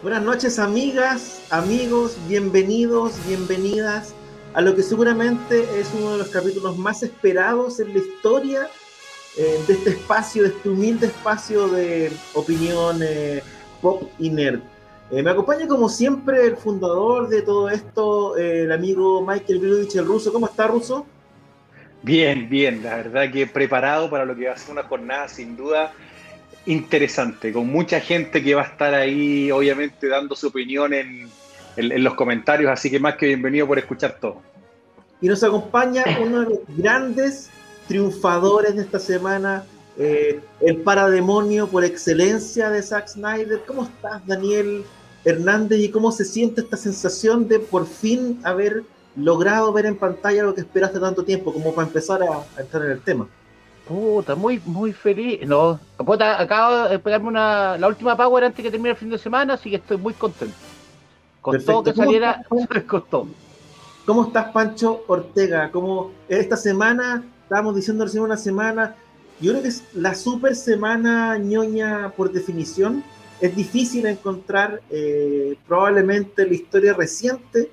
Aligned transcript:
Buenas 0.00 0.22
noches 0.22 0.60
amigas, 0.60 1.44
amigos, 1.50 2.16
bienvenidos, 2.28 3.14
bienvenidas 3.26 4.14
a 4.54 4.60
lo 4.60 4.76
que 4.76 4.82
seguramente 4.84 5.66
es 5.76 5.92
uno 5.92 6.12
de 6.12 6.18
los 6.18 6.28
capítulos 6.28 6.78
más 6.78 7.02
esperados 7.02 7.80
en 7.80 7.92
la 7.92 7.98
historia 7.98 8.68
eh, 9.36 9.58
de 9.66 9.74
este 9.74 9.90
espacio, 9.90 10.44
de 10.44 10.50
este 10.50 10.68
humilde 10.68 11.08
espacio 11.08 11.66
de 11.66 12.12
opinión 12.34 13.00
eh, 13.02 13.42
pop 13.82 14.08
y 14.20 14.30
nerd. 14.30 14.60
Eh, 15.10 15.20
me 15.20 15.32
acompaña 15.32 15.66
como 15.66 15.88
siempre 15.88 16.46
el 16.46 16.56
fundador 16.56 17.28
de 17.28 17.42
todo 17.42 17.68
esto, 17.68 18.36
el 18.36 18.70
amigo 18.70 19.26
Michael 19.26 19.58
Brudich, 19.58 19.96
el 19.96 20.06
ruso. 20.06 20.32
¿Cómo 20.32 20.46
está, 20.46 20.68
ruso? 20.68 21.06
Bien, 22.02 22.48
bien, 22.48 22.84
la 22.84 22.94
verdad 22.98 23.32
que 23.32 23.48
preparado 23.48 24.08
para 24.08 24.24
lo 24.24 24.36
que 24.36 24.46
va 24.46 24.52
a 24.52 24.56
ser 24.56 24.70
una 24.70 24.84
jornada 24.84 25.26
sin 25.26 25.56
duda 25.56 25.92
interesante, 26.68 27.50
con 27.50 27.66
mucha 27.66 27.98
gente 27.98 28.42
que 28.42 28.54
va 28.54 28.62
a 28.62 28.66
estar 28.66 28.94
ahí, 28.94 29.50
obviamente, 29.50 30.06
dando 30.06 30.36
su 30.36 30.48
opinión 30.48 30.92
en, 30.92 31.28
los 31.76 32.14
comentarios, 32.14 32.70
así 32.70 32.90
que 32.90 32.98
más 32.98 33.14
que 33.16 33.26
bienvenido 33.26 33.66
por 33.66 33.78
escuchar 33.78 34.18
todo. 34.20 34.42
Y 35.20 35.28
nos 35.28 35.42
acompaña 35.42 36.04
uno 36.22 36.40
de 36.40 36.46
los 36.46 36.58
grandes 36.76 37.50
triunfadores 37.86 38.76
de 38.76 38.82
esta 38.82 38.98
semana, 38.98 39.64
eh, 39.96 40.40
el 40.60 40.78
parademonio 40.78 41.68
por 41.68 41.84
excelencia 41.84 42.68
de 42.70 42.82
Zack 42.82 43.08
Snyder. 43.08 43.62
¿Cómo 43.66 43.84
estás, 43.84 44.26
Daniel 44.26 44.84
Hernández? 45.24 45.78
¿Y 45.80 45.90
cómo 45.90 46.12
se 46.12 46.24
siente 46.24 46.60
esta 46.60 46.76
sensación 46.76 47.48
de 47.48 47.60
por 47.60 47.86
fin 47.86 48.40
haber 48.42 48.82
logrado 49.16 49.72
ver 49.72 49.86
en 49.86 49.96
pantalla 49.96 50.42
lo 50.42 50.54
que 50.54 50.62
esperaste 50.62 51.00
tanto 51.00 51.24
tiempo, 51.24 51.52
como 51.52 51.74
para 51.74 51.86
empezar 51.86 52.22
a 52.22 52.60
entrar 52.60 52.84
en 52.84 52.90
el 52.90 53.00
tema? 53.00 53.28
Puta, 53.88 54.34
muy, 54.34 54.60
muy 54.66 54.92
feliz. 54.92 55.40
No, 55.46 55.80
puta, 55.96 56.40
acabo 56.40 56.88
de 56.88 56.98
pegarme 56.98 57.28
una, 57.28 57.78
la 57.78 57.88
última 57.88 58.14
Power 58.14 58.44
antes 58.44 58.62
que 58.62 58.70
termine 58.70 58.90
el 58.90 58.96
fin 58.96 59.08
de 59.08 59.16
semana, 59.16 59.54
así 59.54 59.70
que 59.70 59.76
estoy 59.76 59.96
muy 59.96 60.12
contento. 60.12 60.54
Con 61.40 61.64
todo 61.64 61.84
que 61.84 61.94
saliera, 61.94 62.44
costó. 62.86 63.26
¿Cómo 64.04 64.24
estás, 64.24 64.52
Pancho 64.52 65.04
Ortega? 65.06 65.70
¿Cómo 65.70 66.10
esta 66.28 66.56
semana, 66.56 67.24
estábamos 67.44 67.76
diciendo 67.76 68.04
recién 68.04 68.22
una 68.22 68.36
semana, 68.36 68.94
yo 69.40 69.52
creo 69.52 69.62
que 69.62 69.68
es 69.68 69.84
la 69.94 70.14
super 70.14 70.54
semana 70.54 71.38
ñoña 71.38 72.12
por 72.14 72.30
definición. 72.30 73.02
Es 73.40 73.56
difícil 73.56 74.04
encontrar 74.04 74.82
eh, 74.90 75.56
probablemente 75.66 76.44
la 76.44 76.52
historia 76.52 76.92
reciente, 76.92 77.70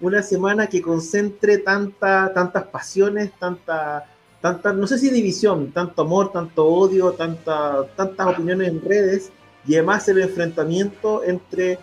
una 0.00 0.22
semana 0.22 0.68
que 0.68 0.80
concentre 0.80 1.58
tanta, 1.58 2.32
tantas 2.32 2.64
pasiones, 2.68 3.32
tanta 3.38 4.06
tanta, 4.40 4.72
no 4.72 4.86
sé 4.86 4.98
si 4.98 5.10
división, 5.10 5.72
tanto 5.72 6.02
amor, 6.02 6.32
tanto 6.32 6.66
odio, 6.66 7.12
tanta, 7.12 7.86
tantas 7.96 8.26
opiniones 8.26 8.68
en 8.68 8.82
redes 8.82 9.32
y 9.66 9.74
además 9.74 10.08
el 10.08 10.20
enfrentamiento 10.20 11.24
entre 11.24 11.78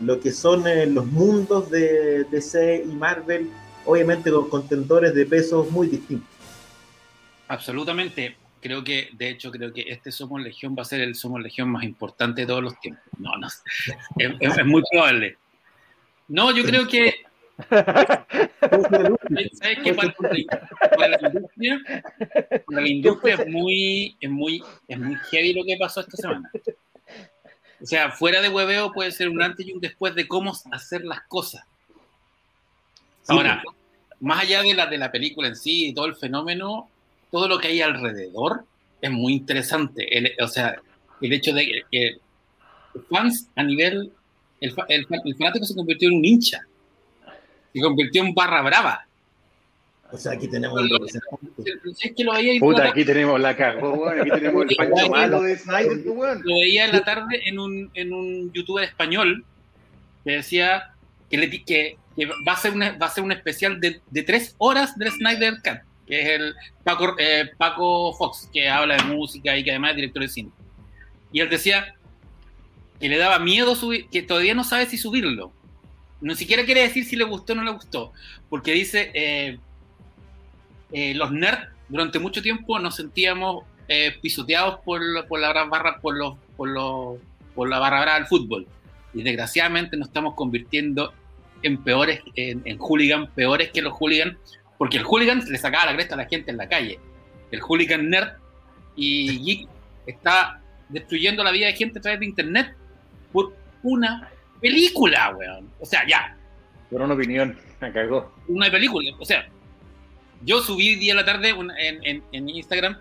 lo 0.00 0.20
que 0.20 0.32
son 0.32 0.66
eh, 0.66 0.86
los 0.86 1.06
mundos 1.06 1.70
de 1.70 2.24
DC 2.24 2.84
y 2.86 2.92
Marvel, 2.92 3.50
obviamente 3.84 4.30
con 4.30 4.48
contendores 4.48 5.14
de 5.14 5.26
pesos 5.26 5.70
muy 5.70 5.88
distintos. 5.88 6.28
Absolutamente. 7.48 8.36
Creo 8.60 8.82
que, 8.82 9.10
de 9.12 9.28
hecho, 9.28 9.50
creo 9.50 9.72
que 9.74 9.82
este 9.88 10.10
Somos 10.10 10.40
Legión 10.40 10.74
va 10.76 10.82
a 10.82 10.86
ser 10.86 11.02
el 11.02 11.14
Somos 11.14 11.42
Legión 11.42 11.68
más 11.68 11.84
importante 11.84 12.40
de 12.40 12.46
todos 12.46 12.62
los 12.62 12.80
tiempos. 12.80 13.04
No, 13.18 13.36
no. 13.36 13.46
es 14.40 14.66
muy 14.66 14.82
probable. 14.90 15.36
No, 16.28 16.50
yo 16.50 16.64
creo 16.64 16.88
que 16.88 17.23
¿Sabes 19.54 19.78
qué? 19.84 19.94
Para, 19.94 20.08
la 21.08 21.18
industria, 21.22 21.80
para 22.66 22.80
la 22.80 22.88
industria 22.88 23.34
es 23.34 23.46
muy, 23.46 24.16
es, 24.20 24.30
muy, 24.30 24.62
es 24.88 24.98
muy 24.98 25.16
heavy 25.30 25.52
lo 25.54 25.64
que 25.64 25.76
pasó 25.78 26.00
esta 26.00 26.16
semana. 26.16 26.50
O 27.80 27.86
sea, 27.86 28.10
fuera 28.10 28.40
de 28.40 28.48
hueveo 28.48 28.92
puede 28.92 29.12
ser 29.12 29.28
un 29.28 29.42
antes 29.42 29.66
y 29.66 29.72
un 29.72 29.80
después 29.80 30.14
de 30.14 30.26
cómo 30.26 30.52
hacer 30.72 31.04
las 31.04 31.22
cosas. 31.28 31.64
Ahora, 33.28 33.62
más 34.20 34.42
allá 34.42 34.62
de 34.62 34.74
la, 34.74 34.86
de 34.86 34.98
la 34.98 35.12
película 35.12 35.48
en 35.48 35.56
sí 35.56 35.88
y 35.88 35.94
todo 35.94 36.06
el 36.06 36.16
fenómeno, 36.16 36.88
todo 37.30 37.46
lo 37.48 37.58
que 37.58 37.68
hay 37.68 37.80
alrededor 37.80 38.64
es 39.00 39.10
muy 39.10 39.34
interesante. 39.34 40.08
o 40.40 40.48
sea, 40.48 40.76
el 41.20 41.32
hecho 41.32 41.52
de 41.52 41.84
que 41.90 42.18
fans 43.10 43.48
a 43.54 43.62
nivel, 43.62 44.12
el, 44.60 44.74
el, 44.88 45.06
el 45.24 45.36
fanático 45.36 45.64
se 45.64 45.74
convirtió 45.74 46.08
en 46.08 46.16
un 46.16 46.24
hincha 46.24 46.66
se 47.74 47.80
convirtió 47.80 48.22
en 48.22 48.34
barra 48.34 48.62
brava. 48.62 49.06
O 50.12 50.16
sea, 50.16 50.32
aquí 50.32 50.46
tenemos 50.46 50.80
el 50.80 50.90
representante. 50.90 52.14
que 52.14 52.24
lo 52.24 52.34
veía 52.34 52.60
Puta, 52.60 52.88
aquí 52.88 53.04
tenemos 53.04 53.40
la 53.40 53.56
cagó, 53.56 54.08
Aquí 54.08 54.30
tenemos 54.30 54.64
el 54.68 54.76
pancho 54.76 55.08
malo 55.10 55.42
de 55.42 55.58
Snyder, 55.58 56.08
weón. 56.08 56.40
Lo 56.44 56.54
veía 56.60 56.84
en 56.84 56.92
la 56.92 57.04
tarde 57.04 57.40
en 57.46 57.58
un, 57.58 57.90
en 57.94 58.12
un 58.12 58.52
youtuber 58.52 58.84
español 58.84 59.44
que 60.24 60.32
decía 60.32 60.94
que, 61.28 61.36
le, 61.36 61.50
que, 61.50 61.98
que 62.16 62.26
va, 62.46 62.52
a 62.52 62.56
ser 62.56 62.74
una, 62.74 62.96
va 62.96 63.06
a 63.06 63.10
ser 63.10 63.24
un 63.24 63.32
especial 63.32 63.80
de, 63.80 64.00
de 64.08 64.22
tres 64.22 64.54
horas 64.58 64.96
del 64.96 65.10
Snyder 65.10 65.54
Cut, 65.56 65.80
que 66.06 66.20
es 66.20 66.28
el 66.28 66.54
Paco, 66.84 67.16
eh, 67.18 67.50
Paco 67.58 68.14
Fox, 68.16 68.48
que 68.52 68.68
habla 68.68 68.96
de 68.96 69.04
música 69.04 69.56
y 69.56 69.64
que 69.64 69.70
además 69.70 69.90
es 69.90 69.96
director 69.96 70.22
de 70.22 70.28
cine. 70.28 70.50
Y 71.32 71.40
él 71.40 71.50
decía 71.50 71.96
que 73.00 73.08
le 73.08 73.18
daba 73.18 73.40
miedo 73.40 73.74
subir, 73.74 74.08
que 74.10 74.22
todavía 74.22 74.54
no 74.54 74.62
sabe 74.62 74.86
si 74.86 74.96
subirlo, 74.96 75.52
no 76.24 76.34
siquiera 76.34 76.64
quiere 76.64 76.80
decir 76.80 77.04
si 77.04 77.16
le 77.16 77.24
gustó 77.24 77.52
o 77.52 77.56
no 77.56 77.62
le 77.62 77.70
gustó, 77.70 78.12
porque 78.48 78.72
dice, 78.72 79.10
eh, 79.12 79.58
eh, 80.90 81.14
los 81.14 81.30
nerds 81.30 81.68
durante 81.90 82.18
mucho 82.18 82.40
tiempo 82.40 82.78
nos 82.78 82.96
sentíamos 82.96 83.64
eh, 83.88 84.16
pisoteados 84.22 84.80
por, 84.80 85.02
por, 85.28 85.38
la 85.38 85.52
barra, 85.64 86.00
por, 86.00 86.16
los, 86.16 86.36
por, 86.56 86.70
los, 86.70 87.18
por 87.54 87.68
la 87.68 87.78
barra 87.78 88.00
brava 88.00 88.18
del 88.18 88.26
fútbol. 88.26 88.66
Y 89.12 89.22
desgraciadamente 89.22 89.98
nos 89.98 90.08
estamos 90.08 90.32
convirtiendo 90.34 91.12
en 91.62 91.84
peores, 91.84 92.20
en, 92.36 92.62
en 92.64 92.78
hooligan, 92.78 93.30
peores 93.32 93.70
que 93.70 93.82
los 93.82 93.92
hooligans, 93.92 94.38
porque 94.78 94.96
el 94.96 95.04
hooligan 95.04 95.44
le 95.46 95.58
sacaba 95.58 95.84
la 95.84 95.94
cresta 95.94 96.14
a 96.14 96.18
la 96.18 96.26
gente 96.26 96.50
en 96.50 96.56
la 96.56 96.70
calle. 96.70 96.98
El 97.50 97.60
hooligan 97.60 98.08
nerd 98.08 98.32
y 98.96 99.44
geek 99.44 99.68
está 100.06 100.62
destruyendo 100.88 101.44
la 101.44 101.52
vida 101.52 101.66
de 101.66 101.74
gente 101.74 101.98
a 101.98 102.02
través 102.02 102.20
de 102.20 102.26
internet 102.26 102.74
por 103.30 103.54
una 103.82 104.30
película, 104.60 105.34
weón. 105.36 105.70
O 105.80 105.86
sea, 105.86 106.06
ya. 106.08 106.36
Por 106.90 107.02
una 107.02 107.14
opinión, 107.14 107.58
me 107.80 107.92
cagó. 107.92 108.32
Una 108.48 108.70
película, 108.70 109.10
o 109.18 109.24
sea, 109.24 109.48
yo 110.44 110.60
subí 110.60 110.96
día 110.96 111.14
a 111.14 111.16
la 111.16 111.24
tarde 111.24 111.50
en, 111.50 112.22
en, 112.32 112.48
Instagram 112.48 112.96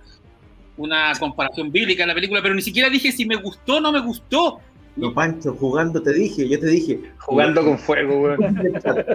una 0.78 1.14
comparación 1.19 1.72
bíblica 1.72 2.03
de 2.03 2.08
la 2.08 2.16
película, 2.16 2.41
pero 2.41 2.56
ni 2.56 2.62
siquiera 2.62 2.90
dije 2.90 3.12
si 3.12 3.25
me 3.25 3.36
gustó 3.36 3.78
o 3.78 3.81
no 3.81 3.91
me 3.91 4.00
gustó. 4.00 4.59
No, 4.96 5.14
Pancho, 5.14 5.56
jugando 5.56 6.02
te 6.02 6.14
dije, 6.14 6.47
yo 6.47 6.59
te 6.59 6.68
dije. 6.68 7.00
Jugando 7.18 7.64
con 7.64 7.80
fuego, 7.80 8.22
weón. 8.22 8.56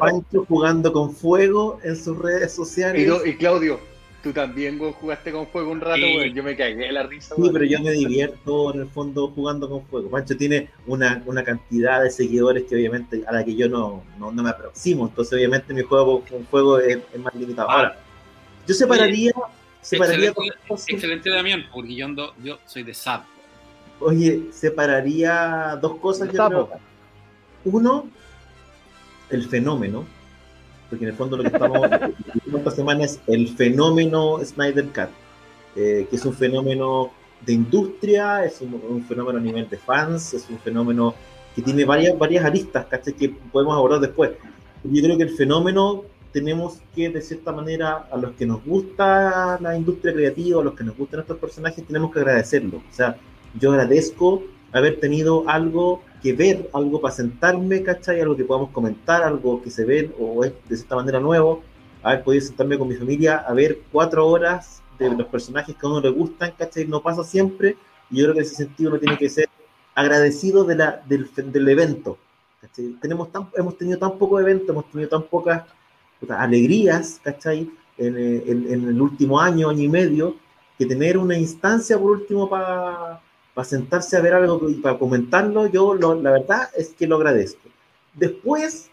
Pancho 0.01 0.45
jugando 0.49 0.93
con 0.93 1.15
fuego 1.15 1.79
en 1.85 1.97
sus 1.97 2.19
redes 2.19 2.53
sociales. 2.53 3.11
y 3.25 3.35
Claudio, 3.35 3.81
Tú 4.23 4.33
también 4.33 4.79
jugaste 4.79 5.31
con 5.31 5.47
fuego 5.47 5.71
un 5.71 5.81
rato, 5.81 6.01
Yo 6.35 6.43
me 6.43 6.57
cagué 6.57 6.91
la 6.91 7.05
risa, 7.05 7.37
Sí, 7.37 7.51
pero 7.53 7.65
yo 7.65 7.81
me 7.81 7.93
divierto 7.93 8.75
en 8.75 8.81
el 8.81 8.89
fondo 8.89 9.29
jugando 9.29 9.69
con 9.69 9.87
fuego. 9.87 10.11
Pancho 10.11 10.37
tiene 10.37 10.71
una, 10.89 11.23
una 11.25 11.45
cantidad 11.45 12.03
de 12.03 12.11
seguidores 12.11 12.65
que 12.65 12.75
obviamente 12.75 13.23
a 13.29 13.33
la 13.33 13.45
que 13.45 13.55
yo 13.55 13.69
no, 13.69 14.03
no, 14.19 14.33
me 14.33 14.51
aproximo. 14.51 15.07
Entonces, 15.07 15.35
obviamente, 15.35 15.73
mi 15.73 15.83
juego 15.83 16.25
con 16.29 16.45
fuego 16.47 16.81
es, 16.81 16.99
más 17.17 17.33
limitado. 17.37 17.71
Ahora, 17.71 17.97
yo 18.67 18.75
separaría. 18.75 19.33
separaría 19.81 20.31
excelente, 20.31 20.93
excelente, 20.93 21.31
Damián, 21.31 21.67
porque 21.73 21.95
yo, 21.95 22.05
ando, 22.07 22.35
yo 22.43 22.59
soy 22.67 22.83
de 22.83 22.95
SAP. 22.95 23.25
Oye, 24.01 24.49
separaría 24.51 25.79
dos 25.81 25.97
cosas. 25.99 26.33
Yo 26.33 26.49
creo. 26.49 26.71
Uno, 27.65 28.09
el 29.31 29.49
fenómeno 29.49 30.18
porque 30.89 31.05
en 31.05 31.11
el 31.11 31.17
fondo 31.17 31.37
lo 31.37 31.43
que 31.43 31.49
estamos 31.49 31.89
viendo 31.89 32.59
esta 32.59 32.71
semana 32.71 33.05
es 33.05 33.21
el 33.27 33.49
fenómeno 33.49 34.39
Snyder 34.45 34.87
Cut, 34.87 35.11
eh, 35.77 36.07
que 36.09 36.17
es 36.17 36.25
un 36.25 36.35
fenómeno 36.35 37.11
de 37.45 37.53
industria, 37.53 38.45
es 38.45 38.61
un, 38.61 39.05
fenómeno 39.05 39.39
a 39.39 39.43
nivel 39.43 39.69
de 39.69 39.77
fans, 39.77 40.35
es 40.35 40.49
un 40.49 40.59
fenómeno 40.59 41.15
que 41.55 41.63
tiene 41.63 41.85
varias, 41.85 42.19
varias 42.19 42.45
aristas, 42.45 42.87
¿cachai? 42.87 43.15
Que 43.15 43.29
podemos 43.29 43.77
abordar 43.77 44.01
después. 44.01 44.33
Yo 44.85 45.03
creo 45.03 45.17
que 45.17 45.25
el 45.25 45.31
fenómeno 45.31 46.05
tenemos 46.33 46.81
que, 46.95 47.09
de 47.09 47.21
cierta 47.21 47.53
manera, 47.53 48.09
a 48.11 48.17
los 48.17 48.33
que 48.33 48.47
nos 48.47 48.65
gusta 48.65 49.59
la 49.61 49.77
industria 49.77 50.13
creativa, 50.13 50.61
a 50.61 50.65
los 50.65 50.75
que 50.75 50.85
nos 50.85 50.97
gustan 50.97 51.21
estos 51.21 51.39
personajes, 51.39 51.87
tenemos 51.87 52.13
que 52.13 52.21
agradecerlo. 52.21 52.79
O 52.79 52.95
sea, 52.95 53.17
yo 53.59 53.71
agradezco 53.73 54.43
haber 54.73 55.01
tenido 55.01 55.49
algo 55.49 56.03
que 56.21 56.33
ver, 56.33 56.69
algo 56.73 57.01
para 57.01 57.15
sentarme, 57.15 57.83
¿cachai? 57.83 58.21
Algo 58.21 58.37
que 58.37 58.45
podamos 58.45 58.71
comentar, 58.71 59.23
algo 59.23 59.63
que 59.63 59.71
se 59.71 59.85
ve 59.85 60.11
o 60.19 60.45
es 60.45 60.53
de 60.69 60.77
cierta 60.77 60.97
manera 60.97 61.21
nuevo, 61.21 61.63
haber 62.03 62.23
podido 62.25 62.45
sentarme 62.45 62.79
con 62.79 62.89
mi 62.89 62.95
familia 62.95 63.39
a 63.39 63.53
ver 63.53 63.81
cuatro 63.93 64.27
horas 64.27 64.83
de 64.99 65.11
los 65.11 65.27
personajes 65.29 65.77
que 65.77 65.87
a 65.87 65.91
uno 65.91 66.01
le 66.01 66.11
gustan, 66.11 66.53
¿cachai? 66.59 66.87
No 66.87 67.03
pasa 67.03 67.25
siempre, 67.25 67.77
y 68.11 68.19
yo 68.19 68.25
creo 68.25 68.35
que 68.35 68.41
en 68.41 68.47
ese 68.47 68.57
sentido 68.57 68.91
uno 68.91 68.99
tiene 68.99 69.19
que 69.19 69.29
ser 69.29 69.49
agradecido 69.95 70.65
de 70.65 70.77
la, 70.77 71.03
del, 71.07 71.29
del 71.35 71.69
evento. 71.69 72.19
¿cachai? 72.61 72.97
Tenemos 73.01 73.31
tan, 73.31 73.49
hemos 73.57 73.77
tenido 73.77 73.99
tan 73.99 74.19
poco 74.19 74.41
evento, 74.41 74.73
hemos 74.73 74.91
tenido 74.91 75.09
tan 75.09 75.23
pocas 75.23 75.65
alegrías, 76.29 77.21
¿cachai? 77.23 77.71
En, 77.97 78.17
en, 78.17 78.73
en, 78.73 78.89
el 78.89 79.01
último 79.01 79.41
año, 79.41 79.71
año 79.71 79.83
y 79.83 79.89
medio, 79.89 80.37
que 80.79 80.87
tener 80.87 81.19
una 81.19 81.37
instancia 81.37 81.99
por 81.99 82.13
último 82.13 82.49
para 82.49 83.21
sentarse 83.65 84.17
a 84.17 84.21
ver 84.21 84.35
algo 84.35 84.69
y 84.69 84.75
para 84.75 84.99
comentarlo, 84.99 85.67
yo 85.67 85.95
lo, 85.95 86.15
la 86.21 86.33
verdad 86.33 86.69
es 86.77 86.91
que 86.91 87.07
lo 87.07 87.17
agradezco. 87.17 87.69
Después, 88.15 88.91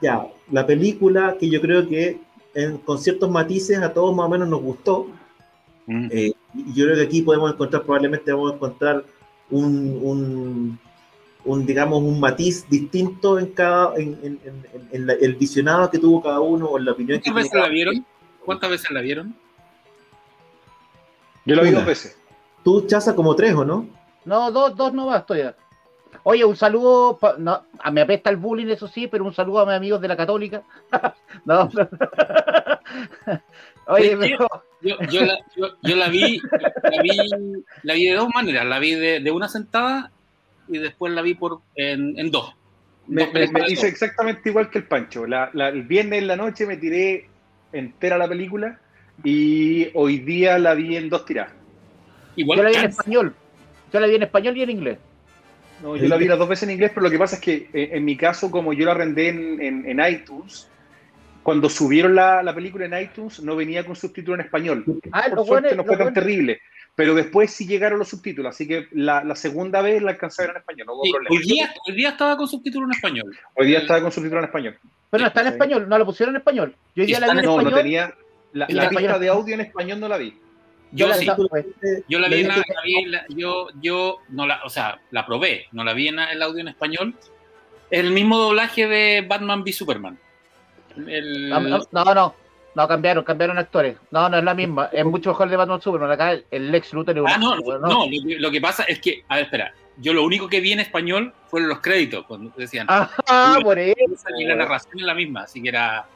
ya, 0.00 0.26
la 0.50 0.66
película 0.66 1.36
que 1.38 1.48
yo 1.48 1.60
creo 1.60 1.88
que 1.88 2.20
en, 2.54 2.78
con 2.78 2.98
ciertos 2.98 3.30
matices 3.30 3.78
a 3.78 3.92
todos 3.92 4.14
más 4.14 4.26
o 4.26 4.28
menos 4.28 4.48
nos 4.48 4.60
gustó. 4.60 5.08
Mm. 5.86 6.08
Eh, 6.10 6.32
yo 6.74 6.84
creo 6.84 6.96
que 6.96 7.02
aquí 7.02 7.22
podemos 7.22 7.52
encontrar, 7.52 7.82
probablemente 7.82 8.32
vamos 8.32 8.52
a 8.52 8.54
encontrar 8.56 9.04
un, 9.50 9.98
un, 10.02 10.78
un 11.44 11.66
digamos, 11.66 12.02
un 12.02 12.20
matiz 12.20 12.68
distinto 12.68 13.38
en 13.38 13.46
cada, 13.48 13.96
en, 13.96 14.18
en, 14.22 14.40
en 14.92 15.06
la, 15.06 15.14
el 15.14 15.34
visionado 15.36 15.90
que 15.90 15.98
tuvo 15.98 16.22
cada 16.22 16.40
uno 16.40 16.66
o 16.66 16.78
la 16.78 16.92
opinión 16.92 17.20
¿Cuántas 17.20 17.44
veces 17.44 17.60
la 17.60 17.68
vieron? 17.68 18.06
¿Cuántas 18.44 18.70
veces 18.70 18.90
la 18.90 19.00
vieron? 19.00 19.34
Yo 21.44 21.56
la 21.56 21.62
vi 21.62 21.70
dos 21.70 21.86
veces. 21.86 22.18
Tú, 22.68 22.84
Chaza, 22.86 23.16
como 23.16 23.34
tres, 23.34 23.54
¿o 23.54 23.64
no? 23.64 23.88
No, 24.26 24.50
dos, 24.50 24.76
dos 24.76 24.92
no 24.92 25.06
basto 25.06 25.34
ya. 25.34 25.56
Oye, 26.22 26.44
un 26.44 26.54
saludo, 26.54 27.18
no, 27.38 27.62
a 27.78 27.90
me 27.90 28.02
apesta 28.02 28.28
el 28.28 28.36
bullying, 28.36 28.66
eso 28.66 28.86
sí, 28.86 29.06
pero 29.06 29.24
un 29.24 29.32
saludo 29.32 29.60
a 29.60 29.64
mis 29.64 29.74
amigos 29.74 30.02
de 30.02 30.08
la 30.08 30.18
Católica. 30.18 30.62
no, 31.46 31.70
Oye, 33.86 34.18
pero... 34.18 34.46
yo, 34.82 34.96
yo, 35.10 35.24
la, 35.24 35.38
yo, 35.56 35.68
yo, 35.80 35.96
la, 35.96 36.10
vi, 36.10 36.42
la 36.42 37.02
vi, 37.02 37.16
la 37.84 37.94
vi 37.94 38.04
de 38.04 38.14
dos 38.14 38.28
maneras, 38.34 38.66
la 38.66 38.78
vi 38.78 38.96
de, 38.96 39.20
de 39.20 39.30
una 39.30 39.48
sentada 39.48 40.12
y 40.68 40.76
después 40.76 41.10
la 41.14 41.22
vi 41.22 41.36
por 41.36 41.62
en, 41.74 42.18
en 42.18 42.30
dos. 42.30 42.52
Me, 43.06 43.24
dos 43.24 43.32
me, 43.32 43.48
me 43.48 43.70
hice 43.70 43.88
exactamente 43.88 44.50
igual 44.50 44.68
que 44.68 44.80
el 44.80 44.84
Pancho. 44.84 45.26
La, 45.26 45.48
la, 45.54 45.70
el 45.70 45.84
viernes 45.84 46.18
en 46.18 46.26
la 46.26 46.36
noche 46.36 46.66
me 46.66 46.76
tiré 46.76 47.30
entera 47.72 48.18
la 48.18 48.28
película 48.28 48.78
y 49.24 49.88
hoy 49.94 50.18
día 50.18 50.58
la 50.58 50.74
vi 50.74 50.98
en 50.98 51.08
dos 51.08 51.24
tiradas. 51.24 51.56
Igual 52.38 52.58
yo 52.58 52.62
la 52.64 52.70
vi 52.70 52.76
en 52.76 52.84
español. 52.86 53.34
Yo 53.92 54.00
la 54.00 54.06
vi 54.06 54.14
en 54.14 54.22
español 54.22 54.56
y 54.56 54.62
en 54.62 54.70
inglés. 54.70 54.98
No, 55.82 55.96
yo 55.96 56.08
la 56.08 56.16
vi 56.16 56.26
las 56.26 56.38
dos 56.38 56.48
veces 56.48 56.64
en 56.64 56.70
inglés, 56.70 56.90
pero 56.94 57.04
lo 57.04 57.10
que 57.10 57.18
pasa 57.18 57.36
es 57.36 57.42
que 57.42 57.68
eh, 57.72 57.90
en 57.92 58.04
mi 58.04 58.16
caso, 58.16 58.50
como 58.50 58.72
yo 58.72 58.84
la 58.84 58.92
arrendé 58.92 59.28
en, 59.28 59.60
en, 59.60 59.86
en 59.86 60.12
iTunes, 60.12 60.68
cuando 61.42 61.68
subieron 61.68 62.14
la, 62.14 62.42
la, 62.42 62.54
película 62.54 62.84
en 62.84 63.00
iTunes 63.00 63.40
no 63.40 63.56
venía 63.56 63.84
con 63.84 63.94
subtítulo 63.96 64.34
en 64.34 64.42
español. 64.42 64.84
Ah, 65.12 65.26
Por 65.34 65.46
suerte 65.46 65.68
bueno, 65.68 65.82
no 65.82 65.84
fue 65.84 65.96
tan 65.96 66.06
bueno. 66.06 66.20
terrible. 66.20 66.60
Pero 66.94 67.14
después 67.14 67.52
sí 67.52 67.64
llegaron 67.64 68.00
los 68.00 68.08
subtítulos, 68.08 68.54
así 68.54 68.66
que 68.66 68.88
la, 68.90 69.22
la 69.22 69.36
segunda 69.36 69.80
vez 69.82 70.02
la 70.02 70.10
alcancé 70.10 70.42
a 70.42 70.46
ver 70.46 70.56
en 70.56 70.60
español, 70.60 70.86
no 70.88 70.94
hubo 70.94 71.04
sí, 71.04 71.12
problema. 71.12 71.36
Hoy 71.36 71.46
día, 71.46 71.74
hoy 71.86 71.94
día 71.94 72.08
estaba 72.08 72.36
con 72.36 72.48
subtítulo 72.48 72.86
en 72.86 72.92
español. 72.92 73.38
Hoy 73.54 73.66
día 73.68 73.78
estaba 73.78 74.00
con 74.00 74.10
subtítulo 74.10 74.40
en 74.40 74.46
español. 74.46 74.78
Pero 75.10 75.22
no 75.22 75.28
está 75.28 75.40
en 75.42 75.46
español, 75.46 75.88
no 75.88 75.96
lo 75.96 76.04
pusieron 76.04 76.34
en 76.34 76.40
español. 76.40 76.74
Yo 76.96 77.04
ya 77.04 77.20
la 77.20 77.32
vi 77.32 77.38
en 77.38 77.44
no, 77.44 77.52
español. 77.52 77.70
No, 77.70 77.76
tenía, 77.76 78.14
la, 78.52 78.66
la 78.68 78.88
pista 78.88 79.18
de 79.18 79.28
audio 79.28 79.54
en 79.54 79.60
español 79.60 80.00
no 80.00 80.08
la 80.08 80.18
vi. 80.18 80.34
Yo, 80.92 81.06
yo, 81.08 81.14
sí, 81.14 81.26
yo 82.08 82.18
la 82.18 82.28
vi, 82.28 82.40
en 82.40 82.48
la, 82.48 82.56
la 82.56 82.82
vi 82.82 83.04
la, 83.04 83.24
yo, 83.28 83.68
yo 83.80 84.18
no 84.30 84.46
la, 84.46 84.60
o 84.64 84.70
sea, 84.70 85.00
la 85.10 85.26
probé, 85.26 85.66
no 85.72 85.84
la 85.84 85.92
vi 85.92 86.08
en 86.08 86.18
el 86.18 86.42
audio 86.42 86.60
en 86.60 86.68
español. 86.68 87.14
El 87.90 88.10
mismo 88.10 88.38
doblaje 88.38 88.86
de 88.86 89.26
Batman 89.26 89.62
v 89.62 89.72
Superman. 89.72 90.18
El... 90.96 91.50
No, 91.50 91.60
no, 91.60 92.14
no, 92.14 92.34
no, 92.74 92.88
cambiaron, 92.88 93.24
cambiaron 93.24 93.58
actores. 93.58 93.96
No, 94.10 94.28
no 94.28 94.38
es 94.38 94.44
la 94.44 94.54
misma. 94.54 94.88
Es 94.92 95.04
mucho 95.04 95.30
mejor 95.30 95.48
de 95.48 95.56
Batman 95.56 95.80
Superman. 95.80 96.10
Acá 96.10 96.38
el 96.50 96.72
Lex 96.72 96.92
Luthor. 96.92 97.22
Ah, 97.26 97.38
no, 97.38 97.56
no, 97.56 97.78
no. 97.78 97.88
Lo, 98.06 98.10
que, 98.10 98.38
lo, 98.38 98.50
que 98.50 98.60
pasa 98.60 98.84
es 98.84 98.98
que, 99.00 99.24
a 99.28 99.36
ver, 99.36 99.44
espera. 99.44 99.74
Yo 100.00 100.12
lo 100.12 100.22
único 100.22 100.48
que 100.48 100.60
vi 100.60 100.72
en 100.72 100.80
español 100.80 101.34
fueron 101.48 101.68
los 101.68 101.80
créditos, 101.80 102.24
cuando 102.26 102.52
decían. 102.56 102.86
Ah, 102.88 103.10
por 103.62 103.78
eso. 103.78 103.96
Y 104.38 104.44
la 104.44 104.54
narración 104.54 104.98
es 104.98 105.04
la 105.04 105.14
misma, 105.14 105.42
así 105.42 105.62
que 105.62 105.70
era. 105.70 106.06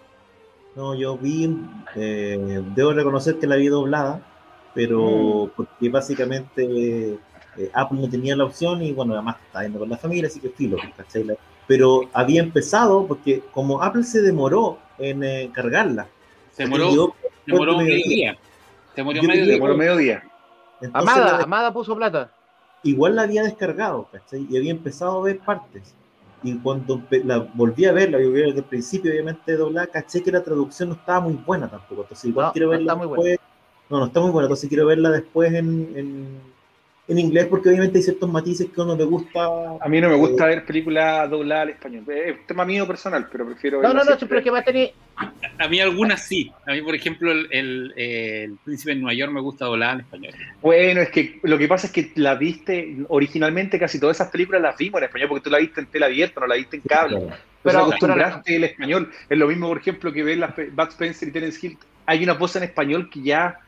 No, 0.77 0.95
yo 0.95 1.19
vi, 1.19 1.55
eh, 1.97 2.63
debo 2.75 2.93
reconocer 2.93 3.39
que 3.39 3.47
la 3.47 3.57
vi 3.57 3.67
doblada 3.67 4.23
pero 4.75 5.47
mm. 5.47 5.51
porque 5.57 5.89
básicamente 5.89 7.19
eh, 7.57 7.71
Apple 7.75 8.01
no 8.01 8.09
tenía 8.09 8.37
la 8.37 8.45
opción 8.45 8.83
y 8.83 8.93
bueno, 8.93 9.15
además 9.15 9.37
está 9.47 9.63
yendo 9.63 9.79
con 9.79 9.89
la 9.89 9.97
familia, 9.97 10.29
así 10.29 10.41
que 10.41 10.49
filo, 10.51 10.79
¿cachai? 10.97 11.27
Pero 11.67 12.03
había 12.13 12.41
empezado 12.43 13.07
porque 13.07 13.43
como 13.53 13.83
Apple 13.83 14.05
se 14.05 14.23
demoró 14.23 14.79
en 14.99 15.23
eh, 15.23 15.51
cargarla, 15.53 16.09
se 16.53 16.65
demoró, 16.65 17.15
demoró 17.47 17.79
medio 17.79 17.95
día. 17.95 18.39
Se 18.95 18.97
demoró 18.97 19.23
medio 19.23 19.45
día. 19.45 19.55
Demoró 19.55 19.77
medio 19.77 19.97
día. 19.97 20.23
Amada, 20.93 21.39
la, 21.39 21.45
Amada 21.45 21.73
puso 21.73 21.95
plata. 21.95 22.31
Igual 22.83 23.17
la 23.17 23.23
había 23.23 23.45
descargado, 23.45 24.09
¿cachai? 24.11 24.47
Y 24.51 24.57
había 24.57 24.73
empezado 24.73 25.21
a 25.21 25.23
ver 25.23 25.39
partes. 25.39 25.95
Y 26.43 26.55
cuando 26.59 27.01
la 27.25 27.39
volví 27.39 27.85
a 27.85 27.93
verla, 27.93 28.21
yo 28.21 28.33
vi 28.33 28.41
desde 28.41 28.59
el 28.59 28.65
principio, 28.65 29.13
obviamente, 29.13 29.57
doblada, 29.57 29.87
caché 29.87 30.25
que 30.25 30.33
la 30.33 30.43
traducción 30.43 30.89
no 30.89 30.97
estaba 30.97 31.21
muy 31.21 31.35
buena 31.35 31.71
tampoco. 31.71 32.03
Entonces, 32.03 32.25
igual 32.25 32.47
no, 32.47 32.53
quiero 32.53 32.69
verla 32.71 32.95
no 32.95 33.01
después. 33.01 33.21
Buena 33.21 33.52
no, 33.89 33.99
no 33.99 34.07
está 34.07 34.21
muy 34.21 34.31
buena, 34.31 34.47
entonces 34.47 34.69
quiero 34.69 34.87
verla 34.87 35.11
después 35.11 35.53
en, 35.53 35.93
en, 35.97 36.41
en, 37.09 37.19
inglés 37.19 37.47
porque 37.47 37.69
obviamente 37.69 37.99
hay 37.99 38.05
ciertos 38.05 38.31
matices 38.31 38.69
que 38.75 38.81
a 38.81 38.85
uno 38.85 38.97
le 38.97 39.05
gusta. 39.05 39.41
A 39.81 39.89
mí 39.89 40.01
no 40.01 40.09
me 40.09 40.15
gusta 40.15 40.47
eh, 40.47 40.49
ver 40.55 40.65
películas 40.65 41.29
dobladas 41.29 41.63
al 41.65 41.69
español. 41.71 42.05
Es 42.09 42.39
un 42.39 42.47
tema 42.47 42.65
mío 42.65 42.87
personal, 42.87 43.29
pero 43.31 43.45
prefiero. 43.47 43.83
No, 43.83 43.93
no, 43.93 44.03
no, 44.05 44.17
pero 44.19 44.39
es 44.39 44.45
que 44.45 44.51
va 44.51 44.61
a 44.61 44.65
tener. 44.65 44.93
A, 45.17 45.33
a, 45.59 45.69
mí 45.69 45.79
algunas 45.81 46.27
sí. 46.27 46.51
A 46.67 46.73
mí, 46.73 46.81
por 46.81 46.95
ejemplo, 46.95 47.31
el, 47.31 47.49
el, 47.51 47.93
el, 47.97 48.57
Príncipe 48.65 48.95
de 48.95 49.01
Nueva 49.01 49.15
York 49.15 49.33
me 49.33 49.41
gusta 49.41 49.67
doblada 49.67 49.95
en 49.95 50.01
español. 50.01 50.35
Bueno, 50.63 51.01
es 51.03 51.11
que 51.11 51.39
lo 51.43 51.59
que 51.59 51.69
pasa 51.69 51.89
es 51.89 51.93
que 51.93 52.13
la 52.15 52.35
viste 52.35 52.97
originalmente, 53.09 53.79
casi 53.79 54.01
todas 54.01 54.17
esas 54.17 54.31
películas 54.31 54.63
las 54.63 54.77
vimos 54.77 55.01
en 55.01 55.05
español 55.05 55.29
porque 55.29 55.45
tú 55.45 55.51
la 55.51 55.59
viste 55.59 55.81
en 55.81 55.87
tela 55.87 56.07
abierta, 56.07 56.41
no 56.41 56.47
la 56.47 56.57
viste 56.57 56.77
en 56.77 56.83
cable. 56.83 57.19
Claro. 57.19 57.37
Pero 57.63 57.79
acostumbraste 57.79 58.57
el 58.57 58.65
español. 58.65 59.11
Es 59.29 59.39
lo 59.39 59.47
mismo, 59.47 59.69
por 59.69 59.79
ejemplo, 59.79 60.13
que 60.13 60.23
ver 60.23 60.39
las 60.39 60.55
Bud 60.57 60.89
Spencer 60.89 61.29
y 61.29 61.33
Terence 61.33 61.65
Hill. 61.65 61.79
Hay 62.07 62.25
una 62.25 62.35
voz 62.35 62.57
en 62.57 62.65
español 62.65 63.09
que 63.09 63.23
ya 63.23 63.59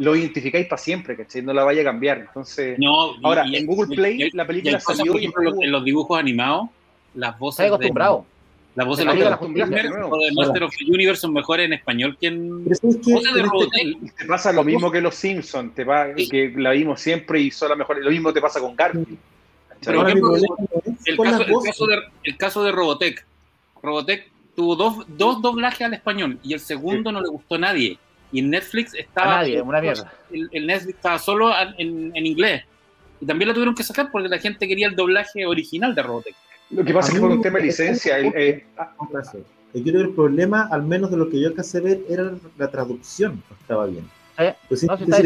lo 0.00 0.16
identificáis 0.16 0.66
para 0.66 0.80
siempre, 0.80 1.14
¿cachai? 1.14 1.42
No 1.42 1.52
la 1.52 1.62
vaya 1.62 1.82
a 1.82 1.84
cambiar. 1.84 2.18
Entonces, 2.20 2.78
no, 2.78 3.16
ahora, 3.22 3.46
y, 3.46 3.56
en 3.56 3.66
Google 3.66 3.94
Play, 3.94 4.22
y, 4.22 4.30
la 4.30 4.46
película 4.46 4.78
y 4.78 4.80
salió. 4.80 5.12
Por 5.12 5.20
ejemplo, 5.20 5.52
en 5.60 5.70
los 5.70 5.84
dibujos 5.84 6.18
animados, 6.18 6.70
las 7.14 7.38
voces. 7.38 7.66
Estoy 7.66 7.76
acostumbrado. 7.76 8.18
De, 8.18 8.30
las 8.76 8.86
voces 8.86 9.04
de, 9.04 9.12
de, 9.12 9.26
o 9.26 10.18
de 10.18 10.32
Master 10.32 10.62
of 10.62 10.74
the 10.74 10.90
Universe 10.90 11.20
son 11.20 11.34
mejores 11.34 11.66
en 11.66 11.74
español 11.74 12.16
que 12.18 12.28
en. 12.28 12.64
Es 12.70 12.80
que, 12.80 12.86
voces 12.86 13.34
de 13.34 13.42
Robotech. 13.42 14.14
Te 14.16 14.24
pasa 14.24 14.52
lo 14.52 14.64
mismo 14.64 14.90
que 14.90 15.02
los 15.02 15.14
Simpsons, 15.14 15.74
te 15.74 15.84
va, 15.84 16.06
sí. 16.16 16.28
que 16.30 16.54
la 16.56 16.70
vimos 16.70 16.98
siempre 16.98 17.40
y 17.40 17.50
son 17.50 17.68
las 17.68 17.76
mejores. 17.76 18.02
Lo 18.02 18.10
mismo 18.10 18.32
te 18.32 18.40
pasa 18.40 18.58
con 18.58 18.74
Garfield. 18.74 19.18
Por 19.84 20.08
ejemplo, 20.08 20.34
el 20.34 21.16
caso, 21.16 21.42
el, 21.42 21.62
caso 21.62 21.86
de, 21.86 21.98
el 22.24 22.36
caso 22.38 22.64
de 22.64 22.72
Robotech. 22.72 23.26
Robotech 23.82 24.30
tuvo 24.56 24.76
dos, 24.76 25.04
dos 25.08 25.42
doblajes 25.42 25.82
al 25.82 25.94
español 25.94 26.38
y 26.42 26.54
el 26.54 26.60
segundo 26.60 27.10
sí. 27.10 27.14
no 27.14 27.20
le 27.20 27.28
gustó 27.28 27.56
a 27.56 27.58
nadie 27.58 27.98
y 28.32 28.40
en 28.40 28.50
Netflix 28.50 28.94
estaba. 28.94 29.38
A 29.38 29.42
nadie, 29.42 29.60
una 29.60 29.80
mierda. 29.80 30.12
El, 30.30 30.48
el, 30.52 30.66
Netflix 30.66 30.96
estaba 30.96 31.18
solo 31.18 31.52
en, 31.78 32.12
en, 32.14 32.26
inglés. 32.26 32.62
Y 33.20 33.26
también 33.26 33.48
lo 33.48 33.54
tuvieron 33.54 33.74
que 33.74 33.82
sacar 33.82 34.10
porque 34.10 34.28
la 34.28 34.38
gente 34.38 34.66
quería 34.66 34.88
el 34.88 34.96
doblaje 34.96 35.46
original 35.46 35.94
de 35.94 36.02
Robotech. 36.02 36.34
Lo 36.70 36.84
que 36.84 36.94
pasa 36.94 37.08
es 37.08 37.14
que 37.14 37.20
por 37.20 37.30
un 37.30 37.42
tema 37.42 37.58
de 37.58 37.64
licencia. 37.64 38.18
El, 38.18 38.32
eh, 38.34 38.64
yo 39.74 39.82
creo 39.82 39.94
que 39.94 40.08
el 40.08 40.14
problema, 40.14 40.68
al 40.70 40.82
menos 40.82 41.10
de 41.10 41.16
lo 41.16 41.28
que 41.28 41.40
yo 41.40 41.48
alcancé 41.48 41.78
a 41.78 41.82
ver, 41.82 42.00
era 42.08 42.32
la 42.58 42.70
traducción, 42.70 43.42
no 43.48 43.56
estaba 43.60 43.86
bien. 43.86 44.08
¿Eh? 44.38 44.54
Pues, 44.68 44.84
no, 44.84 44.96
si 44.96 45.02
está 45.04 45.20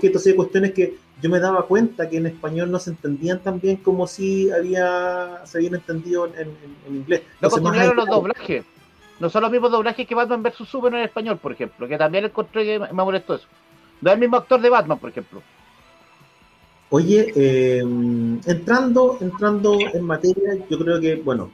que 0.00 0.06
entonces 0.06 0.26
hay 0.28 0.34
cuestiones 0.34 0.72
que 0.72 0.94
yo 1.20 1.28
me 1.28 1.38
daba 1.38 1.66
cuenta 1.66 2.08
que 2.08 2.16
en 2.16 2.26
español 2.26 2.70
no 2.70 2.78
se 2.78 2.90
entendían 2.90 3.40
tan 3.40 3.60
bien 3.60 3.76
como 3.76 4.06
si 4.06 4.50
había, 4.50 5.42
se 5.44 5.58
habían 5.58 5.74
entendido 5.74 6.26
en, 6.26 6.34
en, 6.40 6.56
en 6.88 6.96
inglés. 6.96 7.22
No 7.40 7.50
continuaron 7.50 7.96
los 7.96 8.06
doblajes. 8.06 8.64
No 9.20 9.28
son 9.28 9.42
los 9.42 9.52
mismos 9.52 9.70
doblajes 9.70 10.06
que 10.06 10.14
Batman 10.14 10.42
vs 10.42 10.66
Superman 10.66 11.00
en 11.00 11.06
español, 11.06 11.36
por 11.36 11.52
ejemplo, 11.52 11.86
que 11.86 11.98
también 11.98 12.24
encontré 12.24 12.64
que 12.64 12.78
me 12.78 12.92
molestó 12.92 13.34
eso. 13.34 13.46
No 14.00 14.10
es 14.10 14.14
el 14.14 14.20
mismo 14.20 14.38
actor 14.38 14.60
de 14.60 14.70
Batman, 14.70 14.98
por 14.98 15.10
ejemplo. 15.10 15.42
Oye, 16.88 17.32
eh, 17.36 17.80
entrando, 18.46 19.18
entrando 19.20 19.78
en 19.92 20.02
materia, 20.02 20.56
yo 20.68 20.78
creo 20.78 20.98
que, 20.98 21.16
bueno, 21.16 21.52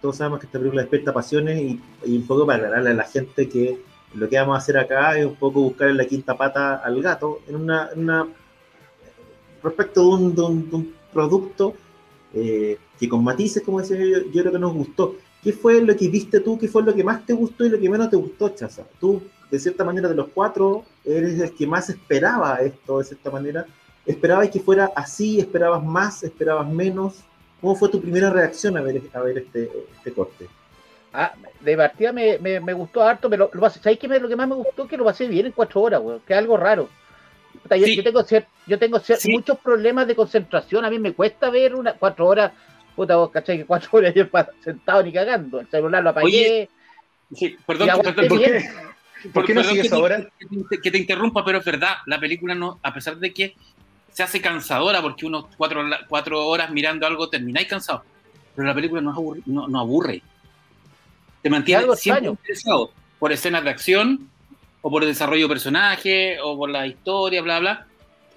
todos 0.00 0.16
sabemos 0.16 0.38
que 0.38 0.46
esta 0.46 0.58
película 0.58 0.82
despierta 0.82 1.12
pasiones 1.12 1.60
y, 1.60 2.16
un 2.16 2.26
poco 2.26 2.46
para 2.46 2.58
aclararle 2.58 2.90
a 2.90 2.94
la 2.94 3.04
gente 3.04 3.48
que 3.48 3.80
lo 4.14 4.28
que 4.28 4.38
vamos 4.38 4.54
a 4.54 4.58
hacer 4.58 4.78
acá 4.78 5.18
es 5.18 5.26
un 5.26 5.34
poco 5.34 5.60
buscar 5.62 5.88
en 5.88 5.96
la 5.96 6.04
quinta 6.04 6.36
pata 6.36 6.76
al 6.76 7.02
gato 7.02 7.40
en 7.48 7.56
una, 7.56 8.28
respecto 9.62 10.16
de 10.16 10.42
un 10.42 10.94
producto 11.12 11.74
eh, 12.32 12.78
que 12.98 13.08
con 13.08 13.24
matices, 13.24 13.62
como 13.62 13.80
decía 13.80 13.96
yo, 13.98 14.30
yo 14.30 14.42
creo 14.42 14.52
que 14.52 14.58
nos 14.58 14.72
gustó 14.72 15.16
¿qué 15.44 15.52
fue 15.52 15.80
lo 15.82 15.94
que 15.96 16.08
viste 16.08 16.40
tú? 16.40 16.58
¿Qué 16.58 16.66
fue 16.66 16.82
lo 16.82 16.94
que 16.94 17.04
más 17.04 17.24
te 17.26 17.34
gustó 17.34 17.64
y 17.64 17.68
lo 17.68 17.78
que 17.78 17.88
menos 17.88 18.10
te 18.10 18.16
gustó, 18.16 18.48
Chaza? 18.48 18.82
Tú, 18.98 19.22
de 19.50 19.58
cierta 19.60 19.84
manera, 19.84 20.08
de 20.08 20.14
los 20.14 20.28
cuatro, 20.34 20.84
eres 21.04 21.38
el 21.38 21.54
que 21.54 21.66
más 21.66 21.88
esperaba 21.90 22.56
esto, 22.56 22.98
de 22.98 23.04
cierta 23.04 23.30
manera. 23.30 23.66
¿Esperabas 24.06 24.48
que 24.50 24.60
fuera 24.60 24.90
así? 24.96 25.38
¿Esperabas 25.38 25.84
más? 25.84 26.22
¿Esperabas 26.24 26.66
menos? 26.68 27.20
¿Cómo 27.60 27.76
fue 27.76 27.88
tu 27.90 28.00
primera 28.00 28.30
reacción 28.30 28.76
a 28.76 28.82
ver, 28.82 29.00
a 29.12 29.20
ver 29.20 29.38
este, 29.38 29.70
este 29.96 30.12
corte? 30.12 30.48
Ah, 31.12 31.32
de 31.60 31.76
partida 31.76 32.12
me, 32.12 32.38
me, 32.38 32.58
me 32.60 32.72
gustó 32.72 33.02
harto, 33.02 33.30
pero 33.30 33.48
lo, 33.52 33.70
¿sabéis 33.70 33.98
qué? 34.00 34.08
Lo 34.08 34.28
que 34.28 34.34
más 34.36 34.48
me 34.48 34.56
gustó 34.56 34.88
que 34.88 34.96
lo 34.96 35.04
pasé 35.04 35.28
bien 35.28 35.46
en 35.46 35.52
cuatro 35.52 35.80
horas, 35.82 36.00
weón, 36.02 36.20
que 36.26 36.32
es 36.32 36.38
algo 36.38 36.56
raro. 36.56 36.88
Yo, 37.70 37.86
Sí. 37.86 37.96
yo 37.96 38.02
tengo, 38.02 38.20
cier- 38.24 38.46
yo 38.66 38.78
tengo 38.78 38.98
cier- 38.98 39.16
Sí. 39.18 39.30
muchos 39.30 39.58
problemas 39.58 40.06
de 40.08 40.16
concentración, 40.16 40.84
a 40.84 40.90
mí 40.90 40.98
me 40.98 41.12
cuesta 41.12 41.50
ver 41.50 41.74
una 41.76 41.94
cuatro 41.94 42.26
horas, 42.26 42.52
puta, 42.94 43.16
vos 43.16 43.30
cachai 43.30 43.58
que 43.58 43.64
cuatro 43.66 43.90
horas 43.98 44.14
yo 44.14 44.24
sentado 44.62 45.02
ni 45.02 45.12
cagando, 45.12 45.60
el 45.60 45.68
celular 45.68 46.02
lo 46.02 46.10
apagué, 46.10 46.26
Oye, 46.26 46.70
Sí, 47.34 47.56
perdón, 47.66 47.88
perdón, 48.02 48.28
¿Por 48.28 48.38
qué, 48.40 48.64
¿Por 49.32 49.44
qué 49.46 49.54
no 49.54 49.64
sigues 49.64 49.88
que 49.88 49.94
ahora? 49.94 50.28
Que 50.38 50.46
te, 50.70 50.80
que 50.80 50.90
te 50.90 50.98
interrumpa, 50.98 51.44
pero 51.44 51.58
es 51.58 51.64
verdad, 51.64 51.96
la 52.06 52.20
película 52.20 52.54
no, 52.54 52.78
a 52.82 52.92
pesar 52.92 53.16
de 53.16 53.32
que 53.32 53.56
se 54.12 54.22
hace 54.22 54.40
cansadora, 54.40 55.02
porque 55.02 55.26
unos 55.26 55.46
cuatro, 55.56 55.82
cuatro 56.08 56.46
horas 56.46 56.70
mirando 56.70 57.06
algo 57.06 57.28
termináis 57.28 57.66
cansado, 57.66 58.04
pero 58.54 58.68
la 58.68 58.74
película 58.74 59.00
no, 59.00 59.10
es 59.10 59.16
aburri- 59.16 59.42
no, 59.46 59.66
no 59.66 59.80
aburre. 59.80 60.22
Te 61.42 61.50
mantiene 61.50 61.80
algo 61.82 61.96
siempre 61.96 62.18
extraño. 62.28 62.38
interesado 62.40 62.92
por 63.18 63.32
escenas 63.32 63.64
de 63.64 63.70
acción, 63.70 64.28
o 64.82 64.90
por 64.90 65.02
el 65.02 65.08
desarrollo 65.08 65.46
de 65.48 65.54
personaje, 65.54 66.38
o 66.42 66.56
por 66.56 66.68
la 66.70 66.86
historia, 66.86 67.40
bla, 67.42 67.58
bla. 67.58 67.86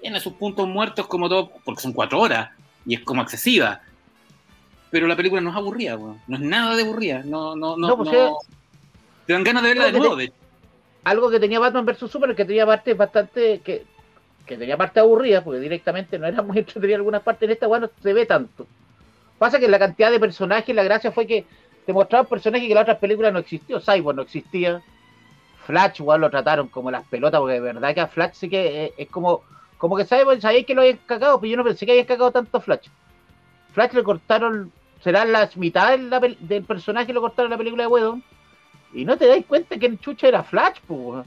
Tiene 0.00 0.18
sus 0.18 0.32
puntos 0.32 0.66
muertos 0.66 1.06
como 1.06 1.28
todo, 1.28 1.50
porque 1.64 1.82
son 1.82 1.92
cuatro 1.92 2.20
horas, 2.20 2.50
y 2.86 2.94
es 2.94 3.00
como 3.00 3.20
excesiva. 3.22 3.82
Pero 4.90 5.06
la 5.06 5.16
película 5.16 5.40
no 5.40 5.50
es 5.50 5.56
aburrida, 5.56 5.96
weón. 5.96 6.20
no 6.26 6.36
es 6.36 6.42
nada 6.42 6.74
de 6.76 6.82
aburrida. 6.82 7.22
No, 7.24 7.54
no, 7.56 7.76
no, 7.76 7.88
No, 7.88 7.96
pues, 7.98 8.10
no- 8.12 8.38
Te 9.26 9.32
dan 9.34 9.44
ganas 9.44 9.62
de 9.62 9.68
verla 9.70 9.84
de 9.86 9.92
nuevo, 9.92 10.14
te- 10.14 10.18
de 10.20 10.24
hecho. 10.26 10.34
algo 11.04 11.30
que 11.30 11.40
tenía 11.40 11.58
Batman 11.60 11.84
vs 11.86 12.10
Superman, 12.10 12.36
que 12.36 12.44
tenía 12.46 12.64
partes 12.66 12.96
bastante, 12.96 13.60
que, 13.60 13.84
que 14.46 14.56
tenía 14.56 14.76
partes 14.78 15.02
aburridas, 15.02 15.44
porque 15.44 15.60
directamente 15.60 16.18
no 16.18 16.26
era 16.26 16.40
muy 16.42 16.58
entretenida 16.58 16.96
algunas 16.96 17.22
partes, 17.22 17.46
en 17.46 17.52
esta 17.52 17.68
weá 17.68 17.80
no 17.80 17.90
se 18.02 18.12
ve 18.12 18.24
tanto. 18.26 18.66
Pasa 19.38 19.58
que 19.60 19.68
la 19.68 19.78
cantidad 19.78 20.10
de 20.10 20.18
personajes, 20.18 20.74
la 20.74 20.82
gracia 20.82 21.12
fue 21.12 21.26
que 21.26 21.44
te 21.86 21.92
mostraban 21.92 22.26
personajes 22.26 22.66
que 22.66 22.72
en 22.72 22.74
las 22.76 22.82
otras 22.82 22.98
películas 22.98 23.32
no 23.32 23.38
existió. 23.38 23.80
Cyborg 23.80 24.16
no 24.16 24.22
existía. 24.22 24.82
Flash, 25.66 26.00
igual 26.00 26.22
lo 26.22 26.30
trataron 26.30 26.68
como 26.68 26.90
las 26.90 27.04
pelotas, 27.06 27.38
porque 27.40 27.54
de 27.54 27.60
verdad 27.60 27.94
que 27.94 28.00
a 28.00 28.06
Flash 28.08 28.32
sí 28.32 28.48
que 28.48 28.86
es, 28.86 28.92
es 28.96 29.08
como, 29.10 29.42
como 29.76 29.96
que 29.96 30.04
Cyborg, 30.06 30.40
sabéis 30.40 30.64
que 30.66 30.74
lo 30.74 30.80
habían 30.80 30.98
cagado, 31.06 31.38
pero 31.38 31.50
yo 31.50 31.56
no 31.58 31.64
pensé 31.64 31.84
que 31.84 31.92
habían 31.92 32.06
cagado 32.06 32.32
tanto 32.32 32.56
a 32.56 32.60
Flash. 32.60 32.88
Flash 33.74 33.92
le 33.92 34.02
cortaron, 34.02 34.72
será 35.02 35.24
las 35.24 35.56
mitad 35.56 35.98
del 35.98 36.64
personaje 36.64 37.12
lo 37.12 37.20
cortaron 37.20 37.46
en 37.46 37.52
la 37.52 37.58
película 37.58 37.84
de 37.84 37.88
Wedon. 37.88 38.22
Y 38.94 39.04
no 39.04 39.16
te 39.18 39.26
dais 39.26 39.44
cuenta 39.46 39.78
que 39.78 39.86
el 39.86 40.00
chucha 40.00 40.28
era 40.28 40.42
Flash, 40.42 40.78
pues. 40.86 41.26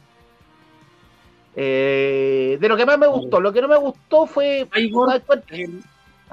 Eh, 1.56 2.58
de 2.60 2.70
lo 2.70 2.78
que 2.78 2.86
más 2.86 2.98
me 2.98 3.08
gustó, 3.08 3.40
lo 3.40 3.51
que 3.51 3.62
no 3.62 3.68
me 3.68 3.78
gustó 3.78 4.25
fue. 4.25 4.68
El, 5.54 5.84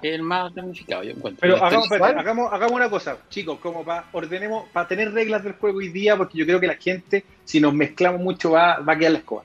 el 0.02 0.22
más 0.22 0.54
damnificado, 0.54 1.02
yo 1.02 1.10
encuentro. 1.10 1.40
Pero 1.40 1.56
espérate, 1.56 2.18
hagamos, 2.20 2.52
hagamos 2.52 2.72
una 2.72 2.88
cosa, 2.88 3.18
chicos, 3.28 3.58
como 3.58 3.84
para 3.84 4.06
ordenemos, 4.12 4.68
para 4.72 4.86
tener 4.86 5.12
reglas 5.12 5.42
del 5.42 5.54
juego 5.54 5.78
hoy 5.78 5.88
día, 5.88 6.16
porque 6.16 6.38
yo 6.38 6.46
creo 6.46 6.60
que 6.60 6.68
la 6.68 6.76
gente, 6.76 7.24
si 7.44 7.60
nos 7.60 7.74
mezclamos 7.74 8.20
mucho, 8.20 8.52
va, 8.52 8.78
va 8.78 8.92
a 8.92 8.98
quedar 8.98 9.12
la 9.12 9.18
escoba. 9.18 9.42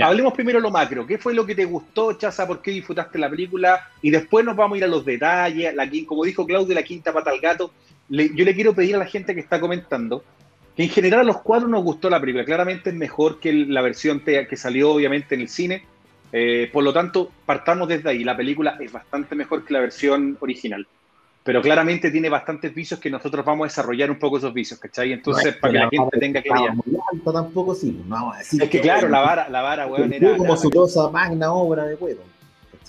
Hablemos 0.00 0.32
primero 0.34 0.60
lo 0.60 0.70
macro. 0.70 1.06
¿Qué 1.06 1.18
fue 1.18 1.34
lo 1.34 1.44
que 1.44 1.54
te 1.54 1.64
gustó, 1.64 2.12
Chaza? 2.12 2.46
¿Por 2.46 2.62
qué 2.62 2.70
disfrutaste 2.70 3.18
la 3.18 3.28
película? 3.28 3.88
Y 4.02 4.10
después 4.10 4.44
nos 4.44 4.54
vamos 4.56 4.76
a 4.76 4.78
ir 4.78 4.84
a 4.84 4.88
los 4.88 5.04
detalles. 5.04 5.74
La, 5.74 5.90
como 6.06 6.24
dijo 6.24 6.46
Claudio, 6.46 6.74
la 6.74 6.82
quinta 6.82 7.12
pata 7.12 7.30
al 7.30 7.40
gato. 7.40 7.72
Le- 8.08 8.30
yo 8.34 8.44
le 8.44 8.54
quiero 8.54 8.74
pedir 8.74 8.94
a 8.94 8.98
la 8.98 9.06
gente 9.06 9.34
que 9.34 9.40
está 9.40 9.58
comentando 9.60 10.22
que 10.76 10.84
en 10.84 10.90
general 10.90 11.20
a 11.20 11.24
los 11.24 11.42
cuatro 11.42 11.68
nos 11.68 11.82
gustó 11.82 12.08
la 12.08 12.20
película. 12.20 12.44
Claramente 12.44 12.90
es 12.90 12.96
mejor 12.96 13.40
que 13.40 13.52
la 13.52 13.82
versión 13.82 14.20
que 14.20 14.56
salió 14.56 14.92
obviamente 14.92 15.34
en 15.34 15.40
el 15.40 15.48
cine. 15.48 15.84
Eh, 16.32 16.70
por 16.72 16.84
lo 16.84 16.92
tanto, 16.92 17.32
partamos 17.44 17.88
desde 17.88 18.10
ahí. 18.10 18.22
La 18.22 18.36
película 18.36 18.76
es 18.78 18.92
bastante 18.92 19.34
mejor 19.34 19.64
que 19.64 19.72
la 19.74 19.80
versión 19.80 20.36
original. 20.40 20.86
Pero 21.42 21.62
claramente 21.62 22.10
tiene 22.10 22.28
bastantes 22.28 22.74
vicios 22.74 23.00
que 23.00 23.08
nosotros 23.08 23.44
vamos 23.44 23.64
a 23.64 23.68
desarrollar 23.68 24.10
un 24.10 24.18
poco 24.18 24.36
esos 24.36 24.52
vicios, 24.52 24.78
¿cachai? 24.78 25.12
Entonces, 25.12 25.56
para 25.56 25.72
que 25.72 25.78
la 25.78 25.88
gente 25.88 26.18
tenga 26.18 26.42
claridad. 26.42 26.74
Muy 26.74 26.98
alto 27.12 27.32
tampoco, 27.32 27.74
sí. 27.74 27.92
pues, 27.92 28.06
No 28.06 28.14
vamos 28.16 28.34
a 28.34 28.38
decir 28.38 28.62
Es 28.62 28.68
que 28.68 28.80
claro, 28.80 29.08
la 29.08 29.20
vara, 29.20 29.48
la 29.48 29.62
vara, 29.62 29.86
weón, 29.86 30.12
era... 30.12 30.36
como 30.36 30.54
su 30.56 30.68
cosa 30.70 31.08
magna 31.10 31.52
obra 31.52 31.84
de 31.86 31.94
huevo. 31.94 32.22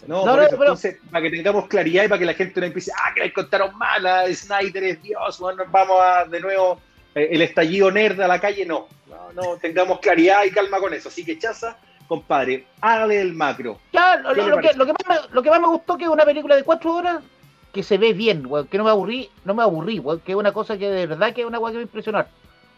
No, 0.08 0.18
No, 0.26 0.32
por 0.32 0.36
no, 0.36 0.42
eso, 0.42 0.50
pero- 0.52 0.62
entonces, 0.64 0.98
para 1.10 1.24
que 1.24 1.30
tengamos 1.32 1.68
claridad 1.68 2.04
y 2.04 2.08
para 2.10 2.20
que 2.20 2.26
la 2.26 2.34
gente 2.34 2.60
no 2.60 2.66
empiece, 2.66 2.92
ah, 2.94 3.14
que 3.16 3.22
la 3.22 3.32
contaron 3.34 3.78
mal, 3.78 4.06
ah, 4.06 4.24
Snyder 4.34 4.84
es 4.84 5.02
Dios, 5.02 5.40
bueno, 5.40 5.64
vamos 5.72 5.98
a 6.02 6.26
de 6.26 6.40
nuevo 6.42 6.82
eh, 7.16 7.30
el 7.32 7.42
estallido 7.44 7.90
nerd 7.92 8.20
a 8.20 8.28
la 8.28 8.40
calle, 8.42 8.66
no. 8.66 8.88
no, 9.08 9.32
no, 9.34 9.58
tengamos 9.58 10.00
claridad 10.00 10.44
y 10.44 10.52
calma 10.52 10.80
con 10.80 10.94
eso. 10.94 11.08
Así 11.10 11.24
que 11.24 11.38
Chaza, 11.38 11.78
compadre, 12.08 12.66
hágale 12.82 13.22
el 13.22 13.34
macro. 13.34 13.80
Ya, 13.94 14.18
lo, 14.18 14.34
¿Qué 14.34 14.42
lo- 14.42 14.48
le 14.48 14.52
lo 14.56 14.58
que, 14.62 14.74
lo, 14.78 14.86
que 14.88 14.92
más 14.94 15.08
me, 15.30 15.34
lo 15.36 15.42
que 15.44 15.50
más 15.50 15.62
me 15.62 15.68
gustó 15.68 15.98
que 15.98 16.10
una 16.10 16.26
película 16.26 16.56
de 16.58 16.64
cuatro 16.64 16.96
horas 16.96 17.22
que 17.72 17.84
se 17.84 17.98
ve 17.98 18.14
bien, 18.14 18.46
weón, 18.48 18.68
que 18.68 18.78
no 18.78 18.84
me 18.84 18.90
aburrí, 18.90 19.30
no 19.46 19.54
me 19.54 19.64
aburrí, 19.64 20.00
weón, 20.00 20.20
que 20.20 20.34
es 20.34 20.38
una 20.38 20.52
cosa 20.52 20.78
que 20.78 20.90
de 20.90 21.08
verdad 21.08 21.34
que 21.34 21.42
es 21.42 21.48
una 21.48 21.60
weá 21.60 21.72
que 21.72 21.78
me 21.78 21.84
impresionar. 21.84 22.28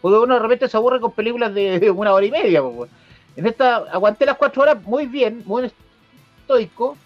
Porque 0.00 0.18
uno 0.18 0.34
de 0.34 0.40
repente 0.40 0.68
se 0.68 0.76
aburre 0.76 1.00
con 1.00 1.12
películas 1.12 1.52
de, 1.54 1.90
una 1.90 2.12
hora 2.12 2.24
y 2.26 2.30
media, 2.30 2.62
weón. 2.62 2.88
En 3.36 3.46
esta 3.46 3.76
aguanté 3.90 4.24
las 4.26 4.36
cuatro 4.36 4.62
horas 4.62 4.82
muy 4.84 5.06
bien, 5.06 5.42
muy 5.44 5.70
estoico, 6.40 6.96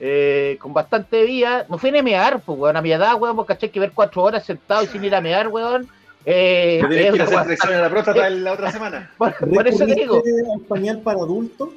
eh, 0.00 0.56
con 0.60 0.72
bastante 0.72 1.24
vía. 1.24 1.66
No 1.68 1.76
fui 1.78 1.90
ni 1.92 1.98
a 1.98 2.02
mear, 2.02 2.40
pues, 2.40 2.58
weón, 2.58 2.76
a 2.76 2.80
mi 2.82 2.92
edad, 2.92 3.16
weón, 3.20 3.36
porque 3.36 3.54
caché 3.54 3.70
que 3.70 3.80
ver 3.80 3.92
cuatro 3.92 4.22
horas 4.22 4.44
sentado 4.44 4.82
y 4.82 4.86
sin 4.86 5.04
ir 5.04 5.14
a 5.14 5.20
mear, 5.20 5.48
weón. 5.48 5.88
Eh, 6.24 6.78
¿Te 6.82 6.88
tienes 6.88 7.06
es 7.06 7.10
que 7.10 7.16
ir 7.16 7.22
a 7.22 7.24
una 7.24 7.24
hacer 7.24 7.36
weá- 7.36 7.42
selección 7.44 7.72
en 7.74 7.80
la 7.82 7.90
próstata 7.90 8.30
la 8.30 8.52
otra 8.52 8.70
semana? 8.72 9.10
por, 9.18 9.34
por 9.36 9.68
eso 9.68 9.86
te 9.86 9.94
digo, 9.94 10.16
¿Recurriste 10.16 10.52
al 10.52 10.60
pañal 10.62 11.00
para 11.02 11.18
adultos? 11.18 11.70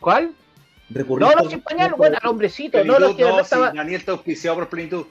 ¿cuál? 0.00 0.32
¿Recurriste 0.92 1.34
No, 1.34 1.40
no, 1.40 1.44
al 1.46 1.50
sin 1.50 1.60
pañal, 1.62 1.94
weón, 1.96 2.14
al 2.20 2.28
hombrecito, 2.28 2.84
no, 2.84 2.98
no, 2.98 3.16
que 3.16 3.22
de 3.22 3.28
no, 3.30 3.36
verdad 3.36 3.38
sí, 3.38 3.44
estaba. 3.54 3.70
Daniel 3.72 4.00
está 4.00 4.12
auspiciado 4.12 4.56
por 4.56 4.68
plenitud. 4.68 5.04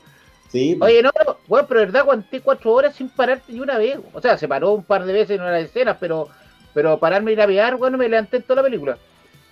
Sí, 0.49 0.77
Oye, 0.81 1.01
no, 1.01 1.11
no, 1.25 1.37
bueno, 1.47 1.67
pero 1.67 1.79
de 1.79 1.85
verdad 1.85 2.01
aguanté 2.01 2.41
cuatro 2.41 2.73
horas 2.73 2.95
sin 2.95 3.07
pararte 3.09 3.53
ni 3.53 3.59
una 3.61 3.77
vez. 3.77 3.97
O 4.13 4.19
sea, 4.21 4.37
se 4.37 4.47
paró 4.47 4.71
un 4.73 4.83
par 4.83 5.05
de 5.05 5.13
veces 5.13 5.37
en 5.37 5.41
una 5.41 5.57
escena, 5.59 5.97
pero, 5.97 6.27
pero 6.73 6.99
pararme 6.99 7.31
y 7.31 7.33
ir 7.35 7.41
a 7.41 7.47
mirar, 7.47 7.77
bueno, 7.77 7.97
me 7.97 8.09
levanté 8.09 8.37
en 8.37 8.43
toda 8.43 8.57
la 8.57 8.63
película. 8.63 8.97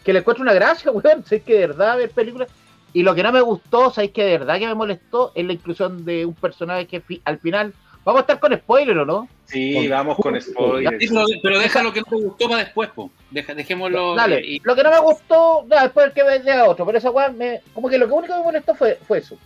Que 0.03 0.11
le 0.13 0.19
encuentro 0.19 0.41
una 0.43 0.53
gracia, 0.53 0.91
weón. 0.93 1.23
Sé 1.25 1.41
que 1.41 1.53
de 1.53 1.67
verdad 1.67 1.97
ver 1.97 2.09
películas. 2.11 2.49
Y 2.91 3.03
lo 3.03 3.13
que 3.15 3.23
no 3.23 3.31
me 3.31 3.41
gustó, 3.41 3.91
sabéis 3.91 4.11
que 4.11 4.23
de 4.25 4.37
verdad 4.39 4.57
que 4.59 4.67
me 4.67 4.73
molestó, 4.75 5.31
es 5.35 5.45
la 5.45 5.53
inclusión 5.53 6.03
de 6.03 6.25
un 6.25 6.33
personaje 6.33 6.87
que 6.87 6.99
fi- 7.01 7.21
al 7.23 7.39
final. 7.39 7.73
Vamos 8.03 8.19
a 8.19 8.21
estar 8.21 8.39
con 8.39 8.53
spoiler, 8.57 8.97
¿o 8.97 9.05
no? 9.05 9.27
Sí, 9.49 9.73
Con- 9.73 9.89
vamos 9.89 10.17
con 10.17 10.39
spoilers. 10.39 10.97
pero, 11.09 11.25
pero 11.41 11.59
deja 11.59 11.81
lo 11.83 11.91
que 11.91 12.01
no 12.01 12.05
te 12.05 12.15
gustó 12.15 12.47
para 12.49 12.63
después, 12.63 12.89
po. 12.91 13.09
Deja, 13.31 13.53
dejémoslo. 13.55 14.15
Dale. 14.15 14.41
y- 14.45 14.59
Lo 14.63 14.75
que 14.75 14.83
no 14.83 14.91
me 14.91 14.99
gustó, 14.99 15.65
ya, 15.67 15.83
después 15.83 16.13
que 16.13 16.23
vea 16.23 16.65
otro. 16.69 16.85
Pero 16.85 16.97
esa 16.99 17.11
me, 17.31 17.61
como 17.73 17.89
que 17.89 17.97
lo 17.97 18.05
que 18.07 18.13
único 18.13 18.33
que 18.33 18.37
me 18.39 18.45
molestó 18.45 18.75
fue, 18.75 18.97
fue 19.07 19.17
eso. 19.19 19.37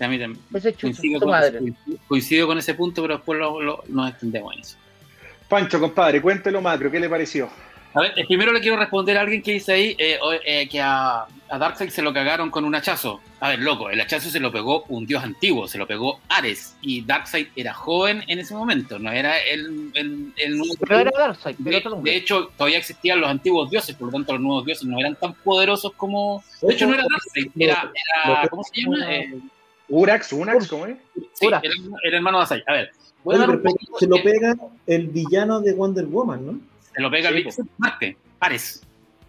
a 0.00 0.08
mí 0.08 0.18
también. 0.18 0.42
Ese 0.54 0.72
chucho, 0.72 0.86
Coincido 0.86 1.20
con, 1.20 1.30
madre. 1.30 1.60
coincido 2.08 2.46
con 2.46 2.58
ese 2.58 2.74
punto, 2.74 3.02
pero 3.02 3.16
después 3.16 3.38
lo- 3.38 3.60
lo- 3.60 3.84
nos 3.88 4.10
extendemos 4.10 4.54
en 4.54 4.60
eso. 4.60 4.76
Pancho, 5.48 5.78
compadre, 5.78 6.20
cuéntelo 6.22 6.60
macro, 6.62 6.90
¿qué 6.90 6.98
le 6.98 7.08
pareció? 7.08 7.48
A 7.92 8.00
ver, 8.00 8.12
eh, 8.16 8.24
primero 8.26 8.52
le 8.52 8.60
quiero 8.60 8.76
responder 8.76 9.16
a 9.16 9.20
alguien 9.20 9.40
que 9.42 9.52
dice 9.52 9.72
ahí 9.72 9.94
eh, 9.98 10.18
eh, 10.44 10.68
que 10.68 10.80
a, 10.80 11.26
a 11.54 11.58
Darkseid 11.58 11.90
se 11.90 12.02
lo 12.02 12.12
cagaron 12.12 12.50
con 12.50 12.64
un 12.64 12.74
hachazo. 12.74 13.20
A 13.40 13.48
ver, 13.50 13.60
loco, 13.60 13.88
el 13.90 14.00
hachazo 14.00 14.28
se 14.30 14.40
lo 14.40 14.50
pegó 14.50 14.84
un 14.88 15.06
dios 15.06 15.22
antiguo, 15.22 15.68
se 15.68 15.78
lo 15.78 15.86
pegó 15.86 16.20
Ares. 16.28 16.76
Y 16.80 17.02
Darkseid 17.02 17.48
era 17.54 17.72
joven 17.72 18.24
en 18.26 18.38
ese 18.40 18.54
momento, 18.54 18.98
no 18.98 19.12
era 19.12 19.38
el, 19.38 19.90
el, 19.94 20.32
el 20.36 20.58
nuevo 20.58 20.74
Pero 20.80 21.00
era 21.00 21.10
Darkseid, 21.16 21.56
pero 21.62 22.00
de, 22.02 22.16
hecho, 22.16 22.50
todavía 22.56 22.78
existían 22.78 23.20
los 23.20 23.30
antiguos 23.30 23.70
dioses, 23.70 23.94
por 23.96 24.06
lo 24.08 24.12
tanto 24.12 24.32
los 24.32 24.42
nuevos 24.42 24.64
dioses 24.64 24.84
no 24.86 24.98
eran 24.98 25.14
tan 25.16 25.34
poderosos 25.34 25.92
como... 25.96 26.42
De 26.62 26.74
hecho, 26.74 26.86
no 26.86 26.94
era 26.94 27.04
Darkseid, 27.08 27.50
era... 27.56 27.92
era 28.24 28.48
¿Cómo 28.48 28.64
se 28.64 28.80
llama? 28.82 29.14
Eh, 29.14 29.38
Urax, 29.88 30.32
Unax, 30.32 30.66
¿cómo 30.68 30.86
es? 30.86 30.96
sí, 31.34 31.46
era, 31.46 31.60
era 31.62 31.74
el 32.04 32.14
hermano 32.14 32.38
de 32.38 32.44
Asai. 32.44 32.64
A 32.66 32.72
ver, 32.72 32.90
voy 33.22 33.34
a 33.34 33.38
Oye, 33.38 33.46
dar 33.46 33.56
un 33.56 33.62
pero 33.62 33.74
poquito- 33.74 33.98
se 33.98 34.06
lo 34.06 34.22
pega 34.22 34.56
el 34.86 35.08
villano 35.08 35.60
de 35.60 35.72
Wonder 35.74 36.06
Woman, 36.06 36.46
¿no? 36.46 36.58
se 36.94 37.02
lo 37.02 37.10
pega 37.10 37.30
Sí, 37.30 37.36
el. 37.38 37.68
Marte, 37.78 38.16
Ares. 38.40 38.82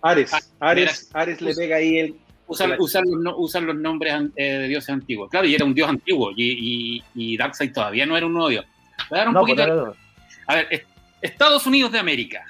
Ares, 0.09 0.33
Ah, 0.33 0.39
Ares, 0.59 1.09
Ares 1.13 1.41
le 1.41 1.53
pega 1.55 1.77
ahí 1.77 1.97
el. 1.99 2.15
Usan, 2.47 2.67
Claro. 2.67 2.83
usan 2.83 3.03
los, 3.09 3.21
no- 3.21 3.37
usan 3.37 3.65
los 3.65 3.75
nombres 3.75 4.13
eh, 4.35 4.43
de 4.59 4.67
dioses 4.67 4.89
antiguos. 4.89 5.29
Claro, 5.31 5.47
y 5.47 5.55
era 5.55 5.65
un 5.65 5.73
dios 5.73 5.89
antiguo, 5.89 6.31
y, 6.35 6.43
y, 6.97 7.03
y 7.15 7.37
Darkseid 7.37 7.73
todavía 7.73 8.05
no 8.05 8.15
era 8.15 8.27
un 8.27 8.33
nuevo 8.33 8.49
dios. 8.49 8.65
Voy 9.09 9.17
a 9.17 9.21
dar 9.21 9.27
un 9.29 9.33
No, 9.33 9.39
poquito... 9.41 9.65
no. 9.65 9.93
A 10.47 10.55
ver, 10.55 10.67
es- 10.69 10.83
Estados 11.21 11.65
Unidos 11.65 11.91
de 11.91 11.97
América. 11.97 12.45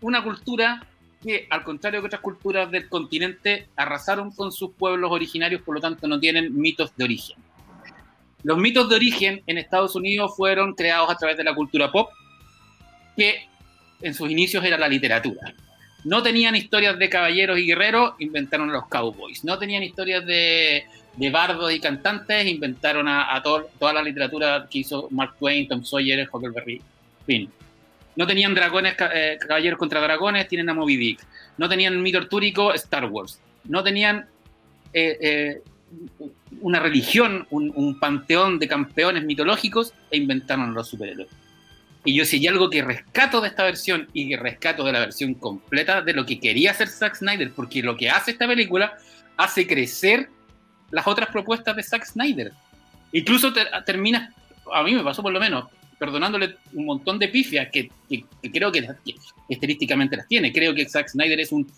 Una 0.00 0.22
cultura 0.22 0.86
que, 1.24 1.48
al 1.50 1.64
contrario 1.64 2.00
que 2.00 2.06
otras 2.06 2.22
culturas 2.22 2.70
del 2.70 2.88
continente, 2.88 3.66
arrasaron 3.74 4.30
con 4.30 4.52
sus 4.52 4.70
pueblos 4.74 5.10
originarios, 5.10 5.60
por 5.62 5.74
lo 5.74 5.80
tanto 5.80 6.06
no 6.06 6.20
tienen 6.20 6.56
mitos 6.56 6.96
de 6.96 7.02
origen. 7.04 7.36
Los 8.44 8.58
mitos 8.58 8.88
de 8.88 8.94
origen 8.94 9.42
en 9.48 9.58
Estados 9.58 9.96
Unidos 9.96 10.34
fueron 10.36 10.74
creados 10.74 11.10
a 11.10 11.16
través 11.16 11.36
de 11.36 11.42
la 11.44 11.54
cultura 11.54 11.90
pop, 11.90 12.10
que 13.16 13.48
en 14.00 14.14
sus 14.14 14.30
inicios 14.30 14.64
era 14.64 14.78
la 14.78 14.88
literatura. 14.88 15.52
No 16.04 16.22
tenían 16.22 16.56
historias 16.56 16.98
de 16.98 17.08
caballeros 17.08 17.58
y 17.58 17.66
guerreros, 17.66 18.14
inventaron 18.18 18.70
a 18.70 18.74
los 18.74 18.88
cowboys. 18.88 19.44
No 19.44 19.58
tenían 19.58 19.82
historias 19.82 20.24
de, 20.24 20.84
de 21.16 21.30
bardos 21.30 21.72
y 21.72 21.80
cantantes, 21.80 22.46
inventaron 22.46 23.06
a, 23.08 23.42
toda 23.42 23.92
la 23.92 24.02
literatura 24.02 24.66
que 24.70 24.78
hizo 24.80 25.08
Mark 25.10 25.34
Twain, 25.38 25.68
Tom 25.68 25.84
Sawyer, 25.84 26.28
Huckleberry 26.32 26.80
Finn. 27.26 27.50
No 28.16 28.26
tenían 28.26 28.54
dragones, 28.54 28.94
eh, 29.14 29.38
caballeros 29.40 29.78
contra 29.78 30.00
dragones, 30.00 30.48
tienen 30.48 30.68
a 30.68 30.74
Moby 30.74 30.96
Dick. 30.96 31.20
No 31.58 31.68
tenían 31.68 32.00
mito 32.02 32.18
artúrico, 32.18 32.72
Star 32.74 33.04
Wars. 33.06 33.40
No 33.64 33.82
tenían 33.82 34.26
eh, 34.92 35.18
eh, 35.20 35.62
una 36.60 36.80
religión, 36.80 37.46
un, 37.50 37.98
panteón 37.98 38.58
de 38.58 38.68
campeones 38.68 39.24
mitológicos 39.24 39.92
e 40.10 40.16
inventaron 40.16 40.74
los 40.74 40.88
superhéroes. 40.88 41.28
Y 42.04 42.14
yo 42.14 42.24
si 42.24 42.36
hay 42.36 42.46
algo 42.46 42.70
que 42.70 42.82
rescato 42.82 43.40
de 43.40 43.48
esta 43.48 43.64
versión 43.64 44.08
y 44.12 44.28
que 44.28 44.36
rescato 44.36 44.84
de 44.84 44.92
la 44.92 45.00
versión 45.00 45.34
completa 45.34 46.00
de 46.00 46.14
lo 46.14 46.24
que 46.24 46.40
quería 46.40 46.70
hacer 46.70 46.88
Zack 46.88 47.16
Snyder, 47.16 47.52
porque 47.52 47.82
lo 47.82 47.96
que 47.96 48.08
hace 48.08 48.30
esta 48.30 48.46
película 48.46 48.96
hace 49.36 49.66
crecer 49.66 50.28
las 50.90 51.06
otras 51.06 51.28
propuestas 51.28 51.76
de 51.76 51.82
Zack 51.82 52.04
Snyder. 52.04 52.52
Incluso 53.12 53.52
termina, 53.84 54.32
a 54.72 54.82
mí 54.82 54.94
me 54.94 55.04
pasó 55.04 55.22
por 55.22 55.32
lo 55.32 55.40
menos, 55.40 55.66
perdonándole 55.98 56.56
un 56.72 56.86
montón 56.86 57.18
de 57.18 57.28
pifias 57.28 57.68
que, 57.70 57.90
creo 58.52 58.72
que, 58.72 58.88
estilísticamente 59.48 60.16
las 60.16 60.26
tiene. 60.26 60.52
Creo 60.52 60.74
que 60.74 60.88
Zack 60.88 61.08
Snyder 61.08 61.40
es 61.40 61.52
un, 61.52 61.70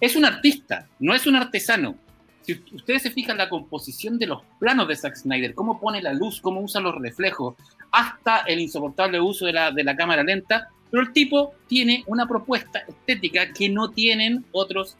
es 0.00 0.14
un 0.14 0.24
artista, 0.24 0.86
no 1.00 1.14
es 1.14 1.26
un 1.26 1.36
artesano. 1.36 1.96
Si 2.42 2.60
ustedes 2.72 3.02
se 3.02 3.10
fijan 3.10 3.38
la 3.38 3.48
composición 3.48 4.18
de 4.18 4.26
los 4.26 4.42
planos 4.58 4.88
de 4.88 4.96
Zack 4.96 5.16
Snyder, 5.16 5.54
cómo 5.54 5.80
pone 5.80 6.02
la 6.02 6.12
luz, 6.12 6.40
cómo 6.40 6.60
usa 6.60 6.80
los 6.80 6.94
reflejos, 6.94 7.54
hasta 7.92 8.38
el 8.40 8.60
insoportable 8.60 9.20
uso 9.20 9.46
de 9.46 9.52
la, 9.52 9.70
de 9.70 9.84
la 9.84 9.94
cámara 9.94 10.22
lenta, 10.22 10.68
pero 10.90 11.02
el 11.02 11.12
tipo 11.12 11.54
tiene 11.68 12.02
una 12.06 12.26
propuesta 12.26 12.80
estética 12.88 13.52
que 13.52 13.68
no 13.68 13.90
tienen 13.90 14.44
otros 14.52 14.96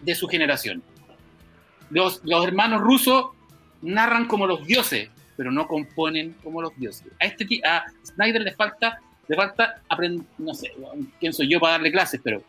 de 0.00 0.14
su 0.14 0.26
generación. 0.28 0.82
Los, 1.90 2.20
los 2.24 2.44
hermanos 2.44 2.80
rusos 2.80 3.26
narran 3.82 4.26
como 4.26 4.46
los 4.46 4.64
dioses, 4.66 5.10
pero 5.36 5.50
no 5.50 5.66
componen 5.66 6.34
como 6.42 6.62
los 6.62 6.76
dioses. 6.76 7.06
A, 7.20 7.26
este, 7.26 7.46
a 7.64 7.84
Snyder 8.04 8.42
le 8.42 8.52
falta, 8.52 9.00
le 9.28 9.36
falta 9.36 9.82
aprender, 9.88 10.26
no 10.38 10.54
sé, 10.54 10.72
quién 11.20 11.32
soy 11.32 11.48
yo 11.48 11.60
para 11.60 11.72
darle 11.72 11.92
clases, 11.92 12.20
pero 12.22 12.42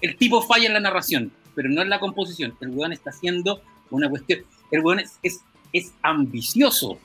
el 0.00 0.16
tipo 0.16 0.42
falla 0.42 0.66
en 0.66 0.74
la 0.74 0.80
narración, 0.80 1.32
pero 1.54 1.68
no 1.68 1.82
en 1.82 1.90
la 1.90 2.00
composición. 2.00 2.56
El 2.60 2.70
weón 2.70 2.92
está 2.92 3.10
haciendo 3.10 3.62
una 3.90 4.08
cuestión, 4.08 4.40
el 4.70 4.80
weón 4.80 5.00
es, 5.00 5.18
es, 5.22 5.94
ambicioso, 6.02 6.98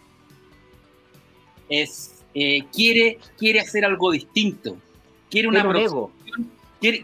es, 1.69 2.23
eh, 2.33 2.63
quiere, 2.73 3.19
quiere 3.37 3.59
hacer 3.59 3.85
algo 3.85 4.11
distinto, 4.11 4.77
quiere 5.29 5.47
una 5.47 5.63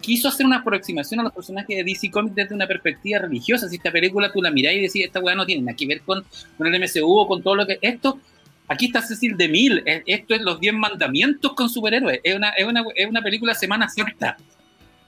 quiso 0.02 0.28
hacer 0.28 0.46
una 0.46 0.58
aproximación 0.58 1.22
a 1.22 1.24
los 1.24 1.34
personajes 1.34 1.76
de 1.76 1.84
DC 1.84 2.12
Comics 2.12 2.36
desde 2.36 2.56
una 2.56 2.68
perspectiva 2.68 3.20
religiosa. 3.20 3.68
Si 3.68 3.78
esta 3.78 3.92
película 3.92 4.32
tú 4.32 4.42
la 4.42 4.52
mirás 4.52 4.74
y 4.74 4.82
decís, 4.82 5.06
esta 5.06 5.20
weá 5.20 5.36
no 5.36 5.46
tiene 5.46 5.64
nada 5.64 5.76
que 5.76 5.88
ver 5.88 6.02
con, 6.02 6.24
con 6.58 6.68
el 6.68 6.80
MCU 6.80 7.20
o 7.20 7.28
con 7.28 7.42
todo 7.42 7.56
lo 7.56 7.66
que. 7.66 7.80
Esto, 7.82 8.20
aquí 8.68 8.88
está 8.88 9.02
Cecil 9.02 9.38
de 9.38 9.48
Mil, 9.48 9.84
esto 9.86 10.36
es 10.36 10.42
los 10.42 10.60
10 10.60 10.76
mandamientos 10.76 11.54
con 11.54 11.70
superhéroes. 11.70 12.20
Es 12.24 12.36
una, 12.36 12.50
es 12.50 12.66
una, 12.66 12.84
es 12.96 13.08
una 13.08 13.22
película 13.22 13.56
Semana 13.56 13.90
Santa. 13.90 14.38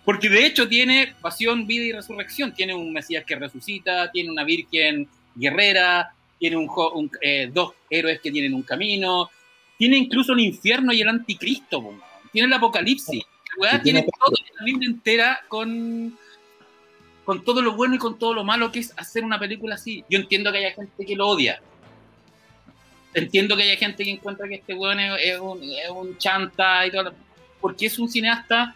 Porque 0.06 0.30
de 0.30 0.46
hecho 0.46 0.68
tiene 0.68 1.14
pasión, 1.22 1.66
vida 1.66 1.86
y 1.86 1.92
resurrección. 1.92 2.54
Tiene 2.54 2.74
un 2.74 2.92
Mesías 2.92 3.24
que 3.26 3.36
resucita, 3.36 4.12
tiene 4.12 4.32
una 4.32 4.44
Virgen 4.44 5.08
guerrera, 5.36 6.14
tiene 6.40 6.58
un, 6.58 7.10
eh, 7.22 7.50
dos 7.54 7.74
héroes 7.90 8.20
que 8.20 8.32
tienen 8.32 8.54
un 8.54 8.64
camino, 8.64 9.30
tiene 9.78 9.98
incluso 9.98 10.34
el 10.34 10.42
infierno 10.42 10.94
y 10.94 11.02
el 11.02 11.10
anticristo, 11.10 11.94
tiene 12.32 12.48
el 12.48 12.54
apocalipsis 12.54 13.24
tiene 13.84 14.04
toda 14.04 14.38
la 14.60 14.66
Biblia 14.66 14.90
entera 14.90 15.42
con, 15.48 16.18
con 17.26 17.44
todo 17.44 17.62
lo 17.62 17.76
bueno 17.76 17.96
y 17.96 17.98
con 17.98 18.18
todo 18.18 18.34
lo 18.34 18.44
malo 18.44 18.72
que 18.72 18.80
es 18.80 18.94
hacer 18.98 19.24
una 19.24 19.40
película 19.40 19.76
así. 19.76 20.04
Yo 20.10 20.20
entiendo 20.20 20.52
que 20.52 20.60
haya 20.60 20.72
gente 20.72 21.06
que 21.06 21.16
lo 21.16 21.28
odia. 21.28 21.62
Entiendo 23.14 23.56
que 23.56 23.64
haya 23.64 23.78
gente 23.78 24.04
que 24.04 24.12
encuentra 24.12 24.48
que 24.48 24.56
este 24.56 24.74
weón 24.74 25.00
es, 25.00 25.40
un, 25.40 26.18
chanta 26.18 26.86
y 26.86 26.92
todo. 26.92 27.14
Porque 27.62 27.86
es 27.86 28.00
un 28.00 28.10
cineasta 28.10 28.76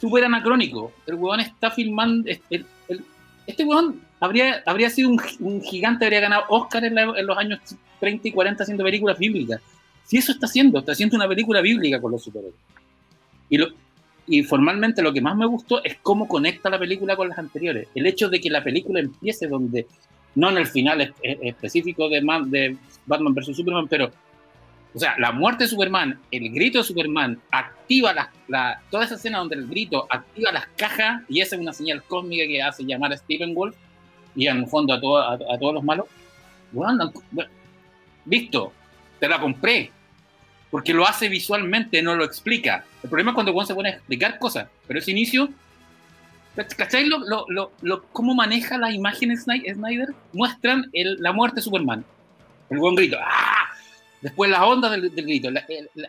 súper 0.00 0.24
anacrónico. 0.24 0.92
El 1.06 1.14
weón 1.14 1.40
está 1.40 1.70
filmando. 1.70 2.28
este 3.46 3.64
weón 3.64 4.02
habría, 4.20 4.62
habría 4.66 4.90
sido 4.90 5.10
un, 5.10 5.62
gigante, 5.62 6.04
habría 6.04 6.20
ganado 6.20 6.44
Oscar 6.48 6.84
en, 6.84 6.98
en, 6.98 7.26
los 7.26 7.38
años 7.38 7.60
30 8.00 8.28
y 8.28 8.32
40 8.32 8.62
haciendo 8.64 8.84
películas 8.84 9.18
bíblicas. 9.18 9.60
Si 10.04 10.18
eso 10.18 10.32
está 10.32 10.46
haciendo, 10.46 10.78
está 10.78 10.92
haciendo 10.92 11.16
una 11.16 11.28
película 11.28 11.60
bíblica 11.60 12.00
con 12.00 12.12
los 12.12 12.22
superhéroes. 12.22 12.54
Y 13.48 13.58
lo, 13.58 13.68
y 14.26 14.42
formalmente 14.42 15.02
lo 15.02 15.12
que 15.12 15.20
más 15.20 15.36
me 15.36 15.46
gustó 15.46 15.82
es 15.82 15.96
cómo 16.02 16.28
conecta 16.28 16.70
la 16.70 16.78
película 16.78 17.16
con 17.16 17.28
las 17.28 17.38
anteriores. 17.38 17.88
El 17.94 18.06
hecho 18.06 18.28
de 18.28 18.40
que 18.40 18.50
la 18.50 18.62
película 18.62 19.00
empiece 19.00 19.48
donde, 19.48 19.86
no 20.34 20.50
en 20.50 20.58
el 20.58 20.66
final 20.66 21.14
específico 21.22 22.08
de, 22.08 22.20
de 22.46 22.76
Batman 23.06 23.34
vs. 23.34 23.56
Superman, 23.56 23.88
pero, 23.88 24.10
o 24.94 24.98
sea, 24.98 25.16
la 25.18 25.32
muerte 25.32 25.64
de 25.64 25.70
Superman, 25.70 26.20
el 26.30 26.52
grito 26.52 26.78
de 26.78 26.84
Superman, 26.84 27.40
activa 27.50 28.12
la, 28.12 28.30
la, 28.48 28.80
toda 28.90 29.04
esa 29.04 29.16
escena 29.16 29.38
donde 29.38 29.56
el 29.56 29.66
grito 29.66 30.06
activa 30.08 30.52
las 30.52 30.66
cajas 30.76 31.22
y 31.28 31.40
esa 31.40 31.56
es 31.56 31.62
una 31.62 31.72
señal 31.72 32.02
cósmica 32.04 32.46
que 32.46 32.62
hace 32.62 32.84
llamar 32.84 33.12
a 33.12 33.16
Stephen 33.16 33.54
Wolf 33.54 33.74
y 34.36 34.46
en 34.46 34.58
el 34.58 34.66
fondo 34.66 34.94
a, 34.94 35.34
a, 35.34 35.58
todos 35.58 35.74
los 35.74 35.84
malos. 35.84 36.06
Bueno, 36.70 37.12
listo, 38.24 38.72
te 39.22 39.28
la 39.28 39.38
compré, 39.38 39.92
porque 40.68 40.92
lo 40.92 41.06
hace 41.06 41.28
visualmente, 41.28 42.02
no 42.02 42.16
lo 42.16 42.24
explica. 42.24 42.84
El 43.04 43.08
problema 43.08 43.30
es 43.30 43.34
cuando 43.36 43.52
Juan 43.52 43.68
se 43.68 43.74
pone 43.74 43.90
a 43.90 43.92
explicar 43.92 44.36
cosas, 44.40 44.66
pero 44.88 44.98
ese 44.98 45.12
inicio, 45.12 45.48
¿cachai? 46.76 47.06
Lo, 47.06 47.20
lo, 47.48 47.70
lo, 47.82 48.02
¿Cómo 48.08 48.34
maneja 48.34 48.78
las 48.78 48.92
imágenes 48.92 49.44
Snyder? 49.44 50.08
Muestran 50.32 50.90
la 50.92 51.32
muerte 51.32 51.56
de 51.56 51.62
Superman. 51.62 52.04
El 52.68 52.78
buen 52.78 52.96
grito, 52.96 53.16
¡ah! 53.22 53.68
Después 54.22 54.50
las 54.50 54.60
ondas 54.62 54.90
del, 54.90 55.08
grito, 55.10 55.52
la, 55.52 55.64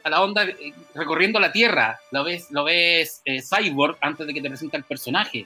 la, 0.05 0.21
onda 0.23 0.45
eh, 0.45 0.73
recorriendo 0.95 1.39
la 1.39 1.51
Tierra, 1.51 1.99
lo 2.09 2.23
ves, 2.23 2.47
lo 2.49 2.63
ves 2.63 3.21
eh, 3.25 3.43
Cyborg 3.43 3.95
antes 4.01 4.25
de 4.25 4.33
que 4.33 4.41
te 4.41 4.49
presente 4.49 4.77
el 4.77 4.85
personaje. 4.85 5.45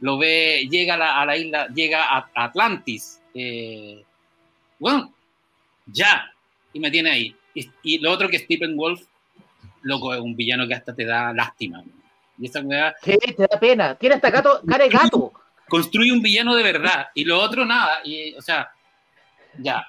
Lo 0.00 0.18
ve, 0.18 0.66
llega 0.68 0.94
a 0.94 0.96
la, 0.96 1.24
la 1.24 1.36
isla, 1.36 1.68
llega 1.68 2.02
a, 2.02 2.28
Atlantis. 2.34 3.20
Eh, 3.34 4.02
bueno, 4.80 5.12
ya, 5.86 6.32
y 6.72 6.80
me 6.80 6.90
tiene 6.90 7.10
ahí. 7.10 7.36
Y, 7.82 7.98
lo 7.98 8.12
otro 8.12 8.28
que 8.28 8.38
Stephen 8.38 8.76
Wolf, 8.76 9.02
loco, 9.82 10.14
es 10.14 10.20
un 10.20 10.36
villano 10.36 10.66
que 10.66 10.74
hasta 10.74 10.94
te 10.94 11.04
da 11.04 11.32
lástima. 11.32 11.82
Y 12.38 12.46
esa 12.46 12.60
weá. 12.60 12.94
Sí, 13.02 13.16
te 13.18 13.46
da 13.50 13.58
pena. 13.58 13.94
Tiene 13.96 14.14
hasta 14.14 14.30
gato, 14.30 14.60
cara 14.66 14.84
de 14.84 14.90
gato. 14.90 15.32
Construye 15.68 16.12
un 16.12 16.22
villano 16.22 16.54
de 16.54 16.62
verdad. 16.62 17.08
Y 17.14 17.24
lo 17.24 17.40
otro, 17.40 17.64
nada. 17.64 17.98
Y, 18.04 18.34
o 18.34 18.42
sea, 18.42 18.70
ya. 19.58 19.86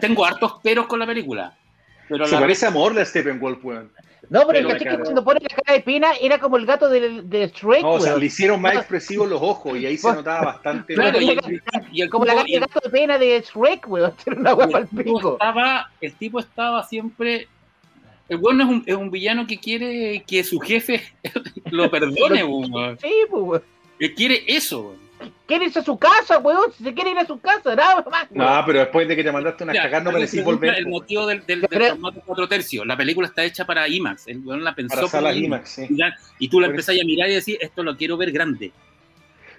Tengo 0.00 0.24
hartos 0.24 0.54
peros 0.62 0.86
con 0.86 0.98
la 0.98 1.06
película. 1.06 1.56
Pero 2.08 2.26
Se 2.26 2.36
parece 2.36 2.66
amor 2.66 2.94
de 2.94 3.04
Stephen 3.04 3.38
Wolf, 3.38 3.64
weón. 3.64 3.92
No, 4.28 4.46
pero, 4.46 4.70
el 4.70 4.78
que 4.78 4.98
cuando 4.98 5.24
pone 5.24 5.40
la 5.40 5.48
cara 5.48 5.74
de 5.74 5.80
pena 5.80 6.12
era 6.20 6.38
como 6.38 6.56
el 6.56 6.66
gato 6.66 6.88
de, 6.88 7.22
de 7.22 7.48
Shrek. 7.48 7.82
No, 7.82 7.92
o 7.92 8.00
sea, 8.00 8.16
le 8.16 8.26
hicieron 8.26 8.60
más 8.60 8.74
expresivos 8.76 9.28
los 9.28 9.40
ojos 9.40 9.78
y 9.78 9.86
ahí 9.86 9.96
se 9.96 10.12
notaba 10.12 10.46
bastante. 10.46 10.94
Claro, 10.94 11.18
y, 11.20 12.08
como 12.08 12.24
la 12.24 12.34
cara 12.34 12.46
de 12.46 12.58
gato 12.58 12.80
de 12.82 12.90
pena 12.90 13.18
de 13.18 13.40
Shrek, 13.40 13.88
weón. 13.88 14.14
Era 14.26 14.36
una 14.36 14.54
hueá 14.54 14.78
al 14.78 14.88
pico. 14.88 15.32
Estaba, 15.34 15.90
el 16.00 16.12
tipo 16.14 16.40
estaba 16.40 16.82
siempre. 16.84 17.48
El 18.28 18.38
bueno 18.38 18.64
es 18.64 18.70
un, 18.70 18.82
es 18.86 18.96
un 18.96 19.10
villano 19.10 19.46
que 19.46 19.58
quiere 19.58 20.24
que 20.26 20.42
su 20.42 20.58
jefe 20.58 21.02
lo 21.70 21.90
perdone, 21.90 22.42
weón. 22.44 22.98
Sí, 23.00 23.12
pues, 23.30 23.42
weón. 23.42 23.62
Él 23.98 24.14
quiere 24.14 24.44
eso, 24.48 24.80
weón 24.80 25.05
quiere 25.46 25.66
irse 25.66 25.78
a 25.78 25.84
su 25.84 25.98
casa, 25.98 26.38
weón. 26.38 26.72
Si 26.76 26.84
se 26.84 26.94
quiere 26.94 27.10
ir 27.10 27.18
a 27.18 27.26
su 27.26 27.38
casa, 27.40 27.74
nada 27.74 28.04
más. 28.10 28.30
No, 28.30 28.62
pero 28.66 28.80
después 28.80 29.08
de 29.08 29.16
que 29.16 29.24
te 29.24 29.32
mandaste 29.32 29.64
una 29.64 29.72
cagada, 29.72 30.04
no 30.04 30.12
merecís 30.12 30.44
volver. 30.44 30.74
El 30.76 30.88
motivo 30.88 31.26
del, 31.26 31.44
del, 31.46 31.62
del 31.62 31.88
formato 31.90 32.22
4 32.24 32.48
tercios. 32.48 32.86
La 32.86 32.96
película 32.96 33.28
está 33.28 33.44
hecha 33.44 33.64
para 33.64 33.88
IMAX. 33.88 34.26
El 34.28 34.40
weón 34.40 34.64
la 34.64 34.74
pensó. 34.74 35.08
Para 35.08 35.32
IMAX, 35.32 35.70
sí. 35.70 35.88
Y 36.38 36.48
tú 36.48 36.60
la 36.60 36.68
empezás 36.68 36.96
a 37.00 37.04
mirar 37.04 37.28
y 37.28 37.34
decís, 37.34 37.56
esto 37.60 37.82
lo 37.82 37.96
quiero 37.96 38.16
ver 38.16 38.32
grande. 38.32 38.72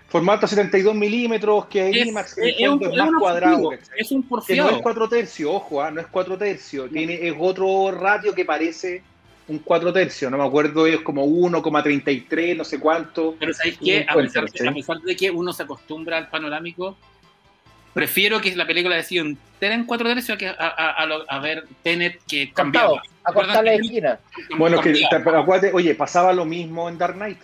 Formato 0.09 0.47
72 0.47 0.95
milímetros, 0.95 1.65
que 1.65 1.89
es, 1.89 2.07
IMAX, 2.07 2.37
es, 2.37 2.55
es, 2.57 2.69
un, 2.69 2.81
es 2.81 2.95
más 2.95 3.11
cuadrado. 3.19 3.71
Es 3.97 4.11
un 4.11 4.23
porfiado. 4.23 4.69
Que 4.69 4.71
no 4.71 4.77
es 4.77 4.83
4 4.83 5.09
tercios, 5.09 5.51
ojo, 5.53 5.81
¿ah? 5.81 5.91
no 5.91 5.99
es 5.99 6.07
4 6.07 6.37
tercios. 6.37 6.89
Tiene, 6.91 7.27
es 7.27 7.35
otro 7.37 7.91
ratio 7.91 8.33
que 8.33 8.45
parece 8.45 9.03
un 9.47 9.59
4 9.59 9.93
tercios, 9.93 10.29
no 10.29 10.37
me 10.37 10.45
acuerdo, 10.45 10.85
es 10.85 10.99
como 11.01 11.25
1,33, 11.25 12.57
no 12.57 12.63
sé 12.63 12.79
cuánto. 12.79 13.35
Pero 13.39 13.53
¿sabéis 13.53 13.77
qué? 13.77 14.05
A 14.07 14.13
pesar, 14.15 14.45
de, 14.45 15.15
que 15.15 15.31
uno 15.31 15.53
se 15.53 15.63
acostumbra 15.63 16.17
al 16.17 16.29
panorámico, 16.29 16.97
prefiero 17.93 18.41
que 18.41 18.55
la 18.55 18.67
película 18.67 18.95
decida 18.95 19.21
entera 19.21 19.73
en 19.73 19.85
4 19.85 20.09
tercios 20.09 20.37
que 20.37 20.47
a, 20.47 20.55
a, 20.57 21.03
a, 21.03 21.39
ver 21.39 21.65
Tenet 21.81 22.19
que 22.27 22.51
cambiaba. 22.51 23.01
A 23.23 23.33
cortar 23.33 23.63
la 23.63 23.73
esquina. 23.73 24.19
Bueno, 24.57 24.81
que, 24.81 25.05
acuérdate, 25.05 25.71
oye, 25.73 25.95
pasaba 25.95 26.33
lo 26.33 26.45
mismo 26.45 26.89
en 26.89 26.97
Dark 26.97 27.15
Knight. 27.15 27.39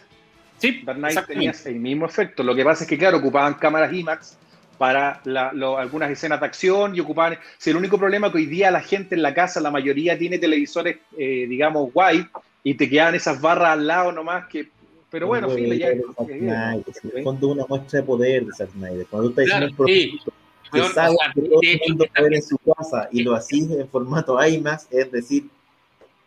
Sí, 0.57 0.81
Dark 0.83 0.97
Knight 0.97 1.25
tenía 1.25 1.53
el 1.65 1.75
mismo 1.75 2.05
efecto. 2.05 2.43
Lo 2.43 2.55
que 2.55 2.63
pasa 2.63 2.83
es 2.83 2.89
que, 2.89 2.97
claro, 2.97 3.17
ocupaban 3.17 3.55
cámaras 3.55 3.93
IMAX 3.93 4.37
para 4.83 5.21
algunas 5.77 6.11
escenas 6.11 6.41
de 6.41 6.45
acción 6.45 6.93
y 6.93 6.99
ocupaban... 6.99 7.37
Si 7.57 7.69
el 7.69 7.77
único 7.77 7.97
problema 7.97 8.29
que 8.29 8.39
hoy 8.39 8.47
día 8.47 8.69
la 8.69 8.81
gente 8.81 9.15
en 9.15 9.21
la 9.21 9.33
casa, 9.33 9.61
la 9.61 9.71
mayoría 9.71 10.17
tiene 10.17 10.39
televisores, 10.39 10.97
eh, 11.17 11.45
digamos, 11.47 11.89
white, 11.93 12.27
y 12.65 12.73
te 12.73 12.89
quedaban 12.89 13.15
esas 13.15 13.39
barras 13.39 13.69
al 13.69 13.87
lado 13.87 14.11
nomás 14.11 14.45
que. 14.47 14.67
Pero 15.09 15.27
bueno, 15.27 15.49
filo, 15.49 15.73
ya. 15.73 15.87
En 15.91 16.83
el 17.15 17.23
fondo 17.23 17.47
una 17.47 17.65
muestra 17.65 18.01
de 18.01 18.05
poder 18.05 18.45
de 18.45 18.51
Zack 18.53 18.71
Snyder. 18.71 19.07
Cuando 19.09 19.31
tú 19.31 19.39
estás 19.39 19.57
Claro, 19.57 19.67
diciendo 19.67 19.85
sí. 19.87 20.19
que 20.25 20.79
Weón, 20.79 20.91
o 20.91 20.93
sabes 20.93 21.17
sea, 21.17 21.31
que 21.33 21.41
todo 21.41 21.59
de 21.61 21.71
el 21.71 21.75
hecho, 21.75 21.85
mundo 21.87 22.03
esta 22.03 22.13
puede 22.19 22.29
ver 22.29 22.37
en 22.39 22.43
su 22.43 22.57
casa 22.57 23.09
y 23.09 23.23
lo 23.23 23.35
hacís 23.35 23.71
en 23.71 23.87
formato 23.87 24.45
IMAX, 24.45 24.87
es 24.91 25.11
decir, 25.13 25.45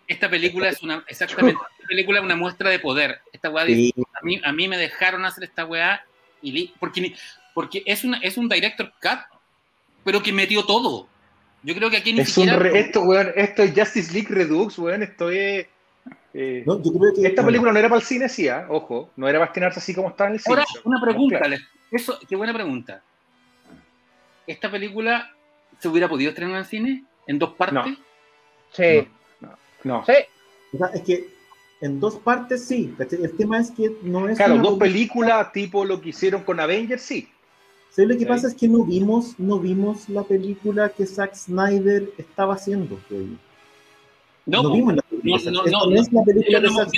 Esta 0.06 0.30
película 0.30 0.70
es 0.70 0.82
una, 0.82 1.04
exactamente, 1.08 1.60
esta 1.78 1.88
película 1.88 2.20
es 2.20 2.24
una 2.24 2.36
muestra 2.36 2.70
de 2.70 2.78
poder. 2.78 3.20
Esta 3.34 3.50
weá 3.50 3.66
sí, 3.66 3.92
a 4.14 4.24
mí, 4.24 4.40
a 4.42 4.52
mí 4.52 4.66
me 4.66 4.78
dejaron 4.78 5.26
hacer 5.26 5.44
esta 5.44 5.66
weá 5.66 6.02
y 6.40 6.52
li- 6.52 6.74
porque, 6.80 7.00
ni- 7.02 7.14
porque 7.56 7.82
es, 7.86 8.04
una, 8.04 8.18
es 8.18 8.36
un 8.36 8.50
director 8.50 8.92
cut, 9.00 9.18
pero 10.04 10.22
que 10.22 10.30
metió 10.30 10.62
todo. 10.66 11.08
Yo 11.62 11.74
creo 11.74 11.88
que 11.88 11.96
aquí 11.96 12.12
ni 12.12 12.20
Es 12.20 12.28
un 12.36 12.44
siquiera. 12.44 12.58
re- 12.58 12.78
esto, 12.78 13.00
weón, 13.00 13.32
esto 13.34 13.62
es 13.62 13.72
Justice 13.74 14.12
League 14.12 14.28
Redux, 14.28 14.78
weón, 14.78 15.02
esto 15.02 15.30
es. 15.30 15.66
eh, 16.34 16.62
¿no? 16.66 16.82
yo 16.82 16.92
creo 16.92 17.14
que 17.14 17.22
Esta 17.26 17.40
bueno, 17.40 17.46
película 17.46 17.72
no 17.72 17.78
era 17.78 17.88
para 17.88 17.98
el 18.02 18.06
cine, 18.06 18.28
sí, 18.28 18.46
¿ah? 18.46 18.66
ojo, 18.68 19.08
no 19.16 19.26
era 19.26 19.38
para 19.38 19.46
estrenarse 19.48 19.80
así 19.80 19.94
como 19.94 20.10
está 20.10 20.26
en 20.26 20.34
el 20.34 20.40
cine. 20.40 20.54
Ahora, 20.54 20.66
una 20.84 21.00
pregunta, 21.00 21.38
Claro. 21.38 21.56
Eso, 21.90 22.18
qué 22.28 22.36
buena 22.36 22.52
pregunta. 22.52 23.00
¿Esta 24.46 24.70
película 24.70 25.30
se 25.80 25.88
hubiera 25.88 26.08
podido 26.10 26.28
estrenar 26.30 26.58
en 26.58 26.64
cine? 26.66 27.04
¿En 27.26 27.38
dos 27.38 27.54
partes? 27.54 27.74
No. 27.74 27.96
Sí, 28.72 29.08
No. 29.82 30.04
sí. 30.04 30.12
o 30.74 30.78
sea, 30.78 30.86
es 30.94 31.00
que 31.02 31.28
en 31.80 32.00
dos 32.00 32.16
partes 32.16 32.64
sí, 32.66 32.94
el 32.98 33.36
tema 33.36 33.58
es 33.60 33.70
que 33.70 33.90
no 34.02 34.28
es 34.28 34.36
Claro, 34.36 34.54
dos 34.58 34.78
película- 34.78 34.78
películas 34.78 35.52
tipo 35.52 35.84
lo 35.84 36.00
que 36.00 36.10
hicieron 36.10 36.42
con 36.42 36.60
Avengers, 36.60 37.02
sí. 37.02 37.28
¿Sabes 37.96 38.10
lo 38.10 38.14
que 38.16 38.20
Sí. 38.24 38.26
pasa? 38.26 38.48
Es 38.48 38.54
que 38.54 38.68
no 38.68 38.84
vimos, 38.84 39.38
no 39.38 39.58
vimos 39.58 40.06
la 40.10 40.22
película 40.22 40.90
que 40.90 41.06
Zack 41.06 41.34
Snyder 41.34 42.10
estaba 42.18 42.52
haciendo. 42.54 43.00
güey. 43.08 43.38
No, 44.44 44.62
No, 44.64 44.72
vimos 44.74 44.96
la 44.96 45.02
película. 45.02 45.50
No, 45.50 45.62
de 45.64 45.70
no, 45.70 45.78
no, 45.86 45.90
no 45.90 45.96
es 46.02 46.12
la 46.12 46.22
película 46.22 46.60
Zack 46.60 46.90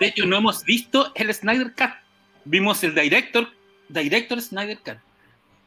de 0.00 0.06
hecho, 0.06 0.24
no 0.24 0.36
hemos 0.38 0.64
visto 0.64 1.12
el 1.14 1.32
Snyder 1.34 1.74
Cut. 1.76 1.90
Vimos 2.46 2.82
el 2.82 2.94
director, 2.94 3.46
director 3.90 4.40
Snyder 4.40 4.78
Cut. 4.78 4.96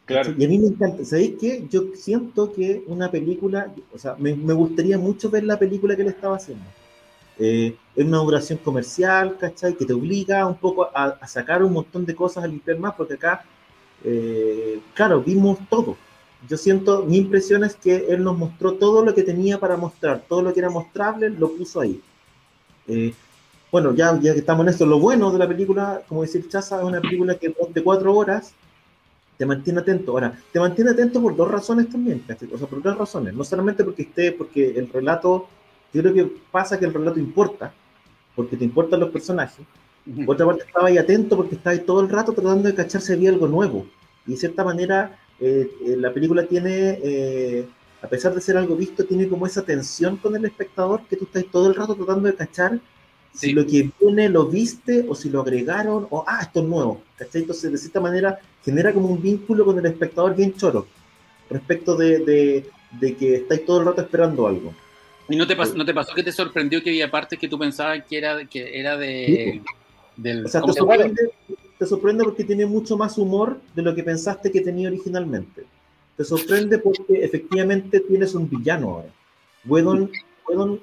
Claro. 0.05 0.33
Y 0.35 0.45
a 0.45 0.47
mí 0.47 0.57
me 0.57 0.67
encanta. 0.69 1.05
¿Sabéis 1.05 1.33
qué? 1.39 1.63
Yo 1.69 1.83
siento 1.95 2.51
que 2.51 2.83
una 2.87 3.09
película, 3.11 3.71
o 3.93 3.99
sea, 3.99 4.15
me, 4.17 4.35
me 4.35 4.53
gustaría 4.53 4.97
mucho 4.97 5.29
ver 5.29 5.43
la 5.43 5.59
película 5.59 5.95
que 5.95 6.01
él 6.01 6.07
estaba 6.07 6.37
haciendo. 6.37 6.65
Eh, 7.37 7.75
es 7.95 8.05
una 8.05 8.17
duración 8.17 8.57
comercial, 8.59 9.37
¿cachai? 9.37 9.75
Que 9.75 9.85
te 9.85 9.93
obliga 9.93 10.45
un 10.47 10.55
poco 10.57 10.89
a, 10.93 11.05
a 11.21 11.27
sacar 11.27 11.63
un 11.63 11.71
montón 11.73 12.03
de 12.05 12.15
cosas, 12.15 12.43
a 12.43 12.47
limpiar 12.47 12.77
más, 12.79 12.93
porque 12.95 13.13
acá, 13.13 13.45
eh, 14.03 14.79
claro, 14.93 15.21
vimos 15.21 15.59
todo. 15.69 15.97
Yo 16.47 16.57
siento, 16.57 17.03
mi 17.05 17.17
impresión 17.17 17.63
es 17.63 17.75
que 17.75 18.07
él 18.09 18.23
nos 18.23 18.37
mostró 18.37 18.73
todo 18.73 19.05
lo 19.05 19.13
que 19.13 19.23
tenía 19.23 19.59
para 19.59 19.77
mostrar, 19.77 20.23
todo 20.27 20.41
lo 20.41 20.53
que 20.53 20.59
era 20.59 20.69
mostrable, 20.69 21.29
lo 21.29 21.51
puso 21.51 21.81
ahí. 21.81 22.01
Eh, 22.87 23.13
bueno, 23.71 23.93
ya, 23.93 24.19
ya 24.19 24.33
que 24.33 24.39
estamos 24.39 24.65
en 24.65 24.69
esto, 24.69 24.85
lo 24.85 24.99
bueno 24.99 25.31
de 25.31 25.39
la 25.39 25.47
película, 25.47 26.01
como 26.07 26.23
decir 26.23 26.49
Chaza, 26.49 26.79
es 26.79 26.83
una 26.83 26.99
película 26.99 27.35
que 27.35 27.53
de 27.73 27.83
cuatro 27.83 28.13
horas 28.15 28.53
te 29.37 29.45
mantiene 29.45 29.79
atento. 29.79 30.11
Ahora, 30.11 30.37
te 30.51 30.59
mantiene 30.59 30.91
atento 30.91 31.21
por 31.21 31.35
dos 31.35 31.49
razones 31.49 31.89
también, 31.89 32.23
o 32.27 32.57
sea, 32.57 32.67
por 32.67 32.81
tres 32.81 32.95
razones. 32.95 33.33
No 33.33 33.43
solamente 33.43 33.83
porque 33.83 34.03
esté, 34.03 34.31
porque 34.33 34.71
el 34.77 34.89
relato, 34.89 35.47
yo 35.93 36.01
creo 36.01 36.13
que 36.13 36.31
pasa 36.51 36.77
que 36.77 36.85
el 36.85 36.93
relato 36.93 37.19
importa, 37.19 37.73
porque 38.35 38.57
te 38.57 38.65
importan 38.65 38.99
los 38.99 39.09
personajes. 39.09 39.65
Por 40.25 40.35
otra 40.35 40.45
parte, 40.45 40.63
estaba 40.63 40.87
ahí 40.87 40.97
atento 40.97 41.37
porque 41.37 41.55
estaba 41.55 41.73
ahí 41.73 41.79
todo 41.79 42.01
el 42.01 42.09
rato 42.09 42.33
tratando 42.33 42.67
de 42.67 42.75
cachar 42.75 43.01
si 43.01 43.13
había 43.13 43.29
algo 43.29 43.47
nuevo. 43.47 43.85
Y 44.25 44.31
de 44.31 44.37
cierta 44.37 44.63
manera, 44.63 45.19
eh, 45.39 45.69
eh, 45.85 45.95
la 45.97 46.11
película 46.13 46.45
tiene, 46.45 46.99
eh, 47.03 47.65
a 48.01 48.07
pesar 48.07 48.33
de 48.33 48.41
ser 48.41 48.57
algo 48.57 48.75
visto, 48.75 49.05
tiene 49.05 49.27
como 49.27 49.45
esa 49.45 49.63
tensión 49.63 50.17
con 50.17 50.35
el 50.35 50.45
espectador 50.45 51.01
que 51.07 51.17
tú 51.17 51.25
estás 51.25 51.45
todo 51.51 51.67
el 51.69 51.75
rato 51.75 51.95
tratando 51.95 52.27
de 52.27 52.35
cachar 52.35 52.79
si 53.33 53.53
lo 53.53 53.65
que 53.65 53.89
viene 53.99 54.27
lo 54.27 54.47
viste 54.47 55.05
o 55.07 55.15
si 55.15 55.29
lo 55.29 55.41
agregaron 55.41 56.05
o, 56.09 56.23
ah, 56.27 56.39
esto 56.41 56.61
es 56.61 56.65
nuevo. 56.65 57.01
¿cachai? 57.17 57.41
Entonces, 57.41 57.71
de 57.71 57.77
cierta 57.77 58.01
manera, 58.01 58.39
genera 58.63 58.93
como 58.93 59.07
un 59.07 59.21
vínculo 59.21 59.65
con 59.65 59.77
el 59.79 59.85
espectador 59.85 60.35
bien 60.35 60.53
choro 60.55 60.87
respecto 61.49 61.95
de, 61.95 62.19
de, 62.19 62.65
de 62.99 63.15
que 63.15 63.35
estáis 63.35 63.65
todo 63.65 63.79
el 63.79 63.85
rato 63.85 64.01
esperando 64.01 64.47
algo. 64.47 64.73
¿Y 65.29 65.35
no 65.37 65.47
te, 65.47 65.55
pasó, 65.55 65.75
no 65.75 65.85
te 65.85 65.93
pasó 65.93 66.13
que 66.13 66.23
te 66.23 66.31
sorprendió 66.31 66.83
que 66.83 66.89
había 66.89 67.09
partes 67.09 67.39
que 67.39 67.47
tú 67.47 67.57
pensabas 67.57 68.03
que 68.03 68.17
era, 68.17 68.45
que 68.45 68.77
era 68.77 68.97
de. 68.97 69.61
Del, 70.21 70.45
O 70.45 70.49
sea, 70.49 70.62
te 70.62 70.62
¿cómo 70.62 70.73
se- 70.73 70.79
sorprende, 70.79 71.31
te 71.79 71.86
sorprende 71.86 72.23
porque 72.23 72.43
tiene 72.43 72.65
mucho 72.65 72.97
más 72.97 73.17
humor 73.17 73.60
de 73.75 73.81
lo 73.81 73.95
que 73.95 74.03
pensaste 74.03 74.51
que 74.51 74.62
tenía 74.62 74.88
originalmente. 74.88 75.65
Te 76.17 76.23
sorprende 76.23 76.77
porque 76.77 77.23
efectivamente 77.23 77.99
tienes 78.01 78.36
un 78.36 78.47
villano 78.49 78.89
ahora. 78.95 79.10
Whedon, 79.65 80.12
Whedon- 80.47 80.79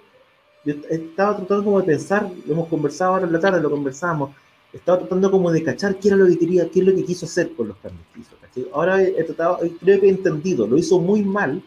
yo 0.65 0.75
estaba 0.91 1.37
tratando 1.37 1.65
como 1.65 1.81
de 1.81 1.87
pensar, 1.87 2.29
lo 2.47 2.53
hemos 2.53 2.69
conversado 2.69 3.15
ahora 3.15 3.27
en 3.27 3.33
la 3.33 3.41
tarde, 3.41 3.61
lo 3.61 3.71
conversábamos, 3.71 4.31
estaba 4.73 4.99
tratando 4.99 5.31
como 5.31 5.51
de 5.53 5.63
cachar 5.63 5.97
qué 5.99 6.09
era 6.09 6.17
lo 6.17 6.27
que 6.27 6.39
quería, 6.39 6.69
qué 6.69 6.81
es 6.81 6.87
lo 6.87 6.95
que 6.95 7.05
quiso 7.05 7.27
hacer 7.27 7.53
con 7.55 7.69
los 7.69 7.77
cambios 7.79 8.05
que 8.13 8.21
hizo, 8.21 8.37
¿cachai? 8.41 8.67
Ahora 8.73 9.03
he, 9.03 9.25
tratado, 9.25 9.59
creo 9.81 10.01
que 10.01 10.07
he 10.07 10.11
entendido, 10.11 10.67
lo 10.67 10.77
hizo 10.77 10.99
muy 11.01 11.23
mal, 11.23 11.63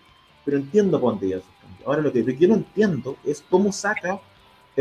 pero 0.45 0.57
entiendo 0.57 0.99
por 0.99 1.11
dónde 1.13 1.27
iba 1.27 1.39
cambios. 1.61 1.87
Ahora 1.87 2.01
lo 2.01 2.11
que 2.11 2.23
yo 2.37 2.47
no 2.49 2.55
entiendo 2.55 3.15
es 3.23 3.43
cómo 3.49 3.71
saca 3.71 4.19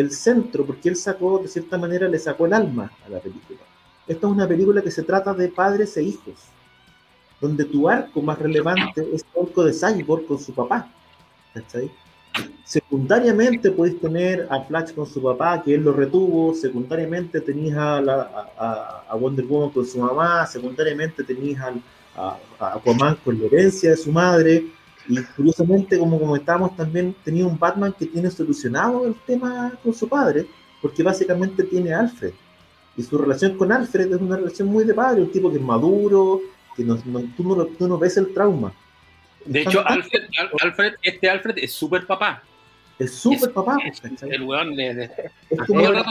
el 0.00 0.10
centro, 0.10 0.64
porque 0.66 0.88
él 0.88 0.96
sacó, 0.96 1.38
de 1.38 1.48
cierta 1.48 1.78
manera, 1.78 2.08
le 2.08 2.18
sacó 2.18 2.46
el 2.46 2.52
alma 2.54 2.90
a 3.06 3.08
la 3.08 3.18
película. 3.20 3.60
Esta 4.06 4.26
es 4.26 4.32
una 4.32 4.48
película 4.48 4.82
que 4.82 4.90
se 4.90 5.02
trata 5.02 5.32
de 5.34 5.48
padres 5.48 5.96
e 5.96 6.02
hijos, 6.02 6.34
donde 7.40 7.64
tu 7.64 7.88
arco 7.88 8.20
más 8.22 8.38
relevante 8.38 9.06
es 9.12 9.24
el 9.34 9.42
arco 9.46 9.64
de 9.64 9.72
Cyborg 9.72 10.26
con 10.26 10.38
su 10.38 10.52
papá. 10.52 10.88
¿cachai? 11.54 11.90
Secundariamente 12.64 13.70
podéis 13.72 14.00
tener 14.00 14.46
a 14.50 14.60
Flash 14.62 14.92
con 14.94 15.06
su 15.06 15.20
papá, 15.22 15.62
que 15.62 15.74
él 15.74 15.82
lo 15.82 15.92
retuvo, 15.92 16.54
secundariamente 16.54 17.40
tenías 17.40 17.76
a, 17.76 17.98
a- 17.98 19.04
a- 19.08 19.14
Wonder 19.16 19.44
Woman 19.46 19.70
con 19.70 19.84
su 19.84 19.98
mamá, 19.98 20.46
secundariamente 20.46 21.24
tenías 21.24 21.60
al- 21.62 21.82
a, 22.16 22.36
a 22.60 22.74
Aquaman 22.74 23.16
con 23.24 23.38
la 23.40 23.46
herencia 23.46 23.90
de 23.90 23.96
su 23.96 24.12
madre, 24.12 24.66
y 25.08 25.20
curiosamente, 25.36 25.98
como 25.98 26.18
comentábamos, 26.20 26.76
también 26.76 27.14
tenía 27.24 27.46
un 27.46 27.58
Batman 27.58 27.94
que 27.98 28.06
tiene 28.06 28.30
solucionado 28.30 29.06
el 29.06 29.14
tema 29.26 29.72
con 29.82 29.92
su 29.94 30.08
padre, 30.08 30.46
porque 30.80 31.02
básicamente 31.02 31.64
tiene 31.64 31.92
a 31.92 32.00
Alfred. 32.00 32.32
Y 32.96 33.02
su 33.02 33.16
relación 33.18 33.56
con 33.56 33.72
Alfred 33.72 34.12
es 34.12 34.20
una 34.20 34.36
relación 34.36 34.68
muy 34.68 34.84
de 34.84 34.94
padre, 34.94 35.22
un 35.22 35.30
tipo 35.32 35.50
que 35.50 35.56
es 35.56 35.62
maduro, 35.62 36.40
que 36.76 36.84
no, 36.84 36.98
no- 37.06 37.22
tú, 37.36 37.42
no, 37.56 37.64
tú 37.66 37.88
no 37.88 37.98
ves 37.98 38.16
el 38.16 38.32
trauma. 38.34 38.72
De 39.44 39.62
hecho. 39.62 39.86
Alfred, 39.86 40.22
Al- 40.38 40.50
Alfred, 40.60 40.92
este 41.02 41.30
Alfred 41.30 41.58
es 41.58 41.72
súper 41.72 42.06
papá. 42.06 42.42
Es 43.00 43.14
súper 43.14 43.52
papá. 43.52 43.78
El 44.30 44.42
weón 44.42 44.76
le, 44.76 44.94
le- 44.94 45.10
Es 45.50 45.58
como 45.66 45.80
el 45.80 45.94
rato. 45.94 46.10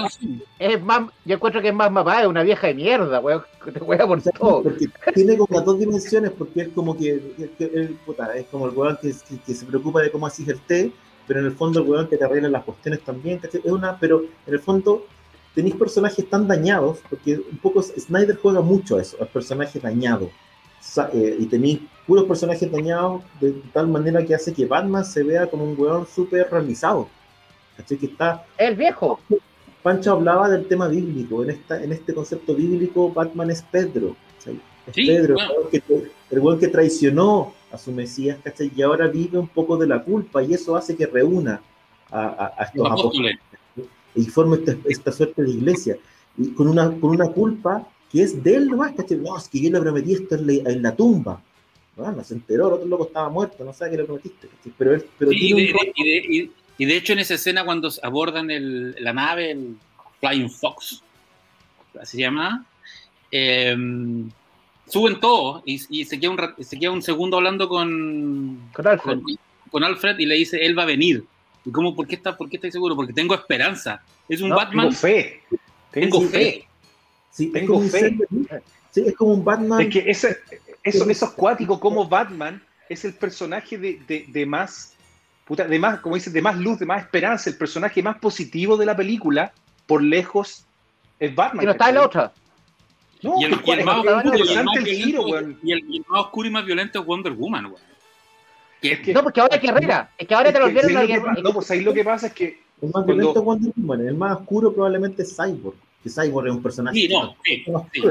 Es 0.58 0.82
más, 0.84 1.10
yo 1.24 1.36
encuentro 1.36 1.62
que 1.62 1.70
es 1.70 1.74
más 1.74 1.92
mamá, 1.92 2.22
es 2.22 2.28
una 2.28 2.44
vieja 2.44 2.68
de 2.68 2.74
mierda, 2.74 3.20
weón, 3.20 3.44
te 3.74 3.80
juega 3.80 4.06
por 4.08 4.22
todo. 4.22 4.64
porque 4.64 4.88
tiene 5.14 5.38
como 5.38 5.56
las 5.56 5.66
dos 5.66 5.80
dimensiones, 5.80 6.32
porque 6.32 6.62
es 6.62 6.70
como 6.70 6.98
que, 6.98 7.22
que- 7.38 7.50
que 7.58 7.64
el- 7.66 7.90
puta, 8.06 8.36
es 8.36 8.46
como 8.48 8.68
el 8.68 8.76
weón 8.76 8.98
que, 9.02 9.12
que- 9.12 9.38
que 9.46 9.54
se 9.54 9.66
preocupa 9.66 10.02
de 10.02 10.12
cómo 10.12 10.26
haces 10.28 10.48
el 10.48 10.60
té, 10.62 10.92
pero 11.28 11.40
en 11.42 11.46
el 11.46 11.52
fondo 11.54 11.80
el 11.82 11.88
weón 11.88 12.08
que 12.10 12.18
te 12.18 12.26
arregla 12.26 12.50
las 12.50 12.64
cuestiones 12.64 13.02
también, 13.02 13.38
¿cachai? 13.38 13.62
Es 13.64 13.72
una, 13.72 13.98
pero 14.00 14.24
en 14.48 14.54
el 14.54 14.60
fondo 14.60 15.06
tenéis 15.54 15.76
personajes 15.76 16.28
tan 16.30 16.48
dañados, 16.48 17.00
porque 17.10 17.36
un 17.52 17.58
poco 17.60 17.82
Snyder 17.84 18.36
juega 18.42 18.62
mucho 18.62 18.98
a 18.98 19.02
eso, 19.02 19.16
a 19.22 19.26
personajes 19.26 19.80
dañados. 19.82 20.30
Eh, 21.14 21.36
y 21.40 21.46
tenéis 21.46 21.80
puros 22.10 22.26
personajes 22.26 22.72
dañados 22.72 23.22
de 23.40 23.52
tal 23.72 23.88
manera 23.88 24.26
que 24.26 24.34
hace 24.34 24.52
que 24.52 24.66
Batman 24.66 25.06
se 25.06 25.22
vea 25.24 25.48
como 25.48 25.64
un 25.64 25.76
weón 25.80 26.08
súper 26.08 26.50
realizado. 26.52 27.08
¿cachai? 27.78 27.98
Que 27.98 28.08
está 28.08 28.44
El 28.58 28.76
viejo. 28.76 29.20
Pancho 29.84 30.12
hablaba 30.14 30.50
del 30.50 30.68
tema 30.68 30.88
bíblico. 30.88 31.44
En, 31.44 31.52
esta, 31.52 31.82
en 31.82 31.92
este 31.94 32.14
concepto 32.14 32.54
bíblico, 32.56 33.12
Batman 33.14 33.52
es 33.52 33.62
Pedro. 33.62 34.16
¿cachai? 34.38 34.60
Es 34.88 34.96
Sí, 34.96 35.06
Pedro, 35.06 35.36
bueno. 35.36 35.52
el 35.52 35.58
weón 35.58 35.70
que, 35.72 35.84
el 36.32 36.40
weón 36.40 36.60
que 36.60 36.68
traicionó 36.68 37.54
a 37.72 37.78
su 37.78 37.92
Mesías, 37.92 38.38
¿cachai? 38.44 38.72
Y 38.76 38.82
ahora 38.82 39.08
vive 39.08 39.38
un 39.38 39.48
poco 39.48 39.78
de 39.78 39.86
la 39.88 40.04
culpa 40.04 40.42
y 40.44 40.54
eso 40.56 40.76
hace 40.76 40.96
que 40.96 41.06
reúna 41.06 41.62
a, 42.12 42.22
a- 42.26 42.54
a 42.58 42.64
estos 42.66 42.82
Los 42.90 42.92
apóstoles 43.00 43.36
apóstoles. 43.38 43.90
y 44.16 44.26
forme 44.26 44.56
esta, 44.58 44.76
esta 44.86 45.12
suerte 45.12 45.44
de 45.44 45.52
iglesia. 45.52 45.96
Y 46.38 46.50
con 46.54 46.68
una, 46.68 46.86
con 47.00 47.12
una 47.12 47.28
culpa 47.28 47.88
que 48.12 48.24
es 48.24 48.42
de 48.44 48.56
él 48.56 48.68
nomás, 48.70 48.94
¿cachai? 48.94 49.18
No, 49.20 49.38
es 49.38 49.48
que 49.48 49.62
yo 49.62 49.70
le 49.70 49.80
prometí 49.80 50.14
esto 50.14 50.34
en 50.36 50.48
la, 50.48 50.54
en 50.72 50.82
la 50.82 50.96
tumba. 50.96 51.40
No, 52.00 52.12
no 52.14 52.24
se 52.24 52.34
enteró, 52.36 52.68
el 52.68 52.74
otro 52.76 52.88
loco 52.88 53.08
estaba 53.08 53.30
muerto, 53.30 53.64
no 53.64 53.74
sabe 53.74 53.92
que 53.92 53.98
le 53.98 54.04
prometiste. 54.06 54.48
Pero 54.78 54.94
él 54.96 55.06
pero 55.18 55.32
Sí, 55.32 55.38
y, 55.42 55.54
de, 55.54 55.72
un 55.74 55.78
rol- 55.78 55.92
y 55.96 56.04
de- 56.04 56.36
y- 56.36 56.52
y 56.78 56.86
de 56.86 56.96
hecho 56.96 57.12
en 57.14 57.20
esa 57.20 57.34
escena 57.34 57.66
cuando 57.66 57.90
abordan 58.04 58.50
el- 58.50 58.96
la 59.00 59.12
nave, 59.12 59.52
el 59.52 59.76
Flying 60.22 60.50
Fox, 60.50 61.02
así 62.00 62.18
se 62.18 62.22
llama, 62.24 62.66
eh, 63.32 63.76
suben 64.88 65.20
todos 65.20 65.62
y, 65.66 65.82
y 66.02 66.06
se, 66.06 66.20
queda 66.20 66.32
un, 66.32 66.40
se 66.64 66.80
queda 66.80 66.92
un 66.92 67.02
segundo 67.02 67.38
hablando 67.38 67.68
con, 67.68 68.70
Con 68.74 68.88
Alfred. 68.88 69.20
con, 69.22 69.24
con 69.70 69.84
Alfred 69.84 70.18
y 70.20 70.26
le 70.26 70.36
dice, 70.36 70.66
él 70.66 70.78
va 70.78 70.84
a 70.84 70.88
venir. 70.88 71.24
¿Y 71.66 71.72
cómo? 71.72 71.94
¿Por 71.96 72.08
qué, 72.08 72.16
está, 72.16 72.38
¿Por 72.38 72.50
qué 72.50 72.56
estáis 72.56 72.74
seguro? 72.74 72.96
Porque 72.96 73.12
tengo 73.14 73.36
esperanza. 73.36 74.02
Es 74.30 74.42
un 74.42 74.50
No, 74.50 74.56
Batman, 74.56 74.86
Tengo 74.90 74.96
fe. 74.98 75.42
tengo 75.92 76.22
sí, 76.22 76.28
fe. 76.28 76.68
sí, 77.32 77.48
tengo 77.52 77.82
fe. 77.82 78.16
sí, 78.92 79.04
es 79.06 79.16
como 79.16 79.34
un 79.34 79.44
Batman. 79.44 79.82
Es 79.82 79.90
que 79.90 80.10
ese, 80.10 80.38
eso, 80.84 81.10
eso 81.10 81.26
es 81.26 81.32
cuático, 81.32 81.80
como 81.80 82.08
Batman 82.08 82.62
es 82.88 83.06
el 83.06 83.14
personaje 83.14 83.78
de, 83.78 84.02
de- 84.08 84.26
de 84.28 84.46
más, 84.46 84.94
puta, 85.46 85.66
de 85.68 85.80
más, 85.80 86.00
como 86.00 86.16
dices, 86.16 86.34
de 86.34 86.42
más 86.42 86.58
luz, 86.58 86.80
de 86.80 86.86
más 86.86 87.04
esperanza, 87.04 87.50
el 87.50 87.58
personaje 87.58 88.02
más 88.02 88.18
positivo 88.18 88.78
de 88.78 88.86
la 88.86 88.96
película, 88.96 89.52
por 89.86 90.02
lejos 90.02 90.66
es 91.20 91.36
Batman. 91.36 91.64
Y 91.64 91.66
no 91.66 91.72
está 91.74 91.90
en 91.90 91.96
la 91.96 92.06
otra. 92.06 92.32
No, 93.22 93.36
Y 93.40 93.44
el, 93.46 93.54
es- 93.54 93.60
y 93.66 93.72
el 93.72 93.84
más 93.84 93.98
oscuro, 93.98 94.38
y 94.38 94.42
el 94.58 94.64
más 94.64 94.78
el 94.78 94.86
giro, 94.86 95.26
violento- 95.26 95.32
weón. 95.32 95.60
y 95.64 95.72
el- 95.74 95.90
y 95.90 95.98
el 95.98 96.06
más 96.08 96.22
oscuro 96.22 96.48
y 96.48 96.52
más 96.52 96.66
violento 96.66 97.00
es 97.02 97.06
Wonder 97.06 97.34
Woman, 97.34 97.66
weón. 97.66 97.82
Que- 98.82 98.94
Es 98.94 99.00
que- 99.02 99.14
No, 99.14 99.24
porque 99.24 99.42
ahora 99.42 99.58
es 99.58 99.62
Guerrera. 99.62 100.10
Es 100.18 100.26
que 100.28 100.34
ahora 100.36 100.48
Es 100.50 100.54
te 100.54 100.60
lo 100.60 100.66
que, 100.68 100.70
olvidaron 100.72 100.94
¿sabes 100.94 101.10
la 101.10 101.16
lo 101.16 101.22
que 101.22 101.26
pa- 101.28 101.34
guerra. 101.36 101.42
No, 101.50 101.54
pues 101.54 101.72
ahí 101.72 101.82
lo 101.82 101.94
que 101.94 102.04
pasa 102.06 102.28
es 102.28 102.34
que 102.34 102.46
El 102.82 102.88
más 102.88 102.92
Cuando- 102.94 103.14
violento 103.14 103.40
es 103.40 103.46
Wonder 103.46 103.74
Woman, 103.76 104.08
el 104.08 104.16
más 104.16 104.38
oscuro 104.38 104.74
probablemente 104.74 105.24
es 105.24 105.36
Cyborg. 105.36 105.76
Que 106.04 106.10
Cyborg 106.10 106.48
es 106.48 106.54
un 106.54 106.64
personaje 106.64 106.98
Sí, 106.98 107.10
no, 107.10 107.36
sí, 107.44 107.64
el 107.66 108.06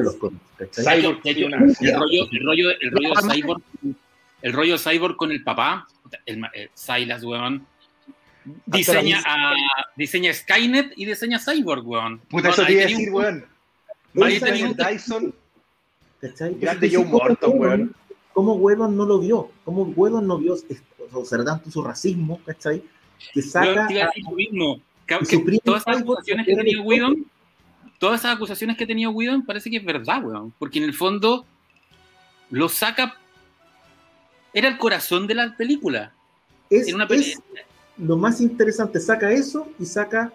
rollo, 0.85 2.29
el 2.31 2.44
rollo, 2.44 2.70
el 2.81 2.90
rollo 2.90 3.14
de. 3.14 3.35
Cyborg, 3.35 3.62
el 4.42 4.53
rollo 4.53 4.72
de 4.74 4.79
Cyborg 4.79 5.16
con 5.16 5.31
el 5.31 5.42
papá, 5.42 5.87
el, 6.27 6.44
eh, 6.55 6.68
Silas, 6.74 7.24
weón, 7.24 7.66
diseña 8.66 9.22
a, 9.24 9.55
diseña 9.96 10.33
Skynet 10.35 10.92
y 10.96 11.07
diseña 11.07 11.38
Cyborg, 11.38 11.87
weón. 11.87 12.18
Puta, 12.29 12.51
eso 12.51 12.64
te 12.64 12.72
iba 12.72 12.83
a 12.83 12.87
decir, 12.87 13.11
weón. 13.11 13.44
ahí 14.22 14.40
tenía 14.40 14.72
Dyson, 14.72 15.35
¿cachai? 16.20 16.55
grande 16.55 16.90
Joe 16.92 17.05
¿cómo 17.05 17.18
Morton, 17.18 17.53
weón. 17.55 17.94
¿Cómo 18.33 18.55
Whedon 18.55 18.96
no 18.96 19.05
lo 19.05 19.18
vio? 19.18 19.51
¿Cómo 19.64 19.83
Whedon 19.83 20.27
no 20.27 20.38
vio 20.38 20.57
o 21.12 21.24
sea, 21.24 21.44
tanto 21.44 21.70
su 21.70 21.83
racismo, 21.83 22.40
¿cachai? 22.44 22.83
Que 23.33 23.42
saca 23.42 23.87
te 23.87 23.94
iba 23.94 24.05
a 24.05 24.07
decir 24.07 24.24
lo 24.24 24.37
mismo. 24.37 24.81
Que- 25.07 25.18
que 25.20 25.24
su 25.24 25.44
primo 25.44 25.61
todas 25.64 25.83
esas 25.87 26.03
acusaciones 26.03 26.46
que 26.46 26.55
tenía 26.55 26.74
el 26.74 26.81
Whedon, 26.81 27.27
todas 27.98 28.20
esas 28.20 28.37
acusaciones 28.37 28.76
que 28.76 28.87
tenía 28.87 29.11
Whedon 29.11 29.44
parece 29.44 29.70
que 29.70 29.76
es 29.78 29.84
verdad, 29.84 30.24
weón. 30.24 30.52
Porque 30.58 30.78
en 30.78 30.84
el 30.84 30.94
fondo 30.94 31.44
lo 32.50 32.68
saca. 32.68 33.16
Era 34.52 34.68
el 34.68 34.78
corazón 34.78 35.26
de 35.26 35.34
la 35.34 35.56
película. 35.56 36.12
es, 36.70 36.88
en 36.88 36.94
una 36.94 37.04
es 37.04 37.08
peli- 37.11 37.34
lo 37.98 38.16
más 38.16 38.40
interesante, 38.40 39.00
saca 39.00 39.30
eso 39.32 39.68
y 39.78 39.84
saca 39.84 40.32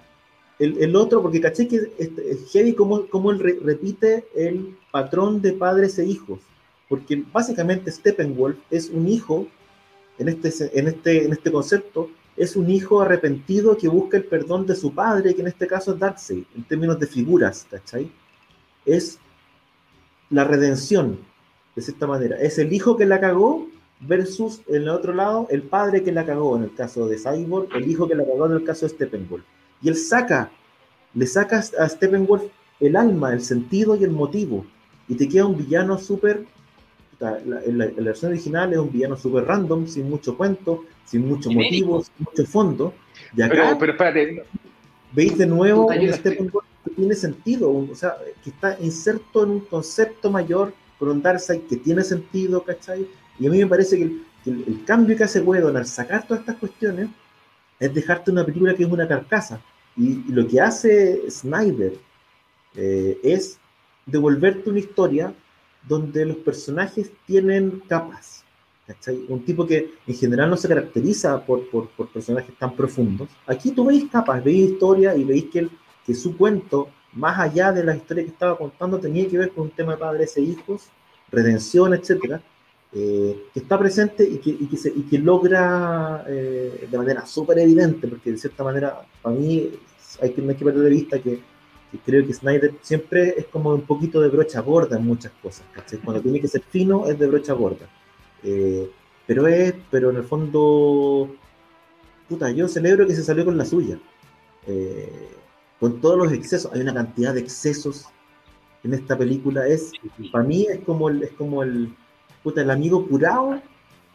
el, 0.60 0.78
el 0.84 0.96
otro, 0.96 1.22
porque 1.22 1.42
caché 1.42 1.68
que 1.68 1.92
es 1.98 2.52
heavy 2.52 2.74
como, 2.74 3.08
como 3.08 3.32
él 3.32 3.40
re- 3.40 3.60
repite 3.64 4.26
el 4.36 4.78
patrón 4.92 5.42
de 5.42 5.54
padres 5.54 5.98
e 5.98 6.06
hijos, 6.06 6.40
porque 6.90 7.24
básicamente 7.32 7.92
Steppenwolf 7.92 8.58
es 8.70 8.90
un 8.90 9.08
hijo, 9.08 9.48
en 10.20 10.30
este, 10.30 10.78
en 10.78 10.88
este, 10.90 11.26
en 11.26 11.32
este 11.32 11.52
concepto, 11.52 12.10
es 12.36 12.56
un 12.56 12.70
hijo 12.70 13.02
arrepentido 13.02 13.78
que 13.78 13.88
busca 13.88 14.18
el 14.18 14.26
perdón 14.26 14.66
de 14.66 14.76
su 14.76 14.94
padre, 14.94 15.36
que 15.36 15.42
en 15.42 15.48
este 15.48 15.68
caso 15.68 15.94
es 15.94 16.00
Darkseid, 16.00 16.46
en 16.56 16.64
términos 16.64 17.00
de 17.00 17.08
figuras, 17.08 17.68
¿cachai? 17.70 18.12
Es 18.86 19.20
la 20.30 20.44
redención, 20.44 21.20
de 21.76 21.82
cierta 21.82 22.08
manera. 22.08 22.38
Es 22.40 22.58
el 22.58 22.74
hijo 22.74 22.98
que 22.98 23.06
la 23.06 23.20
cagó 23.20 23.68
versus 24.00 24.62
en 24.68 24.84
el 24.84 24.90
otro 24.90 25.14
lado 25.14 25.48
el 25.50 25.64
padre 25.64 26.04
que 26.04 26.12
la 26.12 26.26
cagó 26.26 26.58
en 26.58 26.64
el 26.64 26.74
caso 26.74 27.08
de 27.08 27.18
Cyborg, 27.18 27.74
el 27.76 27.90
hijo 27.90 28.08
que 28.08 28.16
la 28.16 28.26
cagó 28.26 28.46
en 28.48 28.54
el 28.54 28.64
caso 28.64 28.86
de 28.86 28.94
Steppenwolf. 28.94 29.44
Y 29.82 29.90
él 29.90 29.96
saca, 29.96 30.52
le 31.14 31.28
saca 31.28 31.60
a 31.60 31.90
Steppenwolf 31.90 32.44
el 32.80 32.96
alma, 32.96 33.34
el 33.34 33.42
sentido 33.42 33.96
y 33.96 34.04
el 34.04 34.12
motivo. 34.12 34.66
Y 35.08 35.16
te 35.16 35.28
queda 35.28 35.46
un 35.46 35.58
villano 35.58 35.98
súper... 35.98 36.46
la- 37.46 37.62
la, 37.66 37.86
la 37.86 38.04
versión 38.04 38.32
original 38.32 38.72
es 38.74 38.80
un 38.80 38.92
villano 38.92 39.16
súper 39.18 39.46
random, 39.46 39.88
sin 39.88 40.10
mucho 40.10 40.36
cuento, 40.38 40.86
sin 41.06 41.28
mucho 41.28 41.50
Genérico. 41.50 41.88
motivo, 41.88 42.04
sin 42.04 42.14
mucho 42.30 42.46
fondo. 42.52 42.94
Y 43.36 43.42
acá 43.42 43.54
Pero, 43.54 43.78
pero 43.80 43.92
espérate, 43.94 44.44
veis 45.14 45.38
de 45.38 45.46
nuevo 45.48 45.88
un 45.88 46.14
Steppenwolf 46.14 46.66
que 46.84 46.92
tiene 46.92 47.16
sentido, 47.16 47.72
o 47.72 47.96
sea, 47.96 48.16
que 48.44 48.50
está 48.50 48.78
inserto 48.82 49.44
en 49.44 49.50
un 49.52 49.60
concepto 49.62 50.30
mayor 50.30 50.74
con 51.00 51.10
un 51.10 51.22
Darkseid 51.22 51.62
que 51.70 51.78
tiene 51.78 52.04
sentido, 52.04 52.64
¿cachai? 52.64 53.08
Y 53.40 53.48
a 53.48 53.50
mí 53.50 53.58
me 53.60 53.68
parece 53.68 53.98
que 53.98 54.04
el, 54.04 54.24
que 54.44 54.50
el- 54.52 54.64
el 54.68 54.86
cambio 54.86 55.16
que 55.18 55.24
hace 55.24 55.42
Whedon 55.42 55.78
al 55.78 55.86
sacar 55.86 56.28
todas 56.28 56.42
estas 56.42 56.58
cuestiones 56.58 57.08
es 57.80 57.94
dejarte 57.94 58.32
una 58.32 58.46
película 58.46 58.74
que 58.76 58.84
es 58.84 58.90
una 58.92 59.08
carcasa. 59.08 59.62
Y, 59.96 60.24
y 60.28 60.32
lo 60.32 60.48
que 60.48 60.60
hace 60.62 61.30
Snyder 61.30 61.94
eh, 62.76 63.18
es 63.24 63.60
devolverte 64.06 64.70
una 64.70 64.80
historia 64.80 65.34
donde 65.88 66.26
los 66.26 66.38
personajes 66.38 67.12
tienen 67.26 67.82
capas. 67.88 68.44
Un 69.30 69.44
tipo 69.46 69.66
que 69.66 69.92
en 70.06 70.16
general 70.16 70.50
no 70.50 70.58
se 70.58 70.68
caracteriza 70.68 71.44
por, 71.46 71.70
por, 71.70 71.90
por 71.92 72.10
personajes 72.10 72.54
tan 72.58 72.76
profundos. 72.76 73.30
Aquí 73.48 73.72
tú 73.72 73.86
veis 73.86 74.06
capas, 74.12 74.44
veis 74.44 74.72
historia 74.72 75.16
y 75.16 75.24
veis 75.24 75.46
que, 75.52 75.60
el- 75.60 75.72
que 76.06 76.14
su 76.14 76.36
cuento, 76.38 76.90
más 77.14 77.40
allá 77.40 77.72
de 77.72 77.84
la 77.84 77.96
historia 77.96 78.24
que 78.26 78.32
estaba 78.32 78.58
contando, 78.58 79.00
tenía 79.00 79.28
que 79.28 79.38
ver 79.38 79.52
con 79.52 79.66
un 79.66 79.70
tema 79.72 79.94
de 79.94 80.00
padres 80.00 80.36
e 80.36 80.42
hijos, 80.42 80.84
redención, 81.32 81.94
etcétera, 81.94 82.42
eh, 82.92 83.46
que 83.54 83.60
está 83.62 83.80
presente 83.80 84.24
y 84.24 84.38
que, 84.38 84.50
y 84.52 84.68
que, 84.68 84.78
se- 84.78 84.94
y 84.96 85.04
que 85.04 85.18
logra 85.18 86.26
eh, 86.28 86.88
de 86.92 86.98
manera 86.98 87.26
súper 87.26 87.60
evidente, 87.60 88.08
porque 88.08 88.32
de 88.32 88.38
cierta 88.38 88.64
manera, 88.66 89.02
para 89.22 89.36
mí, 89.36 89.70
hay 90.22 90.32
que, 90.34 90.42
no 90.42 90.50
hay 90.50 90.56
que 90.58 90.66
perder 90.66 90.84
de 90.84 90.90
vista 90.90 91.20
que, 91.20 91.40
que 91.94 92.00
creo 92.00 92.26
que 92.26 92.34
Snyder 92.34 92.74
siempre 92.82 93.36
es 93.38 93.46
como 93.46 93.70
un 93.70 93.84
poquito 93.84 94.20
de 94.20 94.30
brocha 94.30 94.62
gorda 94.62 94.98
en 94.98 95.06
muchas 95.06 95.32
cosas, 95.44 95.64
¿cachai? 95.74 96.00
Cuando 96.00 96.24
tiene 96.24 96.42
que 96.42 96.48
ser 96.48 96.64
fino 96.64 97.08
es 97.08 97.20
de 97.20 97.28
brocha 97.28 97.54
gorda. 97.54 97.88
Eh, 98.42 98.90
pero 99.28 99.48
es, 99.48 99.76
pero 99.92 100.10
en 100.10 100.16
el 100.16 100.24
fondo, 100.24 101.30
puta, 102.28 102.50
yo 102.50 102.68
celebro 102.68 103.06
que 103.06 103.16
se 103.16 103.24
salió 103.24 103.46
con 103.46 103.58
la 103.58 103.66
suya. 103.66 104.00
Eh, 104.66 105.30
con 105.80 106.02
todos 106.02 106.18
los 106.18 106.34
excesos, 106.34 106.72
hay 106.74 106.82
una 106.82 106.96
cantidad 106.96 107.32
de 107.32 107.42
excesos 107.42 108.08
en 108.84 108.96
esta 108.96 109.16
película, 109.16 109.68
es, 109.68 109.92
para 110.32 110.44
mí 110.44 110.66
es 110.68 110.80
como 110.80 111.10
el, 111.10 111.22
es 111.22 111.32
como 111.34 111.62
el, 111.62 111.96
puta, 112.42 112.64
el 112.64 112.72
amigo 112.72 113.08
curado, 113.08 113.62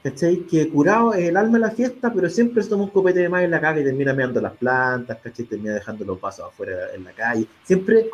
¿cachai? 0.08 0.46
Que 0.46 0.68
curado 0.68 1.12
es 1.14 1.28
el 1.28 1.36
alma 1.36 1.58
de 1.58 1.66
la 1.66 1.70
fiesta, 1.70 2.12
pero 2.12 2.28
siempre 2.30 2.62
se 2.62 2.70
toma 2.70 2.84
un 2.84 2.90
copete 2.90 3.20
de 3.20 3.28
más 3.28 3.42
en 3.42 3.50
la 3.50 3.60
calle 3.60 3.82
y 3.82 3.84
termina 3.84 4.14
meando 4.14 4.40
las 4.40 4.56
plantas, 4.56 5.18
¿cachai? 5.22 5.44
Termina 5.44 5.74
dejando 5.74 6.04
los 6.04 6.20
vasos 6.20 6.46
afuera 6.46 6.94
en 6.94 7.04
la 7.04 7.12
calle. 7.12 7.46
Siempre 7.64 8.10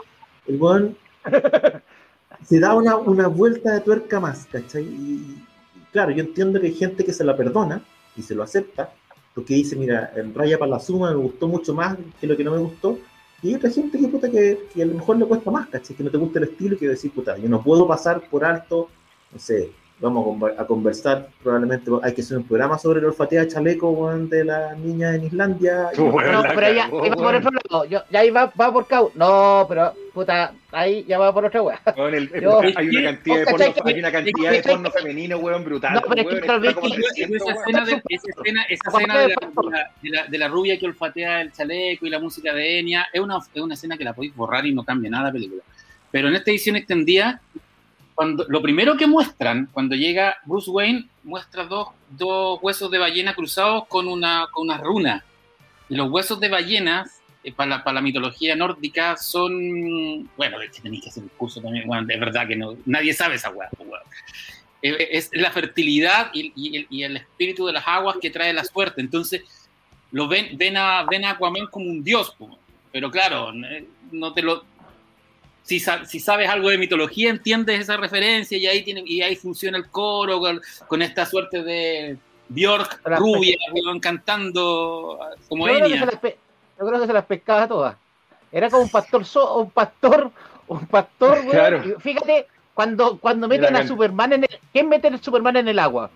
el 0.46 0.60
weón 0.60 0.96
se 2.44 2.58
da 2.58 2.74
una, 2.74 2.96
una 2.96 3.28
vuelta 3.28 3.72
de 3.72 3.80
tuerca 3.80 4.20
más, 4.20 4.46
¿cachai? 4.50 4.82
Y, 4.82 5.42
y 5.76 5.80
claro, 5.92 6.10
yo 6.10 6.22
entiendo 6.22 6.60
que 6.60 6.66
hay 6.66 6.74
gente 6.74 7.04
que 7.04 7.12
se 7.12 7.24
la 7.24 7.36
perdona 7.36 7.82
y 8.16 8.22
se 8.22 8.34
lo 8.34 8.42
acepta, 8.42 8.92
porque 9.34 9.54
dice, 9.54 9.76
mira, 9.76 10.12
en 10.16 10.34
raya 10.34 10.58
para 10.58 10.72
la 10.72 10.80
suma 10.80 11.10
me 11.10 11.16
gustó 11.16 11.48
mucho 11.48 11.74
más 11.74 11.96
que 12.20 12.26
lo 12.26 12.36
que 12.36 12.44
no 12.44 12.52
me 12.52 12.58
gustó. 12.58 12.98
Y 13.42 13.48
hay 13.48 13.54
otra 13.56 13.70
gente 13.70 13.98
que, 13.98 14.08
puta, 14.08 14.30
que, 14.30 14.68
que 14.72 14.82
a 14.82 14.86
lo 14.86 14.94
mejor 14.94 15.18
le 15.18 15.26
cuesta 15.26 15.50
más, 15.50 15.68
¿cachai? 15.68 15.94
Que 15.94 16.02
no 16.02 16.10
te 16.10 16.18
gusta 16.18 16.38
el 16.38 16.46
estilo 16.46 16.74
y 16.74 16.78
que 16.78 16.88
decir, 16.88 17.12
puta, 17.12 17.36
yo 17.36 17.48
no 17.48 17.62
puedo 17.62 17.86
pasar 17.86 18.22
por 18.30 18.44
alto, 18.44 18.88
no 19.32 19.38
sé, 19.38 19.70
vamos 20.04 20.24
a, 20.24 20.28
conver- 20.30 20.54
a 20.60 20.66
conversar, 20.66 21.28
probablemente 21.42 21.90
hay 22.02 22.12
que 22.14 22.20
hacer 22.20 22.36
un 22.38 22.44
programa 22.44 22.78
sobre 22.78 23.00
el 23.00 23.06
olfatea 23.06 23.40
de 23.42 23.48
chaleco 23.48 23.90
weón, 23.90 24.28
de 24.28 24.44
la 24.44 24.74
niña 24.74 25.14
en 25.14 25.24
Islandia. 25.24 25.88
No, 25.96 26.12
pero 26.54 26.68
va 27.10 27.16
por 27.16 27.34
otro 27.34 27.50
lado. 27.70 27.84
Yo- 27.86 28.02
ya 28.10 28.20
ahí 28.20 28.30
va, 28.30 28.52
va 28.60 28.72
por 28.72 28.86
cau. 28.86 29.10
No, 29.14 29.66
pero 29.68 29.92
puta, 30.12 30.52
ahí 30.72 31.04
ya 31.08 31.18
va 31.18 31.32
por 31.34 31.44
otra 31.46 31.60
Yo- 32.40 32.60
hay 32.76 32.88
una 32.88 33.02
cantidad 33.04 33.38
de 33.38 33.44
¿Cachai 33.46 33.74
porno, 33.74 33.88
hay 33.90 33.98
una 33.98 34.12
cantidad 34.12 34.50
de 34.50 34.56
¿cachai 34.58 34.72
porno 34.74 34.90
femenino, 34.90 35.36
weón, 35.38 35.64
brutal. 35.64 35.94
No, 35.94 36.02
pero 36.08 36.20
es 36.22 36.40
que 36.40 36.46
tal 36.46 36.60
vez 36.60 36.68
está 36.70 36.80
como 36.80 36.94
que- 36.94 37.00
300, 37.02 37.36
esa 37.48 37.52
escena, 37.60 37.84
de, 37.84 38.02
esa 38.08 38.28
escena, 38.36 38.62
esa 38.68 38.90
escena 38.90 39.18
de, 39.20 39.28
la, 39.28 39.34
de 39.34 39.70
la- 39.70 39.90
de 40.02 40.10
la- 40.10 40.26
de 40.26 40.38
la 40.38 40.48
rubia 40.48 40.78
que 40.78 40.86
olfatea 40.86 41.40
el 41.40 41.52
chaleco 41.52 42.06
y 42.06 42.10
la 42.10 42.18
música 42.18 42.52
de 42.52 42.78
Enya 42.78 43.06
es 43.12 43.20
una, 43.20 43.38
es 43.38 43.60
una 43.62 43.74
escena 43.74 43.96
que 43.96 44.04
la 44.04 44.12
podéis 44.12 44.36
borrar 44.36 44.66
y 44.66 44.74
no 44.74 44.84
cambia 44.84 45.10
nada 45.10 45.24
la 45.24 45.32
película. 45.32 45.62
Pero 46.10 46.28
en 46.28 46.36
esta 46.36 46.50
edición 46.52 46.76
extendida, 46.76 47.40
cuando, 48.14 48.44
lo 48.48 48.62
primero 48.62 48.96
que 48.96 49.06
muestran, 49.06 49.68
cuando 49.72 49.94
llega 49.96 50.36
Bruce 50.44 50.70
Wayne, 50.70 51.08
muestra 51.22 51.64
dos, 51.64 51.88
dos 52.10 52.58
huesos 52.62 52.90
de 52.90 52.98
ballena 52.98 53.34
cruzados 53.34 53.86
con 53.88 54.08
una, 54.08 54.46
con 54.52 54.66
una 54.66 54.78
runa. 54.78 55.24
Y 55.88 55.96
los 55.96 56.10
huesos 56.10 56.40
de 56.40 56.48
ballenas, 56.48 57.20
eh, 57.42 57.52
para, 57.52 57.68
la, 57.70 57.84
para 57.84 57.96
la 57.96 58.00
mitología 58.00 58.56
nórdica, 58.56 59.16
son. 59.16 60.28
Bueno, 60.36 60.60
es 60.60 60.70
que 60.70 60.80
tenéis 60.80 61.02
que 61.02 61.08
hacer 61.10 61.22
un 61.24 61.30
curso 61.36 61.60
también. 61.60 61.86
Bueno, 61.86 62.06
es 62.08 62.20
verdad 62.20 62.46
que 62.46 62.56
no, 62.56 62.76
nadie 62.86 63.12
sabe 63.12 63.34
esa 63.34 63.50
hueá. 63.50 63.68
weón. 63.78 64.00
Eh, 64.80 65.08
Es 65.10 65.30
la 65.32 65.50
fertilidad 65.50 66.30
y, 66.32 66.52
y 66.56 66.86
y 66.88 67.02
el 67.02 67.16
espíritu 67.16 67.66
de 67.66 67.72
las 67.72 67.86
aguas 67.86 68.16
que 68.20 68.30
trae 68.30 68.52
la 68.52 68.64
suerte. 68.64 69.00
Entonces, 69.00 69.42
lo 70.12 70.28
ven, 70.28 70.56
ven, 70.56 70.76
a, 70.76 71.04
ven 71.04 71.24
a 71.24 71.30
Aquaman 71.30 71.66
como 71.66 71.90
un 71.90 72.04
dios. 72.04 72.34
Pero 72.92 73.10
claro, 73.10 73.52
eh, 73.52 73.86
no 74.12 74.32
te 74.32 74.42
lo. 74.42 74.64
Si, 75.64 75.80
si 75.80 76.20
sabes 76.20 76.48
algo 76.48 76.68
de 76.68 76.78
mitología, 76.78 77.30
entiendes 77.30 77.80
esa 77.80 77.96
referencia 77.96 78.56
y 78.56 78.66
ahí, 78.66 78.82
tiene, 78.84 79.02
y 79.06 79.22
ahí 79.22 79.34
funciona 79.34 79.78
el 79.78 79.88
coro 79.88 80.38
con, 80.38 80.60
con 80.86 81.00
esta 81.02 81.24
suerte 81.24 81.62
de 81.62 82.16
Bjork 82.50 83.00
Pero- 83.02 83.16
rubia, 83.16 83.56
cantando 84.00 85.18
como 85.48 85.66
yo, 85.66 85.74
creo 85.74 85.88
las 85.88 86.20
yo 86.22 86.86
creo 86.86 87.00
que 87.00 87.06
se 87.06 87.12
las 87.12 87.24
pescaba 87.24 87.66
todas. 87.66 87.96
Era 88.52 88.68
como 88.70 88.82
un 88.82 88.90
pastor, 88.90 89.24
so- 89.24 89.56
un 89.58 89.70
pastor, 89.70 90.30
un 90.68 90.86
pastor, 90.86 91.38
weón. 91.38 91.50
Claro. 91.50 91.82
Y 91.84 92.00
Fíjate, 92.00 92.46
cuando, 92.74 93.18
cuando 93.18 93.48
Mira, 93.48 93.62
meten 93.70 93.76
a. 93.76 93.88
Superman 93.88 94.32
en 94.34 94.42
el. 94.44 94.58
¿Quién 94.72 94.88
mete 94.88 95.08
a 95.08 95.18
Superman 95.18 95.56
en 95.56 95.68
el 95.68 95.78
agua? 95.78 96.10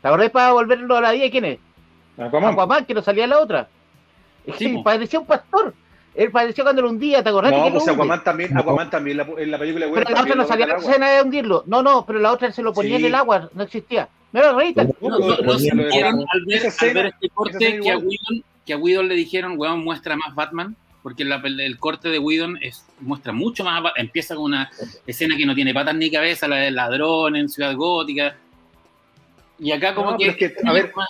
¿Te 0.00 0.08
acordás 0.08 0.30
para 0.30 0.52
volverlo 0.52 0.96
a 0.96 1.00
la 1.00 1.12
vida? 1.12 1.30
¿Quién 1.30 1.44
es? 1.46 1.58
Aquaman. 2.18 2.52
Aquaman, 2.52 2.84
que 2.84 2.94
no 2.94 3.02
salía 3.02 3.26
la 3.26 3.38
otra. 3.40 3.68
Sí, 4.58 4.76
parecía 4.84 5.18
un 5.18 5.26
pastor. 5.26 5.74
Él 6.14 6.30
parecía 6.30 6.62
cuando 6.64 6.82
lo 6.82 6.90
hundía, 6.90 7.22
¿te 7.22 7.30
acordás? 7.30 7.52
No, 7.52 7.72
pues? 7.72 7.88
Aquaman 7.88 8.22
también, 8.22 8.56
Aquaman 8.56 8.90
también, 8.90 9.16
la- 9.16 9.26
en 9.38 9.50
la 9.50 9.58
película 9.58 9.86
de 9.86 9.92
Pero 9.92 10.10
la 10.10 10.20
otra 10.20 10.34
no 10.34 10.46
mete 10.46 10.66
la 10.66 10.76
escena 10.76 11.10
de 11.10 11.22
hundirlo. 11.22 11.64
No, 11.66 11.82
no, 11.82 12.04
pero 12.04 12.18
la 12.18 12.32
otra 12.32 12.52
se 12.52 12.62
lo 12.62 12.72
ponía 12.74 12.96
Sí. 12.98 13.02
en 13.02 13.08
el 13.08 13.14
agua, 13.14 13.48
no 13.54 13.62
existía. 13.62 14.08
Mira, 14.32 14.52
Rita. 14.52 14.84
No, 15.00 15.18
no, 15.18 15.36
no 15.38 15.58
sintieron 15.58 16.20
al 16.28 16.44
ver, 16.46 16.62
al 16.78 16.94
ver 16.94 17.06
este 17.06 17.28
corte 17.30 17.80
que 17.80 17.90
a. 17.90 17.96
Whedon, 17.98 18.44
que 18.66 18.72
a 18.74 18.76
Whedon 18.78 19.08
le 19.08 19.14
dijeron, 19.14 19.54
weón, 19.58 19.82
muestra 19.84 20.16
más 20.16 20.34
Batman. 20.34 20.76
porque 21.02 21.24
la- 21.24 21.42
el 21.44 21.78
corte 21.80 22.10
de 22.10 22.20
Whedon 22.20 22.58
es, 22.62 22.86
muestra 23.00 23.32
mucho 23.32 23.64
más, 23.64 23.82
empieza 23.96 24.36
con 24.36 24.44
una 24.44 24.70
escena 25.04 25.36
que 25.36 25.44
no 25.44 25.52
tiene 25.52 25.74
patas 25.74 25.96
ni 25.96 26.08
cabeza, 26.12 26.46
la 26.46 26.54
del 26.58 26.76
ladrón 26.76 27.34
en 27.34 27.48
Ciudad 27.48 27.74
Gótica, 27.74 28.36
y 29.58 29.72
acá 29.72 29.94
como 29.96 30.12
No, 30.12 30.16
que, 30.16 30.28
es 30.28 30.36
que, 30.36 30.54
a 30.64 30.72
ver, 30.72 30.92
más. 30.94 31.08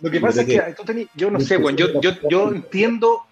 Lo 0.00 0.08
que 0.08 0.20
pasa 0.20 0.42
es 0.42 0.46
que, 0.46 0.74
tú 0.76 0.84
tení- 0.84 1.08
yo 1.16 1.32
no 1.32 1.40
sé, 1.40 1.56
weón, 1.56 1.76
yo, 1.76 2.00
yo, 2.00 2.12
yo 2.30 2.48
entiendo, 2.50 3.22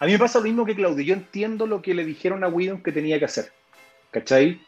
a 0.00 0.06
mí 0.06 0.12
me 0.12 0.18
pasa 0.18 0.38
lo 0.38 0.44
mismo 0.44 0.64
que 0.64 0.74
Claudio, 0.74 1.04
yo 1.04 1.14
entiendo 1.14 1.66
lo 1.66 1.82
que 1.82 1.92
le 1.92 2.06
dijeron 2.06 2.42
a 2.42 2.48
Whedon 2.48 2.82
que 2.82 2.90
tenía 2.90 3.18
que 3.18 3.26
hacer, 3.26 3.52
¿cachai? 4.10 4.58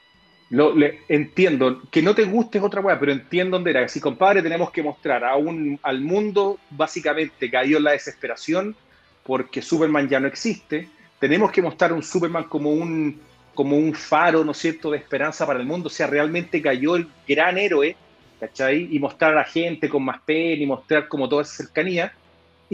Lo, 0.51 0.75
le, 0.75 1.01
entiendo, 1.09 1.81
que 1.91 2.03
no 2.03 2.15
te 2.15 2.25
guste 2.25 2.59
es 2.59 2.65
otra 2.65 2.83
weá, 2.83 3.01
pero 3.01 3.13
entiendo 3.13 3.57
dónde 3.57 3.71
era. 3.71 3.89
Si, 3.89 3.99
compadre, 3.99 4.43
tenemos 4.43 4.71
que 4.71 4.83
mostrar 4.83 5.25
a 5.25 5.37
un, 5.37 5.81
al 5.83 6.03
mundo 6.03 6.59
básicamente 6.69 7.51
caído 7.51 7.79
en 7.79 7.85
la 7.85 7.93
desesperación 7.93 8.77
porque 9.23 9.63
Superman 9.63 10.07
ya 10.07 10.21
no 10.21 10.29
existe, 10.29 10.89
tenemos 11.19 11.51
que 11.51 11.63
mostrar 11.63 11.95
un 11.95 12.03
Superman 12.03 12.45
como 12.45 12.71
un, 12.71 13.19
como 13.55 13.79
un 13.79 13.95
faro, 13.95 14.45
¿no 14.45 14.53
es 14.53 14.59
cierto?, 14.59 14.91
de 14.91 14.99
esperanza 14.99 15.47
para 15.47 15.61
el 15.61 15.67
mundo, 15.67 15.87
o 15.87 15.91
sea, 15.91 16.09
realmente 16.09 16.61
cayó 16.61 16.97
el 16.97 17.09
gran 17.27 17.57
héroe, 17.57 17.97
¿cachai? 18.39 18.89
Y 18.95 18.99
mostrar 18.99 19.33
a 19.33 19.37
la 19.37 19.45
gente 19.45 19.89
con 19.89 20.05
más 20.05 20.21
pena 20.27 20.63
y 20.63 20.67
mostrar 20.67 21.09
como 21.09 21.27
toda 21.27 21.43
esa 21.43 21.65
cercanía 21.65 22.13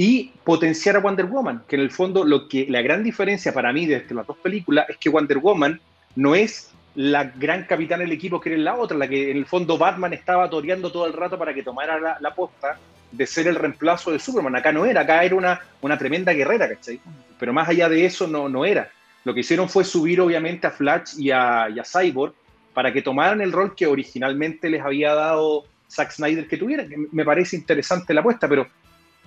y 0.01 0.31
potenciar 0.45 0.95
a 0.95 1.01
Wonder 1.01 1.27
Woman, 1.27 1.65
que 1.67 1.75
en 1.75 1.83
el 1.83 1.91
fondo 1.91 2.23
lo 2.23 2.47
que 2.47 2.67
la 2.69 2.83
gran 2.83 3.03
diferencia 3.03 3.53
para 3.53 3.73
mí 3.73 3.85
de 3.85 3.97
entre 3.97 4.15
las 4.15 4.29
dos 4.29 4.37
películas 4.37 4.89
es 4.89 4.97
que 4.97 5.09
Wonder 5.09 5.39
Woman 5.39 5.81
no 6.15 6.37
es 6.37 6.71
la 6.95 7.25
gran 7.25 7.65
capitana 7.65 8.05
del 8.05 8.13
equipo 8.13 8.41
que 8.41 8.53
era 8.53 8.63
la 8.63 8.77
otra, 8.77 8.97
la 8.97 9.09
que 9.09 9.33
en 9.33 9.39
el 9.39 9.45
fondo 9.45 9.77
Batman 9.77 10.13
estaba 10.13 10.49
toreando 10.49 10.93
todo 10.93 11.05
el 11.09 11.15
rato 11.15 11.37
para 11.37 11.53
que 11.53 11.65
tomara 11.65 11.99
la, 11.99 12.17
la 12.21 12.33
posta 12.33 12.79
de 13.11 13.27
ser 13.27 13.49
el 13.49 13.57
reemplazo 13.57 14.13
de 14.13 14.21
Superman. 14.21 14.55
Acá 14.55 14.71
no 14.71 14.87
era, 14.87 15.01
acá 15.01 15.25
era 15.25 15.35
una, 15.35 15.61
una 15.81 15.99
tremenda 15.99 16.33
guerrera, 16.33 16.69
¿cachai? 16.69 17.01
Pero 17.37 17.53
más 17.53 17.69
allá 17.69 17.89
de 17.89 18.07
eso 18.07 18.29
no, 18.29 18.49
no 18.49 18.65
era. 18.65 18.93
Lo 19.25 19.35
que 19.35 19.41
hicieron 19.41 19.69
fue 19.69 19.83
subir 19.83 20.21
obviamente 20.21 20.69
a 20.69 20.71
Flash 20.71 21.19
y 21.19 21.33
a, 21.33 21.69
y 21.75 21.81
a 21.81 21.85
Cyborg 21.85 22.35
para 22.73 22.93
que 22.93 23.03
tomaran 23.03 23.41
el 23.41 23.51
rol 23.51 23.75
que 23.75 23.89
originalmente 23.89 24.71
les 24.71 24.81
había 24.81 25.13
dado 25.15 25.65
Zack 25.91 26.13
Snyder 26.13 26.47
que 26.47 26.57
tuvieran. 26.57 26.89
que 26.89 26.97
Me 27.11 27.25
parece 27.25 27.57
interesante 27.57 28.15
la 28.15 28.21
apuesta, 28.21 28.49
pero 28.49 28.69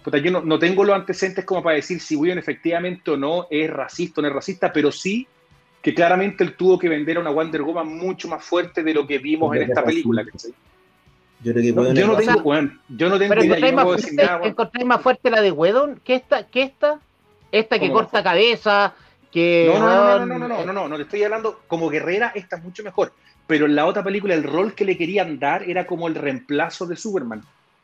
puta, 0.03 0.17
yo 0.17 0.31
no, 0.31 0.41
no 0.41 0.59
tengo 0.59 0.83
los 0.83 0.95
antecedentes 0.95 1.45
como 1.45 1.63
para 1.63 1.75
decir 1.75 1.99
si 1.99 2.15
Whedon 2.15 2.39
efectivamente 2.39 3.11
o 3.11 3.17
no 3.17 3.47
es 3.49 3.69
racista 3.69 4.19
o 4.19 4.21
no 4.21 4.27
es 4.27 4.33
racista, 4.33 4.71
pero 4.71 4.91
sí 4.91 5.27
que 5.81 5.93
claramente 5.93 6.43
él 6.43 6.55
tuvo 6.55 6.77
que 6.77 6.87
vender 6.87 7.17
a 7.17 7.21
una 7.21 7.31
Wonder 7.31 7.63
Woman 7.63 7.87
mucho 7.87 8.27
más 8.27 8.43
fuerte 8.43 8.83
de 8.83 8.93
lo 8.93 9.07
que 9.07 9.17
vimos 9.17 9.55
en 9.55 9.63
esta 9.63 9.83
película. 9.83 10.23
¿cachai? 10.23 10.53
Yo 11.43 11.53
creo 11.53 11.63
que 11.63 11.73
No, 11.73 11.93
yo 11.93 12.07
no 12.07 12.15
tengo, 12.17 12.41
weón, 12.41 12.79
yo 12.87 13.09
no 13.09 13.17
tengo 13.17 13.29
Pero 13.33 13.45
idea, 13.45 13.59
yo 13.59 13.67
no 13.67 13.75
más, 13.75 13.85
puedo 13.85 13.97
decir 13.97 14.13
fuerte, 14.13 14.79
nada, 14.79 14.85
más 14.85 15.01
fuerte 15.01 15.29
la 15.31 15.41
de 15.41 15.51
Wedon 15.51 15.99
que 16.03 16.15
esta, 16.15 16.45
que 16.47 16.61
esta, 16.61 16.99
esta 17.51 17.79
que 17.79 17.91
corta 17.91 18.21
cabeza, 18.21 18.93
que 19.31 19.71
No, 19.73 19.79
no, 19.79 19.89
no, 19.89 20.25
no, 20.25 20.37
no, 20.37 20.47
no, 20.47 20.65
no, 20.65 20.73
no, 20.73 20.87
no, 20.87 20.95
te 20.97 21.03
estoy 21.03 21.23
hablando 21.23 21.61
como 21.67 21.89
guerrera, 21.89 22.31
esta 22.35 22.57
es 22.57 22.63
mucho 22.63 22.83
mejor. 22.83 23.13
Pero 23.47 23.65
en 23.65 23.75
la 23.75 23.85
otra 23.85 24.03
película 24.03 24.35
el 24.35 24.43
rol 24.43 24.75
que 24.75 24.85
le 24.85 24.97
querían 24.97 25.39
dar 25.39 25.63
era 25.63 25.87
como 25.87 26.07
el 26.07 26.15
reemplazo 26.15 26.85
de 26.85 26.95
Superman. 26.95 27.41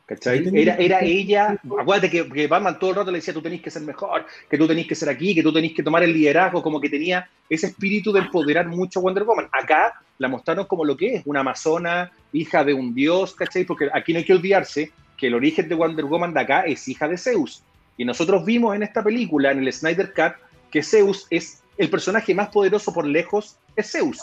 ¿Cachai? 0.08 0.42
Era, 0.56 0.76
era 0.76 1.02
ella, 1.02 1.60
acuérdate 1.78 2.10
que, 2.10 2.30
que 2.30 2.48
Batman 2.48 2.80
todo 2.80 2.92
el 2.92 2.96
rato 2.96 3.12
le 3.12 3.18
decía, 3.18 3.34
tú 3.34 3.42
tenés 3.42 3.62
que 3.62 3.70
ser 3.70 3.82
mejor, 3.82 4.26
que 4.50 4.58
tú 4.58 4.66
tenés 4.66 4.88
que 4.88 4.96
ser 4.96 5.10
aquí, 5.10 5.36
que 5.36 5.44
tú 5.44 5.52
tenés 5.52 5.74
que 5.74 5.84
tomar 5.84 6.02
el 6.02 6.14
liderazgo, 6.14 6.64
como 6.64 6.80
que 6.80 6.90
tenía 6.90 7.30
ese 7.50 7.68
espíritu 7.68 8.14
de 8.14 8.22
empoderar 8.22 8.68
mucho 8.68 9.00
a 9.00 9.04
Wonder 9.04 9.26
Woman. 9.26 9.50
Acá 9.52 10.00
la 10.18 10.30
mostraron 10.30 10.66
como 10.66 10.86
lo 10.86 10.96
que 10.96 11.16
es, 11.16 11.24
una 11.26 11.42
amazona, 11.42 12.10
hija 12.32 12.64
de 12.64 12.74
un 12.74 12.96
dios, 12.96 13.36
¿cachai? 13.36 13.66
Porque 13.66 13.90
aquí 13.94 14.14
no 14.14 14.20
hay 14.20 14.26
que 14.26 14.32
olvidarse 14.34 14.92
que 15.18 15.28
el 15.28 15.34
origen 15.36 15.68
de 15.68 15.76
Wonder 15.76 16.06
Woman 16.06 16.34
de 16.34 16.40
acá 16.40 16.62
es 16.62 16.88
hija 16.88 17.06
de 17.10 17.18
Zeus. 17.18 17.62
Y 17.98 18.06
nosotros 18.06 18.46
vimos 18.46 18.74
en 18.78 18.84
esta 18.84 19.04
película, 19.04 19.52
en 19.52 19.60
el 19.60 19.74
Snyder 19.74 20.14
Cut, 20.14 20.36
que 20.72 20.84
Zeus 20.84 21.28
es 21.30 21.62
el 21.78 21.90
personaje 21.90 22.34
más 22.34 22.48
poderoso 22.48 22.94
por 22.94 23.06
lejos, 23.06 23.58
es 23.76 23.92
Zeus. 23.92 24.20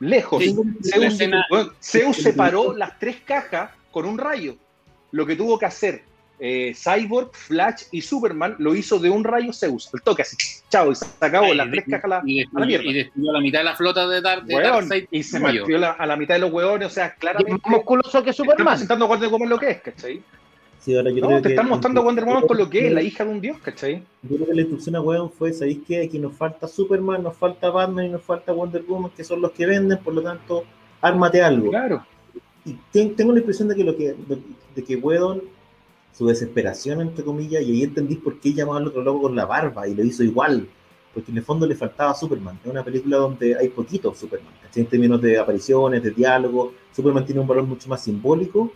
Lejos. 0.00 0.42
Sí, 0.42 0.52
Zeus, 0.82 0.96
la 1.00 1.06
escena- 1.06 1.46
bueno, 1.48 1.70
Zeus 1.80 2.16
separó 2.16 2.74
las 2.74 2.98
tres 2.98 3.18
cajas 3.24 3.70
con 3.92 4.04
un 4.06 4.18
rayo. 4.18 4.56
Lo 5.12 5.26
que 5.26 5.36
tuvo 5.36 5.58
que 5.58 5.66
hacer 5.66 6.02
eh, 6.42 6.72
Cyborg, 6.74 7.30
Flash 7.34 7.82
y 7.92 8.00
Superman 8.00 8.56
lo 8.58 8.74
hizo 8.74 8.98
de 8.98 9.10
un 9.10 9.24
rayo 9.24 9.52
Zeus. 9.52 9.90
El 9.92 10.00
toque 10.00 10.22
así. 10.22 10.36
Chao, 10.70 10.90
y 10.90 10.94
se 10.94 11.04
acabó 11.20 11.52
Y 11.52 11.56
las 11.56 11.66
de- 11.66 11.72
tres 11.72 11.84
cajas 11.90 12.04
a 12.04 12.08
la, 12.08 12.22
y 12.24 12.40
a 12.40 12.44
la 12.44 12.48
destruyó, 12.48 12.66
mierda. 12.66 12.84
y 12.90 12.92
destruyó 12.94 13.32
la 13.32 13.40
mitad 13.40 13.58
de 13.58 13.64
la 13.64 13.76
flota 13.76 14.08
de, 14.08 14.20
Dar, 14.22 14.44
de 14.44 14.54
Weón, 14.54 14.88
Darkseid. 14.88 15.04
y 15.10 15.22
se 15.22 15.38
la- 15.78 15.90
a 15.90 16.06
la 16.06 16.16
mitad 16.16 16.34
de 16.36 16.40
los 16.40 16.50
hueones. 16.52 16.86
O 16.86 16.90
sea, 16.90 17.04
y 17.04 17.08
es 17.08 17.14
claramente. 17.16 17.52
más 17.52 17.70
musculoso 17.76 18.22
que 18.24 18.30
Están 18.30 18.46
Superman. 18.46 18.66
presentando 18.74 19.04
a 19.04 19.08
Wonder 19.08 19.28
Woman 19.28 19.48
lo 19.50 19.58
que 19.58 19.70
es, 19.70 19.80
¿cachai? 19.82 20.22
Sí, 20.78 20.96
ahora 20.96 21.10
yo 21.10 21.20
No, 21.20 21.26
creo 21.26 21.42
te 21.42 21.48
que- 21.48 21.54
están 21.54 21.68
mostrando 21.68 22.00
a 22.00 22.04
Wonder 22.04 22.24
Woman 22.24 22.46
con 22.46 22.56
lo 22.56 22.70
que 22.70 22.86
es, 22.86 22.92
la 22.94 23.02
hija 23.02 23.22
de 23.22 23.30
un 23.30 23.40
dios, 23.42 23.58
¿cachai? 23.58 24.02
Yo 24.22 24.36
creo 24.36 24.46
que 24.48 24.54
la 24.54 24.60
instrucción 24.62 24.96
a 24.96 25.02
Whedon 25.02 25.30
fue, 25.30 25.52
¿sabéis 25.52 25.80
qué? 25.86 26.04
Aquí 26.04 26.18
nos 26.18 26.34
falta 26.34 26.66
Superman, 26.66 27.22
nos 27.22 27.36
falta 27.36 27.68
Batman 27.68 28.06
y 28.06 28.08
nos 28.08 28.22
falta 28.22 28.52
Wonder 28.52 28.82
Woman, 28.88 29.10
que 29.14 29.22
son 29.22 29.42
los 29.42 29.50
que 29.52 29.66
venden, 29.66 29.98
por 29.98 30.14
lo 30.14 30.22
tanto, 30.22 30.64
ármate 31.02 31.42
algo. 31.42 31.68
Claro. 31.68 32.06
Y 32.64 32.72
ten- 32.90 33.14
tengo 33.14 33.32
la 33.34 33.40
impresión 33.40 33.68
de 33.68 33.74
que 33.74 33.84
lo 33.84 33.94
que 33.94 34.14
de, 34.74 34.84
que 34.84 34.96
Whedon, 34.96 35.42
su 36.12 36.26
desesperación, 36.26 37.00
entre 37.00 37.24
comillas, 37.24 37.62
y 37.62 37.72
ahí 37.72 37.82
entendí 37.82 38.16
por 38.16 38.40
qué 38.40 38.52
llamaba 38.52 38.78
al 38.78 38.88
otro 38.88 39.02
loco 39.02 39.22
con 39.22 39.36
la 39.36 39.46
barba 39.46 39.86
y 39.88 39.94
lo 39.94 40.04
hizo 40.04 40.22
igual, 40.22 40.68
porque 41.14 41.30
en 41.30 41.38
el 41.38 41.44
fondo 41.44 41.66
le 41.66 41.74
faltaba 41.74 42.14
Superman. 42.14 42.58
Es 42.64 42.70
una 42.70 42.84
película 42.84 43.18
donde 43.18 43.56
hay 43.56 43.68
poquito 43.68 44.14
Superman, 44.14 44.52
en 44.74 44.86
términos 44.86 45.20
de 45.20 45.38
apariciones, 45.38 46.02
de 46.02 46.10
diálogo. 46.10 46.72
Superman 46.92 47.24
tiene 47.24 47.40
un 47.40 47.46
valor 47.46 47.64
mucho 47.64 47.88
más 47.88 48.02
simbólico, 48.02 48.72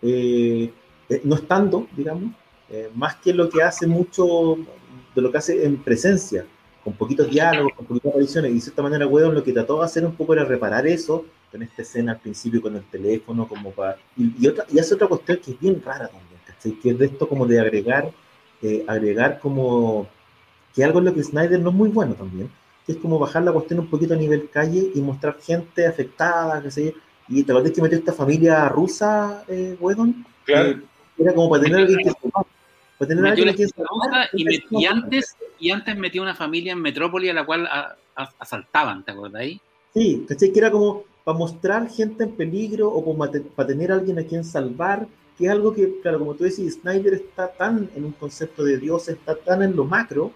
eh, 0.00 0.70
eh, 1.08 1.20
no 1.24 1.36
estando, 1.36 1.86
digamos, 1.96 2.32
eh, 2.70 2.90
más 2.94 3.16
que 3.16 3.34
lo 3.34 3.48
que 3.48 3.62
hace 3.62 3.86
mucho 3.86 4.56
de 5.14 5.20
lo 5.20 5.30
que 5.30 5.38
hace 5.38 5.64
en 5.64 5.76
presencia, 5.76 6.46
con 6.82 6.94
poquitos 6.94 7.30
diálogos, 7.30 7.72
con 7.74 7.86
poquitas 7.86 8.10
apariciones, 8.10 8.50
y 8.50 8.54
de 8.54 8.60
cierta 8.60 8.82
manera 8.82 9.06
Whedon 9.06 9.34
lo 9.34 9.44
que 9.44 9.52
trató 9.52 9.78
de 9.78 9.84
hacer 9.84 10.04
un 10.04 10.14
poco 10.14 10.32
era 10.32 10.44
reparar 10.44 10.86
eso, 10.86 11.24
con 11.52 11.62
esta 11.62 11.82
escena 11.82 12.12
al 12.12 12.18
principio 12.18 12.60
con 12.62 12.74
el 12.74 12.82
teléfono, 12.84 13.46
como 13.46 13.70
para... 13.70 13.98
Y, 14.16 14.32
y 14.44 14.48
otra, 14.48 14.64
y 14.72 14.78
hace 14.80 14.94
otra 14.94 15.06
cuestión 15.06 15.38
que 15.44 15.52
es 15.52 15.60
bien 15.60 15.80
rara 15.84 16.08
también, 16.08 16.40
¿cachai? 16.46 16.72
Que 16.72 16.90
es 16.90 16.98
de 16.98 17.06
esto 17.06 17.28
como 17.28 17.46
de 17.46 17.60
agregar, 17.60 18.10
eh, 18.62 18.84
agregar 18.88 19.38
como... 19.38 20.08
Que 20.74 20.82
algo 20.82 21.00
en 21.00 21.04
lo 21.04 21.14
que 21.14 21.22
Snyder 21.22 21.60
no 21.60 21.68
es 21.68 21.76
muy 21.76 21.90
bueno 21.90 22.14
también, 22.14 22.50
que 22.86 22.92
es 22.92 22.98
como 22.98 23.18
bajar 23.18 23.42
la 23.42 23.52
cuestión 23.52 23.80
un 23.80 23.88
poquito 23.88 24.14
a 24.14 24.16
nivel 24.16 24.48
calle 24.50 24.90
y 24.94 25.00
mostrar 25.02 25.36
gente 25.40 25.86
afectada, 25.86 26.62
qué 26.62 26.70
sé 26.70 26.84
yo. 26.86 26.90
Y 27.28 27.42
te 27.44 27.52
acordás 27.52 27.72
que 27.72 27.82
metió 27.82 27.98
esta 27.98 28.12
familia 28.14 28.68
rusa, 28.70 29.44
eh, 29.48 29.76
Whedon? 29.78 30.24
Claro. 30.44 30.80
Era 31.18 31.34
como 31.34 31.50
para 31.50 31.62
tener 31.62 31.78
alguien 31.80 31.98
que. 31.98 32.12
Para 32.98 33.08
tener 33.08 33.26
alguien 33.26 33.48
esposa 33.50 33.86
salvar. 33.86 34.28
y, 34.32 34.44
met- 34.44 34.64
y 34.70 34.86
antes, 34.86 35.36
y 35.58 35.70
antes 35.70 35.96
metió 35.96 36.22
una 36.22 36.34
familia 36.34 36.72
en 36.72 36.80
Metrópoli 36.80 37.28
a 37.28 37.34
la 37.34 37.44
cual 37.44 37.66
a- 37.66 37.94
a- 38.16 38.30
asaltaban, 38.38 39.04
¿te 39.04 39.12
acordáis? 39.12 39.60
Sí, 39.94 40.24
¿cachai? 40.28 40.52
Que 40.52 40.58
era 40.58 40.70
como 40.70 41.04
para 41.24 41.38
mostrar 41.38 41.88
gente 41.88 42.24
en 42.24 42.32
peligro 42.32 42.88
o 42.88 43.16
para 43.16 43.66
tener 43.66 43.92
a 43.92 43.96
alguien 43.96 44.18
a 44.18 44.24
quien 44.24 44.44
salvar, 44.44 45.06
que 45.38 45.46
es 45.46 45.50
algo 45.50 45.72
que, 45.72 46.00
claro, 46.00 46.18
como 46.18 46.34
tú 46.34 46.44
decís, 46.44 46.78
Snyder 46.80 47.14
está 47.14 47.48
tan 47.52 47.88
en 47.94 48.04
un 48.04 48.12
concepto 48.12 48.64
de 48.64 48.78
Dios, 48.78 49.08
está 49.08 49.34
tan 49.34 49.62
en 49.62 49.76
lo 49.76 49.84
macro, 49.84 50.32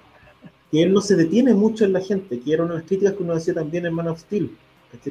que 0.71 0.83
él 0.83 0.93
no 0.93 1.01
se 1.01 1.17
detiene 1.17 1.55
mucho 1.55 1.85
en 1.85 1.93
la 1.93 2.01
gente, 2.01 2.41
que 2.41 2.53
era 2.53 2.65
una 2.65 2.75
de 2.75 2.79
las 2.81 2.89
críticas 2.89 3.15
que 3.15 3.23
uno 3.23 3.35
decía 3.35 3.55
también 3.55 3.87
en 3.87 3.95
Man 3.95 4.09
of 4.09 4.21
Steel. 4.21 4.57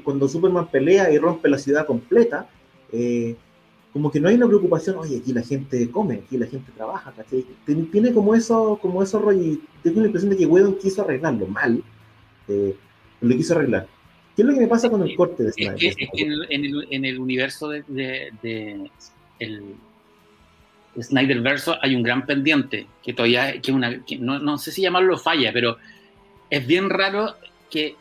Cuando 0.03 0.27
Superman 0.27 0.67
pelea 0.67 1.11
y 1.11 1.17
rompe 1.17 1.47
la 1.47 1.57
ciudad 1.57 1.85
completa, 1.85 2.49
eh, 2.91 3.35
como 3.93 4.11
que 4.11 4.19
no 4.19 4.27
hay 4.27 4.35
una 4.35 4.47
preocupación, 4.47 4.97
oye, 4.97 5.17
aquí 5.17 5.31
la 5.31 5.41
gente 5.41 5.89
come, 5.91 6.15
aquí 6.15 6.38
la 6.38 6.47
gente 6.47 6.71
trabaja, 6.75 7.13
¿cachai? 7.13 7.45
Tiene 7.65 8.13
como 8.13 8.35
eso, 8.35 8.77
como 8.81 9.01
eso 9.03 9.19
rollo, 9.19 9.41
y 9.41 9.61
tengo 9.83 10.01
la 10.01 10.07
impresión 10.07 10.31
de 10.31 10.38
que 10.38 10.45
Whedon 10.45 10.77
quiso 10.77 11.03
arreglarlo 11.03 11.47
mal, 11.47 11.81
eh, 12.47 12.75
lo 13.21 13.35
quiso 13.38 13.53
arreglar. 13.55 13.88
¿Qué 14.36 14.41
es 14.41 14.48
lo 14.48 14.54
que 14.54 14.60
me 14.62 14.67
pasa 14.67 14.89
con 14.89 15.02
el 15.04 15.15
corte 15.15 15.43
de 15.43 15.50
Es 15.50 15.56
Snyder? 15.56 15.76
que, 15.78 15.88
es 15.88 15.95
que 15.95 16.21
en, 16.24 16.32
el, 16.32 16.48
en 16.50 16.65
el- 16.65 16.88
en 16.91 17.06
el 17.06 17.19
universo 17.19 17.69
de, 17.69 17.84
de- 17.88 18.32
de 18.41 18.89
el 19.39 19.76
Snyder 21.02 21.41
verso 21.41 21.76
hay 21.82 21.95
un 21.95 22.04
gran 22.04 22.26
pendiente 22.26 22.88
que 23.04 23.13
todavía 23.13 23.60
que 23.62 23.71
una 23.71 24.00
que 24.06 24.17
no, 24.17 24.39
no 24.39 24.58
sé 24.58 24.71
si 24.71 24.82
llamarlo 24.82 25.17
falla, 25.17 25.52
pero 25.52 25.78
es 26.50 26.65
bien 26.65 26.89
raro 26.89 27.36
que 27.69 27.95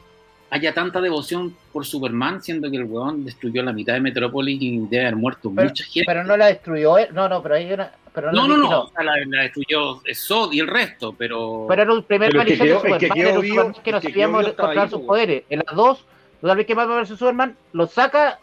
haya 0.51 0.73
tanta 0.73 1.01
devoción 1.01 1.57
por 1.73 1.85
Superman, 1.85 2.41
siendo 2.41 2.71
que 2.71 2.77
el 2.77 2.85
weón 2.85 3.25
destruyó 3.25 3.63
la 3.65 3.73
mitad 3.73 3.95
de 3.95 4.01
Metrópolis 4.01 4.63
y 4.63 4.79
debe 4.87 5.03
haber 5.07 5.17
muerto 5.17 5.51
Pero- 5.53 5.69
mucha 5.69 5.85
gente. 5.85 6.05
Pero 6.07 6.23
no 6.23 6.37
la 6.37 6.47
destruyó 6.47 6.97
él. 6.99 7.09
No, 7.13 7.29
no, 7.29 7.43
pero 7.43 7.57
hay 7.57 7.73
una. 7.73 7.91
Pero 8.15 8.31
no, 8.31 8.47
no, 8.47 8.57
no, 8.57 8.83
o 8.83 8.91
sea, 8.91 9.03
la, 9.03 9.13
la 9.27 9.43
destruyó 9.43 10.01
Zod 10.15 10.53
y 10.53 10.61
el 10.61 10.69
resto, 10.69 11.13
pero, 11.19 11.67
Pero 11.69 11.83
era 11.83 11.93
un 11.93 12.05
primer 12.05 12.29
es 12.29 12.33
que 12.33 12.39
de 12.39 12.53
es 12.93 12.99
que 13.01 13.09
quedó 13.11 13.29
era 13.31 13.39
un 13.39 13.43
vivo- 13.43 13.55
Superman 13.57 13.83
que 13.83 13.91
no 13.91 13.97
es 13.99 14.05
que 14.05 14.11
sabíamos 14.11 14.39
quedó 14.39 14.39
vivo 14.39 14.51
estaba 14.51 14.69
controlar 14.69 14.85
ahí, 14.87 14.91
sus 14.93 15.01
po, 15.01 15.07
poderes. 15.09 15.43
En 15.51 15.63
las 15.67 15.75
dos, 15.75 16.05
toda 16.45 16.57
vez 16.57 16.67
que 16.67 16.75
Batman 16.75 17.01
vs 17.05 17.19
Superman 17.19 17.57
lo 17.73 17.87
saca, 17.87 18.39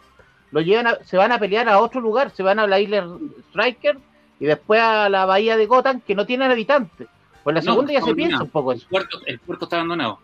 lo 0.50 0.60
llevan 0.60 0.88
a- 0.88 0.96
se 1.04 1.16
van 1.16 1.30
a 1.30 1.38
pelear 1.38 1.68
a 1.68 1.78
otro 1.78 2.00
lugar, 2.00 2.32
se 2.32 2.42
van 2.42 2.58
a 2.58 2.66
la 2.66 2.80
isla 2.80 3.06
Striker 3.50 3.96
y 4.40 4.44
después 4.46 4.80
a 4.82 5.08
la 5.08 5.24
bahía 5.24 5.56
de 5.56 5.66
Gotham 5.66 6.00
que 6.00 6.16
no 6.16 6.26
tienen 6.26 6.50
habitantes. 6.50 7.06
Pues 7.44 7.54
la 7.54 7.60
No, 7.60 7.72
segunda 7.74 7.92
ya 7.92 8.00
se 8.02 8.10
no. 8.10 8.16
piensa 8.16 8.42
un 8.42 8.50
poco 8.50 8.72
el 8.72 8.78
eso. 8.78 8.88
puerto, 8.90 9.20
el 9.24 9.38
puerto 9.38 9.66
está 9.66 9.76
abandonado. 9.76 10.18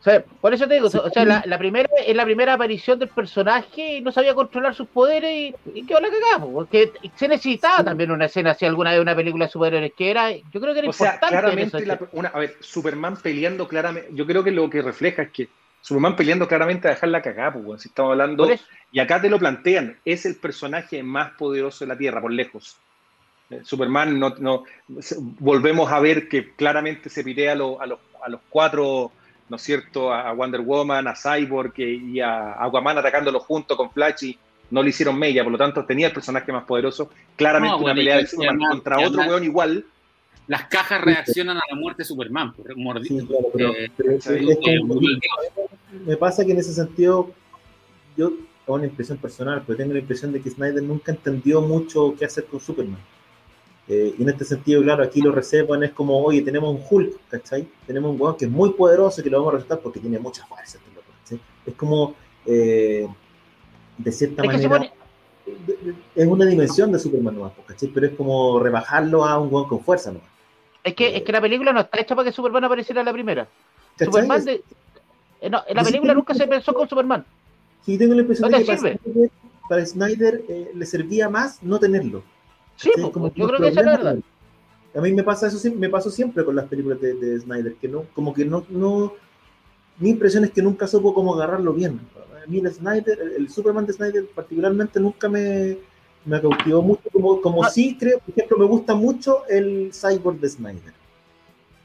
sea, 0.00 0.24
por 0.40 0.52
eso 0.52 0.66
te 0.66 0.74
digo, 0.74 0.88
o 0.88 1.10
sea, 1.10 1.24
la, 1.24 1.44
la 1.46 1.58
primera 1.58 1.88
es 2.04 2.14
la 2.16 2.24
primera 2.24 2.54
aparición 2.54 2.98
del 2.98 3.08
personaje 3.08 3.98
y 3.98 4.00
no 4.00 4.10
sabía 4.10 4.34
controlar 4.34 4.74
sus 4.74 4.88
poderes 4.88 5.32
y, 5.32 5.54
y 5.78 5.86
quedó 5.86 6.00
la 6.00 6.08
cagada, 6.08 6.38
po, 6.40 6.52
porque 6.52 6.90
se 7.14 7.28
necesitaba 7.28 7.84
también 7.84 8.10
una 8.10 8.24
escena 8.26 8.50
así 8.50 8.66
alguna 8.66 8.90
vez 8.90 9.00
una 9.00 9.14
película 9.14 9.46
de 9.46 9.52
superhéroes 9.52 9.92
que 9.96 10.10
era, 10.10 10.32
yo 10.32 10.60
creo 10.60 10.72
que 10.74 10.80
era 10.80 10.88
O 10.88 10.92
sea, 10.92 11.14
importante 11.14 11.34
en 11.36 11.40
claramente, 11.40 11.76
eso, 11.78 11.86
la- 11.86 12.00
una- 12.12 12.28
a 12.30 12.38
ver, 12.40 12.56
Superman 12.60 13.16
peleando 13.16 13.68
claramente, 13.68 14.08
yo 14.12 14.26
creo 14.26 14.42
que 14.42 14.50
lo 14.50 14.68
que 14.68 14.82
refleja 14.82 15.22
es 15.22 15.30
que 15.30 15.48
Superman 15.86 16.16
peleando 16.16 16.48
claramente 16.48 16.88
a 16.88 16.90
dejar 16.90 17.10
la 17.10 17.22
cagada, 17.22 17.52
pues, 17.52 17.82
si 17.82 17.88
estamos 17.88 18.10
hablando, 18.10 18.44
y 18.90 18.98
acá 18.98 19.20
te 19.22 19.30
lo 19.30 19.38
plantean, 19.38 19.96
es 20.04 20.26
el 20.26 20.34
personaje 20.34 21.00
más 21.04 21.30
poderoso 21.38 21.84
de 21.84 21.88
la 21.90 21.96
Tierra, 21.96 22.20
por 22.20 22.32
lejos. 22.32 22.76
Eh, 23.50 23.60
Superman, 23.62 24.18
no, 24.18 24.64
volvemos 25.38 25.92
a 25.92 26.00
ver 26.00 26.28
que 26.28 26.52
claramente 26.54 27.08
se 27.08 27.22
pitea 27.22 27.52
a, 27.52 27.54
lo- 27.54 27.80
a 27.80 27.86
los, 27.86 28.00
a 28.24 28.28
los 28.28 28.40
cuatro, 28.50 29.12
¿no 29.48 29.54
es 29.56 29.62
cierto? 29.62 30.12
A 30.12 30.32
Wonder 30.32 30.60
Woman, 30.62 31.06
a 31.06 31.14
Cyborg 31.14 31.72
eh, 31.76 31.92
y 31.92 32.18
a 32.18 32.60
Aquaman 32.64 32.98
atacándolos 32.98 33.44
junto 33.44 33.76
con 33.76 33.92
Flash 33.92 34.24
y 34.24 34.38
no 34.72 34.82
le 34.82 34.88
hicieron 34.90 35.16
mella, 35.16 35.44
por 35.44 35.52
lo 35.52 35.58
tanto 35.58 35.84
tenía 35.84 36.08
el 36.08 36.12
personaje 36.12 36.50
más 36.50 36.64
poderoso. 36.64 37.10
Claramente 37.36 37.76
No, 37.78 37.84
una 37.84 37.94
pelea 37.94 38.16
de 38.16 38.26
Superman 38.26 38.56
además- 38.56 38.70
contra 38.72 38.96
otro 38.96 39.06
además- 39.08 39.28
weón 39.28 39.44
igual. 39.44 39.84
Las 40.48 40.64
cajas 40.68 41.00
reaccionan 41.02 41.56
a 41.56 41.62
la 41.68 41.76
muerte 41.76 42.02
de 42.02 42.06
Superman. 42.06 42.52
me 46.04 46.16
pasa 46.16 46.44
que 46.44 46.52
en 46.52 46.58
ese 46.58 46.72
sentido, 46.72 47.30
yo 48.16 48.30
tengo 48.64 48.76
una 48.78 48.86
impresión 48.86 49.18
personal, 49.18 49.62
pero 49.66 49.76
tengo 49.76 49.92
la 49.92 49.98
impresión 50.00 50.32
de 50.32 50.40
que 50.40 50.50
Snyder 50.50 50.82
nunca 50.82 51.12
entendió 51.12 51.60
mucho 51.60 52.14
qué 52.18 52.24
hacer 52.24 52.44
con 52.46 52.60
Superman. 52.60 53.00
Eh, 53.88 54.14
y 54.18 54.22
en 54.22 54.28
este 54.28 54.44
sentido, 54.44 54.82
claro, 54.82 55.04
aquí 55.04 55.20
lo 55.20 55.30
reservan, 55.30 55.84
es 55.84 55.92
como, 55.92 56.20
oye, 56.20 56.42
tenemos 56.42 56.74
un 56.74 56.82
Hulk, 56.88 57.28
¿cachai? 57.28 57.68
Tenemos 57.86 58.12
un 58.12 58.20
weón 58.20 58.36
que 58.36 58.46
es 58.46 58.50
muy 58.50 58.70
poderoso 58.72 59.20
y 59.20 59.24
que 59.24 59.30
lo 59.30 59.38
vamos 59.38 59.54
a 59.54 59.56
respetar 59.58 59.80
porque 59.80 60.00
tiene 60.00 60.18
mucha 60.18 60.44
fuerza. 60.46 60.78
este 60.78 60.90
loco, 60.94 61.06
¿cachai? 61.22 61.40
Es 61.64 61.74
como, 61.74 62.14
eh, 62.46 63.06
de 63.98 64.12
cierta 64.12 64.42
Es 64.42 64.48
manera, 64.48 64.68
pone- 64.68 64.92
es 66.16 66.26
una 66.26 66.44
dimensión 66.46 66.90
de 66.90 66.98
Superman 66.98 67.36
nomás, 67.36 67.52
¿cachai? 67.66 67.88
Pero 67.88 68.06
es 68.08 68.12
como 68.14 68.58
rebajarlo 68.58 69.24
a 69.24 69.38
un 69.38 69.52
weón 69.54 69.68
con 69.68 69.80
fuerza 69.80 70.10
nomás. 70.10 70.28
Es 70.86 70.94
que, 70.94 71.16
es 71.16 71.22
que 71.24 71.32
la 71.32 71.40
película 71.40 71.72
no 71.72 71.80
está 71.80 72.00
hecha 72.00 72.14
para 72.14 72.26
que 72.28 72.32
Superman 72.32 72.62
apareciera 72.62 73.00
en 73.00 73.06
la 73.06 73.12
primera. 73.12 73.48
¿cachai? 73.96 74.06
Superman 74.06 74.44
de- 74.44 74.62
eh, 75.40 75.50
no, 75.50 75.60
en 75.66 75.76
la 75.76 75.82
película 75.82 76.14
nunca 76.14 76.32
se 76.32 76.46
pensó 76.46 76.72
con 76.72 76.88
Superman. 76.88 77.24
Sí, 77.84 77.98
tengo 77.98 78.14
la 78.14 78.20
impresión 78.20 78.48
No 78.48 78.56
de 78.56 78.62
que 78.64 78.66
para 78.68 78.78
sirve. 78.78 78.98
Snyder, 79.02 79.30
para 79.68 79.84
Snyder, 79.86 80.44
eh, 80.48 80.70
le 80.72 80.86
servía 80.86 81.28
más 81.28 81.60
no 81.60 81.80
tenerlo. 81.80 82.22
Sí, 82.76 82.92
pues, 82.94 83.08
como 83.10 83.34
yo 83.34 83.48
creo 83.48 83.58
que 83.60 83.68
esa 83.68 83.80
es 83.80 83.86
la 83.86 83.92
verdad. 83.96 84.16
A 84.94 85.00
mí 85.00 85.12
me 85.12 85.24
pasa 85.24 85.48
eso, 85.48 85.58
me 85.74 85.88
pasó 85.88 86.08
siempre 86.08 86.44
con 86.44 86.54
las 86.54 86.66
películas 86.66 87.00
de, 87.00 87.14
de 87.14 87.40
Snyder, 87.40 87.74
que 87.74 87.88
no, 87.88 88.04
como 88.14 88.32
que 88.32 88.44
no, 88.44 88.64
no, 88.68 89.12
mi 89.98 90.10
impresión 90.10 90.44
es 90.44 90.52
que 90.52 90.62
nunca 90.62 90.86
supo 90.86 91.12
cómo 91.12 91.34
agarrarlo 91.34 91.72
bien. 91.72 91.98
A 92.44 92.46
mí 92.48 92.58
el 92.60 92.72
Snyder, 92.72 93.18
el 93.36 93.50
Superman 93.50 93.86
de 93.86 93.92
Snyder 93.92 94.24
particularmente 94.32 95.00
nunca 95.00 95.28
me, 95.28 95.78
me 96.26 96.40
cautivó 96.40 96.82
mucho, 96.82 97.02
como, 97.12 97.40
como 97.40 97.64
Ah. 97.64 97.70
sí 97.70 97.96
creo, 97.98 98.18
por 98.18 98.30
ejemplo, 98.30 98.58
me 98.58 98.64
gusta 98.66 98.94
mucho 98.94 99.46
el 99.48 99.90
Cyborg 99.92 100.38
de 100.40 100.48
Snyder. 100.48 100.92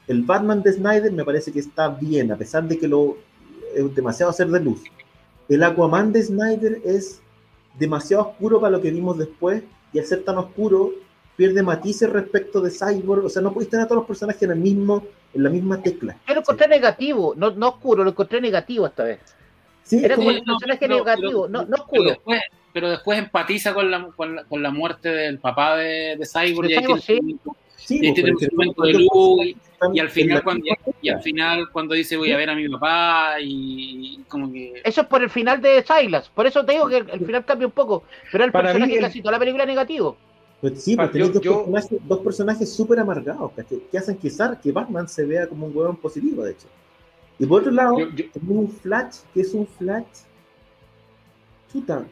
El 0.08 0.22
Batman 0.22 0.62
de 0.62 0.72
Snyder 0.72 1.12
me 1.12 1.24
parece 1.24 1.52
que 1.52 1.60
está 1.60 1.88
bien, 1.88 2.32
a 2.32 2.36
pesar 2.36 2.64
de 2.64 2.78
que 2.78 2.88
lo 2.88 3.16
es 3.74 3.94
demasiado 3.94 4.32
ser 4.32 4.48
de 4.48 4.60
luz. 4.60 4.82
El 5.48 5.62
Aquaman 5.62 6.12
de 6.12 6.22
Snyder 6.22 6.80
es 6.84 7.22
demasiado 7.78 8.24
oscuro 8.28 8.60
para 8.60 8.72
lo 8.72 8.80
que 8.82 8.90
vimos 8.90 9.16
después, 9.16 9.62
y 9.92 9.98
al 9.98 10.04
ser 10.04 10.24
tan 10.24 10.38
oscuro, 10.38 10.90
pierde 11.36 11.62
matices 11.62 12.10
respecto 12.10 12.60
de 12.60 12.70
Cyborg. 12.70 13.24
O 13.24 13.28
sea, 13.30 13.40
no 13.42 13.52
podéis 13.52 13.70
tener 13.70 13.84
a 13.84 13.88
todos 13.88 14.00
los 14.00 14.06
personajes 14.06 14.42
en, 14.42 14.50
el 14.50 14.58
mismo, 14.58 15.04
en 15.32 15.42
la 15.42 15.50
misma 15.50 15.80
tecla. 15.80 16.18
Yo 16.28 16.34
lo 16.34 16.40
encontré 16.40 16.68
negativo, 16.68 17.34
no, 17.36 17.50
no 17.52 17.68
oscuro, 17.70 18.04
lo 18.04 18.10
encontré 18.10 18.40
negativo 18.40 18.86
esta 18.86 19.04
vez. 19.04 19.20
Sí, 19.84 20.04
Era 20.04 20.16
como- 20.16 20.30
el 20.30 20.42
personaje 20.42 20.88
negativo, 20.88 21.46
pero- 21.46 21.48
no, 21.48 21.62
no 21.62 21.66
Pero 21.68 21.82
oscuro. 21.82 22.04
después, 22.10 22.40
pero 22.72 22.88
después 22.90 23.18
empatiza 23.18 23.74
con 23.74 23.90
la, 23.90 24.06
con 24.16 24.34
la, 24.36 24.44
con 24.44 24.62
la 24.62 24.70
muerte 24.70 25.08
del 25.10 25.38
papá 25.38 25.76
de, 25.76 26.16
de 26.16 26.26
Cyborg 26.26 26.68
De 26.68 26.74
y 26.74 26.76
ahí 26.76 26.84
tiene, 26.86 27.00
sí. 27.00 27.18
un- 27.20 27.40
sí, 27.76 27.96
y 28.02 28.14
tiene 28.14 28.30
un 28.30 28.36
porque- 28.38 28.48
momento 28.54 28.82
de 28.82 28.92
luz 28.94 29.46
y, 29.46 29.56
y 29.94 29.98
al 30.00 30.08
final 30.10 30.42
cuando, 30.44 30.64
y 31.02 31.08
al 31.08 31.20
final 31.22 31.68
cuando 31.72 31.94
dice 31.94 32.16
voy 32.16 32.30
a 32.32 32.36
ver 32.36 32.50
a 32.50 32.54
mi 32.54 32.68
papá 32.68 33.34
y 33.40 34.20
como 34.28 34.50
que 34.52 34.80
Eso 34.84 35.00
es 35.02 35.06
por 35.08 35.22
el 35.22 35.28
final 35.30 35.60
de 35.60 35.82
Silas. 35.84 36.28
Por 36.30 36.46
eso 36.46 36.64
te 36.64 36.72
digo 36.72 36.88
que 36.88 36.98
el, 36.98 37.10
el 37.10 37.26
final 37.26 37.44
cambia 37.44 37.66
un 37.66 37.72
poco. 37.72 38.04
Pero 38.30 38.44
el 38.44 38.52
Para 38.52 38.68
mí 38.68 38.72
personaje 38.74 38.94
el- 38.96 39.00
casi 39.04 39.20
toda 39.20 39.32
la 39.32 39.38
película 39.38 39.64
es 39.64 39.68
negativo. 39.68 40.16
Pues 40.60 40.82
sí, 40.84 40.94
Pa- 40.94 41.02
pues 41.10 41.12
tenéis 41.14 41.28
yo- 41.28 41.34
dos, 41.34 41.42
yo- 41.42 41.52
personajes, 41.64 41.98
dos 42.08 42.18
personajes 42.20 42.72
súper 42.72 43.00
amargados, 43.00 43.50
que 43.90 43.98
hacen 43.98 44.16
quizás 44.16 44.56
que 44.60 44.70
Batman 44.70 45.08
se 45.08 45.24
vea 45.24 45.48
como 45.48 45.66
un 45.66 45.76
huevón 45.76 45.96
positivo, 45.96 46.44
de 46.44 46.52
hecho. 46.52 46.68
Y 47.40 47.46
por 47.46 47.62
otro 47.62 47.72
lado, 47.72 47.98
Yo- 47.98 48.10
yo- 48.14 48.30
tenemos 48.30 48.56
un 48.56 48.70
Flash 48.70 49.16
que 49.34 49.40
es 49.40 49.52
un 49.54 49.66
Flash. 49.66 50.04
Chuta. 51.72 52.04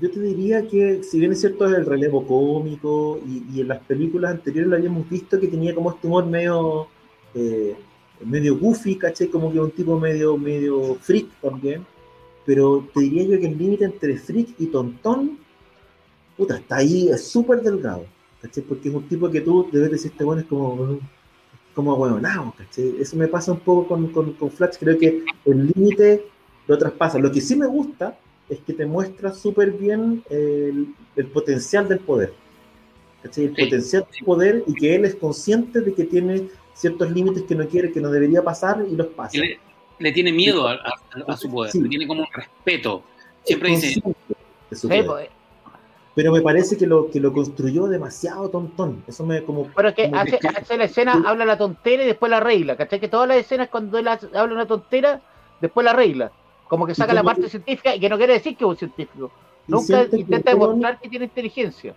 Yo 0.00 0.10
te 0.10 0.20
diría 0.20 0.66
que, 0.66 1.04
si 1.04 1.20
bien 1.20 1.32
es 1.32 1.40
cierto, 1.40 1.66
es 1.66 1.74
el 1.74 1.86
relevo 1.86 2.26
cómico 2.26 3.20
y, 3.24 3.44
y 3.54 3.60
en 3.60 3.68
las 3.68 3.78
películas 3.84 4.32
anteriores 4.32 4.68
lo 4.68 4.76
habíamos 4.76 5.08
visto 5.08 5.38
que 5.38 5.46
tenía 5.46 5.72
como 5.72 5.92
este 5.92 6.08
humor 6.08 6.26
medio, 6.26 6.88
eh, 7.32 7.76
medio 8.24 8.58
goofy, 8.58 8.96
¿cachai? 8.96 9.28
Como 9.28 9.52
que 9.52 9.60
un 9.60 9.70
tipo 9.70 9.98
medio, 10.00 10.36
medio 10.36 10.96
freak 10.96 11.28
también. 11.40 11.86
Pero 12.44 12.88
te 12.92 13.02
diría 13.02 13.22
yo 13.22 13.38
que 13.38 13.46
el 13.46 13.56
límite 13.56 13.84
entre 13.84 14.16
freak 14.18 14.48
y 14.58 14.66
tontón, 14.66 15.38
puta, 16.36 16.56
está 16.56 16.76
ahí, 16.76 17.08
es 17.08 17.28
súper 17.28 17.62
delgado, 17.62 18.04
¿cachai? 18.42 18.64
Porque 18.64 18.88
es 18.88 18.94
un 18.96 19.08
tipo 19.08 19.30
que 19.30 19.42
tú 19.42 19.68
debes 19.70 19.92
decir, 19.92 20.10
este 20.10 20.24
bueno 20.24 20.42
es 20.42 20.48
como, 20.48 20.98
como 21.72 21.92
ahueonado, 21.92 22.52
¿cachai? 22.58 22.96
Eso 23.00 23.16
me 23.16 23.28
pasa 23.28 23.52
un 23.52 23.60
poco 23.60 23.86
con, 23.86 24.08
con, 24.08 24.32
con 24.32 24.50
Flash, 24.50 24.74
creo 24.80 24.98
que 24.98 25.22
el 25.44 25.72
límite 25.72 26.26
lo 26.66 26.76
traspasa. 26.76 27.16
Lo 27.20 27.30
que 27.30 27.40
sí 27.40 27.54
me 27.54 27.66
gusta 27.66 28.18
es 28.48 28.58
que 28.60 28.72
te 28.74 28.86
muestra 28.86 29.32
súper 29.32 29.70
bien 29.72 30.22
el, 30.30 30.94
el 31.16 31.26
potencial 31.28 31.88
del 31.88 32.00
poder, 32.00 32.32
¿cachai? 33.22 33.44
El 33.46 33.56
Sí, 33.56 33.64
potencial 33.64 34.06
del 34.12 34.24
poder 34.24 34.64
y 34.66 34.74
que 34.74 34.94
él 34.94 35.04
es 35.04 35.14
consciente 35.14 35.80
de 35.80 35.94
que 35.94 36.04
tiene 36.04 36.48
ciertos 36.74 37.10
límites 37.10 37.44
que 37.44 37.54
no 37.54 37.66
quiere, 37.68 37.90
que 37.92 38.00
no 38.00 38.10
debería 38.10 38.42
pasar 38.42 38.84
y 38.90 38.94
los 38.96 39.06
pasa. 39.08 39.38
le, 39.38 39.58
le 39.98 40.12
tiene 40.12 40.32
miedo 40.32 40.66
a, 40.68 40.72
a- 40.74 40.92
a 41.32 41.36
su 41.36 41.50
poder, 41.50 41.72
Sí. 41.72 41.80
le 41.80 41.88
tiene 41.88 42.06
como 42.06 42.20
un 42.22 42.28
respeto. 42.32 43.02
Es 43.42 43.48
Siempre 43.48 43.70
dice, 43.70 44.00
consciente 44.00 44.34
de 44.70 44.76
su 44.76 44.88
Sí, 44.88 44.94
poder. 45.02 45.06
pues, 45.06 45.28
pero 46.14 46.32
me 46.32 46.40
parece 46.42 46.76
que 46.76 46.86
lo 46.86 47.10
que 47.10 47.18
lo 47.20 47.32
construyó 47.32 47.86
demasiado 47.86 48.48
tontón. 48.48 49.02
Eso 49.08 49.24
me 49.26 49.42
como 49.42 49.68
pero 49.74 49.88
es 49.88 49.94
que 49.96 50.04
como 50.10 50.20
hace, 50.20 50.38
que- 50.38 50.48
hace 50.48 50.76
la 50.76 50.84
escena, 50.84 51.22
habla 51.26 51.44
la 51.44 51.58
tontera 51.58 52.04
y 52.04 52.06
después 52.06 52.30
la 52.30 52.40
regla. 52.40 52.76
¿Cachai? 52.76 53.00
Que 53.00 53.08
todas 53.08 53.26
las 53.28 53.38
escenas 53.38 53.68
cuando 53.68 53.98
él 53.98 54.06
hace- 54.08 54.28
habla 54.34 54.54
una 54.54 54.66
tontera, 54.66 55.20
después 55.60 55.84
la 55.84 55.92
regla. 55.92 56.30
Como 56.68 56.86
que 56.86 56.94
saca 56.94 57.12
la 57.14 57.22
parte 57.22 57.48
científica 57.48 57.94
y 57.94 58.00
que 58.00 58.08
no 58.08 58.16
quiere 58.16 58.34
decir 58.34 58.56
que 58.56 58.64
es 58.64 58.68
un 58.68 58.76
científico. 58.76 59.30
Nunca 59.66 60.08
que 60.08 60.16
intenta 60.18 60.50
demostrar 60.50 61.00
que 61.00 61.08
tiene 61.08 61.24
inteligencia. 61.26 61.94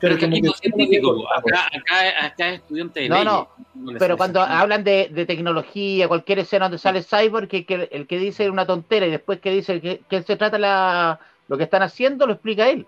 pero 0.00 0.16
que 0.16 0.26
no 0.28 0.36
es 0.36 0.56
científico, 0.58 1.24
acá, 1.36 1.66
acá, 1.66 2.26
acá 2.26 2.48
es 2.50 2.60
estudiante 2.60 3.00
de 3.00 3.08
No, 3.08 3.16
leyes. 3.16 3.34
no, 3.74 3.98
Pero 3.98 4.16
cuando 4.16 4.40
hablan 4.40 4.84
de, 4.84 5.08
de 5.12 5.26
tecnología, 5.26 6.08
cualquier 6.08 6.38
escena 6.38 6.66
donde 6.66 6.78
sale 6.78 7.02
Cyborg, 7.02 7.48
que, 7.48 7.66
que 7.66 7.88
el 7.92 8.06
que 8.06 8.18
dice 8.18 8.48
una 8.48 8.66
tontera 8.66 9.06
y 9.06 9.10
después 9.10 9.40
que 9.40 9.50
dice 9.50 9.80
que, 9.80 10.00
que 10.08 10.22
se 10.22 10.36
trata 10.36 10.58
la, 10.58 11.18
lo 11.48 11.58
que 11.58 11.64
están 11.64 11.82
haciendo, 11.82 12.26
lo 12.26 12.32
explica 12.34 12.68
él. 12.70 12.86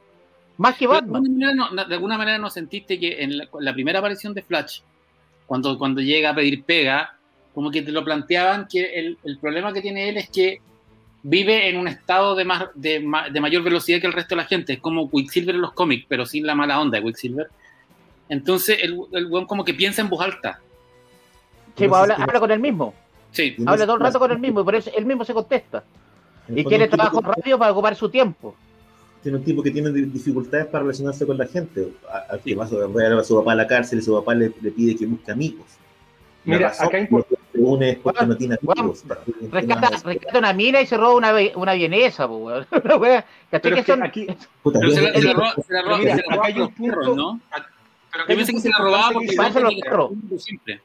Más 0.59 0.77
que 0.77 0.87
Pero 0.87 0.95
de, 0.95 1.01
Batman. 1.03 1.23
alguna 1.23 1.47
manera 1.53 1.55
no, 1.75 1.85
de 1.87 1.95
alguna 1.95 2.19
manera 2.19 2.39
no 2.39 2.49
sentiste 2.51 2.99
que 2.99 3.23
en 3.23 3.37
la, 3.37 3.49
la 3.61 3.75
primera 3.75 3.99
aparición 3.99 4.33
de 4.33 4.43
Flash, 4.43 4.81
cuando, 5.47 5.77
cuando 5.79 6.01
llega 6.01 6.31
a 6.31 6.35
pedir 6.35 6.65
pega, 6.65 7.15
como 7.55 7.71
que 7.71 7.83
te 7.83 7.93
lo 7.93 8.03
planteaban 8.05 8.67
que 8.67 8.99
el, 8.99 9.19
el 9.25 9.39
problema 9.39 9.73
que 9.75 9.83
tiene 9.83 10.09
él 10.09 10.17
es 10.17 10.31
que 10.31 10.61
vive 11.29 11.69
en 11.69 11.77
un 11.77 11.89
estado 11.89 12.35
de, 12.37 12.45
más, 12.45 12.67
de, 12.75 13.01
ma- 13.01 13.29
de 13.29 13.41
mayor 13.41 13.63
velocidad 13.63 14.01
que 14.01 14.07
el 14.07 14.13
resto 14.13 14.35
de 14.37 14.43
la 14.43 14.47
gente. 14.49 14.75
Es 14.75 14.79
como 14.81 15.11
Quicksilver 15.11 15.55
en 15.57 15.61
los 15.61 15.73
cómics, 15.73 16.07
pero 16.09 16.25
sin 16.25 16.47
la 16.47 16.55
mala 16.55 16.81
onda 16.81 16.99
de 16.99 17.05
Quicksilver. 17.05 17.49
Entonces 18.29 18.79
el, 18.83 18.97
el 19.13 19.27
weón 19.27 19.47
como 19.47 19.65
que 19.65 19.75
piensa 19.75 20.03
en 20.03 20.09
voz 20.09 20.21
alta. 20.21 20.61
Sí, 21.77 21.89
pues 21.89 22.01
habla, 22.01 22.15
habla 22.15 22.41
con 22.41 22.51
él 22.51 22.61
mismo. 22.61 22.95
Sí, 23.33 23.57
Habla 23.67 23.85
todo 23.87 23.97
el 23.97 24.03
rato 24.03 24.19
con 24.19 24.31
él 24.31 24.39
mismo 24.39 24.61
y 24.61 24.65
por 24.65 24.75
eso 24.77 24.91
él 24.97 25.05
mismo 25.05 25.25
se 25.25 25.35
contesta. 25.35 25.85
el 26.49 26.59
Y 26.61 26.65
quiere 26.65 26.89
trabajo 26.89 27.21
que- 27.21 27.29
rápido 27.29 27.59
para 27.59 27.73
ocupar 27.73 27.95
su 27.97 28.09
tiempo. 28.09 28.55
Tiene 29.23 29.39
un 29.39 29.45
tipo 29.45 29.63
que 29.63 29.73
tiene 29.73 29.91
di- 29.91 30.03
dificultades 30.07 30.67
para 30.67 30.85
relacionarse 30.85 31.27
con 31.27 31.37
la 31.37 31.47
gente. 31.47 31.89
Al 32.31 32.41
que 32.41 32.55
va 32.55 32.65
a 32.65 32.69
su, 32.69 32.77
va 32.77 32.85
a 32.85 32.89
ver 32.89 33.13
a 33.13 33.25
su 33.25 33.37
papá 33.37 33.53
a 33.53 33.57
la 33.57 33.67
cárcel 33.67 33.99
y 33.99 34.03
su 34.03 34.15
papá 34.15 34.35
le, 34.35 34.53
le 34.61 34.71
pide 34.71 34.95
que 34.97 35.05
busque 35.07 35.33
amigos. 35.33 35.67
La 36.45 36.55
Mira, 36.57 36.69
razón 36.69 36.87
acá 36.87 36.99
es 37.83 37.97
porque 37.99 38.19
Bueno, 38.21 38.33
no 38.33 38.37
tiene 38.37 38.57
bueno. 38.63 38.95
Rescata, 39.51 39.91
rescata 40.05 40.39
una 40.39 40.53
mina 40.53 40.81
y 40.81 40.87
se 40.87 40.97
roba 40.97 41.15
una, 41.15 41.33
una 41.55 41.73
vienesa, 41.75 42.29
pues. 42.29 42.67
Pero 43.51 43.77
Que 43.77 43.83
son- 43.85 44.03
aquí, 44.03 44.27
Puta, 44.63 44.81
pero 44.81 44.93
yo- 44.93 44.97
se 44.97 45.03
la, 45.03 45.13
se 45.13 45.23
la 45.23 45.31
yo- 45.33 45.37
roba, 45.39 45.55
se 45.55 45.73
la 45.73 45.83
roba- 45.83 45.99
mira, 45.99 46.17
se 46.17 46.23
la 46.23 46.37
roba 46.37 46.37
acá 46.37 46.47
hay 46.47 46.53
por 46.55 46.63
un 46.63 46.67
los 46.69 46.73
perros, 46.79 47.07
punto- 47.07 47.23
¿no? 47.23 47.41
pero 48.13 48.25
Yo 48.29 48.37
pensé 48.37 48.53
que 48.53 48.61
se 48.61 48.69
la 48.71 48.79
robaba 48.79 49.11
porque 49.13 49.37
Para 49.37 49.49
los 49.61 49.75
perros. 49.75 50.11
tenía 50.11 50.39
siempre. 50.39 50.81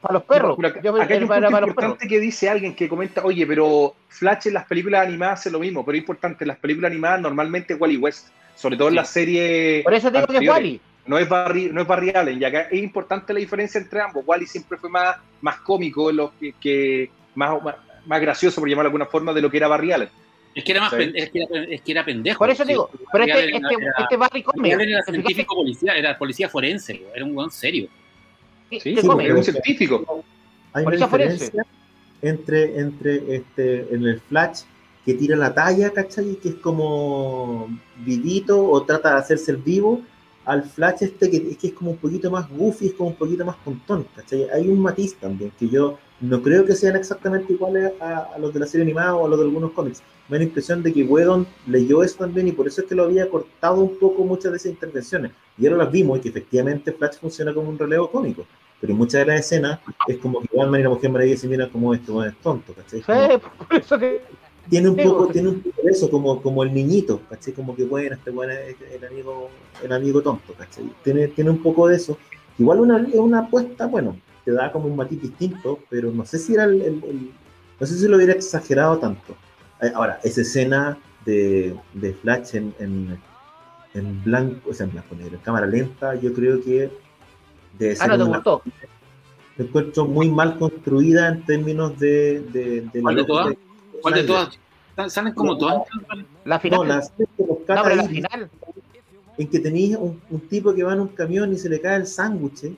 para 0.00 0.14
los 0.14 0.22
perros. 0.24 0.56
Pero 0.56 0.68
acá, 0.68 0.80
Yo 0.82 0.90
acá 1.02 1.14
hay 1.14 1.16
un 1.18 1.22
era 1.22 1.26
para, 1.28 1.40
punto 1.46 1.52
para 1.52 1.66
los 1.66 1.74
perros. 1.76 1.90
importante 1.92 2.08
que 2.08 2.20
dice 2.20 2.48
alguien 2.50 2.74
que 2.74 2.88
comenta, 2.88 3.24
oye, 3.24 3.46
pero 3.46 3.94
Flash 4.08 4.48
en 4.48 4.54
las 4.54 4.64
películas 4.66 5.06
animadas 5.06 5.40
hace 5.40 5.50
lo 5.50 5.60
mismo, 5.60 5.84
pero 5.84 5.96
es 5.96 6.00
importante, 6.02 6.44
en 6.44 6.48
las 6.48 6.56
películas 6.58 6.90
animadas 6.90 7.20
normalmente 7.20 7.74
es 7.74 7.80
Wally 7.80 7.96
West, 7.98 8.28
sobre 8.56 8.76
todo 8.76 8.88
en 8.88 8.92
Sí. 8.94 8.96
la 8.96 9.04
serie 9.04 9.80
Por 9.84 9.94
eso 9.94 10.10
digo 10.10 10.26
que 10.26 10.36
es. 10.38 10.48
Wally. 10.48 10.80
No 11.06 11.18
es 11.18 11.28
Barry, 11.28 11.70
no 11.72 11.80
es 11.82 11.86
Barry 11.86 12.10
Allen, 12.10 12.40
y 12.40 12.44
acá 12.44 12.62
es 12.70 12.82
importante 12.82 13.32
la 13.32 13.40
diferencia 13.40 13.80
entre 13.80 14.00
ambos. 14.00 14.22
Wally 14.26 14.46
siempre 14.46 14.78
fue 14.78 14.88
más, 14.90 15.16
más 15.40 15.56
cómico, 15.60 16.10
lo 16.12 16.32
que, 16.38 16.54
que 16.60 17.10
más, 17.34 17.62
más- 17.62 17.76
más 18.06 18.20
gracioso, 18.20 18.60
por 18.60 18.68
llamarlo 18.68 18.88
de 18.88 18.92
alguna 18.92 19.06
forma, 19.06 19.32
de 19.32 19.40
lo 19.42 19.50
que 19.50 19.56
era 19.56 19.68
Barry 19.68 19.92
Allen. 19.92 20.08
Es 20.54 20.64
que 20.64 20.72
era 20.72 20.80
más 20.82 20.92
Sí. 20.92 21.12
es 21.14 21.30
que 21.30 21.42
era, 21.42 21.64
es 21.64 21.80
que 21.82 21.92
era 21.92 22.04
pendejo. 22.04 22.38
Por 22.38 22.50
eso 22.50 22.62
Sí, 22.64 22.68
digo, 22.68 22.90
pero 23.10 23.24
este, 23.24 23.44
este, 23.44 23.56
era- 23.58 23.92
este 23.98 24.16
Barry 24.16 24.42
come. 24.42 24.70
Barry 24.70 24.82
Allen 24.92 25.04
era 25.04 25.46
policía, 25.46 25.94
era 25.96 26.18
policía 26.18 26.48
forense, 26.48 27.02
era 27.14 27.24
un 27.24 27.34
buen 27.34 27.50
serio. 27.50 27.88
¿Qué- 28.70 28.80
Sí, 28.80 28.96
sí, 28.96 29.06
come? 29.06 29.24
era 29.24 29.34
un 29.34 29.44
científico. 29.44 30.24
Hay 30.74 30.82
una 30.82 30.84
Policía 30.84 31.08
forense. 31.08 31.44
diferencia 31.44 31.66
entre, 32.22 32.78
entre 32.78 33.36
este, 33.36 33.94
en 33.94 34.04
el 34.04 34.20
Flash 34.20 34.60
que 35.04 35.14
tira 35.14 35.36
la 35.36 35.52
talla, 35.54 35.90
¿cachai? 35.90 36.36
Que 36.36 36.50
es 36.50 36.54
como 36.56 37.68
vivito 37.98 38.64
o 38.70 38.82
trata 38.84 39.14
de 39.14 39.20
hacerse 39.20 39.50
el 39.52 39.56
vivo, 39.58 40.00
al 40.44 40.64
Flash 40.64 41.02
este 41.02 41.30
que, 41.30 41.36
es 41.36 41.56
que 41.56 41.68
es 41.68 41.72
como 41.72 41.92
un 41.92 41.96
poquito 41.96 42.30
más 42.30 42.48
goofy, 42.50 42.86
es 42.86 42.94
como 42.94 43.10
un 43.10 43.16
poquito 43.16 43.44
más 43.44 43.62
tontón, 43.64 44.06
¿cachai? 44.14 44.48
Hay 44.50 44.68
un 44.68 44.80
matiz 44.80 45.14
también 45.16 45.52
que 45.58 45.68
yo 45.68 45.98
no 46.20 46.42
creo 46.42 46.64
que 46.64 46.74
sean 46.74 46.96
exactamente 46.96 47.52
iguales 47.52 47.92
a, 48.00 48.28
a 48.34 48.38
los 48.38 48.52
de 48.52 48.60
la 48.60 48.66
serie 48.66 48.84
animada 48.84 49.14
o 49.14 49.26
a 49.26 49.28
los 49.28 49.38
de 49.38 49.44
algunos 49.44 49.72
cómics. 49.72 50.02
Me 50.28 50.36
da 50.36 50.38
la 50.38 50.44
impresión 50.44 50.82
de 50.82 50.92
que 50.92 51.04
Whedon 51.04 51.46
leyó 51.66 52.02
eso 52.02 52.18
también 52.18 52.48
y 52.48 52.52
por 52.52 52.66
eso 52.66 52.82
es 52.82 52.86
que 52.86 52.94
lo 52.94 53.04
había 53.04 53.28
cortado 53.28 53.80
un 53.80 53.98
poco 53.98 54.24
muchas 54.24 54.52
de 54.52 54.56
esas 54.56 54.72
intervenciones. 54.72 55.32
Y 55.58 55.66
ahora 55.66 55.84
las 55.84 55.92
vimos 55.92 56.18
y 56.18 56.22
que 56.22 56.28
efectivamente 56.28 56.92
Flash 56.92 57.18
funciona 57.20 57.52
como 57.52 57.68
un 57.68 57.78
relevo 57.78 58.10
cómico. 58.10 58.46
Pero 58.80 58.92
en 58.92 58.98
muchas 58.98 59.20
de 59.20 59.26
las 59.26 59.40
escenas 59.40 59.80
es 60.08 60.18
como 60.18 60.40
que 60.40 60.48
Batman 60.56 60.80
y 60.80 60.82
la 60.84 60.88
Mujer 60.88 61.10
Maravilla 61.10 61.36
se 61.36 61.48
miran 61.48 61.70
como 61.70 61.94
esto, 61.94 62.24
es 62.24 62.36
tonto, 62.38 62.74
¿cachai? 62.74 63.00
Sí, 63.00 63.38
por 63.68 63.76
eso 63.76 63.98
que. 63.98 64.22
Tiene 64.70 64.88
un 64.88 64.96
poco, 64.96 65.26
tiene 65.28 65.48
un 65.48 65.60
poco 65.60 65.82
de 65.82 65.90
eso, 65.90 66.10
como, 66.10 66.40
como 66.42 66.62
el 66.62 66.72
niñito, 66.72 67.20
¿cachai? 67.28 67.52
Como 67.52 67.74
que 67.76 67.84
bueno, 67.84 68.14
este 68.14 68.30
bueno 68.30 68.52
es 68.52 68.76
el 68.92 69.04
amigo, 69.06 69.48
el 69.82 69.92
amigo 69.92 70.22
tonto, 70.22 70.54
¿cachai? 70.54 70.84
Tiene, 71.02 71.28
tiene 71.28 71.50
un 71.50 71.62
poco 71.62 71.88
de 71.88 71.96
eso. 71.96 72.16
Igual 72.58 72.80
una, 72.80 72.98
es 73.00 73.14
una 73.14 73.40
apuesta, 73.40 73.86
bueno, 73.86 74.16
te 74.44 74.52
da 74.52 74.70
como 74.72 74.86
un 74.86 74.96
matiz 74.96 75.20
distinto, 75.20 75.80
pero 75.90 76.10
no 76.12 76.24
sé 76.24 76.38
si 76.38 76.54
era 76.54 76.64
el, 76.64 76.80
el- 76.82 77.04
el- 77.04 77.30
no 77.80 77.86
sé 77.86 77.96
si 77.98 78.06
lo 78.08 78.16
hubiera 78.16 78.32
exagerado 78.32 78.98
tanto. 78.98 79.34
Eh, 79.80 79.90
Ahora, 79.94 80.20
esa 80.22 80.42
escena 80.42 80.98
de, 81.24 81.74
de 81.94 82.12
Flash 82.14 82.54
en, 82.56 82.74
en, 82.78 83.18
en 83.94 84.22
blanco, 84.24 84.70
o 84.70 84.74
sea, 84.74 84.86
en 84.86 84.92
blanco 84.92 85.14
negro, 85.16 85.36
en 85.36 85.42
cámara 85.42 85.66
lenta, 85.66 86.14
yo 86.14 86.32
creo 86.32 86.60
que 86.62 86.90
debe 87.78 87.96
Ah, 88.00 88.06
no 88.06 88.16
te 88.16 88.22
una- 88.24 88.36
gustó. 88.38 88.62
me 89.56 89.64
encuentro 89.64 90.04
muy 90.06 90.30
mal 90.30 90.58
construida 90.58 91.28
en 91.28 91.44
términos 91.44 91.98
de, 91.98 92.40
de, 92.52 92.80
de 92.92 93.00
¿Cuál 93.02 93.16
de 93.16 93.20
la- 93.22 93.26
todas? 93.26 93.54
¿Cuál 94.02 94.14
de 94.14 94.24
todas? 94.24 94.58
Sa- 94.96 95.08
Salen 95.08 95.32
como 95.34 95.52
No. 95.52 95.58
todas. 95.58 95.82
La 96.44 96.58
final. 96.60 96.86
No, 96.88 96.94
No, 96.96 97.00
que 97.16 97.44
rescata 97.48 97.82
pero 97.84 97.96
la 97.96 98.04
final. 98.04 98.50
en 99.38 99.48
que 99.48 99.58
tenías 99.60 99.98
un, 99.98 100.20
un 100.30 100.40
tipo 100.48 100.74
que 100.74 100.82
va 100.84 100.92
en 100.92 101.00
un 101.00 101.08
camión 101.08 101.52
y 101.52 101.56
se 101.58 101.68
le 101.68 101.80
cae 101.80 101.96
el 101.96 102.06
sándwich 102.06 102.64
¿eh? 102.64 102.74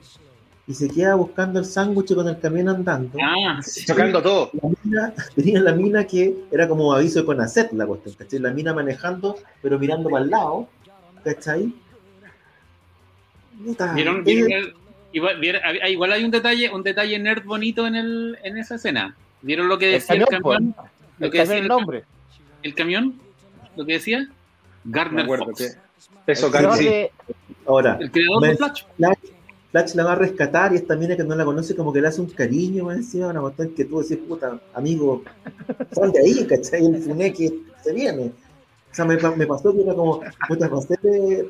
y 0.67 0.73
se 0.73 0.87
queda 0.89 1.15
buscando 1.15 1.59
el 1.59 1.65
sándwich 1.65 2.15
con 2.15 2.27
el 2.27 2.39
camión 2.39 2.69
andando. 2.69 3.17
Ah, 3.21 3.59
sí. 3.61 3.85
Chocando 3.85 4.21
todo. 4.21 4.49
La 4.61 4.69
mina, 4.83 5.13
tenía 5.35 5.59
la 5.59 5.73
mina 5.73 6.05
que 6.05 6.33
era 6.51 6.67
como 6.67 6.93
aviso 6.93 7.19
de 7.19 7.25
Conacet 7.25 7.71
la 7.73 7.85
cuestión, 7.85 8.15
¿cachai? 8.15 8.39
La 8.39 8.51
mina 8.51 8.73
manejando, 8.73 9.37
pero 9.61 9.77
mirando 9.77 10.09
para 10.09 10.23
el 10.23 10.29
lado, 10.31 10.69
¿cachai? 11.23 11.73
Puta, 13.63 13.93
¿Vieron? 13.93 14.17
eh, 14.19 14.21
vieron 14.25 14.51
el- 14.51 14.73
igual, 15.13 15.39
vieron- 15.39 15.61
ah, 15.63 15.89
igual 15.89 16.11
hay 16.13 16.23
un 16.23 16.31
detalle, 16.31 16.69
un 16.73 16.83
detalle 16.83 17.17
nerd 17.19 17.43
bonito 17.45 17.85
en, 17.87 17.95
el, 17.95 18.37
en 18.43 18.57
esa 18.57 18.75
escena. 18.75 19.15
¿Vieron 19.41 19.67
lo 19.67 19.77
que 19.77 19.87
El 19.87 19.91
decía 20.01 20.15
el 20.15 20.25
camión, 20.25 20.73
pues. 20.73 20.87
Lo 21.19 21.27
El 21.27 21.31
que 21.31 21.39
decía 21.39 21.57
el 21.57 21.67
nombre. 21.67 22.03
el 22.63 22.75
camión, 22.75 23.15
lo 23.75 23.85
que 23.85 23.93
decía 23.93 24.27
Gardner 24.83 25.23
acuerdo 25.23 25.45
Fox, 25.45 25.57
que. 26.25 26.31
Eso, 26.31 26.49
de- 26.49 27.11
ahora, 27.65 27.97
el 27.99 28.11
creador 28.11 28.41
de 28.43 28.55
Flash. 28.57 28.83
Flash, 28.97 29.17
Flash 29.71 29.93
la 29.95 30.03
va 30.05 30.11
a 30.13 30.15
rescatar 30.15 30.73
y 30.73 30.77
esta 30.77 30.95
mina 30.95 31.15
que 31.15 31.23
no 31.23 31.35
la 31.35 31.45
conoce 31.45 31.75
como 31.75 31.91
que 31.93 32.01
le 32.01 32.07
hace 32.07 32.21
un 32.21 32.29
cariño 32.29 32.85
más 32.85 32.97
encima, 32.97 33.27
una 33.27 33.41
cuestión 33.41 33.69
que 33.75 33.85
tú 33.85 34.01
decís, 34.01 34.17
puta, 34.27 34.59
amigo, 34.73 35.23
sal 35.91 36.11
de 36.11 36.19
ahí, 36.19 36.45
¿cachai? 36.47 36.85
El 36.85 37.01
funé 37.01 37.31
que 37.33 37.53
se 37.83 37.93
viene. 37.93 38.31
O 38.91 38.95
sea, 38.95 39.03
me, 39.03 39.17
me 39.17 39.45
pasó 39.45 39.75
que 39.75 39.81
era 39.81 39.93
como, 39.93 40.21
puta, 40.47 40.69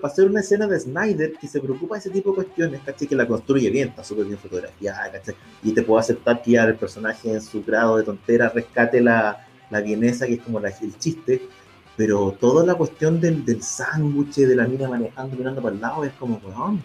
hacer 0.03 0.25
una 0.27 0.39
escena 0.39 0.65
de 0.67 0.79
Snyder 0.79 1.33
que 1.33 1.47
se 1.47 1.59
preocupa 1.61 1.95
de 1.95 1.99
ese 1.99 2.09
tipo 2.09 2.31
de 2.31 2.35
cuestiones, 2.37 2.81
¿cachai? 2.83 3.07
Que 3.07 3.15
la 3.15 3.27
construye 3.27 3.69
bien, 3.69 3.89
está 3.89 4.03
súper 4.03 4.25
bien 4.25 4.39
fotografiada, 4.39 5.11
¿cachai? 5.11 5.35
Y 5.63 5.71
te 5.73 5.83
puedo 5.83 5.99
aceptar 5.99 6.41
que 6.41 6.51
ya 6.51 6.63
el 6.63 6.75
personaje 6.75 7.31
en 7.31 7.41
su 7.41 7.63
grado 7.63 7.97
de 7.97 8.03
tontera 8.03 8.49
rescate 8.49 8.99
la, 8.99 9.44
la 9.69 9.81
bienesa, 9.81 10.25
que 10.27 10.33
es 10.35 10.41
como 10.41 10.59
la, 10.59 10.69
el 10.69 10.97
chiste, 10.99 11.41
pero 11.97 12.35
toda 12.39 12.65
la 12.65 12.75
cuestión 12.75 13.19
del, 13.21 13.45
del 13.45 13.61
sándwich, 13.61 14.35
de 14.35 14.55
la 14.55 14.67
mina 14.67 14.87
manejando, 14.89 15.35
mirando 15.37 15.61
para 15.61 15.75
el 15.75 15.81
lado, 15.81 16.03
es 16.03 16.11
como, 16.13 16.37
weón. 16.43 16.81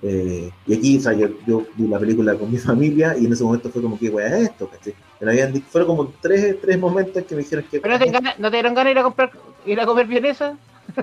Eh, 0.00 0.48
y 0.66 0.74
aquí, 0.74 0.98
o 0.98 1.00
sea, 1.00 1.12
yo, 1.12 1.28
yo 1.44 1.66
vi 1.74 1.88
la 1.88 1.98
película 1.98 2.34
con 2.36 2.50
mi 2.50 2.58
familia 2.70 3.16
y 3.18 3.26
en 3.26 3.32
ese 3.32 3.42
momento 3.42 3.68
fue 3.70 3.82
como, 3.82 3.98
¿qué 3.98 4.08
weá 4.08 4.28
es 4.38 4.50
esto? 4.50 4.68
¿cachai? 4.68 4.94
Habían 5.20 5.60
fueron 5.62 5.88
como 5.88 6.12
tres, 6.22 6.56
tres 6.60 6.78
momentos 6.78 7.16
en 7.16 7.24
que 7.24 7.34
me 7.34 7.42
dijeron 7.42 7.64
que. 7.68 7.80
¿Pero 7.80 7.98
no 7.98 8.04
te, 8.04 8.10
ganas- 8.10 8.38
no 8.38 8.50
te 8.50 8.56
dieron 8.56 8.74
ganas 8.74 8.86
de 8.86 8.90
ir 8.92 8.98
a 8.98 9.02
comprar, 9.02 9.32
ir 9.66 9.80
a 9.80 9.86
comer 9.86 10.06
vienesa? 10.06 10.56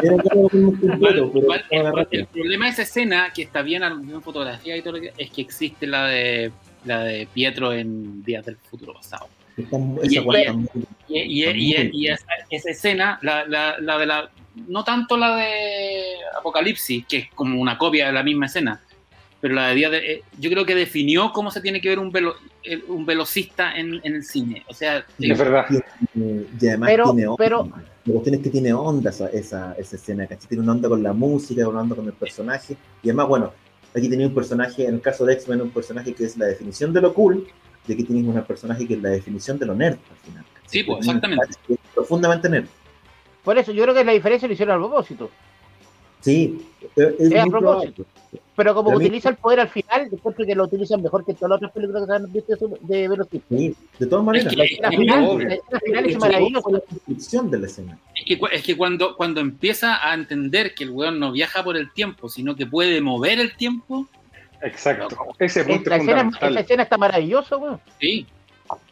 Completo, 0.00 1.30
pero 1.32 1.52
el, 1.70 1.92
raza. 1.92 2.08
el 2.10 2.26
problema 2.26 2.66
de 2.66 2.70
esa 2.70 2.82
escena, 2.82 3.32
que 3.34 3.42
está 3.42 3.62
bien, 3.62 3.82
bien 4.06 4.22
fotografía 4.22 4.76
y 4.76 4.82
todo 4.82 4.94
lo 4.94 5.00
que 5.00 5.12
es 5.18 5.30
que 5.30 5.42
existe 5.42 5.86
la 5.86 6.06
de 6.06 6.52
la 6.84 7.00
de 7.02 7.26
Pietro 7.32 7.72
en 7.72 8.22
Días 8.22 8.46
del 8.46 8.56
Futuro 8.56 8.94
Pasado. 8.94 9.26
Está- 9.56 9.78
y- 10.02 10.16
esa 10.16 10.22
weá 10.22 10.38
y- 10.38 10.42
está 10.42 10.52
muy- 10.52 10.68
Y, 11.08 11.18
y- 11.20 11.44
y- 11.74 11.90
y 11.92 12.06
esa, 12.08 12.26
esa 12.50 12.70
escena, 12.70 13.18
la, 13.22 13.46
la, 13.46 13.78
la 13.80 13.98
de 13.98 14.06
la. 14.06 14.30
No 14.68 14.84
tanto 14.84 15.16
la 15.16 15.36
de 15.36 16.02
Apocalipsis, 16.38 17.04
que 17.06 17.16
es 17.18 17.28
como 17.34 17.60
una 17.60 17.76
copia 17.78 18.06
de 18.06 18.12
la 18.12 18.22
misma 18.22 18.46
escena, 18.46 18.80
pero 19.40 19.54
la 19.54 19.68
de 19.68 19.74
Día 19.74 19.90
de. 19.90 20.12
eh, 20.12 20.22
yo 20.38 20.50
creo 20.50 20.64
que 20.66 20.74
definió 20.74 21.32
cómo 21.32 21.50
se 21.50 21.60
tiene 21.60 21.80
que 21.80 21.88
ver 21.90 21.98
un, 21.98 22.10
velo, 22.10 22.34
el- 22.62 22.84
un 22.88 23.04
velocista 23.06 23.72
en, 23.76 24.00
en 24.02 24.14
el 24.14 24.24
cine. 24.24 24.62
O 24.68 24.74
sea, 24.74 25.04
Es 25.18 25.38
verdad. 25.38 25.66
Y 26.14 26.66
además 26.68 26.88
Pero- 26.90 27.04
tiene 27.12 27.26
onda. 27.26 27.36
pero- 27.38 27.68
La 28.06 28.12
cuestión 28.12 28.36
es 28.36 28.40
que 28.42 28.50
tiene 28.50 28.72
onda 28.72 29.10
esa, 29.10 29.28
esa, 29.30 29.74
esa 29.78 29.96
escena, 29.96 30.26
¿cachai? 30.28 30.48
Tiene 30.48 30.62
una 30.62 30.72
onda 30.72 30.88
con 30.88 31.02
la 31.02 31.12
música, 31.12 31.68
una 31.68 31.80
onda 31.80 31.96
con 31.96 32.06
el 32.06 32.12
personaje. 32.12 32.76
Y 33.02 33.08
además, 33.08 33.26
bueno, 33.26 33.52
aquí 33.96 34.08
tenía 34.08 34.28
un 34.28 34.34
personaje, 34.34 34.86
en 34.86 34.94
el 34.94 35.00
caso 35.00 35.24
de 35.26 35.32
X-Men, 35.32 35.60
un 35.62 35.70
personaje 35.70 36.14
que 36.14 36.24
es 36.24 36.36
la 36.36 36.46
definición 36.46 36.92
de 36.92 37.00
lo 37.00 37.12
cool, 37.12 37.48
y 37.88 37.92
aquí 37.92 38.04
tienes 38.04 38.24
un 38.26 38.40
personaje 38.42 38.86
que 38.86 38.94
es 38.94 39.02
la 39.02 39.10
definición 39.10 39.58
de 39.58 39.66
lo 39.66 39.74
nerd 39.74 39.98
al 40.10 40.16
final. 40.18 40.44
Sí, 40.66 40.82
pues, 40.82 40.98
Que 40.98 41.06
exactamente. 41.06 41.46
que 41.66 41.74
es 41.74 41.80
profundamente 41.94 42.48
nerd. 42.48 42.66
Por 43.44 43.56
eso, 43.58 43.72
yo 43.72 43.82
creo 43.84 43.94
que 43.94 44.04
la 44.04 44.12
diferencia 44.12 44.48
lo 44.48 44.54
hicieron 44.54 44.74
a 44.76 44.78
propósito. 44.86 45.30
Sí, 46.20 46.66
es, 46.96 47.14
es 47.20 47.34
a 47.38 47.46
propósito. 47.46 48.02
probable. 48.04 48.06
Pero 48.56 48.74
como 48.74 48.90
utiliza 48.90 49.28
el 49.28 49.36
poder 49.36 49.60
al 49.60 49.68
final, 49.68 50.08
encuentro 50.10 50.44
que 50.46 50.54
lo 50.54 50.64
utilizan 50.64 51.02
mejor 51.02 51.24
que 51.24 51.34
todas 51.34 51.50
las 51.50 51.56
otras 51.58 51.72
películas 51.72 52.02
que 52.02 52.06
se 52.06 52.12
han 52.16 52.32
visto 52.32 52.78
de 52.80 53.08
Velocity. 53.08 53.42
Sí, 53.50 53.76
de 53.98 54.06
todas 54.06 54.24
maneras. 54.24 54.50
Es 54.52 54.56
La 54.58 54.64
que- 54.64 54.72
escena 54.72 54.88
es 54.88 54.96
final, 54.96 55.60
la 55.70 55.80
final 55.80 56.06
es 56.06 56.12
Es 56.12 56.18
maravillosa. 56.18 56.70
la 56.70 56.80
construcción 56.80 57.50
de 57.50 57.58
la 57.58 57.66
escena. 57.66 57.98
Es 58.14 58.24
que, 58.24 58.40
es 58.52 58.62
que 58.62 58.76
cuando, 58.76 59.14
cuando 59.14 59.40
empieza 59.40 60.08
a 60.08 60.14
entender 60.14 60.74
que 60.74 60.84
el 60.84 60.90
weón 60.90 61.20
no 61.20 61.32
viaja 61.32 61.62
por 61.62 61.76
el 61.76 61.92
tiempo, 61.92 62.28
sino 62.30 62.56
que 62.56 62.66
puede 62.66 63.00
mover 63.02 63.38
el 63.38 63.54
tiempo, 63.56 64.08
Exacto. 64.62 65.16
Ese 65.38 65.64
punto 65.64 65.90
La 65.90 65.96
es 65.96 66.02
escena, 66.02 66.20
fundamental. 66.22 66.50
esa 66.52 66.60
escena 66.60 66.82
está 66.82 66.98
maravillosa, 66.98 67.56
weón. 67.56 67.80
sí. 68.00 68.26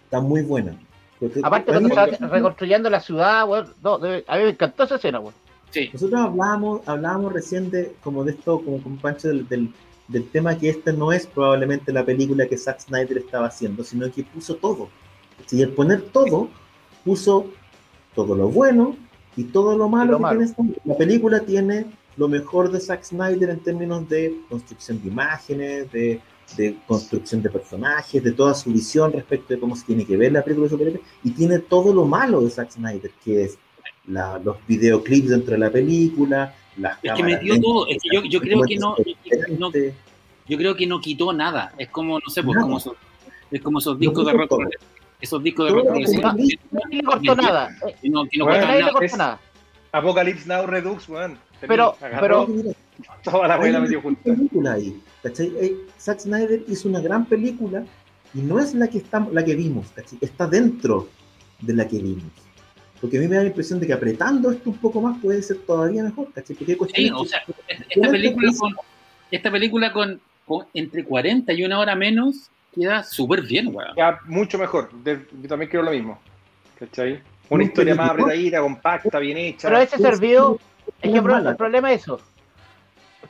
Está 0.05 0.21
muy 0.21 0.43
buena. 0.43 0.77
Porque 1.19 1.41
Aparte, 1.43 1.73
cuando 1.73 1.89
está 1.89 2.27
reconstruyendo 2.29 2.89
la 2.91 3.01
ciudad, 3.01 3.49
weón. 3.49 3.73
No, 3.83 3.99
de- 3.99 4.25
a 4.29 4.37
mí 4.37 4.45
me 4.45 4.51
encantó 4.51 4.85
esa 4.85 4.97
escena, 4.97 5.19
weón. 5.21 5.35
Sí, 5.71 5.91
Nosotros 5.93 6.21
hablábamos, 6.21 6.87
hablábamos 6.87 7.33
recién 7.33 7.69
de, 7.71 7.95
como 8.05 8.23
de 8.23 8.33
esto, 8.33 8.61
como 8.65 8.81
con 8.81 8.97
Pancho, 8.99 9.27
del, 9.29 9.49
del, 9.49 9.71
del 10.07 10.29
tema 10.31 10.57
que 10.57 10.69
esta 10.69 10.93
no 10.93 11.11
es 11.13 11.27
probablemente 11.27 11.93
la 11.93 12.05
película 12.05 12.47
que 12.47 12.57
Zack 12.57 12.79
Snyder 12.81 13.19
estaba 13.19 13.47
haciendo, 13.49 13.83
sino 13.83 14.09
que 14.13 14.23
puso 14.23 14.55
todo. 14.57 14.89
Y 15.51 15.63
al 15.65 15.71
poner 15.71 16.03
todo, 16.03 16.49
puso 17.05 17.47
todo 18.15 18.37
lo 18.37 18.49
bueno 18.49 18.97
y 19.37 19.45
todo 19.45 19.77
lo 19.77 19.89
malo 19.89 20.13
lo 20.13 20.19
que 20.19 20.23
malo. 20.23 20.39
tiene 20.39 20.51
esta- 20.53 20.81
La 20.85 20.97
película 20.97 21.41
tiene 21.41 21.87
lo 22.17 22.29
mejor 22.29 22.71
de 22.71 22.81
Zack 22.81 23.03
Snyder 23.05 23.51
en 23.51 23.61
términos 23.61 24.09
de 24.09 24.37
construcción 24.49 25.01
de 25.03 25.09
imágenes, 25.09 25.91
de, 25.93 26.21
de 26.57 26.77
construcción 26.87 27.43
de 27.43 27.51
personajes, 27.51 28.23
de 28.23 28.33
toda 28.33 28.55
su 28.55 28.71
visión 28.73 29.13
respecto 29.13 29.55
de 29.55 29.61
cómo 29.61 29.75
se 29.77 29.85
tiene 29.87 30.05
que 30.07 30.17
ver 30.17 30.33
la 30.33 30.43
película 30.45 30.65
de 30.67 30.71
superhéroes, 30.71 31.03
y 31.25 31.31
tiene 31.31 31.59
todo 31.59 31.93
lo 31.93 32.05
malo 32.05 32.41
de 32.43 32.51
Zack 32.51 32.71
Snyder, 32.73 33.11
que 33.25 33.45
es 33.45 33.59
la- 34.07 34.39
los 34.39 34.57
videoclips 34.67 35.31
dentro 35.31 35.53
de 35.53 35.59
la 35.59 35.71
película, 35.71 36.55
las 36.77 36.97
Es 36.97 37.01
que 37.03 37.09
cámaras 37.09 37.31
metió 37.33 37.53
lentas, 37.55 37.63
todo, 37.73 37.87
es 37.89 38.03
que 38.03 38.09
yo- 38.13 38.25
yo 38.25 38.41
creo 38.41 38.63
que 38.63 38.77
no- 38.77 38.97
no- 39.59 39.71
yo 40.47 40.59
creo 40.59 40.75
que 40.77 40.87
no 40.87 41.01
quitó 41.01 41.33
nada. 41.33 41.73
Es 41.79 41.89
como, 41.89 42.19
no 42.19 42.29
sé, 42.29 42.43
pues, 42.43 42.59
como 42.59 42.77
esos, 42.79 42.95
es 43.51 43.63
como 43.63 43.79
esos 43.79 43.99
discos 43.99 44.27
de 44.27 44.33
rock, 44.35 44.49
todo. 44.51 44.61
esos 45.21 45.43
discos 45.43 45.67
de 45.67 45.73
rock 45.73 45.85
progresivo 45.87 46.33
le 46.91 47.03
cortó 47.03 47.35
nada. 47.37 47.71
No, 48.03 48.25
no 48.25 48.45
cortó 48.45 49.17
nada. 49.17 49.41
Apocalypse 49.93 50.47
Now 50.49 50.67
Redux, 50.67 51.09
weón. 51.09 51.39
Pero- 51.69 51.97
pero- 52.21 52.47
toda 53.23 53.49
la 53.49 53.59
una 53.59 53.81
metió 53.81 54.01
junta. 54.01 54.23
película 54.23 54.73
ahí, 54.75 55.01
¿cachai? 55.23 55.53
Eh, 55.61 55.77
Zack 55.99 56.21
Snyder 56.21 56.63
hizo 56.69 56.89
una 56.89 57.01
gran 57.01 57.25
película 57.27 57.85
y 58.35 58.39
no 58.41 58.59
es 58.61 58.75
la 58.75 58.89
que 58.89 58.99
está, 58.99 59.27
la 59.33 59.45
que 59.45 59.55
vimos, 59.55 59.87
¿cachai? 59.95 60.19
Está 60.21 60.47
dentro 60.47 61.09
de 61.61 61.75
la 61.75 61.87
que 61.89 61.99
vimos. 61.99 62.25
Porque 63.01 63.19
a 63.19 63.21
mí 63.21 63.29
me 63.29 63.37
da 63.37 63.43
la 63.43 63.49
impresión 63.49 63.81
de 63.81 63.87
que 63.87 63.93
apretando 63.93 64.51
esto 64.51 64.71
un 64.71 64.79
poco 64.79 65.01
más 65.01 65.19
puede 65.21 65.43
ser 65.43 65.59
todavía 65.59 66.03
mejor, 66.03 66.33
¿cachai? 66.33 66.57
Porque 66.57 66.73
hay 66.73 66.75
Sí, 66.75 66.79
cuestiones 66.79 67.13
o 67.15 67.23
que- 67.23 67.29
sea, 67.29 67.43
esta 67.91 68.11
película 68.11 68.53
con, 68.59 68.75
esta 69.31 69.51
película 69.51 69.93
con, 69.93 70.21
con 70.47 70.67
entre 70.75 71.05
40 71.05 71.53
y 71.53 71.65
una 71.65 71.79
hora 71.81 71.95
menos 71.95 72.51
queda 72.75 73.03
súper 73.03 73.43
bien, 73.43 73.69
weón. 73.75 73.95
Ya, 73.97 74.19
mucho 74.27 74.59
mejor. 74.59 74.91
De- 75.03 75.27
yo 75.43 75.49
también 75.49 75.71
quiero 75.71 75.85
lo 75.85 75.91
mismo. 75.93 76.19
¿Cachai? 76.79 77.21
Una 77.51 77.65
historia 77.65 77.95
más 77.95 78.11
apretadita, 78.11 78.61
compacta, 78.61 79.19
bien 79.19 79.37
hecha. 79.37 79.69
Pero 79.69 79.81
ese 79.81 79.99
servido, 79.99 80.59
es 81.03 81.13
que 81.13 81.21
mala. 81.21 81.51
el 81.51 81.57
problema 81.57 81.93
es 81.93 82.03
eso. 82.03 82.21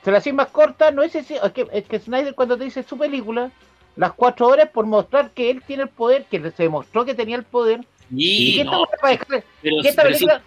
Se 0.02 0.10
la 0.10 0.18
hacen 0.18 0.36
más 0.36 0.48
corta, 0.48 0.90
no 0.90 1.02
es 1.02 1.14
ese, 1.14 1.36
es 1.42 1.52
que, 1.52 1.66
es 1.72 1.84
que 1.84 1.98
Snyder 1.98 2.34
cuando 2.34 2.56
te 2.58 2.64
dice 2.64 2.82
su 2.82 2.98
película, 2.98 3.50
las 3.96 4.12
cuatro 4.12 4.48
horas 4.48 4.68
por 4.70 4.86
mostrar 4.86 5.30
que 5.30 5.50
él 5.50 5.62
tiene 5.66 5.84
el 5.84 5.88
poder, 5.88 6.24
que 6.26 6.38
se 6.50 6.64
demostró 6.64 7.04
que 7.04 7.14
tenía 7.14 7.36
el 7.36 7.44
poder, 7.44 7.80
y, 8.14 8.60
esta 8.60 8.70
no, 8.70 8.82
weá 8.82 8.88
para 9.00 9.12
dejar- 9.12 9.44
pero, 9.62 9.80
esta 9.82 10.02
película, 10.02 10.42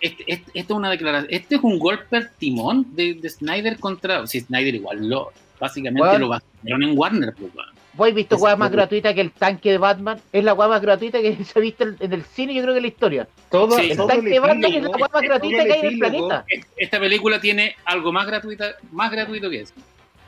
este, 0.00 0.24
este- 0.26 0.50
esto 0.54 0.74
es 0.74 0.76
una 0.76 0.90
declaración. 0.90 1.32
Este 1.32 1.54
es 1.56 1.62
un 1.62 1.78
golpe 1.78 2.16
al 2.18 2.30
timón 2.36 2.86
de, 2.94 3.14
de 3.14 3.30
Snyder 3.30 3.78
contra. 3.78 4.26
Si 4.26 4.40
Snyder 4.40 4.74
igual 4.74 5.08
lo. 5.08 5.32
Básicamente 5.58 6.18
lo 6.18 6.28
vaciaron 6.28 6.82
en 6.82 6.96
Warner, 6.96 7.34
pues, 7.34 7.52
weón. 7.54 7.68
¿Vos 7.98 8.08
has 8.08 8.14
visto 8.14 8.36
weá 8.36 8.56
más 8.56 8.68
poder. 8.70 8.78
gratuita 8.78 9.12
que 9.12 9.20
el 9.20 9.32
tanque 9.32 9.72
de 9.72 9.78
Batman? 9.78 10.18
Es 10.32 10.42
la 10.42 10.54
weá 10.54 10.68
más 10.68 10.80
gratuita 10.80 11.20
que 11.20 11.36
se 11.44 11.58
ha 11.58 11.60
visto 11.62 11.84
en, 11.84 12.12
el 12.12 12.22
cine, 12.24 12.54
yo 12.54 12.62
creo 12.62 12.72
que 12.72 12.78
en 12.78 12.82
la 12.84 12.88
historia. 12.88 13.28
Todo, 13.50 13.72
Sí. 13.78 13.90
El 13.90 13.96
todo 13.98 14.06
tanque 14.06 14.30
de 14.30 14.38
Batman 14.40 14.72
es 14.72 14.82
la 14.84 14.88
weá 14.90 15.08
más 15.12 15.22
gratuita 15.22 15.64
que 15.64 15.72
hay 15.72 15.80
en 15.80 15.86
el 15.86 15.98
planeta. 15.98 16.44
Esta 16.76 16.98
película 16.98 17.38
tiene 17.40 17.76
algo 17.84 18.10
más 18.12 18.26
gratuita, 18.26 18.76
más 18.92 19.10
gratuito 19.10 19.50
que 19.50 19.60
eso. 19.60 19.74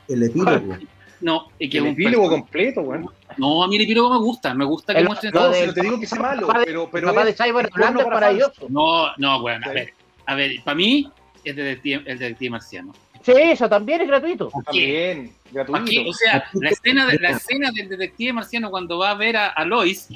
El 0.07 0.21
epílogo. 0.23 0.77
No, 1.21 1.49
y 1.59 1.69
que 1.69 1.77
El 1.77 1.83
es 1.85 1.87
un 1.89 1.93
epílogo 1.93 2.29
completo, 2.29 2.81
weón. 2.81 3.07
No, 3.37 3.63
a 3.63 3.67
mí 3.67 3.75
el 3.75 3.83
epílogo 3.83 4.09
me 4.09 4.17
gusta, 4.17 4.55
me 4.55 4.65
gusta 4.65 4.91
que 4.95 5.01
El- 5.01 5.05
muestren 5.05 5.31
de- 5.31 5.53
Si 5.61 5.67
no 5.67 5.73
te 5.75 5.81
digo 5.81 5.99
que 5.99 6.07
sea 6.07 6.19
malo, 6.19 6.47
papá 6.47 6.59
de- 6.61 6.65
pero, 6.65 6.83
el 6.85 6.89
pero 6.91 7.07
papá 7.09 7.25
de 7.25 7.29
es- 7.29 7.37
Cyber 7.37 7.65
es 7.65 7.71
bueno 7.71 7.75
Orlando 7.75 7.99
es 7.99 8.05
para 8.05 8.15
maravilloso. 8.15 8.65
No, 8.69 9.15
no, 9.17 9.43
weón, 9.43 9.63
a 9.63 9.69
ver, 9.71 9.93
a 10.25 10.33
ver, 10.33 10.51
para 10.65 10.73
mí 10.73 11.07
es 11.43 11.55
detective, 11.55 12.01
el 12.07 12.17
detective 12.17 12.49
marciano. 12.49 12.91
Sí, 13.23 13.33
eso 13.35 13.69
también 13.69 14.01
es 14.01 14.07
gratuito. 14.07 14.49
También, 14.65 15.19
Aquí, 15.45 15.51
gratuito. 15.51 16.09
o 16.09 16.13
sea, 16.13 16.45
la 16.53 16.69
escena, 16.69 17.05
de- 17.07 17.19
la 17.19 17.29
escena 17.31 17.71
del 17.71 17.89
detective 17.89 18.33
marciano 18.33 18.69
cuando 18.71 18.97
va 18.97 19.11
a 19.11 19.15
ver 19.15 19.37
a, 19.37 19.47
a 19.49 19.65
Lois 19.65 20.07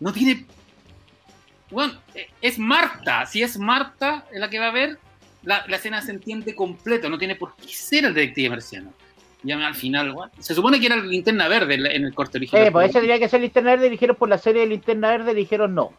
no 0.00 0.12
tiene. 0.12 0.44
Bueno, 1.70 1.94
eh, 2.14 2.28
es 2.40 2.58
Marta. 2.58 3.26
Si 3.26 3.42
es 3.42 3.58
Marta 3.58 4.24
la 4.32 4.48
que 4.48 4.58
va 4.58 4.68
a 4.68 4.72
ver, 4.72 4.98
la, 5.42 5.64
la 5.66 5.76
escena 5.76 6.00
se 6.00 6.12
entiende 6.12 6.54
completo. 6.54 7.08
No 7.08 7.18
tiene 7.18 7.34
por 7.34 7.56
qué 7.56 7.68
ser 7.68 8.04
el 8.04 8.14
detective 8.14 8.50
marciano. 8.50 8.92
Ya 9.42 9.64
al 9.64 9.74
final, 9.74 10.12
bueno, 10.12 10.32
se 10.40 10.54
supone 10.54 10.80
que 10.80 10.86
era 10.86 10.96
el 10.96 11.08
linterna 11.08 11.46
verde 11.46 11.74
en 11.74 12.04
el 12.04 12.14
corte 12.14 12.38
original. 12.38 12.66
Eh, 12.66 12.70
pues 12.72 12.90
ese 12.90 13.00
tenía 13.00 13.18
que 13.18 13.28
ser 13.28 13.40
Linterna 13.40 13.70
Verde, 13.72 13.90
dijeron 13.90 14.16
por 14.16 14.28
la 14.28 14.38
serie 14.38 14.62
de 14.62 14.66
Linterna 14.68 15.10
Verde, 15.10 15.34
dijeron 15.34 15.72
no. 15.74 15.92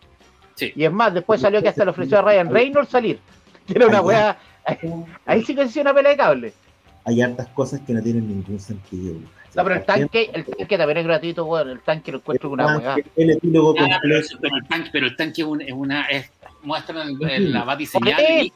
Sí. 0.55 0.73
Y 0.75 0.83
es 0.83 0.91
más, 0.91 1.13
después 1.13 1.39
salió 1.39 1.61
que 1.61 1.69
hasta 1.69 1.85
le 1.85 1.91
ofreció 1.91 2.19
a 2.19 2.23
Ryan 2.23 2.49
Reynolds 2.51 2.89
salir. 2.89 3.19
Que 3.67 3.73
era 3.73 3.87
una 3.87 4.01
weá. 4.01 4.37
Ahí 5.25 5.43
sí 5.43 5.55
que 5.55 5.63
se 5.63 5.69
hizo 5.69 5.81
una 5.81 5.93
pelea 5.93 6.11
de 6.11 6.17
cable. 6.17 6.53
Hay 7.05 7.21
hartas 7.21 7.47
cosas 7.49 7.79
que 7.87 7.93
no 7.93 8.01
tienen 8.01 8.27
ningún 8.27 8.59
sentido. 8.59 9.15
No, 9.55 9.63
pero 9.63 9.75
el 9.75 9.85
tanque, 9.85 10.29
el 10.33 10.45
tanque 10.45 10.77
también 10.77 10.97
es 10.99 11.05
gratuito, 11.05 11.45
weón. 11.45 11.69
El 11.69 11.79
tanque 11.79 12.11
lo 12.11 12.17
encuentro 12.19 12.49
una 12.49 12.73
El 12.75 12.77
weá. 12.81 12.93
tanque, 12.95 13.09
El 13.15 13.29
epílogo 13.31 13.75
Ah, 13.79 13.99
pero, 14.01 14.17
el 14.17 14.67
tanque, 14.67 14.89
pero 14.91 15.05
el 15.07 15.15
tanque 15.15 15.41
es, 15.41 15.47
un- 15.47 15.61
es 15.61 15.71
una. 15.71 16.05
Es, 16.07 16.29
muestran 16.63 17.07
el- 17.09 17.29
el- 17.29 17.53
la 17.53 17.63
batiseñal 17.63 18.19
Es 18.19 18.51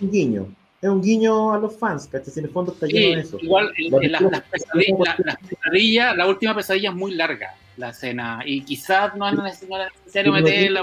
un 0.00 0.10
guiño. 0.10 0.46
Es 0.80 0.88
un 0.88 1.02
guiño 1.02 1.52
a 1.54 1.58
los 1.58 1.76
fans, 1.76 2.06
¿cachai? 2.06 2.32
Si 2.32 2.38
en 2.38 2.46
el 2.46 2.52
fondo 2.52 2.72
está 2.72 2.86
Sí, 2.86 2.92
lleno 2.92 3.16
de 3.16 3.22
eso. 3.22 3.38
igual 3.42 3.72
las, 4.02 4.42
pesadillas, 4.42 4.98
la, 5.00 5.16
las 5.24 5.36
pesadillas- 5.40 6.16
la 6.16 6.26
última 6.28 6.54
pesadilla 6.54 6.90
es 6.90 6.94
muy 6.94 7.14
larga, 7.14 7.54
la 7.76 7.90
escena, 7.90 8.40
y 8.44 8.62
quizás 8.62 9.16
no 9.16 9.26
es 9.28 9.34
necesario 9.34 10.36
Sí, 10.36 10.42
meterla. 10.42 10.82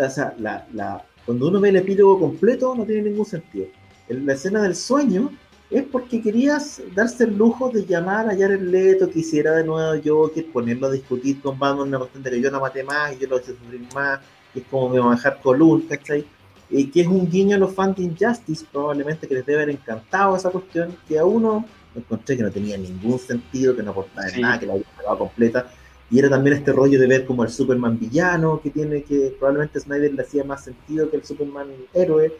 O 0.00 0.08
sea, 0.08 0.34
la, 0.38 0.66
la, 0.72 1.02
cuando 1.26 1.48
uno 1.48 1.60
ve 1.60 1.68
el 1.70 1.76
epílogo 1.76 2.18
completo 2.18 2.74
no 2.74 2.84
tiene 2.84 3.10
ningún 3.10 3.26
sentido. 3.26 3.66
El- 4.08 4.26
la 4.26 4.34
escena 4.34 4.62
del 4.62 4.74
sueño 4.74 5.30
es 5.70 5.84
porque 5.84 6.20
querías 6.20 6.82
darse 6.94 7.24
el 7.24 7.36
lujo 7.36 7.70
de 7.70 7.84
llamar 7.86 8.28
a 8.28 8.36
Jared 8.36 8.60
Leto, 8.60 9.08
que 9.08 9.20
hiciera 9.20 9.52
de 9.52 9.64
nuevo 9.64 10.00
Joker, 10.04 10.44
ponerlo 10.52 10.88
a 10.88 10.90
discutir 10.90 11.40
con 11.40 11.58
Batman 11.58 11.88
una 11.88 11.98
cuestión 11.98 12.22
de 12.24 12.30
que 12.30 12.40
yo 12.40 12.50
no 12.50 12.60
maté 12.60 12.82
más 12.82 13.12
y 13.14 13.18
yo 13.18 13.28
lo 13.28 13.38
hice 13.38 13.52
sufrir 13.52 13.82
más, 13.94 14.18
y 14.54 14.58
es 14.58 14.64
como 14.68 14.88
me 14.88 14.98
va 14.98 15.06
a 15.06 15.08
bajar 15.10 15.38
Column, 15.40 15.82
¿cachai? 15.82 16.24
Y 16.68 16.86
que 16.86 17.02
es 17.02 17.06
un 17.06 17.28
guiño 17.30 17.56
a 17.56 17.58
los 17.60 17.72
fans 17.72 17.96
de 17.96 18.02
Injustice, 18.04 18.64
probablemente 18.72 19.28
que 19.28 19.34
les 19.34 19.46
debe 19.46 19.62
haber 19.62 19.74
encantado 19.74 20.36
esa 20.36 20.50
cuestión, 20.50 20.96
que 21.06 21.18
a 21.18 21.24
uno 21.24 21.64
encontré 21.94 22.36
que 22.36 22.42
no 22.42 22.50
tenía 22.50 22.76
ningún 22.76 23.18
sentido, 23.18 23.74
que 23.76 23.82
no 23.82 23.90
aportaba 23.92 24.26
en 24.28 24.34
Sí. 24.34 24.40
nada, 24.40 24.58
que 24.58 24.66
la 24.66 24.72
había 24.74 25.18
completa. 25.18 25.70
Y 26.10 26.18
era 26.18 26.28
también 26.28 26.56
este 26.56 26.72
rollo 26.72 26.98
de 26.98 27.06
ver 27.06 27.24
como 27.24 27.44
el 27.44 27.50
Superman 27.50 27.98
villano, 27.98 28.60
que 28.60 28.70
tiene 28.70 29.02
que 29.04 29.34
probablemente 29.38 29.78
Snyder 29.80 30.12
le 30.12 30.22
hacía 30.22 30.42
más 30.44 30.64
sentido 30.64 31.08
que 31.10 31.16
el 31.18 31.24
Superman 31.24 31.68
héroe, 31.94 32.32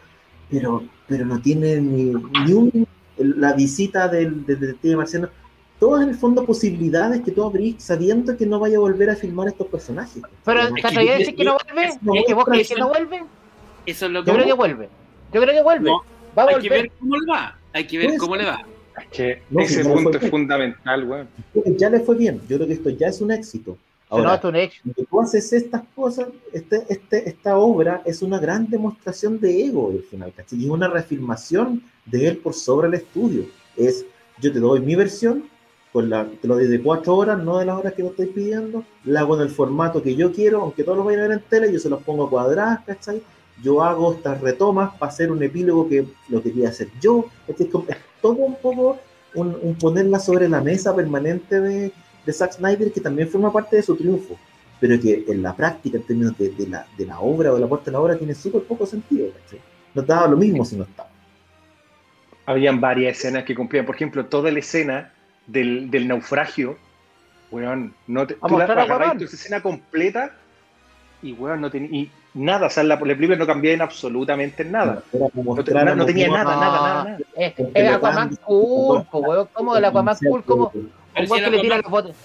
pero, 0.51 0.83
pero 1.07 1.25
no 1.25 1.41
tiene 1.41 1.77
ni, 1.81 2.13
ni 2.45 2.53
un, 2.53 2.87
el- 3.17 3.41
la 3.41 3.53
visita 3.53 4.09
del, 4.09 4.45
detective 4.45 4.97
marciano. 4.97 5.29
Todas 5.79 6.03
en 6.03 6.11
el 6.11 6.15
fondo 6.17 6.45
posibilidades 6.45 7.23
que 7.23 7.31
tú 7.31 7.43
abrís 7.45 7.77
sabiendo 7.83 8.37
que 8.37 8.45
no 8.45 8.59
vaya 8.59 8.77
a 8.77 8.81
volver 8.81 9.09
a 9.09 9.17
filmar 9.17 9.49
estos 9.49 9.67
personajes. 9.69 10.23
Pero. 10.45 10.75
¿te 10.75 10.87
atrevías 10.87 11.15
a 11.15 11.19
decir 11.19 11.37
que 11.37 11.45
no 11.45 11.57
vuelve? 11.65 11.85
es- 11.89 12.03
no, 12.03 12.15
¿Es 12.15 12.25
que 12.27 12.35
vos 12.35 12.45
es- 12.49 12.51
crees 12.53 12.69
que 12.69 12.75
no 12.81 12.89
vuelve? 12.89 13.25
Eso 13.87 14.07
es 14.07 14.13
lo 14.13 14.23
que 14.25 14.29
Yo 14.31 14.35
creo 14.35 14.47
que 14.47 14.53
vuelve. 14.53 14.89
Yo 15.33 15.41
creo 15.41 15.55
que 15.55 15.63
vuelve. 15.63 15.91
No, 15.91 16.03
Va 16.37 16.43
a 16.43 16.47
hay 16.49 16.55
que 16.57 16.69
volver. 16.69 16.83
ver 16.83 16.93
cómo 16.99 17.17
le 17.17 17.33
va. 17.33 17.59
Hay 17.73 17.87
que 17.87 17.99
ver 17.99 18.07
Pues, 18.09 18.19
cómo 18.19 18.37
le 18.37 18.45
va. 18.45 18.63
Es 19.01 19.17
que 19.17 19.43
No, 19.51 19.61
ese 19.63 19.83
si 19.83 19.89
no 19.89 19.95
punto 19.95 20.19
es 20.19 20.31
fundamental, 20.31 21.05
weón. 21.05 21.29
Ya 21.79 21.91
le 21.91 22.01
fue 22.01 22.17
bien. 22.17 22.41
Yo 22.49 22.57
creo 22.57 22.67
que 22.67 22.75
esto 22.75 22.91
ya 22.91 23.09
es 23.09 23.21
un 23.21 23.33
éxito. 23.33 23.77
Ahora, 24.09 24.41
un 24.43 24.57
éxito. 24.57 24.83
cuando 24.95 25.09
tú 25.09 25.21
haces 25.21 25.53
estas 25.53 25.83
cosas, 25.95 26.27
este, 26.53 26.85
este, 26.89 27.29
esta 27.29 27.57
obra 27.57 28.03
es 28.05 28.23
una 28.23 28.41
gran 28.41 28.69
demostración 28.69 29.39
de 29.39 29.67
ego 29.67 29.93
al 29.93 30.03
final, 30.03 30.33
¿cachai? 30.37 30.59
Y 30.59 30.65
es 30.65 30.71
una 30.71 30.89
reafirmación 30.89 31.83
de 32.07 32.27
él 32.27 32.37
por 32.39 32.55
sobre 32.55 32.89
el 32.89 32.95
estudio. 32.95 33.45
Es, 33.77 34.05
yo 34.41 34.53
te 34.53 34.59
doy 34.59 34.81
mi 34.81 34.97
versión, 34.97 35.45
con 35.93 36.11
la, 36.11 36.27
te 36.27 36.49
lo 36.49 36.55
doy 36.55 36.67
de 36.67 36.83
cuatro 36.83 37.17
horas, 37.17 37.43
no 37.43 37.59
de 37.59 37.67
las 37.67 37.79
horas 37.79 37.95
que 37.95 38.03
me 38.03 38.09
estoy 38.09 38.27
pidiendo, 38.27 38.85
la 39.05 39.21
hago 39.21 39.37
en 39.37 39.43
el 39.43 39.51
formato 39.51 40.03
que 40.03 40.17
yo 40.17 40.33
quiero, 40.33 40.63
aunque 40.63 40.83
todos 40.83 40.99
lo 40.99 41.05
vayan 41.05 41.21
a 41.21 41.29
ver 41.29 41.33
en 41.39 41.45
tele, 41.49 41.73
yo 41.73 41.79
se 41.79 41.89
los 41.89 42.03
pongo 42.03 42.29
cuadradas, 42.29 42.81
¿cachai? 42.85 43.23
Yo 43.63 43.83
hago 43.83 44.15
estas 44.15 44.41
retomas 44.41 44.93
para 44.99 45.13
hacer 45.13 45.31
un 45.31 45.43
epílogo 45.43 45.89
que 45.89 46.07
lo 46.29 46.43
quería 46.43 46.69
hacer 46.69 46.89
yo. 47.01 47.27
Es, 47.47 47.57
todo 48.21 48.33
un 48.33 48.57
poco 48.57 48.99
un, 49.35 49.57
un 49.63 49.75
ponerla 49.77 50.19
sobre 50.19 50.49
la 50.49 50.61
mesa 50.61 50.95
permanente 50.95 51.61
de, 51.61 51.93
de 52.25 52.33
Zack 52.33 52.53
Snyder, 52.53 52.93
que 52.93 53.01
también 53.01 53.29
forma 53.29 53.53
parte 53.53 53.77
de 53.77 53.83
su 53.83 53.97
triunfo, 53.97 54.37
pero 54.79 55.01
que 55.01 55.25
en 55.29 55.43
la 55.43 55.55
práctica, 55.55 55.99
en 55.99 56.03
términos 56.05 56.37
de, 56.39 56.51
de 56.51 56.67
la, 56.69 56.87
de 56.97 57.07
la 57.07 57.21
obra 57.21 57.53
o 57.53 57.55
de 57.55 57.61
la 57.61 57.67
puerta 57.67 57.87
de 57.87 57.93
la 57.93 58.01
obra, 58.01 58.19
tiene 58.19 58.35
súper 58.35 58.63
poco 58.63 58.87
sentido. 58.87 59.29
Nos 59.95 60.07
daba 60.07 60.29
lo 60.29 60.37
mismo 60.37 60.65
si 60.65 60.77
no 60.77 60.85
estaba. 60.85 61.09
Habían 62.47 62.81
varias 62.81 63.17
escenas 63.19 63.45
que 63.45 63.55
cumplían. 63.55 63.87
Por 63.87 63.95
ejemplo, 63.95 64.27
toda 64.27 64.51
la 64.51 64.59
escena 64.59 65.13
del, 65.47 65.91
del 65.91 66.09
naufragio, 66.09 66.77
weón, 67.51 67.95
no 68.07 68.27
te, 68.27 68.37
A 68.41 68.49
tú 68.49 68.59
la 68.59 68.65
esa 68.65 69.25
escena 69.25 69.63
completa 69.63 70.37
y 71.23 71.33
weón, 71.33 71.61
no 71.61 71.71
tenía 71.71 71.91
y 71.91 72.11
nada, 72.35 72.67
o 72.67 72.71
sea, 72.71 72.83
la, 72.83 72.95
la 72.97 73.01
película 73.01 73.37
no 73.37 73.47
cambiaba 73.47 73.75
en 73.75 73.83
absolutamente 73.83 74.65
nada. 74.65 75.03
Era 75.13 75.27
como 75.35 75.57
No, 75.57 75.63
no- 75.85 75.95
no 75.97 76.07
tenía 76.07 76.29
nada, 76.29 76.55
No. 76.55 76.61
nada, 76.61 76.81
nada, 76.81 77.05
nada. 77.05 77.19
Es, 77.37 77.55
es 77.75 77.89
Aquaman 77.93 78.37
cool, 78.45 79.05
weón. 79.13 79.49
¿Cómo 79.53 79.77
el 79.77 79.85
Aquaman 79.85 80.17
cool? 80.29 80.45
¿Cómo? 80.45 80.73
Un 80.75 80.89
si 81.27 81.31
weón 81.31 81.45
el 81.45 81.51
que 81.51 81.57
le 81.57 81.63
tira 81.63 81.77
Aquaman- 81.77 81.83
los 81.83 81.91
botes. 81.91 82.17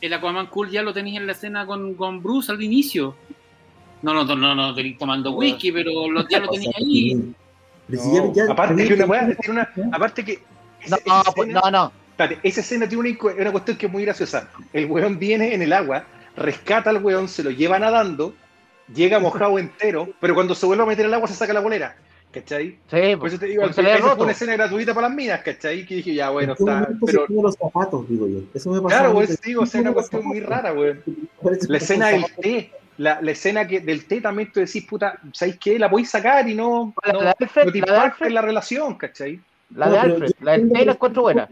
El 0.00 0.12
Aquaman 0.14 0.46
Cool 0.48 0.68
ya 0.70 0.82
lo 0.82 0.92
tenías 0.92 1.20
en 1.20 1.26
la 1.28 1.32
escena 1.32 1.64
con, 1.64 1.94
con 1.94 2.20
Bruce 2.22 2.50
al 2.50 2.60
inicio. 2.60 3.14
No, 4.02 4.12
no, 4.12 4.24
no, 4.24 4.34
no, 4.34 4.52
no 4.54 4.74
tenéis 4.74 4.98
tomando 4.98 5.30
whisky, 5.30 5.70
pero 5.70 6.08
lo, 6.10 6.26
ya 6.28 6.40
lo 6.40 6.48
tenías 6.50 6.74
ahí. 6.76 7.32
No, 7.88 8.32
ya- 8.34 8.50
aparte 8.50 8.88
que 8.88 8.94
una 8.94 9.06
una, 9.48 9.68
aparte 9.92 10.24
que 10.24 10.38
No, 10.88 10.96
esa- 10.96 10.96
esa 10.96 11.32
pues, 11.32 11.48
escena- 11.48 11.60
no, 11.64 11.70
no. 11.70 11.92
Espérate, 12.10 12.38
esa 12.46 12.60
escena 12.60 12.88
tiene 12.88 13.16
una, 13.20 13.32
una 13.40 13.52
cuestión 13.52 13.76
que 13.76 13.86
es 13.86 13.92
muy 13.92 14.04
graciosa. 14.04 14.48
El 14.72 14.86
weón 14.86 15.18
viene 15.20 15.54
en 15.54 15.62
el 15.62 15.72
agua, 15.72 16.04
rescata 16.36 16.90
al 16.90 17.02
weón, 17.02 17.28
se 17.28 17.42
lo 17.44 17.50
lleva 17.50 17.78
nadando, 17.78 18.34
llega 18.94 19.18
mojado 19.18 19.58
entero, 19.58 20.08
pero 20.20 20.34
cuando 20.34 20.54
se 20.54 20.66
vuelve 20.66 20.82
a 20.82 20.86
meter 20.86 21.06
al 21.06 21.14
agua 21.14 21.28
se 21.28 21.34
saca 21.34 21.52
la 21.52 21.60
bolera. 21.60 21.96
¿Cachai? 22.32 22.78
Sí, 22.90 23.16
Por 23.16 23.28
eso 23.28 23.38
te 23.38 23.44
digo, 23.46 23.62
esa 23.64 23.82
fue 23.82 23.96
roto. 23.98 24.22
una 24.22 24.32
escena 24.32 24.54
gratuita 24.54 24.94
para 24.94 25.08
las 25.08 25.16
minas, 25.16 25.42
¿cachai? 25.42 25.84
Que 25.84 25.96
dije, 25.96 26.14
ya, 26.14 26.30
bueno, 26.30 26.52
¿En 26.58 26.64
qué 26.64 26.72
está. 26.72 26.88
Pero 27.04 27.26
los 27.28 27.54
zapatos, 27.56 28.08
digo 28.08 28.26
yo. 28.26 28.38
Eso 28.54 28.70
me 28.70 28.88
claro, 28.88 29.12
pues 29.12 29.38
digo, 29.42 29.62
o 29.62 29.66
sea, 29.66 29.82
una 29.82 29.92
cuestión 29.92 30.24
muy 30.24 30.40
rara. 30.40 30.74
Parece 31.42 31.68
La 31.68 31.76
escena 31.76 32.08
del 32.08 32.24
té, 32.40 32.72
la, 32.96 33.20
la 33.20 33.30
escena 33.32 33.66
que, 33.68 33.80
del 33.80 34.06
té 34.06 34.22
también 34.22 34.50
tú 34.50 34.60
decís, 34.60 34.82
puta, 34.86 35.18
¿sabéis 35.34 35.58
qué? 35.58 35.78
La 35.78 35.90
podéis 35.90 36.08
sacar 36.08 36.48
y 36.48 36.54
no, 36.54 36.94
La 37.04 37.12
no, 37.12 37.20
de 37.20 37.34
Alfred, 37.38 37.66
no 37.66 37.72
te 37.72 37.80
la 37.80 38.02
Alfred, 38.02 38.28
en 38.28 38.34
la 38.34 38.42
relación, 38.42 38.94
¿cachai? 38.94 39.38
la 39.74 39.90
de 39.90 39.98
Alfred, 39.98 40.30
la 40.40 40.52
del 40.52 40.72
té 40.72 40.86
la 40.86 40.92
encuentro 40.92 41.22
buena. 41.22 41.48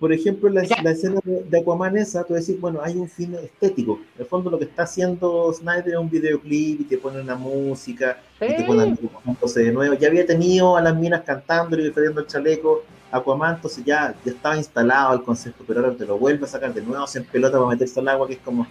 Por 0.00 0.12
ejemplo, 0.14 0.48
la, 0.48 0.62
la 0.82 0.90
escena 0.92 1.20
de, 1.22 1.44
de 1.44 1.58
Aquaman 1.60 1.94
esa, 1.98 2.24
tú 2.24 2.32
decís, 2.32 2.58
bueno, 2.58 2.80
hay 2.82 2.96
un 2.96 3.06
fin 3.08 3.34
estético. 3.34 4.00
En 4.16 4.22
el 4.22 4.26
fondo 4.26 4.50
lo 4.50 4.58
que 4.58 4.64
está 4.64 4.84
haciendo 4.84 5.52
Snyder 5.52 5.88
es 5.90 5.96
un 5.96 6.08
videoclip 6.08 6.80
y 6.80 6.84
te 6.84 6.96
pone 6.96 7.20
una 7.20 7.36
música 7.36 8.18
y 8.36 8.46
te 8.46 8.56
Sí. 8.58 8.62
ponen 8.64 8.94
dibujándose 8.96 9.62
de 9.62 9.72
nuevo. 9.72 9.94
Ya 9.94 10.08
había 10.08 10.24
tenido 10.26 10.76
a 10.78 10.80
las 10.80 10.96
minas 10.96 11.20
cantando 11.22 11.78
y 11.78 11.82
defendiendo 11.84 12.22
el 12.22 12.26
chaleco 12.26 12.82
Aquaman, 13.12 13.56
entonces 13.56 13.84
ya, 13.84 14.14
ya 14.24 14.32
estaba 14.32 14.56
instalado 14.56 15.12
el 15.14 15.22
concepto, 15.22 15.64
pero 15.66 15.80
ahora 15.80 15.94
te 15.94 16.06
lo 16.06 16.16
vuelve 16.16 16.46
a 16.46 16.48
sacar 16.48 16.72
de 16.72 16.80
nuevo, 16.80 17.06
se 17.06 17.18
en 17.18 17.24
pelota 17.26 17.58
para 17.58 17.68
meterse 17.70 18.00
al 18.00 18.08
agua, 18.08 18.26
que 18.26 18.34
es 18.34 18.38
como... 18.40 18.66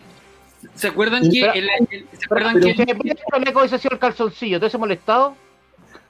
¿Se 0.73 0.88
acuerdan 0.88 1.25
Y- 1.25 1.30
que, 1.30 1.41
pero- 1.41 1.53
el, 1.53 1.69
el- 1.91 2.05
¿se 2.17 2.25
acuerdan 2.25 2.53
pero- 2.55 2.65
que 2.75 2.91
el 3.11 3.17
chaleco 3.32 3.59
hubiese 3.59 3.77
sido 3.77 3.93
el 3.93 3.99
calzoncillo, 3.99 4.57
¿te 4.59 4.65
hubiese 4.65 4.77
molestado? 4.80 5.36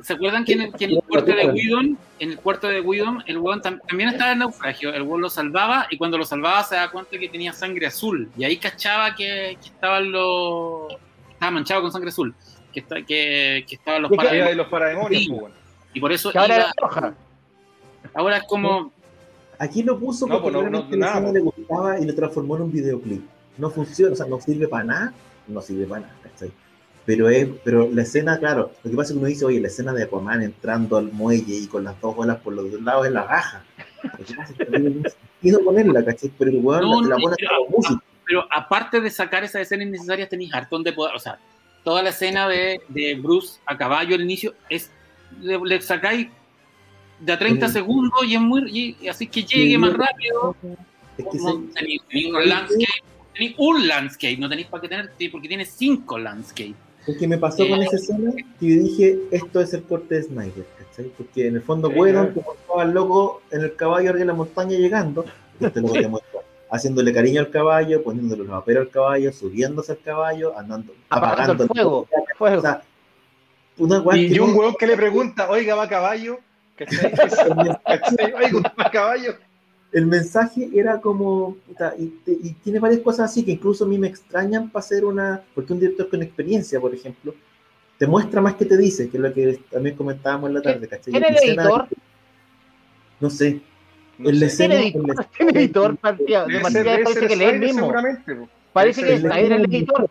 ¿Se 0.02 0.14
acuerdan 0.14 0.46
que 0.46 0.54
en 0.54 0.62
el, 0.62 0.74
que 0.74 0.86
en 0.86 0.92
el 0.92 1.02
cuarto 1.02 1.32
de 1.34 1.48
Whedon, 1.50 1.98
en 2.20 2.30
el 2.32 2.40
cuarto 2.40 2.68
de 2.68 2.80
Whedon, 2.80 3.22
el 3.28 3.38
weón 3.38 3.62
tam- 3.62 3.82
también 3.88 4.10
estaba 4.10 4.32
en 4.32 4.40
naufragio? 4.40 4.94
El 4.94 5.02
weón 5.02 5.22
lo 5.22 5.30
salvaba 5.30 5.88
y 5.90 5.98
cuando 5.98 6.18
lo 6.18 6.24
salvaba 6.24 6.64
se 6.64 6.76
daba 6.76 6.90
cuenta 6.92 7.18
que 7.20 7.28
tenía 7.28 7.52
sangre 7.52 7.86
azul. 7.88 8.30
Y 8.38 8.46
ahí 8.46 8.56
cachaba 8.58 9.14
que, 9.14 9.58
que 9.62 9.68
estaban 9.68 10.12
los. 10.12 10.94
Estaba 11.32 11.52
manchado 11.52 11.82
con 11.82 11.92
sangre 11.92 12.10
azul. 12.10 12.34
Que, 12.74 12.80
está, 12.80 12.96
que, 13.02 13.66
que 13.68 13.76
estaban 13.76 14.04
los 14.04 14.12
de 14.12 14.18
parademonios. 14.18 14.58
los 14.58 14.68
parademonios, 14.68 15.22
Sí. 15.24 15.28
pues, 15.30 15.42
bueno. 15.42 15.56
Y 15.94 16.00
por 16.00 16.12
eso 16.14 16.30
ahora 16.30 16.46
iba- 16.46 16.56
era 16.56 16.74
roja. 16.78 17.14
ahora 18.14 18.38
es 18.38 18.44
como. 18.44 18.92
Aquí 19.58 19.84
lo 19.84 20.00
puso 20.00 20.26
No, 20.28 20.36
porque 20.42 20.44
pues 20.44 20.54
no, 20.54 20.62
realmente 20.62 20.96
no, 20.98 21.06
nada, 21.06 21.14
escena 21.20 21.32
le 21.34 21.40
gustaba 21.42 22.00
y 22.00 22.06
lo 22.06 22.16
transformó 22.16 22.56
en 22.56 22.62
un 22.62 22.72
videoclip. 22.72 23.22
No 23.58 23.70
funciona, 23.70 24.14
o 24.14 24.16
sea, 24.16 24.26
no 24.28 24.40
sirve 24.40 24.70
para 24.70 24.84
nada, 24.86 25.14
no 25.48 25.62
sirve 25.62 25.86
para 25.86 26.02
nada, 26.04 26.14
¿cachai? 26.24 26.52
Pero, 27.10 27.28
es, 27.28 27.48
pero 27.64 27.90
la 27.92 28.04
escena, 28.04 28.38
claro, 28.38 28.72
lo 28.84 28.92
que 28.92 28.96
pasa 28.96 29.08
es 29.08 29.14
que 29.14 29.18
uno 29.18 29.28
dice, 29.28 29.44
oye, 29.44 29.60
la 29.60 29.68
escena 29.68 29.94
de 29.94 30.04
Aquaman 30.04 30.44
entrando 30.44 30.96
al 30.96 31.12
muelle 31.12 31.56
y 31.56 31.66
con 31.66 31.84
las 31.84 32.00
dos 32.00 32.14
olas 32.16 32.38
por 32.38 32.54
los 32.54 32.72
dos 32.72 32.82
lados 32.84 33.08
es 33.08 33.12
la 33.12 33.24
raja. 33.24 33.64
Sentido 34.68 35.64
ponerla, 35.64 36.06
¿cachai? 36.06 36.32
Pero 36.38 36.52
el 36.52 36.58
weón 36.58 36.82
No, 36.82 37.02
la, 37.02 37.16
la 37.16 37.16
pone 37.18 37.36
como 37.48 37.78
música. 37.78 38.04
Pero 38.28 38.46
aparte 38.52 39.02
de 39.02 39.10
sacar 39.10 39.44
esas 39.44 39.64
escenas 39.64 39.88
innecesarias, 39.88 40.30
tenéis 40.30 40.54
hartón 40.54 40.84
de 40.84 40.94
poder. 40.94 41.16
O 41.16 41.20
sea, 41.20 41.40
toda 41.84 42.04
la 42.04 42.10
escena 42.10 42.48
de, 42.48 42.80
de 42.90 43.16
Bruce 43.16 43.60
a 43.66 43.76
caballo 43.76 44.14
al 44.16 44.22
inicio 44.22 44.54
es. 44.70 44.92
Le, 45.42 45.60
le 45.64 45.82
sacáis 45.82 46.28
de 47.20 47.34
a 47.34 47.40
30 47.40 47.68
Sí. 47.68 47.74
segundos 47.74 48.20
y 48.26 48.36
es 48.36 48.42
muy. 48.42 48.96
y 49.02 49.08
así 49.08 49.26
que 49.26 49.42
llegue 49.42 49.72
Sí, 49.72 49.78
más 49.80 49.94
rápido. 49.94 50.56
Es 51.18 51.26
que 51.26 51.38
No, 51.40 51.52
se- 51.54 51.74
tenéis, 51.74 52.02
tenéis 52.08 52.34
un 52.34 52.50
landscape. 52.50 52.86
Tenéis 53.34 53.56
un 53.58 53.88
landscape, 53.88 54.38
no 54.38 54.48
tenéis 54.50 54.68
para 54.68 54.82
qué 54.82 54.90
tener, 54.90 55.12
porque 55.32 55.48
tiene 55.48 55.66
cinco 55.66 56.20
landscapes. 56.20 56.76
Es 57.10 57.18
que 57.18 57.28
me 57.28 57.38
pasó 57.38 57.68
con 57.68 57.82
Eh, 57.82 57.86
esa 57.86 57.96
escena 57.96 58.32
que 58.60 58.68
yo 58.68 58.82
dije, 58.84 59.20
esto 59.32 59.62
es 59.62 59.74
el 59.74 59.84
corte 59.84 60.16
de 60.16 60.24
Snyder, 60.24 60.66
¿cachai? 60.78 61.12
Porque 61.18 61.48
en 61.48 61.56
el 61.56 61.62
fondo, 61.62 61.90
bueno, 61.90 62.20
claro. 62.22 62.34
te 62.34 62.42
mostraba 62.42 62.82
al 62.84 62.92
loco 62.94 63.42
en 63.52 63.62
el 63.62 63.76
caballo 63.76 64.10
arriba 64.10 64.20
de 64.20 64.26
la 64.26 64.34
montaña 64.34 64.78
llegando, 64.78 65.26
y 65.60 65.66
este 65.66 65.82
loco 65.82 65.94
te 65.94 66.08
muestra 66.08 66.40
haciéndole 66.72 67.12
cariño 67.12 67.42
al 67.42 67.50
caballo, 67.50 68.04
poniéndole 68.04 68.44
los 68.44 68.52
vaperos 68.52 68.86
al 68.86 68.92
caballo, 68.92 69.34
subiéndose 69.34 69.94
al 69.94 70.00
caballo, 70.00 70.58
andando, 70.58 70.94
Apagando 71.10 71.64
el 71.64 71.70
fuego. 71.70 72.08
O 72.12 72.38
fuego. 72.38 72.62
sea, 72.62 72.84
una 73.78 74.02
weá 74.02 74.18
Y, 74.18 74.28
que 74.30 74.36
y 74.36 74.40
un 74.40 74.56
weón 74.56 74.76
que 74.76 74.86
le 74.86 74.96
pregunta, 74.96 75.50
oiga, 75.50 75.74
va 75.76 75.84
a 75.84 75.90
caballo. 75.90 76.38
¿Cachai? 76.76 77.12
¿Cachai? 77.86 78.34
Oiga, 78.34 78.74
va 78.80 78.86
a 78.86 78.92
caballo. 78.92 79.34
El 79.92 80.06
mensaje 80.06 80.70
era 80.74 81.02
como, 81.02 81.58
y, 81.98 82.54
tiene 82.64 82.80
varias 82.80 83.02
cosas 83.02 83.32
así 83.32 83.44
que 83.44 83.52
incluso 83.52 83.86
a 83.86 83.88
mí 83.88 83.98
me 83.98 84.08
extrañan 84.08 84.70
para 84.70 84.84
hacer 84.84 85.04
una, 85.04 85.42
porque 85.56 85.74
un 85.74 85.80
director 85.80 86.10
con 86.10 86.22
experiencia, 86.22 86.80
por 86.80 86.94
ejemplo, 86.94 87.34
te 87.98 88.08
muestra 88.08 88.40
más 88.40 88.56
que 88.56 88.66
te 88.66 88.78
dice, 88.78 89.10
que 89.10 89.18
es 89.18 89.24
lo 89.24 89.34
que 89.34 89.60
también 89.70 89.96
comentábamos 89.96 90.50
en 90.50 90.54
la 90.56 90.62
tarde, 90.62 90.88
¿cachai? 90.88 91.12
¿Quién 91.12 91.24
es 91.24 91.42
el 91.42 91.50
editor? 91.50 91.88
No 93.20 93.30
sé, 93.30 93.62
No 94.18 94.30
escena- 94.30 94.76
Tiene 94.76 94.88
editor, 94.88 95.26
tiene 95.38 95.52
editor, 95.60 95.92
de 95.92 95.98
partida 95.98 96.46
parece 97.04 97.28
que 97.28 97.36
lee 97.36 97.44
el 97.46 97.60
mismo. 97.60 97.94
Parece 98.72 99.04
que 99.04 99.14
es 99.16 99.24
el 99.24 99.66
editor. 99.66 100.10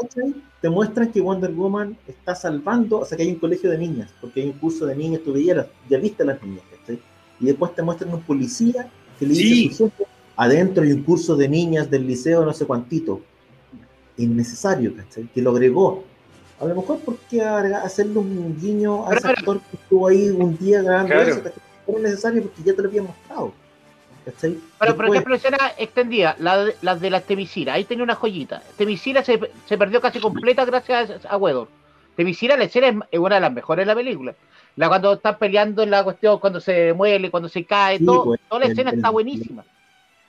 ¿cachai? 0.00 0.34
Te 0.60 0.68
muestran 0.68 1.10
que 1.10 1.20
Wonder 1.20 1.50
Woman 1.52 1.96
está 2.06 2.34
salvando, 2.34 3.00
o 3.00 3.04
sea 3.04 3.16
que 3.16 3.24
hay 3.24 3.30
un 3.30 3.38
colegio 3.38 3.70
de 3.70 3.78
niñas, 3.78 4.12
porque 4.20 4.42
hay 4.42 4.48
un 4.48 4.58
curso 4.58 4.84
de 4.84 4.94
niñas, 4.94 5.22
tú 5.24 5.32
veías, 5.32 5.66
ya 5.88 5.98
viste 5.98 6.22
a 6.22 6.26
las 6.26 6.42
niñas, 6.42 6.62
¿cachai? 6.70 7.00
Y 7.40 7.46
después 7.46 7.74
te 7.74 7.82
muestran 7.82 8.12
un 8.12 8.22
policía 8.22 8.88
que 9.18 9.26
le 9.26 9.34
dice 9.34 9.42
Sí. 9.44 9.68
jefe, 9.70 10.04
adentro 10.36 10.82
hay 10.82 10.92
un 10.92 11.02
curso 11.02 11.36
de 11.36 11.48
niñas 11.48 11.90
del 11.90 12.06
liceo 12.06 12.44
no 12.44 12.52
sé 12.52 12.66
cuantito. 12.66 13.20
Innecesario, 14.16 14.94
¿cachai? 14.96 15.28
Que 15.32 15.40
lo 15.42 15.50
agregó. 15.50 16.04
A 16.60 16.64
lo 16.64 16.74
mejor 16.74 16.98
porque 17.04 17.40
hacerle 17.40 18.18
un 18.18 18.58
guiño 18.60 19.06
a 19.08 19.14
ese 19.14 19.28
actor 19.28 19.60
que 19.70 19.76
estuvo 19.76 20.08
ahí 20.08 20.28
un 20.30 20.58
día 20.58 20.82
grabando 20.82 21.14
Claro. 21.14 21.30
eso, 21.30 21.42
¿cachai? 21.44 21.62
Era 21.86 21.98
necesario 22.00 22.42
porque 22.42 22.62
ya 22.64 22.74
te 22.74 22.82
lo 22.82 22.88
había 22.88 23.02
mostrado. 23.02 23.52
¿Cachai? 24.24 24.58
Pero, 24.80 24.96
por 24.96 25.06
ejemplo, 25.06 25.34
escena 25.36 25.56
extendida, 25.78 26.36
la 26.40 26.64
de, 26.64 26.74
las 26.82 27.00
de 27.00 27.10
las 27.10 27.22
Temisira, 27.24 27.74
ahí 27.74 27.84
tenía 27.84 28.04
una 28.04 28.14
joyita. 28.16 28.62
Temisira 28.76 29.24
se, 29.24 29.40
se 29.66 29.78
perdió 29.78 30.00
casi 30.00 30.18
completa 30.20 30.64
gracias 30.64 31.24
a, 31.24 31.28
a 31.28 31.36
Wedor. 31.36 31.68
Temisira, 32.16 32.56
la 32.56 32.64
escena 32.64 32.88
es, 32.88 32.96
es 33.12 33.18
una 33.20 33.36
de 33.36 33.40
las 33.40 33.52
mejores 33.52 33.84
de 33.84 33.86
la 33.86 33.94
película. 33.94 34.34
La 34.78 34.88
cuando 34.88 35.14
están 35.14 35.36
peleando 35.38 35.82
en 35.82 35.90
la 35.90 36.04
cuestión, 36.04 36.38
cuando 36.38 36.60
se 36.60 36.92
muele, 36.92 37.32
cuando 37.32 37.48
se 37.48 37.64
cae, 37.64 37.98
Sí, 37.98 38.04
todo, 38.06 38.24
pues, 38.26 38.40
toda 38.48 38.60
la 38.60 38.66
el- 38.66 38.72
escena 38.72 38.90
el- 38.90 38.96
está 38.96 39.10
buenísima. 39.10 39.64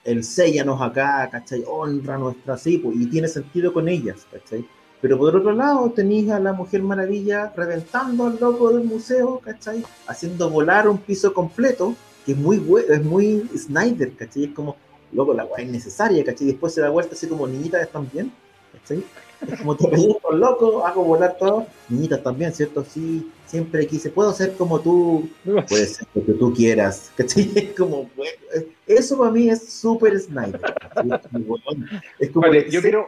el 0.03 0.23
séllanos 0.23 0.81
acá, 0.81 1.29
¿cachai? 1.31 1.63
Honra 1.67 2.17
nuestra, 2.17 2.57
sí, 2.57 2.79
pues, 2.79 2.97
y 2.97 3.05
tiene 3.05 3.27
sentido 3.27 3.71
con 3.71 3.87
ellas, 3.87 4.25
¿cachai? 4.31 4.65
Pero 5.01 5.19
por 5.19 5.35
otro 5.35 5.51
lado, 5.51 5.91
tenéis 5.91 6.31
a 6.31 6.39
la 6.39 6.51
Mujer 6.53 6.81
Maravilla 6.81 7.53
reventando 7.55 8.25
al 8.25 8.39
loco 8.39 8.71
del 8.71 8.85
museo, 8.85 9.39
¿cachai? 9.39 9.83
Haciendo 10.07 10.49
volar 10.49 10.89
un 10.89 10.97
piso 10.97 11.31
completo, 11.31 11.93
que 12.25 12.31
es 12.31 12.37
muy 12.37 12.57
bueno, 12.57 12.91
es 12.91 13.05
muy 13.05 13.47
Snyder, 13.55 14.13
¿cachai? 14.15 14.45
Es 14.45 14.51
como, 14.55 14.77
loco, 15.11 15.31
la 15.35 15.45
weá 15.45 15.63
es 15.63 15.69
necesaria, 15.71 16.23
¿cachai? 16.23 16.47
Después 16.47 16.73
se 16.73 16.81
da 16.81 16.89
vuelta 16.89 17.13
así 17.13 17.27
como, 17.27 17.45
niñitas 17.45 17.87
bien, 18.11 18.31
¿cachai? 18.73 19.03
Es 19.47 19.59
como 19.59 19.75
te 19.75 19.85
con 20.23 20.39
loco, 20.39 20.85
hago 20.87 21.03
volar 21.03 21.37
todo, 21.37 21.67
niñitas 21.87 22.23
también, 22.23 22.51
¿cierto? 22.51 22.83
Sí, 22.83 23.29
siempre 23.49 23.85
quise, 23.87 24.09
puedo 24.11 24.31
ser 24.33 24.53
como 24.55 24.79
tú, 24.79 25.29
puede 25.43 25.85
ser 25.87 26.07
lo 26.13 26.25
que 26.25 26.33
tú 26.33 26.53
quieras, 26.53 27.11
¿cachai? 27.17 27.51
Es 27.55 27.75
como, 27.77 28.09
eso 28.87 29.17
para 29.17 29.31
mí 29.31 29.49
es 29.49 29.67
súper 29.71 30.19
Snyder. 30.19 30.61
Es 32.19 32.29
como, 32.31 32.47
Vale, 32.47 32.69
yo 32.69 32.81
quiero- 32.81 33.07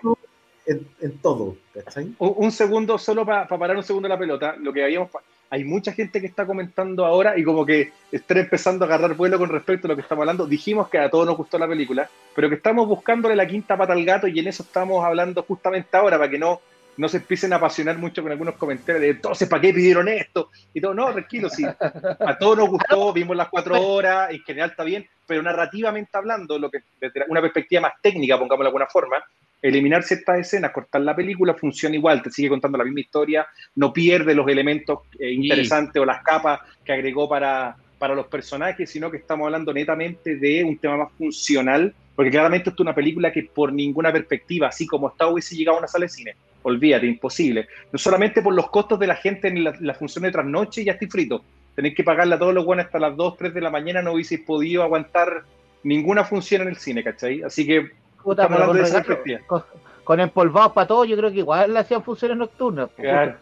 en, 0.65 0.87
en 1.01 1.17
todo, 1.19 1.55
¿cachai? 1.73 2.13
Un, 2.19 2.33
un 2.37 2.51
segundo, 2.51 2.97
solo 2.97 3.25
para 3.25 3.47
parar 3.47 3.75
un 3.77 3.83
segundo 3.83 4.07
la 4.07 4.17
pelota. 4.17 4.55
Lo 4.57 4.71
que 4.71 4.83
habíamos. 4.83 5.09
Hay 5.49 5.65
mucha 5.65 5.91
gente 5.91 6.21
que 6.21 6.27
está 6.27 6.45
comentando 6.45 7.05
ahora 7.05 7.37
y 7.37 7.43
como 7.43 7.65
que 7.65 7.91
están 8.09 8.37
empezando 8.37 8.85
a 8.85 8.87
agarrar 8.87 9.15
vuelo 9.17 9.37
con 9.37 9.49
respecto 9.49 9.85
a 9.85 9.89
lo 9.89 9.95
que 9.95 10.01
estamos 10.03 10.21
hablando. 10.21 10.45
Dijimos 10.47 10.87
que 10.87 10.97
a 10.97 11.09
todos 11.09 11.25
nos 11.25 11.35
gustó 11.35 11.57
la 11.59 11.67
película, 11.67 12.09
pero 12.33 12.47
que 12.47 12.55
estamos 12.55 12.87
buscándole 12.87 13.35
la 13.35 13.45
quinta 13.45 13.75
pata 13.75 13.91
al 13.91 14.05
gato 14.05 14.27
y 14.27 14.39
en 14.39 14.47
eso 14.47 14.63
estamos 14.63 15.03
hablando 15.03 15.43
justamente 15.43 15.89
ahora 15.97 16.17
para 16.17 16.29
que 16.29 16.39
no, 16.39 16.61
no 17.01 17.09
se 17.09 17.17
empiecen 17.17 17.51
a 17.51 17.55
apasionar 17.55 17.97
mucho 17.97 18.21
con 18.21 18.31
algunos 18.31 18.53
comentarios 18.57 19.01
de 19.01 19.09
entonces, 19.09 19.49
¿para 19.49 19.59
qué 19.59 19.73
pidieron 19.73 20.07
esto? 20.07 20.51
Y 20.71 20.79
todo, 20.79 20.93
no, 20.93 21.11
tranquilo, 21.11 21.49
sí. 21.49 21.65
A 21.65 22.37
todos 22.37 22.59
nos 22.59 22.69
gustó, 22.69 23.11
vimos 23.13 23.35
las 23.35 23.49
cuatro 23.49 23.81
horas, 23.81 24.29
en 24.29 24.39
general 24.43 24.69
está 24.69 24.83
bien, 24.83 25.07
pero 25.25 25.41
narrativamente 25.41 26.15
hablando, 26.15 26.59
lo 26.59 26.69
que 26.69 26.83
desde 26.99 27.25
una 27.27 27.41
perspectiva 27.41 27.81
más 27.81 27.93
técnica, 28.03 28.37
pongámoslo 28.37 28.65
de 28.65 28.67
alguna 28.67 28.85
forma, 28.85 29.17
eliminar 29.63 30.03
ciertas 30.03 30.41
escenas, 30.41 30.71
cortar 30.71 31.01
la 31.01 31.15
película, 31.15 31.55
funciona 31.55 31.95
igual, 31.95 32.21
te 32.21 32.29
sigue 32.29 32.49
contando 32.49 32.77
la 32.77 32.83
misma 32.83 32.99
historia, 32.99 33.47
no 33.75 33.91
pierde 33.91 34.35
los 34.35 34.47
elementos 34.47 34.99
eh, 35.17 35.31
interesantes 35.31 35.99
o 35.99 36.05
las 36.05 36.21
capas 36.21 36.59
que 36.85 36.93
agregó 36.93 37.27
para, 37.27 37.75
para 37.97 38.13
los 38.13 38.27
personajes, 38.27 38.91
sino 38.91 39.09
que 39.09 39.17
estamos 39.17 39.45
hablando 39.45 39.73
netamente 39.73 40.35
de 40.35 40.63
un 40.63 40.77
tema 40.77 40.97
más 40.97 41.11
funcional, 41.13 41.95
porque 42.15 42.29
claramente 42.29 42.69
esto 42.69 42.83
es 42.83 42.85
una 42.85 42.93
película 42.93 43.31
que 43.31 43.49
por 43.51 43.73
ninguna 43.73 44.11
perspectiva, 44.11 44.67
así 44.67 44.85
como 44.85 45.09
está, 45.09 45.25
hubiese 45.25 45.55
llegado 45.55 45.77
a 45.77 45.79
una 45.79 45.87
sala 45.87 46.05
de 46.05 46.09
cine. 46.09 46.35
Olvídate, 46.63 47.07
imposible. 47.07 47.67
No 47.91 47.97
solamente 47.97 48.41
por 48.41 48.53
los 48.53 48.69
costos 48.69 48.99
de 48.99 49.07
la 49.07 49.15
gente 49.15 49.47
en 49.47 49.63
la, 49.63 49.73
la 49.79 49.93
función 49.93 50.23
de 50.23 50.31
trasnoche, 50.31 50.83
ya 50.83 50.93
estoy 50.93 51.09
frito. 51.09 51.43
Tenéis 51.75 51.95
que 51.95 52.03
pagarle 52.03 52.35
a 52.35 52.39
todos 52.39 52.53
los 52.53 52.65
buenos 52.65 52.85
hasta 52.85 52.99
las 52.99 53.15
2, 53.15 53.37
3 53.37 53.53
de 53.53 53.61
la 53.61 53.69
mañana, 53.69 54.01
no 54.01 54.13
hubieseis 54.13 54.41
podido 54.41 54.83
aguantar 54.83 55.43
ninguna 55.83 56.23
función 56.23 56.63
en 56.63 56.69
el 56.69 56.75
cine, 56.75 57.03
¿cachai? 57.03 57.41
Así 57.43 57.65
que 57.65 57.91
Puta, 58.21 58.43
estamos 58.43 58.61
hablando 58.61 58.83
de 58.83 58.89
esa 58.89 59.01
perspectiva. 59.01 59.39
con, 59.47 59.63
con 60.03 60.19
empolvados 60.19 60.73
para 60.73 60.87
todo, 60.87 61.05
yo 61.05 61.17
creo 61.17 61.31
que 61.31 61.39
igual 61.39 61.73
le 61.73 61.79
hacían 61.79 62.03
funciones 62.03 62.37
nocturnas. 62.37 62.89
Claro. 62.95 63.37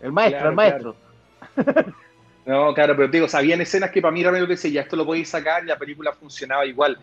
El 0.00 0.12
maestro, 0.12 0.38
Claro, 0.38 0.50
el 0.50 0.56
maestro. 0.56 0.96
No, 2.46 2.74
claro, 2.74 2.96
pero 2.96 3.10
te 3.10 3.18
digo, 3.18 3.26
o 3.26 3.28
sea, 3.28 3.40
habían 3.40 3.60
escenas 3.60 3.90
que 3.90 4.00
para 4.00 4.12
mí 4.12 4.22
realmente 4.22 4.48
decía, 4.48 4.70
ya 4.70 4.80
esto 4.82 4.96
lo 4.96 5.04
podéis 5.06 5.28
sacar 5.28 5.64
la 5.64 5.76
película 5.76 6.12
funcionaba 6.12 6.64
igual. 6.66 6.98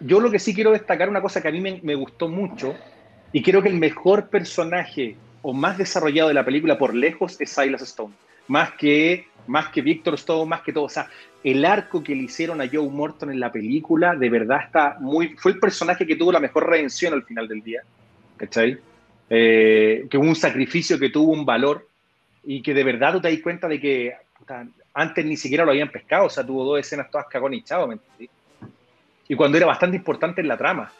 Yo 0.00 0.20
lo 0.20 0.30
que 0.30 0.38
sí 0.38 0.54
quiero 0.54 0.72
destacar, 0.72 1.08
una 1.08 1.22
cosa 1.22 1.40
que 1.40 1.48
a 1.48 1.52
mí 1.52 1.60
me, 1.60 1.80
me 1.82 1.94
gustó 1.94 2.28
mucho, 2.28 2.74
y 3.32 3.42
creo 3.42 3.62
que 3.62 3.68
el 3.68 3.78
mejor 3.78 4.28
personaje 4.28 5.16
o 5.42 5.52
más 5.52 5.78
desarrollado 5.78 6.28
de 6.28 6.34
la 6.34 6.44
película 6.44 6.78
por 6.78 6.94
lejos 6.94 7.40
es 7.40 7.50
Silas 7.50 7.82
Stone. 7.82 8.14
Más 8.48 8.72
que, 8.72 9.26
más 9.46 9.68
que 9.68 9.82
Victor 9.82 10.14
Stone, 10.14 10.48
más 10.48 10.62
que 10.62 10.72
todo. 10.72 10.84
O 10.84 10.88
sea, 10.88 11.08
el 11.44 11.64
arco 11.64 12.02
que 12.02 12.14
le 12.14 12.24
hicieron 12.24 12.60
a 12.60 12.68
Joe 12.70 12.88
Morton 12.88 13.30
en 13.30 13.40
la 13.40 13.52
película, 13.52 14.14
de 14.14 14.28
verdad 14.28 14.60
está 14.64 14.96
muy. 15.00 15.36
Fue 15.36 15.52
el 15.52 15.58
personaje 15.58 16.06
que 16.06 16.16
tuvo 16.16 16.32
la 16.32 16.40
mejor 16.40 16.68
redención 16.68 17.14
al 17.14 17.22
final 17.22 17.48
del 17.48 17.62
día. 17.62 17.82
¿Cachai? 18.36 18.78
Eh, 19.28 20.06
que 20.10 20.18
hubo 20.18 20.26
un 20.26 20.34
sacrificio 20.34 20.98
que 20.98 21.10
tuvo 21.10 21.32
un 21.32 21.46
valor 21.46 21.86
y 22.44 22.62
que 22.62 22.74
de 22.74 22.82
verdad 22.82 23.12
tú 23.12 23.20
te 23.20 23.30
das 23.30 23.40
cuenta 23.40 23.68
de 23.68 23.80
que 23.80 24.14
puta, 24.36 24.66
antes 24.92 25.24
ni 25.24 25.36
siquiera 25.36 25.64
lo 25.64 25.70
habían 25.70 25.90
pescado, 25.90 26.26
o 26.26 26.30
sea, 26.30 26.44
tuvo 26.44 26.64
dos 26.64 26.80
escenas 26.80 27.10
todas 27.10 27.26
cagón 27.28 27.54
y 27.54 27.62
chavo, 27.62 27.86
¿me 27.86 27.94
entendí? 27.94 28.28
Y 29.28 29.36
cuando 29.36 29.56
era 29.56 29.66
bastante 29.66 29.96
importante 29.96 30.40
en 30.40 30.48
la 30.48 30.56
trama. 30.56 30.92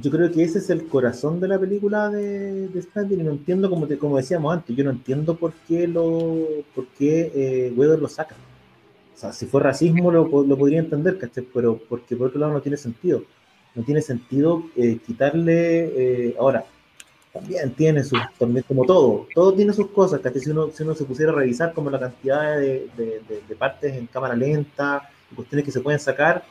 Yo 0.00 0.10
creo 0.10 0.30
que 0.30 0.42
ese 0.42 0.58
es 0.58 0.70
el 0.70 0.86
corazón 0.86 1.40
de 1.40 1.48
la 1.48 1.58
película 1.58 2.08
de, 2.08 2.68
de 2.68 2.82
Snyder 2.82 3.18
y 3.18 3.22
no 3.22 3.30
entiendo, 3.32 3.68
como, 3.70 3.86
te, 3.86 3.98
como 3.98 4.16
decíamos 4.16 4.52
antes, 4.52 4.76
yo 4.76 4.84
no 4.84 4.90
entiendo 4.90 5.34
por 5.36 5.52
qué 5.66 5.88
lo 5.88 6.46
por 6.74 6.86
qué 6.88 7.32
eh, 7.34 7.72
Weather 7.74 7.98
lo 7.98 8.08
saca. 8.08 8.36
O 9.14 9.18
sea, 9.18 9.32
si 9.32 9.46
fue 9.46 9.60
racismo 9.60 10.12
lo, 10.12 10.24
lo 10.44 10.56
podría 10.56 10.78
entender, 10.78 11.18
¿cachai? 11.18 11.44
Pero 11.52 11.80
porque 11.88 12.14
por 12.16 12.28
otro 12.28 12.38
lado 12.40 12.52
no 12.52 12.60
tiene 12.62 12.76
sentido. 12.76 13.24
No 13.74 13.82
tiene 13.84 14.00
sentido 14.02 14.64
eh, 14.76 14.98
quitarle... 15.04 16.28
eh, 16.28 16.36
ahora, 16.38 16.64
también 17.32 17.72
tiene 17.74 18.02
sus, 18.04 18.18
también 18.38 18.64
como 18.66 18.84
todo, 18.84 19.26
todo 19.34 19.52
tiene 19.52 19.72
sus 19.72 19.88
cosas, 19.88 20.20
que 20.20 20.40
si 20.40 20.50
uno, 20.50 20.70
si 20.72 20.82
uno 20.82 20.94
se 20.94 21.04
pusiera 21.04 21.32
a 21.32 21.34
revisar 21.34 21.72
como 21.72 21.90
la 21.90 22.00
cantidad 22.00 22.58
de, 22.58 22.88
de, 22.96 23.22
de, 23.48 23.54
partes 23.56 23.94
en 23.94 24.06
cámara 24.06 24.34
lenta, 24.34 25.08
cuestiones 25.34 25.64
que 25.64 25.72
se 25.72 25.80
pueden 25.80 26.00
sacar, 26.00 26.44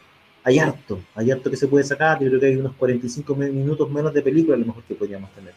hay 0.47 0.59
harto, 0.59 1.01
hay 1.13 1.29
harto 1.29 1.51
que 1.51 1.57
se 1.57 1.67
puede 1.67 1.83
sacar, 1.83 2.21
yo 2.21 2.29
creo 2.29 2.39
que 2.39 2.45
hay 2.45 2.55
unos 2.55 2.73
45 2.75 3.35
minutos 3.35 3.91
menos 3.91 4.13
de 4.13 4.21
película 4.21 4.55
a 4.55 4.59
lo 4.59 4.67
mejor 4.67 4.81
que 4.83 4.95
podríamos 4.95 5.29
tener. 5.31 5.53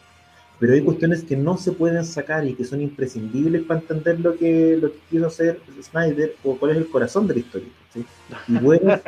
Pero 0.59 0.73
hay 0.73 0.81
cuestiones 0.81 1.23
que 1.23 1.37
no 1.37 1.57
se 1.57 1.71
pueden 1.71 2.03
sacar 2.03 2.45
y 2.45 2.55
que 2.55 2.65
son 2.65 2.81
imprescindibles 2.81 3.63
para 3.63 3.79
entender 3.79 4.19
lo 4.19 4.35
que, 4.35 4.77
lo 4.81 4.91
que 4.91 4.99
quiso 5.09 5.27
hacer 5.27 5.61
Snyder 5.81 6.35
o 6.43 6.57
cuál 6.57 6.71
es 6.71 6.77
el 6.77 6.89
corazón 6.89 7.25
de 7.25 7.35
la 7.35 7.39
historia. 7.39 7.69
¿sí? 7.93 8.05
Y 8.49 8.53
bueno, 8.57 8.99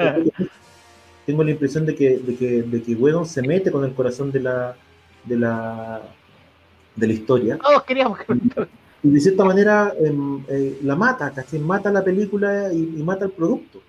tengo 1.26 1.44
la 1.44 1.52
impresión 1.52 1.86
de 1.86 1.96
que, 1.96 2.18
de 2.18 2.36
que, 2.38 2.62
de 2.62 2.82
que 2.82 2.96
Wedon 2.96 3.26
se 3.26 3.42
mete 3.42 3.70
con 3.70 3.84
el 3.84 3.94
corazón 3.94 4.32
de 4.32 4.40
la, 4.40 4.78
de 5.26 5.36
la, 5.36 6.02
de 6.96 7.08
la 7.08 7.14
historia. 7.14 7.58
Todos 7.58 7.84
queríamos 7.84 8.20
Y 9.04 9.10
de 9.10 9.20
cierta 9.20 9.44
manera 9.44 9.94
em, 10.00 10.46
eh, 10.48 10.80
la 10.82 10.96
mata, 10.96 11.30
casi 11.32 11.60
Mata 11.60 11.92
la 11.92 12.06
película 12.06 12.72
y, 12.72 13.04
mata 13.04 13.26
el 13.26 13.32
producto. 13.32 13.82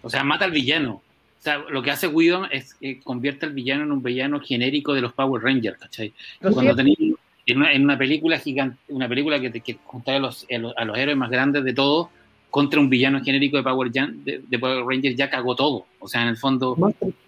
O 0.00 0.08
sea, 0.08 0.24
mata 0.24 0.46
al 0.46 0.50
villano. 0.50 1.02
O 1.42 1.44
sea, 1.44 1.58
lo 1.58 1.82
que 1.82 1.90
hace 1.90 2.06
Whedon 2.06 2.46
es 2.52 2.74
que 2.74 3.00
convierte 3.00 3.46
al 3.46 3.52
villano 3.52 3.82
en 3.82 3.90
un 3.90 4.00
villano 4.00 4.38
genérico 4.38 4.94
de 4.94 5.00
los 5.00 5.12
Power 5.12 5.42
Rangers, 5.42 5.76
¿cachai? 5.76 6.14
Cuando 6.40 6.76
tenéis 6.76 7.16
en 7.46 7.82
una, 7.82 7.98
película 7.98 8.38
gigante, 8.38 8.78
una 8.86 9.08
película 9.08 9.40
que, 9.40 9.50
que 9.50 9.76
a 10.06 10.18
los, 10.20 10.46
a 10.76 10.84
los, 10.84 10.96
héroes 10.96 11.16
más 11.16 11.30
grandes 11.30 11.64
de 11.64 11.72
todos 11.72 12.10
contra 12.48 12.78
un 12.78 12.88
villano 12.88 13.24
genérico 13.24 13.56
de 13.56 13.64
Power, 13.64 13.90
de, 13.90 14.58
Power 14.60 14.84
Rangers 14.86 15.16
ya 15.16 15.28
cagó 15.28 15.56
todo. 15.56 15.86
O 15.98 16.06
sea, 16.06 16.22
en 16.22 16.28
el 16.28 16.36
fondo. 16.36 16.76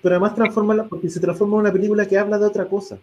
pero 0.00 0.14
además 0.14 0.36
transforma 0.36 0.84
porque 0.84 1.10
se 1.10 1.18
transforma 1.18 1.56
en 1.56 1.60
una 1.62 1.72
película 1.72 2.06
que 2.06 2.16
habla 2.16 2.38
de 2.38 2.46
otra 2.46 2.66
cosa. 2.66 2.96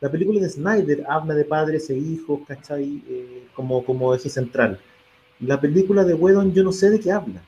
La 0.00 0.10
película 0.10 0.40
de 0.40 0.48
Snyder 0.48 1.04
habla 1.08 1.34
de 1.34 1.44
padres 1.44 1.88
e 1.88 1.96
hijos, 1.96 2.40
¿cachai? 2.48 3.00
Eh, 3.08 3.44
como, 3.54 3.84
como 3.84 4.12
eje 4.12 4.28
central. 4.28 4.80
La 5.38 5.60
película 5.60 6.02
de 6.02 6.14
Whedon 6.14 6.52
yo 6.52 6.64
no 6.64 6.72
sé 6.72 6.90
de 6.90 6.98
qué 6.98 7.12
habla. 7.12 7.42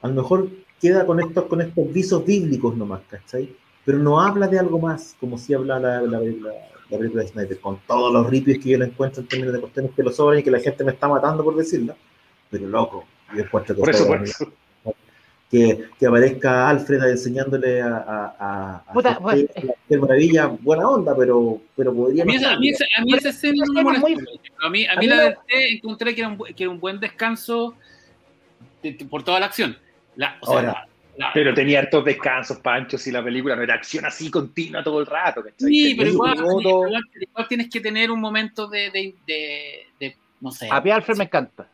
A 0.00 0.06
lo 0.06 0.14
mejor 0.14 0.48
queda 0.82 1.06
con 1.06 1.20
estos, 1.20 1.44
con 1.44 1.62
estos 1.62 1.92
visos 1.92 2.26
bíblicos 2.26 2.76
nomás, 2.76 3.00
¿cachai? 3.08 3.48
Pero 3.84 3.98
no 3.98 4.20
habla 4.20 4.46
de 4.48 4.58
algo 4.58 4.78
más, 4.78 5.16
como 5.18 5.38
si 5.38 5.54
habla 5.54 5.78
la, 5.78 6.02
la, 6.02 6.20
la, 6.20 6.98
película 6.98 7.22
de 7.22 7.28
Snyder, 7.28 7.60
con 7.60 7.78
todos 7.86 8.12
los 8.12 8.28
ripios 8.28 8.58
que 8.58 8.70
yo 8.70 8.78
le 8.78 8.86
encuentro 8.86 9.22
en 9.22 9.28
términos 9.28 9.54
de 9.54 9.60
cuestiones 9.60 9.92
que 9.96 10.02
lo 10.02 10.12
sobran 10.12 10.40
y 10.40 10.42
que 10.42 10.50
la 10.50 10.60
gente 10.60 10.84
me 10.84 10.92
está 10.92 11.08
matando 11.08 11.42
por 11.42 11.56
decirlo. 11.56 11.96
Pero 12.50 12.66
loco, 12.68 13.06
yo 13.34 13.42
encuentro 13.42 13.74
que 13.74 13.80
por 13.80 13.90
eso, 13.90 14.06
por 14.06 14.22
eso 14.22 14.52
que, 15.52 15.84
que 15.98 16.06
aparezca 16.06 16.70
Alfred 16.70 17.10
enseñándole 17.10 17.82
a, 17.82 17.96
a, 17.98 18.84
a, 18.88 18.92
Puta, 18.94 19.18
bueno, 19.18 19.46
maravilla, 20.00 20.46
buena 20.46 20.88
onda, 20.88 21.14
pero, 21.14 21.60
pero 21.76 21.94
podría... 21.94 22.22
A 22.22 22.26
mí, 22.26 22.36
esa, 22.36 22.52
a 22.54 22.58
mí, 22.58 22.70
esa, 22.70 22.84
a 22.96 23.04
mí 23.04 23.12
esa 23.12 23.28
escena 23.28 23.62
no 23.66 23.74
me 23.74 23.82
molestó. 23.82 24.06
A 24.62 24.70
mí, 24.70 24.86
a 24.86 24.96
mí, 24.96 25.06
la 25.06 25.16
verdad 25.16 25.38
encontré 25.50 26.14
que 26.14 26.22
era, 26.22 26.30
un, 26.30 26.38
que 26.38 26.62
era 26.62 26.70
un 26.70 26.80
buen 26.80 26.98
descanso 26.98 27.74
de, 28.82 28.92
de, 28.92 29.04
por 29.04 29.22
toda 29.24 29.40
la 29.40 29.46
acción. 29.46 29.76
La, 30.16 30.36
o 30.40 30.46
sea, 30.46 30.56
Ahora, 30.56 30.88
la, 31.16 31.30
pero 31.34 31.52
tenía 31.54 31.80
hartos 31.80 32.04
descansos, 32.04 32.58
Pancho, 32.58 32.96
si 32.96 33.10
la 33.10 33.22
película 33.22 33.56
no 33.56 33.62
era 33.62 33.74
acción 33.74 34.04
así 34.04 34.30
continua 34.30 34.82
todo 34.82 35.00
el 35.00 35.06
rato. 35.06 35.42
¿cachai? 35.42 35.68
Sí, 35.68 35.94
pero 35.96 36.10
igual, 36.10 36.36
igual, 36.36 37.02
igual, 37.20 37.48
tienes 37.48 37.68
que 37.70 37.80
tener 37.80 38.10
un 38.10 38.20
momento 38.20 38.68
de, 38.68 38.90
de, 38.90 39.14
de, 39.26 39.86
de 40.00 40.16
no 40.40 40.50
sé. 40.50 40.68
A 40.70 40.80
mí 40.80 40.90
Alfred 40.90 41.16
me 41.16 41.24
encanta. 41.24 41.68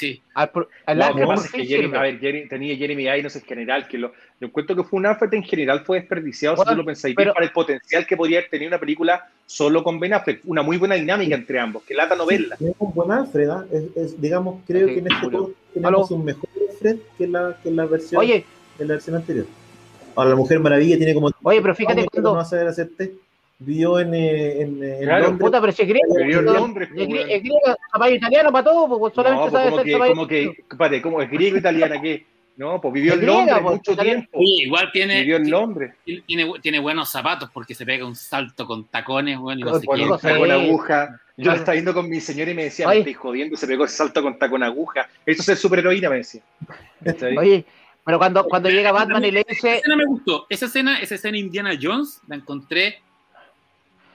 Sí. 0.00 0.22
Al, 0.32 0.50
al 0.86 0.98
no, 0.98 1.08
lo 1.10 1.14
que 1.14 1.26
pasa 1.26 1.46
es 1.46 1.52
que 1.52 1.66
Jeremy, 1.66 1.94
a 1.94 2.00
ver, 2.00 2.18
Jeremy, 2.18 2.48
tenía 2.48 2.74
Jeremy 2.74 3.02
Irons 3.18 3.36
en 3.36 3.42
general, 3.42 3.86
que 3.86 3.98
lo, 3.98 4.12
yo 4.40 4.46
encuentro 4.46 4.74
que 4.74 4.82
fue 4.82 4.98
un 4.98 5.04
Affleck 5.04 5.34
en 5.34 5.42
general 5.42 5.80
fue 5.80 6.00
desperdiciado, 6.00 6.56
bueno, 6.56 6.70
si 6.70 6.74
tú 6.74 6.78
lo 6.78 6.86
pensáis, 6.86 7.14
pero, 7.14 7.34
para 7.34 7.44
el 7.44 7.52
potencial 7.52 8.06
que 8.06 8.16
podría 8.16 8.48
tener 8.48 8.66
una 8.66 8.78
película 8.78 9.28
solo 9.44 9.84
con 9.84 10.00
Ben 10.00 10.14
Affleck, 10.14 10.40
una 10.44 10.62
muy 10.62 10.78
buena 10.78 10.94
dinámica 10.94 11.34
entre 11.34 11.60
ambos, 11.60 11.82
que 11.82 11.92
lata 11.92 12.16
novela. 12.16 12.56
Es 12.58 12.72
un 12.78 12.94
buen 12.94 13.10
Alfred, 13.10 13.50
¿eh? 13.50 13.90
es, 13.94 14.04
es, 14.04 14.20
digamos, 14.20 14.62
creo 14.66 14.84
okay, 14.84 14.94
que 14.94 15.00
en 15.00 15.12
este 15.12 15.26
caso 15.26 15.52
tenemos 15.74 16.10
un 16.10 16.24
mejor 16.24 16.48
Alfred 16.70 16.96
que 17.18 17.26
la, 17.26 17.58
que 17.62 17.70
la 17.70 17.84
versión, 17.84 18.20
Oye. 18.22 18.46
que 18.78 18.84
la 18.86 18.94
versión 18.94 19.16
anterior. 19.16 19.44
Ahora 20.16 20.30
la 20.30 20.36
Mujer 20.36 20.60
Maravilla 20.60 20.96
tiene 20.96 21.12
como... 21.12 21.30
Oye, 21.42 21.60
pero 21.60 21.74
fíjate 21.74 22.06
cuando... 22.06 22.34
No 22.34 22.44
vivió 23.60 24.00
en, 24.00 24.14
en, 24.14 24.82
en 24.82 25.04
claro, 25.04 25.24
Londres. 25.26 25.46
Puta, 25.46 25.60
pero 25.60 25.72
si 25.72 25.82
es 25.82 25.88
griego. 25.88 26.14
Vivió 26.16 26.38
en 26.40 26.44
Londres. 26.46 26.88
Es 26.96 27.42
griego, 27.42 27.60
caballo 27.92 28.16
italiano 28.16 28.50
para 28.50 28.64
todo, 28.64 28.98
pues 28.98 29.14
solamente 29.14 29.44
no, 29.44 29.50
pues 29.50 29.62
sabe 29.62 29.70
como 29.70 29.84
que, 29.84 30.02
como 30.12 30.26
que, 30.26 30.76
pare, 30.76 31.02
¿cómo 31.02 31.22
es 31.22 31.30
griego 31.30 31.58
italiana 31.58 32.00
qué? 32.00 32.26
No, 32.56 32.80
pues 32.80 32.92
vivió 32.92 33.14
en 33.14 33.24
Londres 33.24 33.56
griega, 33.56 33.70
mucho 33.70 33.94
pues, 33.94 33.98
tiempo. 34.06 34.38
Oye, 34.38 34.64
igual 34.64 34.90
tiene. 34.92 35.20
Vivió 35.20 35.36
en 35.36 35.50
Londres. 35.50 35.94
Tiene, 36.04 36.52
tiene, 36.60 36.78
buenos 36.78 37.08
zapatos 37.10 37.50
porque 37.54 37.74
se 37.74 37.86
pega 37.86 38.04
un 38.04 38.16
salto 38.16 38.66
con 38.66 38.86
tacones, 38.88 39.38
bueno, 39.38 39.60
y 39.60 39.64
no 39.64 39.70
con, 39.70 39.80
sé 39.80 39.86
qué. 40.20 40.38
Con 40.38 40.50
aguja. 40.50 41.20
Yo 41.36 41.52
lo 41.52 41.56
estaba 41.56 41.72
viendo 41.72 41.94
con 41.94 42.06
mi 42.06 42.20
señora 42.20 42.50
y 42.50 42.54
me 42.54 42.64
decía, 42.64 42.86
Oye. 42.86 42.96
me 42.96 43.00
estoy 43.00 43.14
jodiendo, 43.14 43.56
se 43.56 43.66
pegó 43.66 43.86
ese 43.86 43.96
salto 43.96 44.22
con 44.22 44.38
tacón 44.38 44.62
aguja. 44.62 45.08
Esto 45.24 45.40
es 45.40 45.46
ser 45.46 45.56
superheroína, 45.56 46.10
me 46.10 46.16
decía. 46.16 46.42
Oye, 47.38 47.64
pero 48.04 48.18
cuando, 48.18 48.44
cuando 48.44 48.68
llega 48.68 48.92
Batman 48.92 49.24
y 49.24 49.30
le 49.30 49.44
dice. 49.48 49.68
Esa 49.68 49.76
escena 49.78 49.96
me 49.96 50.04
gustó. 50.04 50.46
Esa 50.50 50.66
escena, 50.66 51.00
esa 51.00 51.14
escena 51.14 51.38
Indiana 51.38 51.78
Jones, 51.80 52.20
la 52.28 52.36
encontré 52.36 53.00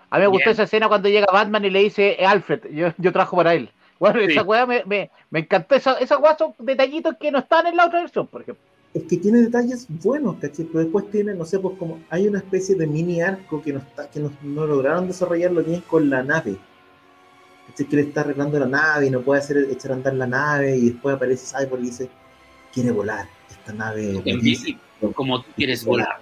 a 0.09 0.17
mí 0.17 0.21
me 0.21 0.27
gustó 0.27 0.45
Bien. 0.45 0.53
esa 0.53 0.63
escena 0.63 0.87
cuando 0.87 1.09
llega 1.09 1.27
Batman 1.31 1.65
y 1.65 1.69
le 1.69 1.79
dice 1.79 2.17
Alfred, 2.25 2.71
yo, 2.71 2.93
yo 2.97 3.11
trabajo 3.11 3.37
para 3.37 3.53
él. 3.53 3.69
Bueno, 3.99 4.19
sí. 4.19 4.31
esa 4.31 4.43
weá 4.43 4.65
me, 4.65 4.83
me, 4.85 5.09
me, 5.29 5.39
encantó. 5.39 5.75
Esa, 5.75 5.93
esa 5.99 6.17
weá 6.17 6.37
son 6.37 6.53
detallitos 6.59 7.15
que 7.19 7.31
no 7.31 7.39
están 7.39 7.67
en 7.67 7.77
la 7.77 7.85
otra 7.87 8.01
versión, 8.01 8.27
por 8.27 8.41
ejemplo. 8.41 8.63
Es 8.93 9.03
que 9.03 9.17
tiene 9.17 9.39
detalles 9.39 9.87
buenos, 9.89 10.37
¿cachai? 10.37 10.65
Pero 10.65 10.79
después 10.79 11.09
tiene, 11.11 11.33
no 11.33 11.45
sé, 11.45 11.59
pues 11.59 11.77
como 11.77 11.99
hay 12.09 12.27
una 12.27 12.39
especie 12.39 12.75
de 12.75 12.87
mini 12.87 13.21
arco 13.21 13.61
que 13.61 13.73
no, 13.73 13.79
está, 13.79 14.09
que 14.09 14.19
no, 14.19 14.31
no 14.41 14.65
lograron 14.65 15.07
desarrollarlo 15.07 15.63
bien 15.63 15.81
con 15.81 16.09
la 16.09 16.23
nave. 16.23 16.57
¿cachai? 17.67 17.85
Que 17.87 17.95
le 17.97 18.01
está 18.03 18.21
arreglando 18.21 18.59
la 18.59 18.67
nave 18.67 19.07
y 19.07 19.09
no 19.09 19.21
puede 19.21 19.41
hacer 19.41 19.57
echar 19.69 19.91
a 19.91 19.95
andar 19.95 20.13
la 20.13 20.27
nave 20.27 20.77
y 20.77 20.89
después 20.91 21.15
aparece 21.15 21.57
Cyborg 21.57 21.81
y 21.81 21.85
dice, 21.87 22.09
quiere 22.73 22.91
volar. 22.91 23.27
Esta 23.49 23.73
nave... 23.73 24.21
Como 25.13 25.41
tú 25.41 25.51
quieres 25.55 25.83
volar. 25.83 26.19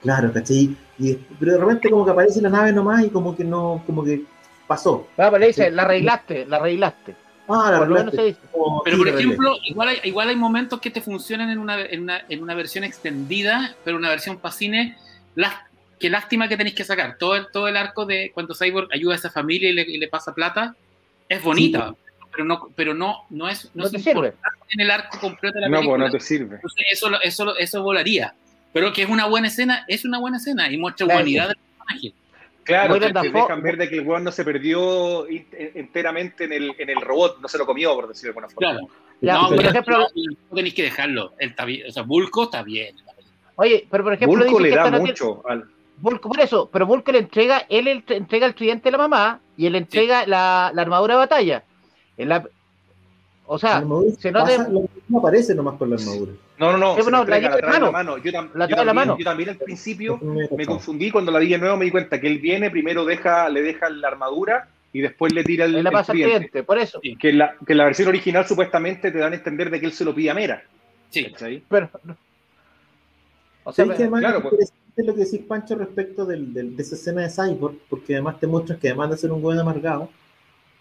Claro, 0.00 0.32
¿cachai? 0.32 0.76
Y, 1.02 1.14
pero 1.38 1.52
de 1.52 1.58
repente 1.58 1.90
como 1.90 2.04
que 2.04 2.12
aparece 2.12 2.40
la 2.40 2.48
nave 2.48 2.72
nomás 2.72 3.04
y 3.04 3.10
como 3.10 3.36
que 3.36 3.44
no, 3.44 3.82
como 3.84 4.04
que 4.04 4.22
pasó. 4.66 5.08
Ah, 5.18 5.28
pero 5.30 5.38
le 5.38 5.48
dice, 5.48 5.70
la 5.70 5.82
arreglaste, 5.82 6.46
la 6.46 6.56
arreglaste. 6.58 7.16
Ah, 7.48 7.70
la 7.72 7.76
arreglaste. 7.78 8.36
Por 8.52 8.84
pero 8.84 8.98
por 8.98 9.08
ejemplo, 9.08 9.56
igual 9.64 9.88
hay, 9.88 10.00
igual 10.04 10.28
hay 10.28 10.36
momentos 10.36 10.80
que 10.80 10.90
te 10.90 11.00
funcionan 11.00 11.50
en 11.50 11.58
una, 11.58 11.80
en 11.80 12.02
una, 12.02 12.22
en 12.28 12.42
una 12.42 12.54
versión 12.54 12.84
extendida, 12.84 13.74
pero 13.84 13.96
una 13.96 14.08
versión 14.08 14.38
para 14.38 14.54
cine, 14.54 14.96
qué 15.98 16.08
lástima 16.08 16.48
que 16.48 16.56
tenéis 16.56 16.76
que 16.76 16.84
sacar. 16.84 17.16
Todo 17.18 17.36
el, 17.36 17.46
todo 17.52 17.68
el 17.68 17.76
arco 17.76 18.06
de 18.06 18.30
cuando 18.32 18.54
Cyborg 18.54 18.88
ayuda 18.92 19.14
a 19.14 19.16
esa 19.16 19.30
familia 19.30 19.70
y 19.70 19.72
le, 19.72 19.82
y 19.82 19.98
le 19.98 20.08
pasa 20.08 20.34
plata, 20.34 20.76
es 21.28 21.42
bonita. 21.42 21.90
Sí. 21.90 21.96
Pero 22.32 22.44
no, 22.46 22.70
pero 22.74 22.94
no, 22.94 23.24
no 23.28 23.48
es, 23.48 23.66
no, 23.74 23.82
no 23.82 23.86
es 23.86 23.92
te 23.92 23.98
sirve. 23.98 24.32
en 24.70 24.80
el 24.80 24.90
arco 24.90 25.18
completo 25.20 25.56
de 25.56 25.62
la 25.62 25.68
no, 25.68 25.78
película. 25.78 25.98
No, 25.98 26.10
pues 26.10 26.12
no 26.12 26.18
te 26.18 26.24
sirve. 26.24 26.54
Entonces 26.56 26.84
eso, 26.90 27.20
eso, 27.22 27.56
eso 27.58 27.82
volaría. 27.82 28.34
Pero 28.72 28.92
que 28.92 29.02
es 29.02 29.08
una 29.08 29.26
buena 29.26 29.48
escena, 29.48 29.84
es 29.88 30.04
una 30.04 30.18
buena 30.18 30.38
escena 30.38 30.70
y 30.70 30.78
muestra 30.78 31.06
claro. 31.06 31.20
humanidad 31.20 31.48
del 31.48 31.56
personaje. 31.56 32.14
Claro, 32.64 32.98
te, 32.98 33.12
te 33.12 33.30
dejan 33.30 33.62
ver 33.62 33.76
de 33.76 33.88
que 33.88 33.96
el 33.96 34.06
weón 34.06 34.22
no 34.22 34.30
se 34.30 34.44
perdió 34.44 35.26
enteramente 35.28 36.44
en 36.44 36.52
el, 36.52 36.74
en 36.78 36.90
el 36.90 37.00
robot, 37.00 37.40
no 37.40 37.48
se 37.48 37.58
lo 37.58 37.66
comió, 37.66 37.94
por 37.94 38.08
decirlo 38.08 38.32
de 38.32 38.38
alguna 38.38 38.48
forma. 38.48 38.70
Claro. 38.70 38.88
Ya, 39.20 39.34
no, 39.34 39.48
por 39.48 39.64
ejemplo, 39.64 39.98
no, 39.98 40.56
tenéis 40.56 40.74
que 40.74 40.82
dejarlo. 40.82 41.32
Está 41.38 41.64
bien, 41.64 41.88
o 41.88 41.92
sea, 41.92 42.02
Bulco 42.02 42.44
está 42.44 42.62
bien. 42.62 42.94
Oye, 43.56 43.86
pero 43.90 44.04
por 44.04 44.12
ejemplo, 44.14 44.38
Bulco 44.38 44.60
le 44.60 44.70
da 44.70 44.90
mucho 44.90 45.42
al... 45.48 45.64
Bulco, 45.98 46.28
por 46.28 46.40
eso, 46.40 46.68
pero 46.72 46.86
Bulco 46.86 47.12
le 47.12 47.18
entrega, 47.18 47.66
él 47.68 47.84
le 47.84 48.04
entrega 48.08 48.46
el 48.46 48.54
tridente 48.54 48.88
a 48.88 48.92
la 48.92 48.98
mamá 48.98 49.40
y 49.56 49.66
él 49.66 49.72
le 49.72 49.78
entrega 49.78 50.24
sí. 50.24 50.30
la, 50.30 50.72
la, 50.74 50.82
armadura 50.82 51.14
de 51.14 51.18
batalla. 51.18 51.64
En 52.16 52.28
la, 52.28 52.44
o 53.52 53.58
sea, 53.58 53.84
se 54.18 54.32
nota. 54.32 54.68
No 55.08 55.18
aparece 55.18 55.54
nomás 55.54 55.76
con 55.76 55.90
la 55.90 55.96
armadura. 55.96 56.32
No, 56.58 56.72
no, 56.72 56.78
no. 56.78 56.96
La, 56.96 57.38
la, 57.38 57.56
la, 57.56 57.68
mano. 57.68 57.92
mano. 57.92 58.16
Yo, 58.16 58.32
tam 58.32 58.48
la 58.54 58.66
yo, 58.66 58.76
también, 58.76 58.86
la 58.86 58.94
mano. 58.94 59.18
yo 59.18 59.24
también 59.24 59.50
al 59.50 59.56
principio 59.58 60.18
me 60.56 60.64
confundí 60.64 61.10
cuando 61.10 61.30
la 61.30 61.38
vi 61.38 61.48
de 61.48 61.58
nuevo, 61.58 61.76
me 61.76 61.84
di 61.84 61.90
cuenta 61.90 62.18
que 62.18 62.28
él 62.28 62.38
viene, 62.38 62.70
primero 62.70 63.04
deja, 63.04 63.50
le 63.50 63.60
deja 63.60 63.90
la 63.90 64.08
armadura 64.08 64.68
y 64.90 65.02
después 65.02 65.34
le 65.34 65.44
tira 65.44 65.66
el, 65.66 65.74
él 65.74 65.84
la 65.84 65.90
pasa 65.90 66.12
el 66.12 66.22
cliente, 66.22 66.62
por 66.62 66.78
eso. 66.78 66.98
Que 67.18 67.28
en, 67.28 67.38
la, 67.38 67.56
que 67.66 67.74
la 67.74 67.84
versión 67.84 68.08
original 68.08 68.46
supuestamente 68.46 69.10
te 69.10 69.18
dan 69.18 69.34
a 69.34 69.36
entender 69.36 69.68
de 69.68 69.80
que 69.80 69.86
él 69.86 69.92
se 69.92 70.06
lo 70.06 70.14
pide 70.14 70.30
a 70.30 70.34
Mera. 70.34 70.62
Sí. 71.10 71.30
Pero, 71.68 71.90
o 73.64 73.72
sea, 73.72 73.84
que 73.84 73.92
además 73.92 74.20
claro, 74.20 74.42
pues. 74.48 74.72
es 74.96 75.06
lo 75.06 75.14
que 75.14 75.24
decís 75.24 75.40
Pancho 75.46 75.74
respecto 75.74 76.24
del, 76.24 76.54
del, 76.54 76.74
de 76.74 76.82
esa 76.82 76.94
escena 76.94 77.20
de 77.20 77.28
Cyborg, 77.28 77.76
porque 77.90 78.14
además 78.14 78.40
te 78.40 78.46
muestras 78.46 78.78
que 78.78 78.88
además 78.88 79.10
de 79.10 79.18
ser 79.18 79.30
un 79.30 79.42
buen 79.42 79.58
amargado, 79.58 80.08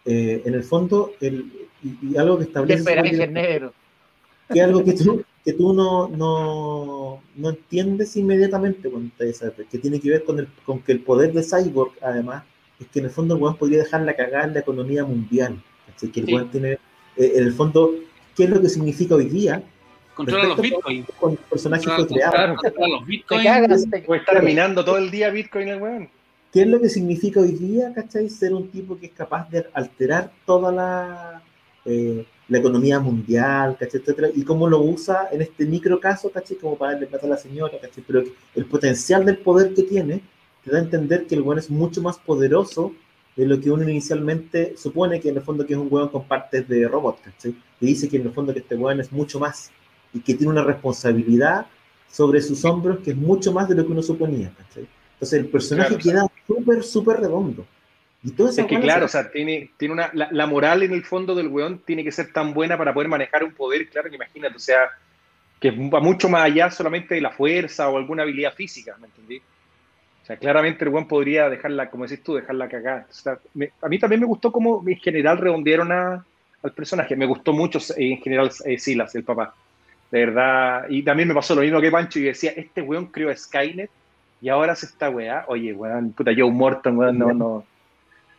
eh, 0.05 0.41
en 0.45 0.53
el 0.53 0.63
fondo, 0.63 1.13
el, 1.19 1.51
y, 1.83 2.13
y, 2.13 2.17
algo 2.17 2.37
que 2.37 2.45
establece... 2.45 2.83
Que, 2.83 3.27
negro. 3.27 3.73
que 4.51 4.59
es 4.59 4.65
algo 4.65 4.83
que 4.83 4.93
tú, 4.93 5.23
que 5.43 5.53
tú 5.53 5.73
no, 5.73 6.07
no, 6.07 7.21
no 7.35 7.49
entiendes 7.49 8.15
inmediatamente 8.15 8.89
cuando 8.89 9.11
te 9.17 9.33
que 9.69 9.77
tiene 9.77 9.99
que 9.99 10.09
ver 10.09 10.23
con, 10.23 10.39
el, 10.39 10.47
con 10.65 10.79
que 10.81 10.91
el 10.91 11.01
poder 11.01 11.33
de 11.33 11.43
Cyborg, 11.43 11.93
además, 12.01 12.43
es 12.79 12.87
que 12.87 12.99
en 12.99 13.05
el 13.05 13.11
fondo 13.11 13.35
el 13.35 13.41
weón 13.41 13.57
podría 13.57 13.79
dejar 13.79 14.01
la 14.01 14.15
cagada 14.15 14.45
en 14.45 14.53
la 14.53 14.59
economía 14.59 15.03
mundial. 15.03 15.61
Así 15.95 16.09
que 16.09 16.21
el 16.21 16.27
sí. 16.27 16.37
tiene, 16.51 16.71
eh, 16.71 17.33
en 17.35 17.43
el 17.43 17.53
fondo, 17.53 17.91
¿qué 18.35 18.43
es 18.43 18.49
lo 18.49 18.61
que 18.61 18.69
significa 18.69 19.15
hoy 19.15 19.25
día? 19.25 19.63
Controla 20.13 20.49
los 20.49 20.61
bitcoins. 20.61 21.07
Con 21.19 21.35
personajes 21.37 21.85
que 21.85 21.95
controla 21.95 22.55
los 22.87 23.05
bitcoins. 23.05 24.05
Puede 24.05 24.19
estar 24.19 24.43
minando 24.43 24.85
todo 24.85 24.97
el 24.97 25.09
día 25.09 25.29
bitcoin 25.29 25.69
el 25.69 25.81
weón. 25.81 26.09
¿Qué 26.51 26.63
es 26.63 26.67
lo 26.67 26.81
que 26.81 26.89
significa 26.89 27.39
hoy 27.39 27.53
día, 27.53 27.93
¿cachai? 27.93 28.29
Ser 28.29 28.53
un 28.53 28.69
tipo 28.69 28.99
que 28.99 29.05
es 29.05 29.13
capaz 29.13 29.49
de 29.49 29.65
alterar 29.73 30.31
toda 30.45 30.71
la, 30.71 31.41
eh, 31.85 32.25
la 32.47 32.57
economía 32.57 32.99
mundial, 32.99 33.77
¿cachai? 33.79 34.01
Etcétera, 34.01 34.29
y 34.33 34.43
cómo 34.43 34.67
lo 34.67 34.81
usa 34.81 35.29
en 35.31 35.41
este 35.41 35.65
micro 35.65 35.99
caso, 35.99 36.29
¿cachai? 36.29 36.57
Como 36.57 36.77
para 36.77 36.93
darle 36.93 37.07
plata 37.07 37.25
a 37.25 37.29
la 37.29 37.37
señora, 37.37 37.79
¿cachai? 37.79 38.03
Pero 38.05 38.23
el 38.55 38.65
potencial 38.65 39.25
del 39.25 39.37
poder 39.37 39.73
que 39.73 39.83
tiene 39.83 40.21
te 40.63 40.71
da 40.71 40.77
a 40.77 40.81
entender 40.81 41.25
que 41.25 41.35
el 41.35 41.41
weón 41.41 41.59
es 41.59 41.69
mucho 41.69 42.01
más 42.01 42.19
poderoso 42.19 42.93
de 43.35 43.45
lo 43.45 43.59
que 43.59 43.71
uno 43.71 43.89
inicialmente 43.89 44.75
supone 44.77 45.19
que 45.19 45.29
en 45.29 45.37
el 45.37 45.41
fondo 45.41 45.65
que 45.65 45.73
es 45.73 45.79
un 45.79 45.87
weón 45.89 46.09
con 46.09 46.27
partes 46.27 46.67
de 46.67 46.87
robot, 46.87 47.21
¿cachai? 47.21 47.55
Y 47.79 47.85
dice 47.85 48.09
que 48.09 48.17
en 48.17 48.23
el 48.23 48.33
fondo 48.33 48.53
que 48.53 48.59
este 48.59 48.75
weón 48.75 48.99
es 48.99 49.11
mucho 49.11 49.39
más 49.39 49.71
y 50.13 50.19
que 50.19 50.33
tiene 50.33 50.51
una 50.51 50.63
responsabilidad 50.63 51.65
sobre 52.11 52.41
sus 52.41 52.65
hombros 52.65 52.99
que 52.99 53.11
es 53.11 53.17
mucho 53.17 53.53
más 53.53 53.69
de 53.69 53.75
lo 53.75 53.85
que 53.85 53.91
uno 53.93 54.03
suponía, 54.03 54.53
¿cachai? 54.57 54.87
Entonces 55.13 55.39
el 55.39 55.47
personaje 55.47 55.95
Claro, 55.97 56.03
queda 56.03 56.31
súper, 56.47 56.83
súper 56.83 57.21
redondo. 57.21 57.65
Y 58.23 58.31
todo 58.31 58.49
Es 58.49 58.55
que 58.55 58.79
claro, 58.79 59.05
o 59.05 59.09
sea, 59.09 59.31
tiene, 59.31 59.71
tiene 59.77 59.93
una, 59.93 60.11
la, 60.13 60.29
la 60.31 60.45
moral 60.45 60.83
en 60.83 60.91
el 60.93 61.03
fondo 61.03 61.33
del 61.33 61.47
weón 61.47 61.79
tiene 61.79 62.03
que 62.03 62.11
ser 62.11 62.31
tan 62.31 62.53
buena 62.53 62.77
para 62.77 62.93
poder 62.93 63.09
manejar 63.09 63.43
un 63.43 63.51
poder, 63.53 63.89
claro 63.89 64.09
que 64.09 64.15
imagínate, 64.15 64.55
o 64.55 64.59
sea, 64.59 64.89
que 65.59 65.71
va 65.71 65.99
mucho 65.99 66.29
más 66.29 66.43
allá 66.43 66.69
solamente 66.69 67.15
de 67.15 67.21
la 67.21 67.31
fuerza 67.31 67.89
o 67.89 67.97
alguna 67.97 68.23
habilidad 68.23 68.53
física, 68.53 68.95
¿me 68.99 69.07
entendí? 69.07 69.37
O 69.37 70.25
sea, 70.25 70.37
claramente 70.37 70.83
el 70.85 70.89
weón 70.91 71.07
podría 71.07 71.49
dejarla, 71.49 71.89
como 71.89 72.05
decís 72.05 72.23
tú, 72.23 72.35
dejarla 72.35 72.69
cagada. 72.69 73.07
O 73.09 73.13
sea, 73.13 73.39
me- 73.55 73.71
a 73.81 73.89
mí 73.89 73.97
también 73.97 74.21
me 74.21 74.27
gustó 74.27 74.51
cómo 74.51 74.83
en 74.87 74.97
general 74.97 75.39
redondearon 75.39 75.91
a- 75.91 76.23
al 76.63 76.71
personaje. 76.73 77.15
Me 77.15 77.25
gustó 77.25 77.53
mucho 77.53 77.79
eh, 77.97 78.11
en 78.13 78.21
general 78.21 78.51
eh, 78.65 78.77
Silas, 78.77 79.15
el 79.15 79.23
papá. 79.23 79.55
De 80.11 80.25
verdad. 80.25 80.85
Y 80.89 81.01
también 81.01 81.27
me 81.27 81.33
pasó 81.33 81.55
lo 81.55 81.61
mismo 81.61 81.81
que 81.81 81.89
Pancho 81.89 82.19
y 82.19 82.23
decía, 82.23 82.51
este 82.55 82.83
weón 82.83 83.07
creó 83.07 83.35
Skynet 83.35 83.89
y 84.41 84.49
ahora 84.49 84.73
hace 84.73 84.85
esta 84.85 85.09
weá. 85.09 85.45
Oye, 85.47 85.73
weón, 85.73 86.11
puta, 86.13 86.31
Joe 86.37 86.51
Morton, 86.51 86.97
weón, 86.97 87.17
no, 87.17 87.33
no. 87.33 87.65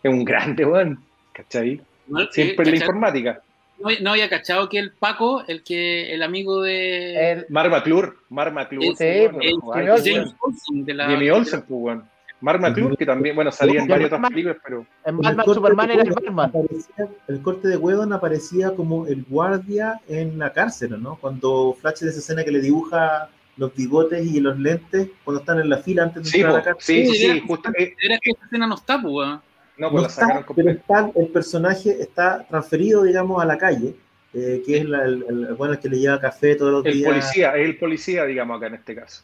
Es 0.03 0.11
un 0.13 0.25
grande, 0.25 0.65
weón. 0.65 0.99
¿Cachai? 1.33 1.81
¿no? 2.09 2.27
Siempre 2.31 2.65
en 2.69 2.71
la 2.73 2.77
informática. 2.77 3.43
no, 3.79 3.89
no 4.03 4.11
había 4.11 4.29
cachado 4.29 4.69
que 4.69 4.79
el 4.79 4.93
Paco, 4.93 5.45
el 5.49 5.63
que 5.63 6.13
el 6.13 6.23
amigo 6.23 6.61
de 6.63 7.33
El- 7.33 7.47
Mar 7.49 7.71
McClure, 7.71 8.13
Mar 8.29 8.53
McClure. 8.53 8.95
Sí, 8.97 9.29
Jimmy 9.41 9.47
ay, 9.75 9.89
Olsen. 9.89 10.15
James 10.17 10.35
Olsen 10.41 10.85
de 10.85 10.95
la 10.95 11.09
Jimmy 11.09 11.31
Olsen, 11.31 11.61
pues, 11.63 11.71
weón. 11.81 12.05
Mar 12.43 12.59
McClure, 12.61 12.97
que 12.97 13.07
también, 13.07 13.37
bueno, 13.37 13.53
salía 13.53 13.81
en 13.81 13.87
varias 13.87 14.13
otras 14.13 14.29
películas, 14.31 14.57
pero 14.65 14.85
en 15.05 15.15
el 15.15 15.23
Batman 15.23 15.37
corte 15.47 15.55
Superman 15.55 15.87
de 15.87 15.95
era 15.95 16.03
el 16.03 16.11
Batman. 16.11 16.49
aparecía- 16.51 17.09
el 17.29 17.41
corte 17.43 17.69
de 17.69 17.77
Whedon 17.77 18.13
aparecía 18.13 18.71
como 18.75 19.07
el 19.07 19.23
guardia 19.29 20.01
en 20.09 20.39
la 20.41 20.53
cárcel, 20.53 21.01
¿no? 21.01 21.17
Cuando 21.21 21.77
Flash 21.81 22.01
de 22.01 22.11
esa 22.11 22.19
escena 22.19 22.43
que 22.43 22.51
le 22.51 22.61
dibuja 22.61 23.29
los 23.57 23.73
bigotes 23.77 24.27
y 24.27 24.41
los 24.41 24.59
lentes 24.59 25.09
cuando 25.23 25.41
están 25.41 25.61
en 25.61 25.69
la 25.71 25.77
fila 25.79 26.03
antes 26.03 26.25
de 26.25 26.29
sí, 26.31 26.37
entrar 26.39 26.55
a 26.55 26.59
la 26.59 26.65
cárcel. 26.65 26.85
sí, 26.97 27.07
sí, 27.07 27.13
Sí, 27.13 27.19
sí, 27.19 27.31
era- 27.31 27.47
justo, 27.47 27.71
eh, 27.79 27.95
Era 28.03 28.19
que 28.19 28.31
esta 28.33 28.45
escena 28.47 28.67
no 28.67 28.75
está, 28.75 29.01
pues, 29.01 29.15
weón. 29.15 29.41
No, 29.79 29.91
pues 29.91 30.03
No 30.03 30.03
la 30.03 30.09
sacaron 30.09 30.39
está, 30.43 30.55
pero 30.55 30.71
está, 30.71 31.11
el 31.15 31.29
personaje 31.29 31.97
está 32.03 32.47
transferido, 32.49 33.03
digamos, 33.03 33.43
a 33.43 33.47
la 33.47 33.57
calle, 33.59 33.95
eh, 34.35 34.63
que 34.65 34.79
es 34.79 34.85
la- 34.85 35.05
el, 35.05 35.25
el- 35.29 35.55
bueno, 35.55 35.75
el 35.75 35.81
que 35.81 35.89
le 35.89 35.99
lleva 35.99 36.21
café 36.21 36.55
todos 36.57 36.73
los 36.73 36.87
El 36.87 36.93
días. 36.95 37.09
policía, 37.11 37.57
es 37.57 37.67
el 37.67 37.79
policía, 37.79 38.25
digamos, 38.25 38.57
acá 38.59 38.67
en 38.69 38.75
este 38.75 38.95
caso. 38.95 39.23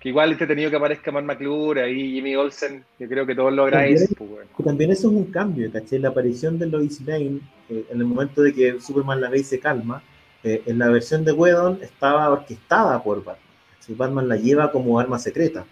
Que 0.00 0.10
igual 0.10 0.32
este 0.32 0.46
tenido 0.46 0.70
que 0.70 0.76
aparezca 0.76 1.10
Mar 1.10 1.22
McClure, 1.24 1.82
ahí 1.82 2.12
Jimmy 2.12 2.36
Olsen, 2.36 2.84
yo 2.98 3.08
creo 3.08 3.24
que 3.24 3.34
todos 3.34 3.52
lo 3.54 3.64
agradecen, 3.64 4.08
pues, 4.18 4.30
weón. 4.30 4.46
Que 4.56 4.62
También 4.62 4.90
eso 4.90 5.08
es 5.08 5.14
un 5.14 5.24
cambio, 5.32 5.70
¿cachai? 5.72 5.98
La 5.98 6.10
aparición 6.10 6.58
de 6.58 6.66
Lois 6.66 7.00
Lane, 7.02 7.40
eh, 7.70 7.86
en 7.90 7.98
el 8.00 8.04
momento 8.04 8.42
de 8.42 8.52
que 8.52 8.80
Superman 8.80 9.20
la 9.20 9.30
ve 9.30 9.38
y 9.38 9.44
se 9.44 9.58
calma, 9.58 10.02
eh, 10.42 10.62
en 10.66 10.78
la 10.78 10.88
versión 10.90 11.24
de 11.24 11.32
Whedon 11.32 11.78
estaba 11.82 12.28
orquestada 12.30 13.02
por 13.02 13.24
Batman. 13.24 13.40
Batman 13.88 14.28
la 14.28 14.36
lleva 14.36 14.70
como 14.72 14.98
arma 15.00 15.18
secreta. 15.18 15.64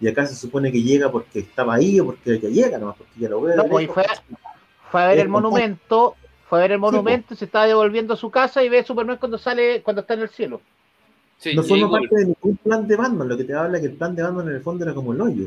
Y 0.00 0.08
acá 0.08 0.26
se 0.26 0.34
supone 0.34 0.70
que 0.70 0.82
llega 0.82 1.10
porque 1.10 1.40
estaba 1.40 1.74
ahí 1.74 1.98
o 1.98 2.06
porque 2.06 2.38
ya 2.38 2.48
llega, 2.48 2.78
nomás 2.78 2.96
porque 2.96 3.18
ya 3.18 3.28
lo 3.28 3.40
ve. 3.40 3.50
de 3.52 3.56
No, 3.56 3.64
pues, 3.66 3.84
y 3.84 3.88
fue, 3.88 4.04
fue 4.90 5.02
a 5.02 5.08
ver 5.08 5.18
Es 5.18 5.24
el 5.24 5.28
monumento, 5.28 6.14
fue 6.48 6.58
a 6.58 6.62
ver 6.62 6.72
el 6.72 6.80
pues. 6.80 6.92
monumento, 6.92 7.34
se 7.34 7.44
estaba 7.46 7.66
devolviendo 7.66 8.14
a 8.14 8.16
su 8.16 8.30
casa 8.30 8.62
y 8.62 8.68
ve 8.68 8.80
a 8.80 8.84
Superman 8.84 9.16
cuando 9.18 9.38
sale, 9.38 9.82
cuando 9.82 10.02
está 10.02 10.14
en 10.14 10.20
el 10.20 10.28
cielo. 10.28 10.60
Sí, 11.38 11.54
no 11.54 11.62
forma 11.62 11.90
parte 11.90 12.16
de 12.16 12.24
ningún 12.26 12.56
plan 12.56 12.86
de 12.86 12.96
Batman, 12.96 13.28
lo 13.28 13.36
que 13.36 13.44
te 13.44 13.54
habla 13.54 13.80
que 13.80 13.86
el 13.86 13.92
plan 13.92 14.14
de 14.14 14.22
Batman 14.22 14.48
en 14.48 14.54
el 14.54 14.60
fondo 14.60 14.84
era 14.84 14.94
como 14.94 15.12
el 15.12 15.20
hoyo. 15.20 15.46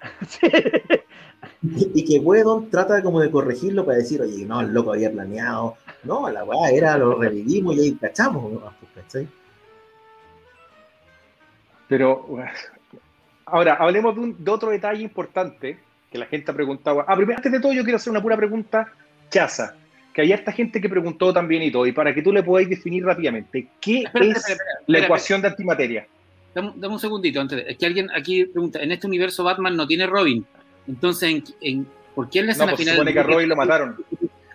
Sí. 0.28 0.48
Y 1.94 2.04
que 2.04 2.18
Whedon 2.18 2.70
trata 2.70 3.02
como 3.02 3.20
de 3.20 3.30
corregirlo 3.30 3.84
para 3.84 3.98
decir, 3.98 4.20
oye, 4.20 4.44
no, 4.44 4.60
el 4.60 4.72
loco 4.72 4.92
había 4.92 5.10
planeado. 5.10 5.76
No, 6.02 6.28
la 6.30 6.44
weá 6.44 6.70
era, 6.70 6.96
lo 6.98 7.16
revivimos 7.16 7.76
y 7.76 7.80
ahí 7.80 7.94
cachamos, 7.94 8.52
¿no? 8.52 8.60
Pues, 8.60 8.92
¿cachai? 8.94 9.28
Pero, 11.88 12.26
ahora, 13.46 13.74
hablemos 13.74 14.14
de, 14.14 14.20
un- 14.20 14.44
de 14.44 14.50
otro 14.50 14.70
detalle 14.70 15.02
importante 15.02 15.78
que 16.10 16.18
la 16.18 16.26
gente 16.26 16.50
ha 16.50 16.54
preguntado. 16.54 17.04
Ah, 17.06 17.16
primero, 17.16 17.36
antes 17.38 17.50
de 17.52 17.60
todo, 17.60 17.72
yo 17.72 17.82
quiero 17.82 17.96
hacer 17.96 18.10
una 18.10 18.22
pura 18.22 18.36
pregunta 18.36 18.92
chaza. 19.30 19.74
Que 20.12 20.22
hay 20.22 20.32
harta 20.32 20.52
gente 20.52 20.80
que 20.80 20.88
preguntó 20.88 21.32
también 21.32 21.62
y 21.62 21.72
todo, 21.72 21.86
y 21.86 21.92
para 21.92 22.14
que 22.14 22.22
tú 22.22 22.32
le 22.32 22.42
podáis 22.44 22.68
definir 22.68 23.04
rápidamente, 23.04 23.66
¿qué 23.80 24.02
Espera, 24.02 24.24
es 24.26 24.36
espera, 24.36 24.54
espera, 24.54 24.68
la 24.86 24.98
ecuación 25.00 25.42
de 25.42 25.48
antimateria? 25.48 26.06
Dame, 26.54 26.72
dame 26.76 26.94
un 26.94 27.00
segundito 27.00 27.40
antes. 27.40 27.64
Es 27.66 27.76
que 27.76 27.84
alguien 27.86 28.08
aquí 28.14 28.44
pregunta, 28.44 28.80
en 28.80 28.92
este 28.92 29.08
universo 29.08 29.42
Batman 29.42 29.76
no 29.76 29.88
tiene 29.88 30.06
Robin. 30.06 30.46
Entonces, 30.86 31.28
¿en, 31.30 31.44
en- 31.60 31.86
por 32.14 32.30
qué 32.30 32.38
en 32.38 32.46
la 32.46 32.52
No, 32.52 32.58
pues 32.60 32.70
se 32.70 32.76
final? 32.76 32.94
supone 32.94 33.12
que 33.12 33.18
a 33.18 33.22
Robin 33.24 33.48
lo 33.48 33.56
mataron. 33.56 33.96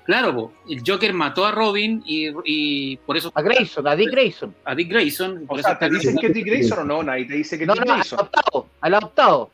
Claro, 0.09 0.33
po, 0.33 0.53
el 0.67 0.81
Joker 0.83 1.13
mató 1.13 1.45
a 1.45 1.51
Robin 1.51 2.01
y, 2.03 2.29
y 2.43 2.97
por 2.97 3.15
eso 3.15 3.31
A 3.35 3.43
Grayson, 3.43 3.87
a 3.87 3.95
Dick 3.95 4.09
Grayson. 4.09 4.55
a 4.65 4.73
Dick 4.73 4.89
Grayson. 4.89 5.45
Por 5.45 5.57
O 5.57 5.59
eso 5.59 5.69
sea, 5.69 5.77
¿te 5.77 5.85
está 5.85 5.97
dicen 5.99 6.17
que 6.17 6.25
es 6.25 6.33
Dick 6.33 6.47
Grayson 6.47 6.79
o 6.79 6.83
no? 6.83 7.03
Nadie 7.03 7.25
te 7.25 7.35
dice 7.35 7.57
que 7.59 7.65
es 7.65 7.67
No, 7.67 7.75
Dick 7.75 7.85
no, 7.85 7.91
al 7.93 7.99
Grayson. 7.99 8.17
adoptado, 8.19 8.67
al 8.81 8.93
adoptado. 8.95 9.51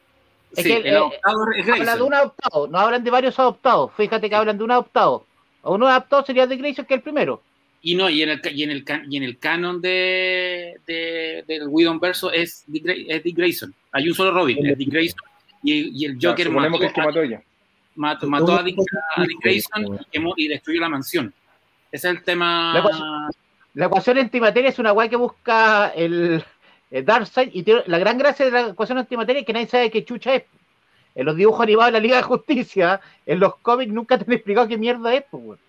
es 0.56 0.64
Sí, 0.64 0.70
que, 0.70 0.78
el 0.78 0.86
eh, 0.86 0.96
adoptado 0.96 1.38
es 1.58 1.68
Habla 1.70 1.96
de 1.98 2.02
un 2.04 2.14
adoptado, 2.14 2.68
no 2.70 2.80
hablan 2.80 3.04
de 3.04 3.12
varios 3.12 3.38
adoptados. 3.38 3.92
Fíjate 3.98 4.30
que 4.30 4.36
hablan 4.36 4.58
de 4.58 4.64
un 4.64 4.72
adoptado. 4.72 5.26
O 5.62 5.76
un 5.76 5.84
adoptado 5.84 6.24
sería 6.26 6.48
Dick 6.48 6.60
Grayson 6.60 6.86
que 6.86 6.94
el 6.94 7.02
primero. 7.02 7.42
Y 7.82 7.96
no, 7.96 8.10
y 8.10 8.24
en 8.24 8.30
el, 8.30 8.40
ca- 8.40 8.52
y 8.52 8.64
en 8.64 8.72
el, 8.72 8.86
y 9.10 9.18
en 9.18 9.24
el 9.24 9.38
canon 9.38 9.82
de, 9.82 10.80
de- 10.88 11.44
del 11.48 11.68
Widon 11.68 12.00
verso 12.00 12.32
es 12.32 12.64
Dick, 12.66 12.86
es 13.10 13.22
Dick 13.24 13.36
Grayson. 13.36 13.76
Hay 13.92 14.08
un 14.08 14.16
solo 14.16 14.32
Robin, 14.32 14.66
es 14.66 14.78
Dick 14.78 14.90
Grayson. 14.90 15.20
Y, 15.64 16.02
y 16.02 16.06
el 16.06 16.18
Ya, 16.18 16.30
Joker 16.30 16.48
suponemos 16.48 16.80
mató, 16.80 16.80
que 16.80 16.86
es 16.88 16.94
que 16.94 17.02
a, 17.02 17.06
mató 17.06 17.22
ella. 17.22 17.44
Mató- 17.96 18.28
mató 18.28 18.54
a 18.58 18.64
Dick, 18.64 18.78
a 19.16 19.22
Dick 19.24 19.40
Grayson 19.42 19.84
y, 20.12 20.18
quemó- 20.18 20.34
y 20.38 20.48
destruyó 20.48 20.82
la 20.82 20.90
mansión. 20.90 21.34
Ese 21.92 22.10
es 22.10 22.16
el 22.18 22.24
tema. 22.24 22.74
La 23.74 23.86
ecuación 23.88 24.18
antimateria 24.18 24.70
es 24.70 24.80
una 24.80 24.94
weá 24.94 25.10
que 25.10 25.16
busca 25.18 25.90
el, 25.90 26.44
el 26.92 27.06
Darkseid 27.06 27.50
y 27.54 27.64
tiene- 27.64 27.84
la 27.88 27.98
gran 28.00 28.18
gracia 28.18 28.46
de 28.46 28.52
la 28.52 28.62
ecuación 28.70 28.98
antimateria 28.98 29.42
es 29.42 29.46
que 29.46 29.54
nadie 29.54 29.68
sabe 29.68 29.92
qué 29.92 30.04
chucha 30.06 30.36
es. 30.36 30.44
En 31.14 31.26
los 31.26 31.36
dibujos 31.36 31.62
animados 31.62 31.88
de 31.88 32.00
la 32.00 32.00
Liga 32.02 32.18
de 32.18 32.24
Justicia, 32.24 33.00
en 33.26 33.40
los 33.40 33.56
cómics 33.58 33.92
nunca 33.94 34.18
te 34.18 34.26
han 34.26 34.34
explicado 34.34 34.68
qué 34.68 34.78
mierda 34.78 35.14
es. 35.14 35.24
pues. 35.30 35.60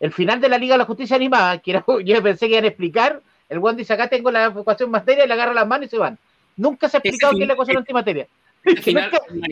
El 0.00 0.12
final 0.12 0.40
de 0.40 0.48
la 0.48 0.58
Liga 0.58 0.74
de 0.74 0.78
la 0.78 0.84
Justicia 0.84 1.16
animada, 1.16 1.58
que 1.58 1.72
era- 1.72 1.84
yo 2.04 2.22
pensé 2.22 2.46
que 2.46 2.52
iban 2.52 2.64
a 2.64 2.68
explicar, 2.68 3.20
el 3.48 3.58
weón 3.58 3.76
dice 3.76 3.92
acá 3.92 4.08
tengo 4.08 4.30
la 4.30 4.46
ecuación 4.46 4.90
materia, 4.90 5.26
le 5.26 5.32
agarra 5.32 5.52
las 5.54 5.66
manos 5.66 5.86
y 5.86 5.90
se 5.90 5.98
van. 5.98 6.18
Nunca 6.56 6.88
se 6.88 6.96
ha 6.96 7.00
explicado 7.00 7.32
qué 7.36 7.42
es 7.42 7.48
la 7.48 7.54
ecuación 7.54 7.78
antimateria. 7.78 8.26
Final, 8.82 9.10
nunca- 9.30 9.46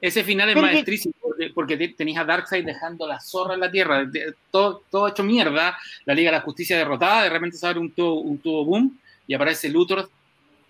ese 0.00 0.22
final 0.24 0.50
es 0.50 0.56
maestrísimo 0.56 1.14
porque, 1.20 1.50
porque 1.54 1.76
te- 1.76 1.88
tenías 1.88 2.22
a 2.22 2.24
Darkseid 2.24 2.64
dejando 2.64 3.06
la 3.06 3.20
zorra 3.20 3.54
en 3.54 3.60
la 3.60 3.70
tierra, 3.70 4.04
de- 4.04 4.34
todo, 4.50 4.82
todo 4.90 5.08
hecho 5.08 5.22
mierda, 5.24 5.76
la 6.04 6.14
Liga 6.14 6.30
de 6.30 6.36
la 6.38 6.42
Justicia 6.42 6.76
derrotada, 6.76 7.22
de 7.24 7.30
repente 7.30 7.56
se 7.56 7.66
abre 7.66 7.80
un 7.80 7.90
tubo, 7.90 8.20
un 8.20 8.38
tubo 8.38 8.64
boom 8.64 8.98
y 9.26 9.34
aparece 9.34 9.68
Luthor 9.70 10.08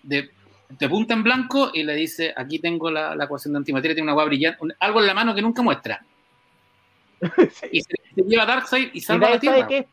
de, 0.03 0.29
de 0.69 0.89
punta 0.89 1.13
en 1.13 1.23
blanco 1.23 1.71
y 1.73 1.83
le 1.83 1.93
dice, 1.95 2.33
aquí 2.35 2.59
tengo 2.59 2.89
la, 2.89 3.15
la 3.15 3.25
ecuación 3.25 3.53
de 3.53 3.57
antimateria, 3.59 3.95
tiene 3.95 4.05
una 4.05 4.11
agua 4.13 4.25
brillante, 4.25 4.59
un- 4.61 4.73
algo 4.79 4.99
en 5.01 5.07
la 5.07 5.13
mano 5.13 5.35
que 5.35 5.41
nunca 5.41 5.61
muestra. 5.61 6.03
Y 7.71 7.81
se, 7.81 7.93
se 8.15 8.21
lleva 8.23 8.43
a 8.43 8.45
Darkseid 8.45 8.89
y 8.93 8.97
Y 8.97 9.01
salva 9.01 9.29
la 9.29 9.35
nadie 9.35 9.49
sabe 9.49 9.65
tierra. 9.65 9.67
qué 9.67 9.77
es. 9.79 9.85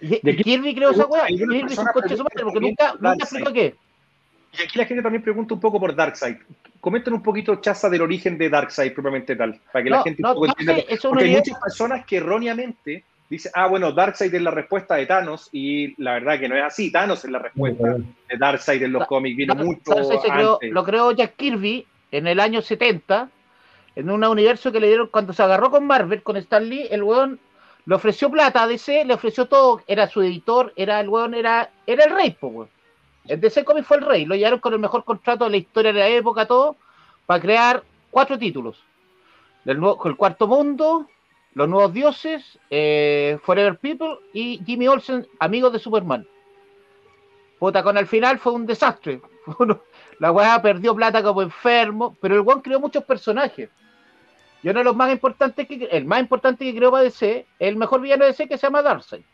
Y, 0.00 0.08
De 0.08 0.30
y 0.30 0.34
aquí- 0.34 0.44
Kirby 0.44 0.74
creó 0.74 0.90
esa 0.90 1.06
weá. 1.06 1.26
Kirby 1.26 1.62
es 1.68 1.78
un 1.78 1.86
coche 1.86 2.16
su 2.16 2.22
madre, 2.22 2.44
porque 2.44 2.60
nunca, 2.60 2.92
nunca 3.00 3.14
explicó 3.24 3.52
qué. 3.52 3.74
Y 4.58 4.62
aquí 4.62 4.78
la 4.78 4.84
gente 4.86 5.02
también 5.02 5.22
pregunta 5.22 5.54
un 5.54 5.60
poco 5.60 5.78
por 5.80 5.94
Darkseid. 5.94 6.36
Comenten 6.80 7.12
un 7.14 7.22
poquito, 7.22 7.56
Chaza, 7.56 7.88
del 7.90 8.02
origen 8.02 8.38
de 8.38 8.48
Darkseid 8.48 8.92
propiamente 8.94 9.34
tal, 9.36 9.60
para 9.72 9.82
que 9.82 9.90
la 9.90 10.02
gente 10.04 10.22
no, 10.22 10.28
un 10.28 10.34
poco 10.34 10.46
no 10.46 10.52
entienda. 10.52 10.74
Porque 11.10 11.24
hay 11.24 11.30
muchas 11.36 11.60
personas 11.60 12.06
que 12.06 12.16
erróneamente 12.18 13.04
dicen, 13.28 13.52
ah, 13.54 13.66
bueno, 13.66 13.92
Darkseid 13.92 14.32
es 14.34 14.42
la 14.42 14.50
respuesta 14.52 14.94
de 14.94 15.06
Thanos, 15.06 15.48
y 15.52 16.00
la 16.02 16.14
verdad 16.14 16.38
que 16.38 16.48
no 16.48 16.56
es 16.56 16.62
así. 16.64 16.90
Thanos 16.92 17.24
es 17.24 17.30
la 17.30 17.40
respuesta 17.40 17.88
de 17.96 18.36
Darkseid 18.38 18.82
en 18.82 18.92
los 18.92 19.00
Da- 19.00 19.06
cómics, 19.06 19.36
vino 19.36 19.54
Dar- 19.54 19.64
mucho 19.64 19.80
Darkseid 19.86 20.20
se 20.20 20.28
creó- 20.30 20.54
antes. 20.54 20.70
lo 20.72 20.84
creó 20.84 21.12
Jack 21.12 21.34
Kirby 21.36 21.86
en 22.12 22.26
el 22.26 22.38
año 22.40 22.62
70, 22.62 23.28
en 23.96 24.10
un 24.10 24.24
universo 24.24 24.70
que 24.70 24.78
le 24.80 24.86
dieron, 24.86 25.08
cuando 25.08 25.32
se 25.32 25.42
agarró 25.42 25.70
con 25.70 25.84
Marvel, 25.86 26.22
con 26.22 26.36
Stan 26.36 26.66
Lee, 26.68 26.86
el 26.90 27.02
weón 27.02 27.40
le 27.86 27.94
ofreció 27.94 28.30
plata 28.30 28.62
a 28.62 28.66
DC, 28.68 29.04
le 29.04 29.14
ofreció 29.14 29.46
todo, 29.46 29.82
era 29.88 30.06
su 30.08 30.22
editor, 30.22 30.72
era 30.76 31.00
el 31.00 31.08
weón, 31.08 31.34
era, 31.34 31.70
era 31.86 32.04
el 32.04 32.10
rey, 32.14 32.36
pues 32.38 32.52
weón. 32.54 32.68
El 33.28 33.40
DC 33.40 33.64
Comics 33.64 33.86
fue 33.86 33.98
el 33.98 34.04
rey, 34.04 34.24
lo 34.24 34.34
llevaron 34.34 34.58
con 34.58 34.72
el 34.72 34.78
mejor 34.78 35.04
contrato 35.04 35.44
de 35.44 35.50
la 35.50 35.56
historia 35.58 35.92
de 35.92 36.00
la 36.00 36.08
época, 36.08 36.46
todo, 36.46 36.76
para 37.26 37.40
crear 37.40 37.84
cuatro 38.10 38.38
títulos. 38.38 38.82
Del 39.64 39.78
nuevo, 39.78 40.00
el 40.08 40.16
cuarto 40.16 40.48
mundo, 40.48 41.06
los 41.52 41.68
nuevos 41.68 41.92
dioses, 41.92 42.58
eh, 42.70 43.38
Forever 43.42 43.78
People 43.78 44.18
y 44.32 44.60
Jimmy 44.64 44.88
Olsen, 44.88 45.26
amigos 45.40 45.74
de 45.74 45.78
Superman. 45.78 46.26
Puta, 47.58 47.82
con 47.82 47.98
el 47.98 48.06
final 48.06 48.38
fue 48.38 48.52
un 48.52 48.64
desastre. 48.64 49.20
la 50.20 50.32
weá 50.32 50.62
perdió 50.62 50.94
plata 50.94 51.22
como 51.22 51.42
enfermo, 51.42 52.16
pero 52.20 52.34
el 52.34 52.40
weón 52.40 52.62
creó 52.62 52.80
muchos 52.80 53.04
personajes. 53.04 53.68
Y 54.62 54.70
uno 54.70 54.78
de 54.78 54.84
los 54.84 54.96
más 54.96 55.12
importantes, 55.12 55.68
que, 55.68 55.84
el 55.90 56.06
más 56.06 56.20
importante 56.20 56.64
que 56.64 56.74
creó 56.74 56.90
para 56.90 57.04
DC, 57.04 57.46
el 57.58 57.76
mejor 57.76 58.00
villano 58.00 58.24
de 58.24 58.30
DC 58.30 58.48
que 58.48 58.56
se 58.56 58.66
llama 58.66 58.80
Darkseid. 58.80 59.24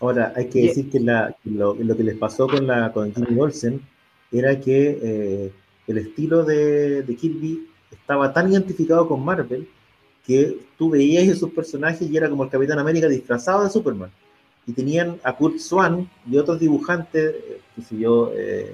Ahora, 0.00 0.32
hay 0.34 0.48
que 0.48 0.62
decir 0.62 0.90
que, 0.90 0.98
lo, 0.98 1.76
que 1.76 2.02
les 2.02 2.16
pasó 2.16 2.48
con, 2.48 2.66
la, 2.66 2.92
con 2.92 3.14
Jimmy 3.14 3.38
Olsen 3.38 3.82
era 4.32 4.58
que 4.58 4.98
eh, 5.02 5.52
el 5.86 5.98
estilo 5.98 6.42
de, 6.44 7.02
de, 7.02 7.16
Kirby 7.16 7.68
estaba 7.90 8.32
tan 8.32 8.50
identificado 8.50 9.06
con 9.06 9.22
Marvel 9.22 9.68
que 10.26 10.58
tú 10.78 10.90
veías 10.90 11.28
esos 11.28 11.50
personajes 11.50 12.08
y 12.08 12.16
era 12.16 12.30
como 12.30 12.44
el 12.44 12.50
Capitán 12.50 12.78
América 12.78 13.08
disfrazado 13.08 13.64
de 13.64 13.70
Superman. 13.70 14.10
Y 14.66 14.72
tenían 14.72 15.18
a 15.22 15.36
Kurt 15.36 15.58
Swan 15.58 16.08
y 16.26 16.38
otros 16.38 16.60
dibujantes, 16.60 17.34
eh, 17.34 17.60
que 17.76 17.82
sé 17.82 17.98
yo, 17.98 18.32
eh, 18.34 18.72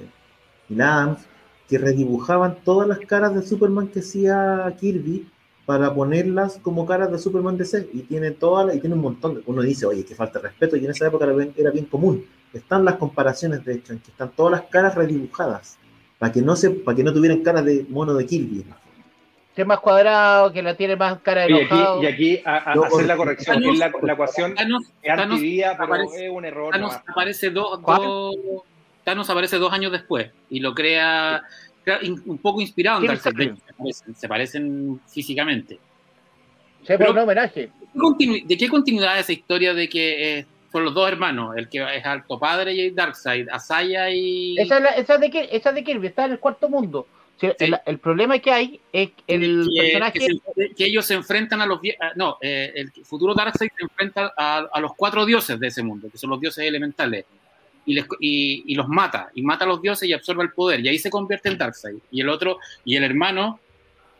Adams, 0.70 1.26
que 1.68 1.78
redibujaban 1.78 2.58
todas 2.64 2.86
las 2.86 3.00
caras 3.00 3.34
de 3.34 3.42
Superman 3.42 3.88
que 3.88 4.00
hacía 4.00 4.72
Kirby 4.78 5.26
para 5.66 5.92
ponerlas 5.92 6.58
como 6.62 6.86
caras 6.86 7.10
de 7.10 7.18
Superman 7.18 7.58
DC 7.58 7.90
y 7.92 8.02
tiene 8.02 8.30
toda 8.30 8.72
y 8.72 8.80
tiene 8.80 8.94
un 8.94 9.02
montón 9.02 9.34
de, 9.34 9.42
uno 9.46 9.62
dice 9.62 9.84
oye 9.84 10.04
que 10.04 10.14
falta 10.14 10.38
de 10.38 10.48
respeto 10.48 10.76
y 10.76 10.84
en 10.84 10.92
esa 10.92 11.08
época 11.08 11.24
era 11.24 11.34
bien, 11.34 11.52
era 11.56 11.70
bien, 11.72 11.86
común. 11.86 12.24
Están 12.54 12.84
las 12.84 12.94
comparaciones 12.94 13.64
de 13.64 13.74
hecho 13.74 13.92
en 13.92 13.98
que 13.98 14.12
están 14.12 14.30
todas 14.30 14.52
las 14.52 14.62
caras 14.70 14.94
redibujadas 14.94 15.76
para 16.18 16.32
que 16.32 16.40
no 16.40 16.54
se 16.54 16.70
para 16.70 16.96
que 16.96 17.02
no 17.02 17.12
tuvieran 17.12 17.42
caras 17.42 17.64
de 17.64 17.84
mono 17.88 18.14
de 18.14 18.24
Kirby 18.24 18.64
que 19.54 19.62
es 19.62 19.68
más 19.68 19.80
cuadrado 19.80 20.52
que 20.52 20.62
la 20.62 20.76
tiene 20.76 20.96
más 20.96 21.18
cara 21.20 21.42
de 21.42 21.50
y 21.50 21.54
aquí, 21.54 21.76
y 22.02 22.06
aquí 22.06 22.42
a, 22.44 22.56
hacer 22.72 23.06
la 23.06 23.16
corrección 23.16 23.60
Thanos, 23.60 23.78
la, 23.78 23.92
la, 24.02 24.12
ecuación 24.12 24.54
Thanos, 24.54 24.84
es 25.02 25.10
antivía 25.10 25.72
pero 25.72 25.84
aparece, 25.84 26.26
es 26.26 26.32
un 26.32 26.44
error 26.44 26.72
Thanos 26.72 26.94
aparece 27.06 27.50
dos, 27.50 27.82
dos 27.82 28.36
Thanos 29.02 29.28
aparece 29.30 29.58
dos 29.58 29.72
años 29.72 29.92
después 29.92 30.30
y 30.50 30.60
lo 30.60 30.74
crea 30.74 31.42
un 32.02 32.38
poco 32.38 32.60
inspirado 32.60 33.00
en 33.00 33.06
Darkseid. 33.06 33.52
Se 34.14 34.28
parecen 34.28 35.00
físicamente. 35.06 35.78
Pero, 36.86 37.12
un 37.12 37.18
homenaje. 37.18 37.70
¿De 38.44 38.56
qué 38.56 38.68
continuidad 38.68 39.16
es 39.18 39.24
esa 39.24 39.32
historia 39.32 39.74
de 39.74 39.88
que 39.88 40.38
eh, 40.38 40.46
son 40.70 40.84
los 40.84 40.94
dos 40.94 41.08
hermanos? 41.08 41.56
El 41.56 41.68
que 41.68 41.84
es 41.96 42.04
Alto 42.04 42.38
Padre 42.38 42.74
y 42.74 42.90
Darkseid, 42.90 43.48
Asaya 43.50 44.10
y. 44.10 44.56
Esa, 44.58 44.78
es 44.78 44.98
esa, 44.98 45.18
de, 45.18 45.48
esa 45.50 45.72
de 45.72 45.84
Kirby, 45.84 46.08
está 46.08 46.26
en 46.26 46.32
el 46.32 46.38
cuarto 46.38 46.68
mundo. 46.68 47.06
el, 47.40 47.98
problema 47.98 48.38
que 48.38 48.50
hay 48.50 48.80
es 48.92 49.10
el 49.26 49.68
que, 49.72 49.82
personaje. 49.82 50.28
Que, 50.76 50.84
ellos 50.86 51.04
se 51.06 51.14
enfrentan 51.14 51.60
a 51.60 51.66
los. 51.66 51.80
No, 52.14 52.38
eh, 52.40 52.72
el 52.74 52.90
futuro 53.04 53.34
Darkseid 53.34 53.70
se 53.76 53.82
enfrenta 53.82 54.32
a, 54.36 54.66
a, 54.72 54.80
los 54.80 54.94
cuatro 54.94 55.24
dioses 55.24 55.58
de 55.58 55.68
ese 55.68 55.82
mundo, 55.82 56.08
que 56.10 56.18
son 56.18 56.30
los 56.30 56.40
dioses 56.40 56.64
elementales 56.64 57.24
y, 57.86 58.74
los 58.74 58.88
mata, 58.88 59.30
y 59.34 59.42
mata 59.42 59.64
a 59.64 59.68
los 59.68 59.80
dioses 59.80 60.08
y 60.08 60.12
absorbe 60.12 60.42
el 60.42 60.52
poder, 60.52 60.80
y 60.80 60.88
ahí 60.88 60.98
se 60.98 61.10
convierte 61.10 61.48
en 61.48 61.58
Darkseid. 61.58 61.98
Y 62.10 62.20
el 62.20 62.28
otro, 62.28 62.58
y 62.84 62.96
el 62.96 63.04
hermano, 63.04 63.60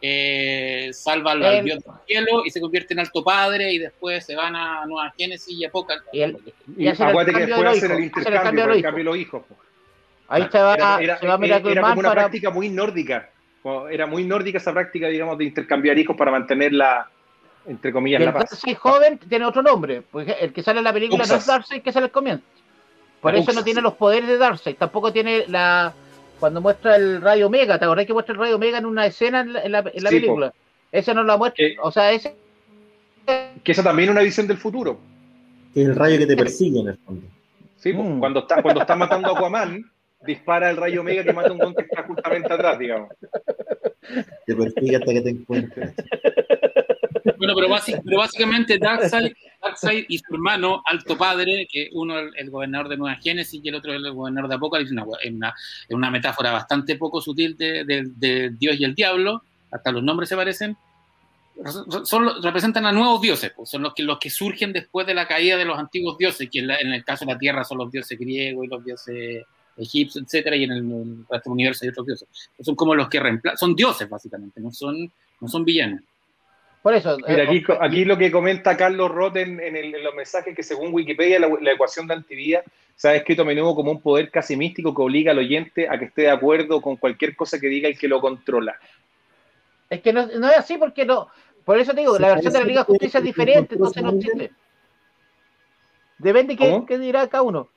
eh, 0.01 0.91
salva 0.93 1.33
al, 1.33 1.64
dios 1.64 1.83
del 1.83 1.95
cielo 2.07 2.43
y 2.45 2.51
se 2.51 2.61
convierte 2.61 2.95
en 2.95 3.01
alto 3.01 3.25
padre, 3.25 3.73
y 3.73 3.79
después 3.79 4.25
se 4.25 4.37
van 4.37 4.55
a 4.55 4.87
Nueva 4.87 5.12
Génesis 5.17 5.59
y 5.59 5.64
Apocalipsis. 5.64 6.12
Y, 6.12 6.23
el, 6.23 6.39
y, 6.77 6.89
acuérdate 6.89 7.33
que 7.33 7.47
después 7.47 7.67
hacen 7.67 7.93
el 7.93 8.05
intercambio, 8.05 8.73
el 8.73 8.83
cambio 8.83 9.05
de 9.05 9.05
los 9.05 9.17
hijos. 9.19 9.43
Ahí 10.29 10.49
se 10.51 10.59
va, 10.59 10.75
era, 10.75 11.19
se 11.19 11.27
va 11.27 11.39
era, 11.43 11.57
era 11.57 11.83
como 11.83 12.01
una 12.01 12.12
práctica 12.12 12.51
muy 12.51 12.69
nórdica. 12.69 13.31
Era 13.91 14.07
muy 14.07 14.25
nórdica 14.25 14.59
esa 14.59 14.73
práctica, 14.73 15.09
digamos, 15.09 15.39
de 15.39 15.45
intercambiar 15.45 15.99
hijos 15.99 16.17
para 16.17 16.31
mantener 16.31 16.73
la, 16.73 17.11
entre 17.67 17.93
comillas, 17.93 18.23
la 18.23 18.33
paz. 18.33 18.59
Si 18.64 18.75
joven 18.75 19.19
tiene 19.19 19.45
otro 19.45 19.62
nombre, 19.62 20.03
porque 20.03 20.33
el 20.41 20.53
que 20.53 20.62
sale 20.62 20.79
en 20.79 20.85
la 20.85 20.93
película 20.93 21.25
no 21.27 21.35
es 21.35 21.47
Darkseid, 21.47 21.83
que 21.83 21.93
sale 21.93 22.05
al 22.05 22.12
comienzo. 22.12 22.45
Por 23.21 23.35
eso 23.35 23.53
no 23.53 23.64
tiene 23.64 23.81
los 23.81 23.95
poderes 23.95 24.29
de 24.29 24.39
Darkseid, 24.39 24.77
tampoco 24.77 25.12
tiene 25.12 25.45
la... 25.49 25.93
Cuando 26.39 26.61
muestra 26.61 26.97
el 26.97 27.23
rayo 27.23 27.47
Omega, 27.47 27.79
¿te 27.79 27.87
acordás 27.87 28.07
que 28.07 28.12
muestra 28.12 28.35
el 28.35 28.41
rayo 28.41 28.57
Omega 28.57 28.79
en 28.79 28.87
una 28.87 29.07
escena 29.07 29.41
en 29.41 29.73
la, 29.73 29.83
película? 29.83 30.53
Ese 30.93 31.14
no 31.14 31.23
lo 31.23 31.39
muestra, 31.39 31.64
o 31.83 31.91
sea, 31.91 32.12
ese... 32.12 32.37
Que 33.64 33.73
esa 33.73 33.83
también 33.83 34.11
es 34.11 34.12
una 34.12 34.23
visión 34.23 34.47
del 34.47 34.59
futuro. 34.59 35.01
Que 35.73 35.83
es 35.83 35.89
el 35.89 35.97
rayo 35.97 36.19
que 36.19 36.27
te 36.27 36.37
persigue 36.37 36.81
en 36.81 36.89
el 36.89 36.99
fondo. 36.99 37.27
Sí, 37.77 37.93
mm. 37.93 38.21
cuando, 38.21 38.41
está, 38.41 38.62
cuando 38.62 38.83
está 38.83 38.95
matando 38.97 39.29
a 39.29 39.33
Aquaman, 39.33 39.91
dispara 40.25 40.71
el 40.71 40.77
rayo 40.77 41.01
Omega 41.01 41.25
que 41.25 41.33
mata 41.33 41.49
a 41.49 41.53
un 41.53 41.59
don 41.59 41.75
que 41.75 41.83
está 41.83 42.03
justamente 42.03 42.53
atrás, 42.53 42.79
digamos. 42.79 43.11
Te 44.47 44.55
persigue 44.55 44.97
hasta 44.97 45.12
que 45.12 45.21
te 45.21 45.31
encuentres. 45.31 45.95
Bueno, 47.55 47.79
pero, 48.05 48.19
básicamente 48.19 48.79
Darkseid, 48.79 50.05
y 50.09 50.19
su 50.19 50.35
hermano, 50.35 50.83
Alto 50.85 51.17
Padre, 51.17 51.67
que 51.71 51.91
uno 51.93 52.19
es 52.19 52.33
el, 52.37 52.51
gobernador 52.51 52.89
de 52.89 52.97
Nueva 52.97 53.17
Génesis 53.17 53.61
y 53.63 53.69
el 53.69 53.77
otro 53.77 53.93
es 53.93 54.03
el 54.03 54.13
gobernador 54.13 54.49
de 54.49 54.57
Apocalipsis, 54.57 54.97
es 54.97 55.33
una, 55.33 55.55
una, 55.91 56.11
metáfora 56.11 56.53
bastante 56.53 56.97
poco 56.97 57.21
sutil 57.21 57.57
de, 57.57 58.53
Dios 58.59 58.77
y 58.79 58.85
el 58.85 58.95
diablo, 58.95 59.43
hasta 59.71 59.93
los 59.93 60.03
nombres 60.03 60.29
se 60.29 60.37
parecen, 60.37 60.77
son, 62.05 62.43
representan 62.43 62.87
a 62.87 62.93
nuevos 62.93 63.21
dioses, 63.21 63.53
pues, 63.57 63.71
son 63.71 63.83
los 63.83 63.95
que, 63.95 64.03
los 64.03 64.19
que 64.19 64.31
surgen 64.31 64.73
después 64.73 65.07
de 65.07 65.15
la 65.15 65.27
caída 65.27 65.57
de 65.57 65.65
los 65.65 65.79
antiguos 65.79 66.19
dioses, 66.19 66.49
que 66.51 66.61
en, 66.61 66.71
el 66.71 67.05
caso 67.05 67.25
de 67.25 67.33
la 67.33 67.39
Tierra 67.39 67.65
son 67.65 67.79
los 67.79 67.91
dioses 67.91 68.19
griegos 68.19 68.67
y 68.67 68.69
los 68.69 68.85
dioses 68.85 69.45
egipcios, 69.77 70.25
etcétera, 70.25 70.57
y 70.57 70.65
en 70.65 70.73
el, 70.73 71.19
resto 71.29 71.51
del 71.51 71.53
universo 71.53 71.85
hay 71.85 71.91
otros 71.91 72.07
dioses. 72.07 72.29
Son 72.61 72.75
como 72.75 72.95
los 72.95 73.09
que 73.09 73.21
reemplazan, 73.21 73.59
son 73.59 73.75
dioses 73.75 74.09
básicamente, 74.09 74.61
no 74.61 74.71
son, 74.71 75.11
no 75.41 75.49
son 75.49 75.65
villanos. 75.65 76.03
Por 76.87 76.95
eso. 76.95 77.16
Mira, 77.26 77.43
aquí, 77.43 77.64
eh, 77.68 77.78
aquí 77.80 78.05
lo 78.05 78.16
que 78.16 78.30
comenta 78.30 78.76
Carlos 78.76 79.11
Roten 79.11 79.59
en, 79.59 80.05
los 80.05 80.14
mensajes 80.14 80.55
que 80.55 80.62
según 80.62 80.95
Wikipedia 80.95 81.41
la, 81.41 81.72
ecuación 81.72 82.07
de 82.07 82.14
antivía 82.14 82.62
se 82.95 83.09
ha 83.09 83.16
escrito 83.16 83.43
a 83.43 83.45
menudo 83.45 83.74
como 83.74 83.91
un 83.91 84.01
poder 84.01 84.30
casi 84.30 84.57
místico 84.57 84.95
que 84.95 85.03
obliga 85.03 85.32
al 85.32 85.39
oyente 85.41 85.89
a 85.89 85.99
que 85.99 86.05
esté 86.05 86.22
de 86.22 86.30
acuerdo 86.30 86.80
con 86.80 86.95
cualquier 86.95 87.34
cosa 87.34 87.59
que 87.59 87.66
diga 87.66 87.89
el 87.89 87.99
que 87.99 88.07
lo 88.07 88.20
controla. 88.20 88.78
Es 89.91 90.01
que 90.01 90.12
no, 90.12 90.20
es 90.30 90.57
así 90.57 90.78
porque 90.78 91.05
no. 91.05 91.26
Por 91.64 91.76
eso 91.76 91.93
te 91.93 92.03
digo, 92.03 92.20
la 92.20 92.34
versión 92.34 92.53
de 92.53 92.61
la 92.61 92.64
Liga 92.66 92.80
de 92.82 92.87
Justicia 92.87 93.18
es 93.18 93.24
diferente, 93.24 93.74
entonces 93.74 94.03
no 94.05 94.11
existe. 94.11 94.53
Depende 96.18 96.55
de 96.55 96.84
qué, 96.87 96.99
dirá 96.99 97.26
cada 97.26 97.43
uno. 97.43 97.68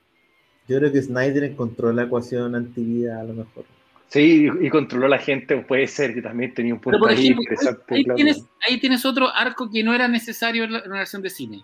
Yo 0.68 0.78
creo 0.78 0.92
que 0.92 1.02
Snyder 1.02 1.46
encontró 1.46 1.92
la 1.92 2.04
ecuación 2.04 2.54
antivida 2.54 3.20
a 3.20 3.24
lo 3.24 3.34
mejor. 3.34 3.66
Sí, 4.10 4.50
y 4.60 4.70
controló 4.70 5.06
a 5.06 5.10
la 5.10 5.20
gente, 5.20 5.56
puede 5.58 5.86
ser 5.86 6.16
que 6.16 6.22
también 6.22 6.54
tenía 6.54 6.74
un 6.74 6.80
punto 6.80 7.06
ahí 7.08 7.28
interesante. 7.28 7.96
Ahí, 7.96 8.04
tienes, 8.16 8.44
ahí, 8.68 8.80
tienes, 8.80 9.06
otro 9.06 9.30
arco 9.34 9.70
que 9.70 9.84
no 9.84 9.94
era 9.94 10.08
necesario 10.08 10.64
en 10.64 10.74
la, 10.74 10.82
versión 10.82 11.22
de 11.22 11.30
cine. 11.30 11.64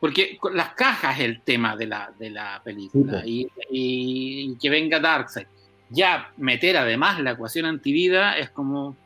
Porque 0.00 0.38
las 0.54 0.70
cajas 0.70 1.18
es 1.18 1.24
el 1.26 1.42
tema 1.42 1.76
de 1.76 1.86
la, 1.86 2.10
de 2.18 2.30
la 2.30 2.62
película. 2.64 3.22
y, 3.24 4.56
que 4.60 4.70
venga 4.70 4.98
Darkseid. 4.98 5.46
Ya 5.90 6.32
meter 6.38 6.78
además 6.78 7.20
la 7.20 7.32
ecuación 7.32 7.66
antivida 7.66 8.36
es 8.38 8.50
como. 8.50 8.96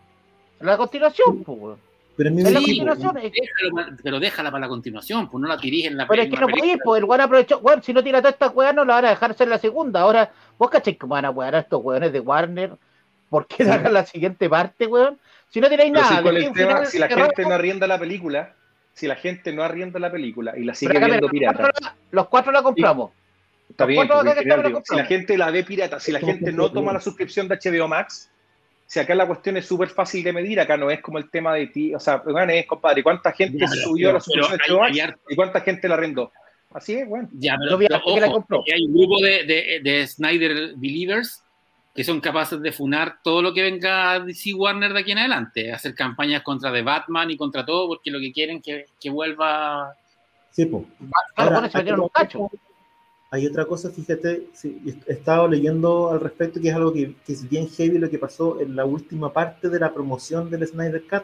La 0.61 0.77
continuación, 0.77 1.43
pues. 1.43 1.79
Pero, 2.23 3.97
pero, 4.03 4.21
déjala 4.21 4.51
para 4.51 4.63
la 4.63 4.69
continuación, 4.69 5.29
pues 5.29 5.41
no 5.41 5.49
la 5.49 5.59
en 5.63 5.97
la 5.97 6.07
Pero 6.07 6.23
es 6.23 6.31
que 6.31 6.37
no 6.37 6.49
podéis, 6.49 6.79
pues 6.85 6.99
el 6.99 7.05
weón 7.05 7.21
aprovechó, 7.21 7.61
bueno, 7.61 7.83
si 7.83 7.93
no 7.93 8.03
tira 8.03 8.19
toda 8.19 8.31
esta 8.31 8.49
weá 8.49 8.73
no 8.73 8.85
la 8.85 8.95
van 8.95 9.05
a 9.07 9.11
dejar 9.11 9.35
ser 9.35 9.49
la 9.49 9.59
segunda. 9.59 10.01
Ahora, 10.01 10.31
vos 10.59 10.71
caché 10.71 10.97
que 10.97 11.07
van 11.07 11.25
a 11.25 11.31
wear 11.31 11.55
a 11.55 11.61
estos 11.61 11.83
weones 11.83 12.13
de 12.13 12.21
Warner, 12.21 12.73
¿por 13.29 13.47
qué 13.47 13.65
sí. 13.65 13.71
la 13.91 14.05
siguiente 14.05 14.49
parte, 14.49 14.87
weón? 14.87 15.19
Si 15.49 15.61
no 15.61 15.69
tiráis 15.69 15.93
nada. 15.93 16.09
Si, 16.09 16.93
si 16.93 16.99
la 16.99 17.09
gente 17.09 17.43
no 17.45 17.55
arrienda 17.55 17.87
la 17.87 17.99
película, 17.99 18.55
si 18.93 19.07
la 19.07 19.17
gente 19.17 19.53
no 19.53 19.63
arrienda 19.63 19.99
la 19.99 20.11
película 20.11 20.57
y 20.57 20.65
la 20.65 20.75
sigue 20.75 20.99
viendo 20.99 21.29
pirata. 21.29 21.71
los 22.11 22.29
cuatro 22.29 22.53
la 22.53 22.63
compramos. 22.63 23.13
Está 23.71 23.87
bien, 23.87 24.09
si 24.85 24.97
la 24.97 25.05
gente 25.05 25.39
la 25.39 25.51
ve 25.51 25.63
pirata, 25.63 26.01
si 26.01 26.13
la 26.13 26.19
gente 26.19 26.53
no 26.53 26.71
toma 26.73 26.93
la 26.93 27.01
suscripción 27.01 27.49
de 27.49 27.57
HBO 27.57 27.89
Max, 27.89 28.31
si 28.91 28.99
acá 28.99 29.15
la 29.15 29.25
cuestión 29.29 29.57
es 29.57 29.67
súper 29.67 29.89
fácil 29.89 30.25
de 30.25 30.33
medir, 30.33 30.59
acá 30.59 30.77
no 30.77 30.91
es 30.91 31.01
como 31.01 31.19
el 31.19 31.31
tema 31.31 31.55
de 31.55 31.69
ti, 31.69 31.95
o 31.95 32.01
sea, 32.01 32.17
bueno, 32.17 32.51
es 32.53 32.67
compadre, 32.67 33.05
¿cuánta 33.05 33.31
gente 33.31 33.65
subió 33.69 34.11
a 34.11 34.15
la 34.15 34.21
suscripción 34.21 34.93
de 34.93 35.15
y 35.29 35.37
cuánta 35.37 35.61
gente 35.61 35.87
la 35.87 35.95
arrendó? 35.95 36.33
Así 36.73 36.95
es, 36.95 37.09
bueno. 37.09 37.29
Ya, 37.35 37.57
pero, 37.57 37.77
ojo, 38.05 38.65
hay 38.67 38.85
un 38.85 38.93
grupo 38.93 39.23
de, 39.23 39.45
de, 39.45 39.81
de, 39.85 40.07
Snyder 40.09 40.75
Believers 40.75 41.41
que 41.95 42.03
son 42.03 42.21
capaces 42.21 42.61
de 42.61 42.73
funar 42.73 43.19
todo 43.23 43.43
lo 43.43 43.55
que 43.55 43.63
venga 43.63 44.19
DC 44.19 44.55
Warner 44.55 44.93
de 44.93 44.99
aquí 44.99 45.13
en 45.13 45.19
adelante, 45.19 45.73
hacer 45.73 45.95
campañas 45.95 46.43
contra 46.43 46.73
The 46.73 46.83
Batman 46.83 47.31
y 47.31 47.37
contra 47.37 47.65
todo, 47.65 47.87
porque 47.87 48.11
lo 48.11 48.19
que 48.19 48.33
quieren 48.33 48.57
es 48.57 48.63
que, 48.65 48.87
que 49.01 49.11
vuelva... 49.11 49.95
Sí, 50.51 50.67
pues. 50.67 50.83
Ahora, 51.37 51.71
hay 53.31 53.47
otra 53.47 53.65
cosa, 53.65 53.91
fíjate, 53.91 54.49
he 54.65 55.13
estado 55.13 55.47
leyendo 55.47 56.11
al 56.11 56.21
respecto, 56.21 56.61
que 56.61 56.69
es 56.69 56.75
algo 56.75 56.93
que, 56.93 57.15
es 57.29 57.49
bien 57.49 57.69
heavy 57.69 57.99
lo 57.99 58.11
que 58.11 58.19
pasó 58.19 58.61
en 58.61 58.75
la 58.75 58.85
última 58.85 59.33
parte 59.33 59.69
de 59.69 59.79
la 59.79 59.95
promoción 59.95 60.51
del 60.51 60.67
Snyder 60.67 61.05
Cut, 61.09 61.23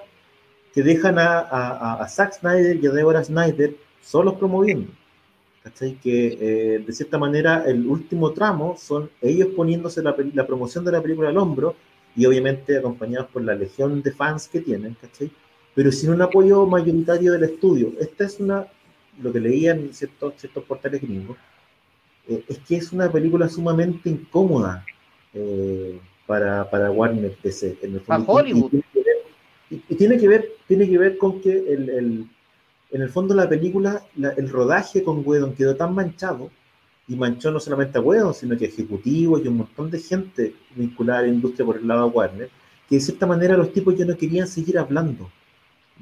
que 0.73 0.83
dejan 0.85 1.19
a, 1.19 1.41
a, 1.95 2.09
Zack 2.09 2.35
Snyder 2.35 2.77
y 2.77 2.87
a 2.87 2.93
Deborah 2.93 3.25
Snyder 3.25 3.75
solos 4.01 4.35
promoviendo. 4.35 4.93
¿Cachai? 5.65 5.99
Que 6.01 6.39
eh, 6.41 6.79
de 6.79 6.93
cierta 6.93 7.19
manera 7.19 7.65
el 7.67 7.85
último 7.89 8.33
tramo 8.33 8.77
son 8.79 9.11
ellos 9.21 9.49
poniéndose 9.57 10.01
la, 10.01 10.15
la, 10.33 10.47
promoción 10.47 10.85
de 10.85 10.93
la 10.93 11.03
película 11.03 11.31
al 11.31 11.39
hombro 11.39 11.75
y 12.15 12.25
obviamente 12.25 12.79
acompañados 12.79 13.27
por 13.31 13.43
la 13.43 13.57
legión 13.57 14.01
de 14.01 14.13
fans 14.13 14.47
que 14.47 14.61
tienen, 14.61 14.95
¿cachai? 15.01 15.29
Pero 15.75 15.91
sin 15.91 16.11
un 16.11 16.23
apoyo 16.23 16.67
mayoritario 16.67 17.33
del 17.33 17.45
estudio. 17.45 17.95
Esta 17.99 18.27
es 18.27 18.39
una, 18.39 18.69
lo 19.21 19.33
que 19.33 19.41
leían 19.41 19.81
en 19.81 19.93
ciertos, 19.93 20.35
ciertos 20.37 20.63
portales 20.63 21.03
gringos, 21.03 21.37
eh, 22.29 22.45
es 22.49 22.59
que 22.61 22.77
es 22.77 22.93
una 22.93 23.11
película 23.11 23.49
sumamente 23.49 24.09
incómoda, 24.11 24.85
eh, 25.35 25.99
para, 26.27 26.69
para 26.71 26.91
Warner 26.91 27.33
PC. 27.43 27.79
En 27.83 27.95
el 27.95 28.01
Para 28.01 28.23
fondo. 28.25 28.33
Hollywood. 28.41 28.73
Y, 28.73 28.81
tiene 28.81 28.85
que 28.93 28.99
ver, 29.03 29.17
y- 29.71 29.83
y 29.89 29.95
tiene 29.97 30.19
que 30.19 30.29
ver, 30.29 30.49
tiene 30.67 30.89
que 30.91 30.99
ver 30.99 31.19
con 31.19 31.41
que 31.41 31.51
el, 31.53 31.89
el- 31.91 32.27
en 32.93 33.03
el 33.03 33.09
fondo 33.11 33.35
la 33.35 33.49
película, 33.49 34.03
la- 34.17 34.31
el 34.31 34.49
rodaje 34.49 35.03
con 35.03 35.23
Whedon 35.25 35.55
quedó 35.55 35.77
tan 35.77 35.95
manchado, 35.95 36.51
y 37.09 37.15
manchó 37.15 37.53
no 37.53 37.61
solamente 37.61 37.99
a 37.99 38.01
Whedon, 38.01 38.35
sino 38.35 38.57
que 38.57 38.65
a 38.65 38.69
ejecutivos 38.69 39.41
y 39.45 39.47
un 39.49 39.59
montón 39.59 39.91
de 39.93 40.01
gente 40.01 40.55
vinculada 40.75 41.21
a 41.21 41.23
la 41.23 41.29
industria 41.29 41.65
por 41.65 41.77
el 41.77 41.87
lado 41.87 42.09
de 42.09 42.17
Warner, 42.17 42.51
que 42.89 42.97
de 42.97 43.01
cierta 43.01 43.27
manera 43.27 43.57
los 43.57 43.73
tipos 43.73 43.97
ya 43.97 44.05
no 44.05 44.17
querían 44.17 44.49
seguir 44.49 44.77
hablando 44.79 45.31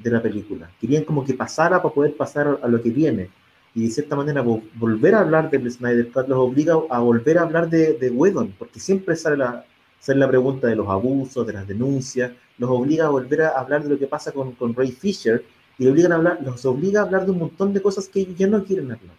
de 0.01 0.09
la 0.11 0.21
película. 0.21 0.71
Querían 0.81 1.03
como 1.03 1.23
que 1.23 1.35
pasara 1.35 1.81
para 1.81 1.93
poder 1.93 2.15
pasar 2.17 2.59
a 2.61 2.67
lo 2.67 2.81
que 2.81 2.89
viene. 2.89 3.29
Y 3.75 3.83
de 3.83 3.89
cierta 3.91 4.15
manera 4.15 4.41
vo- 4.43 4.63
volver 4.75 5.13
a 5.15 5.19
hablar 5.19 5.49
del 5.51 5.69
Snyder 5.69 6.09
Cut 6.11 6.27
los 6.27 6.37
obliga 6.39 6.75
a 6.89 6.99
volver 6.99 7.37
a 7.37 7.41
hablar 7.43 7.69
de, 7.69 7.93
de 7.93 8.09
Whedon, 8.09 8.53
porque 8.57 8.79
siempre 8.79 9.15
sale 9.15 9.37
la, 9.37 9.65
sale 9.99 10.19
la 10.19 10.27
pregunta 10.29 10.67
de 10.67 10.75
los 10.77 10.87
abusos, 10.87 11.45
de 11.45 11.53
las 11.53 11.67
denuncias, 11.67 12.31
los 12.57 12.69
obliga 12.69 13.05
a 13.05 13.09
volver 13.09 13.41
a 13.43 13.49
hablar 13.59 13.83
de 13.83 13.89
lo 13.89 13.99
que 13.99 14.07
pasa 14.07 14.31
con, 14.31 14.53
con 14.53 14.73
Ray 14.73 14.91
Fisher, 14.91 15.43
y 15.77 15.87
obligan 15.87 16.13
a 16.13 16.15
hablar, 16.15 16.39
los 16.41 16.65
obliga 16.65 17.01
a 17.01 17.03
hablar 17.03 17.25
de 17.25 17.31
un 17.31 17.39
montón 17.39 17.73
de 17.73 17.81
cosas 17.81 18.07
que 18.07 18.21
ellos 18.21 18.37
ya 18.37 18.47
no 18.47 18.63
quieren 18.63 18.91
hablar. 18.93 19.15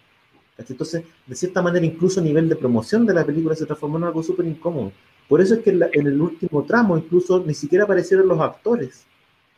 Entonces, 0.56 1.04
de 1.26 1.34
cierta 1.36 1.60
manera, 1.60 1.84
incluso 1.84 2.18
a 2.20 2.22
nivel 2.22 2.48
de 2.48 2.56
promoción 2.56 3.04
de 3.04 3.12
la 3.12 3.26
película 3.26 3.54
se 3.54 3.66
transformó 3.66 3.98
en 3.98 4.04
algo 4.04 4.22
súper 4.22 4.46
incómodo. 4.46 4.90
Por 5.28 5.42
eso 5.42 5.52
es 5.54 5.60
que 5.60 5.68
en, 5.68 5.80
la- 5.80 5.90
en 5.92 6.06
el 6.06 6.18
último 6.18 6.64
tramo 6.64 6.96
incluso 6.96 7.44
ni 7.46 7.52
siquiera 7.52 7.84
aparecieron 7.84 8.26
los 8.26 8.40
actores 8.40 9.04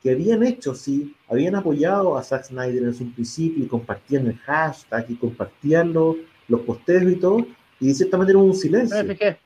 que 0.02 0.10
habían 0.12 0.42
hecho, 0.44 0.74
sí, 0.74 1.14
habían 1.28 1.54
apoyado 1.56 2.16
a 2.16 2.22
Zack 2.22 2.44
Snyder 2.44 2.84
en 2.84 2.94
su 2.94 3.10
principio 3.12 3.64
y 3.64 3.66
compartían 3.68 4.26
el 4.28 4.36
hashtag 4.38 5.06
y 5.10 5.16
compartían 5.16 5.92
los, 5.92 6.16
los 6.46 6.60
posteos 6.60 7.02
y 7.12 7.16
todo, 7.16 7.46
y 7.80 7.88
de 7.88 7.94
cierta 7.94 8.16
manera 8.16 8.38
hubo 8.38 8.46
un 8.46 8.54
silencio 8.54 8.96
me 9.04 9.14
fijé. 9.14 9.38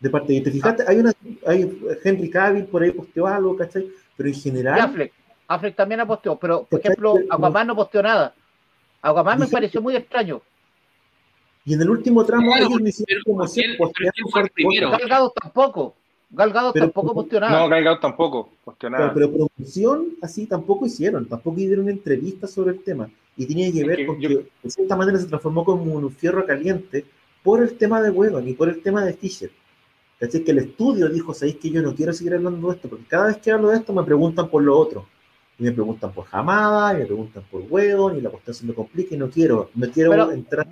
de 0.00 0.10
parte 0.10 0.34
y 0.34 0.40
te 0.42 0.50
fijaste, 0.50 0.84
hay 0.86 0.96
una 0.98 1.12
hay 1.46 1.80
Henry 2.04 2.28
Cavill 2.30 2.64
por 2.66 2.82
ahí 2.82 2.90
posteó 2.92 3.26
algo, 3.26 3.56
¿cachai? 3.56 3.88
Pero 4.16 4.28
en 4.28 4.34
Y 4.34 4.38
general, 4.38 4.80
Affleck. 4.80 5.12
Affleck 5.48 5.74
también 5.76 6.00
ha 6.00 6.06
posteado, 6.06 6.38
pero 6.38 6.64
por 6.64 6.78
ejemplo, 6.80 7.14
Aquaman 7.30 7.66
no 7.66 7.74
posteó 7.76 8.02
nada. 8.02 8.34
Aquaman 9.02 9.40
me 9.40 9.46
pareció 9.48 9.80
muy 9.82 9.96
extraño. 9.96 10.42
y 11.64 11.74
en 11.74 11.80
el 11.82 11.90
último 11.90 12.24
tramo 12.24 12.52
Claro, 12.52 12.66
ellos 12.78 13.04
pero- 13.06 13.20
como 13.24 13.38
postearon 13.78 14.98
Gadot 15.08 15.34
tampoco. 15.40 15.96
Gal 16.32 16.52
Gadot 16.52 16.72
Pero- 16.74 16.90
tampoco 16.90 17.26
nada. 17.40 17.58
No, 17.60 17.68
Gal 17.68 17.84
Gadot 17.84 18.00
tampoco, 18.00 18.50
cuestionada. 18.64 19.12
Pero, 19.12 19.30
pero 19.32 19.48
promoción 19.56 20.06
así 20.22 20.46
tampoco 20.46 20.86
hicieron, 20.86 21.26
tampoco 21.26 21.56
dieron 21.56 21.88
entrevistas 21.88 22.50
sobre 22.52 22.70
el 22.72 22.82
tema. 22.84 23.10
Y 23.36 23.46
tenía 23.46 23.72
que 23.72 23.84
ver 23.84 23.96
que 23.96 24.06
con 24.06 24.20
yo- 24.20 24.28
que 24.28 24.46
de 24.62 24.70
cierta 24.70 24.96
manera 24.96 25.18
se 25.18 25.26
transformó 25.26 25.64
como 25.64 25.82
un 25.94 26.10
fierro 26.12 26.46
caliente 26.46 27.04
por 27.42 27.62
el 27.62 27.76
tema 27.76 28.00
de 28.02 28.10
Whedon 28.10 28.46
y 28.48 28.52
por 28.54 28.68
el 28.68 28.80
tema 28.82 29.04
de 29.04 29.14
Fisher. 29.14 29.50
Así 30.20 30.44
que 30.44 30.50
el 30.50 30.58
estudio 30.58 31.08
dijo, 31.08 31.32
sabéis 31.32 31.56
que 31.56 31.70
yo 31.70 31.80
no 31.82 31.94
quiero 31.94 32.12
seguir 32.12 32.34
hablando 32.34 32.68
de 32.68 32.74
esto, 32.74 32.88
porque 32.90 33.06
cada 33.06 33.28
vez 33.28 33.38
que 33.38 33.50
hablo 33.50 33.70
de 33.70 33.78
esto 33.78 33.92
me 33.92 34.02
preguntan 34.04 34.48
por 34.48 34.62
lo 34.62 34.78
otro. 34.78 35.06
Y 35.58 35.62
me 35.64 35.72
preguntan 35.72 36.12
por 36.12 36.26
Hamada, 36.30 36.94
y 36.94 36.98
me 36.98 37.06
preguntan 37.06 37.42
por 37.50 37.62
Whedon, 37.68 38.18
y 38.18 38.20
la 38.20 38.30
cuestión 38.30 38.54
se 38.54 38.66
me 38.66 38.74
complica 38.74 39.14
y 39.14 39.18
no 39.18 39.28
quiero, 39.30 39.70
no 39.74 39.90
quiero 39.90 40.10
Pero- 40.10 40.32
entrar. 40.32 40.66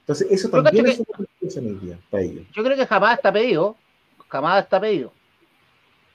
Entonces 0.00 0.26
eso 0.30 0.48
también 0.50 0.86
es 0.86 0.98
una 0.98 1.26
hoy 1.56 1.78
día 1.82 1.98
para 2.10 2.22
ellos. 2.22 2.44
Yo 2.52 2.64
creo 2.64 2.76
que 2.76 2.86
jamás 2.86 3.16
está 3.16 3.32
pedido. 3.32 3.76
Jamás 4.28 4.62
está 4.64 4.80
pedido. 4.80 5.12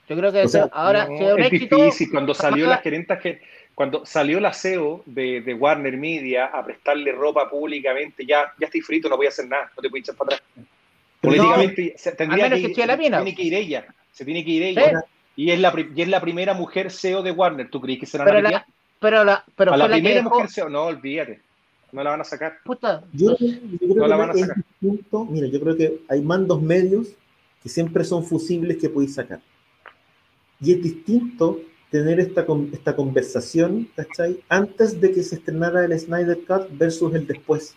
Yo 0.08 0.16
creo 0.16 0.32
que 0.32 0.42
O 0.42 0.48
sea, 0.48 0.68
ahora, 0.72 1.06
No, 1.06 1.16
si 1.18 1.24
es 1.24 1.32
un 1.34 1.40
es 1.40 1.52
éxito, 1.52 1.76
difícil 1.76 2.10
cuando 2.10 2.34
salió 2.34 2.66
las 2.66 2.82
gerentas 2.82 3.20
que 3.20 3.40
cuando 3.74 4.04
salió 4.04 4.40
la 4.40 4.52
CEO 4.52 5.02
de, 5.06 5.40
de 5.40 5.54
Warner 5.54 5.96
Media 5.96 6.46
a 6.46 6.62
prestarle 6.64 7.12
ropa 7.12 7.48
públicamente, 7.48 8.26
ya, 8.26 8.52
ya 8.58 8.66
estoy 8.66 8.80
frito, 8.82 9.08
no 9.08 9.16
voy 9.16 9.26
a 9.26 9.30
hacer 9.30 9.46
nada, 9.48 9.70
no 9.74 9.80
te 9.80 9.88
voy 9.88 10.00
a 10.00 10.02
echar 10.02 10.16
para 10.16 10.34
atrás. 10.36 10.42
Políticamente 11.20 11.94
se- 11.96 12.12
tendría 12.12 12.50
que, 12.50 12.56
que 12.56 12.68
ir- 12.68 12.74
sea 12.74 12.86
la 12.86 12.96
se 12.96 13.02
tiene 13.08 13.34
que 13.34 13.42
ir 13.42 13.54
ella, 13.54 13.86
se 14.12 14.24
tiene 14.24 14.44
que 14.44 14.50
ir 14.50 14.62
ella. 14.64 15.00
Sí. 15.00 15.06
Y 15.36 15.50
es 15.52 15.60
la, 15.60 15.72
y 15.94 16.02
es 16.02 16.08
la 16.08 16.20
primera 16.20 16.52
mujer 16.54 16.90
CEO 16.90 17.22
de 17.22 17.30
Warner, 17.30 17.70
¿tú 17.70 17.80
crees 17.80 18.00
que 18.00 18.06
será 18.06 18.24
pero 18.24 18.42
la, 18.42 18.66
pero 18.98 19.24
la, 19.24 19.44
pero 19.56 19.70
A 19.70 19.74
fue 19.74 19.78
la 19.78 19.88
la 19.88 19.94
que 19.96 20.00
primera 20.02 20.22
dejó, 20.22 20.30
mujer 20.34 20.50
CEO, 20.50 20.68
no, 20.68 20.82
olvídate, 20.84 21.40
no 21.92 22.02
la 22.02 22.10
van 22.10 22.20
a 22.20 22.24
sacar. 22.24 22.58
puta, 22.64 23.04
Yo, 23.12 23.36
yo 23.38 23.46
creo 23.78 23.94
No 23.94 24.06
la 24.06 24.16
que 24.16 24.20
van 24.20 24.30
a 24.30 24.34
sacar. 24.34 24.56
distinto. 24.80 25.24
Mira, 25.26 25.46
yo 25.48 25.60
creo 25.60 25.76
que 25.76 26.02
hay 26.08 26.22
mandos 26.22 26.60
medios 26.62 27.08
que 27.62 27.68
siempre 27.68 28.04
son 28.04 28.24
fusibles 28.24 28.78
que 28.78 28.88
podéis 28.88 29.14
sacar. 29.14 29.40
Y 30.60 30.72
es 30.72 30.82
distinto 30.82 31.60
tener 31.90 32.20
esta, 32.20 32.46
esta 32.72 32.94
conversación, 32.96 33.88
¿cachai? 33.96 34.42
Antes 34.48 35.00
de 35.00 35.12
que 35.12 35.22
se 35.22 35.36
estrenara 35.36 35.84
el 35.84 35.98
Snyder 35.98 36.38
Cut 36.46 36.68
versus 36.78 37.14
el 37.14 37.26
después. 37.26 37.74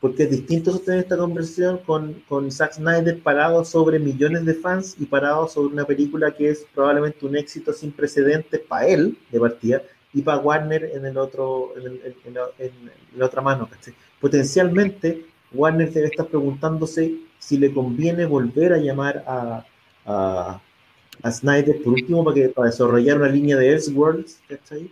Porque 0.00 0.24
es 0.24 0.30
distinto 0.30 0.72
sostener 0.72 1.00
esta 1.00 1.16
conversación 1.16 1.78
con, 1.86 2.14
con 2.28 2.50
Zack 2.50 2.72
Snyder 2.74 3.22
parado 3.22 3.64
sobre 3.64 4.00
millones 4.00 4.44
de 4.44 4.54
fans 4.54 4.96
y 4.98 5.06
parado 5.06 5.46
sobre 5.46 5.72
una 5.72 5.84
película 5.84 6.34
que 6.34 6.50
es 6.50 6.66
probablemente 6.74 7.24
un 7.24 7.36
éxito 7.36 7.72
sin 7.72 7.92
precedentes 7.92 8.60
para 8.60 8.88
él, 8.88 9.16
de 9.30 9.38
partida, 9.38 9.80
y 10.14 10.22
para 10.22 10.38
Warner 10.38 10.90
en 10.94 11.06
el 11.06 11.16
otro, 11.16 11.72
en, 11.76 11.86
el- 11.86 12.16
en 12.26 12.34
la, 12.34 12.42
en 12.58 12.72
la 13.16 13.26
otra 13.26 13.40
mano, 13.42 13.68
¿cachai? 13.68 13.94
Potencialmente, 14.20 15.24
Warner 15.52 15.92
debe 15.92 16.06
estar 16.08 16.26
preguntándose 16.26 17.14
si 17.38 17.58
le 17.58 17.72
conviene 17.72 18.26
volver 18.26 18.72
a 18.72 18.78
llamar 18.78 19.24
a, 19.26 19.64
a, 20.06 20.60
a 21.22 21.30
Snyder, 21.32 21.82
por 21.82 21.94
último, 21.94 22.24
para, 22.24 22.34
que, 22.34 22.48
para 22.48 22.68
desarrollar 22.70 23.18
una 23.18 23.28
línea 23.28 23.56
de 23.56 23.72
Elseworlds, 23.72 24.40
¿cachai? 24.48 24.90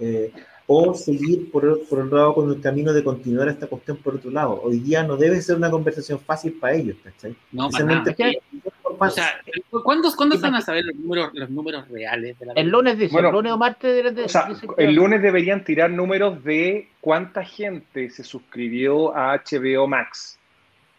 Eh, 0.00 0.32
o 0.70 0.92
seguir 0.94 1.50
por, 1.50 1.64
el- 1.64 1.78
por 1.88 2.00
el 2.00 2.10
lado 2.10 2.34
con 2.34 2.50
el 2.50 2.60
camino 2.60 2.92
de 2.92 3.02
continuar 3.02 3.48
esta 3.48 3.66
cuestión 3.66 3.96
por 3.96 4.16
otro 4.16 4.30
lado. 4.30 4.60
Hoy 4.62 4.80
día 4.80 5.02
no 5.02 5.16
debe 5.16 5.40
ser 5.40 5.56
una 5.56 5.70
conversación 5.70 6.20
fácil 6.20 6.52
para 6.60 6.74
ellos, 6.74 6.96
¿cachai? 7.02 7.34
No, 7.52 7.70
para 7.70 7.84
nada. 7.94 8.04
O 8.98 9.00
fans. 9.00 9.14
sea, 9.14 9.40
¿cuándo, 9.82 10.10
¿cuándo 10.16 10.36
se 10.36 10.42
van 10.42 10.54
a 10.56 10.60
saber 10.60 10.84
los 10.84 10.96
números, 10.96 11.30
los 11.32 11.50
números 11.50 11.88
reales 11.88 12.38
de 12.38 12.46
la 12.46 12.52
el 12.54 12.68
lunes 12.68 12.98
dice, 12.98 13.12
Bueno, 13.12 13.28
el 13.28 13.34
lunes 13.34 13.52
o 13.52 13.58
martes 13.58 14.04
de, 14.04 14.10
de- 14.10 14.24
O 14.24 14.28
sea, 14.28 14.46
dice 14.48 14.66
que- 14.76 14.84
el 14.84 14.94
lunes 14.94 15.22
deberían 15.22 15.64
tirar 15.64 15.90
números 15.90 16.42
de 16.44 16.88
cuánta 17.00 17.44
gente 17.44 18.10
se 18.10 18.24
suscribió 18.24 19.16
a 19.16 19.34
HBO 19.34 19.86
Max. 19.86 20.38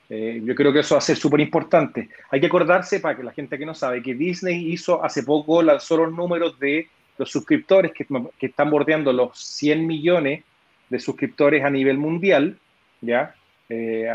Eh, 0.10 0.42
yo 0.44 0.56
creo 0.56 0.74
que 0.74 0.80
eso 0.80 0.96
va 0.96 1.00
a 1.00 1.02
ser 1.02 1.18
súper 1.18 1.40
importante. 1.40 2.10
Hay 2.32 2.40
que 2.40 2.48
acordarse, 2.48 3.00
para 3.00 3.16
que 3.16 3.24
la 3.24 3.32
gente 3.32 3.58
que 3.60 3.66
no 3.66 3.76
sabe, 3.76 4.02
que 4.02 4.16
Disney 4.16 4.72
hizo 4.72 5.04
hace 5.04 5.22
poco, 5.24 5.62
lanzó 5.62 5.98
los 5.98 6.12
números 6.12 6.58
de 6.60 6.88
los 7.20 7.30
suscriptores 7.30 7.92
que, 7.92 8.08
que 8.40 8.46
están 8.48 8.72
bordeando 8.72 9.14
los 9.14 9.38
100 9.38 9.86
millones 9.86 10.44
de 10.90 11.00
suscriptores 11.00 11.64
a 11.64 11.70
nivel 11.70 11.98
mundial, 12.00 12.58
¿ya? 13.02 13.36
Eh, 13.72 14.08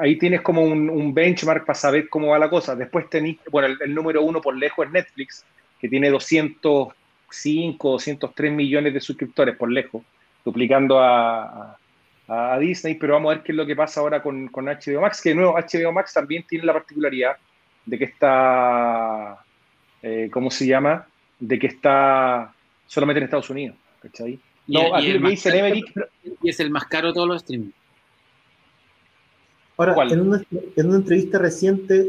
ahí 0.00 0.16
tienes 0.16 0.40
como 0.40 0.62
un, 0.62 0.88
un 0.88 1.12
benchmark 1.12 1.66
para 1.66 1.78
saber 1.78 2.08
cómo 2.08 2.28
va 2.28 2.38
la 2.38 2.48
cosa. 2.48 2.74
Después 2.74 3.10
tenéis, 3.10 3.38
bueno, 3.50 3.68
el, 3.68 3.78
el 3.82 3.94
número 3.94 4.22
uno 4.22 4.40
por 4.40 4.56
lejos 4.56 4.86
es 4.86 4.92
Netflix, 4.92 5.44
que 5.78 5.88
tiene 5.88 6.08
205, 6.10 7.90
203 7.90 8.52
millones 8.52 8.94
de 8.94 9.00
suscriptores 9.00 9.56
por 9.56 9.70
lejos, 9.70 10.02
duplicando 10.44 10.98
a, 10.98 11.76
a, 12.28 12.54
a 12.54 12.58
Disney, 12.58 12.94
pero 12.94 13.14
vamos 13.14 13.32
a 13.32 13.34
ver 13.36 13.44
qué 13.44 13.52
es 13.52 13.56
lo 13.56 13.66
que 13.66 13.76
pasa 13.76 14.00
ahora 14.00 14.22
con, 14.22 14.48
con 14.48 14.64
HBO 14.66 15.00
Max, 15.00 15.20
que 15.20 15.30
de 15.30 15.34
nuevo 15.36 15.54
HBO 15.56 15.92
Max 15.92 16.12
también 16.14 16.44
tiene 16.48 16.64
la 16.64 16.72
particularidad 16.72 17.36
de 17.84 17.98
que 17.98 18.04
está, 18.04 19.38
eh, 20.02 20.28
¿cómo 20.32 20.50
se 20.50 20.66
llama? 20.66 21.06
De 21.38 21.58
que 21.58 21.66
está 21.66 22.52
solamente 22.86 23.18
en 23.18 23.24
Estados 23.24 23.50
Unidos, 23.50 23.76
¿cachai? 24.00 24.38
Y- 24.66 24.72
No, 24.74 25.00
y 25.00 25.06
el 25.06 25.12
que 25.14 25.18
más 25.18 25.30
dice 25.32 25.50
caro- 25.50 25.62
Neverick, 25.62 25.92
Y 26.42 26.48
es 26.48 26.60
el 26.60 26.70
más 26.70 26.84
caro 26.86 27.08
de 27.08 27.14
todos 27.14 27.26
los 27.28 27.42
streaming. 27.42 27.70
Ahora, 29.76 29.96
en 30.10 30.20
una, 30.20 30.44
en 30.50 30.86
una 30.86 30.96
entrevista 30.96 31.38
reciente, 31.38 32.08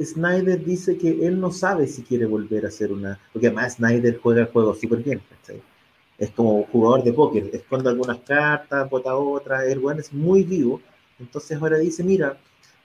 Snyder 0.00 0.64
dice 0.64 0.96
que 0.96 1.26
él 1.26 1.40
no 1.40 1.50
sabe 1.50 1.86
si 1.86 2.02
quiere 2.02 2.26
volver 2.26 2.64
a 2.64 2.68
hacer 2.68 2.92
una. 2.92 3.18
Porque 3.32 3.48
además 3.48 3.74
Snyder 3.74 4.18
juega 4.22 4.42
el 4.42 4.46
juego 4.48 4.74
súper 4.74 5.02
bien, 5.02 5.20
¿cachai? 5.28 5.60
Es 6.18 6.30
como 6.30 6.64
jugador 6.64 7.04
de 7.04 7.12
póker, 7.12 7.50
esconde 7.52 7.88
algunas 7.88 8.18
cartas, 8.20 8.88
bota 8.90 9.16
otras, 9.16 9.64
el 9.64 9.78
weón 9.78 10.00
es 10.00 10.12
muy 10.12 10.42
vivo. 10.42 10.80
Entonces 11.18 11.56
ahora 11.60 11.78
dice: 11.78 12.02
Mira, 12.04 12.38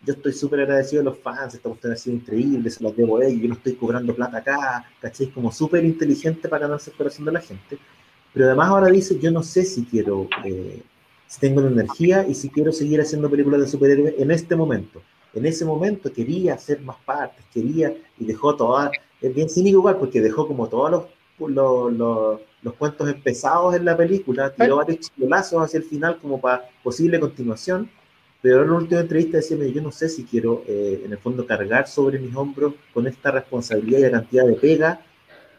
yo 0.06 0.14
estoy 0.14 0.34
súper 0.34 0.62
agradecido 0.62 1.02
a 1.02 1.06
los 1.06 1.20
fans, 1.20 1.54
esta 1.54 1.70
cuestión 1.70 1.94
ha 1.94 1.96
sido 1.96 2.16
increíble, 2.16 2.70
se 2.70 2.84
los 2.84 2.96
debo 2.96 3.18
a 3.18 3.26
ellos, 3.26 3.42
yo 3.42 3.48
no 3.50 3.56
estoy 3.56 3.74
cobrando 3.76 4.16
plata 4.16 4.38
acá, 4.38 4.86
¿cachai? 5.02 5.28
Es 5.28 5.34
como 5.34 5.52
súper 5.52 5.84
inteligente 5.84 6.48
para 6.50 6.68
ganarse 6.68 6.92
el 6.92 6.98
corazón 6.98 7.26
de 7.26 7.32
la 7.32 7.42
gente. 7.42 7.78
Pero 8.34 8.46
además 8.48 8.70
ahora 8.70 8.88
dice: 8.88 9.20
Yo 9.20 9.32
no 9.32 9.44
sé 9.44 9.64
si 9.66 9.86
quiero. 9.86 10.28
eh, 10.46 10.82
si 11.34 11.40
tengo 11.40 11.62
la 11.62 11.70
energía 11.70 12.28
y 12.28 12.36
si 12.36 12.48
quiero 12.50 12.72
seguir 12.72 13.02
haciendo 13.02 13.28
películas 13.28 13.62
de 13.62 13.68
superhéroes 13.68 14.14
en 14.20 14.30
este 14.30 14.56
momento. 14.56 15.02
En 15.34 15.48
ese 15.48 15.66
momento 15.66 16.14
quería 16.14 16.54
hacer 16.54 16.80
más 16.82 16.98
partes, 17.04 17.44
quería 17.52 17.92
y 18.20 18.26
dejó 18.26 18.56
todas, 18.56 18.92
es 19.20 19.34
bien 19.34 19.50
cínico 19.50 19.80
igual 19.80 19.98
porque 19.98 20.22
dejó 20.22 20.48
como 20.48 20.68
todos 20.68 20.92
los, 20.92 21.04
los, 21.50 21.92
los, 21.92 22.40
los 22.62 22.74
cuentos 22.76 23.10
empezados 23.10 23.74
en 23.74 23.84
la 23.84 23.98
película, 23.98 24.54
tiró 24.54 24.78
varios 24.78 25.00
chipolazos 25.00 25.64
hacia 25.64 25.80
el 25.80 25.86
final 25.86 26.20
como 26.20 26.40
para 26.40 26.70
posible 26.84 27.20
continuación, 27.20 27.90
pero 28.40 28.62
en 28.62 28.70
la 28.70 28.78
última 28.78 29.02
entrevista 29.02 29.38
decía, 29.38 29.58
"Mira, 29.58 29.72
yo 29.74 29.82
no 29.82 29.92
sé 29.92 30.10
si 30.10 30.26
quiero 30.26 30.64
eh, 30.68 31.02
en 31.04 31.14
el 31.14 31.18
fondo 31.18 31.48
cargar 31.48 31.88
sobre 31.88 32.20
mis 32.20 32.36
hombros 32.36 32.76
con 32.94 33.08
esta 33.08 33.32
responsabilidad 33.32 33.98
y 33.98 34.04
la 34.04 34.12
cantidad 34.12 34.46
de 34.46 34.54
pega 34.54 35.02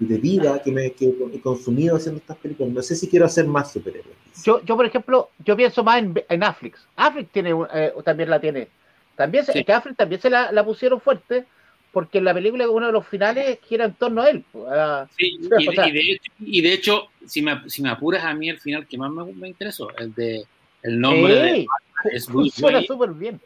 y 0.01 0.07
de 0.07 0.19
vida 0.19 0.61
que, 0.63 0.73
me, 0.73 0.93
que 0.93 1.13
he 1.33 1.41
consumido 1.41 1.97
haciendo 1.97 2.19
estas 2.21 2.37
películas. 2.39 2.73
No 2.73 2.83
sé 2.83 2.97
si 2.97 3.09
quiero 3.09 3.27
hacer 3.27 3.47
más 3.47 3.73
superhéroes. 3.73 4.17
yo, 4.45 4.61
yo, 4.65 4.77
por 4.77 4.87
ejemplo, 4.87 5.31
yo 5.45 5.57
pienso 5.57 5.85
más 5.85 5.99
en, 5.99 6.15
en 6.29 6.43
Affleck. 6.43 6.77
Affleck 6.97 7.31
tiene, 7.31 7.51
eh, 7.73 7.93
también 8.05 8.31
la 8.31 8.41
tiene. 8.41 8.69
También 9.17 9.45
se, 9.45 9.53
Sí. 9.53 9.65
que 9.65 9.73
Affleck 9.73 9.97
también 9.97 10.21
se 10.21 10.31
la, 10.31 10.51
la 10.51 10.65
pusieron 10.65 11.01
fuerte, 11.01 11.45
porque 11.93 12.19
en 12.19 12.25
la 12.25 12.35
película 12.35 12.69
uno 12.69 12.87
de 12.87 12.93
los 12.93 13.07
finales 13.07 13.59
gira 13.63 13.85
en 13.85 13.95
torno 13.95 14.23
a 14.23 14.31
él. 14.31 14.45
a- 14.69 15.07
Sí, 15.17 15.39
y, 15.59 15.69
o 15.69 15.73
sea- 15.73 15.89
y 15.89 15.93
de 15.93 16.01
hecho, 16.01 16.33
y 16.41 16.61
de 16.61 16.73
hecho, 16.73 17.09
si 17.27 17.41
me, 17.43 17.69
si 17.71 17.81
me 17.83 17.91
apuras 17.91 18.25
a 18.25 18.35
mí 18.35 18.49
el 18.49 18.59
final 18.59 18.87
que 18.89 18.99
más 18.99 19.11
me, 19.13 19.25
me 19.33 19.49
interesó, 19.49 19.97
el 19.97 20.13
de 20.15 20.45
el 20.83 21.01
nombre 21.01 21.35
de 21.37 21.67
es 22.13 22.27
Bruce 22.27 22.51
funciona 22.51 22.79
Wayne. 22.79 22.87
súper 22.89 23.11
bien. 23.13 23.41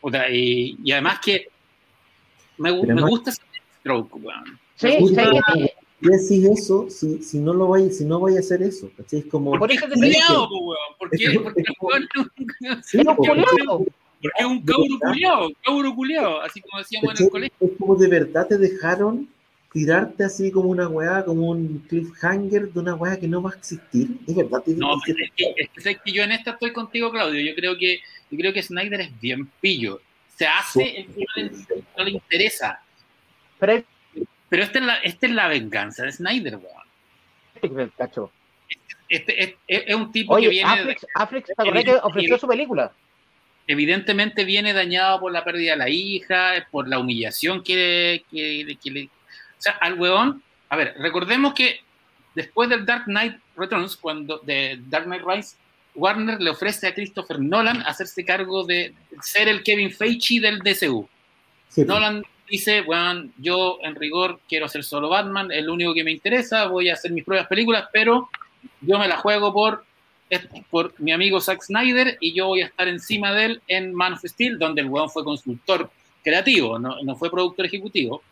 puta, 0.00 0.28
y, 0.28 0.76
y 0.84 0.92
además 0.92 1.18
que 1.24 1.48
me, 2.58 2.70
me 2.72 3.02
gusta 3.02 3.30
ese 3.30 3.40
stroke, 3.80 4.14
weón. 4.16 4.58
Sí, 4.76 4.90
sí, 5.08 5.16
¿Qué 6.00 6.08
decís 6.10 6.44
eso 6.44 6.88
si, 6.90 7.22
si 7.22 7.38
no 7.38 7.52
lo 7.52 7.68
vaya, 7.68 7.90
si 7.90 8.04
no 8.04 8.20
vaya 8.20 8.36
a 8.36 8.40
hacer 8.40 8.62
eso? 8.62 8.90
¿cachai? 8.96 9.20
Es 9.20 9.26
como. 9.26 9.50
Por 9.52 9.60
¿Por 9.60 9.68
qué 9.68 9.74
eso 9.76 9.86
es 9.86 9.92
te 10.00 10.18
po, 10.28 10.58
weón? 10.60 10.78
¿Por 10.98 11.10
qué? 11.10 11.16
que- 11.18 11.40
Porque 11.40 11.60
el 11.62 11.74
weón 11.80 12.02
es 12.02 12.20
un- 12.20 12.82
Sí, 12.84 12.98
es 13.00 13.06
un 13.06 13.16
po, 13.16 13.22
culiao. 13.24 13.78
porque 13.78 13.90
es 14.38 14.46
un 14.46 14.62
cabro 14.64 14.84
culiao, 15.00 15.48
cabro 15.64 15.94
culiao, 15.94 16.40
así 16.40 16.60
como 16.60 16.78
decíamos 16.78 17.18
en 17.18 17.24
el 17.26 17.30
colegio. 17.30 17.56
Es 17.60 17.70
como 17.78 17.96
de 17.96 18.08
verdad 18.08 18.46
te 18.46 18.58
dejaron 18.58 19.28
tirarte 19.72 20.24
así 20.24 20.50
como 20.50 20.70
una 20.70 20.88
weá, 20.88 21.24
como 21.24 21.50
un 21.50 21.84
cliffhanger 21.88 22.72
de 22.72 22.80
una 22.80 22.94
weá 22.94 23.18
que 23.18 23.28
no 23.28 23.42
va 23.42 23.50
a 23.52 23.56
existir. 23.56 24.08
Es 24.26 24.34
verdad. 24.36 24.62
No, 24.66 24.96
es 24.96 25.02
que- 25.04 25.12
pero 25.14 25.24
es 25.26 25.32
que, 25.36 25.54
es 25.62 25.68
que 25.70 25.80
sé 25.80 25.98
que 26.04 26.12
yo 26.12 26.22
en 26.22 26.32
esta 26.32 26.52
estoy 26.52 26.72
contigo, 26.72 27.10
Claudio. 27.10 27.40
Yo 27.40 27.54
creo 27.54 27.76
que, 27.76 27.98
yo 28.30 28.38
creo 28.38 28.52
que 28.52 28.62
Snyder 28.62 29.00
es 29.00 29.20
bien 29.20 29.50
pillo. 29.60 30.00
Se 30.36 30.46
hace 30.46 31.00
el 31.00 31.06
que 31.06 31.20
no 31.20 31.42
le, 31.42 31.50
no 31.98 32.04
le 32.04 32.10
interesa. 32.12 32.80
Pero 33.58 33.82
Pero 34.48 34.62
esta 34.62 34.78
es 34.78 34.84
la, 34.84 34.94
esta 34.96 35.26
es 35.26 35.32
la 35.32 35.48
venganza 35.48 36.04
de 36.04 36.12
Snyder, 36.12 36.56
weón. 36.56 37.90
cacho. 37.96 38.30
Este 39.08 39.42
es, 39.42 39.54
es- 39.66 39.84
es 39.86 39.94
un 39.94 40.12
tipo 40.12 40.36
que 40.36 40.48
viene, 40.48 40.68
Affleck, 40.70 40.98
Affleck, 41.14 41.46
¿te 41.46 41.52
acordás 41.56 41.84
que 41.84 41.94
ofreció 42.02 42.38
su 42.38 42.46
película? 42.48 42.92
evidentemente 43.70 44.44
viene 44.46 44.72
dañado 44.72 45.20
por 45.20 45.30
la 45.30 45.44
pérdida 45.44 45.72
de 45.72 45.76
la 45.76 45.88
hija, 45.90 46.66
por 46.70 46.88
la 46.88 46.98
humillación 46.98 47.62
que, 47.62 48.24
que, 48.30 48.78
que 48.82 48.90
le... 48.90 49.04
O 49.04 49.08
sea, 49.58 49.72
al 49.82 49.98
weón, 50.00 50.42
a 50.70 50.76
ver, 50.76 50.94
recordemos 50.98 51.52
que 51.52 51.80
después 52.34 52.70
del 52.70 52.86
Dark 52.86 53.04
Knight 53.04 53.36
Returns, 53.56 53.96
cuando 53.96 54.38
de 54.38 54.78
Dark 54.88 55.04
Knight 55.04 55.22
Rise, 55.26 55.56
Warner 55.94 56.40
le 56.40 56.48
ofrece 56.48 56.86
a 56.86 56.94
Christopher 56.94 57.40
Nolan 57.40 57.82
hacerse 57.82 58.24
cargo 58.24 58.64
de 58.64 58.94
ser 59.20 59.48
el 59.48 59.62
Kevin 59.62 59.90
Feige 59.90 60.40
del 60.40 60.60
DCU. 60.60 61.06
sí. 61.68 61.84
Nolan 61.84 62.22
dice, 62.50 62.82
bueno, 62.82 63.28
yo 63.38 63.78
en 63.82 63.94
rigor 63.94 64.40
quiero 64.48 64.66
hacer 64.66 64.84
solo 64.84 65.08
Batman, 65.08 65.50
es 65.52 65.64
lo 65.64 65.72
único 65.74 65.94
que 65.94 66.04
me 66.04 66.12
interesa, 66.12 66.66
voy 66.66 66.88
a 66.88 66.94
hacer 66.94 67.10
mis 67.12 67.24
propias 67.24 67.46
películas, 67.46 67.88
pero 67.92 68.28
yo 68.80 68.98
me 68.98 69.08
la 69.08 69.16
juego 69.18 69.52
por, 69.52 69.84
por 70.70 70.94
mi 71.00 71.12
amigo 71.12 71.40
Zack 71.40 71.62
Snyder 71.62 72.16
y 72.20 72.32
yo 72.34 72.46
voy 72.48 72.62
a 72.62 72.66
estar 72.66 72.88
encima 72.88 73.32
de 73.32 73.44
él 73.44 73.62
en 73.68 73.94
Man 73.94 74.14
of 74.14 74.24
Steel, 74.24 74.58
donde 74.58 74.80
el 74.82 74.88
weón 74.88 75.10
fue 75.10 75.24
consultor 75.24 75.90
creativo, 76.22 76.78
no, 76.78 76.96
no 77.02 77.16
fue 77.16 77.30
productor 77.30 77.66
ejecutivo. 77.66 78.22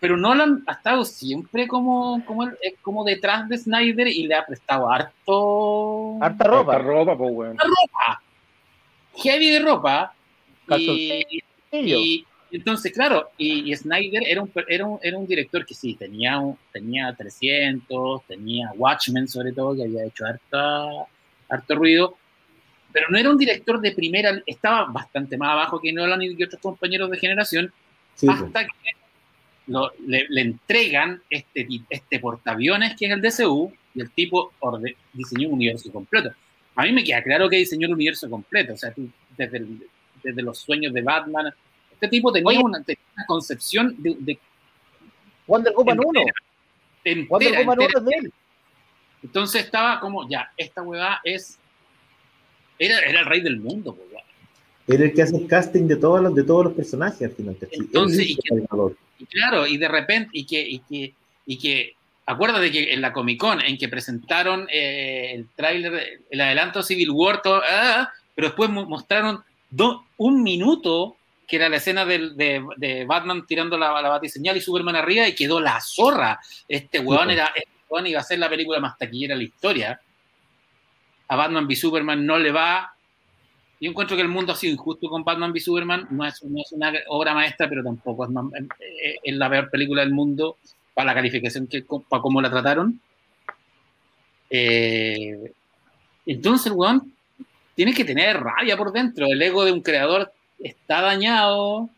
Pero 0.00 0.16
Nolan 0.16 0.64
ha 0.66 0.72
estado 0.72 1.04
siempre 1.04 1.68
como, 1.68 2.24
como, 2.24 2.44
el- 2.44 2.56
como 2.80 3.04
detrás 3.04 3.46
de 3.50 3.58
Snyder 3.58 4.08
y 4.08 4.26
le 4.26 4.34
ha 4.34 4.46
prestado 4.46 4.90
harto... 4.90 6.16
Harta 6.22 6.44
ropa. 6.44 6.76
Harta 6.76 6.88
ropa, 6.88 7.18
pues, 7.18 7.30
weón. 7.34 7.56
ropa. 7.58 8.22
Heavy 9.16 9.50
de 9.50 9.58
ropa. 9.58 10.14
Y, 10.78 11.22
y 11.72 12.24
entonces, 12.52 12.92
claro, 12.92 13.30
y, 13.38 13.70
y 13.72 13.76
Snyder 13.76 14.22
era 14.26 14.42
un, 14.42 14.50
era, 14.68 14.86
un, 14.86 14.98
era 15.02 15.16
un 15.18 15.26
director 15.26 15.64
que 15.64 15.74
sí, 15.74 15.94
tenía, 15.94 16.38
un- 16.38 16.56
tenía 16.72 17.14
300, 17.16 18.22
tenía 18.26 18.70
Watchmen 18.76 19.28
sobre 19.28 19.52
todo, 19.52 19.74
que 19.76 19.84
había 19.84 20.04
hecho 20.04 20.24
harta, 20.26 20.84
harto 21.48 21.74
ruido, 21.74 22.16
pero 22.92 23.06
no 23.10 23.18
era 23.18 23.30
un 23.30 23.38
director 23.38 23.80
de 23.80 23.92
primera, 23.92 24.42
estaba 24.46 24.84
bastante 24.90 25.36
más 25.36 25.50
abajo 25.50 25.80
que 25.80 25.92
Nolan 25.92 26.22
y 26.22 26.34
que 26.36 26.44
otros 26.44 26.60
compañeros 26.60 27.10
de 27.10 27.18
generación, 27.18 27.72
Sí, 28.14 28.26
po. 28.26 28.32
hasta 28.32 28.64
que 28.64 28.70
lo- 29.68 29.92
le, 30.06 30.26
le 30.28 30.40
entregan 30.40 31.22
este, 31.30 31.66
este 31.88 32.18
portaaviones 32.18 32.96
que 32.96 33.06
es 33.06 33.12
el 33.12 33.20
DCU 33.22 33.72
y 33.94 34.00
el 34.00 34.10
tipo 34.10 34.52
orde- 34.60 34.96
diseñó 35.12 35.48
un 35.48 35.54
universo 35.54 35.90
completo. 35.92 36.30
A 36.76 36.82
mí 36.84 36.92
me 36.92 37.04
queda 37.04 37.22
claro 37.22 37.48
que 37.48 37.56
diseñó 37.56 37.86
el 37.86 37.94
universo 37.94 38.28
completo, 38.28 38.74
o 38.74 38.76
sea, 38.76 38.92
tú, 38.92 39.08
desde, 39.36 39.58
el- 39.58 39.86
desde 40.22 40.42
los 40.42 40.58
sueños 40.58 40.92
de 40.92 41.02
Batman, 41.02 41.52
este 42.00 42.08
tipo 42.08 42.32
tenía, 42.32 42.48
Oye. 42.48 42.58
una, 42.62 42.82
tenía 42.82 43.00
una 43.16 43.26
concepción 43.26 43.94
de, 43.98 44.16
de 44.18 44.38
Wonder 45.46 45.72
Woman 45.76 45.98
1. 46.04 46.20
entera, 47.04 47.26
Wonder 47.28 47.52
Woman 47.58 47.78
1 47.78 47.82
entera. 47.82 47.98
es 48.00 48.04
de 48.04 48.26
él. 48.26 48.32
Entonces 49.22 49.64
estaba 49.64 50.00
como, 50.00 50.28
ya, 50.28 50.50
esta 50.56 50.82
huevada 50.82 51.20
es, 51.24 51.58
era, 52.78 52.98
era 53.00 53.20
el 53.20 53.26
rey 53.26 53.40
del 53.42 53.58
mundo, 53.60 53.96
ya. 54.12 54.20
Era 54.94 55.04
el 55.04 55.12
que 55.12 55.22
hace 55.22 55.36
el 55.36 55.46
casting 55.46 55.86
de 55.86 55.96
todos 55.96 56.20
los, 56.22 56.34
de 56.34 56.42
todos 56.42 56.64
los 56.64 56.72
personajes 56.74 57.22
al 57.22 57.30
final. 57.32 57.56
Entonces, 57.70 58.26
¿y. 58.30 58.38
Y 59.18 59.26
claro, 59.26 59.66
y 59.66 59.76
de 59.76 59.86
repente, 59.88 60.30
y 60.32 60.46
que, 60.46 60.60
y 60.66 60.78
que, 60.80 61.14
y 61.46 61.58
que 61.58 61.94
acuérdate 62.24 62.72
que 62.72 62.94
en 62.94 63.02
la 63.02 63.12
Comic 63.12 63.38
Con, 63.38 63.60
en 63.60 63.76
que 63.76 63.88
presentaron 63.88 64.66
eh, 64.72 65.32
el 65.34 65.46
tráiler, 65.54 66.22
el 66.30 66.40
adelanto 66.40 66.82
Civil 66.82 67.10
War, 67.10 67.42
todo, 67.42 67.60
ah, 67.70 68.10
pero 68.34 68.48
después 68.48 68.70
mo- 68.70 68.86
mostraron 68.86 69.40
do- 69.68 70.06
un 70.16 70.42
minuto 70.42 71.16
que 71.50 71.56
era 71.56 71.68
la 71.68 71.78
escena 71.78 72.04
de, 72.04 72.30
de 72.76 73.04
Batman 73.06 73.44
tirando 73.44 73.76
la, 73.76 74.00
la 74.00 74.08
batiseñal 74.08 74.56
y 74.56 74.60
Superman 74.60 74.94
arriba 74.94 75.26
y 75.26 75.34
quedó 75.34 75.60
la 75.60 75.80
zorra. 75.80 76.38
Este 76.68 77.00
weón, 77.00 77.28
era, 77.28 77.46
este 77.46 77.68
weón 77.88 78.06
iba 78.06 78.20
a 78.20 78.22
ser 78.22 78.38
la 78.38 78.48
película 78.48 78.78
más 78.78 78.96
taquillera 78.96 79.34
de 79.34 79.38
la 79.38 79.44
historia. 79.44 80.00
A 81.26 81.34
Batman 81.34 81.66
v 81.66 81.74
Superman 81.74 82.24
no 82.24 82.38
le 82.38 82.52
va. 82.52 82.94
Yo 83.80 83.90
encuentro 83.90 84.14
que 84.14 84.22
el 84.22 84.28
mundo 84.28 84.52
ha 84.52 84.56
sido 84.56 84.74
injusto 84.74 85.08
con 85.08 85.24
Batman 85.24 85.50
v 85.50 85.58
Superman. 85.58 86.06
No 86.10 86.24
es, 86.24 86.40
no 86.44 86.62
es 86.62 86.70
una 86.70 86.92
obra 87.08 87.34
maestra, 87.34 87.68
pero 87.68 87.82
tampoco 87.82 88.28
es, 88.28 89.36
la 89.36 89.50
peor 89.50 89.70
película 89.70 90.02
del 90.02 90.12
mundo 90.12 90.56
para 90.94 91.06
la 91.06 91.14
calificación 91.14 91.66
que 91.66 91.84
para 92.08 92.22
cómo 92.22 92.40
la 92.40 92.48
trataron. 92.48 93.00
Eh, 94.50 95.52
entonces, 96.26 96.66
el 96.68 96.74
weón 96.74 97.12
tiene 97.74 97.92
que 97.92 98.04
tener 98.04 98.38
rabia 98.38 98.76
por 98.76 98.92
dentro. 98.92 99.26
El 99.26 99.42
ego 99.42 99.64
de 99.64 99.72
un 99.72 99.80
creador 99.80 100.32
está 100.60 101.00
dañado. 101.02 101.88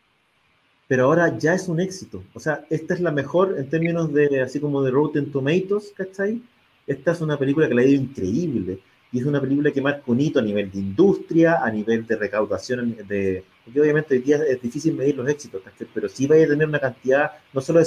Pero 0.87 1.05
ahora 1.05 1.37
ya 1.37 1.53
es 1.53 1.67
un 1.67 1.79
éxito. 1.79 2.23
O 2.33 2.39
sea, 2.39 2.65
esta 2.69 2.93
es 2.93 2.99
la 2.99 3.11
mejor 3.11 3.55
en 3.57 3.69
términos 3.69 4.13
de, 4.13 4.41
así 4.41 4.59
como 4.59 4.81
de 4.83 4.91
Rotten 4.91 5.31
Tomatoes, 5.31 5.93
¿cachai? 5.95 6.41
Esta 6.85 7.11
es 7.11 7.21
una 7.21 7.37
película 7.37 7.67
que 7.67 7.73
le 7.73 7.81
ha 7.81 7.87
ido 7.87 8.01
increíble. 8.01 8.79
Y 9.11 9.19
es 9.19 9.25
una 9.25 9.39
película 9.39 9.71
que 9.71 9.81
marca 9.81 10.03
un 10.07 10.19
hito 10.19 10.39
a 10.39 10.41
nivel 10.41 10.71
de 10.71 10.79
industria, 10.79 11.63
a 11.63 11.69
nivel 11.69 12.05
de 12.07 12.15
recaudación, 12.15 12.97
de, 13.07 13.43
porque 13.63 13.79
obviamente 13.79 14.15
hoy 14.15 14.21
día 14.21 14.37
es 14.37 14.59
difícil 14.59 14.95
medir 14.95 15.15
los 15.15 15.29
éxitos, 15.29 15.61
¿cachai? 15.61 15.87
pero 15.93 16.09
sí 16.09 16.25
vaya 16.25 16.45
a 16.45 16.47
tener 16.47 16.67
una 16.67 16.79
cantidad 16.79 17.31
no 17.53 17.61
solo 17.61 17.79
de, 17.79 17.85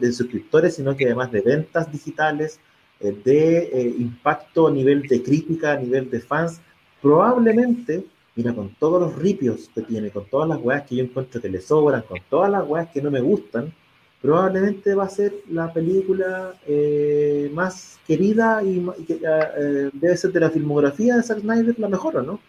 de 0.00 0.12
suscriptores, 0.12 0.74
sino 0.74 0.96
que 0.96 1.04
además 1.04 1.30
de 1.32 1.42
ventas 1.42 1.92
digitales, 1.92 2.58
eh, 3.00 3.14
de 3.24 3.58
eh, 3.58 3.94
impacto 3.98 4.68
a 4.68 4.70
nivel 4.70 5.02
de 5.02 5.22
crítica, 5.22 5.72
a 5.72 5.76
nivel 5.76 6.10
de 6.10 6.20
fans. 6.20 6.60
Probablemente, 7.02 8.06
mira, 8.36 8.54
con 8.54 8.74
todos 8.74 9.00
los 9.00 9.16
ripios 9.16 9.70
que 9.74 9.82
tiene, 9.82 10.10
con 10.10 10.26
todas 10.26 10.48
las 10.48 10.58
weas 10.60 10.82
que 10.82 10.96
yo 10.96 11.04
encuentro 11.04 11.40
que 11.40 11.48
le 11.48 11.60
sobran, 11.60 12.02
con 12.02 12.18
todas 12.28 12.50
las 12.50 12.66
weas 12.66 12.88
que 12.88 13.00
no 13.00 13.10
me 13.10 13.20
gustan, 13.20 13.72
probablemente 14.20 14.94
va 14.94 15.04
a 15.04 15.08
ser 15.08 15.34
la 15.50 15.72
película 15.72 16.54
eh, 16.66 17.50
más 17.52 17.98
querida 18.06 18.62
y, 18.64 18.82
que 19.06 19.20
eh, 19.22 19.90
debe 19.92 20.16
ser 20.16 20.32
de 20.32 20.40
la 20.40 20.50
filmografía 20.50 21.16
de 21.16 21.22
Zack 21.22 21.40
Snyder 21.40 21.78
la 21.78 21.88
mejor, 21.88 22.16
¿o 22.16 22.22
no? 22.22 22.40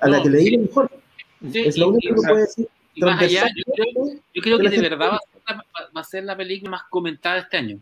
A 0.00 0.08
la 0.08 0.22
que 0.22 0.30
le 0.30 0.38
sí. 0.38 0.50
digo 0.50 0.62
mejor. 0.62 0.90
Sí, 1.52 1.60
es 1.60 1.76
lo 1.76 1.88
único 1.90 2.14
que 2.14 2.28
puede 2.28 2.40
decir. 2.40 2.68
y 2.94 3.02
más 3.02 3.22
allá, 3.22 3.46
yo 3.54 4.42
creo, 4.42 4.58
yo 4.58 4.58
que 4.58 4.70
de 4.70 4.80
verdad 4.80 5.10
va 5.12 5.16
a, 5.16 5.20
ser 5.20 5.56
la, 5.56 5.64
va 5.96 6.00
a 6.00 6.04
ser 6.04 6.24
la 6.24 6.36
película 6.36 6.70
más 6.70 6.82
comentada 6.88 7.38
este 7.38 7.56
año. 7.58 7.80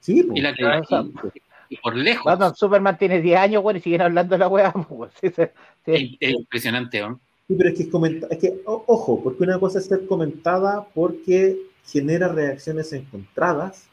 Sí, 0.00 0.22
pues. 0.22 0.38
Y, 0.38 0.42
la 0.42 0.52
que, 0.52 0.62
y 0.62 1.40
por 1.82 1.96
lejos. 1.96 2.24
Batman 2.24 2.54
Superman 2.54 2.98
tiene 2.98 3.20
10 3.20 3.38
años, 3.38 3.62
bueno, 3.62 3.78
y 3.78 3.82
siguen 3.82 4.02
hablando 4.02 4.34
de 4.34 4.38
la 4.38 4.48
weá. 4.48 4.72
pues, 4.88 5.12
sí, 5.20 5.28
sí, 5.30 5.42
sí. 5.84 5.92
Es, 6.20 6.30
es 6.30 6.34
impresionante, 6.38 7.00
¿no? 7.00 7.20
Sí, 7.46 7.54
pero 7.56 7.68
es 7.70 7.76
que 7.76 7.82
es, 7.84 7.88
comenta- 7.90 8.26
es 8.30 8.38
que, 8.38 8.60
o- 8.66 8.84
ojo, 8.86 9.22
porque 9.22 9.42
una 9.44 9.58
cosa 9.60 9.78
es 9.78 9.86
ser 9.86 10.06
comentada 10.06 10.86
porque 10.94 11.58
genera 11.84 12.28
reacciones 12.28 12.92
encontradas 12.92 13.86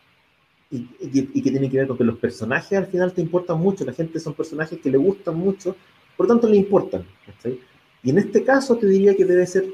y, 0.70 0.78
y- 1.02 1.30
y 1.34 1.42
que 1.42 1.52
tiene 1.52 1.70
que 1.70 1.78
ver 1.78 1.88
con 1.88 1.98
que 1.98 2.04
los 2.06 2.18
personajes 2.18 2.78
al 2.78 2.88
final 2.88 3.12
te 3.14 3.22
importan 3.22 3.60
mucho, 3.60 3.84
la 3.84 3.92
gente 3.94 4.20
son 4.22 4.34
personajes 4.34 4.80
que 4.80 4.90
le 4.90 4.98
gustan 4.98 5.36
mucho, 5.36 5.76
por 6.16 6.28
lo 6.28 6.34
tanto 6.34 6.48
le 6.48 6.56
importan. 6.58 7.06
¿cachai? 7.26 7.60
Y 8.04 8.10
en 8.12 8.20
este 8.20 8.44
caso 8.44 8.78
te 8.78 8.88
diría 8.88 9.16
que 9.16 9.26
debe 9.26 9.46
ser, 9.46 9.66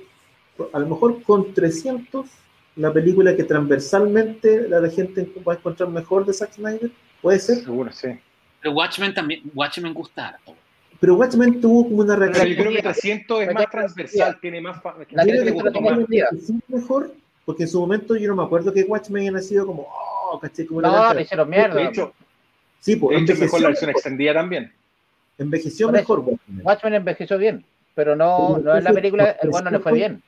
a 0.73 0.79
lo 0.79 0.87
mejor 0.87 1.21
con 1.21 1.53
300, 1.53 2.25
la 2.77 2.91
película 2.91 3.35
que 3.35 3.43
transversalmente 3.43 4.67
la 4.67 4.87
gente 4.89 5.31
va 5.47 5.53
a 5.53 5.55
encontrar 5.57 5.89
mejor 5.89 6.25
de 6.25 6.33
Zack 6.33 6.53
Snyder, 6.53 6.91
puede 7.21 7.39
ser, 7.39 7.57
Seguro, 7.63 7.91
sí. 7.91 8.09
Pero 8.61 8.73
Watchmen 8.73 9.13
también, 9.13 9.41
Watchmen 9.53 9.93
gusta 9.93 10.29
harto. 10.29 10.55
pero 10.99 11.15
Watchmen 11.15 11.61
tuvo 11.61 11.83
como 11.85 11.97
una 12.01 12.15
Pero 12.15 12.25
reacción 12.31 12.47
yo 12.49 12.55
creo 12.63 12.71
que 12.75 12.81
300 12.81 13.41
es 13.43 13.53
más 13.53 13.69
transversal, 13.69 14.39
tiene 14.41 14.61
más. 14.61 14.81
La 15.11 15.23
Yo 15.25 15.31
creo 15.31 15.43
película 15.43 15.71
que 15.71 15.77
tenía 15.77 15.91
divertida. 15.93 16.27
envejeció 16.31 16.55
mejor, 16.67 17.13
porque 17.45 17.63
en 17.63 17.69
su 17.69 17.79
momento 17.79 18.15
yo 18.15 18.27
no 18.29 18.35
me 18.35 18.43
acuerdo 18.43 18.73
que 18.73 18.83
Watchmen 18.83 19.21
haya 19.23 19.31
nacido 19.31 19.65
como, 19.67 19.87
oh, 20.31 20.39
caché, 20.39 20.65
como 20.65 20.81
No, 20.81 21.13
le 21.13 21.21
hicieron 21.21 21.49
mierda. 21.49 21.75
De 21.75 21.85
hecho, 21.85 22.13
Sí, 22.79 22.95
pues 22.95 23.17
de 23.17 23.23
hecho 23.23 23.33
mejor 23.33 23.59
envejeció, 23.59 23.59
la 23.59 23.67
versión 23.69 23.89
extendida 23.89 24.33
también. 24.33 24.73
envejeció 25.37 25.91
mejor 25.91 26.19
Watchmen. 26.19 26.61
Watchmen 26.63 26.93
envejeció 26.95 27.37
bien. 27.37 27.65
pero 27.95 28.15
no, 28.15 28.57
no 28.59 28.75
es 28.75 28.83
la 28.83 28.93
película, 28.93 29.35
el 29.41 29.49
bueno 29.49 29.71
no 29.71 29.77
le 29.77 29.83
fue 29.83 29.93
bien. 29.93 30.21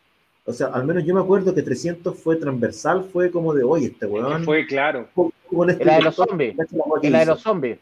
O 0.50 0.54
sea, 0.54 0.68
al 0.70 0.84
menos 0.84 1.06
yo 1.06 1.14
me 1.14 1.22
acuerdo 1.22 1.54
que 1.54 1.62
300 1.62 2.18
fue 2.18 2.36
transversal, 2.36 3.04
fue 3.14 3.30
como 3.30 3.54
de, 3.54 3.64
oye, 3.64 3.86
este 3.86 4.08
weón. 4.08 4.44
Fue 4.44 4.66
claro. 4.66 5.08
Este 5.68 5.86
la 5.86 5.98
de 5.98 6.02
los 6.02 6.16
zombies. 6.16 6.56
Y 7.04 7.10
la 7.10 7.20
de 7.20 7.26
los 7.28 7.40
zombies. 7.40 7.78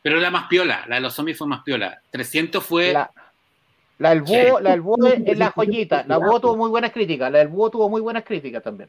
Pero 0.00 0.16
la 0.16 0.30
más 0.30 0.48
piola, 0.48 0.86
la 0.88 0.94
de 0.94 1.02
los 1.02 1.12
zombies 1.12 1.36
fue 1.36 1.46
más 1.46 1.62
piola. 1.62 2.00
300 2.10 2.64
fue. 2.64 2.94
La, 2.94 3.10
la 3.98 4.08
del 4.08 4.22
búho, 4.22 4.60
la 4.60 4.70
del 4.70 4.80
búho 4.80 5.06
es 5.06 5.36
la 5.36 5.50
joyita. 5.50 6.06
La 6.08 6.16
búho 6.16 6.40
tuvo 6.40 6.56
muy 6.56 6.70
buenas 6.70 6.92
críticas. 6.92 7.30
La 7.30 7.40
del 7.40 7.48
búho 7.48 7.68
tuvo 7.68 7.90
muy 7.90 8.00
buenas 8.00 8.24
críticas 8.24 8.62
también. 8.62 8.88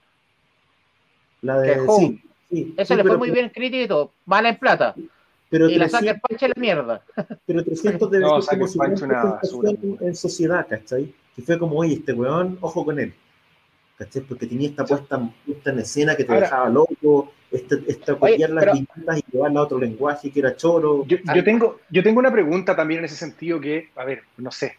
La 1.42 1.60
de. 1.60 1.86
Sí, 1.86 2.22
sí, 2.50 2.74
Esa 2.78 2.96
le 2.96 3.04
fue 3.04 3.18
muy 3.18 3.32
bien 3.32 3.50
crítica 3.50 3.84
y 3.84 3.88
todo. 3.90 4.12
Mala 4.26 4.48
en 4.48 4.56
plata. 4.56 4.96
Pero 5.50 5.70
y 5.70 5.76
300, 5.76 5.92
la 5.92 6.00
saca 6.00 6.12
el 6.12 6.22
panche 6.22 6.48
la 6.48 6.56
mierda. 6.56 7.02
Pero 7.46 7.64
300 7.66 8.12
debe 8.12 8.24
no, 8.24 8.42
ser 8.42 8.58
como 8.58 8.68
si 8.70 8.80
una 8.80 9.40
en, 9.44 9.98
en 10.00 10.16
sociedad, 10.16 10.66
¿cachai? 10.70 11.14
Que 11.36 11.42
fue 11.42 11.58
como, 11.58 11.78
oye, 11.78 11.96
este 11.96 12.14
weón, 12.14 12.58
ojo 12.62 12.86
con 12.86 13.00
él. 13.00 13.14
¿Cachai? 13.98 14.24
Porque 14.24 14.48
tenía 14.48 14.70
esta 14.70 14.86
puesta, 14.86 15.20
puesta 15.46 15.72
en 15.72 15.80
escena 15.80 16.16
que 16.16 16.24
te 16.24 16.34
Ahora, 16.34 16.46
dejaba 16.46 16.70
loco, 16.70 17.34
esta, 17.52 17.76
esta 17.88 18.16
copiar 18.16 18.50
las 18.50 18.66
pero, 18.66 18.76
y 18.76 19.24
llevarla 19.32 19.60
a 19.60 19.64
otro 19.64 19.80
lenguaje 19.80 20.32
que 20.32 20.40
era 20.40 20.56
choro. 20.56 21.06
Yo, 21.06 21.18
yo, 21.36 21.44
tengo, 21.44 21.80
yo 21.90 22.04
tengo 22.04 22.20
una 22.20 22.32
pregunta 22.32 22.76
también 22.76 23.00
en 23.00 23.06
ese 23.06 23.16
sentido 23.16 23.62
que, 23.62 23.90
a 23.96 24.04
ver, 24.04 24.24
no 24.38 24.52
sé. 24.52 24.78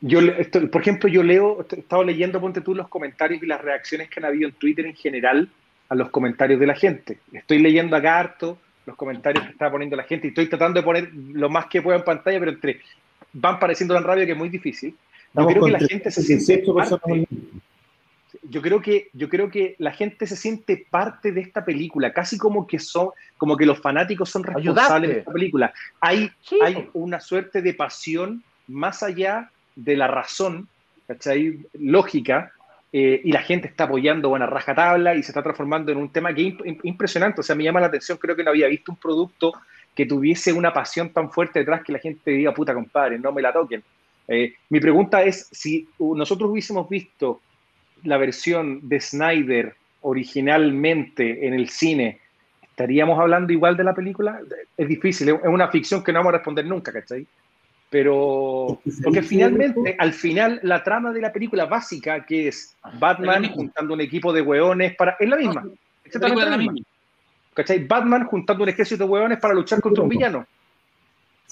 Yo, 0.00 0.20
esto, 0.20 0.68
por 0.68 0.80
ejemplo, 0.80 1.08
yo 1.08 1.22
leo, 1.22 1.64
he 1.70 1.80
estado 1.80 2.02
leyendo, 2.02 2.40
ponte 2.40 2.60
tú, 2.60 2.74
los 2.74 2.88
comentarios 2.88 3.42
y 3.42 3.46
las 3.46 3.60
reacciones 3.60 4.08
que 4.08 4.18
han 4.18 4.24
habido 4.24 4.48
en 4.48 4.54
Twitter 4.54 4.86
en 4.86 4.96
general 4.96 5.48
a 5.88 5.94
los 5.94 6.10
comentarios 6.10 6.58
de 6.58 6.66
la 6.66 6.74
gente. 6.74 7.18
Estoy 7.32 7.58
leyendo 7.58 7.94
acá 7.94 8.18
harto 8.18 8.58
los 8.86 8.96
comentarios 8.96 9.44
que 9.44 9.52
está 9.52 9.70
poniendo 9.70 9.94
la 9.94 10.02
gente 10.02 10.26
y 10.26 10.30
estoy 10.30 10.48
tratando 10.48 10.80
de 10.80 10.84
poner 10.84 11.10
lo 11.12 11.48
más 11.48 11.66
que 11.66 11.82
pueda 11.82 11.98
en 11.98 12.04
pantalla, 12.04 12.38
pero 12.40 12.50
entre 12.50 12.80
van 13.32 13.58
pareciendo 13.58 13.94
tan 13.94 14.04
rápido 14.04 14.26
que 14.26 14.32
es 14.32 14.38
muy 14.38 14.48
difícil. 14.48 14.96
Yo 15.34 15.46
creo 15.46 15.64
que 15.64 15.70
la 15.70 15.78
gente 15.78 16.10
se 16.10 16.22
siente 16.22 16.62
parte, 16.72 17.26
yo 18.42 18.60
creo 18.60 18.80
que 18.82 19.08
yo 19.12 19.28
creo 19.28 19.50
que 19.50 19.76
la 19.78 19.92
gente 19.92 20.26
se 20.26 20.36
siente 20.36 20.86
parte 20.90 21.32
de 21.32 21.40
esta 21.40 21.64
película, 21.64 22.12
casi 22.12 22.38
como 22.38 22.66
que 22.66 22.78
son 22.78 23.10
como 23.38 23.56
que 23.56 23.66
los 23.66 23.80
fanáticos 23.80 24.30
son 24.30 24.44
responsables 24.44 24.88
Ayudaste. 24.88 25.06
de 25.06 25.18
esta 25.20 25.32
película. 25.32 25.72
Hay 26.00 26.30
sí. 26.42 26.58
hay 26.62 26.88
una 26.92 27.20
suerte 27.20 27.62
de 27.62 27.74
pasión 27.74 28.42
más 28.68 29.02
allá 29.02 29.50
de 29.74 29.96
la 29.96 30.06
razón, 30.06 30.68
¿cachai? 31.06 31.60
lógica 31.74 32.52
eh, 32.92 33.22
y 33.24 33.32
la 33.32 33.42
gente 33.42 33.68
está 33.68 33.84
apoyando 33.84 34.28
buena 34.28 34.46
rajatabla 34.46 35.14
y 35.14 35.22
se 35.22 35.30
está 35.30 35.42
transformando 35.42 35.90
en 35.90 35.98
un 35.98 36.10
tema 36.10 36.34
que 36.34 36.48
es 36.48 36.54
impresionante. 36.82 37.40
O 37.40 37.44
sea, 37.44 37.56
me 37.56 37.64
llama 37.64 37.80
la 37.80 37.86
atención, 37.86 38.18
creo 38.18 38.36
que 38.36 38.44
no 38.44 38.50
había 38.50 38.68
visto 38.68 38.92
un 38.92 38.98
producto 38.98 39.52
que 39.94 40.04
tuviese 40.04 40.52
una 40.52 40.72
pasión 40.72 41.10
tan 41.10 41.30
fuerte 41.30 41.60
detrás 41.60 41.82
que 41.82 41.92
la 41.92 41.98
gente 41.98 42.30
diga, 42.30 42.52
puta 42.52 42.74
compadre, 42.74 43.18
no 43.18 43.32
me 43.32 43.42
la 43.42 43.52
toquen. 43.52 43.82
Eh, 44.28 44.54
mi 44.70 44.80
pregunta 44.80 45.22
es, 45.22 45.48
si 45.50 45.88
nosotros 45.98 46.50
hubiésemos 46.50 46.88
visto 46.88 47.40
la 48.04 48.16
versión 48.16 48.88
de 48.88 49.00
Snyder 49.00 49.74
originalmente 50.02 51.46
en 51.46 51.54
el 51.54 51.68
cine, 51.68 52.20
¿estaríamos 52.62 53.18
hablando 53.18 53.52
igual 53.52 53.76
de 53.76 53.84
la 53.84 53.94
película? 53.94 54.40
Es 54.76 54.88
difícil, 54.88 55.28
es 55.28 55.36
una 55.44 55.68
ficción 55.68 56.02
que 56.02 56.12
no 56.12 56.20
vamos 56.20 56.34
a 56.34 56.36
responder 56.38 56.66
nunca, 56.66 56.92
¿cachai? 56.92 57.26
Pero, 57.92 58.80
porque 59.04 59.22
finalmente, 59.22 59.94
al 59.98 60.14
final, 60.14 60.60
la 60.62 60.82
trama 60.82 61.12
de 61.12 61.20
la 61.20 61.30
película 61.30 61.66
básica, 61.66 62.24
que 62.24 62.48
es 62.48 62.74
Batman 62.98 63.50
juntando 63.52 63.92
un 63.92 64.00
equipo 64.00 64.32
de 64.32 64.40
hueones 64.40 64.96
para. 64.96 65.14
Es 65.20 65.28
la 65.28 65.36
misma. 65.36 65.62
Exactamente 66.02 66.48
la 66.48 66.56
misma. 66.56 66.80
¿Cachai? 67.52 67.84
Batman 67.86 68.24
juntando 68.24 68.62
un 68.62 68.70
ejército 68.70 69.04
de 69.04 69.10
hueones 69.10 69.38
para 69.38 69.52
luchar 69.52 69.82
contra 69.82 70.02
un 70.02 70.08
villano. 70.08 70.46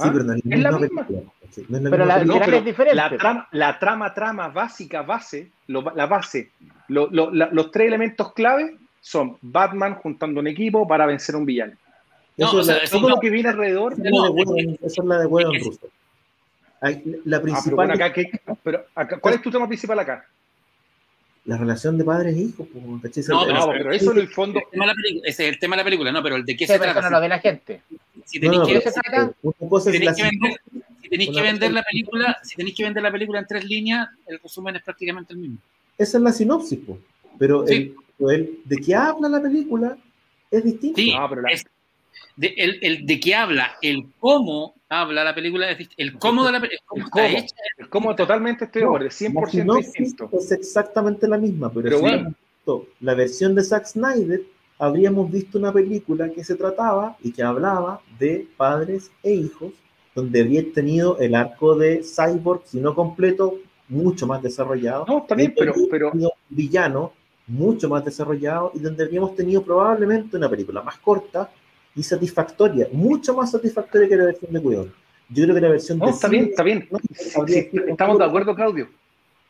Sí, 0.03 0.11
pero 0.13 0.25
no 0.25 0.35
es, 0.35 0.43
es 0.45 0.61
la 0.61 0.73
misma. 0.73 1.07
pero 1.91 2.07
la, 2.07 2.25
no, 2.25 2.39
pero 2.39 2.57
es 2.59 2.65
diferente. 2.65 2.97
La 2.97 3.17
trama, 3.17 3.49
la 3.53 3.79
trama, 3.79 4.15
trama 4.15 4.49
básica, 4.49 5.03
base, 5.03 5.51
lo, 5.67 5.83
la 5.95 6.07
base, 6.07 6.51
lo, 6.89 7.09
lo, 7.11 7.31
la, 7.31 7.49
los 7.53 7.71
tres 7.71 7.89
elementos 7.89 8.33
clave 8.33 8.77
son 9.01 9.37
Batman 9.41 9.95
juntando 9.97 10.41
un 10.41 10.47
equipo 10.47 10.87
para 10.87 11.07
vencer 11.07 11.35
a 11.35 11.39
un 11.39 11.47
villano. 11.47 11.73
No, 12.37 12.47
eso 12.47 12.57
o 12.59 12.63
sea, 12.63 12.77
es 12.79 12.91
todo 12.91 13.09
lo 13.09 13.21
que 13.21 13.31
viene 13.31 13.49
alrededor. 13.49 13.99
No, 13.99 14.35
esa 14.83 15.03
es 15.03 15.05
la 15.05 15.19
de 15.19 15.27
Whedon 15.27 15.55
Russo. 15.63 15.89
La 17.25 17.43
principal. 17.43 17.91
Ah, 17.91 17.93
pero, 17.93 18.05
acá, 18.05 18.13
¿qué, 18.13 18.31
pero 18.63 18.85
acá, 18.95 19.19
¿Cuál 19.19 19.35
es 19.35 19.43
tu 19.43 19.51
tema 19.51 19.67
principal 19.69 19.99
acá? 19.99 20.27
La 21.47 21.57
relación 21.57 21.97
de 21.97 22.05
padres 22.05 22.37
e 22.37 22.41
hijos. 22.41 22.69
Pues, 22.71 22.85
no, 22.85 23.01
pero, 23.01 23.55
no, 23.55 23.69
pero 23.69 23.93
eso 23.93 24.13
en 24.13 24.19
el 24.19 24.29
fondo. 24.29 24.61
ese 25.25 25.45
es 25.45 25.53
el 25.53 25.59
tema 25.59 25.75
de 25.75 25.81
la 25.81 25.85
película, 25.85 26.13
no, 26.13 26.23
pero 26.23 26.37
el 26.37 26.45
de 26.45 26.57
qué 26.57 26.67
se 26.67 26.79
trata. 26.79 27.01
No 27.01 27.11
lo 27.11 27.21
ve 27.21 27.29
la 27.29 27.39
gente. 27.39 27.83
Si 28.25 28.39
tenéis 28.39 28.61
no, 28.61 28.67
que, 28.67 28.81
se 28.81 28.93
trata, 28.93 29.33
si 29.81 29.91
tenéis 29.91 30.17
que 30.17 30.23
vender, 30.23 30.61
si 31.03 31.09
tenéis 31.09 31.31
que 31.31 31.43
vender 31.43 31.73
la 31.73 31.83
película, 31.83 32.39
si 32.43 32.57
tenéis 32.57 32.77
que 32.77 32.85
vender 32.85 33.03
la 33.03 33.11
película 33.11 33.39
en 33.41 33.47
tres 33.47 33.65
líneas, 33.65 34.09
el 34.27 34.39
resumen 34.39 34.77
es 34.77 34.83
prácticamente 34.83 35.33
el 35.33 35.39
mismo. 35.39 35.59
Esa 35.97 36.19
es 36.19 36.23
la 36.23 36.33
sinopsis, 36.33 36.79
pues. 36.87 36.99
pero 37.39 37.67
sí. 37.67 37.95
el, 38.19 38.31
el, 38.31 38.61
de 38.65 38.77
qué 38.77 38.95
habla 38.95 39.29
la 39.29 39.41
película 39.41 39.97
es 40.51 40.65
distinto. 40.65 41.01
Sí, 41.01 41.15
no, 41.15 41.29
pero 41.29 41.43
la... 41.43 41.51
es, 41.51 41.65
de, 42.37 42.55
el, 42.57 42.79
el, 42.83 43.07
de 43.07 43.21
qué 43.21 43.35
habla, 43.35 43.73
el 43.83 44.07
cómo 44.19 44.75
habla 44.91 45.25
la 45.25 45.35
película, 45.35 45.71
es, 45.71 45.89
el 45.97 46.19
cómo 46.19 46.45
de 46.45 46.53
la 46.53 46.61
película, 46.61 46.81
el 46.81 46.87
cómo, 46.87 47.05
está 47.05 47.29
hecha, 47.29 47.55
el 47.79 47.89
cómo 47.89 48.15
totalmente 48.15 48.65
estoy 48.65 48.83
de 48.83 48.87
acuerdo, 48.87 49.09
100% 49.09 49.65
no, 49.65 49.75
distinto. 49.77 50.29
Es 50.33 50.51
exactamente 50.53 51.27
la 51.29 51.39
misma, 51.39 51.71
pero, 51.73 51.85
pero 51.85 51.97
si 51.97 52.03
bueno. 52.03 52.35
la 53.01 53.15
versión 53.15 53.55
de 53.55 53.63
Zack 53.63 53.87
Snyder, 53.87 54.43
habríamos 54.79 55.31
visto 55.31 55.59
una 55.59 55.73
película 55.73 56.29
que 56.31 56.43
se 56.43 56.57
trataba 56.57 57.17
y 57.23 57.33
que 57.33 57.43
hablaba 57.43 58.01
de 58.19 58.49
padres 58.57 59.11
e 59.23 59.33
hijos, 59.33 59.73
donde 60.15 60.41
había 60.41 60.65
tenido 60.73 61.19
el 61.21 61.37
arco 61.37 61.77
de 61.77 62.03
Cyborg, 62.03 62.63
si 62.67 62.81
no 62.81 62.95
completo, 62.95 63.59
mucho 63.89 64.27
más 64.27 64.43
desarrollado. 64.43 65.05
No, 65.07 65.23
también, 65.23 65.55
pero, 65.57 65.73
pero... 65.89 66.13
Villano, 66.49 67.13
mucho 67.47 67.89
más 67.89 68.05
desarrollado, 68.05 68.73
y 68.75 68.81
donde 68.81 69.05
habríamos 69.05 69.37
tenido 69.37 69.63
probablemente 69.63 70.37
una 70.37 70.49
película 70.49 70.83
más 70.83 70.99
corta, 70.99 71.49
y 71.95 72.03
satisfactoria, 72.03 72.89
mucho 72.93 73.35
más 73.35 73.51
satisfactoria 73.51 74.09
que 74.09 74.17
la 74.17 74.25
versión 74.27 74.53
de 74.53 74.63
Cuidado. 74.63 74.89
Yo 75.29 75.45
creo 75.45 75.55
que 75.55 75.61
la 75.61 75.69
versión 75.69 75.99
no, 75.99 76.07
de 76.07 76.13
está 76.13 76.29
bien, 76.29 76.45
está 76.47 76.63
bien. 76.63 76.89
Sí, 77.15 77.71
estamos 77.89 78.19
de 78.19 78.25
acuerdo, 78.25 78.55
Claudio. 78.55 78.89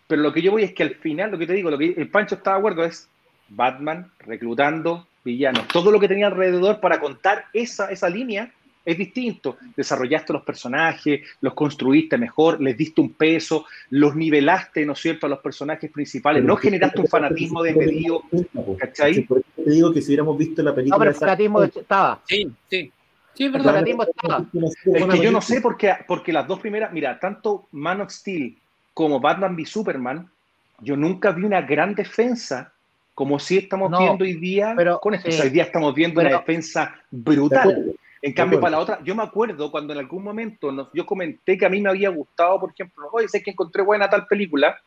Pero 0.07 0.23
lo 0.23 0.33
que 0.33 0.43
yo 0.43 0.51
voy 0.51 0.65
es 0.65 0.75
que 0.75 0.83
al 0.83 0.95
final, 0.97 1.31
lo 1.31 1.39
que 1.39 1.47
te 1.47 1.53
digo, 1.55 1.71
lo 1.71 1.79
que 1.79 1.95
el 1.97 2.11
Pancho 2.11 2.35
está 2.35 2.53
de 2.53 2.59
acuerdo 2.59 2.85
es 2.85 3.09
Batman 3.49 4.11
reclutando 4.21 5.07
villanos. 5.25 5.69
Todo 5.69 5.91
lo 5.91 6.01
que 6.01 6.09
tenía 6.09 6.27
alrededor 6.27 6.81
para 6.81 7.01
contar 7.01 7.47
esa, 7.53 7.91
esa 7.91 8.09
línea 8.09 8.53
es 8.85 8.97
distinto. 8.99 9.57
Desarrollaste 9.77 10.33
los 10.33 10.43
personajes, 10.43 11.21
los 11.41 11.55
construiste 11.55 12.17
mejor, 12.19 12.61
les 12.61 12.77
diste 12.77 13.01
un 13.01 13.13
peso, 13.13 13.67
los 13.91 14.15
nivelaste, 14.17 14.85
¿no 14.87 14.95
es 14.95 14.99
cierto?, 15.01 15.27
a 15.27 15.29
los 15.29 15.39
personajes 15.41 15.91
principales. 15.91 16.41
Pero 16.43 16.53
no 16.55 16.57
generaste 16.57 17.01
un 17.01 17.07
fanatismo 17.07 17.63
desmedido. 17.63 18.23
¿Cachai? 18.79 19.15
Sí, 19.15 19.21
por 19.23 19.39
eso 19.39 19.49
te 19.65 19.71
digo 19.71 19.93
que 19.93 20.01
si 20.01 20.09
hubiéramos 20.09 20.39
visto 20.39 20.63
la 20.63 20.75
película. 20.75 20.97
No, 20.97 20.99
pero 20.99 21.11
el 21.11 21.17
fanatismo 21.17 21.63
estaba. 21.63 22.21
Sí, 22.27 22.51
sí. 22.71 22.93
Sí, 23.35 23.45
es 23.45 23.47
El 23.47 23.53
verdad. 23.53 23.73
fanatismo 23.75 24.03
estaba. 24.03 24.45
Es 24.53 25.07
que 25.07 25.21
yo 25.23 25.31
no 25.31 25.41
sé 25.41 25.61
porque, 25.61 25.95
porque 26.07 26.33
las 26.33 26.47
dos 26.47 26.59
primeras, 26.59 26.93
mira, 26.93 27.19
tanto 27.21 27.69
Man 27.73 28.01
of 28.01 28.11
Steel 28.11 28.57
como 28.93 29.21
Batman 29.21 29.55
v 29.55 29.65
Superman, 29.65 30.29
yo 30.81 30.97
nunca 30.97 31.31
vi 31.31 31.45
una 31.45 31.63
gran 31.63 31.95
defensa 31.95 32.73
como 33.15 33.39
si 33.39 33.59
estamos 33.59 33.91
No, 33.91 33.99
viendo 33.99 34.25
hoy 34.25 34.35
día 34.35 34.73
pero, 34.77 34.99
con 34.99 35.15
esto. 35.15 35.31
sea, 35.31 35.45
hoy 35.45 35.51
día 35.51 35.65
estamos 35.65 35.95
viendo 35.95 36.21
Pero- 36.21 36.31
una 36.31 36.39
defensa 36.39 36.95
brutal. 37.11 37.95
En 38.23 38.33
cambio, 38.35 38.61
para 38.61 38.73
la 38.73 38.79
otra, 38.81 39.01
yo 39.03 39.15
me 39.15 39.23
acuerdo 39.23 39.71
cuando 39.71 39.93
en 39.95 39.99
algún 39.99 40.23
momento 40.23 40.71
nos- 40.71 40.89
yo 40.93 41.07
comenté 41.07 41.57
que 41.57 41.65
a 41.65 41.71
mí 41.71 41.81
me 41.81 41.89
había 41.89 42.11
gustado, 42.11 42.61
por 42.61 42.71
ejemplo, 42.73 43.09
oye, 43.13 43.29
sé 43.29 43.43
que 43.43 43.51
encontré 43.53 43.83
buena 43.83 44.11
tal 44.11 44.27
película. 44.27 44.79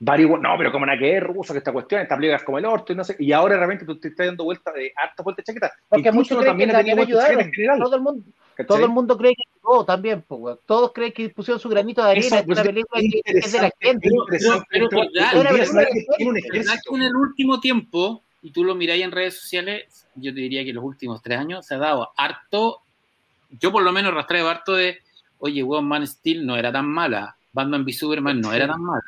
Varios, 0.00 0.40
no, 0.40 0.50
pero 0.56 0.70
como 0.70 0.84
una 0.84 0.96
que 0.96 1.16
es 1.16 1.22
ruso, 1.24 1.52
que 1.52 1.58
esta 1.58 1.72
cuestión, 1.72 2.00
esta 2.02 2.14
película 2.14 2.36
es 2.36 2.44
como 2.44 2.58
el 2.58 2.64
orto, 2.66 2.92
y 2.92 2.96
no 2.96 3.02
sé. 3.02 3.16
Y 3.18 3.32
ahora 3.32 3.56
realmente 3.56 3.84
tú 3.84 3.98
te 3.98 4.06
estás 4.08 4.26
dando 4.28 4.44
vuelta 4.44 4.70
de 4.72 4.92
harta 4.94 5.24
vuelta 5.24 5.42
de 5.42 5.46
chaqueta. 5.46 5.72
Porque 5.88 6.12
muchos 6.12 6.44
también 6.44 6.68
que 6.70 6.76
chaqueta 6.76 7.02
ayudaron. 7.02 7.40
en 7.40 7.52
general. 7.52 7.80
Todo 7.82 7.96
el 7.96 8.02
mundo, 8.02 8.24
¿cachai? 8.54 8.66
todo 8.68 8.84
el 8.84 8.90
mundo 8.92 9.18
cree 9.18 9.34
que 9.34 9.42
ayudó 9.56 9.84
también, 9.84 10.22
pues. 10.28 10.58
Todos 10.66 10.92
creen 10.92 11.12
que 11.12 11.30
pusieron 11.30 11.58
su 11.58 11.68
granito 11.68 12.04
de 12.04 12.10
arena 12.12 12.26
Eso, 12.26 12.36
en 12.36 12.46
pues, 12.46 12.58
una 12.60 12.64
película 12.68 13.00
que 13.00 13.20
es 13.24 13.52
de 13.52 13.58
la 13.60 13.70
gente. 13.80 14.08
Pero- 14.08 14.24
pero- 14.30 14.64
pero- 14.70 14.88
pero- 14.88 15.64
Snyder 15.64 15.88
pero- 15.90 16.16
tiene 16.16 16.30
un 16.30 16.34
¿Verdad 16.36 16.50
ejército. 16.54 16.90
que 16.90 16.96
en 16.96 17.02
el 17.02 17.16
último 17.16 17.60
tiempo, 17.60 18.22
y 18.42 18.50
tú 18.52 18.64
lo 18.64 18.74
miráis 18.74 19.02
en 19.02 19.12
redes 19.12 19.40
sociales, 19.40 20.06
yo 20.14 20.32
te 20.32 20.40
diría 20.40 20.64
que 20.64 20.72
los 20.72 20.84
últimos 20.84 21.22
tres 21.22 21.38
años 21.38 21.66
se 21.66 21.74
ha 21.74 21.78
dado 21.78 22.10
harto, 22.16 22.80
yo 23.60 23.72
por 23.72 23.82
lo 23.82 23.92
menos 23.92 24.14
rastreo 24.14 24.48
harto 24.48 24.74
de, 24.74 24.98
oye, 25.38 25.62
weón, 25.62 25.86
Man 25.86 26.06
Steel 26.06 26.46
no 26.46 26.56
era 26.56 26.72
tan 26.72 26.86
mala, 26.86 27.36
Batman 27.52 27.84
v 27.84 27.92
Superman 27.92 28.40
no 28.40 28.52
era 28.52 28.66
tan 28.66 28.82
mala. 28.82 29.02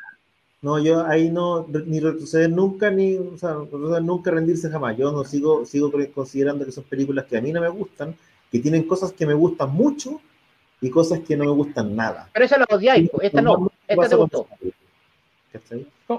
No, 0.61 0.77
yo 0.77 1.05
ahí 1.07 1.31
no, 1.31 1.65
ni 1.67 1.99
retroceder 1.99 2.51
nunca, 2.51 2.91
ni, 2.91 3.17
o 3.17 3.35
sea, 3.35 3.55
retroceder 3.55 4.03
nunca 4.03 4.29
rendirse 4.29 4.69
jamás. 4.69 4.95
Yo 4.95 5.11
no 5.11 5.23
sigo, 5.23 5.65
sigo 5.65 5.91
considerando 6.13 6.65
que 6.65 6.71
son 6.71 6.83
películas 6.83 7.25
que 7.25 7.37
a 7.37 7.41
mí 7.41 7.51
no 7.51 7.61
me 7.61 7.69
gustan, 7.69 8.15
que 8.51 8.59
tienen 8.59 8.83
cosas 8.83 9.11
que 9.11 9.25
me 9.25 9.33
gustan 9.33 9.71
mucho 9.71 10.21
y 10.79 10.91
cosas 10.91 11.21
que 11.21 11.35
no 11.35 11.45
me 11.45 11.51
gustan 11.51 11.95
nada. 11.95 12.29
Pero 12.31 12.45
esa 12.45 12.59
la 12.59 12.67
odiáis, 12.69 13.09
esta 13.21 13.41
no, 13.41 13.71
esta 13.87 14.09
te 14.09 14.15
gustó. 14.15 14.47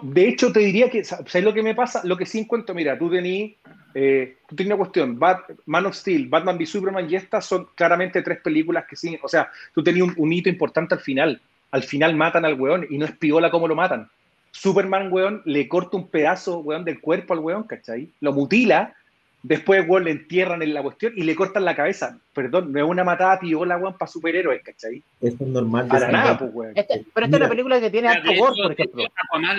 De 0.02 0.28
hecho, 0.28 0.52
te 0.52 0.60
diría 0.60 0.89
que, 0.90 1.05
¿sabes 1.05 1.43
lo 1.44 1.52
que 1.52 1.62
me 1.62 1.74
pasa? 1.74 2.01
Lo 2.05 2.16
que 2.16 2.27
sí 2.27 2.39
encuentro, 2.40 2.74
mira, 2.74 2.97
tú 2.98 3.10
tenías, 3.10 3.52
eh, 3.94 4.36
una 4.64 4.77
cuestión, 4.77 5.19
Bat- 5.19 5.51
Man 5.66 5.86
of 5.86 5.94
Steel, 5.94 6.28
Batman 6.28 6.56
v 6.56 6.66
Superman 6.66 7.10
y 7.10 7.16
estas 7.16 7.44
son 7.47 7.69
claramente 7.74 8.23
tres 8.23 8.40
películas 8.40 8.85
que 8.89 8.97
sí, 8.97 9.19
o 9.23 9.28
sea, 9.28 9.51
tú 9.74 9.82
tenías 9.82 10.09
un, 10.09 10.14
un 10.16 10.32
hito 10.32 10.48
importante 10.48 10.94
al 10.94 11.01
final. 11.01 11.40
al 11.70 11.82
final 11.82 12.14
matan 12.14 12.44
al 12.44 12.60
weón 12.60 12.86
y 12.90 12.98
no 12.98 13.06
es 13.06 13.12
piola 13.12 13.51
cómo 13.51 13.66
lo 13.66 13.74
matan. 13.74 14.09
Superman, 14.51 15.10
weón, 15.10 15.40
le 15.47 15.66
corta 15.69 15.97
un 15.97 16.09
pedazo, 16.09 16.59
weón, 16.60 16.85
del 16.85 17.01
cuerpo 17.01 17.32
al 17.32 17.40
weón, 17.40 17.62
¿cachai? 17.64 18.10
Lo 18.20 18.32
mutila, 18.32 18.94
después, 19.43 19.85
weón, 19.89 20.05
le 20.05 20.10
entierran 20.12 20.62
en 20.62 20.73
la 20.74 20.82
cuestión 20.82 21.12
y 21.16 21.23
le 21.23 21.35
cortan 21.35 21.64
la 21.64 21.74
cabeza. 21.74 22.19
Perdón, 22.32 22.73
no 22.73 22.78
es 22.78 22.85
una 22.89 23.05
matada 23.05 23.39
piola, 23.40 23.77
weón, 23.77 23.97
para 23.98 24.10
superhéroes, 24.10 24.62
¿cachai? 24.62 25.02
Eso 25.20 25.36
es 25.40 25.48
normal. 25.48 25.85
de 25.85 25.89
Para 25.90 26.06
nada, 26.10 26.19
manera. 26.24 26.39
pues, 26.39 26.51
weón. 26.55 26.73
Este- 26.77 27.05
pero 27.12 27.27
esta 27.27 27.36
es 27.36 27.40
una 27.40 27.48
película 27.48 27.81
que 27.81 27.90
tiene 27.90 28.12
hecho, 28.12 28.40
gore, 28.40 28.62
por 28.62 28.73
ejemplo. 28.73 29.05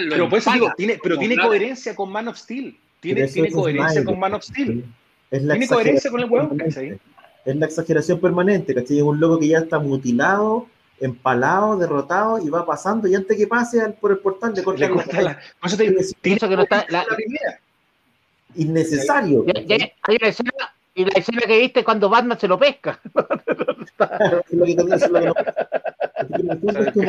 Pero 0.09 0.29
por 0.29 0.39
eso 0.39 0.51
digo, 0.51 0.71
tiene, 0.77 0.99
pero 1.01 1.17
tiene 1.17 1.37
coherencia 1.37 1.95
con 1.95 2.11
Man 2.11 2.27
of 2.27 2.37
Steel. 2.37 2.77
Tiene, 2.99 3.27
coherencia 3.51 4.03
con 4.05 4.19
Man 4.19 4.33
of 4.33 4.43
Steel. 4.43 4.85
Es 5.29 5.43
la 5.43 5.53
Tiene 5.55 5.67
coherencia 5.67 6.11
con 6.11 6.19
el 6.21 6.29
weón, 6.29 6.57
¿cachai? 6.57 6.99
Es 7.45 7.55
la 7.57 7.65
exageración 7.65 8.21
permanente, 8.21 8.73
¿cachai? 8.73 8.97
Es 8.97 9.03
un 9.03 9.19
loco 9.19 9.37
que 9.39 9.49
ya 9.49 9.57
está 9.59 9.77
mutilado, 9.79 10.67
empalado, 11.01 11.77
derrotado 11.77 12.39
y 12.41 12.49
va 12.49 12.65
pasando 12.65 13.07
y 13.07 13.15
antes 13.15 13.35
que 13.35 13.47
pase 13.47 13.89
por 13.99 14.11
el 14.11 14.19
portal 14.19 14.53
le 14.53 14.61
la 14.61 14.89
corta 14.89 15.21
la- 15.21 15.39
por 15.59 15.67
eso 15.67 15.75
te 15.77 15.83
digo, 15.83 15.95
cabeza. 15.97 16.47
que 16.47 16.55
no 16.55 16.61
está- 16.63 16.85
la- 16.87 17.03
la 17.09 17.15
primera. 17.15 17.59
Innecesario. 18.55 19.45
Ya- 19.45 19.61
ya- 19.77 19.91
hay 20.03 20.17
una 20.19 20.27
escena, 20.29 20.51
y 20.95 21.05
la 21.05 21.11
escena 21.15 21.41
que 21.47 21.59
viste 21.59 21.83
cuando 21.83 22.09
Batman 22.09 22.39
se 22.39 22.47
lo 22.47 22.57
pesca. 22.59 22.99
Es 24.49 24.51
es 24.51 25.03
es 26.95 27.03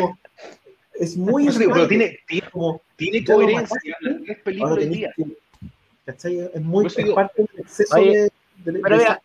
es 1.00 1.16
muy 1.16 1.48
digo, 1.48 1.72
pero 1.74 1.88
tiene, 1.88 2.18
tiene, 2.26 2.48
como 2.50 2.80
tiene 2.96 3.24
coherencia. 3.24 3.96
mataste. 4.00 4.32
Es 4.32 4.38
película 4.38 4.70
ahora 4.70 4.82
hoy 4.82 4.88
tenés 4.88 4.98
día. 4.98 5.14
¿cachai? 6.06 6.50
Es 6.54 6.62
muy 6.62 6.86
es 6.86 6.94
parte 7.12 7.42
del 7.42 7.60
exceso 7.60 7.96
Oye, 7.96 8.16
de, 8.16 8.22
de- 8.72 8.80
Pero 8.80 8.96
de- 8.96 9.02
mira, 9.02 9.22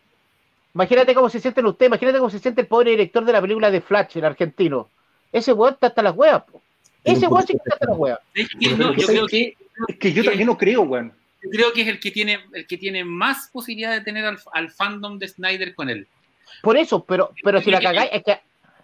imagínate 0.74 1.14
cómo 1.14 1.30
se 1.30 1.40
sienten 1.40 1.66
ustedes, 1.66 1.88
imagínate 1.88 2.18
cómo 2.18 2.30
se 2.30 2.38
siente 2.40 2.60
el 2.62 2.66
pobre 2.66 2.90
director 2.90 3.24
de 3.24 3.32
la 3.32 3.40
película 3.40 3.70
de 3.70 3.80
Flash, 3.80 4.16
el 4.18 4.24
argentino. 4.24 4.88
Ese 5.32 5.52
weón 5.52 5.74
está 5.74 5.86
hasta 5.88 6.02
las 6.02 6.16
huevas. 6.16 6.42
Ese 7.04 7.28
weón 7.28 7.46
sí 7.46 7.52
que 7.52 7.58
está 7.58 7.74
hasta 7.74 7.86
las 7.86 7.96
huevas. 7.98 8.20
Es 8.34 8.48
que 8.48 8.68
no, 8.76 8.92
yo 8.92 9.06
¿sabes 9.06 9.08
creo 9.20 9.26
que 9.28 9.56
Es 9.88 9.96
que 9.98 10.12
yo 10.12 10.24
también 10.24 10.46
no 10.46 10.58
creo, 10.58 10.82
weón. 10.82 11.12
Yo 11.42 11.50
creo 11.50 11.72
que 11.72 11.82
es 11.82 11.88
el 11.88 12.00
que 12.00 12.10
tiene 12.10 12.40
el 12.52 12.66
que 12.66 12.76
tiene 12.76 13.04
más 13.04 13.48
posibilidad 13.52 13.92
de 13.92 14.00
tener 14.00 14.24
al, 14.24 14.38
al 14.52 14.70
fandom 14.70 15.18
de 15.18 15.28
Snyder 15.28 15.74
con 15.74 15.88
él. 15.90 16.06
Por 16.62 16.76
eso, 16.76 17.04
pero, 17.04 17.30
pero 17.42 17.60
si 17.60 17.70
la 17.70 17.80
cagáis, 17.80 18.10
es 18.12 18.22
que. 18.24 18.38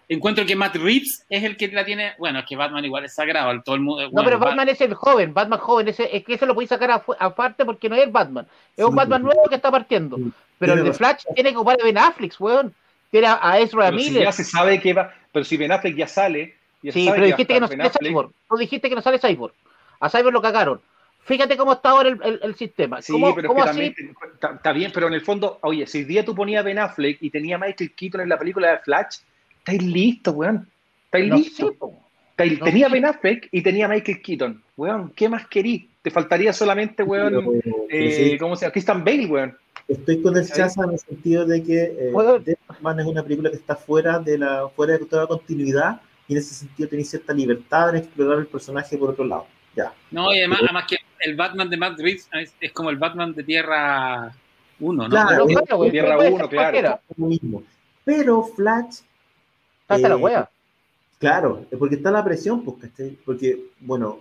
Encuentro 0.09 0.45
que 0.45 0.55
Matt 0.55 0.77
Reeves 0.77 1.25
es 1.29 1.43
el 1.43 1.57
que 1.57 1.67
la 1.67 1.83
tiene. 1.83 2.13
Bueno, 2.17 2.39
es 2.39 2.45
que 2.45 2.55
Batman 2.55 2.85
igual 2.85 3.03
es 3.03 3.13
sagrado. 3.13 3.61
Todo 3.61 3.75
el 3.75 3.81
mundo, 3.81 4.03
No, 4.03 4.09
bueno, 4.11 4.25
pero 4.25 4.39
Bat- 4.39 4.47
Batman 4.51 4.69
es 4.69 4.79
el 4.79 4.93
joven, 4.93 5.33
Batman 5.33 5.59
joven, 5.59 5.89
ese, 5.89 6.15
es 6.15 6.23
que 6.23 6.35
ese 6.35 6.45
lo 6.45 6.53
podéis 6.53 6.69
sacar 6.69 7.03
aparte 7.19 7.65
porque 7.65 7.89
no 7.89 7.95
es 7.97 8.03
el 8.03 8.11
Batman. 8.11 8.47
Es 8.77 8.85
un 8.85 8.91
Sí, 8.91 8.95
Batman 8.95 9.21
nuevo 9.23 9.41
que 9.49 9.55
está 9.55 9.69
partiendo. 9.69 10.17
Pero 10.59 10.73
el 10.73 10.83
de 10.85 10.93
Flash 10.93 11.23
tiene 11.35 11.51
que 11.51 11.57
ocupar 11.57 11.77
a 11.81 11.83
Ben 11.83 11.97
Affleck, 11.97 12.33
weón. 12.39 12.73
Tiene 13.11 13.27
a 13.27 13.37
a 13.41 13.59
Ezra 13.59 13.87
Pero 13.89 13.99
si 13.99 14.05
Miller. 14.09 14.23
ya 14.23 14.31
se 14.31 14.43
sabe 14.45 14.79
que 14.79 14.93
va. 14.93 15.13
Pero 15.33 15.43
si 15.43 15.57
Ben 15.57 15.71
Affleck 15.73 15.95
ya 15.97 16.07
sale. 16.07 16.55
Ya 16.81 16.91
Sí, 16.93 17.03
sabe 17.05 17.15
pero 17.17 17.25
dijiste 17.27 17.53
que 17.53 17.59
no 17.59 17.67
sale. 17.67 17.89
Cyborg. 18.09 18.31
Tú 18.49 18.55
dijiste 18.57 18.89
que 18.89 18.95
no 18.95 19.01
sale 19.01 19.19
Cyborg. 19.19 19.53
A 19.99 20.09
Cyborg 20.09 20.33
lo 20.33 20.41
cagaron. 20.41 20.79
Fíjate 21.27 21.57
cómo 21.57 21.73
está 21.73 21.89
ahora 21.89 22.09
el, 22.09 22.19
el- 22.23 22.39
el 22.41 22.55
sistema. 22.55 23.01
Sí, 23.01 23.11
¿Cómo, 23.11 23.35
pero 23.35 23.47
es 23.47 23.49
cómo 23.49 23.63
que 23.63 23.69
así? 23.69 23.79
también 23.91 24.15
está, 24.33 24.53
está 24.55 24.71
bien, 24.71 24.91
pero 24.93 25.07
en 25.07 25.13
el 25.13 25.21
fondo, 25.21 25.59
oye, 25.61 25.85
si 25.85 25.99
hoy 25.99 26.03
día 26.05 26.23
tú 26.25 26.33
ponías 26.33 26.63
Ben 26.63 26.79
Affleck 26.79 27.17
y 27.21 27.29
tenía 27.29 27.57
a 27.57 27.59
Michael 27.59 27.91
Keaton 27.93 28.21
en 28.21 28.29
la 28.29 28.39
película 28.39 28.71
de 28.71 28.79
Flash, 28.79 29.17
estáis 29.59 29.83
listos, 29.83 30.33
weón. 30.33 30.67
Estáis 31.05 31.27
No 31.27 31.35
listos. 31.37 31.71
Estáis- 32.31 32.59
no 32.59 32.65
tenía 32.65 32.87
sé. 32.87 32.93
Ben 32.93 33.05
Affleck 33.05 33.49
y 33.51 33.61
tenía 33.61 33.85
a 33.85 33.89
Michael 33.89 34.21
Keaton. 34.21 34.63
Weón, 34.77 35.11
¿qué 35.15 35.27
más 35.27 35.47
querís? 35.47 35.85
Te 36.01 36.09
faltaría 36.11 36.53
solamente, 36.53 37.03
weón, 37.03 37.33
pero- 37.33 37.51
pero 37.61 37.75
eh, 37.89 38.11
sí, 38.31 38.37
¿cómo 38.37 38.55
se 38.55 38.61
llama? 38.65 38.71
Christian 38.71 39.03
Bale, 39.03 39.25
weón. 39.25 39.57
Estoy 39.87 40.21
con 40.21 40.35
el. 40.37 40.45
Chaza 40.47 40.83
en 40.83 40.91
el 40.91 40.99
sentido 40.99 41.45
de 41.45 41.63
que 41.63 41.83
eh, 41.83 42.11
es 42.11 43.05
una 43.05 43.23
película 43.23 43.49
que 43.49 43.55
está 43.55 43.75
fuera 43.75 44.19
de 44.19 44.37
la 44.37 44.67
fuera 44.75 44.97
de 44.97 45.05
toda 45.05 45.27
continuidad 45.27 46.01
y 46.27 46.33
en 46.33 46.39
ese 46.39 46.53
sentido 46.55 46.89
tenéis 46.89 47.09
cierta 47.09 47.33
libertad 47.33 47.89
en 47.89 47.97
explorar 47.97 48.39
el 48.39 48.47
personaje 48.47 48.97
por 48.97 49.09
otro 49.11 49.23
lado. 49.25 49.47
Ya. 49.75 49.93
No, 50.11 50.33
y 50.33 50.39
además, 50.39 50.59
además 50.63 50.85
que 50.89 50.97
el 51.21 51.35
Batman 51.35 51.69
de 51.69 51.77
Matt 51.77 51.99
Reeves 51.99 52.27
es, 52.33 52.53
es 52.59 52.71
como 52.71 52.89
el 52.89 52.97
Batman 52.97 53.33
de 53.33 53.43
Tierra 53.43 54.31
1, 54.79 55.03
¿no? 55.03 55.09
Claro. 55.09 55.45
Tierra 55.45 56.15
puede 56.17 56.29
uno, 56.31 56.47
ser 56.47 56.49
claro. 56.49 56.99
mismo. 57.17 57.63
Pero 58.05 58.43
Flash, 58.43 58.99
Está 59.81 59.95
hasta 59.95 60.09
la 60.09 60.15
Eh, 60.15 60.17
wea. 60.17 60.49
claro, 61.19 61.65
es 61.71 61.77
porque 61.79 61.95
está 61.95 62.11
la 62.11 62.23
presión, 62.23 62.63
¿cachai? 62.79 63.17
Porque, 63.25 63.57
bueno, 63.79 64.19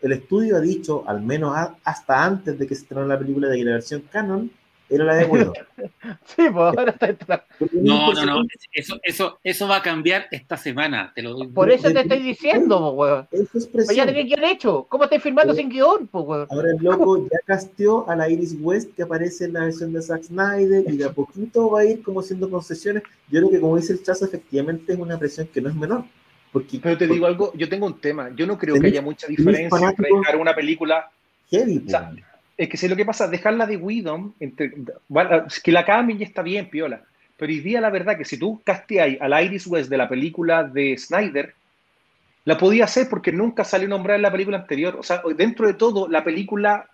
el 0.00 0.12
estudio 0.12 0.56
ha 0.56 0.60
dicho, 0.60 1.04
al 1.08 1.20
menos 1.22 1.56
a- 1.56 1.76
hasta 1.84 2.24
antes 2.24 2.58
de 2.58 2.66
que 2.66 2.74
se 2.74 2.82
estrenara 2.82 3.08
la 3.08 3.18
película, 3.18 3.48
de 3.48 3.58
que 3.58 3.64
la 3.64 3.72
versión 3.72 4.02
canon 4.10 4.50
era 4.94 5.04
la 5.04 5.14
de 5.16 5.24
Whedon. 5.26 5.52
Sí, 6.24 6.42
pues 6.52 6.54
ahora 6.56 6.90
está 6.92 7.06
está- 7.06 7.44
No, 7.72 8.12
no, 8.12 8.24
no. 8.24 8.42
Eso, 8.72 8.98
eso, 9.02 9.38
eso 9.42 9.68
va 9.68 9.76
a 9.76 9.82
cambiar 9.82 10.26
esta 10.30 10.56
semana. 10.56 11.12
Te 11.14 11.22
lo 11.22 11.34
doy. 11.34 11.48
Por 11.48 11.70
eso 11.70 11.90
te 11.92 12.00
estoy 12.00 12.20
diciendo, 12.20 12.78
po, 12.78 12.90
weón. 12.90 13.28
Eso 13.32 13.58
es 13.58 13.66
Pues 13.66 13.86
ya 13.88 14.04
presión. 14.04 14.06
tenía 14.08 14.22
guion 14.24 14.44
hecho. 14.44 14.86
¿Cómo 14.88 15.04
estáis 15.04 15.22
filmando 15.22 15.54
sin 15.54 15.68
guion, 15.68 16.06
po, 16.08 16.20
weón? 16.20 16.46
Ahora 16.50 16.70
el 16.70 16.82
loco 16.82 17.24
ya 17.30 17.38
casteó 17.44 18.08
a 18.08 18.16
la 18.16 18.28
Iris 18.28 18.56
West 18.60 18.94
que 18.94 19.02
aparece 19.02 19.46
en 19.46 19.54
la 19.54 19.60
versión 19.64 19.92
de 19.92 20.02
Zack 20.02 20.22
Snyder 20.24 20.84
y 20.88 20.96
de 20.96 21.04
a 21.04 21.12
poquito 21.12 21.70
va 21.70 21.80
a 21.80 21.84
ir 21.84 22.02
como 22.02 22.20
haciendo 22.20 22.48
concesiones. 22.50 23.02
Yo 23.30 23.40
creo 23.40 23.50
que 23.50 23.60
como 23.60 23.76
dice 23.76 23.92
el 23.92 24.02
Chazo, 24.02 24.24
efectivamente 24.24 24.92
es 24.92 24.98
una 24.98 25.18
presión 25.18 25.46
que 25.52 25.60
no 25.60 25.68
es 25.68 25.74
menor. 25.74 26.04
Porque, 26.52 26.78
Pero 26.82 26.98
te 26.98 27.06
digo 27.06 27.26
algo, 27.26 27.52
yo 27.54 27.68
tengo 27.68 27.86
un 27.86 27.98
tema. 28.00 28.30
Yo 28.36 28.46
no 28.46 28.58
creo 28.58 28.74
que 28.74 28.80
Tenés- 28.80 28.92
haya 28.92 29.02
mucha 29.02 29.26
tenés 29.26 29.38
diferencia 29.38 29.88
entre 29.88 30.08
dejar 30.14 30.36
una 30.36 30.54
película 30.54 31.10
heavy, 31.50 31.82
O 31.86 31.90
sea. 31.90 32.12
Es 32.56 32.68
que 32.68 32.76
sé 32.76 32.88
lo 32.88 32.96
que 32.96 33.04
pasa, 33.04 33.28
dejarla 33.28 33.66
de 33.66 33.76
Widom, 33.76 34.34
entre, 34.40 34.72
bueno, 35.08 35.46
es 35.46 35.60
que 35.60 35.72
la 35.72 35.84
cambien 35.84 36.18
ya 36.18 36.26
está 36.26 36.42
bien, 36.42 36.68
piola. 36.68 37.02
Pero 37.36 37.52
hoy 37.52 37.60
día 37.60 37.80
la 37.80 37.90
verdad 37.90 38.16
que 38.16 38.24
si 38.24 38.38
tú 38.38 38.60
casteáis 38.62 39.20
a 39.20 39.28
la 39.28 39.42
Iris 39.42 39.66
West 39.66 39.90
de 39.90 39.96
la 39.96 40.08
película 40.08 40.64
de 40.64 40.96
Snyder, 40.96 41.54
la 42.44 42.58
podía 42.58 42.84
hacer 42.84 43.08
porque 43.08 43.32
nunca 43.32 43.64
salió 43.64 43.88
nombrada 43.88 44.16
en 44.16 44.22
la 44.22 44.32
película 44.32 44.58
anterior. 44.58 44.96
O 44.98 45.02
sea, 45.02 45.22
dentro 45.36 45.66
de 45.66 45.74
todo, 45.74 46.08
la 46.08 46.24
película 46.24 46.88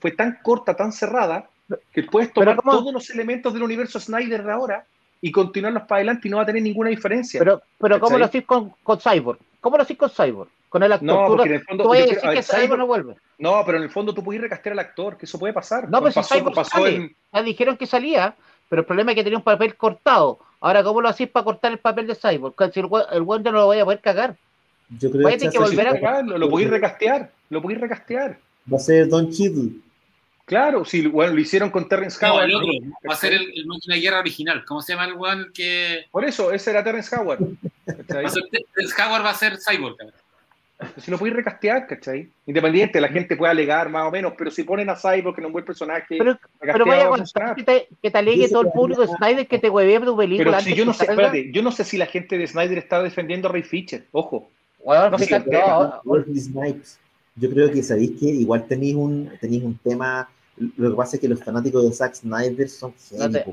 fue 0.00 0.12
tan 0.12 0.38
corta, 0.42 0.74
tan 0.74 0.92
cerrada, 0.92 1.48
que 1.92 2.02
puedes 2.04 2.32
tomar 2.32 2.60
todos 2.62 2.92
los 2.92 3.10
elementos 3.10 3.52
del 3.52 3.62
universo 3.62 3.98
Snyder 3.98 4.44
de 4.44 4.52
ahora 4.52 4.84
y 5.20 5.32
continuarlos 5.32 5.84
para 5.84 5.96
adelante 5.98 6.28
y 6.28 6.30
no 6.30 6.36
va 6.38 6.44
a 6.44 6.46
tener 6.46 6.62
ninguna 6.62 6.90
diferencia. 6.90 7.38
Pero, 7.38 7.62
pero 7.78 7.98
¿cómo 8.00 8.18
lo 8.18 8.24
hacís 8.24 8.44
con, 8.44 8.72
con 8.82 8.98
Cyborg? 9.00 9.38
¿Cómo 9.60 9.76
lo 9.76 9.82
hacís 9.82 9.96
con 9.96 10.10
Cyborg? 10.10 10.50
Con 10.76 10.82
el 10.82 10.92
actor. 10.92 11.06
no, 11.06 11.26
Tú, 11.26 11.36
porque 11.36 11.48
no- 11.48 11.54
en 11.54 11.60
el 11.60 11.64
fondo... 11.66 11.84
tú 11.84 11.88
vas 11.88 11.96
a 11.96 12.00
yo 12.00 12.06
decir 12.06 12.20
quiero- 12.20 12.28
a 12.28 12.32
que 12.32 12.36
ver, 12.36 12.44
Cyborg 12.44 12.68
Cyborg- 12.70 12.78
no 12.78 12.86
vuelve. 12.86 13.14
no, 13.38 13.62
pero 13.64 13.78
en 13.78 13.84
el 13.84 13.90
fondo 13.90 14.12
tú 14.14 14.22
puedes 14.22 14.42
recastear 14.42 14.72
al 14.74 14.78
actor, 14.80 15.16
que 15.16 15.24
eso 15.24 15.38
puede 15.38 15.54
pasar. 15.54 15.88
No, 15.88 16.00
pero 16.00 16.10
si 16.12 16.20
pasó, 16.20 16.34
Cyborg 16.34 16.54
pasó 16.54 16.70
sale. 16.70 16.94
en, 16.96 17.16
Ya 17.32 17.42
dijeron 17.42 17.76
que 17.78 17.86
salía, 17.86 18.34
pero 18.68 18.80
el 18.80 18.86
problema 18.86 19.12
es 19.12 19.14
que 19.14 19.24
tenía 19.24 19.38
un 19.38 19.42
papel 19.44 19.74
cortado. 19.76 20.38
Ahora, 20.60 20.82
¿cómo 20.84 21.00
lo 21.00 21.08
hacís 21.08 21.28
para 21.30 21.44
cortar 21.44 21.72
el 21.72 21.78
papel 21.78 22.06
de 22.06 22.14
Cyborg? 22.14 22.54
Si 22.74 22.80
el 22.80 22.88
el 23.12 23.24
no 23.26 23.52
lo 23.52 23.64
voy 23.66 23.78
a 23.78 23.84
poder 23.84 24.00
cagar. 24.00 24.36
Yo 24.98 25.10
creo 25.10 25.26
que 25.50 25.58
volver 25.58 25.88
a- 25.88 26.22
Lo, 26.22 26.36
lo 26.36 26.50
podéis 26.50 26.68
recastear, 26.70 27.30
lo 27.48 27.62
podéis 27.62 27.80
recastear. 27.80 28.38
va 28.70 28.76
a 28.76 28.80
ser 28.80 29.08
Don 29.08 29.30
Cheadle. 29.30 29.70
Claro, 30.44 30.84
si 30.84 31.04
bueno, 31.08 31.32
lo 31.32 31.40
hicieron 31.40 31.70
con 31.70 31.88
Terrence 31.88 32.24
No, 32.24 32.34
Howard. 32.34 32.44
el 32.44 32.54
otro. 32.54 32.68
Va 33.08 33.14
a 33.14 33.16
ser 33.16 33.32
el, 33.32 33.50
el 33.52 33.66
máquina 33.66 33.96
de 33.96 34.00
guerra 34.00 34.20
original. 34.20 34.64
¿Cómo 34.64 34.80
se 34.80 34.92
llama 34.92 35.06
el 35.06 35.14
weón 35.14 35.50
que. 35.52 36.04
Por 36.12 36.24
eso, 36.24 36.52
ese 36.52 36.70
era 36.70 36.84
Terrence 36.84 37.16
Howard. 37.16 37.40
el 37.86 38.86
Howard 38.96 39.24
va 39.24 39.30
a 39.30 39.34
ser 39.34 39.56
Cyborg. 39.58 39.96
cabrón. 39.96 40.14
Si 40.98 41.10
lo 41.10 41.18
podéis 41.18 41.36
recastear, 41.36 41.86
¿cachai? 41.86 42.28
Independiente, 42.44 43.00
la 43.00 43.08
gente 43.08 43.34
puede 43.36 43.50
alegar 43.50 43.88
más 43.88 44.06
o 44.06 44.10
menos, 44.10 44.34
pero 44.36 44.50
si 44.50 44.62
ponen 44.62 44.90
a 44.90 44.96
Cyborg, 44.96 45.34
que 45.34 45.40
no 45.40 45.46
es 45.46 45.48
un 45.48 45.52
buen 45.52 45.64
personaje, 45.64 46.18
Pero, 46.18 46.38
pero 46.60 46.84
vaya 46.84 47.08
va 47.08 47.16
a 47.16 47.54
que 47.54 47.62
te, 47.62 47.88
que 48.02 48.10
te 48.10 48.18
alegue 48.18 48.48
todo 48.48 48.62
el 48.62 48.72
público 48.72 49.00
de 49.00 49.08
Snyder 49.08 49.46
que 49.46 49.58
te 49.58 49.70
huevee 49.70 50.00
tu 50.00 50.16
película. 50.16 50.58
Pero 50.58 50.60
si 50.60 50.74
yo 50.74 50.84
no 50.84 50.92
sé, 50.92 51.04
espérate, 51.04 51.50
yo 51.50 51.62
no 51.62 51.72
sé 51.72 51.84
si 51.84 51.96
la 51.96 52.04
gente 52.06 52.36
de 52.36 52.46
Snyder 52.46 52.76
está 52.76 53.02
defendiendo 53.02 53.48
a 53.48 53.52
Ray 53.52 53.62
Fisher, 53.62 54.04
ojo. 54.12 54.50
Weón, 54.80 55.10
No 55.12 55.18
sé 55.18 55.24
fíjate, 55.24 55.50
no, 55.50 56.00
no. 56.04 56.24
Yo 57.36 57.50
creo 57.50 57.70
que 57.70 57.82
sabéis 57.82 58.12
que 58.18 58.26
igual 58.26 58.66
tenéis 58.66 58.94
un, 58.96 59.30
tenéis 59.40 59.62
un 59.62 59.78
tema. 59.78 60.28
Lo 60.76 60.90
que 60.90 60.96
pasa 60.96 61.16
es 61.16 61.20
que 61.20 61.28
los 61.28 61.42
fanáticos 61.42 61.84
de 61.84 61.92
Zack 61.92 62.14
Snyder 62.14 62.68
son 62.68 62.94
No 63.12 63.24
en 63.24 63.32
las 63.32 63.44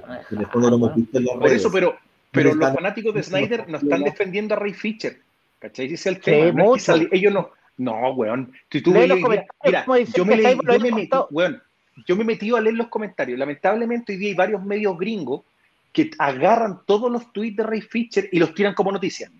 Por 1.40 1.52
eso, 1.52 1.72
pero, 1.72 1.91
pero 1.91 2.00
Pero 2.32 2.50
los 2.50 2.54
están- 2.56 2.76
fanáticos 2.76 3.14
de 3.14 3.24
Snyder 3.24 3.68
no 3.70 3.78
están 3.78 4.04
defendiendo 4.04 4.56
a 4.56 4.60
Ray 4.60 4.74
Fisher. 4.74 5.18
¿Cachai? 5.64 5.85
Ese 5.85 5.94
es 5.95 6.06
el 6.07 6.15
Sí, 6.15 6.22
tema. 6.22 6.61
No 6.64 6.76
es 6.76 6.85
que 6.85 7.07
ellos 7.14 7.34
no. 7.34 7.49
No, 7.77 8.11
weón. 8.11 8.52
Si 8.69 8.81
tú 8.81 8.91
los 8.94 9.19
comentarios, 9.19 9.48
mira, 9.64 9.85
yo 10.14 10.26
me, 10.26 10.35
que 10.35 10.41
leí- 10.41 10.52
Cyborg 10.52 10.65
lo 10.68 10.73
yo 10.73 10.80
me 10.80 10.88
había 10.90 10.95
metí, 10.95 11.10
contado. 11.10 11.27
weón, 11.31 11.64
yo 12.06 12.15
me 12.18 12.23
metí 12.26 12.52
a 12.56 12.60
leer 12.61 12.76
los 12.76 12.88
comentarios. 12.90 13.40
Lamentablemente 13.40 14.11
hoy 14.14 14.18
día 14.19 14.30
hay 14.30 14.35
varios 14.35 14.64
medios 14.64 14.98
gringos 14.98 15.41
que 15.94 16.11
agarran 16.19 16.81
todos 16.85 17.10
los 17.10 17.31
tweets 17.31 17.56
de 17.57 17.64
Ray 17.64 17.81
Fisher 17.81 18.27
y 18.31 18.40
los 18.40 18.53
tiran 18.53 18.73
como 18.73 18.91
noticia. 18.91 19.31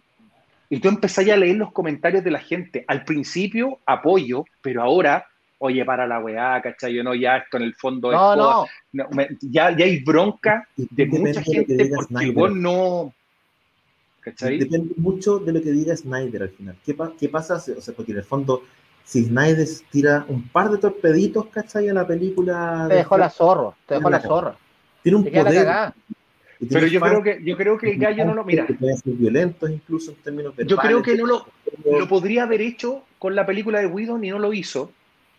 Y 0.70 0.80
tú 0.80 0.88
empezás 0.88 1.26
ya 1.26 1.34
a 1.34 1.38
leer 1.38 1.58
los 1.58 1.74
comentarios 1.74 2.24
de 2.24 2.32
la 2.32 2.40
gente. 2.40 2.86
Al 2.88 3.04
principio, 3.04 3.80
apoyo, 3.86 4.46
pero 4.62 4.82
ahora, 4.82 5.28
oye, 5.60 5.84
para 5.84 6.08
la 6.08 6.20
weá, 6.20 6.62
¿cachai? 6.62 6.94
Yo 6.94 7.04
no, 7.04 7.14
ya 7.14 7.38
esto 7.38 7.58
en 7.58 7.64
el 7.64 7.76
fondo 7.76 8.12
es 8.12 8.18
no, 8.18 8.20
joda. 8.20 8.36
no. 8.38 8.66
No, 8.94 9.10
me- 9.12 9.28
ya, 9.42 9.76
ya 9.76 9.86
hay 9.86 10.00
bronca 10.04 10.68
de 10.78 11.06
mucha 11.06 11.42
gente 11.44 11.92
porque 11.94 12.26
el 12.26 12.62
no. 12.62 13.14
¿Cachai? 14.24 14.58
Depende 14.58 14.94
mucho 14.98 15.40
de 15.40 15.52
lo 15.54 15.62
que 15.62 15.72
diga 15.72 15.96
Snyder 15.96 16.44
al 16.44 16.50
final. 16.50 16.76
¿Qué, 16.86 16.94
pa- 16.94 17.12
qué 17.20 17.28
pasa? 17.30 17.60
si- 17.60 17.72
O 17.72 17.82
sea, 17.82 17.94
porque 17.94 18.14
en 18.14 18.20
el 18.20 18.24
fondo, 18.24 18.64
si 19.04 19.26
Snyder 19.26 19.68
tira 19.92 20.26
un 20.30 20.48
par 20.48 20.70
de 20.70 20.78
torpeditos, 20.78 21.48
¿cachai? 21.48 21.90
A 21.90 21.94
la 21.94 22.08
película. 22.08 22.86
Te 22.88 22.94
de 22.94 23.00
dejó 23.02 23.18
la 23.18 23.30
zorra, 23.30 23.72
te 23.86 23.96
dejó 23.96 24.10
la 24.10 24.18
la- 24.20 24.24
zorra. 24.24 24.58
Tiene 25.02 25.18
un 25.18 25.24
poder. 25.26 25.94
Pero 26.70 26.88
yo 26.88 27.02
creo 27.02 27.22
que, 27.22 27.42
yo 27.44 27.58
creo 27.58 27.78
que 27.78 27.92
el 27.92 27.98
gallo 28.00 28.24
no 28.26 28.34
lo. 28.34 28.46
Mira, 28.46 28.66
que 28.66 28.74
pueden 28.76 28.98
ser 28.98 29.14
violentos 29.14 29.70
incluso 29.70 30.12
en 30.12 30.18
términos 30.18 30.54
yo 30.66 30.78
creo 30.78 31.02
que 31.02 31.18
no 31.18 31.26
lo, 31.26 31.46
lo 31.86 32.08
podría 32.08 32.44
haber 32.44 32.62
hecho 32.62 33.04
con 33.20 33.36
la 33.36 33.46
película 33.46 33.80
de 33.82 33.88
Whedon 33.88 34.24
y 34.24 34.30
no 34.30 34.40
lo 34.40 34.54
hizo. 34.54 34.92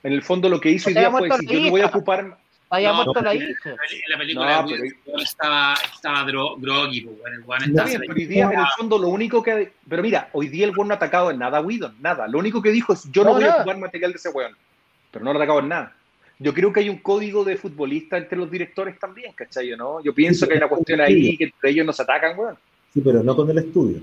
En 0.03 0.13
el 0.13 0.23
fondo, 0.23 0.51
lo 0.51 0.61
que 0.61 0.71
hizo 0.71 0.91
hoy 0.91 0.95
día 0.95 1.11
fue 1.11 1.29
decir: 1.31 1.49
Yo 1.49 1.61
me 1.63 1.71
voy 1.71 1.81
a 1.81 1.87
ocupar. 1.87 2.37
Haya 2.75 2.89
No, 2.91 3.05
muerto 3.05 3.21
la 3.23 3.35
hija. 3.35 3.71
En 3.71 3.77
la 4.11 4.19
película 4.19 4.63
No, 4.63 4.69
pero- 4.69 5.19
estaba, 5.23 5.75
estaba 5.95 6.25
dro- 6.27 6.57
groggy, 6.61 7.01
pues, 7.03 7.19
bueno, 7.21 7.37
el 7.37 7.43
weón 7.45 7.61
No, 7.61 7.67
Está 7.67 7.69
estaba- 7.85 7.89
bien, 7.89 8.01
pero 8.01 8.15
hoy 8.15 8.27
día, 8.27 8.45
en 8.53 8.59
el 8.61 8.67
fondo, 8.79 8.99
lo 8.99 9.09
único 9.09 9.43
que. 9.43 9.73
Pero 9.89 10.03
mira, 10.03 10.29
hoy 10.33 10.49
día 10.49 10.65
el 10.67 10.73
weón 10.73 10.89
no 10.89 10.95
ha 10.95 10.97
atacado 10.97 11.31
en 11.31 11.39
nada 11.39 11.59
a 11.59 11.61
Whedon, 11.61 11.97
nada. 12.01 12.27
Lo 12.29 12.39
único 12.39 12.61
que 12.63 12.71
dijo 12.71 12.93
es: 12.93 13.11
Yo 13.13 13.23
no, 13.23 13.31
No, 13.31 13.35
voy 13.37 13.45
nada. 13.45 13.55
a 13.55 13.57
ocupar 13.59 13.79
material 13.79 14.13
de 14.13 14.17
ese 14.17 14.29
weón. 14.31 14.57
Pero 15.11 15.25
no 15.25 15.33
lo 15.33 15.39
ha 15.39 15.43
atacado 15.43 15.61
en 15.61 15.69
nada. 15.69 15.97
Yo 16.39 16.53
creo 16.53 16.73
que 16.73 16.81
hay 16.81 16.89
un 16.89 16.99
código 16.99 17.45
de 17.45 17.57
futbolista 17.57 18.17
entre 18.19 18.37
los 18.37 18.51
directores 18.51 18.99
también, 18.99 19.33
¿cachai? 19.35 19.71
¿no? 19.77 20.03
Yo 20.03 20.13
pienso 20.13 20.47
que 20.49 20.55
hay 20.55 20.59
una 20.59 20.69
cuestión 20.69 21.01
ahí 21.01 21.37
que 21.37 21.45
entre 21.45 21.71
ellos 21.71 21.87
no 21.87 21.93
se 21.93 22.03
atacan, 22.03 22.37
weón. 22.39 22.57
Sí, 22.93 23.01
pero 23.05 23.23
no 23.23 23.37
con 23.37 23.49
el 23.51 23.59
estudio. 23.59 24.01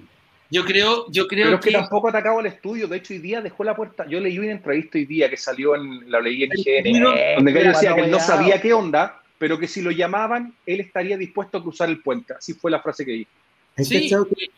Yo 0.52 0.66
creo, 0.66 1.06
yo 1.10 1.28
creo 1.28 1.46
Pero 1.46 1.56
es 1.58 1.62
que 1.64 1.70
que, 1.70 1.78
tampoco 1.78 2.08
ha 2.08 2.10
atacado 2.10 2.40
al 2.40 2.46
estudio. 2.46 2.86
De 2.88 2.98
hecho, 2.98 3.14
hoy 3.14 3.20
día 3.20 3.42
dejó 3.42 3.64
la 3.64 3.74
puerta. 3.74 4.06
Yo 4.06 4.20
leí 4.20 4.38
una 4.38 4.52
entrevista 4.52 4.98
hoy 4.98 5.06
día 5.06 5.30
que 5.30 5.38
salió 5.38 5.76
en 5.76 6.12
la 6.12 6.20
leí 6.20 6.44
en 6.44 6.52
Eh, 6.54 7.36
donde 7.38 7.52
el 7.52 7.58
gallo 7.58 7.70
decía 7.72 7.96
que 7.96 8.02
él 8.02 8.12
no 8.12 8.20
sabía 8.20 8.60
qué 8.62 8.74
onda, 8.74 9.22
pero 9.38 9.58
que 9.58 9.68
si 9.68 9.82
lo 9.82 9.92
llamaban, 9.92 10.54
él 10.66 10.82
estaría 10.82 11.16
dispuesto 11.18 11.58
a 11.58 11.64
cruzar 11.64 11.88
el 11.90 12.02
puente. 12.02 12.34
Así 12.34 12.54
fue 12.54 12.70
la 12.70 12.82
frase 12.82 13.06
que 13.06 13.12
dijo. 13.12 13.32
¿Has 13.78 13.88
sí, 13.88 14.10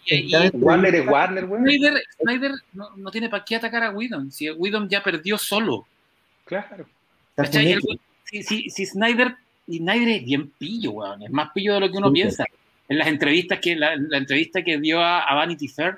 y- 0.08 0.16
y- 0.16 0.36
y 0.36 0.50
Warner 0.54 0.96
es 0.96 1.08
Warner, 1.08 1.46
weón. 1.46 1.64
Snyder, 1.64 2.04
Snyder 2.20 2.52
no, 2.74 2.90
no 2.98 3.12
tiene 3.12 3.30
para 3.30 3.46
qué 3.46 3.58
atacar 3.58 3.84
a 3.84 3.92
Whedon, 3.92 4.32
si 4.32 4.50
Whedon 4.50 4.90
ya 4.90 5.04
perdió 5.04 5.38
solo. 5.38 5.86
Claro. 6.46 6.88
El- 7.38 7.82
si, 8.24 8.42
si, 8.42 8.70
si 8.72 8.86
Snyder, 8.88 9.36
y 9.68 9.78
Snyder 9.78 10.08
es 10.10 10.26
bien 10.26 10.50
pillo, 10.58 10.92
weón, 10.92 11.22
es 11.22 11.30
más 11.30 11.52
pillo 11.54 11.76
de 11.76 11.80
lo 11.82 11.92
que 11.92 11.98
uno 11.98 12.08
Sí, 12.08 12.14
piensa. 12.14 12.46
En 12.90 12.98
las 12.98 13.08
entrevistas 13.08 13.60
que, 13.60 13.76
la, 13.76 13.96
la 13.96 14.18
entrevista 14.18 14.62
que 14.62 14.78
dio 14.78 15.02
a, 15.02 15.22
a 15.22 15.36
Vanity 15.36 15.68
Fair, 15.68 15.98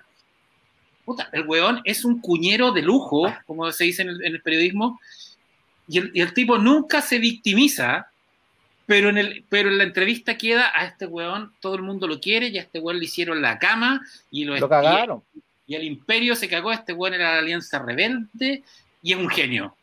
puta, 1.03 1.29
el 1.31 1.45
weón 1.47 1.81
es 1.83 2.05
un 2.05 2.19
cuñero 2.19 2.71
de 2.71 2.81
lujo, 2.81 3.33
como 3.45 3.71
se 3.71 3.85
dice 3.85 4.01
en 4.01 4.09
el, 4.09 4.25
en 4.25 4.33
el 4.35 4.41
periodismo, 4.41 4.99
y 5.87 5.99
el, 5.99 6.11
y 6.13 6.21
el 6.21 6.33
tipo 6.33 6.57
nunca 6.57 7.01
se 7.01 7.19
victimiza, 7.19 8.07
pero 8.85 9.09
en, 9.09 9.17
el, 9.17 9.45
pero 9.49 9.69
en 9.69 9.77
la 9.77 9.83
entrevista 9.83 10.37
queda 10.37 10.71
a 10.73 10.85
este 10.85 11.05
weón, 11.05 11.53
todo 11.59 11.75
el 11.75 11.81
mundo 11.81 12.07
lo 12.07 12.19
quiere, 12.19 12.47
y 12.47 12.57
a 12.57 12.61
este 12.61 12.79
weón 12.79 12.99
le 12.99 13.05
hicieron 13.05 13.41
la 13.41 13.57
cama, 13.59 14.01
y 14.31 14.45
lo, 14.45 14.57
Lo 14.57 14.69
cagaron. 14.69 15.23
y 15.67 15.75
el 15.75 15.83
imperio 15.83 16.35
se 16.35 16.47
cagó, 16.47 16.71
este 16.71 16.93
weón 16.93 17.15
era 17.15 17.33
la 17.33 17.39
alianza 17.39 17.79
rebelde, 17.79 18.63
y 19.01 19.13
es 19.13 19.17
un 19.17 19.29
genio. 19.29 19.75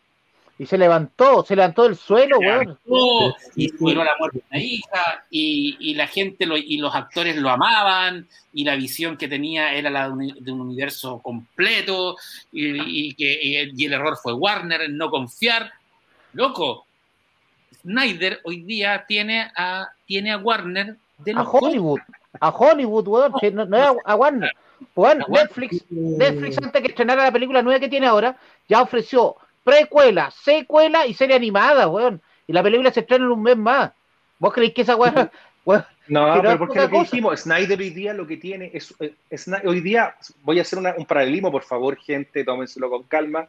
Y 0.62 0.66
se 0.66 0.78
levantó, 0.78 1.44
se 1.44 1.56
levantó 1.56 1.82
del 1.82 1.96
suelo, 1.96 2.38
weón. 2.38 2.78
Oh, 2.88 3.34
y 3.56 3.68
superó 3.68 4.04
la 4.04 4.12
muerte 4.16 4.38
de 4.38 4.44
una 4.48 4.60
hija, 4.62 5.24
y, 5.28 5.76
y 5.80 5.94
la 5.94 6.06
gente 6.06 6.46
lo- 6.46 6.56
y 6.56 6.76
los 6.76 6.94
actores 6.94 7.36
lo 7.36 7.50
amaban, 7.50 8.28
y 8.52 8.62
la 8.62 8.76
visión 8.76 9.16
que 9.16 9.26
tenía 9.26 9.74
era 9.74 9.90
la 9.90 10.06
de 10.06 10.12
un, 10.12 10.28
de 10.38 10.52
un 10.52 10.60
universo 10.60 11.18
completo, 11.18 12.16
y, 12.52 13.08
y 13.08 13.14
que, 13.14 13.40
y 13.42 13.56
el, 13.56 13.72
y 13.76 13.86
el 13.86 13.92
error 13.94 14.16
fue 14.22 14.34
Warner 14.34 14.82
en 14.82 14.96
no 14.96 15.10
confiar. 15.10 15.72
Loco, 16.32 16.86
Snyder 17.80 18.38
hoy 18.44 18.62
día 18.62 19.04
tiene 19.08 19.50
a, 19.56 19.88
tiene 20.06 20.30
a 20.30 20.38
Warner 20.38 20.96
de 21.18 21.32
A 21.32 21.34
los 21.42 21.48
Hollywood. 21.50 21.98
A 22.38 22.50
Hollywood, 22.50 23.08
weón. 23.08 23.32
No, 23.52 23.64
no 23.66 23.76
es 23.76 23.82
a, 23.84 24.12
a 24.12 24.14
Warner. 24.14 24.50
A 24.50 24.84
Warner. 24.94 25.28
Netflix, 25.28 25.84
Netflix, 25.90 26.58
antes 26.58 26.82
que 26.82 26.88
estrenara 26.88 27.24
la 27.24 27.32
película 27.32 27.62
nueva 27.62 27.80
que 27.80 27.88
tiene 27.88 28.06
ahora, 28.06 28.36
ya 28.68 28.80
ofreció 28.80 29.34
precuela, 29.64 30.30
secuela 30.30 31.06
y 31.06 31.14
serie 31.14 31.36
animada, 31.36 31.88
weón. 31.88 32.20
Y 32.46 32.52
la 32.52 32.62
película 32.62 32.90
se 32.92 33.00
estrena 33.00 33.24
en 33.24 33.30
un 33.30 33.42
mes 33.42 33.56
más. 33.56 33.92
¿Vos 34.38 34.52
creéis 34.52 34.74
que 34.74 34.82
esa 34.82 34.96
weón, 34.96 35.14
weón, 35.64 35.84
No, 36.08 36.32
Pero 36.40 36.58
porque 36.58 36.80
lo 36.80 36.90
que 36.90 36.98
dijimos, 37.00 37.40
Snyder 37.40 37.78
hoy 37.78 37.90
día 37.90 38.12
lo 38.14 38.26
que 38.26 38.36
tiene 38.36 38.70
es, 38.74 38.94
eh, 39.00 39.14
Sny- 39.30 39.64
hoy 39.66 39.80
día, 39.80 40.14
voy 40.42 40.58
a 40.58 40.62
hacer 40.62 40.78
una- 40.78 40.94
un 40.96 41.06
paralelismo, 41.06 41.50
por 41.52 41.62
favor, 41.62 41.96
gente, 41.96 42.44
tómenselo 42.44 42.90
con 42.90 43.04
calma. 43.04 43.46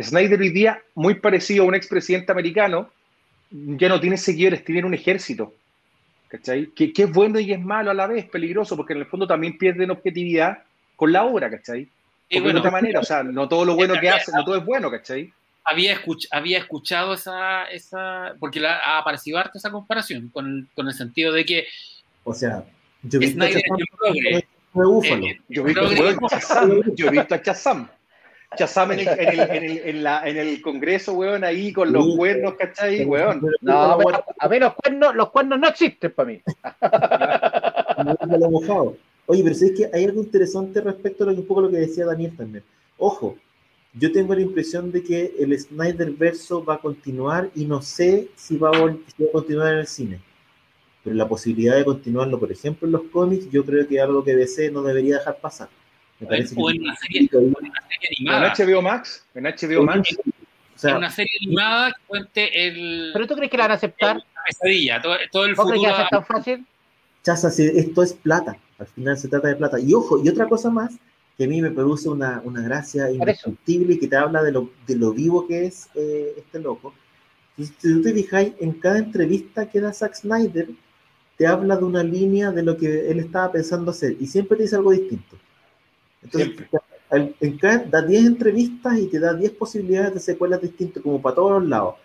Snyder 0.00 0.40
hoy 0.40 0.50
día, 0.50 0.82
muy 0.94 1.14
parecido 1.14 1.64
a 1.64 1.66
un 1.68 1.74
expresidente 1.74 2.32
americano, 2.32 2.90
ya 3.50 3.88
no 3.88 4.00
tiene 4.00 4.16
seguidores, 4.16 4.64
tiene 4.64 4.84
un 4.84 4.94
ejército. 4.94 5.54
¿Cachai? 6.28 6.66
Que, 6.74 6.92
que 6.92 7.04
es 7.04 7.12
bueno 7.12 7.38
y 7.38 7.52
es 7.52 7.60
malo 7.60 7.92
a 7.92 7.94
la 7.94 8.08
vez, 8.08 8.24
peligroso, 8.28 8.76
porque 8.76 8.92
en 8.92 9.00
el 9.00 9.06
fondo 9.06 9.24
también 9.26 9.56
pierden 9.56 9.92
objetividad 9.92 10.58
con 10.96 11.12
la 11.12 11.22
obra, 11.24 11.48
¿cachai? 11.48 11.82
Y 11.82 11.86
Porque 12.28 12.40
bueno, 12.40 12.54
de 12.54 12.58
otra 12.60 12.70
manera, 12.72 13.00
o 13.00 13.04
sea, 13.04 13.22
no 13.22 13.46
todo 13.48 13.64
lo 13.64 13.74
bueno 13.76 13.94
que 14.00 14.08
hace, 14.10 14.32
no 14.32 14.44
todo 14.44 14.56
es 14.56 14.64
bueno, 14.64 14.90
¿cachai? 14.90 15.32
Había, 15.64 15.96
escuch- 15.96 16.28
había 16.30 16.58
escuchado 16.58 17.14
esa, 17.14 17.64
esa 17.64 18.34
porque 18.38 18.60
la, 18.60 18.78
ha 18.78 18.98
aparecido 18.98 19.38
harto 19.38 19.58
esa 19.58 19.70
comparación, 19.70 20.28
con, 20.28 20.68
con 20.74 20.86
el 20.88 20.94
sentido 20.94 21.32
de 21.32 21.44
que 21.44 21.66
O 22.24 22.34
sea, 22.34 22.64
yo 23.02 23.16
he 23.16 23.26
visto 23.26 23.44
a 23.44 23.48
es 23.48 23.56
Chazam. 27.42 27.88
Chazam 28.56 28.92
en 28.92 29.00
el, 29.00 29.08
en, 29.08 29.18
el, 29.28 29.40
en, 29.40 29.64
el, 29.64 29.78
en, 29.78 30.02
la, 30.04 30.28
en 30.28 30.36
el 30.36 30.62
Congreso, 30.62 31.14
weón, 31.14 31.42
ahí 31.42 31.72
con 31.72 31.92
los 31.92 32.04
Sí. 32.04 32.16
cuernos, 32.16 32.54
¿cachai, 32.54 33.04
weón? 33.04 33.42
No, 33.60 33.98
a 34.38 34.48
mí 34.48 34.58
los 34.60 34.74
cuernos, 34.74 35.14
los 35.16 35.30
cuernos 35.30 35.58
no 35.58 35.68
existen 35.68 36.12
para 36.12 36.28
mí. 36.28 36.40
No 38.04 38.16
lo. 38.38 38.96
Oye, 39.26 39.42
pero 39.42 39.54
¿sabes 39.54 39.74
que 39.76 39.90
hay 39.92 40.04
algo 40.04 40.20
interesante 40.20 40.80
respecto 40.80 41.24
a 41.24 41.28
lo 41.28 41.34
que, 41.34 41.40
un 41.40 41.46
poco 41.46 41.62
lo 41.62 41.70
que 41.70 41.76
decía 41.78 42.04
Daniel 42.04 42.36
también? 42.36 42.64
Ojo, 42.98 43.38
yo 43.94 44.10
tengo 44.12 44.34
la 44.34 44.40
impresión 44.40 44.90
de 44.90 45.02
que 45.02 45.34
el 45.38 45.58
Snyder 45.58 46.10
verso 46.12 46.64
va 46.64 46.74
a 46.74 46.78
continuar 46.78 47.50
y 47.54 47.64
no 47.64 47.80
sé 47.80 48.28
si 48.34 48.56
va 48.56 48.70
a, 48.70 48.72
si 48.72 49.22
va 49.22 49.28
a 49.28 49.32
continuar 49.32 49.72
en 49.72 49.78
el 49.80 49.86
cine. 49.86 50.20
Pero 51.04 51.14
la 51.16 51.28
posibilidad 51.28 51.76
de 51.76 51.84
continuarlo, 51.84 52.40
por 52.40 52.50
ejemplo, 52.50 52.86
en 52.86 52.92
los 52.92 53.02
cómics, 53.12 53.48
yo 53.50 53.64
creo 53.64 53.86
que 53.86 53.96
es 53.96 54.02
algo 54.02 54.24
que 54.24 54.34
DC 54.34 54.70
no 54.70 54.82
debería 54.82 55.18
dejar 55.18 55.38
pasar. 55.38 55.68
Me 56.18 56.26
parece 56.26 56.54
o 56.56 56.66
que 56.66 56.74
en 56.76 56.82
una 56.82 56.96
serie, 56.96 57.28
en 57.30 57.38
una 57.38 57.54
serie 57.88 58.08
En 58.18 58.28
animada. 58.30 58.54
HBO 58.56 58.82
Max, 58.82 59.24
en 59.34 59.44
HBO 59.44 59.82
Max, 59.84 60.16
o 60.18 60.22
En 60.24 60.32
sea, 60.76 60.96
una 60.96 61.10
serie 61.10 61.32
animada 61.42 61.92
que 61.92 62.00
cuente 62.06 62.66
el, 62.68 63.10
¿Pero 63.12 63.26
tú 63.26 63.34
crees 63.36 63.50
que 63.50 63.56
la 63.58 63.64
van 63.64 63.72
a 63.72 63.74
aceptar? 63.74 64.16
la 64.16 64.24
pesadilla, 64.46 65.02
todo, 65.02 65.16
todo 65.30 65.44
el 65.44 65.54
¿Vos 65.54 65.66
crees 65.66 65.82
que 65.82 65.88
futuro. 65.88 65.92
va 65.92 66.06
a 66.06 66.08
ser 66.08 66.10
tan 66.10 66.24
fácil? 66.26 66.66
Chaza, 67.22 67.50
si 67.50 67.64
esto 67.64 68.02
es 68.02 68.12
plata. 68.12 68.56
Al 68.78 68.86
final 68.86 69.16
se 69.16 69.28
trata 69.28 69.48
de 69.48 69.56
plata. 69.56 69.78
Y 69.78 69.94
ojo, 69.94 70.22
y 70.22 70.28
otra 70.28 70.48
cosa 70.48 70.68
más 70.70 70.94
que 71.36 71.44
a 71.44 71.48
mí 71.48 71.60
me 71.60 71.70
produce 71.70 72.08
una, 72.08 72.40
una 72.44 72.62
gracia 72.62 73.10
indiscutible 73.10 73.94
y 73.94 73.98
que 73.98 74.08
te 74.08 74.16
habla 74.16 74.42
de 74.42 74.52
lo, 74.52 74.70
de 74.86 74.96
lo 74.96 75.12
vivo 75.12 75.46
que 75.46 75.66
es 75.66 75.88
eh, 75.94 76.34
este 76.36 76.60
loco. 76.60 76.94
Si, 77.56 77.66
si 77.66 77.72
tú 77.94 78.02
te 78.02 78.12
fijáis, 78.12 78.52
en 78.60 78.72
cada 78.72 78.98
entrevista 78.98 79.68
que 79.68 79.80
da 79.80 79.92
Zack 79.92 80.14
Snyder, 80.14 80.68
te 81.36 81.46
habla 81.46 81.76
de 81.76 81.84
una 81.84 82.02
línea 82.04 82.52
de 82.52 82.62
lo 82.62 82.76
que 82.76 83.10
él 83.10 83.18
estaba 83.18 83.50
pensando 83.52 83.90
hacer 83.90 84.16
y 84.20 84.26
siempre 84.26 84.56
te 84.56 84.64
dice 84.64 84.76
algo 84.76 84.92
distinto. 84.92 85.36
Entonces, 86.22 86.52
al- 87.10 87.34
en 87.40 87.58
cada, 87.58 87.78
da 87.84 88.02
10 88.02 88.24
entrevistas 88.26 88.98
y 88.98 89.06
te 89.08 89.18
da 89.18 89.34
10 89.34 89.50
posibilidades 89.52 90.14
de 90.14 90.20
secuelas 90.20 90.60
distintas, 90.62 91.02
como 91.02 91.20
para 91.20 91.34
todos 91.34 91.60
los 91.60 91.68
lados. 91.68 91.96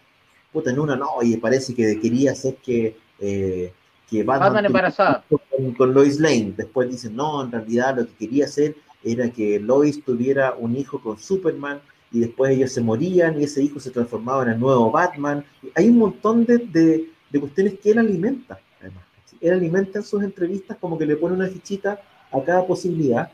Puta, 0.52 0.72
en 0.72 0.80
una 0.80 0.96
no, 0.96 1.10
oye, 1.16 1.38
parece 1.38 1.76
que 1.76 2.00
quería 2.00 2.32
hacer 2.32 2.56
que, 2.56 2.98
eh, 3.20 3.72
que 4.10 4.24
Batman, 4.24 4.48
Batman 4.48 4.66
embarazada. 4.66 5.24
con, 5.30 5.74
con 5.76 5.94
Lois 5.94 6.20
Lane. 6.20 6.54
Después 6.58 6.90
dicen, 6.90 7.16
no, 7.16 7.44
en 7.44 7.52
realidad 7.52 7.98
lo 7.98 8.08
que 8.08 8.14
quería 8.14 8.46
hacer 8.46 8.76
era 9.04 9.30
que 9.32 9.60
Lois 9.60 10.04
tuviera 10.04 10.54
un 10.54 10.76
hijo 10.76 11.02
con 11.02 11.18
Superman 11.18 11.80
y 12.12 12.20
después 12.20 12.52
ellos 12.52 12.72
se 12.72 12.82
morían 12.82 13.40
y 13.40 13.44
ese 13.44 13.64
hijo 13.64 13.80
se 13.80 13.92
transformaba 13.92 14.44
en 14.44 14.50
el 14.50 14.60
nuevo 14.60 14.92
Batman. 14.92 15.46
Hay 15.76 15.90
un 15.90 15.98
montón 15.98 16.46
de, 16.46 16.58
de, 16.58 17.10
de 17.30 17.40
cuestiones 17.40 17.80
que 17.80 17.92
él 17.92 18.00
alimenta, 18.00 18.60
además. 18.80 19.04
Él 19.40 19.54
alimenta 19.54 20.00
en 20.00 20.06
sus 20.06 20.24
entrevistas 20.24 20.78
como 20.80 20.98
que 20.98 21.06
le 21.06 21.16
pone 21.16 21.36
una 21.36 21.48
fichita 21.48 22.02
a 22.32 22.44
cada 22.44 22.66
posibilidad 22.66 23.32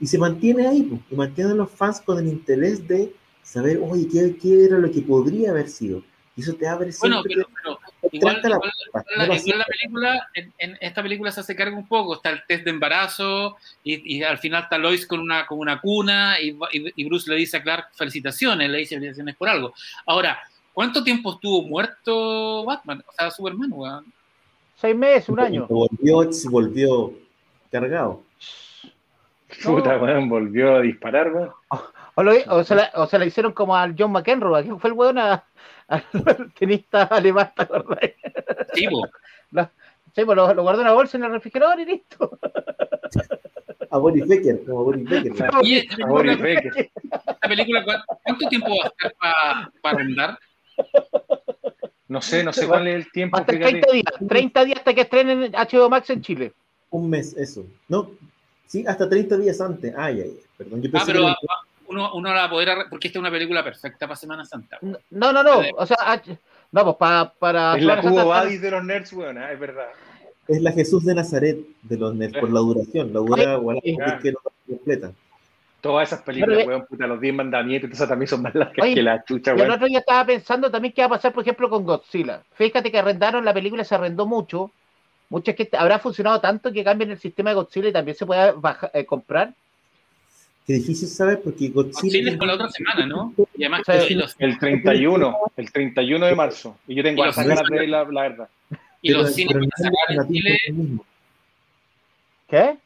y 0.00 0.06
se 0.06 0.18
mantiene 0.18 0.66
ahí, 0.66 0.82
pues, 0.82 1.00
y 1.10 1.14
mantiene 1.14 1.50
a 1.52 1.54
los 1.54 1.70
fans 1.70 2.00
con 2.00 2.18
el 2.18 2.28
interés 2.28 2.86
de 2.86 3.12
saber, 3.42 3.80
oye, 3.82 4.06
¿qué, 4.08 4.36
qué 4.36 4.64
era 4.64 4.78
lo 4.78 4.90
que 4.90 5.02
podría 5.02 5.50
haber 5.50 5.68
sido? 5.68 6.02
Y 6.38 6.42
eso 6.42 6.54
te 6.54 6.68
abre 6.68 6.90
Bueno, 7.00 7.20
siempre, 7.24 7.46
pero, 7.64 7.80
igual, 8.12 8.40
la 8.42 8.48
igual- 8.48 8.60
puerta, 8.60 8.78
la, 9.16 9.26
no 9.26 9.26
lo 9.26 9.34
igual 9.40 9.58
la 9.58 9.64
hace. 9.64 9.72
película, 9.72 10.28
en, 10.34 10.52
en 10.58 10.78
esta 10.80 11.02
película 11.02 11.32
se 11.32 11.40
hace 11.40 11.56
cargo 11.56 11.76
un 11.76 11.88
poco, 11.88 12.14
está 12.14 12.30
el 12.30 12.44
test 12.46 12.62
de 12.64 12.70
embarazo 12.70 13.56
y, 13.82 14.18
y 14.18 14.22
al 14.22 14.38
final 14.38 14.62
está 14.62 14.78
Lois 14.78 15.04
con 15.04 15.18
una, 15.18 15.46
con 15.46 15.58
una 15.58 15.80
cuna 15.80 16.40
y, 16.40 16.50
y- 16.70 16.92
y 16.94 17.04
Bruce 17.06 17.28
le 17.28 17.36
dice 17.36 17.56
a 17.56 17.62
Clark 17.64 17.88
felicitaciones, 17.94 18.70
le 18.70 18.78
dice 18.78 18.94
felicitaciones 18.94 19.34
por 19.34 19.48
algo. 19.48 19.74
Ahora, 20.06 20.38
¿cuánto 20.72 21.02
tiempo 21.02 21.32
estuvo 21.34 21.62
muerto 21.66 22.64
Batman? 22.64 23.02
O 23.08 23.12
sea, 23.12 23.30
Superman, 23.32 23.70
weón. 23.72 24.04
Seis 24.76 24.94
meses, 24.94 25.28
un 25.28 25.40
año. 25.40 25.66
Volvió, 25.66 26.32
se 26.32 26.48
volvió 26.48 27.12
cargado. 27.72 28.22
puta, 29.64 29.98
weón, 29.98 30.28
volvió 30.28 30.76
a 30.76 30.80
disparar, 30.82 31.32
weón. 31.32 31.50
O, 32.18 32.22
lo- 32.24 32.32
o 32.48 32.64
se 32.64 32.74
la, 32.74 32.90
o 32.94 33.06
se 33.06 33.16
la 33.16 33.26
hicieron 33.26 33.52
como 33.52 33.76
al 33.76 33.94
John 33.96 34.10
McEnroe, 34.10 34.64
que 34.64 34.74
fue 34.76 34.90
el 34.90 34.96
weón 34.96 35.18
al 35.18 35.42
tenista 36.58 37.04
alemán, 37.04 37.52
¿te 37.56 37.62
acordás? 37.62 38.10
Sí, 38.74 38.88
po. 38.88 39.08
Sí, 40.14 40.24
pues 40.24 40.34
lo, 40.36 40.52
lo 40.52 40.62
guardó 40.62 40.80
en 40.80 40.86
una 40.88 40.94
bolsa 40.94 41.16
en 41.16 41.22
el 41.24 41.30
refrigerador 41.30 41.78
y 41.78 41.84
listo. 41.84 42.36
A 43.90 43.98
Boris 43.98 44.26
Becker, 44.26 44.64
como 44.64 44.82
Boris 44.84 45.08
Becker. 45.08 45.52
¿no? 45.52 45.60
Y 45.62 45.76
esta 45.76 46.06
Boris 46.06 46.38
Becker. 46.40 46.90
esta 47.04 47.48
película, 47.48 47.84
¿cu- 47.84 48.16
¿cuánto 48.24 48.48
tiempo 48.48 48.68
va 48.68 48.86
a 48.86 48.88
estar 48.88 49.70
para 49.80 49.98
rondar? 49.98 50.38
No 52.08 52.20
sé, 52.20 52.42
no 52.42 52.52
sé 52.52 52.66
cuál 52.66 52.88
es 52.88 52.96
el 52.96 53.12
tiempo, 53.12 53.36
Hasta 53.38 53.52
fíjate. 53.52 53.70
30 53.80 53.92
días, 53.92 54.28
30 54.28 54.64
días 54.64 54.78
hasta 54.78 54.94
que 54.94 55.00
estrenen 55.02 55.52
HBO 55.52 55.88
Max 55.88 56.10
en 56.10 56.22
Chile. 56.22 56.52
Un 56.90 57.10
mes, 57.10 57.36
eso. 57.36 57.64
No, 57.88 58.10
sí, 58.66 58.84
hasta 58.88 59.08
30 59.08 59.36
días 59.36 59.60
antes. 59.60 59.94
Ay, 59.96 60.22
ay, 60.22 60.30
ay. 60.34 60.40
Perdón, 60.56 60.82
yo 60.82 60.88
Ah, 60.88 60.92
pensé 60.94 61.12
pero 61.12 61.24
que 61.26 61.30
ah, 61.30 61.36
uno, 61.88 62.14
uno 62.14 62.28
la 62.32 62.40
va 62.40 62.44
a 62.44 62.50
poder 62.50 62.68
arre- 62.68 62.86
porque 62.88 63.08
esta 63.08 63.18
es 63.18 63.20
una 63.20 63.30
película 63.30 63.62
perfecta 63.64 64.06
para 64.06 64.16
Semana 64.16 64.44
Santa. 64.44 64.78
No, 65.10 65.32
no, 65.32 65.42
no. 65.42 65.60
O 65.76 65.86
sea, 65.86 65.96
ah, 66.00 66.20
no, 66.72 66.84
pues 66.84 66.96
para. 66.96 67.32
para 67.38 67.76
Es 67.76 67.82
la 67.84 68.00
Cubo 68.00 68.26
Badis 68.26 68.60
de 68.60 68.70
los 68.70 68.84
nerds, 68.84 69.12
weón, 69.12 69.38
ah, 69.38 69.52
es 69.52 69.58
verdad. 69.58 69.88
es 70.46 70.62
la 70.62 70.72
Jesús 70.72 71.04
de 71.04 71.14
Nazaret 71.14 71.58
de 71.82 71.96
los 71.96 72.14
nerds, 72.14 72.38
por 72.38 72.50
la 72.50 72.60
duración. 72.60 73.12
La 73.12 73.20
dura, 73.20 73.58
que 74.22 74.32
no 74.32 74.38
completa. 74.66 75.12
Todas 75.80 76.08
esas 76.08 76.22
películas, 76.22 76.56
Pero- 76.58 76.68
weón, 76.68 76.86
puta, 76.86 77.06
los 77.06 77.20
10 77.20 77.34
mandamientos, 77.34 77.90
esas 77.90 78.08
también 78.08 78.28
son 78.28 78.42
más 78.42 78.52
largas 78.54 78.76
Oye, 78.82 78.94
que 78.94 79.02
la 79.02 79.22
chucha, 79.24 79.52
Y 79.52 79.54
el 79.54 79.60
weón. 79.60 79.70
otro 79.72 79.86
día 79.86 80.00
estaba 80.00 80.24
pensando 80.26 80.70
también 80.70 80.92
qué 80.92 81.02
va 81.02 81.06
a 81.06 81.10
pasar, 81.10 81.32
por 81.32 81.42
ejemplo, 81.42 81.70
con 81.70 81.84
Godzilla. 81.84 82.42
Fíjate 82.54 82.90
que 82.90 82.98
arrendaron, 82.98 83.44
la 83.44 83.54
película 83.54 83.84
se 83.84 83.94
arrendó 83.94 84.26
mucho. 84.26 84.72
Mucha 85.30 85.52
gente 85.52 85.76
habrá 85.76 85.98
funcionado 86.00 86.40
tanto 86.40 86.72
que 86.72 86.82
cambien 86.82 87.10
el 87.12 87.18
sistema 87.18 87.50
de 87.50 87.56
Godzilla 87.56 87.88
y 87.90 87.92
también 87.92 88.16
se 88.16 88.26
pueda 88.26 88.52
baja- 88.52 88.90
eh, 88.92 89.04
comprar. 89.06 89.54
Qué 90.68 90.74
difícil 90.74 91.08
saber 91.08 91.40
porque 91.42 91.68
Godzilla. 91.70 92.12
Chile 92.12 92.30
es 92.32 92.36
para 92.36 92.48
la 92.48 92.54
otra 92.56 92.68
semana, 92.70 93.06
¿no? 93.06 93.32
Y 93.56 93.64
además 93.64 93.82
que 93.86 94.14
los, 94.14 94.36
El 94.38 94.58
31, 94.58 95.36
el 95.56 95.72
31 95.72 96.26
de 96.26 96.34
marzo. 96.36 96.76
Y 96.86 96.94
yo 96.94 97.02
tengo 97.02 97.24
hartas 97.24 97.44
ganas 97.46 97.64
de 97.68 97.78
ver 97.78 97.88
la, 97.88 98.04
la 98.04 98.22
verdad. 98.22 98.48
y 99.02 99.10
los 99.12 99.34
cines 99.34 99.54
van 99.54 99.64
a 99.64 99.76
sacar 99.82 99.92
en 100.10 100.20
el 100.20 100.28
Chile. 100.28 100.58
el. 100.66 101.00
¿Qué? 102.48 102.76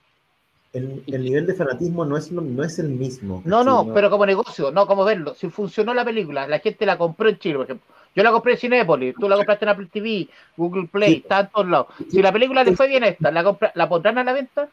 El, 0.73 1.03
el 1.07 1.23
nivel 1.25 1.47
de 1.47 1.55
fanatismo 1.55 2.05
no 2.05 2.17
es, 2.17 2.31
lo- 2.31 2.41
no 2.41 2.65
es 2.65 2.79
el 2.79 2.89
mismo. 2.89 3.43
No, 3.45 3.63
no, 3.63 3.93
pero 3.93 4.09
como 4.11 4.25
negocio, 4.27 4.71
no 4.71 4.87
como 4.87 5.05
verlo. 5.05 5.35
Si 5.35 5.51
funcionó 5.51 5.93
la 5.93 6.05
película, 6.05 6.47
la 6.47 6.61
gente 6.61 6.87
la 6.87 6.97
compró 6.97 7.29
en 7.29 7.39
Chile, 7.39 7.57
por 7.57 7.65
ejemplo. 7.65 7.87
Yo 8.15 8.23
la 8.23 8.31
compré 8.31 8.53
en 8.53 8.59
Cinépolis, 8.59 9.15
tú 9.19 9.29
la 9.29 9.37
compraste 9.37 9.65
en 9.65 9.69
Apple 9.71 9.89
TV, 9.93 10.29
Google 10.57 10.87
Play, 10.91 11.11
Sí. 11.15 11.17
está 11.19 11.41
en 11.41 11.49
todos 11.49 11.69
lados. 11.69 11.87
Si 12.11 12.23
la 12.23 12.33
película 12.33 12.63
le 12.65 12.77
fue 12.77 12.87
bien 12.89 13.05
a 13.05 13.09
esta, 13.09 13.31
¿la, 13.31 13.43
compra- 13.43 13.73
¿la 13.75 13.89
pondrán 13.89 14.19
a 14.19 14.25
la 14.25 14.33
venta? 14.33 14.69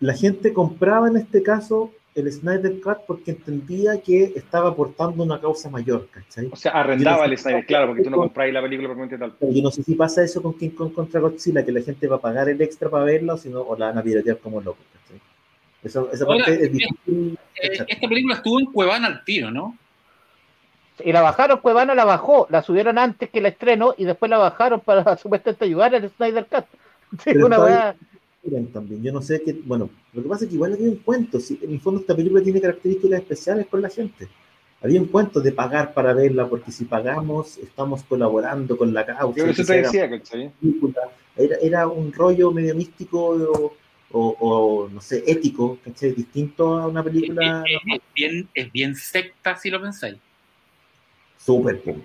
La 0.00 0.14
gente 0.14 0.52
compraba 0.52 1.08
en 1.08 1.16
este 1.16 1.42
caso 1.42 1.90
el 2.16 2.32
Snyder 2.32 2.80
Cut 2.80 2.98
porque 3.06 3.32
entendía 3.32 4.00
que 4.00 4.32
estaba 4.34 4.70
aportando 4.70 5.22
una 5.22 5.38
causa 5.38 5.68
mayor, 5.68 6.08
¿cachai? 6.10 6.48
O 6.50 6.56
sea, 6.56 6.72
arrendaba 6.72 7.26
el 7.26 7.36
Snyder, 7.36 7.66
claro, 7.66 7.88
porque 7.88 8.02
tú 8.02 8.10
no 8.10 8.16
compráis 8.16 8.54
la 8.54 8.62
película 8.62 8.88
propiamente 8.88 9.18
tal. 9.18 9.34
Yo 9.52 9.62
no 9.62 9.70
sé 9.70 9.82
si 9.82 9.94
pasa 9.94 10.24
eso 10.24 10.42
con 10.42 10.54
King 10.54 10.70
Kong 10.70 10.92
contra 10.92 11.20
Godzilla, 11.20 11.64
que 11.64 11.72
la 11.72 11.82
gente 11.82 12.08
va 12.08 12.16
a 12.16 12.20
pagar 12.20 12.48
el 12.48 12.60
extra 12.62 12.88
para 12.88 13.04
verla 13.04 13.34
o, 13.34 13.36
si 13.36 13.50
no, 13.50 13.60
o 13.60 13.76
la 13.76 13.88
van 13.88 13.98
a 13.98 14.02
piratear 14.02 14.38
como 14.38 14.60
locos, 14.62 14.84
¿cachai? 14.92 15.20
Eso, 15.84 16.10
esa 16.10 16.24
Ahora, 16.24 16.38
parte 16.38 16.64
es 16.64 16.72
difícil. 16.72 17.38
Eh, 17.54 17.84
esta 17.86 18.08
película 18.08 18.36
estuvo 18.36 18.60
en 18.60 18.66
Cuevana 18.66 19.08
al 19.08 19.24
tiro, 19.24 19.50
¿no? 19.50 19.76
Y 21.04 21.12
la 21.12 21.20
bajaron, 21.20 21.58
Cuevana 21.58 21.94
la 21.94 22.06
bajó, 22.06 22.46
la 22.48 22.62
subieron 22.62 22.96
antes 22.96 23.28
que 23.28 23.40
el 23.40 23.46
estreno 23.46 23.94
y 23.98 24.06
después 24.06 24.30
la 24.30 24.38
bajaron 24.38 24.80
para 24.80 25.16
supuestamente 25.18 25.66
ayudar 25.66 25.94
al 25.94 26.10
Snyder 26.10 26.46
Cut. 26.46 26.64
Sí, 27.22 27.30
una 27.36 27.56
está 27.56 27.96
también. 28.72 29.02
Yo 29.02 29.12
no 29.12 29.20
sé 29.22 29.42
qué. 29.44 29.52
Bueno, 29.64 29.90
lo 30.12 30.22
que 30.22 30.28
pasa 30.28 30.44
es 30.44 30.48
que 30.50 30.54
igual 30.54 30.72
había 30.74 30.88
un 30.88 30.96
cuento. 30.96 31.40
Si, 31.40 31.58
en 31.62 31.72
el 31.72 31.80
fondo, 31.80 32.00
esta 32.00 32.14
película 32.16 32.42
tiene 32.42 32.60
características 32.60 33.20
especiales 33.20 33.66
con 33.66 33.82
la 33.82 33.88
gente. 33.90 34.28
Había 34.82 35.00
un 35.00 35.08
cuento 35.08 35.40
de 35.40 35.52
pagar 35.52 35.94
para 35.94 36.12
verla, 36.12 36.48
porque 36.48 36.70
si 36.70 36.84
pagamos, 36.84 37.56
estamos 37.58 38.02
colaborando 38.04 38.76
con 38.76 38.92
la 38.92 39.04
causa. 39.06 39.36
Yo 39.38 39.46
eso 39.46 39.64
te 39.64 39.82
decía. 39.82 40.10
Era, 41.36 41.56
era 41.60 41.88
un 41.88 42.12
rollo 42.12 42.50
medio 42.50 42.74
místico 42.74 43.18
o, 43.28 43.74
o- 44.12 44.36
o, 44.40 44.88
no 44.88 45.00
sé, 45.00 45.22
ético, 45.26 45.78
¿cachai? 45.84 46.12
Distinto 46.12 46.76
a 46.78 46.86
una 46.86 47.02
película 47.02 47.62
es- 47.66 47.80
es 47.94 48.00
bien, 48.14 48.48
es 48.54 48.72
bien 48.72 48.94
secta, 48.94 49.56
si 49.56 49.70
lo 49.70 49.80
pensáis. 49.80 50.16
súper. 51.38 51.80
po. 51.82 51.96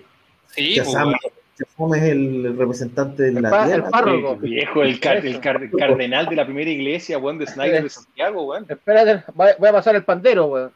Sí, 0.47 0.73
Shazam, 0.75 1.13
Shazam 1.65 1.93
es 1.95 2.03
el 2.03 2.55
representante 2.57 3.23
de 3.23 3.29
El 3.29 3.41
la 3.41 3.49
pa- 3.49 3.65
tierra. 3.65 3.85
el 3.85 3.91
párroco. 3.91 4.33
El 4.33 4.39
viejo, 4.49 4.83
el, 4.83 4.99
car- 4.99 5.25
el 5.25 5.39
car- 5.39 5.61
el 5.63 5.71
cardenal 5.71 6.25
de 6.27 6.35
la 6.35 6.45
primera 6.45 6.69
iglesia, 6.69 7.17
weón, 7.17 7.37
de 7.37 7.47
Snyder 7.47 7.83
de 7.83 7.89
Santiago, 7.89 8.43
weón. 8.43 8.65
Espérate, 8.67 9.23
voy 9.33 9.49
voy 9.59 9.69
a 9.69 9.73
pasar 9.73 9.95
el 9.95 10.03
pandero, 10.03 10.45
weón. 10.47 10.71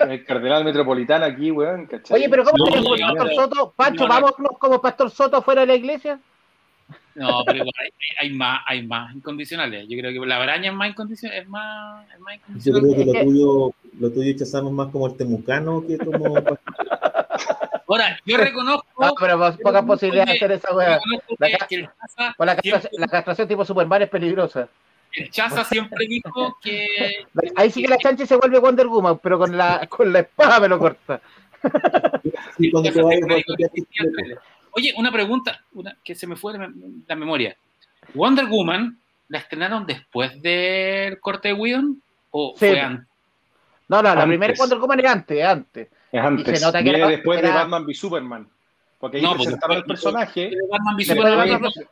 El 0.00 0.24
cardenal 0.26 0.64
metropolitano 0.64 1.24
aquí, 1.24 1.50
weón, 1.50 1.86
¿cachai? 1.86 2.16
Oye, 2.18 2.28
pero 2.28 2.44
¿cómo 2.44 2.58
No, 2.58 2.64
tenemos 2.66 3.00
no, 3.00 3.06
Pastor 3.14 3.26
no. 3.28 3.34
Soto? 3.42 3.72
Pancho, 3.74 4.02
No, 4.06 4.08
no. 4.08 4.14
vámonos 4.26 4.58
como 4.58 4.80
Pastor 4.82 5.10
Soto 5.10 5.40
fuera 5.42 5.62
de 5.62 5.66
la 5.68 5.74
iglesia. 5.76 6.18
No, 7.14 7.42
pero 7.44 7.58
igual 7.58 7.72
hay, 7.80 7.90
hay 8.28 8.30
más, 8.34 8.60
hay 8.66 8.86
más 8.86 9.14
incondicionales. 9.14 9.86
Yo 9.88 9.98
creo 9.98 10.12
que 10.22 10.26
la 10.26 10.36
araña 10.42 10.70
es 10.70 10.76
más 10.76 10.88
incondicional, 10.90 11.38
es 11.38 11.48
más, 11.48 12.06
es 12.14 12.20
más 12.20 12.34
Yo 12.34 12.76
incondicional. 12.76 12.80
creo 12.82 12.94
que 12.96 13.04
lo 13.04 13.24
tuyo, 13.24 13.74
lo 14.00 14.10
tuyo 14.12 14.32
Shazam 14.38 14.66
es 14.68 14.72
más 14.72 14.88
como 14.90 15.06
el 15.08 15.16
temucano 15.16 15.84
que 15.86 15.98
como 15.98 16.34
Ahora, 17.88 18.18
yo 18.24 18.36
reconozco, 18.38 18.86
Ah, 19.04 19.12
pero 19.20 19.36
pocas 19.38 19.58
pero- 19.62 19.86
posibilidades 19.86 20.30
de 20.30 20.36
hacer 20.36 20.52
esa 20.52 20.74
weá. 20.74 20.94
reconozco 20.96 21.34
La 21.38 22.56
castración- 22.56 22.90
la 22.98 23.06
castración 23.08 23.48
tipo 23.48 23.64
Superman 23.66 24.02
es 24.02 24.08
peligrosa. 24.08 24.68
el 25.14 25.30
Chaza 25.30 25.62
siempre 25.64 26.06
dijo 26.06 26.56
que 26.62 26.86
Ahí 27.56 27.70
sí 27.70 27.82
que 27.82 27.88
la 27.88 27.98
chanchi 27.98 28.24
se 28.24 28.36
vuelve 28.36 28.58
Wonder 28.60 28.86
Woman, 28.86 29.18
pero 29.22 29.38
con 29.38 29.54
la, 29.54 29.86
con 29.88 30.10
la 30.10 30.20
espada 30.20 30.58
me 30.60 30.68
lo 30.68 30.78
corta. 30.78 31.20
Sí, 32.56 32.70
cuando 32.70 32.90
te 32.90 33.02
vayas 33.02 33.20
Oye, 34.72 34.92
una 34.96 35.12
pregunta 35.12 35.60
una, 35.74 35.96
que 36.02 36.14
se 36.14 36.26
me 36.26 36.36
fue 36.36 36.52
de 36.54 36.58
la, 36.60 36.72
la 37.06 37.14
memoria. 37.14 37.56
¿Wonder 38.14 38.46
Woman 38.46 38.98
la 39.28 39.38
estrenaron 39.38 39.86
después 39.86 40.40
del 40.42 41.20
corte 41.20 41.48
de 41.48 41.54
Whedon 41.54 42.02
o 42.30 42.52
Sí. 42.56 42.66
fue 42.68 42.80
antes? 42.80 43.06
No, 43.88 44.02
no, 44.02 44.14
la 44.14 44.26
primera 44.26 44.54
Wonder 44.56 44.78
Woman 44.78 45.00
es 45.00 45.06
antes, 45.06 45.44
antes. 45.44 45.88
Es 46.10 46.20
antes. 46.20 46.48
Y 46.48 46.56
se 46.56 46.64
nota 46.64 46.78
que 46.78 46.84
Viene 46.84 46.98
era- 46.98 47.08
después 47.08 47.42
de 47.42 47.48
Batman 47.48 47.84
v 47.86 47.94
Superman. 47.94 48.48
Porque 48.98 49.16
ahí 49.18 49.22
No, 49.22 49.30
pues, 49.34 49.42
presentaron 49.46 49.76
el 49.78 49.84
personaje. 49.84 50.40
De 50.50 50.56
Batman 50.70 50.94
v 50.94 50.98
Después 51.04 51.18
Superman, 51.18 51.46
de 51.46 51.52
Batman 51.52 51.72
no, 51.76 51.82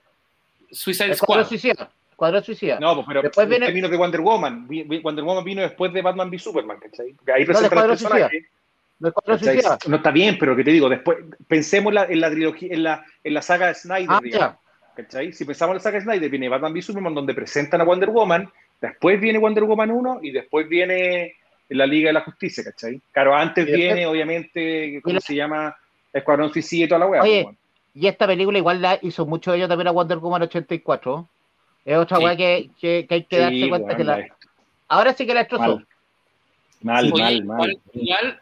Suicide 0.70 1.14
Squad. 1.14 1.46
suicida. 1.46 1.90
Cuadro 2.16 2.42
suicida. 2.42 2.78
No, 2.78 2.94
pues, 2.96 3.06
pero 3.08 3.22
Después 3.22 3.44
en 3.44 3.50
viene- 3.50 3.66
términos 3.66 3.90
de 3.90 3.96
Wonder 3.96 4.20
Woman. 4.20 4.68
Wonder 5.02 5.24
Woman 5.24 5.42
vino 5.44 5.62
después 5.62 5.92
de 5.92 6.02
Batman 6.02 6.28
v 6.28 6.38
Superman, 6.38 6.78
¿cachai? 6.78 7.12
Porque 7.14 7.32
ahí 7.32 7.40
No, 7.42 7.46
presentan 7.46 7.72
el 7.86 7.92
Escuadrón 7.94 7.98
Suicida. 7.98 8.30
No 9.00 9.96
está 9.96 10.10
bien, 10.10 10.36
pero 10.38 10.54
que 10.54 10.62
te 10.64 10.70
digo, 10.70 10.88
después 10.88 11.18
pensemos 11.48 11.92
la- 11.92 12.04
en 12.04 12.20
la 12.20 12.30
trilogía, 12.30 12.68
en 12.74 12.82
la, 12.82 13.04
en 13.24 13.34
la 13.34 13.42
saga 13.42 13.68
de 13.68 13.74
Snyder, 13.74 14.08
Ah, 14.10 14.20
digamos, 14.22 14.54
ya. 14.54 14.58
¿cachai? 15.02 15.32
Si 15.32 15.44
pensamos 15.44 15.72
en 15.72 15.76
la 15.78 15.82
saga 15.82 15.98
de 15.98 16.04
Snyder, 16.04 16.28
viene 16.30 16.48
Batman 16.48 16.72
v 16.72 16.82
Superman, 16.82 17.14
donde 17.14 17.32
presentan 17.34 17.80
a 17.80 17.84
Wonder 17.84 18.10
Woman, 18.10 18.50
después 18.80 19.18
viene 19.20 19.38
Wonder 19.38 19.64
Woman 19.64 19.90
1 19.90 20.20
y 20.22 20.30
después 20.32 20.68
viene 20.68 21.34
la 21.70 21.86
Liga 21.86 22.08
de 22.08 22.12
la 22.14 22.20
Justicia, 22.22 22.62
¿cachai? 22.64 23.00
Claro, 23.12 23.34
antes 23.34 23.64
después- 23.64 23.78
viene, 23.80 24.06
obviamente, 24.06 25.00
¿cómo 25.02 25.14
la- 25.14 25.20
se 25.20 25.34
llama? 25.34 25.76
Escuadrón 26.12 26.52
Suicida 26.52 26.84
y 26.84 26.88
toda 26.88 26.98
la 26.98 27.06
weá. 27.06 27.22
Oye, 27.22 27.44
pues, 27.44 27.56
Y 27.94 28.06
esta 28.06 28.26
película 28.26 28.56
igual 28.58 28.80
la 28.82 28.98
hizo 29.02 29.26
mucho 29.26 29.52
ellos 29.54 29.68
también 29.68 29.88
a 29.88 29.92
Wonder 29.92 30.18
Woman 30.18 30.42
84. 30.42 31.26
Es 31.84 31.96
otra 31.96 32.18
Sí. 32.18 32.24
weá 32.24 32.36
que, 32.36 32.70
que, 32.80 33.06
que 33.08 33.14
hay 33.14 33.24
que 33.24 33.36
Sí, 33.36 33.42
darse 33.42 33.68
cuenta 33.68 33.96
que 33.96 34.04
la... 34.04 34.26
Ahora 34.88 35.12
sí 35.12 35.26
que 35.26 35.34
la 35.34 35.40
destrozó. 35.40 35.76
Mal. 35.76 35.86
Mal, 36.82 37.04
mal, 37.04 37.06
igual, 37.06 37.44
mal. 37.44 37.78
igual, 37.94 38.40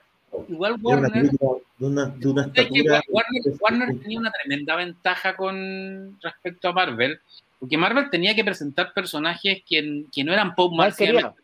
igual 0.49 0.77
Warner, 0.81 1.31
de 1.31 1.87
una, 1.87 2.07
de 2.07 2.29
una 2.29 2.43
¿sabes 2.45 2.55
qué? 2.55 2.79
estatura. 2.81 3.03
Warner, 3.09 3.43
Warner 3.61 4.01
tenía 4.01 4.19
una 4.19 4.31
tremenda 4.31 4.77
ventaja 4.77 5.37
con 5.37 6.19
respecto 6.21 6.69
a 6.69 6.73
Marvel, 6.73 7.21
porque 7.59 7.77
Marvel 7.77 8.11
tenía 8.11 8.35
que 8.35 8.45
presentar 8.45 8.93
personajes 8.93 9.63
que, 9.67 10.05
que 10.13 10.25
no 10.25 10.33
eran 10.33 10.55
pop 10.55 10.73
quería. 10.97 11.35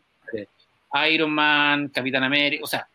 Iron 1.09 1.31
Man, 1.31 1.89
Capitán 1.89 2.23
América, 2.23 2.63
o 2.63 2.67
sea, 2.67 2.87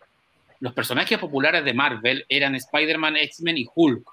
los 0.61 0.73
personajes 0.73 1.19
populares 1.19 1.65
de 1.65 1.75
Marvel 1.75 2.25
eran 2.29 2.55
Spider-Man, 2.55 3.17
X-Men 3.17 3.59
y 3.59 3.67
Hulk. 3.75 4.09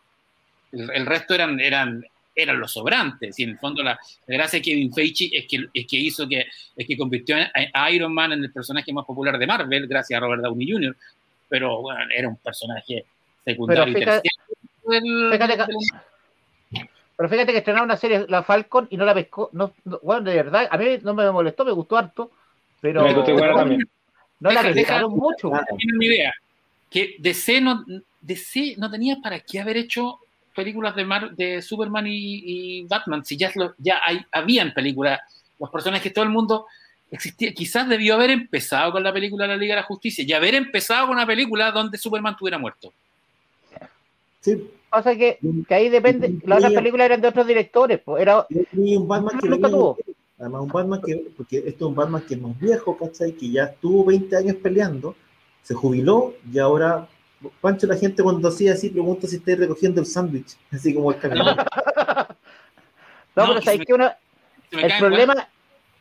El, 0.71 0.91
el 0.91 1.05
resto 1.05 1.33
eran, 1.33 1.59
eran, 1.59 2.03
eran 2.35 2.59
los 2.59 2.71
sobrantes. 2.71 3.37
Y 3.39 3.43
en 3.43 3.51
el 3.51 3.57
fondo 3.57 3.83
la, 3.83 3.97
la 4.27 4.35
gracia 4.35 4.59
de 4.59 4.63
Kevin 4.63 4.93
Feige 4.93 5.29
es 5.31 5.45
que, 5.47 5.67
es 5.73 5.87
que 5.87 5.97
hizo 5.97 6.27
que, 6.27 6.45
es 6.75 6.87
que 6.87 6.97
convirtió 6.97 7.35
a, 7.37 7.49
a 7.73 7.91
Iron 7.91 8.13
Man 8.13 8.33
en 8.33 8.43
el 8.43 8.51
personaje 8.51 8.91
más 8.93 9.05
popular 9.05 9.37
de 9.37 9.47
Marvel, 9.47 9.87
gracias 9.87 10.17
a 10.17 10.21
Robert 10.21 10.41
Downey 10.43 10.71
Jr. 10.71 10.95
Pero 11.49 11.81
bueno, 11.81 11.99
era 12.15 12.27
un 12.27 12.37
personaje 12.37 13.05
secundario 13.45 13.83
Pero 13.85 13.97
y 13.97 14.01
fíjate- 14.01 14.21
terciario. 14.21 15.29
del- 15.29 15.31
fíjate 15.33 15.57
que- 15.57 16.87
Pero 17.17 17.29
fíjate 17.29 17.51
que 17.51 17.57
estrenaron 17.57 17.85
una 17.87 17.97
serie, 17.97 18.25
la 18.29 18.43
Falcon, 18.43 18.87
y 18.91 18.97
no 18.97 19.05
la 19.05 19.13
pescó. 19.13 19.49
No, 19.53 19.73
no- 19.85 19.99
bueno, 20.03 20.29
de 20.29 20.35
verdad, 20.35 20.67
a 20.69 20.77
mí 20.77 20.85
no 21.01 21.13
me 21.13 21.31
molestó, 21.31 21.65
me 21.65 21.71
gustó 21.71 21.97
harto. 21.97 22.31
Pero 22.79 23.01
Me 23.03 23.13
gustó 23.13 23.31
igual 23.31 23.55
también. 23.55 23.81
no 24.39 24.51
la 24.51 24.61
Deja- 24.61 24.71
criticaron 24.71 25.11
deja- 25.13 25.23
mucho. 25.23 25.51
tienen 25.77 25.95
una 25.95 26.05
idea. 26.05 26.33
Que 26.91 27.15
DC 27.17 27.59
no, 27.59 27.83
DC 28.21 28.75
no 28.77 28.91
tenía 28.91 29.17
para 29.21 29.39
qué 29.39 29.59
haber 29.59 29.77
hecho 29.77 30.19
películas 30.55 30.95
de, 30.95 31.05
Mar- 31.05 31.31
de 31.35 31.61
Superman 31.63 32.05
y, 32.07 32.11
y 32.81 32.83
Batman, 32.83 33.25
si 33.25 33.35
ya, 33.35 33.51
lo- 33.55 33.73
ya 33.79 33.99
hay, 34.05 34.21
habían 34.31 34.73
películas, 34.73 35.19
los 35.59 35.69
personajes, 35.71 36.13
todo 36.13 36.23
el 36.23 36.29
mundo 36.31 36.67
existía. 37.11 37.53
Quizás 37.53 37.87
debió 37.87 38.15
haber 38.15 38.31
empezado 38.31 38.91
con 38.91 39.03
la 39.03 39.13
película 39.13 39.45
de 39.45 39.49
la 39.49 39.57
Liga 39.57 39.75
de 39.75 39.81
la 39.81 39.87
Justicia 39.87 40.23
y 40.27 40.33
haber 40.33 40.55
empezado 40.55 41.07
con 41.07 41.15
una 41.15 41.25
película 41.25 41.71
donde 41.71 41.97
Superman 41.97 42.33
estuviera 42.33 42.57
muerto. 42.57 42.93
Sí, 44.41 44.69
Pasa 44.89 45.15
que, 45.15 45.37
que 45.67 45.73
ahí 45.73 45.89
depende. 45.89 46.39
Las 46.45 46.59
otras 46.59 46.73
películas 46.73 47.05
eran 47.05 47.21
de 47.21 47.27
otros 47.27 47.45
directores. 47.45 47.99
pues, 48.03 48.21
Era, 48.21 48.45
y 48.49 48.95
un 48.95 49.07
Batman 49.07 49.39
que 49.39 49.49
Nunca 49.49 49.69
tuvo. 49.69 49.97
Además, 50.39 50.61
un 50.61 50.67
Batman 50.69 51.01
que, 51.05 51.15
porque 51.35 51.57
esto 51.57 51.85
es 51.85 51.89
un 51.89 51.95
Batman 51.95 52.21
que 52.21 52.35
es 52.35 52.41
más 52.41 52.57
viejo, 52.59 52.97
¿cachai? 52.97 53.33
Que 53.33 53.49
ya 53.49 53.65
estuvo 53.65 54.05
20 54.05 54.35
años 54.37 54.55
peleando, 54.57 55.15
se 55.63 55.73
jubiló 55.73 56.35
y 56.51 56.59
ahora, 56.59 57.07
Pancho, 57.59 57.87
la 57.87 57.97
gente 57.97 58.23
cuando 58.23 58.47
hacía 58.47 58.73
así 58.73 58.89
pregunta 58.89 59.27
si 59.27 59.37
estáis 59.37 59.57
recogiendo 59.57 59.99
el 59.99 60.07
sándwich, 60.07 60.55
así 60.71 60.93
como 60.93 61.11
el 61.11 61.19
camino. 61.19 61.43
no, 61.43 61.55
No, 63.35 63.47
pero 63.47 63.61
sabéis 63.61 63.83
que 63.85 63.97
me 63.97 64.83
el 64.83 64.91
problema, 64.99 65.49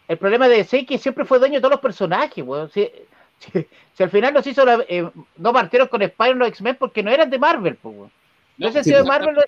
el 0.09 0.19
problema 0.19 0.49
de 0.49 0.57
DC 0.59 0.81
es 0.81 0.87
que 0.87 0.99
siempre 0.99 1.25
fue 1.25 1.39
dueño 1.39 1.55
de 1.55 1.61
todos 1.61 1.73
los 1.73 1.81
personajes, 1.81 2.45
weón. 2.45 2.71
Si, 2.71 2.89
si- 3.39 3.67
si 3.95 4.03
al 4.03 4.11
final 4.11 4.35
nos 4.35 4.47
hizo 4.47 4.65
la, 4.65 4.85
eh, 4.89 5.09
no 5.37 5.53
partieron 5.53 5.89
con 5.89 6.03
Spider-Man 6.03 6.43
o 6.43 6.47
X-Men 6.47 6.77
porque 6.79 7.03
no 7.03 7.11
eran 7.11 7.31
de 7.31 7.39
Marvel, 7.39 7.77
pues, 7.77 7.97
weón. 7.97 8.11
No, 8.59 8.69
sí, 8.69 8.91
de 8.91 8.97
pues. 8.97 9.05
Marvel, 9.07 9.35
no- 9.35 9.43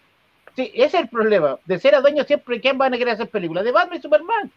sí, 0.57 0.71
ese 0.75 0.85
es 0.99 1.03
el 1.05 1.09
problema. 1.09 1.59
De 1.65 1.79
ser 1.79 1.95
a 1.95 2.01
dueño 2.01 2.25
siempre, 2.25 2.61
¿quién 2.61 2.77
van 2.79 2.95
a 2.95 2.99
querer 2.99 3.15
hacer 3.15 3.29
películas? 3.31 3.65
De 3.65 3.73
Batman 3.73 3.99
y 3.99 4.03
Superman. 4.03 4.51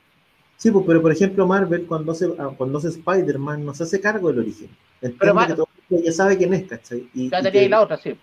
Sí, 0.57 0.69
pues, 0.69 0.85
pero 0.85 1.01
por 1.01 1.11
ejemplo, 1.11 1.47
Marvel, 1.47 1.85
cuando 1.87 2.11
hace, 2.11 2.27
ah, 2.37 2.51
cuando 2.55 2.77
hace 2.77 2.89
Spider-Man, 2.89 3.65
no 3.65 3.73
se 3.73 3.83
hace 3.83 3.99
cargo 3.99 4.27
del 4.29 4.39
origen. 4.39 4.69
Pero 4.99 5.35
que 5.47 5.53
todo 5.55 5.67
ya 5.89 6.11
sabe 6.11 6.37
quién 6.37 6.53
es, 6.53 6.67
¿cachai? 6.67 7.09
Y, 7.15 7.29
Ya 7.29 7.39
y 7.39 7.43
tenía 7.43 7.61
te, 7.61 7.69
la 7.69 7.81
otra, 7.81 7.97
sí. 7.97 8.15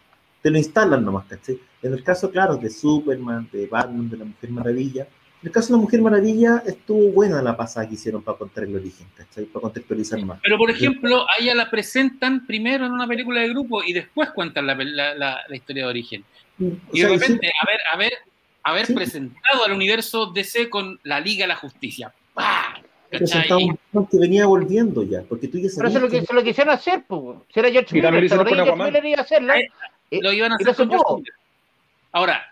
te 0.43 0.51
lo 0.51 0.59
instalan 0.59 1.05
nomás, 1.05 1.27
¿cachai? 1.27 1.59
En 1.83 1.93
el 1.93 2.05
caso, 2.05 2.31
claro, 2.31 2.57
de 2.57 2.71
Superman, 2.71 3.49
de 3.53 3.67
Batman, 3.67 4.09
de 4.09 4.17
la 4.19 4.25
Mujer 4.27 4.51
Maravilla. 4.51 5.09
En 5.41 5.47
el 5.47 5.53
caso 5.53 5.69
de 5.69 5.73
la 5.75 5.83
Mujer 5.83 6.03
Maravilla, 6.03 6.63
estuvo 6.67 7.13
buena 7.13 7.41
la 7.41 7.57
pasada 7.57 7.89
que 7.89 7.95
hicieron 7.95 8.23
para 8.23 8.37
contar 8.39 8.65
el 8.65 8.75
origen, 8.75 9.07
¿cachai? 9.17 9.45
Para 9.45 9.63
contextualizar 9.63 10.21
más. 10.25 10.41
Pero, 10.43 10.59
por 10.59 10.69
ejemplo, 10.71 11.23
a 11.23 11.41
ella 11.41 11.55
la 11.55 11.71
presentan 11.71 12.45
primero 12.45 12.87
en 12.87 12.93
una 12.93 13.07
película 13.07 13.41
de 13.43 13.49
grupo 13.51 13.85
y 13.85 13.93
después 13.93 14.31
cuentan 14.31 14.67
la, 14.67 14.75
la- 14.75 15.15
la- 15.15 15.41
la 15.49 15.57
historia 15.57 15.85
de 15.85 15.89
origen. 15.91 16.25
O 16.61 16.65
Y 16.93 16.99
sea, 17.01 17.09
de 17.11 17.15
y 17.15 17.19
sí, 17.19 17.25
repente, 17.25 17.53
haber, 17.63 17.79
haber, 17.93 18.13
haber 18.65 18.87
Sí. 18.87 18.95
presentado 18.95 19.65
al 19.65 19.73
universo 19.73 20.27
DC 20.27 20.69
con 20.69 20.99
la 21.05 21.21
Liga 21.21 21.45
de 21.45 21.49
la 21.49 21.57
Justicia. 21.57 22.13
¡Pah! 22.35 22.75
un 23.11 23.79
montón 23.93 24.07
que 24.11 24.19
venía 24.19 24.45
volviendo 24.45 25.03
ya, 25.03 25.23
porque 25.23 25.49
tú 25.49 25.57
ya 25.59 25.69
Pero 25.75 25.89
eso 25.89 25.97
es 25.99 26.03
lo 26.03 26.09
sabías 26.09 26.21
que, 26.23 26.27
se 26.27 26.35
lo 26.35 26.43
quisieron 26.45 26.75
hacer, 26.75 27.05
pues. 27.09 27.39
Si 27.55 27.61
era 27.61 27.71
George 27.71 27.97
lo 28.03 28.11
Miller, 28.11 28.25
hicieron 28.25 28.45
¿te 28.45 28.51
con 28.51 28.61
acordás 28.61 28.65
que 28.65 28.71
Aquaman. 28.71 28.93
George 28.93 29.03
Miller 29.09 29.47
iba 29.47 29.55
a 29.55 29.61
Y- 30.11 30.21
Lo 30.21 30.33
iban 30.33 30.53
a 30.53 30.57
hacer. 30.57 30.75
Ahora, 32.13 32.43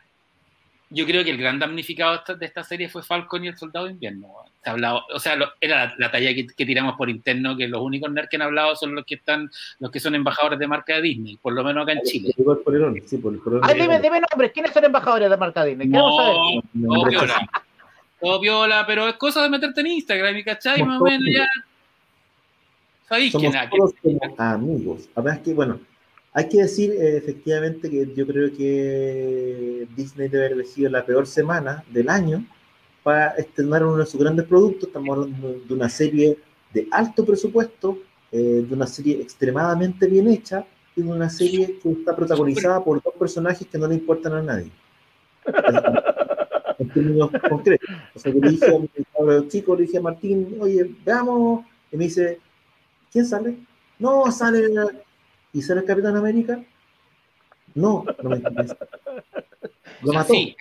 yo 0.90 1.04
creo 1.04 1.24
que 1.24 1.30
el 1.30 1.36
gran 1.38 1.58
damnificado 1.58 2.12
de 2.38 2.46
esta, 2.46 2.60
de 2.60 2.64
serie 2.66 2.88
fue 2.88 3.02
Falcon 3.02 3.44
y 3.44 3.48
el 3.48 3.56
Soldado 3.56 3.86
de 3.86 3.92
Invierno. 3.92 4.28
Se 4.62 4.70
ha 4.70 4.72
hablado, 4.72 5.02
o 5.12 5.18
sea, 5.18 5.34
lo- 5.36 5.48
era 5.60 5.86
la, 5.86 5.94
la 5.98 6.10
talla 6.10 6.32
que, 6.34 6.46
que 6.46 6.66
tiramos 6.66 6.94
por 6.96 7.10
interno, 7.10 7.56
que 7.56 7.66
los 7.66 7.80
únicos 7.80 8.10
nerds 8.10 8.28
que 8.28 8.36
han 8.36 8.42
hablado 8.42 8.76
son 8.76 8.94
los 8.94 9.04
que 9.04 9.16
están, 9.16 9.50
los 9.80 9.90
que 9.90 9.98
son 10.00 10.14
embajadores 10.14 10.58
de 10.58 10.66
marca 10.68 10.94
de 10.94 11.02
Disney, 11.02 11.36
por 11.36 11.52
lo 11.54 11.64
menos 11.64 11.82
acá 11.82 11.92
en 11.92 12.02
Chile. 12.02 12.32
Llegó 12.36 12.52
el 12.52 12.58
polerón, 12.58 13.02
sí, 13.04 13.18
por 13.18 13.32
el 13.34 13.40
polerón. 13.40 13.68
Ay, 13.68 13.80
dime, 13.80 14.00
dime 14.00 14.20
nombres. 14.30 14.52
¿Quiénes 14.52 14.72
son 14.72 14.84
embajadores 14.84 15.28
de 15.28 15.36
marca 15.36 15.64
Disney? 15.64 15.88
Queremos 15.88 16.16
saber. 16.16 16.36
No, 16.74 16.94
todo 16.94 17.04
viola. 17.10 17.50
Todo 18.20 18.40
viola, 18.40 18.84
pero 18.86 19.08
es 19.08 19.14
cosa 19.16 19.42
de 19.42 19.50
meterte 19.50 19.80
en 19.80 19.88
Instagram, 19.88 20.36
¿y 20.36 20.44
¿cachai? 20.44 20.82
Más 20.82 21.00
o 21.00 21.04
menos 21.04 21.28
ya. 21.32 21.46
Sabéis 23.08 23.34
quién 23.36 23.52
amigos. 24.38 25.08
Además 25.14 25.38
que, 25.40 25.54
bueno, 25.54 25.78
hay 26.36 26.50
que 26.50 26.58
decir 26.58 26.90
eh, 26.92 27.16
efectivamente 27.16 27.88
que 27.88 28.12
yo 28.14 28.26
creo 28.26 28.52
que 28.52 29.88
Disney 29.96 30.28
debe 30.28 30.44
haber 30.44 30.58
elegido 30.58 30.90
la 30.90 31.06
peor 31.06 31.26
semana 31.26 31.82
del 31.90 32.10
año 32.10 32.44
para 33.02 33.28
estrenar 33.36 33.82
uno 33.86 33.96
de 33.96 34.04
sus 34.04 34.20
grandes 34.20 34.44
productos. 34.44 34.88
Estamos 34.88 35.16
hablando 35.16 35.60
de 35.66 35.74
una 35.74 35.88
serie 35.88 36.36
de 36.74 36.88
alto 36.90 37.24
presupuesto, 37.24 38.00
eh, 38.30 38.66
de 38.68 38.74
una 38.74 38.86
serie 38.86 39.18
extremadamente 39.18 40.06
bien 40.08 40.28
hecha 40.28 40.66
y 40.94 41.00
de 41.00 41.08
una 41.08 41.30
serie 41.30 41.78
que 41.82 41.90
está 41.90 42.14
protagonizada 42.14 42.84
por 42.84 43.02
dos 43.02 43.14
personajes 43.14 43.66
que 43.66 43.78
no 43.78 43.88
le 43.88 43.94
importan 43.94 44.34
a 44.34 44.42
nadie. 44.42 44.70
en 46.78 46.88
términos 46.90 47.30
concretos. 47.48 47.88
O 48.14 48.18
sea, 48.18 48.30
yo 48.30 48.40
le 48.42 48.50
dije 48.50 48.76
a 48.76 48.78
mi 48.78 48.90
cabro 49.10 49.48
chico, 49.48 49.74
le 49.74 49.84
dije 49.84 49.96
a 49.96 50.02
Martín, 50.02 50.58
oye, 50.60 50.94
veamos, 51.02 51.64
y 51.90 51.96
me 51.96 52.04
dice, 52.04 52.40
¿quién 53.10 53.24
sale? 53.24 53.56
No, 53.98 54.30
sale, 54.30 54.68
¿y 55.58 55.62
sale 55.62 55.80
el 55.80 55.86
Capitán 55.86 56.16
América? 56.16 56.60
No, 57.74 58.04
no 58.22 58.30
me 58.30 58.36
interesa. 58.36 58.76
Lo 60.02 60.12
mató, 60.12 60.32
Sí, 60.34 60.56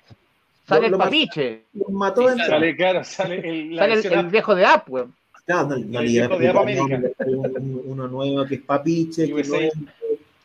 Sale 0.67 0.81
Lo- 0.81 0.85
el 0.87 0.91
lo 0.93 0.97
papiche. 0.97 1.63
lo 1.73 1.89
mató 1.89 2.27
Sí, 2.29 2.39
Sale, 2.47 2.75
claro, 2.75 3.03
sale 3.03 3.35
el, 3.47 3.75
la 3.75 3.83
Sale 3.83 3.93
el, 4.19 4.27
viejo 4.27 4.55
de 4.55 4.65
App, 4.65 4.89
weón. 4.89 5.13
Claro, 5.45 5.67
no, 5.69 5.77
no 5.77 5.99
El 5.99 6.11
de 6.13 6.23
América. 6.49 7.01
un- 7.27 7.81
uno 7.85 8.07
nuevo 8.07 8.45
que 8.45 8.55
es 8.55 8.61
papiche, 8.61 9.25
que 9.27 9.31
no 9.33 9.37
USA. 9.37 9.57
es, 9.67 9.73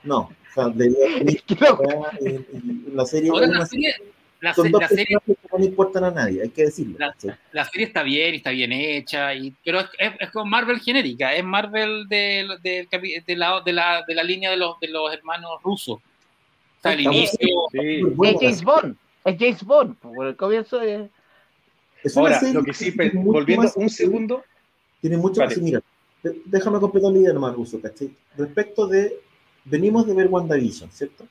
no, 0.05 0.19
o 0.19 0.31
sea, 0.55 0.65
la 2.93 3.07
serie 3.07 3.31
ahora 3.31 3.45
es 3.47 3.51
la 3.51 3.57
una 3.57 3.67
serie, 3.67 3.95
la, 4.41 4.55
con 4.55 4.65
se- 4.67 4.71
dos 4.71 4.81
la 4.81 4.89
serie, 4.89 5.17
que 5.27 5.37
no 5.53 5.59
le 5.59 5.65
importan 5.67 6.05
a 6.05 6.11
nadie, 6.11 6.43
hay 6.43 6.49
que 6.51 6.63
decirlo. 6.65 6.97
La- 6.99 7.15
¿sí? 7.19 7.29
la 7.53 7.65
serie 7.67 7.87
está 7.87 8.03
bien, 8.03 8.35
está 8.35 8.51
bien 8.51 8.73
hecha, 8.73 9.35
y, 9.35 9.55
pero 9.65 9.81
es, 9.81 9.87
es, 9.99 10.13
es 10.19 10.31
como 10.31 10.47
Marvel 10.47 10.81
genérica, 10.81 11.35
es 11.35 11.45
Marvel 11.45 12.09
de, 12.09 12.47
de, 12.63 12.89
de 13.27 13.37
la, 13.37 13.61
de, 13.61 13.73
la, 13.73 14.03
de 14.07 14.15
la 14.15 14.23
línea 14.23 14.51
de 14.51 14.57
los, 14.57 14.79
de 14.81 14.89
los 14.89 15.13
hermanos 15.13 15.63
rusos. 15.63 15.99
O 15.99 16.83
sea, 16.83 16.93
al 16.93 17.01
Está 17.01 17.13
inicio, 17.13 17.49
Sí. 17.73 18.03
Es. 18.25 18.37
James 18.41 18.63
Bond. 18.65 18.97
Es 19.25 19.37
James 19.39 19.63
Bond. 19.65 19.97
Por 19.99 20.27
el 20.29 20.37
comienzo 20.37 20.81
es. 20.81 21.11
Es 22.03 22.17
Ahora, 22.17 22.39
serie 22.41 22.55
lo 22.55 22.65
que 22.65 22.73
sí, 22.73 22.97
que 22.97 23.11
volviendo 23.15 23.65
más- 23.65 23.77
un 23.77 23.91
segundo, 23.91 24.43
Tiene 25.03 25.19
mucho 25.19 25.41
Vale. 25.43 25.55
más. 25.57 25.63
Mira, 25.63 25.83
déjame 26.47 26.81
completar 26.81 27.13
la 27.13 27.19
idea 27.19 27.33
nomás, 27.35 27.55
Ruso, 27.55 27.79
¿cachai? 27.81 28.11
Respecto 28.39 28.87
de. 28.87 29.21
Venimos 29.67 30.07
de 30.07 30.15
ver 30.15 30.29
WandaVision, 30.29 30.91
¿cierto? 30.91 31.27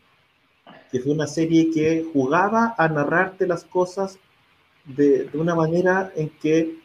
Que 0.92 1.00
fue 1.00 1.14
una 1.14 1.28
serie 1.28 1.70
que 1.72 2.06
jugaba 2.14 2.74
a 2.78 2.88
narrarte 2.90 3.46
las 3.48 3.64
cosas 3.64 4.18
de, 4.86 5.26
de 5.26 5.38
una 5.38 5.56
manera 5.56 6.12
en 6.16 6.30
que 6.42 6.78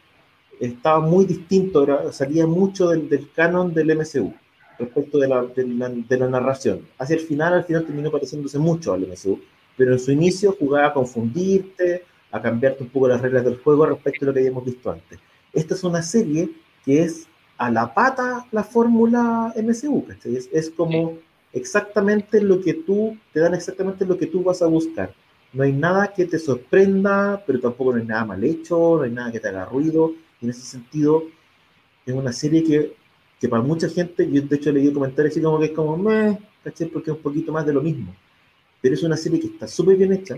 estaba 0.59 0.99
muy 0.99 1.25
distinto, 1.25 1.83
era- 1.83 2.11
salía 2.11 2.47
mucho 2.47 2.89
del, 2.89 3.09
del 3.09 3.31
canon 3.31 3.73
del 3.73 3.91
MCU 3.91 4.33
respecto 4.77 5.17
de 5.19 5.27
la, 5.27 5.43
de, 5.43 6.17
la, 6.17 6.27
narración. 6.27 6.81
Hacia 6.97 7.15
el 7.15 7.21
final, 7.21 7.53
al 7.53 7.63
final 7.63 7.85
terminó 7.85 8.11
pareciéndose 8.11 8.59
mucho 8.59 8.93
al 8.93 9.03
MCU, 9.03 9.39
pero 9.77 9.93
en 9.93 9.99
su 9.99 10.11
inicio 10.11 10.55
jugaba 10.59 10.87
a 10.87 10.93
confundirte, 10.93 12.03
a 12.31 12.41
cambiarte 12.41 12.83
un 12.83 12.89
poco 12.89 13.07
las 13.07 13.21
reglas 13.21 13.45
del 13.45 13.57
juego 13.57 13.85
respecto 13.85 14.25
a 14.25 14.27
lo 14.27 14.33
que 14.33 14.39
habíamos 14.39 14.65
visto 14.65 14.91
antes. 14.91 15.19
Esta 15.53 15.73
es 15.75 15.83
una 15.83 16.01
serie 16.01 16.49
que 16.83 17.03
es 17.03 17.27
a 17.57 17.71
la 17.71 17.93
pata 17.93 18.45
la 18.51 18.63
fórmula 18.63 19.53
MCU. 19.55 20.05
Es, 20.25 20.49
es 20.51 20.69
como 20.69 21.17
exactamente 21.55 22.41
lo 22.41 22.61
que 22.61 22.73
tú, 22.75 23.17
te 23.33 23.39
dan 23.39 23.55
exactamente 23.55 24.05
lo 24.05 24.17
que 24.17 24.27
tú 24.27 24.43
vas 24.43 24.61
a 24.61 24.67
buscar. 24.67 25.13
No 25.53 25.63
hay 25.63 25.71
nada 25.71 26.13
que 26.13 26.25
te 26.25 26.37
sorprenda, 26.37 27.41
pero 27.47 27.61
tampoco 27.61 27.93
no 27.93 27.99
hay 27.99 28.05
nada 28.05 28.25
mal 28.25 28.43
hecho, 28.43 28.97
no 28.97 29.03
hay 29.03 29.11
nada 29.11 29.31
que 29.31 29.39
te 29.39 29.47
haga 29.47 29.65
ruido. 29.65 30.13
Y 30.41 30.45
en 30.45 30.51
ese 30.51 30.61
sentido, 30.61 31.23
es 32.05 32.13
una 32.13 32.33
serie 32.33 32.61
que, 32.61 32.93
que 33.39 33.47
para 33.47 33.63
mucha 33.63 33.87
gente, 33.87 34.29
yo 34.29 34.41
de 34.41 34.55
hecho 34.55 34.69
he 34.69 34.73
leído 34.73 34.93
comentarios 34.93 35.33
así 35.33 35.41
como 35.41 35.59
que 35.59 35.65
es 35.67 35.71
como, 35.71 35.95
meh, 35.95 36.37
¿cachai? 36.61 36.87
Porque 36.87 37.11
es 37.11 37.15
un 37.15 37.23
poquito 37.23 37.53
más 37.53 37.65
de 37.65 37.71
lo 37.71 37.81
mismo. 37.81 38.13
Pero 38.81 38.95
es 38.95 39.03
una 39.03 39.15
serie 39.15 39.39
que 39.39 39.47
está 39.47 39.65
súper 39.65 39.95
bien 39.95 40.11
hecha, 40.11 40.37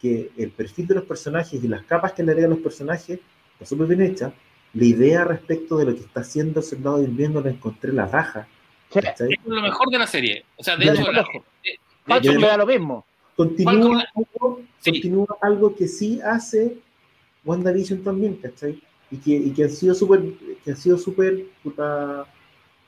que 0.00 0.32
el 0.36 0.50
perfil 0.50 0.88
de 0.88 0.96
los 0.96 1.04
personajes 1.04 1.62
y 1.62 1.68
las 1.68 1.84
capas 1.84 2.12
que 2.12 2.24
le 2.24 2.32
agregan 2.32 2.50
los 2.50 2.60
personajes 2.60 3.20
está 3.52 3.64
súper 3.64 3.86
bien 3.86 4.02
hecha. 4.02 4.32
La 4.74 4.84
idea 4.84 5.24
respecto 5.24 5.78
de 5.78 5.84
lo 5.84 5.94
que 5.94 6.00
está 6.00 6.20
haciendo 6.20 6.60
el 6.60 6.66
soldado 6.66 6.98
de 6.98 7.04
invierno 7.04 7.40
la 7.40 7.50
encontré 7.50 7.92
la 7.92 8.06
raja. 8.06 8.48
Sí, 9.00 9.06
¿cachai? 9.06 9.32
es 9.32 9.38
lo 9.46 9.62
mejor 9.62 9.88
de 9.90 9.98
la 9.98 10.06
serie. 10.06 10.44
O 10.56 10.62
sea, 10.64 10.76
de 10.76 10.86
de 10.86 10.92
hecho, 10.92 11.12
la- 11.12 11.26
Falcon 12.06 12.36
me 12.36 12.46
da 12.46 12.56
lo 12.56 12.66
mismo. 12.66 13.04
Continúa, 13.36 13.72
Falcon- 13.72 14.02
algo, 14.14 14.60
Sí. 14.80 14.90
continúa 14.92 15.36
algo 15.42 15.76
que 15.76 15.86
sí 15.88 16.20
hace 16.24 16.78
WandaVision 17.44 18.02
también, 18.02 18.34
¿cachai? 18.36 18.82
Y 19.10 19.16
que, 19.18 19.30
y 19.30 19.50
que 19.52 19.64
han 19.64 19.70
sido 19.70 19.94
súper 19.94 20.20
que 20.64 20.70
han 20.70 20.76
sido 20.76 20.98
súper 20.98 21.44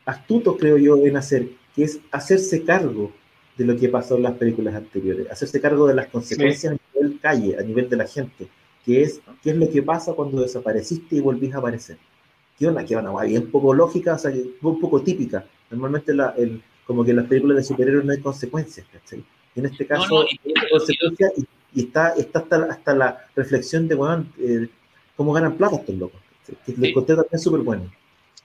astutos, 0.05 0.57
creo 0.59 0.77
yo, 0.79 0.97
en 1.07 1.17
hacer, 1.17 1.49
que 1.75 1.85
es 1.85 2.01
hacerse 2.11 2.65
cargo 2.65 3.13
de 3.57 3.65
lo 3.65 3.77
que 3.77 3.89
pasó 3.89 4.17
en 4.17 4.23
las 4.25 4.35
películas 4.35 4.75
anteriores, 4.75 5.31
hacerse 5.31 5.61
cargo 5.61 5.87
de 5.87 5.95
las 5.95 6.07
consecuencias 6.09 6.73
a 6.75 6.99
nivel 7.01 7.21
calle, 7.21 7.57
a 7.59 7.63
nivel 7.63 7.89
de 7.89 7.97
la 7.97 8.07
gente, 8.07 8.49
que 8.85 9.03
es 9.03 9.21
qué 9.43 9.51
es 9.51 9.57
lo 9.57 9.71
que 9.71 9.83
pasa 9.83 10.15
cuando 10.15 10.41
desapareciste 10.43 11.17
y 11.17 11.21
volvís 11.21 11.55
a 11.55 11.59
aparecer. 11.59 11.99
¿Qué 12.59 12.67
onda? 12.67 12.85
Que 12.85 12.97
una 12.97 13.23
bien 13.25 13.51
poco 13.51 13.73
lógica, 13.73 14.15
o 14.15 14.19
sea, 14.19 14.33
que 14.33 14.45
un 14.63 14.81
poco 14.81 15.01
típica. 15.03 15.45
Normalmente 15.71 16.13
la, 16.15 16.35
el, 16.37 16.63
como 16.85 17.05
que 17.05 17.11
en 17.11 17.17
las 17.19 17.27
películas 17.27 17.57
de 17.59 17.63
superhéroes 17.65 18.05
no 18.05 18.13
hay 18.13 18.21
consecuencias, 18.21 18.87
¿cachai? 18.93 19.23
Y 19.55 19.61
en 19.61 19.67
este 19.67 19.87
caso 19.87 20.07
No, 20.09 20.23
no, 20.23 20.29
y- 20.29 20.41
hay 20.59 20.71
consecuencia 20.71 21.31
y, 21.37 21.45
y 21.75 21.85
está, 21.85 22.15
está 22.17 22.41
hasta, 22.41 22.57
hasta 22.65 22.95
la 22.95 23.27
reflexión 23.37 23.87
de, 23.89 23.95
weón, 23.95 24.33
eh, 24.39 24.69
cómo 25.17 25.33
ganan 25.33 25.57
plata 25.57 25.77
estos 25.77 25.95
locos. 25.95 26.21
¿cachai? 26.41 26.57
Que 26.67 26.73
lo 26.73 26.79
Sí. 26.85 26.89
encontré 26.91 27.17
también 27.17 27.39
súper 27.39 27.61
bueno. 27.61 27.93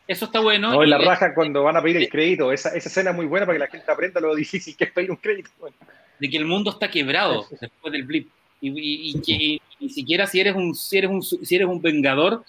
eso 0.08 0.26
está 0.26 0.40
bueno. 0.40 0.72
no, 0.72 0.84
y 0.84 0.88
la 0.88 1.00
raja 1.00 1.34
cuando 1.34 1.64
van 1.64 1.78
a 1.78 1.82
pedir 1.82 1.98
el 1.98 2.10
crédito, 2.10 2.52
esa, 2.52 2.70
esa 2.76 2.90
escena 2.90 3.10
es 3.10 3.16
muy 3.16 3.26
buena 3.26 3.46
para 3.48 3.56
que 3.58 3.66
la 3.66 3.72
gente 3.72 3.92
aprenda 3.92 4.20
lo 4.22 4.36
difícil 4.36 4.76
que 4.78 4.84
es 4.86 4.92
pedir 4.92 5.10
un 5.10 5.18
crédito. 5.18 5.50
Bueno, 5.60 5.76
de 6.20 6.30
que 6.30 6.38
el 6.38 6.46
mundo 6.46 6.70
está 6.72 6.90
quebrado 6.90 7.46
después 7.60 7.92
del 7.92 8.04
blip. 8.04 8.30
Y, 8.62 8.70
y- 8.70 9.12
y 9.12 9.22
que 9.22 9.62
ni 9.82 9.90
siquiera 9.90 10.26
si 10.28 10.40
eres 10.40 10.56
un 10.56 10.74
si 10.76 10.98
eres 10.98 11.10
un 11.12 11.22
si 11.22 11.56
eres 11.56 11.68
un 11.68 11.82
vengador, 11.82 12.44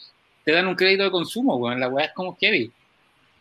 te 0.45 0.53
dan 0.53 0.69
un 0.69 0.77
crédito 0.77 1.03
de 1.03 1.11
consumo, 1.11 1.57
weón. 1.57 1.81
La 1.81 1.89
weá 1.89 2.07
es 2.07 2.13
como 2.15 2.37
heavy. 2.37 2.71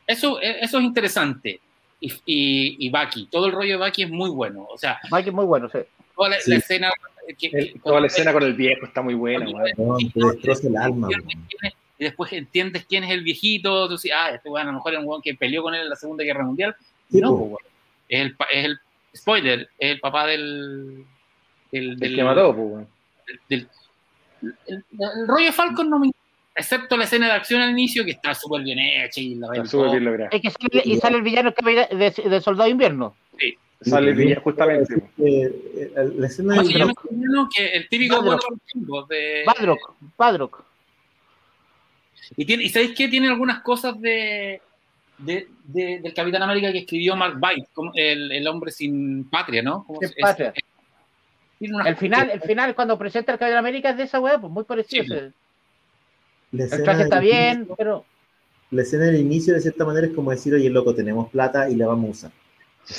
Eso, 0.07 0.41
eh, 0.41 0.57
eso 0.61 0.77
es 0.79 0.83
interesante. 0.83 1.59
Y, 1.99 2.11
y, 2.25 2.87
y 2.87 2.89
Bucky, 2.89 3.27
todo 3.31 3.47
el 3.47 3.51
rollo 3.53 3.79
de 3.79 3.85
Bucky 3.85 4.03
es 4.03 4.09
muy 4.09 4.29
bueno. 4.29 4.67
O 4.69 4.77
sea, 4.77 4.99
Mike 5.11 5.29
es 5.29 5.35
muy 5.35 5.45
bueno, 5.45 5.69
sí. 5.69 5.79
toda 6.15 6.29
la, 6.29 6.39
Sí. 6.39 6.51
la 6.51 6.57
escena. 6.57 6.91
que- 7.39 7.47
el- 7.53 7.81
toda 7.81 7.99
la 8.01 8.05
escena 8.07 8.31
con 8.31 8.43
el 8.43 8.53
viejo 8.53 8.85
está 8.85 9.01
muy 9.01 9.15
buena. 9.15 9.45
te 9.75 10.19
destroza 10.19 10.67
el 10.67 10.77
alma. 10.77 11.07
y 11.97 12.03
después 12.03 12.31
entiendes 12.33 12.85
quién 12.85 13.03
es 13.05 13.09
el 13.11 13.23
viejito, 13.23 13.87
tú 13.87 13.93
dices, 13.93 14.11
ah, 14.13 14.29
este 14.29 14.47
weón 14.49 14.67
a 14.67 14.71
lo 14.71 14.77
mejor 14.77 14.93
es 14.93 14.99
un 14.99 15.05
weón 15.07 15.21
que 15.23 15.33
peleó 15.33 15.63
con 15.63 15.73
él 15.73 15.81
en 15.81 15.89
la 15.89 15.95
Segunda 15.95 16.23
Guerra 16.23 16.43
Mundial. 16.43 16.75
Sí, 17.09 17.19
no, 17.21 17.29
po. 17.29 17.49
pues, 17.51 17.65
es 18.09 18.19
el, 18.21 18.35
pa- 18.35 18.47
es 18.51 18.65
el 18.65 18.79
spoiler, 19.15 19.61
es 19.79 19.91
el 19.93 19.99
papá 20.01 20.27
del 20.27 21.03
del, 21.71 21.91
El 21.93 21.97
del, 21.97 22.15
que 22.15 22.23
mató, 22.23 22.53
pues, 22.55 22.67
weón. 22.67 22.87
del- 23.49 23.67
el, 24.67 24.83
el 24.99 25.27
rollo 25.27 25.45
de 25.45 25.51
Falcon 25.51 25.89
no 25.89 25.97
me 25.97 26.11
excepto 26.55 26.95
la 26.97 27.03
escena 27.03 27.27
de 27.27 27.33
acción 27.33 27.61
al 27.61 27.71
inicio, 27.71 28.03
que 28.05 28.11
está 28.11 28.33
súper 28.33 28.63
bien 28.63 28.79
hecha 28.79 29.19
y 29.21 29.35
la 29.35 29.47
Está 29.53 29.65
súper 29.65 29.91
bien 29.91 30.05
lograda. 30.05 30.29
Es 30.31 30.41
que 30.41 30.49
sale, 30.49 30.81
y 30.85 30.97
sale 30.97 31.17
el 31.17 31.23
villano 31.23 31.53
de, 31.63 32.11
de 32.29 32.41
Soldado 32.41 32.69
Invierno. 32.69 33.15
Sale 33.81 34.11
el 34.11 34.15
villano, 34.15 34.41
justamente. 34.41 34.93
Eh, 35.17 35.51
eh, 35.75 35.91
la 36.17 36.27
escena 36.27 36.55
¿Cómo 36.55 36.63
del 36.63 36.71
se 36.73 36.79
llama 36.79 36.93
Bronco- 36.93 37.01
este 37.03 37.15
villano? 37.15 37.49
Que 37.55 37.67
el 37.67 37.89
típico 37.89 38.15
Badrock. 38.21 38.41
de 38.43 38.49
los 38.51 38.61
tiempos 38.61 39.07
de- 39.09 39.43
Badrock, 39.45 39.93
Badrock. 40.17 40.63
Y, 42.37 42.45
tiene, 42.45 42.63
y 42.63 42.69
sabéis 42.69 42.95
que 42.95 43.07
tiene 43.07 43.27
algunas 43.27 43.61
cosas 43.61 43.99
de, 44.01 44.61
de- 45.19 45.47
de- 45.65 45.99
del 45.99 46.13
Capitán 46.13 46.41
América 46.41 46.71
que 46.71 46.79
escribió 46.79 47.15
Mark 47.15 47.35
Byte, 47.39 47.67
como 47.73 47.91
el, 47.93 48.31
el 48.31 48.47
hombre 48.47 48.71
sin 48.71 49.29
patria, 49.29 49.61
¿no? 49.61 49.83
¿Cómo 49.85 49.99
Sin 49.99 50.09
patria. 50.19 50.53
es- 50.55 50.63
El 51.85 51.95
final, 51.97 52.29
el 52.31 52.41
final 52.41 52.75
cuando 52.75 52.97
presenta 52.97 53.31
el 53.33 53.37
Capitán 53.39 53.59
América 53.59 53.89
es 53.91 53.97
de 53.97 54.03
esa 54.03 54.19
weá, 54.19 54.39
pues 54.39 54.51
muy 54.51 54.63
parecido. 54.63 55.03
Sí. 55.03 55.33
El 56.63 56.67
escena 56.67 56.83
traje 56.83 57.03
está 57.03 57.15
del 57.19 57.25
bien, 57.25 57.53
inicio- 57.57 57.75
pero 57.75 58.05
La 58.71 58.81
escena 58.81 59.05
del 59.05 59.17
inicio, 59.17 59.53
de 59.53 59.61
cierta 59.61 59.85
manera, 59.85 60.07
es 60.07 60.13
como 60.13 60.31
decir, 60.31 60.53
oye, 60.53 60.69
loco, 60.69 60.93
tenemos 60.95 61.29
plata 61.29 61.69
y 61.69 61.75
la 61.75 61.87
vamos 61.87 62.07
a 62.07 62.11
usar. 62.11 62.31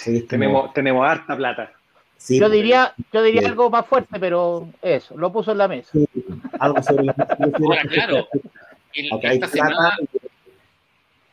Como- 0.05 0.27
Tenemos, 0.29 0.73
tenemos 0.73 1.07
harta 1.09 1.37
plata. 1.37 1.73
sí, 2.17 2.39
yo 2.39 2.47
pues, 2.47 2.53
diría, 2.53 2.95
yo 3.13 3.23
diría 3.23 3.49
algo 3.49 3.69
más 3.71 3.87
fuerte, 3.87 4.19
pero 4.19 4.69
eso, 4.83 5.17
lo 5.17 5.33
puso 5.33 5.53
en 5.53 5.59
la 5.59 5.69
mesa. 5.69 5.91
sí, 5.93 6.07
algo 6.59 6.83
sobre 6.83 7.05
la 7.05 7.15
Ahora, 7.65 7.83
claro, 7.83 8.29
el- 8.95 9.11
esta 9.23 9.49
semana, 9.49 9.97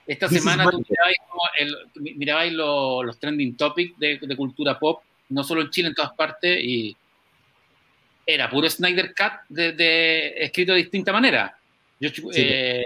esta 0.05 0.27
semana 0.27 0.69
tú 0.69 0.83
mirabais, 0.89 1.17
como 1.29 1.41
el- 1.57 2.15
mirabais 2.17 2.53
lo- 2.53 3.03
los 3.03 3.19
trending 3.19 3.55
topics 3.55 3.97
de, 3.99 4.19
de 4.21 4.35
cultura 4.35 4.77
pop, 4.77 5.01
no 5.29 5.43
solo 5.43 5.61
en 5.61 5.69
Chile, 5.69 5.87
en 5.89 5.95
todas 5.95 6.13
partes, 6.13 6.59
y 6.61 6.95
era 8.25 8.49
puro 8.49 8.69
Snyder 8.69 9.13
Cut 9.15 9.33
de, 9.49 9.71
de- 9.73 10.33
escrito 10.43 10.73
de 10.73 10.79
distinta 10.79 11.11
manera. 11.13 11.57
Yo, 12.09 12.09
Sí. 12.31 12.41
eh, 12.41 12.85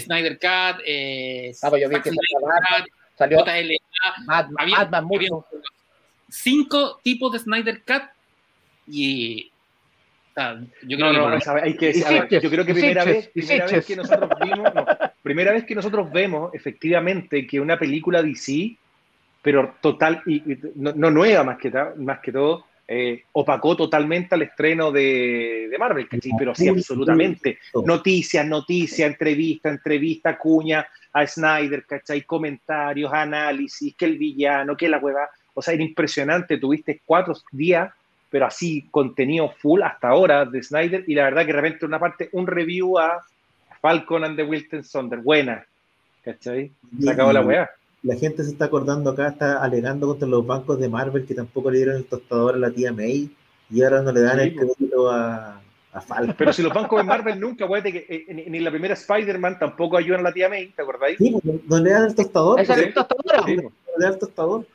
Snyder 0.00 0.38
Cut, 0.38 0.82
eh, 0.86 1.52
Ah, 1.62 1.70
yo 1.78 1.88
vi 1.88 2.00
que 2.00 2.10
Salió 3.16 3.38
JLA, 3.44 3.76
Mad- 4.26 4.48
había- 4.58 4.76
Madman 4.78 5.08
había 5.16 5.28
cinco 6.30 7.00
tipos 7.02 7.32
de 7.32 7.38
Snyder 7.40 7.82
Cut 7.84 8.02
y 8.86 9.50
yo 10.82 10.96
creo 10.96 11.12
No, 11.12 11.30
que 11.38 11.44
no, 11.46 11.52
hay 11.62 11.74
que 11.76 11.86
ver, 11.92 12.28
yo 12.40 12.48
creo 12.50 12.64
que 12.64 12.72
primera 12.72 13.04
vez, 13.04 13.28
primera 13.28 13.66
vez 13.66 13.84
que 13.84 13.96
nosotros 13.96 14.30
vimos, 14.40 14.72
no, 14.72 14.86
primera 15.22 15.52
vez 15.52 15.64
que 15.64 15.74
nosotros 15.74 16.12
vemos 16.12 16.54
efectivamente 16.54 17.44
que 17.44 17.58
una 17.58 17.76
película 17.76 18.22
DC, 18.22 18.76
pero 19.42 19.74
total 19.80 20.22
y, 20.26 20.36
y 20.52 20.58
no, 20.76 20.92
no 20.92 21.10
nueva 21.10 21.42
más 21.42 21.58
que 21.58 21.72
más 21.96 22.20
que 22.20 22.30
todo, 22.30 22.66
eh, 22.90 23.24
opacó 23.32 23.76
totalmente 23.76 24.34
al 24.34 24.42
estreno 24.42 24.90
de, 24.90 25.68
de 25.70 25.78
Marvel, 25.78 26.08
¿cachai? 26.08 26.32
Pero 26.38 26.54
sí, 26.54 26.68
absolutamente. 26.68 27.58
Noticias, 27.84 28.46
noticias, 28.46 29.10
entrevista, 29.10 29.68
entrevista, 29.68 30.38
cuña 30.38 30.88
a 31.12 31.26
Snyder, 31.26 31.84
¿cachai? 31.84 32.22
Comentarios, 32.22 33.12
análisis, 33.12 33.94
que 33.94 34.06
el 34.06 34.16
villano, 34.16 34.74
que 34.74 34.88
la 34.88 34.96
hueva. 34.96 35.28
O 35.52 35.60
sea, 35.60 35.74
era 35.74 35.82
impresionante. 35.82 36.56
Tuviste 36.56 37.02
cuatro 37.04 37.34
días, 37.52 37.92
pero 38.30 38.46
así 38.46 38.88
contenido 38.90 39.50
full 39.50 39.82
hasta 39.82 40.08
ahora 40.08 40.46
de 40.46 40.62
Snyder. 40.62 41.04
Y 41.06 41.14
la 41.14 41.24
verdad 41.24 41.42
que 41.42 41.52
de 41.52 41.60
repente 41.60 41.84
una 41.84 41.98
parte, 41.98 42.30
un 42.32 42.46
review 42.46 42.98
a 42.98 43.22
Falcon 43.82 44.24
and 44.24 44.36
the 44.36 44.44
Wilton 44.44 44.82
Sonder. 44.82 45.18
Buena, 45.18 45.62
¿cachai? 46.24 46.70
Se 46.98 47.10
acabó 47.10 47.34
la 47.34 47.42
weá. 47.42 47.70
La 48.02 48.16
gente 48.16 48.44
se 48.44 48.50
está 48.50 48.66
acordando 48.66 49.10
acá, 49.10 49.28
está 49.28 49.62
alegando 49.62 50.06
contra 50.06 50.28
los 50.28 50.46
bancos 50.46 50.78
de 50.78 50.88
Marvel 50.88 51.26
que 51.26 51.34
tampoco 51.34 51.70
le 51.70 51.78
dieron 51.78 51.96
el 51.96 52.04
tostador 52.04 52.54
a 52.54 52.58
la 52.58 52.70
tía 52.70 52.92
May 52.92 53.30
y 53.70 53.82
ahora 53.82 54.02
no 54.02 54.12
le 54.12 54.20
dan 54.20 54.38
Sí, 54.38 54.44
el 54.44 54.54
crédito 54.54 55.10
a, 55.10 55.60
a 55.92 56.00
Falcon. 56.00 56.34
Pero 56.38 56.52
si 56.52 56.62
los 56.62 56.72
bancos 56.72 56.98
de 56.98 57.04
Marvel 57.04 57.40
nunca, 57.40 57.64
acuérdate 57.64 57.92
que 57.92 58.06
eh, 58.08 58.34
ni, 58.34 58.58
en 58.58 58.64
la 58.64 58.70
primera 58.70 58.94
Spider-Man 58.94 59.58
tampoco 59.58 59.96
ayudan 59.96 60.20
a 60.20 60.24
la 60.24 60.32
tía 60.32 60.48
May, 60.48 60.68
¿te 60.68 60.82
acordáis? 60.82 61.18
Sí, 61.18 61.34
no 61.66 61.78
le 61.80 61.90
dan 61.90 62.04
el 62.04 62.14
tostador, 62.14 62.60
es 62.60 62.68
la 62.68 62.94
tostadora. 62.94 63.42
Sí, 63.44 63.56
no 63.56 63.62
le 63.62 64.04
dan 64.04 64.12
el 64.12 64.18
tostador. 64.18 64.66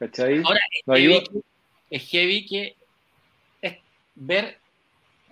¿cachai? 0.00 0.42
Ahora, 0.44 0.60
No 0.86 0.94
heavy 0.94 1.22
es 1.90 2.08
heavy 2.08 2.46
que 2.46 2.76
es 3.60 3.76
ver, 4.14 4.58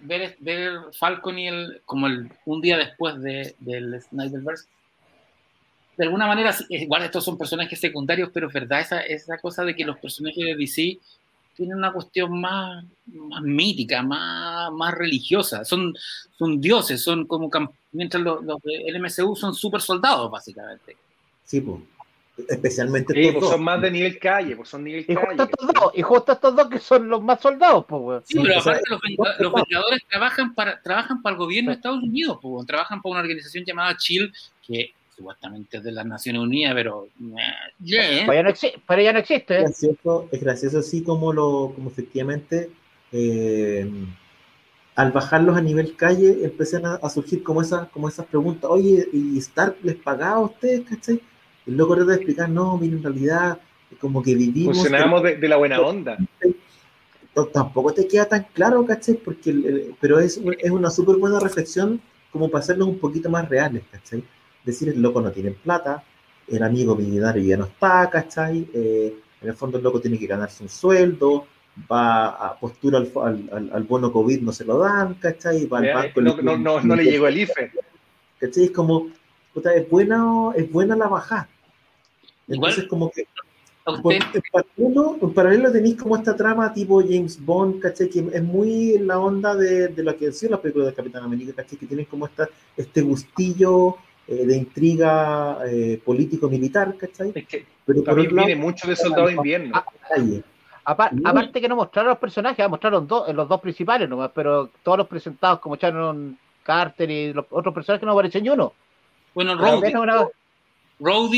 ver, 0.00 0.36
ver 0.40 0.72
Falcon 0.92 1.38
y 1.38 1.48
el, 1.48 1.80
como 1.84 2.06
el, 2.06 2.30
un 2.44 2.60
día 2.60 2.76
después 2.76 3.20
de, 3.20 3.54
del 3.60 4.00
Snyderverse. 4.00 4.68
De 5.98 6.04
alguna 6.04 6.28
manera, 6.28 6.54
igual 6.68 7.02
estos 7.02 7.24
son 7.24 7.36
personajes 7.36 7.80
secundarios, 7.80 8.30
pero 8.32 8.46
es 8.46 8.54
verdad 8.54 8.80
esa, 8.80 9.00
esa 9.00 9.36
cosa 9.38 9.64
de 9.64 9.74
que 9.74 9.84
los 9.84 9.98
personajes 9.98 10.44
de 10.44 10.54
DC 10.54 10.96
tienen 11.56 11.76
una 11.76 11.92
cuestión 11.92 12.40
más, 12.40 12.84
más 13.06 13.42
mítica, 13.42 14.00
más, 14.00 14.70
más 14.72 14.94
religiosa. 14.94 15.64
Son, 15.64 15.92
son 16.38 16.60
dioses, 16.60 17.02
son 17.02 17.26
como 17.26 17.50
mientras 17.90 18.22
los, 18.22 18.44
los 18.44 18.62
del 18.62 19.00
MCU 19.00 19.34
son 19.34 19.52
super 19.54 19.80
soldados, 19.80 20.30
básicamente. 20.30 20.96
Sí, 21.44 21.60
pues. 21.60 21.80
Especialmente 22.48 23.12
Sí, 23.12 23.18
estos 23.20 23.32
pues 23.34 23.42
dos. 23.42 23.50
son 23.54 23.64
más 23.64 23.82
de 23.82 23.90
nivel 23.90 24.16
calle, 24.20 24.54
pues 24.54 24.68
son 24.68 24.84
nivel 24.84 25.00
Y 25.08 25.12
calle. 25.16 25.26
justo 25.26 25.42
estos 25.42 25.66
dos, 25.66 25.92
y 25.96 26.02
justo 26.02 26.32
estos 26.32 26.54
dos 26.54 26.68
que 26.68 26.78
son 26.78 27.08
los 27.08 27.20
más 27.20 27.40
soldados, 27.40 27.84
pues. 27.88 28.22
Sí, 28.26 28.34
Sí, 28.34 28.44
pero 28.44 28.60
aparte 28.60 28.82
los, 28.88 29.00
los 29.40 29.52
Vengadores 29.52 30.00
trabajan 30.08 30.54
para, 30.54 30.80
trabajan 30.80 31.20
para 31.22 31.32
el 31.34 31.38
gobierno 31.40 31.70
de 31.72 31.74
Estados 31.76 32.04
Unidos, 32.04 32.38
pues, 32.40 32.64
trabajan 32.68 33.02
para 33.02 33.10
una 33.10 33.20
organización 33.22 33.64
llamada 33.64 33.96
Chill, 33.96 34.32
que 34.64 34.92
supuestamente 35.18 35.78
es 35.78 35.82
de 35.84 35.92
las 35.92 36.06
Naciones 36.06 36.40
Unidas, 36.40 36.72
pero... 36.74 37.08
eh, 37.20 37.34
yeah. 37.84 38.24
Pero 38.26 38.34
ya 38.34 38.42
no, 38.44 38.54
pero 38.86 39.02
ya 39.02 39.12
no 39.12 39.18
existe. 39.18 39.54
Es 39.56 39.60
¿eh? 39.60 39.64
gracioso, 39.64 40.28
es 40.32 40.40
gracioso 40.40 40.78
así 40.78 41.02
como 41.02 41.32
lo, 41.32 41.72
como 41.74 41.90
efectivamente 41.90 42.70
eh, 43.12 43.90
al 44.94 45.12
bajarlos 45.12 45.56
a 45.56 45.60
nivel 45.60 45.96
calle 45.96 46.44
empiezan 46.44 46.86
a, 46.86 46.94
a 46.94 47.10
surgir 47.10 47.42
como 47.42 47.62
esas, 47.62 47.88
como 47.88 48.08
esas 48.08 48.26
preguntas, 48.26 48.70
oye, 48.70 49.08
¿y 49.12 49.38
Stark 49.38 49.76
les 49.82 49.96
pagaba 49.96 50.36
a 50.36 50.40
ustedes? 50.40 50.82
¿cachai? 50.88 51.20
Loco 51.66 51.94
trata 51.96 52.10
de 52.12 52.16
explicar, 52.16 52.48
no, 52.48 52.76
mira, 52.78 52.96
en 52.96 53.02
realidad, 53.02 53.58
como 54.00 54.22
que 54.22 54.34
vivimos. 54.34 54.76
Funcionábamos 54.76 55.22
de, 55.22 55.36
de 55.36 55.48
la 55.48 55.56
buena 55.56 55.80
onda. 55.80 56.16
No, 57.36 57.44
tampoco 57.46 57.92
te 57.92 58.08
queda 58.08 58.24
tan 58.26 58.46
claro, 58.52 58.84
¿cachai? 58.86 59.14
Porque 59.14 59.50
el- 59.50 59.66
el- 59.66 59.94
pero 60.00 60.18
es, 60.18 60.40
es 60.58 60.70
una 60.70 60.90
súper 60.90 61.16
buena 61.16 61.38
reflexión 61.38 62.00
como 62.32 62.50
para 62.50 62.62
hacerlos 62.64 62.88
un 62.88 62.98
poquito 62.98 63.28
más 63.30 63.48
reales, 63.48 63.82
¿cachai? 63.92 64.22
Decir, 64.64 64.88
el 64.90 65.00
loco 65.00 65.20
no 65.20 65.30
tiene 65.30 65.52
plata, 65.52 66.02
el 66.46 66.62
amigo 66.62 66.94
millonario 66.96 67.42
ya 67.42 67.56
no 67.56 67.64
está, 67.66 68.08
¿cachai? 68.10 68.68
Eh, 68.74 69.14
en 69.40 69.48
el 69.48 69.54
fondo 69.54 69.78
el 69.78 69.84
loco 69.84 70.00
tiene 70.00 70.18
que 70.18 70.26
ganarse 70.26 70.62
un 70.62 70.68
sueldo, 70.68 71.46
va 71.90 72.28
a 72.28 72.58
postura 72.58 72.98
al, 72.98 73.12
al, 73.52 73.70
al- 73.72 73.82
bono 73.84 74.12
COVID, 74.12 74.40
no 74.40 74.52
se 74.52 74.64
lo 74.64 74.78
dan, 74.78 75.14
¿cachai? 75.14 75.66
Va 75.66 75.78
al 75.78 75.84
banco, 75.94 76.20
No, 76.20 76.36
no, 76.42 76.58
no, 76.58 76.80
no 76.80 76.96
le 76.96 77.04
llegó 77.04 77.28
el 77.28 77.38
IFE. 77.38 77.70
¿cachai? 78.40 78.64
Es 78.64 78.70
como, 78.72 79.08
puta, 79.54 79.74
es 79.74 79.88
buena, 79.88 80.50
es 80.56 80.70
buena 80.72 80.96
la 80.96 81.06
bajada. 81.08 81.48
Igual- 82.48 82.70
Entonces, 82.70 82.84
como 82.88 83.10
que 83.10 83.26
en 84.12 84.42
paralelo, 84.52 85.16
en 85.22 85.32
paralelo 85.32 85.72
tenéis 85.72 85.96
como 85.96 86.16
esta 86.16 86.36
trama 86.36 86.74
tipo 86.74 87.00
James 87.00 87.42
Bond, 87.42 87.80
¿cachai? 87.80 88.10
Que 88.10 88.18
es 88.32 88.42
muy 88.42 88.98
la 88.98 89.18
onda 89.18 89.54
de, 89.54 89.88
de 89.88 90.02
lo 90.02 90.14
que 90.16 90.26
han 90.26 90.32
sido 90.34 90.50
las 90.52 90.60
películas 90.60 90.88
de 90.88 90.94
Capitán 90.94 91.24
América, 91.24 91.52
¿cachai? 91.54 91.78
Que 91.78 91.86
tienen 91.86 92.04
como 92.06 92.26
esta, 92.26 92.48
este 92.76 93.00
gustillo 93.02 93.96
eh, 94.28 94.44
de 94.46 94.56
intriga 94.56 95.58
eh, 95.66 96.00
político-militar, 96.04 96.94
¿cachai? 96.98 97.32
Es 97.34 97.46
que 97.46 97.64
Pero 97.86 97.98
por 98.00 98.04
también 98.04 98.36
lado, 98.36 98.46
viene 98.46 98.60
mucho 98.60 98.86
de 98.86 98.94
soldado 98.94 99.26
de 99.26 99.32
invierno. 99.34 99.82
Aparte 100.84 101.60
que 101.60 101.68
no 101.68 101.76
mostraron 101.76 102.10
los 102.10 102.18
personajes, 102.18 102.64
ah, 102.64 102.68
mostraron 102.68 103.06
dos, 103.06 103.32
los 103.34 103.48
dos 103.48 103.60
principales 103.60 104.08
nomás, 104.08 104.30
pero 104.34 104.70
todos 104.82 104.98
los 104.98 105.06
presentados 105.06 105.60
como 105.60 105.76
Sharon 105.76 106.38
Carter 106.62 107.10
y 107.10 107.32
los 107.32 107.46
otros 107.50 107.74
personajes 107.74 108.04
no 108.06 108.12
aparecen 108.12 108.42
ni 108.42 108.50
uno. 108.50 108.72
bueno, 109.34 109.80
menos 109.80 110.02
una- 110.02 110.28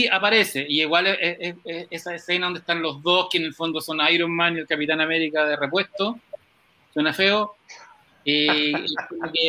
aparece, 0.06 0.64
y 0.68 0.80
igual 0.80 1.06
es, 1.08 1.18
es- 1.20 1.56
es- 1.64 1.86
esa 1.90 2.14
escena 2.14 2.46
donde 2.46 2.60
están 2.60 2.80
los 2.82 3.02
dos, 3.02 3.28
que 3.30 3.38
en 3.38 3.44
el 3.44 3.54
fondo 3.54 3.80
son 3.80 3.98
Iron 4.10 4.34
Man 4.34 4.56
y 4.56 4.60
el 4.60 4.66
Capitán 4.66 5.00
América 5.00 5.44
de 5.44 5.56
repuesto, 5.56 6.18
suena 6.94 7.12
feo. 7.12 7.54
Y, 8.24 8.70
y 8.70 9.48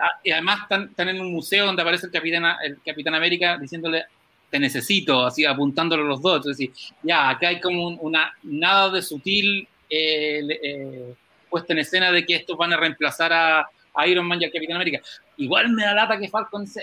ah, 0.00 0.10
y 0.24 0.30
además 0.32 0.60
están, 0.62 0.88
están 0.90 1.08
en 1.08 1.20
un 1.20 1.32
museo 1.32 1.66
donde 1.66 1.82
aparece 1.82 2.06
el 2.06 2.12
Capitán, 2.12 2.44
el 2.64 2.78
Capitán 2.84 3.14
América 3.14 3.56
diciéndole 3.58 4.04
te 4.50 4.58
necesito, 4.58 5.26
así 5.26 5.44
apuntándolo 5.44 6.04
los 6.04 6.22
dos. 6.22 6.36
Entonces, 6.38 6.70
ya, 7.02 7.28
acá 7.28 7.48
hay 7.48 7.60
como 7.60 7.86
un- 7.86 7.98
una 8.00 8.32
nada 8.44 8.90
de 8.90 9.02
sutil 9.02 9.68
eh, 9.90 10.40
eh, 10.62 11.14
puesta 11.50 11.72
en 11.74 11.80
escena 11.80 12.10
de 12.10 12.24
que 12.24 12.34
estos 12.36 12.56
van 12.56 12.72
a 12.72 12.76
reemplazar 12.78 13.32
a, 13.32 13.66
a 13.94 14.06
Iron 14.06 14.26
Man 14.26 14.40
y 14.40 14.46
al 14.46 14.50
Capitán 14.52 14.76
América. 14.76 15.00
Igual 15.36 15.68
me 15.70 15.82
da 15.84 15.94
lata 15.94 16.18
que 16.18 16.28
Falcon 16.28 16.66
se, 16.66 16.82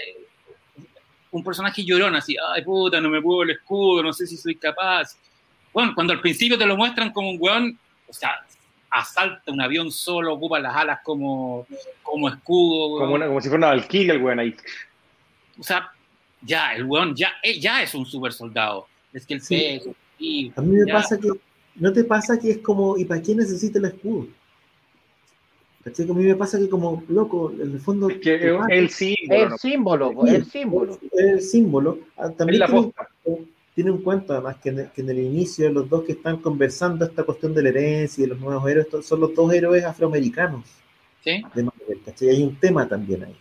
un 1.31 1.43
personaje 1.43 1.83
llorón, 1.83 2.15
así, 2.15 2.35
ay 2.53 2.63
puta, 2.63 3.01
no 3.01 3.09
me 3.09 3.21
puedo 3.21 3.43
el 3.43 3.49
escudo, 3.51 4.01
no 4.03 4.13
sé 4.13 4.25
si 4.27 4.37
soy 4.37 4.55
capaz. 4.55 5.17
Bueno, 5.73 5.93
cuando 5.93 6.13
al 6.13 6.21
principio 6.21 6.57
te 6.57 6.65
lo 6.65 6.77
muestran 6.77 7.11
como 7.11 7.31
un 7.31 7.37
weón, 7.39 7.79
o 8.07 8.13
sea, 8.13 8.45
asalta 8.99 9.51
un 9.51 9.61
avión 9.61 9.91
solo, 9.91 10.33
ocupa 10.33 10.59
las 10.59 10.75
alas 10.75 10.99
como, 11.03 11.67
como 12.03 12.29
escudo. 12.29 12.99
Como, 12.99 13.15
una- 13.15 13.27
como 13.27 13.41
si 13.41 13.49
fuera 13.49 13.67
una 13.67 13.75
Valkyria 13.75 14.13
el 14.13 14.21
weón 14.23 14.39
ahí. 14.39 14.55
o 15.59 15.63
sea, 15.63 15.89
ya, 16.41 16.73
el 16.75 16.83
weón 16.85 17.15
ya, 17.15 17.29
eh, 17.43 17.59
ya 17.59 17.81
es 17.83 17.93
un 17.95 18.05
super 18.05 18.31
soldado. 18.33 18.87
Es 19.13 19.25
que 19.25 19.35
el 19.35 19.41
Sí. 19.41 19.55
peso, 19.55 19.95
y 20.19 20.51
A 20.55 20.61
mí 20.61 20.75
me 20.77 20.85
ya. 20.87 20.93
pasa 20.93 21.17
que, 21.19 21.29
¿no 21.75 21.93
te 21.93 22.03
pasa 22.03 22.37
que 22.39 22.51
es 22.51 22.57
como, 22.59 22.97
¿y 22.97 23.05
para 23.05 23.21
qué 23.21 23.33
necesita 23.35 23.79
el 23.79 23.85
escudo? 23.85 24.27
A 25.85 26.13
mí 26.13 26.23
me 26.23 26.35
pasa 26.35 26.57
que 26.57 26.67
como, 26.67 27.03
loco, 27.09 27.51
en 27.51 27.73
el 27.73 27.79
fondo... 27.79 28.09
Es 28.09 28.17
que 28.19 28.33
es 28.35 28.59
el 28.69 28.89
símbolo. 28.89 29.43
El 29.53 29.59
símbolo, 29.59 30.11
po, 30.13 30.25
el 30.25 30.45
símbolo. 30.45 30.99
Es 31.11 31.25
el 31.25 31.41
símbolo. 31.41 31.99
Ah, 32.17 32.29
También 32.31 32.63
Es 32.63 32.69
la 32.69 32.75
posta. 32.75 33.07
Tiene 33.75 33.91
un 33.91 34.01
cuento, 34.01 34.33
además, 34.33 34.57
que 34.63 34.69
en, 34.69 34.79
el, 34.79 34.91
que 34.91 35.01
en 35.01 35.09
el 35.09 35.19
inicio 35.19 35.69
los 35.71 35.89
dos 35.89 36.03
que 36.05 36.13
están 36.13 36.37
conversando 36.37 37.05
esta 37.05 37.23
cuestión 37.23 37.53
de 37.53 37.61
la 37.63 37.69
herencia 37.69 38.21
y 38.21 38.27
de 38.27 38.33
los 38.33 38.39
nuevos 38.39 38.67
héroes 38.69 38.87
son 39.05 39.19
los 39.19 39.35
dos 39.35 39.53
héroes 39.53 39.83
afroamericanos 39.83 40.65
¿Sí? 41.23 41.43
de 41.53 41.63
Marvel, 41.63 42.01
¿cachai? 42.05 42.29
Hay 42.29 42.43
un 42.43 42.59
tema 42.59 42.87
también 42.87 43.25
ahí 43.25 43.35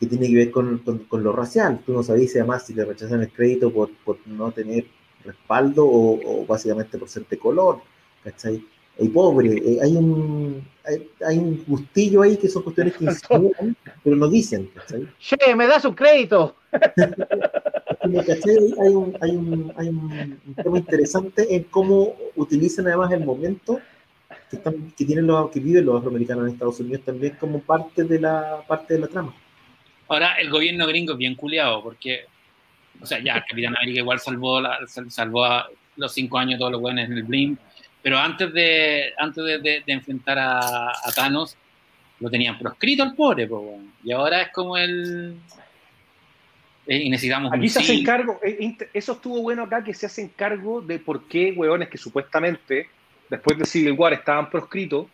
que 0.00 0.06
tiene 0.06 0.28
que 0.28 0.34
ver 0.36 0.50
con, 0.50 0.78
con- 0.78 0.98
con 1.00 1.22
lo 1.22 1.32
racial. 1.32 1.80
Tú 1.84 1.92
no 1.92 2.02
sabías 2.02 2.34
además 2.36 2.64
si 2.66 2.74
le 2.74 2.84
rechazan 2.84 3.20
el 3.22 3.32
crédito 3.32 3.72
por, 3.72 3.90
por 4.04 4.18
no 4.26 4.50
tener 4.52 4.86
respaldo 5.24 5.84
o, 5.86 6.42
o 6.42 6.46
básicamente 6.46 6.96
por 6.98 7.08
ser 7.08 7.26
de 7.28 7.38
color, 7.38 7.80
¿cachai? 8.24 8.64
Y 9.00 9.08
pobre, 9.08 9.54
eh, 9.56 9.78
hay 9.82 9.94
un 9.96 10.66
hay, 10.84 11.08
hay 11.26 11.38
un 11.38 11.64
gustillo 11.66 12.22
ahí 12.22 12.36
que 12.36 12.48
son 12.48 12.62
cuestiones 12.62 12.96
que 12.96 13.04
insinúan, 13.06 13.76
pero 14.02 14.16
no 14.16 14.28
dicen, 14.28 14.70
¿cachai? 14.74 15.06
Che, 15.18 15.54
me 15.54 15.66
das 15.66 15.84
un 15.84 15.94
crédito. 15.94 16.56
Como, 18.00 18.18
¿cachai? 18.24 18.56
Hay, 18.80 18.94
un, 18.94 19.16
hay, 19.20 19.30
un, 19.30 19.72
hay 19.76 19.88
un, 19.88 20.54
tema 20.62 20.78
interesante 20.78 21.54
en 21.54 21.64
cómo 21.64 22.14
utilizan 22.36 22.86
además 22.86 23.10
el 23.12 23.24
momento 23.24 23.80
que, 24.50 24.56
están, 24.56 24.92
que, 24.96 25.04
tienen 25.04 25.26
los, 25.26 25.50
que 25.50 25.60
viven 25.60 25.84
los 25.84 25.96
afroamericanos 25.98 26.46
en 26.46 26.52
Estados 26.52 26.78
Unidos 26.80 27.02
también 27.04 27.36
como 27.40 27.60
parte 27.60 28.04
de 28.04 28.20
la, 28.20 28.62
parte 28.68 28.94
de 28.94 29.00
la 29.00 29.08
trama. 29.08 29.34
Ahora, 30.06 30.34
el 30.34 30.48
gobierno 30.50 30.86
gringo 30.86 31.12
es 31.12 31.18
bien 31.18 31.34
culiado, 31.34 31.82
porque, 31.82 32.20
o 33.00 33.06
sea, 33.06 33.18
ya, 33.22 33.44
Capitán 33.48 33.74
América 33.76 34.00
igual 34.00 34.20
salvó, 34.20 34.60
la, 34.60 34.78
sal- 34.86 35.10
salvó 35.10 35.44
a 35.44 35.68
los 35.96 36.12
cinco 36.14 36.38
años 36.38 36.58
todos 36.58 36.72
los 36.72 36.80
buenos 36.80 37.04
en 37.04 37.12
el 37.12 37.24
Blim, 37.24 37.56
pero 38.00 38.16
antes 38.16 38.52
de, 38.52 39.12
antes 39.18 39.44
de, 39.44 39.58
de- 39.58 39.82
de 39.84 39.92
enfrentar 39.92 40.38
a, 40.38 40.88
a 40.90 41.12
Thanos, 41.14 41.56
lo 42.20 42.30
tenían 42.30 42.58
proscrito 42.58 43.02
al 43.02 43.14
pobre, 43.14 43.46
po, 43.46 43.78
y 44.04 44.12
ahora 44.12 44.42
es 44.42 44.48
como 44.52 44.76
el... 44.76 45.36
eh, 46.88 47.02
y 47.04 47.10
necesitamos 47.10 47.52
un 47.52 47.58
Aquí 47.58 47.68
se 47.68 47.80
hacen 47.80 47.98
sí. 47.98 48.02
cargo, 48.02 48.40
eh, 48.42 48.76
eso 48.94 49.12
estuvo 49.12 49.42
bueno 49.42 49.64
acá, 49.64 49.84
que 49.84 49.92
se 49.92 50.06
hacen 50.06 50.28
cargo 50.34 50.80
de 50.80 50.98
por 50.98 51.28
qué 51.28 51.52
hueones 51.52 51.90
que 51.90 51.98
supuestamente 51.98 52.88
después 53.28 53.58
de 53.58 53.66
Civil 53.66 53.92
War 53.92 54.14
estaban 54.14 54.48
proscritos, 54.48 55.06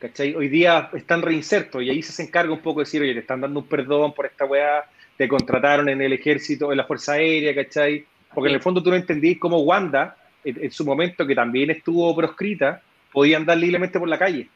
¿cachai? 0.00 0.34
Hoy 0.34 0.48
día 0.48 0.90
están 0.94 1.22
reinsertos 1.22 1.80
y 1.80 1.90
ahí 1.90 2.02
se 2.02 2.10
hacen 2.10 2.26
cargo 2.26 2.54
un 2.54 2.60
poco 2.60 2.80
de 2.80 2.86
decir, 2.86 3.00
oye, 3.02 3.14
te 3.14 3.20
están 3.20 3.40
dando 3.40 3.60
un 3.60 3.66
perdón 3.68 4.12
por 4.12 4.26
esta 4.26 4.44
weá, 4.44 4.84
te 5.16 5.28
contrataron 5.28 5.88
en 5.88 6.02
el 6.02 6.12
ejército, 6.12 6.72
en 6.72 6.78
la 6.78 6.84
Fuerza 6.84 7.12
Aérea, 7.12 7.54
¿cachai? 7.54 8.04
Porque 8.34 8.48
en 8.48 8.56
el 8.56 8.60
fondo 8.60 8.82
tú 8.82 8.90
no 8.90 8.96
entendís 8.96 9.38
cómo 9.38 9.60
Wanda, 9.60 10.16
en, 10.42 10.64
en 10.64 10.72
su 10.72 10.84
momento 10.84 11.24
que 11.24 11.36
también 11.36 11.70
estuvo 11.70 12.16
proscrita, 12.16 12.82
podía 13.12 13.36
andar 13.36 13.58
libremente 13.58 14.00
por 14.00 14.08
la 14.08 14.18
calle, 14.18 14.48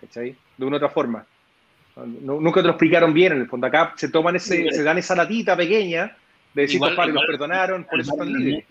¿cachai? 0.00 0.34
De 0.56 0.64
una 0.64 0.76
u 0.76 0.78
otra 0.78 0.88
forma. 0.88 1.26
No- 1.96 2.40
nunca 2.40 2.60
te 2.60 2.66
lo 2.66 2.72
explicaron 2.72 3.14
bien 3.14 3.32
en 3.32 3.40
el 3.42 3.46
fondo. 3.46 3.66
Acá 3.66 3.92
se 3.96 4.08
toman 4.08 4.34
ese, 4.36 4.70
se 4.72 4.82
dan 4.82 4.98
esa 4.98 5.14
latita 5.14 5.56
pequeña 5.56 6.16
de 6.52 6.62
decir, 6.62 6.76
Igual- 6.76 6.90
compadre, 6.90 7.12
los 7.12 7.22
igual- 7.22 7.38
perdonaron, 7.38 7.84
por 7.84 8.00
eso 8.00 8.12
están 8.12 8.32
libres. 8.32 8.64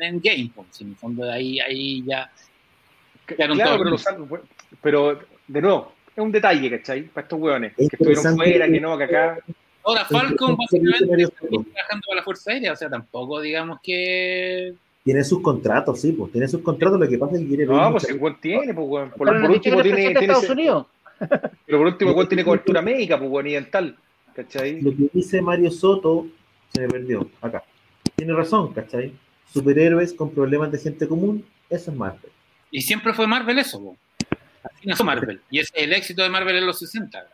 En 0.00 0.20
Game, 0.20 0.50
pues, 0.54 0.80
en 0.80 0.88
el 0.88 0.96
fondo 0.96 1.24
de 1.24 1.32
ahí, 1.32 1.60
ahí 1.60 2.02
ya... 2.04 2.30
Claro, 3.26 3.54
pero, 3.56 3.84
los- 3.90 4.04
pero 4.82 5.18
de 5.46 5.62
nuevo, 5.62 5.92
es 6.14 6.22
un 6.22 6.32
detalle, 6.32 6.68
¿cachai? 6.70 7.02
Para 7.04 7.22
estos 7.24 7.40
hueones, 7.40 7.72
Es 7.76 7.88
que 7.88 7.96
estuvieron 7.96 8.36
fuera, 8.36 8.66
que- 8.66 8.72
que 8.72 8.80
no, 8.80 8.98
que 8.98 9.04
acá. 9.04 9.38
Ahora 9.84 10.04
Falcon 10.06 10.56
básicamente 10.56 11.22
está 11.22 11.36
trabajando 11.38 12.06
para 12.06 12.16
la 12.16 12.22
Fuerza 12.22 12.50
Aérea, 12.50 12.72
o 12.72 12.76
sea, 12.76 12.90
tampoco 12.90 13.40
digamos 13.40 13.78
que... 13.82 14.74
Tiene 15.04 15.22
sus 15.22 15.40
contratos, 15.42 16.00
sí, 16.00 16.12
pues 16.12 16.32
tiene 16.32 16.48
sus 16.48 16.62
contratos, 16.62 16.98
lo 16.98 17.06
que 17.08 17.18
pasa 17.18 17.34
es 17.36 17.42
que 17.42 17.48
quiere 17.48 17.66
No, 17.66 17.92
pues 17.92 18.08
el 18.08 18.18
tiene, 18.40 18.72
pues 18.74 18.86
weón. 18.88 19.10
Por, 19.10 19.28
por 19.40 19.50
último 19.50 19.82
tiene, 19.82 19.96
tiene 19.98 20.20
Estados 20.20 20.44
ese- 20.44 20.52
Unidos. 20.52 20.86
Pero 21.66 21.78
por 21.78 21.86
último 21.86 22.12
weón 22.12 22.28
tiene 22.28 22.44
cobertura 22.44 22.82
médica, 22.82 23.18
pues 23.18 23.46
y 23.46 23.52
dental. 23.52 23.96
¿Cachai? 24.34 24.80
Lo 24.80 24.90
que 24.90 25.08
dice 25.12 25.40
Mario 25.40 25.70
Soto 25.70 26.26
se 26.72 26.80
me 26.80 26.88
perdió 26.88 27.30
acá. 27.40 27.62
Tiene 28.16 28.32
razón, 28.32 28.72
¿cachai? 28.72 29.12
Superhéroes 29.52 30.12
con 30.12 30.30
problemas 30.30 30.72
de 30.72 30.78
gente 30.78 31.06
común, 31.06 31.44
eso 31.70 31.90
es 31.90 31.96
Marvel. 31.96 32.30
Y 32.70 32.82
siempre 32.82 33.14
fue 33.14 33.26
Marvel 33.26 33.58
eso, 33.58 33.80
po. 33.80 33.96
Así 34.64 34.86
nació 34.86 35.04
Marvel. 35.04 35.40
Y 35.50 35.60
es 35.60 35.70
el 35.74 35.92
éxito 35.92 36.22
de 36.22 36.30
Marvel 36.30 36.56
en 36.56 36.66
los 36.66 36.78
60. 36.78 37.26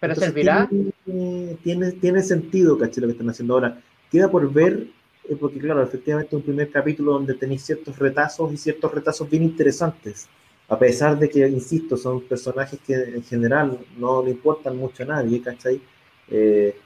Pero 0.00 0.12
Entonces, 0.12 0.24
servirá. 0.34 0.68
Tiene, 0.68 1.54
tiene, 1.62 1.92
tiene 1.92 2.22
sentido, 2.22 2.76
¿cachai? 2.78 3.02
Lo 3.02 3.06
que 3.08 3.12
están 3.12 3.30
haciendo 3.30 3.54
ahora. 3.54 3.78
Queda 4.10 4.30
por 4.30 4.52
ver, 4.52 4.88
eh, 5.28 5.36
porque 5.38 5.58
claro, 5.58 5.82
efectivamente 5.82 6.34
un 6.34 6.42
primer 6.42 6.70
capítulo 6.70 7.12
donde 7.12 7.34
tenéis 7.34 7.62
ciertos 7.62 7.98
retazos 7.98 8.52
y 8.52 8.56
ciertos 8.56 8.92
retazos 8.92 9.28
bien 9.30 9.44
interesantes. 9.44 10.28
A 10.68 10.78
pesar 10.78 11.18
de 11.18 11.28
que, 11.28 11.46
insisto, 11.46 11.96
son 11.96 12.22
personajes 12.22 12.80
que 12.84 12.94
en 12.94 13.22
general 13.22 13.78
no 13.96 14.22
le 14.24 14.30
importan 14.32 14.76
mucho 14.76 15.04
a 15.04 15.06
nadie, 15.06 15.40
¿cachai? 15.40 15.80
Eh, 16.28 16.76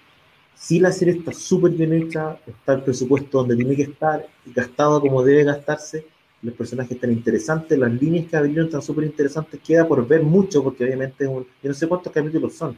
sí 0.55 0.79
la 0.79 0.93
serie 0.93 1.15
está 1.15 1.33
súper 1.33 1.73
bien 1.73 1.95
hecha, 1.95 2.39
está 2.47 2.75
el 2.75 2.83
presupuesto 2.83 3.39
donde 3.39 3.57
tiene 3.57 3.75
que 3.75 3.83
estar, 3.85 4.27
gastado 4.47 5.01
como 5.01 5.23
debe 5.23 5.45
gastarse, 5.45 6.07
los 6.43 6.55
personajes 6.55 6.93
están 6.93 7.13
interesantes, 7.13 7.79
las 7.79 7.93
líneas 7.93 8.27
que 8.29 8.37
abrieron 8.37 8.67
están 8.67 8.83
súper 8.83 9.05
interesantes, 9.05 9.59
queda 9.67 9.87
por 9.89 10.07
ver 10.07 10.23
mucho, 10.23 10.63
porque 10.63 10.85
obviamente 10.85 11.25
es 11.25 11.31
un, 11.31 11.45
yo 11.63 11.69
no 11.69 11.75
sé 11.75 11.87
cuántos 11.89 12.13
capítulos 12.13 12.55
son, 12.55 12.77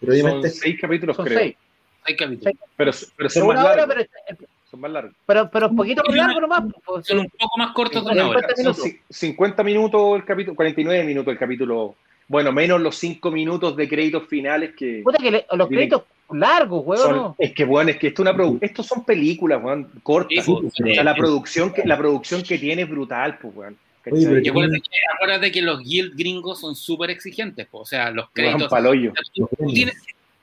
pero 0.00 0.12
Son 0.12 0.22
obviamente 0.26 0.50
seis 0.50 0.76
capítulos, 0.80 1.16
Son 1.16 1.24
creo. 1.24 1.38
seis. 1.38 1.56
Hay 2.04 2.16
capítulos. 2.16 2.54
Pero, 2.76 2.90
pero 3.16 3.30
son 3.30 3.42
Son 3.42 3.54
más 3.54 3.64
hora, 3.64 3.86
largos. 3.86 4.06
pero, 4.26 4.48
Son 4.72 4.80
más 4.80 4.90
largos. 4.90 5.12
pero, 5.26 5.50
pero 5.52 5.68
un 5.68 5.76
poquito 5.76 6.02
más 6.06 6.16
largo 6.16 6.40
nomás. 6.40 6.64
pues, 6.84 7.06
Son 7.06 7.18
un 7.18 7.28
poco 7.38 7.58
más 7.58 7.72
cortos 7.72 8.04
de 8.06 8.10
una 8.12 8.28
hora. 8.28 8.40
50 8.40 8.56
Son 8.56 8.64
minutos. 8.64 8.84
ci- 8.86 9.00
50 9.10 9.62
minutos 9.62 10.16
el 10.16 10.24
capítulo, 10.24 10.56
49 10.56 11.04
minutos 11.04 11.30
el 11.32 11.38
capítulo. 11.38 11.94
Bueno, 12.26 12.52
menos 12.52 12.80
los 12.80 12.96
5 12.96 13.30
minutos 13.30 13.76
de 13.76 13.86
créditos 13.86 14.26
finales 14.28 14.72
que. 14.74 15.02
Puta 15.04 15.18
que 15.18 15.30
le- 15.30 15.46
los 15.52 15.68
créditos 15.68 16.04
largos, 16.30 16.82
weón. 16.86 17.02
son- 17.02 17.16
¿no? 17.16 17.36
es 17.38 17.52
que, 17.52 17.64
bueno, 17.66 17.90
es 17.90 17.98
que 17.98 18.06
esto 18.06 18.22
es 18.22 18.30
una 18.30 18.38
produ- 18.38 18.58
estos 18.62 18.86
son 18.86 19.04
películas, 19.04 19.62
weón, 19.62 19.90
cortas. 20.02 20.42
Sí, 20.42 20.54
pues, 20.58 20.72
o 20.80 20.94
sea, 20.94 21.04
la 21.04 21.14
producción 21.14 21.70
que, 21.74 21.82
la 21.84 21.98
producción 21.98 22.42
que 22.42 22.56
tiene 22.58 22.82
es 22.82 22.88
brutal, 22.88 23.36
pues, 23.42 23.54
weón. 23.54 23.76
Oye, 24.10 24.26
pero 24.26 24.50
acuérdate 24.50 24.80
que, 24.80 24.88
acuérdate 25.14 25.52
que 25.52 25.62
los 25.62 25.80
guild 25.84 26.16
gringos 26.16 26.58
son 26.60 26.74
súper 26.74 27.10
exigentes, 27.10 27.66
po. 27.66 27.80
o 27.80 27.84
sea, 27.84 28.10
los 28.10 28.30
créditos. 28.32 28.72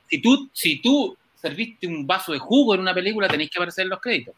si, 0.07 0.21
tú, 0.21 0.49
si 0.53 0.81
tú 0.81 1.17
serviste 1.41 1.87
un 1.87 2.05
vaso 2.05 2.31
de 2.33 2.39
jugo 2.39 2.75
en 2.75 2.81
una 2.81 2.93
película, 2.93 3.27
tenéis 3.27 3.49
que 3.49 3.57
aparecer 3.59 3.83
en 3.83 3.89
los 3.89 3.99
créditos. 4.01 4.35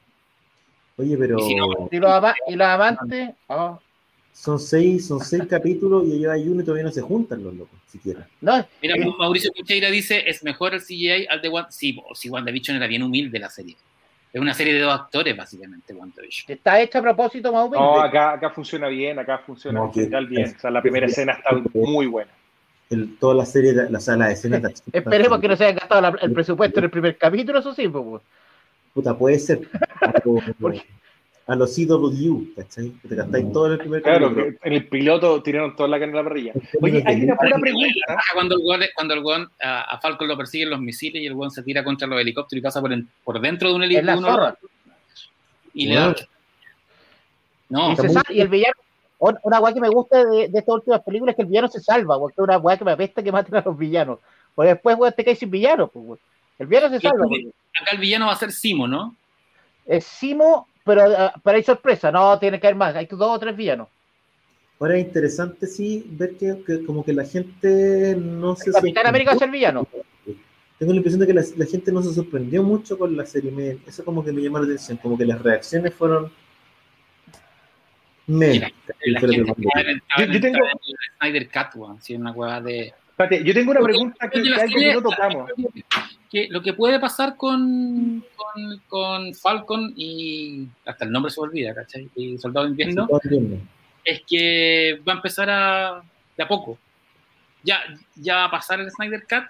Oye, 0.98 1.18
pero 1.18 1.40
Y 1.40 1.42
si 1.44 1.56
no- 1.56 1.90
Y 1.92 1.98
los, 1.98 2.12
ama- 2.12 2.36
y 2.48 2.56
los 2.56 2.68
amantes. 2.68 3.30
ah, 3.50 3.80
son 4.34 4.60
seis, 4.60 5.08
son 5.08 5.20
seis 5.20 5.44
capítulos 5.50 6.04
y 6.08 6.20
ya 6.22 6.32
hay 6.34 6.48
uno 6.48 6.62
y 6.62 6.64
todavía 6.64 6.86
no 6.86 6.92
se 6.92 7.02
juntan 7.02 7.44
los 7.44 7.54
locos, 7.56 7.78
siquiera. 7.88 8.28
no, 8.42 8.66
Mira, 8.82 8.96
Eh. 8.98 9.14
Mauricio 9.18 9.52
Cucheira 9.52 9.90
dice, 9.90 10.24
es 10.28 10.44
mejor 10.44 10.74
el 10.74 10.82
CGI 10.82 11.28
al 11.30 11.42
de 11.42 11.50
One... 11.50 11.68
Sí, 11.70 11.94
po, 11.94 12.14
si 12.16 12.30
WandaVision 12.30 12.78
era 12.78 12.88
bien 12.88 13.04
humilde 13.04 13.40
la 13.40 13.50
serie. 13.50 13.76
Es 14.32 14.40
una 14.40 14.54
serie 14.54 14.74
de 14.74 14.80
dos 14.80 14.94
actores, 14.94 15.36
básicamente, 15.36 15.94
WandaVision. 15.94 16.46
está 16.56 16.80
hecha 16.80 17.00
a 17.00 17.02
propósito 17.02 17.52
más 17.52 17.66
o 17.66 17.70
menos. 17.70 17.86
No, 17.86 18.00
acá, 18.02 18.34
acá 18.34 18.50
funciona 18.52 18.88
bien, 18.88 19.20
acá 19.20 19.40
funciona 19.40 19.80
No, 19.80 19.86
en 19.88 19.92
que- 19.92 20.00
general 20.02 20.28
bien. 20.28 20.56
O 20.56 20.60
sea, 20.60 20.72
la 20.72 20.82
primera 20.82 21.08
escena 21.08 21.34
está 21.34 21.50
muy 21.74 22.06
buena. 22.06 22.32
El, 22.92 23.18
toda 23.18 23.34
la 23.34 23.46
serie, 23.46 23.74
la, 23.74 23.90
la, 23.90 24.18
la 24.18 24.32
escena 24.32 24.60
de. 24.60 24.74
Esperemos 24.94 25.40
que 25.40 25.48
no 25.48 25.56
se 25.56 25.64
hayan 25.66 25.78
gastado 25.78 26.02
la- 26.02 26.18
el 26.22 26.32
presupuesto 26.34 26.80
en 26.80 26.84
el 26.86 26.92
primer 26.92 27.18
capítulo, 27.18 27.58
eso 27.60 27.74
sí, 27.74 27.88
pues. 27.88 28.22
Puta, 28.94 29.18
puede 29.18 29.40
ser. 29.40 29.62
Algo- 30.02 30.42
a 31.48 31.56
los 31.56 31.76
CW, 31.76 32.54
¿cachai? 32.56 32.92
Que 33.02 33.08
te 33.10 33.16
gastáis 33.16 33.52
todo 33.52 33.66
en 33.68 33.72
el 33.74 33.78
primer 33.80 34.02
Claro, 34.04 34.30
capítulo. 34.30 34.58
que 34.62 34.68
en 34.68 34.74
el 34.74 34.88
piloto 34.88 35.42
tiraron 35.42 35.76
toda 35.76 35.90
la 35.90 36.00
carne 36.00 36.14
a 36.14 36.18
la 36.22 36.24
parrilla. 36.30 36.54
Oye, 36.82 37.04
hay 37.06 37.24
una 37.24 37.36
pura 37.36 37.58
pregunta. 37.60 38.00
Cuando 38.34 38.56
el 38.56 38.62
weón, 38.64 38.82
cuando 38.96 39.14
el 39.16 39.20
weón, 39.24 39.50
a, 39.62 39.82
a 39.82 40.00
Falcon 40.00 40.28
lo 40.28 40.38
persiguen 40.38 40.70
los 40.70 40.80
misiles 40.80 41.22
y 41.22 41.26
el 41.26 41.34
weón 41.34 41.52
se 41.52 41.64
tira 41.64 41.84
contra 41.84 42.08
los 42.08 42.20
helicópteros 42.22 42.60
y 42.60 42.64
pasa 42.64 42.80
por, 42.80 42.94
en- 42.94 43.10
por 43.24 43.40
dentro 43.42 43.70
de 43.70 43.76
un 43.76 43.84
helicóptero 43.84 44.58
y 45.74 45.88
le 45.88 45.96
da... 45.96 46.16
No, 47.70 47.94
Y, 47.94 47.96
se 47.96 48.08
y 48.34 48.42
el 48.42 48.48
villano, 48.50 48.74
una 49.22 49.60
weá 49.60 49.74
que 49.74 49.80
me 49.80 49.90
gusta 49.90 50.26
de, 50.26 50.48
de 50.48 50.60
estas 50.60 50.76
últimas 50.76 51.02
películas 51.04 51.34
es 51.34 51.36
que 51.38 51.42
el 51.44 51.48
villano 51.48 51.68
se 51.68 51.80
salva, 51.80 52.18
porque 52.18 52.34
es 52.38 52.44
una 52.44 52.58
weá 52.58 52.78
que 52.78 52.86
me 52.86 52.92
apesta 52.92 53.22
que 53.22 53.32
maten 53.32 53.56
a 53.56 53.62
los 53.62 53.78
villanos. 53.78 54.20
Pues 54.56 54.70
después, 54.70 54.98
weón, 54.98 55.14
te 55.16 55.24
caes 55.24 55.38
sin 55.38 55.52
villano, 55.52 55.88
pues, 55.88 56.06
weón. 56.06 56.20
El 56.58 56.68
villano 56.68 56.90
se 56.90 57.00
salva, 57.00 57.26
weón. 57.28 57.54
acá 57.80 57.92
el 57.92 58.00
villano 58.00 58.26
va 58.28 58.34
a 58.34 58.38
ser 58.38 58.52
Simo, 58.52 58.88
¿no? 58.88 59.16
Es 59.86 60.06
Simo, 60.06 60.68
pero, 60.84 61.04
ah, 61.04 61.34
pero 61.44 61.58
hay 61.58 61.64
sorpresa, 61.64 62.12
no 62.12 62.40
tiene 62.40 62.60
que 62.60 62.68
haber 62.68 62.78
más, 62.78 62.96
hay 62.96 63.06
dos 63.06 63.22
o 63.22 63.40
tres 63.40 63.56
villanos. 63.56 63.88
Ahora 64.80 64.98
es 64.98 65.06
interesante, 65.06 65.68
sí, 65.68 66.04
ver 66.10 66.36
que, 66.38 66.64
que 66.66 66.84
como 66.84 67.06
que 67.06 67.14
la 67.14 67.24
gente 67.24 68.16
no 68.16 68.56
se 68.56 68.72
El 68.72 68.74
Capitán 68.74 69.06
América 69.06 69.32
va 69.32 69.36
a 69.36 69.40
ser 69.40 69.52
villano. 69.52 69.88
Tengo 70.80 70.94
la 70.94 70.98
impresión 70.98 71.20
de 71.20 71.28
que 71.28 71.34
la, 71.36 71.44
la 71.58 71.66
gente 71.68 71.92
no 71.92 72.02
se 72.02 72.12
sorprendió 72.12 72.64
mucho 72.64 72.98
con 72.98 73.16
la 73.16 73.24
serie. 73.28 73.78
eso 73.86 74.04
como 74.04 74.26
que 74.26 74.32
me 74.32 74.42
llamó 74.42 74.58
la 74.58 74.66
atención. 74.66 74.98
Como 74.98 75.16
que 75.16 75.26
las 75.26 75.40
reacciones 75.40 75.94
fueron... 75.94 76.32
Me, 78.28 78.60
La 78.60 79.20
Yo- 80.18 80.26
yo 80.26 80.34
en- 80.34 80.42
tengo- 80.42 80.60
Snyder 81.20 81.50
sí, 82.02 82.16
una 82.16 82.32
de... 82.62 82.94
Espérate, 83.10 83.44
yo 83.44 83.54
tengo 83.54 83.72
una 83.72 83.82
pregunta 83.82 84.30
que, 84.30 84.42
serie- 84.68 84.94
no 84.94 85.02
tocamos. 85.02 85.52
que 86.32 86.48
lo 86.50 86.62
que 86.62 86.74
puede 86.74 87.00
pasar 87.00 87.36
con, 87.36 88.24
con, 88.36 88.82
con 88.88 89.34
Falcon 89.36 89.94
y 89.96 90.68
hasta 90.86 91.06
el 91.06 91.12
nombre 91.12 91.32
se 91.32 91.42
me 91.42 91.48
olvida, 91.48 91.76
¿cachai? 91.76 92.10
Y 92.16 92.38
Soldado 92.38 92.66
de 92.66 92.72
Invierno, 92.72 93.08
es 94.04 94.22
que 94.28 95.00
va 95.08 95.14
a 95.14 95.16
empezar 95.18 95.50
a 95.50 96.02
de 96.38 96.44
a 96.44 96.48
poco. 96.48 96.78
ya, 97.64 97.80
ya 98.16 98.36
va 98.38 98.46
a 98.46 98.52
pasar 98.52 98.80
el 98.80 98.90
Snyder 98.90 99.24
Cut. 99.30 99.44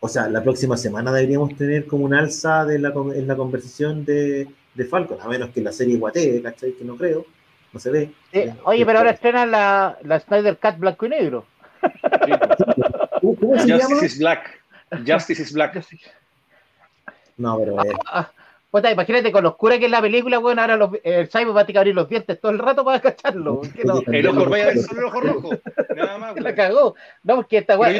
O 0.00 0.08
sea, 0.08 0.28
la 0.28 0.42
próxima 0.42 0.76
semana 0.76 1.12
deberíamos 1.12 1.56
tener 1.56 1.86
como 1.86 2.04
un 2.04 2.14
alza 2.14 2.64
de 2.64 2.78
la, 2.78 2.92
en 3.14 3.26
la 3.26 3.36
conversación 3.36 4.04
de, 4.04 4.48
de 4.74 4.84
Falcon, 4.84 5.18
a 5.20 5.28
menos 5.28 5.50
que 5.50 5.60
la 5.60 5.72
serie 5.72 5.96
guatee, 5.96 6.42
¿cachai? 6.42 6.72
Que 6.72 6.84
no 6.84 6.96
creo, 6.96 7.26
no 7.72 7.80
se 7.80 7.90
ve. 7.90 8.10
Eh, 8.32 8.54
oye, 8.64 8.84
pero 8.86 8.98
ahora 8.98 9.10
estrena 9.10 9.44
la, 9.46 9.98
la 10.02 10.20
Snyder 10.20 10.56
Cut 10.58 10.78
blanco 10.78 11.06
y 11.06 11.08
negro. 11.10 11.46
¿Cómo, 13.20 13.36
cómo 13.36 13.58
se 13.58 13.72
Justice 13.72 13.78
llama? 13.94 14.06
is 14.06 14.18
Black. 14.18 14.60
Justice 15.06 15.42
is 15.42 15.52
Black. 15.52 15.84
No, 17.36 17.58
pero 17.58 17.82
es, 17.82 17.92
Ah, 18.06 18.30
puta, 18.70 18.90
imagínate 18.90 19.32
con 19.32 19.42
lo 19.42 19.50
oscura 19.50 19.78
que 19.78 19.86
es 19.86 19.90
la 19.90 20.00
película, 20.00 20.38
bueno, 20.38 20.60
ahora 20.60 20.76
los, 20.76 20.90
el 21.02 21.28
Cyber 21.28 21.56
va 21.56 21.62
a 21.62 21.64
tener 21.66 21.72
que 21.74 21.78
abrir 21.78 21.94
los 21.94 22.08
dientes 22.08 22.40
todo 22.40 22.52
el 22.52 22.58
rato 22.58 22.84
para 22.84 23.00
cacharlo. 23.00 23.62
no, 23.84 24.02
El 24.06 24.26
ojo, 24.28 24.48
vaya 24.48 24.64
a 24.64 24.66
ver 24.68 24.78
solo 24.78 25.00
el 25.00 25.06
ojo 25.06 25.20
rojo. 25.20 25.50
Nada 25.96 26.18
más. 26.18 26.36
la 26.36 26.42
weón. 26.42 26.54
cagó. 26.56 26.94
No, 27.24 27.36
porque 27.36 27.58
esta 27.58 27.78
weá. 27.78 27.90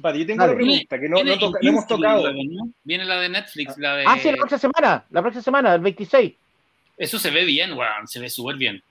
Pero 0.00 0.16
yo 0.16 0.26
tengo 0.26 0.40
Dale. 0.40 0.52
una 0.54 0.62
pregunta 0.64 0.98
que 1.00 1.08
no, 1.08 1.22
no, 1.24 1.38
toca- 1.38 1.58
no 1.62 1.68
Invincible 1.68 1.68
hemos 1.68 1.86
tocado. 1.86 2.32
Viene 2.84 3.04
la 3.04 3.20
de 3.20 3.28
Netflix, 3.28 3.76
la 3.78 3.96
de. 3.96 4.04
Ah, 4.06 4.18
sí, 4.18 4.30
la 4.30 4.36
próxima 4.36 4.58
semana. 4.58 5.04
La 5.10 5.20
próxima 5.22 5.42
semana, 5.42 5.74
el 5.74 5.80
26. 5.80 6.32
Eso 6.96 7.18
se 7.18 7.30
ve 7.30 7.44
bien, 7.44 7.72
weón. 7.72 8.08
Se 8.08 8.18
ve 8.20 8.30
súper 8.30 8.56
bien. 8.56 8.82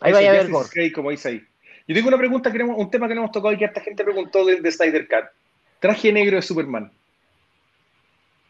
Ahí 0.00 0.12
vaya 0.12 0.30
a 0.30 0.32
ver 0.32 0.48
como 0.92 1.10
dice 1.10 1.28
ahí. 1.28 1.42
Yo 1.86 1.94
tengo 1.94 2.08
una 2.08 2.18
pregunta, 2.18 2.50
que 2.52 2.58
no 2.58 2.64
un 2.76 2.90
tema 2.90 3.06
que 3.08 3.14
no 3.14 3.20
hemos 3.22 3.32
tocado 3.32 3.52
y 3.54 3.58
que 3.58 3.64
esta 3.64 3.80
gente 3.80 4.02
preguntó 4.04 4.44
de, 4.44 4.60
de 4.60 4.72
Snyder 4.72 5.06
Cut. 5.08 5.24
Traje 5.80 6.12
negro 6.12 6.36
de 6.36 6.42
Superman. 6.42 6.90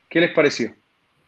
¿Qué 0.09 0.21
les 0.21 0.33
pareció? 0.33 0.75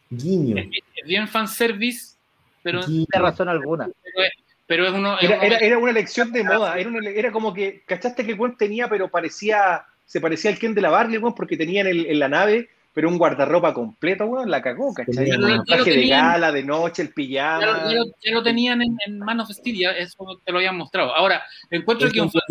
guiño. 0.09 0.57
Es, 0.57 1.07
bien- 1.07 1.27
fanservice, 1.27 2.15
pero, 2.61 2.81
guiño. 2.85 3.05
Tiene 3.09 3.25
razón 3.29 3.49
alguna. 3.49 3.89
pero, 4.03 4.25
es, 4.25 4.31
pero 4.67 4.85
es 4.87 4.93
uno. 4.93 5.17
es 5.17 5.23
Era, 5.23 5.35
uno- 5.37 5.43
era, 5.45 5.57
era 5.57 5.77
una 5.77 5.91
elección 5.91 6.31
de 6.31 6.43
moda. 6.43 6.77
Era, 6.77 6.89
una- 6.89 7.09
era 7.09 7.31
como 7.31 7.53
que, 7.53 7.83
¿cachaste 7.85 8.25
que 8.25 8.31
el 8.33 8.39
weón 8.39 8.57
tenía, 8.57 8.87
pero 8.87 9.09
parecía, 9.09 9.85
se 10.05 10.21
parecía 10.21 10.51
al 10.51 10.57
Ken 10.59 10.73
de 10.73 10.81
la 10.81 10.89
Barley, 10.89 11.17
weón, 11.17 11.35
porque 11.35 11.57
tenía 11.57 11.81
en, 11.81 11.87
el- 11.87 12.05
en 12.05 12.19
la 12.19 12.29
nave, 12.29 12.69
pero 12.93 13.09
un 13.09 13.17
guardarropa 13.17 13.73
completo, 13.73 14.25
weón, 14.25 14.51
la 14.51 14.61
cagó, 14.61 14.93
¿cachai? 14.93 15.27
Ya 15.27 15.37
lo 15.37 15.63
traje 15.63 15.89
de 15.89 15.95
tenían. 15.97 16.27
gala, 16.27 16.51
de 16.51 16.63
noche, 16.63 17.01
el 17.01 17.07
ya, 17.07 17.11
lo, 17.11 17.15
pijama. 17.15 17.61
ya 17.89 17.95
lo- 17.95 18.05
ya 18.23 18.31
lo 18.31 18.43
tenían 18.43 18.81
en, 18.81 18.95
en 19.05 19.19
Man 19.19 19.39
of 19.39 19.49
Steel, 19.49 19.77
ya 19.77 19.91
eso 19.91 20.39
te 20.45 20.51
lo 20.51 20.59
habían 20.59 20.77
mostrado. 20.77 21.13
Ahora, 21.15 21.43
encuentro 21.69 22.09
que 22.11 22.21
un 22.21 22.31
por 22.31 22.41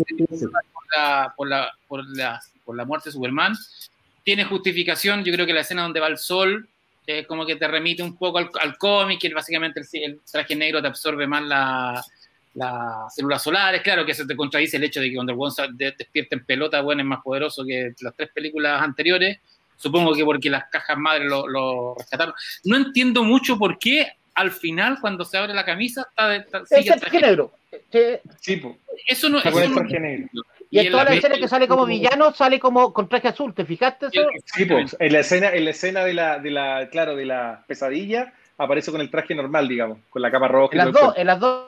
la, 0.97 1.33
por, 1.35 1.47
la, 1.47 1.71
por, 1.87 2.05
la, 2.17 2.39
por 2.65 2.75
la 2.75 2.85
muerte 2.85 3.09
de 3.09 3.13
Superman 3.13 3.53
tiene 4.23 4.43
justificación. 4.45 5.23
Yo 5.23 5.33
creo 5.33 5.45
que 5.45 5.53
la 5.53 5.61
escena 5.61 5.83
donde 5.83 5.99
va 5.99 6.07
el 6.07 6.17
sol 6.17 6.67
es 7.05 7.27
como 7.27 7.45
que 7.45 7.55
te 7.55 7.67
remite 7.67 8.01
un 8.03 8.17
poco 8.17 8.37
al, 8.37 8.49
al 8.61 8.77
cómic, 8.77 9.19
que 9.19 9.33
básicamente 9.33 9.81
el, 9.81 10.03
el 10.03 10.19
traje 10.29 10.55
negro 10.55 10.81
te 10.81 10.87
absorbe 10.87 11.27
más 11.27 11.43
la- 11.43 12.03
las 12.55 13.15
células 13.15 13.41
solares. 13.41 13.81
Claro 13.81 14.05
que 14.05 14.11
eso 14.11 14.25
te 14.27 14.35
contradice 14.35 14.77
el 14.77 14.83
hecho 14.83 15.01
de 15.01 15.09
que 15.09 15.15
Wonder 15.17 15.35
Woman 15.35 15.51
sa- 15.51 15.67
de- 15.67 15.91
despierta 15.97 16.35
en 16.35 16.45
pelota, 16.45 16.81
bueno, 16.81 17.01
es 17.01 17.07
más 17.07 17.21
poderoso 17.23 17.63
que 17.65 17.93
las 18.01 18.15
tres 18.15 18.29
películas 18.33 18.81
anteriores. 18.81 19.39
Supongo 19.75 20.13
que 20.13 20.23
porque 20.23 20.49
las 20.49 20.65
cajas 20.69 20.97
madres 20.97 21.27
lo, 21.29 21.47
lo 21.47 21.95
rescataron. 21.95 22.33
No 22.63 22.77
entiendo 22.77 23.23
mucho 23.23 23.57
por 23.57 23.77
qué 23.79 24.07
al 24.35 24.51
final, 24.51 24.97
cuando 25.01 25.25
se 25.25 25.37
abre 25.37 25.53
la 25.53 25.65
camisa, 25.65 26.05
está, 26.09 26.27
de- 26.29 26.37
está- 26.37 26.65
sigue 26.65 26.81
Es 26.81 26.87
el 26.91 26.99
traje 26.99 27.19
negro. 27.21 27.51
Sí. 28.39 28.61
Eso 29.07 29.29
no 29.29 29.39
eso 29.39 29.49
no- 29.69 29.83
negro. 29.83 30.29
Y 30.73 30.79
en 30.79 30.87
en 30.87 30.91
todas 30.91 31.05
la 31.05 31.11
las 31.11 31.19
escenas 31.19 31.37
que 31.37 31.47
sale 31.47 31.67
como 31.67 31.85
villano, 31.85 32.33
sale 32.33 32.59
como 32.59 32.93
con 32.93 33.07
traje 33.07 33.27
azul. 33.27 33.53
¿Te 33.53 33.63
fijaste 33.63 34.07
eso? 34.07 34.25
Sí, 34.55 34.65
po. 34.65 34.77
En 34.97 35.13
la 35.13 35.19
escena, 35.19 35.51
en 35.51 35.65
la 35.65 35.69
escena 35.69 36.03
de 36.03 36.15
la, 36.15 36.39
de 36.39 36.49
la, 36.49 36.89
claro, 36.89 37.15
de 37.15 37.27
la 37.27 37.63
pesadilla, 37.67 38.33
aparece 38.57 38.91
con 38.91 38.99
el 38.99 39.11
traje 39.11 39.35
normal, 39.35 39.67
digamos, 39.67 39.99
con 40.09 40.23
la 40.23 40.31
capa 40.31 40.47
roja. 40.47 40.73
En 40.73 40.81
y 40.81 40.85
las 40.85 40.91
dos, 40.91 41.13
en 41.15 41.27
las 41.27 41.39
dos. 41.39 41.67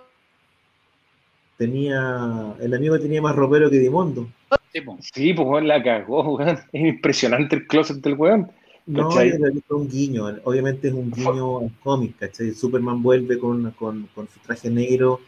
Tenía, 1.56 2.56
el 2.60 2.74
amigo 2.74 3.00
tenía 3.00 3.22
más 3.22 3.36
ropero 3.36 3.70
que 3.70 3.78
Dimondo. 3.78 4.28
Sí, 4.74 4.82
po. 4.82 4.98
Sí, 5.00 5.34
pues 5.36 5.64
la 5.64 5.84
cagó, 5.84 6.38
weón. 6.38 6.58
Es 6.74 6.82
impresionante 6.82 7.58
el 7.58 7.68
closet 7.68 7.98
del 7.98 8.16
weón. 8.16 8.52
No, 8.88 9.12
fue 9.12 9.32
un 9.70 9.88
guiño, 9.88 10.26
obviamente 10.46 10.88
es 10.88 10.96
un 10.96 11.12
guiño 11.12 11.60
al 11.60 11.72
cómic, 11.84 12.18
¿cachai? 12.18 12.54
Superman 12.56 13.04
vuelve 13.04 13.38
con, 13.38 13.70
con, 13.72 14.10
con 14.16 14.28
su 14.28 14.40
traje 14.40 14.72
negro 14.72 15.22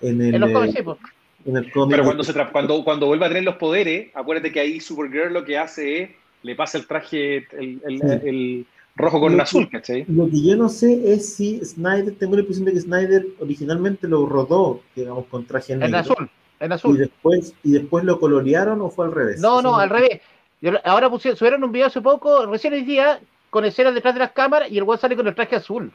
en 0.00 0.20
el, 0.20 0.36
En 0.36 0.40
los 0.40 0.50
eh, 0.50 0.52
cómics, 0.52 0.74
sí, 0.76 0.82
pues. 0.84 0.98
En 1.46 1.56
el 1.56 1.70
cómic. 1.72 1.92
Pero 1.96 2.04
cuando, 2.04 2.24
se 2.24 2.32
cuando, 2.52 2.84
cuando 2.84 3.06
vuelve 3.06 3.26
a 3.26 3.28
tener 3.28 3.44
los 3.44 3.56
poderes, 3.56 4.10
acuérdate 4.14 4.52
que 4.52 4.60
ahí 4.60 4.80
Supergirl 4.80 5.32
lo 5.32 5.44
que 5.44 5.58
hace 5.58 6.02
es, 6.02 6.10
le 6.42 6.54
pasa 6.54 6.78
el 6.78 6.86
traje, 6.86 7.46
el, 7.52 7.80
el- 7.86 8.00
Sí. 8.00 8.28
el 8.28 8.66
rojo 8.96 9.18
con 9.20 9.36
Lo 9.36 9.42
azul, 9.42 9.64
que- 9.68 9.78
¿cachai? 9.78 10.04
Lo 10.08 10.26
que 10.28 10.42
yo 10.42 10.56
no 10.56 10.68
sé 10.68 11.12
es 11.12 11.34
si 11.34 11.58
Snyder, 11.64 12.14
tengo 12.14 12.34
la 12.36 12.40
impresión 12.40 12.64
de 12.66 12.72
que 12.72 12.80
Snyder 12.80 13.26
originalmente 13.40 14.06
lo 14.06 14.26
rodó, 14.26 14.80
digamos, 14.94 15.26
con 15.26 15.44
traje 15.46 15.74
negro. 15.74 15.86
En 15.88 15.94
azul. 15.94 16.30
En 16.60 16.70
Y 16.70 16.74
azul. 16.74 16.98
después, 16.98 17.54
y 17.64 17.72
después 17.72 18.04
lo 18.04 18.20
colorearon 18.20 18.80
o 18.80 18.90
fue 18.90 19.06
al 19.06 19.12
revés. 19.12 19.40
No, 19.40 19.60
no, 19.62 19.76
al 19.78 19.90
revés. 19.90 20.20
Yo- 20.60 20.72
ahora 20.84 21.10
pusieron, 21.10 21.36
subieron 21.36 21.64
un 21.64 21.72
video 21.72 21.88
hace 21.88 22.00
poco, 22.00 22.46
recién 22.46 22.72
hoy 22.72 22.84
día, 22.84 23.20
con 23.50 23.64
escenas 23.64 23.94
detrás 23.94 24.14
de 24.14 24.20
las 24.20 24.32
cámaras 24.32 24.70
y 24.70 24.78
el 24.78 24.84
weón 24.84 24.98
sale 25.00 25.16
con 25.16 25.26
el 25.26 25.34
traje 25.34 25.56
azul. 25.56 25.92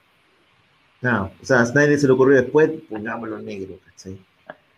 No, 1.02 1.32
o 1.42 1.46
sea, 1.46 1.62
a 1.62 1.66
Snyder 1.66 1.98
se 1.98 2.08
le 2.08 2.14
ocurrió 2.14 2.42
después, 2.42 2.70
pongámoslo 2.90 3.40
negro, 3.40 3.76
¿cachai? 3.86 4.18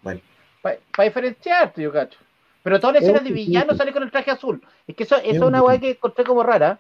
Bueno, 0.03 0.22
Para 0.62 0.78
diferenciarte, 1.04 1.82
yo 1.82 1.92
cacho. 1.92 2.20
Pero 2.64 2.80
todas 2.80 2.96
las 2.96 3.04
escenas 3.04 3.24
de 3.24 3.32
villano 3.32 3.74
sale 3.76 3.92
con 3.92 4.04
el 4.04 4.12
traje 4.12 4.30
azul. 4.32 4.62
Es 4.88 4.96
que 4.96 5.04
eso, 5.04 5.18
eso 5.18 5.30
es 5.32 5.40
una 5.42 5.62
un- 5.64 5.68
weá 5.68 5.80
que 5.80 5.92
encontré 5.92 6.24
como 6.24 6.44
rara. 6.44 6.78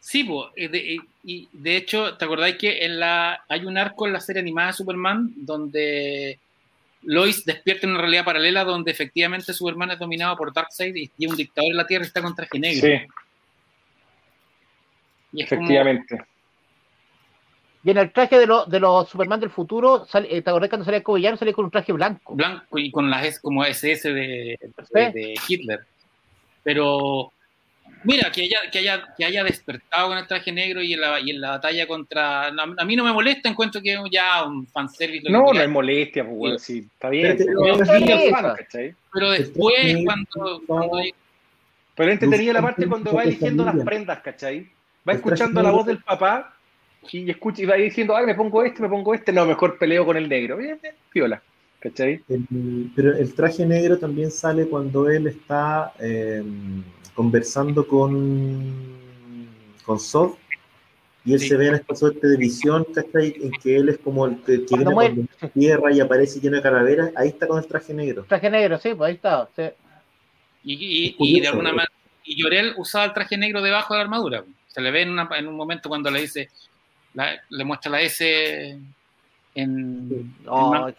Sí, 0.00 0.24
po, 0.24 0.50
eh, 0.56 0.68
de- 0.68 0.94
eh, 0.94 1.00
y 1.24 1.48
de 1.52 1.76
hecho, 1.76 2.16
¿te 2.16 2.24
acordáis 2.24 2.56
que 2.56 2.84
en 2.84 2.98
la, 3.00 3.44
hay 3.48 3.64
un 3.66 3.76
arco 3.76 4.06
en 4.06 4.12
la 4.12 4.20
serie 4.20 4.40
animada 4.40 4.68
de 4.68 4.72
Superman 4.74 5.32
donde 5.36 6.38
Lois 7.02 7.44
despierta 7.44 7.86
en 7.86 7.92
una 7.92 8.00
realidad 8.00 8.24
paralela 8.24 8.64
donde 8.64 8.90
efectivamente 8.92 9.52
Superman 9.52 9.90
es 9.90 9.98
dominado 9.98 10.36
por 10.36 10.52
Darkseid 10.52 10.94
y 10.94 11.08
tiene 11.08 11.32
un 11.32 11.36
dictador 11.36 11.72
en 11.72 11.76
la 11.76 11.86
Tierra 11.86 12.04
y 12.04 12.06
está 12.08 12.22
con 12.22 12.34
traje 12.34 12.58
negro? 12.58 12.80
Sí, 12.86 12.92
Y 15.32 15.44
como- 15.46 15.62
efectivamente. 15.62 16.18
Y 17.84 17.90
en 17.90 17.98
el 17.98 18.12
traje 18.12 18.38
de, 18.38 18.46
los 18.46 18.70
de 18.70 18.78
los 18.78 19.08
Superman 19.08 19.40
del 19.40 19.50
futuro, 19.50 20.06
sale, 20.06 20.28
eh, 20.30 20.40
¿te 20.42 20.50
acordás 20.50 20.68
cuando 20.68 20.84
salía 20.84 21.02
como 21.02 21.16
villano? 21.16 21.36
Sale 21.36 21.52
con 21.52 21.64
un 21.64 21.70
traje 21.70 21.92
blanco. 21.92 22.34
blanco 22.34 22.78
y 22.78 22.90
con 22.92 23.10
las 23.10 23.40
como 23.40 23.64
SS 23.64 24.12
de, 24.12 24.58
de- 24.92 25.10
de 25.10 25.34
Hitler. 25.48 25.80
Pero 26.62 27.32
mira, 28.04 28.30
que 28.30 28.42
haya, 28.42 28.58
que 28.70 28.78
haya, 28.78 29.02
que 29.16 29.24
haya 29.24 29.42
despertado 29.42 30.08
con 30.08 30.18
el 30.18 30.26
traje 30.28 30.52
negro 30.52 30.80
y 30.80 30.92
en 30.92 31.00
la, 31.00 31.18
y 31.20 31.30
en 31.30 31.40
la 31.40 31.50
batalla 31.50 31.86
contra. 31.88 32.52
no, 32.52 32.62
a 32.78 32.84
mí 32.84 32.94
no 32.94 33.02
me 33.04 33.12
molesta, 33.12 33.48
encuentro 33.48 33.80
que 33.82 33.94
es 33.94 34.00
ya 34.12 34.44
un 34.44 34.64
fanservice. 34.68 35.28
lo 35.28 35.38
No, 35.40 35.52
no 35.52 35.60
es 35.60 35.68
molestia, 35.68 36.24
pues, 36.24 36.36
weón, 36.36 36.58
sí, 36.60 36.86
está 36.92 37.08
bien. 37.08 37.36
Pero, 37.36 37.78
pero. 37.78 38.54
Pero 39.12 39.32
El 39.32 39.38
después, 39.42 39.96
cuando, 40.04 40.62
cuando- 40.68 40.98
Pero 41.96 42.12
entretenía 42.12 42.52
la 42.52 42.62
parte 42.62 42.86
cuando 42.86 43.12
va 43.12 43.24
eligiendo 43.24 43.64
las 43.64 43.76
prendas, 43.84 44.20
¿cachai? 44.20 44.68
Va 45.06 45.12
El 45.14 45.18
escuchando 45.18 45.60
la 45.62 45.70
voz 45.72 45.84
del 45.86 45.98
papá 45.98 46.54
y 47.10 47.30
escucha 47.30 47.62
y 47.62 47.66
va 47.66 47.74
diciendo, 47.76 48.14
ay, 48.16 48.26
me 48.26 48.34
pongo 48.34 48.62
este, 48.62 48.82
me 48.82 48.88
pongo 48.88 49.14
este, 49.14 49.32
no, 49.32 49.44
mejor 49.46 49.78
peleo 49.78 50.04
con 50.06 50.16
el 50.16 50.28
negro. 50.28 50.56
Bien, 50.56 50.78
bien, 50.80 50.94
piola, 51.10 51.42
¿cachai? 51.80 52.22
el- 52.28 52.90
pero 52.94 53.16
el 53.16 53.34
traje 53.34 53.66
negro 53.66 53.98
también 53.98 54.30
sale 54.30 54.66
cuando 54.66 55.08
él 55.10 55.26
está 55.26 55.92
eh, 55.98 56.42
conversando 57.14 57.86
con, 57.86 58.98
con 59.84 59.98
Zod 59.98 60.34
y 61.24 61.34
él 61.34 61.38
Sí. 61.40 61.48
se 61.48 61.56
ve 61.56 61.68
en 61.68 61.74
esta 61.74 61.94
suerte 61.94 62.26
de 62.26 62.36
visión, 62.36 62.84
¿cachai? 62.94 63.34
En 63.40 63.50
que 63.62 63.76
él 63.76 63.88
es 63.90 63.98
como 63.98 64.26
el 64.26 64.36
que, 64.42 64.60
que 64.60 64.66
Cuando 64.66 64.90
viene 64.90 64.94
muere. 64.94 65.14
cuando 65.14 65.52
tierra 65.54 65.92
y 65.92 66.00
aparece 66.00 66.40
lleno 66.40 66.56
de 66.56 66.62
calaveras, 66.62 67.10
ahí 67.16 67.28
está 67.28 67.46
con 67.46 67.58
el 67.58 67.66
traje 67.66 67.94
negro. 67.94 68.24
Traje 68.28 68.50
negro, 68.50 68.78
sí, 68.78 68.94
pues 68.94 69.08
ahí 69.08 69.14
está. 69.14 69.48
sí. 69.54 69.62
y, 70.64 70.74
y- 70.74 71.08
Es 71.10 71.14
y 71.18 71.40
de 71.40 71.48
alguna 71.48 71.70
manera. 71.70 71.92
Y 72.24 72.40
Llorel 72.40 72.74
usaba 72.76 73.04
el 73.06 73.12
traje 73.12 73.36
negro 73.36 73.60
debajo 73.62 73.94
de 73.94 73.98
la 73.98 74.04
armadura. 74.04 74.44
Se 74.68 74.80
le 74.80 74.90
ve 74.92 75.02
en, 75.02 75.10
una- 75.10 75.28
en 75.36 75.46
un 75.48 75.56
momento 75.56 75.88
cuando 75.88 76.10
le 76.10 76.20
dice, 76.22 76.48
la- 77.14 77.40
le 77.50 77.64
muestra 77.64 77.90
la 77.90 78.00
S 78.00 78.78
en. 79.54 80.08
No, 80.44 80.74
en 80.76 80.80
man- 80.82 80.94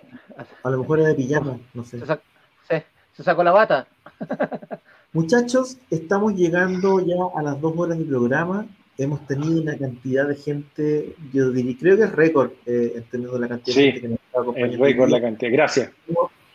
A 0.64 0.70
lo 0.70 0.80
mejor 0.80 1.00
era 1.00 1.10
de 1.10 1.16
pijama, 1.16 1.58
no 1.74 1.84
sé. 1.84 2.00
se, 2.00 2.06
sac- 2.06 2.22
se- 2.68 2.86
se 3.14 3.24
sacó 3.24 3.44
la 3.44 3.52
bata. 3.52 3.88
Muchachos, 5.14 5.78
estamos 5.92 6.34
llegando 6.36 7.00
ya 7.06 7.16
a 7.36 7.44
las 7.44 7.62
dos 7.62 7.74
horas 7.78 7.98
del 7.98 8.08
programa. 8.08 8.66
Hemos 8.98 9.26
tenido 9.28 9.62
una 9.62 9.78
cantidad 9.78 10.28
de 10.28 10.36
gente, 10.36 11.16
yo 11.32 11.50
diría, 11.52 11.76
creo 11.80 11.98
que 11.98 12.04
es 12.04 12.12
récord 12.12 12.52
eh, 12.66 12.94
en 12.96 13.04
términos 13.06 13.34
de 13.36 13.40
la 13.40 13.48
cantidad 13.48 13.76
Sí, 13.76 13.82
de 13.82 13.92
gente 13.92 14.02
que 14.02 14.08
nos 14.10 14.20
está 14.20 14.42
acompañando. 14.42 14.74
El 14.76 14.82
récord, 14.82 15.10
la 15.10 15.22
cantidad. 15.22 15.52
Gracias. 15.52 15.90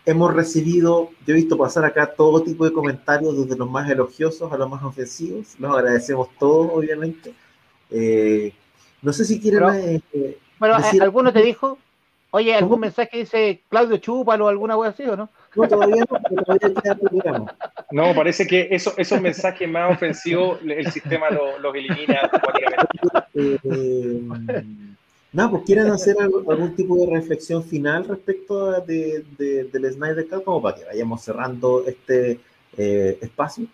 Hemos 0.07 0.35
recibido, 0.35 1.11
yo 1.27 1.35
he 1.35 1.37
visto 1.37 1.59
pasar 1.59 1.85
acá 1.85 2.07
todo 2.15 2.43
tipo 2.43 2.65
de 2.65 2.73
comentarios, 2.73 3.37
desde 3.37 3.57
los 3.59 3.69
más 3.71 3.91
elogiosos 3.91 4.51
a 4.53 4.57
los 4.57 4.71
más 4.71 4.83
ofensivos. 4.83 5.55
Los 5.59 5.77
agradecemos 5.77 6.29
todos, 6.39 6.71
obviamente. 6.73 7.35
Eh, 7.91 8.53
no 9.03 9.13
sé 9.13 9.25
si 9.25 9.41
quieren... 9.41 9.61
Pero- 9.61 9.73
eh, 9.75 10.01
eh, 10.13 10.39
Bueno, 10.59 10.77
Decir- 10.77 11.01
eh, 11.01 11.05
alguno 11.05 11.33
te 11.33 11.43
dijo, 11.43 11.79
oye, 12.31 12.55
algún 12.55 12.71
¿Cómo? 12.71 12.81
mensaje 12.83 13.09
que 13.11 13.19
dice 13.19 13.63
Claudio 13.69 13.97
Chúpalo 13.99 14.47
o 14.47 14.49
alguna 14.49 14.77
wea 14.77 14.91
así, 14.91 15.05
¿o 15.05 15.17
no? 15.17 15.29
no, 15.57 15.69
todavía 15.69 16.05
no, 16.11 16.19
pero 16.29 16.43
todavía 16.45 16.81
queda 16.83 16.93
el 16.93 16.99
programa. 17.01 17.55
No, 17.91 18.15
parece 18.15 18.47
que 18.47 18.69
eso, 18.71 18.93
esos 18.97 19.21
mensajes 19.21 19.69
más 19.69 19.93
ofensivos 19.93 20.59
el 20.63 20.91
sistema 20.93 21.31
lo- 21.31 21.59
los 21.59 21.75
elimina 21.75 22.21
automáticamente. 22.23 22.89
Eh, 23.35 24.21
No, 25.33 25.51
pues 25.51 25.63
quieren 25.65 25.91
hacer 25.91 26.17
algo- 26.21 26.51
algún 26.51 26.75
tipo 26.75 26.97
de 26.97 27.07
reflexión 27.15 27.63
final 27.63 28.07
respecto 28.09 28.81
de, 28.81 29.25
de- 29.37 29.65
del 29.65 29.93
Snyder 29.93 30.27
Cut, 30.29 30.43
como 30.45 30.63
para 30.63 30.77
que 30.77 30.85
vayamos 30.87 31.23
cerrando 31.23 31.85
este 31.87 32.41
eh, 32.77 33.19
espacio. 33.21 33.67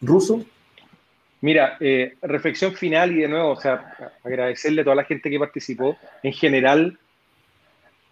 Ruso, 0.00 0.42
Mira, 1.40 1.76
eh, 1.78 2.14
reflexión 2.22 2.74
final 2.74 3.12
y 3.12 3.22
de 3.22 3.28
nuevo, 3.28 3.50
o 3.50 3.60
sea, 3.60 3.94
agradecerle 4.24 4.80
a 4.80 4.84
toda 4.84 4.96
la 4.96 5.04
gente 5.04 5.30
que 5.30 5.38
participó. 5.38 5.96
En 6.22 6.32
general, 6.32 6.98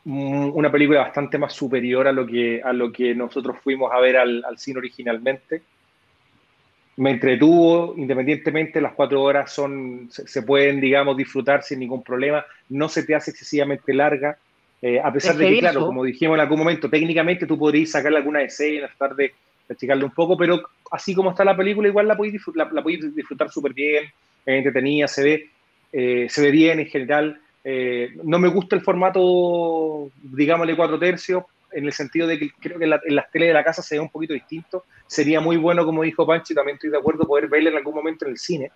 mm, 0.04 0.50
una 0.54 0.70
película 0.70 1.00
bastante 1.00 1.36
más 1.36 1.52
superior 1.52 2.06
a 2.06 2.12
lo 2.12 2.26
que, 2.26 2.60
a 2.62 2.72
lo 2.72 2.92
que 2.92 3.14
nosotros 3.14 3.56
fuimos 3.62 3.92
a 3.92 3.98
ver 3.98 4.16
al, 4.16 4.44
al 4.44 4.58
cine 4.58 4.78
originalmente. 4.78 5.62
Me 6.98 7.10
entretuvo, 7.10 7.94
independientemente, 7.96 8.80
las 8.80 8.94
cuatro 8.94 9.22
horas 9.22 9.52
son, 9.52 10.08
se, 10.10 10.26
se 10.26 10.42
pueden, 10.42 10.80
digamos, 10.80 11.16
disfrutar 11.16 11.62
sin 11.62 11.80
ningún 11.80 12.02
problema. 12.02 12.46
No 12.68 12.88
se 12.88 13.02
te 13.02 13.14
hace 13.14 13.32
excesivamente 13.32 13.92
larga. 13.92 14.38
Eh, 14.80 15.00
a 15.02 15.12
pesar 15.12 15.32
Es 15.32 15.38
de 15.38 15.48
que, 15.48 15.58
claro, 15.58 15.86
como 15.86 16.04
dijimos 16.04 16.36
en 16.36 16.40
algún 16.40 16.58
momento, 16.58 16.88
técnicamente 16.88 17.46
tú 17.46 17.58
podrías 17.58 17.90
sacarle 17.90 18.18
alguna 18.18 18.42
escena, 18.42 18.88
tratar 18.96 19.16
de 19.16 19.34
de 19.68 19.74
achicarle 19.74 20.04
un 20.04 20.10
poco, 20.12 20.36
pero 20.36 20.62
así 20.90 21.14
como 21.14 21.30
está 21.30 21.44
la 21.44 21.56
película, 21.56 21.88
igual 21.88 22.06
la 22.08 22.16
podéis 22.16 22.34
disfrutar, 22.34 22.66
la, 22.68 22.72
la 22.72 22.82
podéis 22.82 23.14
disfrutar 23.14 23.50
súper 23.50 23.72
bien, 23.72 24.04
es 24.04 24.12
entretenida, 24.58 25.08
se 25.08 25.22
ve, 25.24 25.50
eh, 25.92 26.26
se 26.28 26.42
ve 26.42 26.50
bien 26.50 26.78
en 26.80 26.86
general. 26.86 27.40
Eh, 27.64 28.16
no 28.22 28.38
me 28.38 28.48
gusta 28.48 28.76
el 28.76 28.82
formato, 28.82 30.08
digámosle, 30.22 30.76
cuatro 30.76 30.98
tercios, 30.98 31.44
en 31.72 31.84
el 31.84 31.92
sentido 31.92 32.26
de 32.28 32.38
que 32.38 32.50
creo 32.60 32.78
que 32.78 32.84
en, 32.84 32.90
la- 32.90 33.00
en 33.04 33.16
las 33.16 33.30
teles 33.30 33.48
de 33.48 33.54
la 33.54 33.64
casa 33.64 33.82
se 33.82 33.96
ve 33.96 34.00
un 34.00 34.08
poquito 34.08 34.32
distinto. 34.34 34.84
Sería 35.06 35.40
muy 35.40 35.56
bueno, 35.56 35.84
como 35.84 36.02
dijo 36.04 36.26
Pancho, 36.26 36.52
y 36.52 36.56
también 36.56 36.76
estoy 36.76 36.90
de 36.90 36.98
acuerdo, 36.98 37.26
poder 37.26 37.48
verla 37.48 37.70
en 37.70 37.76
algún 37.76 37.94
momento 37.94 38.24
en 38.24 38.32
el 38.32 38.38
cine. 38.38 38.70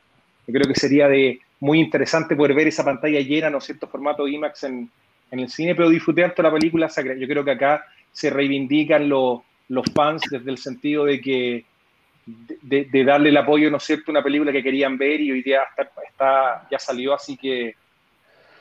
Yo 0.46 0.52
creo 0.54 0.66
que 0.72 0.78
sería 0.78 1.08
de 1.08 1.38
muy 1.60 1.78
interesante 1.80 2.34
poder 2.34 2.54
ver 2.54 2.66
esa 2.68 2.84
pantalla 2.84 3.20
llena, 3.20 3.48
¿no 3.50 3.60
cierto?, 3.60 3.86
formato 3.86 4.26
IMAX 4.26 4.64
en, 4.64 4.90
en 5.30 5.38
el 5.38 5.48
cine, 5.50 5.74
pero 5.76 5.88
disfruté 5.88 6.24
harto 6.24 6.42
la 6.42 6.52
película. 6.52 6.88
Yo 6.88 7.28
creo 7.28 7.44
que 7.44 7.50
acá 7.52 7.84
se 8.12 8.30
reivindican 8.30 9.08
los, 9.08 9.40
los 9.70 9.86
fans 9.94 10.22
desde 10.30 10.50
el 10.50 10.58
sentido 10.58 11.04
de 11.04 11.20
que 11.20 11.64
de, 12.26 12.84
de 12.84 13.04
darle 13.04 13.30
el 13.30 13.36
apoyo, 13.36 13.70
¿no 13.70 13.78
es 13.78 13.84
cierto?, 13.84 14.10
una 14.10 14.22
película 14.22 14.52
que 14.52 14.62
querían 14.62 14.98
ver 14.98 15.20
y 15.20 15.32
hoy 15.32 15.42
día 15.42 15.62
está, 15.70 15.90
está- 16.06 16.68
ya 16.70 16.78
salió, 16.78 17.14
así 17.14 17.36
que 17.36 17.74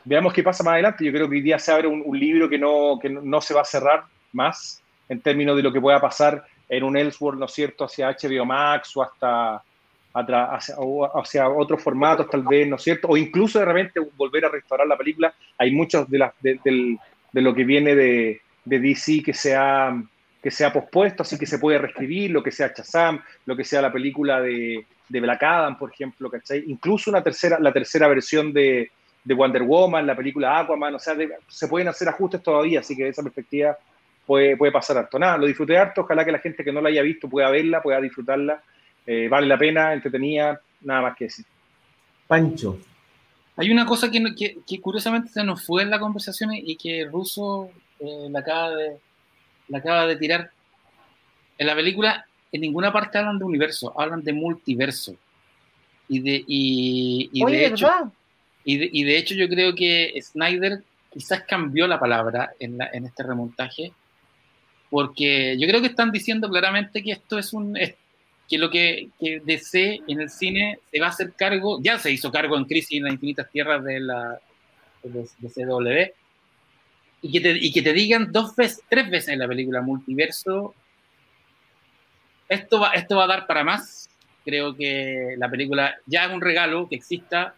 veamos 0.05 0.33
qué 0.33 0.43
pasa 0.43 0.63
más 0.63 0.73
adelante. 0.73 1.03
Yo 1.03 1.11
creo 1.11 1.27
que 1.29 1.35
hoy 1.35 1.41
día 1.41 1.59
se 1.59 1.71
abre 1.71 1.87
un, 1.87 2.01
un 2.05 2.17
libro 2.19 2.47
que, 2.49 2.57
no, 2.57 2.97
que 3.01 3.09
no 3.09 3.41
se 3.41 3.53
va 3.53 3.61
a 3.61 3.65
cerrar 3.65 4.03
más 4.33 4.81
en 5.09 5.19
términos 5.21 5.55
de 5.57 5.63
lo 5.63 5.73
que 5.73 5.81
pueda 5.81 5.99
pasar 5.99 6.43
en 6.69 6.83
un 6.83 6.95
Elseworld, 6.97 7.39
¿no 7.39 7.45
es 7.47 7.51
cierto?, 7.53 7.85
hacia 7.85 8.09
HBO 8.09 8.45
Max 8.45 8.95
o 8.95 9.03
hasta 9.03 9.61
hacia, 10.13 10.49
hacia 11.15 11.49
otros 11.49 11.81
formatos 11.81 12.29
tal 12.29 12.43
vez, 12.43 12.67
¿no 12.67 12.75
es 12.77 12.83
cierto? 12.83 13.07
O 13.09 13.17
incluso 13.17 13.59
de 13.59 13.65
repente 13.65 13.99
volver 14.15 14.45
a 14.45 14.49
restaurar 14.49 14.87
la 14.87 14.97
película. 14.97 15.33
Hay 15.57 15.71
muchos 15.71 16.09
de, 16.09 16.17
las 16.17 16.33
de, 16.41 16.59
del- 16.63 16.97
de 17.31 17.41
lo 17.41 17.53
que 17.53 17.63
viene 17.63 17.95
de, 17.95 18.41
de 18.65 18.79
DC 18.79 19.21
que 19.23 19.33
se, 19.33 19.55
ha, 19.55 19.93
que 20.41 20.51
se 20.51 20.63
ha 20.65 20.71
pospuesto, 20.71 21.23
así 21.23 21.37
que 21.37 21.45
se 21.45 21.59
puede 21.59 21.77
reescribir, 21.77 22.31
lo 22.31 22.41
que 22.41 22.51
sea 22.51 22.71
Shazam, 22.75 23.21
lo 23.45 23.55
que 23.57 23.63
sea 23.65 23.81
la 23.81 23.91
película 23.91 24.39
de, 24.41 24.85
de 25.09 25.19
Black 25.21 25.43
Adam, 25.43 25.77
por 25.77 25.91
ejemplo, 25.91 26.29
¿cachai? 26.29 26.63
Incluso 26.67 27.09
una 27.09 27.21
tercera, 27.21 27.59
la 27.59 27.73
tercera 27.73 28.07
versión 28.07 28.53
de, 28.53 28.89
de 29.23 29.33
Wonder 29.33 29.63
Woman, 29.63 30.07
la 30.07 30.15
película 30.15 30.57
Aquaman, 30.59 30.95
o 30.95 30.99
sea, 30.99 31.13
de- 31.15 31.29
se 31.47 31.67
pueden 31.67 31.89
hacer 31.89 32.07
ajustes 32.07 32.41
todavía, 32.41 32.79
así 32.79 32.95
que 32.95 33.03
de 33.03 33.09
esa 33.09 33.21
perspectiva 33.23 33.77
puede, 34.25 34.55
puede 34.55 34.71
pasar 34.71 34.97
harto. 34.97 35.19
Nada, 35.19 35.37
lo 35.37 35.45
disfruté 35.45 35.77
harto, 35.77 36.01
ojalá 36.01 36.23
que 36.23 36.31
la 36.31 36.39
gente 36.39 36.63
que 36.63 36.71
no 36.71 36.79
la 36.79 36.87
haya 36.89 37.01
visto 37.01 37.27
pueda 37.27 37.49
verla, 37.49 37.81
pueda 37.81 37.99
disfrutarla, 37.99 38.63
eh, 39.05 39.27
vale 39.27 39.45
la 39.47 39.57
pena, 39.57 39.91
entretenida, 39.93 40.61
nada 40.81 41.01
más 41.01 41.17
que 41.17 41.25
decir. 41.25 41.45
Pancho. 42.27 42.79
Hay 43.57 43.69
una 43.71 43.85
cosa 43.85 44.09
que, 44.09 44.21
no- 44.21 44.33
que, 44.37 44.59
que 44.65 44.79
curiosamente 44.79 45.29
se 45.31 45.43
nos 45.43 45.65
fue 45.65 45.83
en 45.83 45.89
la 45.89 45.99
conversación 45.99 46.51
y 46.53 46.77
que 46.77 47.05
Russo 47.11 47.69
eh, 47.99 48.27
la, 48.29 48.39
acaba 48.39 48.69
de, 48.75 48.97
la 49.69 49.77
acaba 49.79 50.05
de 50.07 50.15
tirar. 50.17 50.51
En 51.57 51.67
la 51.67 51.75
película, 51.75 52.25
en 52.51 52.61
ninguna 52.61 52.91
parte 52.91 53.17
hablan 53.17 53.39
de 53.39 53.45
universo, 53.45 53.93
hablan 53.99 54.23
de 54.23 54.33
multiverso. 54.33 55.15
Y 56.07 56.19
de, 56.19 56.43
y, 56.47 57.29
y 57.33 57.43
Oye, 57.43 57.57
de 57.57 57.65
hecho, 57.67 57.85
y 58.65 58.77
de, 58.77 58.89
y 58.91 59.03
de 59.03 59.17
hecho 59.17 59.35
yo 59.35 59.47
creo 59.47 59.75
que 59.75 60.19
Snyder 60.21 60.83
quizás 61.13 61.43
cambió 61.47 61.87
la 61.87 61.99
palabra 61.99 62.51
en, 62.59 62.77
la- 62.77 62.89
en 62.93 63.05
este 63.05 63.23
remontaje, 63.23 63.91
porque 64.89 65.55
yo 65.59 65.67
creo 65.67 65.81
que 65.81 65.87
están 65.87 66.11
diciendo 66.11 66.49
claramente 66.49 67.03
que 67.03 67.11
esto 67.11 67.37
es 67.37 67.53
un... 67.53 67.77
es- 67.77 67.95
que 68.47 68.57
lo 68.57 68.71
que, 68.71 69.09
que 69.19 69.41
DC 69.45 70.01
en 70.07 70.21
el 70.21 70.29
cine 70.31 70.79
se 70.91 70.99
va 70.99 71.05
a 71.05 71.09
hacer 71.09 71.33
cargo, 71.33 71.79
ya 71.83 71.99
se 71.99 72.11
hizo 72.11 72.31
cargo 72.31 72.57
en 72.57 72.65
Crisis 72.65 72.97
en 72.97 73.03
las 73.03 73.13
Infinitas 73.13 73.47
Tierras 73.51 73.83
de 73.83 73.99
la 73.99 74.39
de, 75.03 75.27
de 75.37 75.49
CW, 75.49 76.11
y 77.21 77.31
que, 77.31 77.41
te, 77.41 77.57
y 77.57 77.71
que 77.71 77.81
te 77.81 77.93
digan 77.93 78.31
dos 78.31 78.55
veces, 78.55 78.81
tres 78.89 79.09
veces 79.09 79.29
en 79.29 79.39
la 79.39 79.47
película 79.47 79.81
multiverso, 79.81 80.73
esto 82.47 82.79
va, 82.79 82.91
esto 82.91 83.17
va 83.17 83.25
a 83.25 83.27
dar 83.27 83.47
para 83.47 83.63
más. 83.63 84.09
Creo 84.43 84.75
que 84.75 85.35
la 85.37 85.49
película 85.49 85.95
ya 86.05 86.25
es 86.25 86.31
un 86.31 86.41
regalo 86.41 86.87
que 86.87 86.95
exista. 86.95 87.53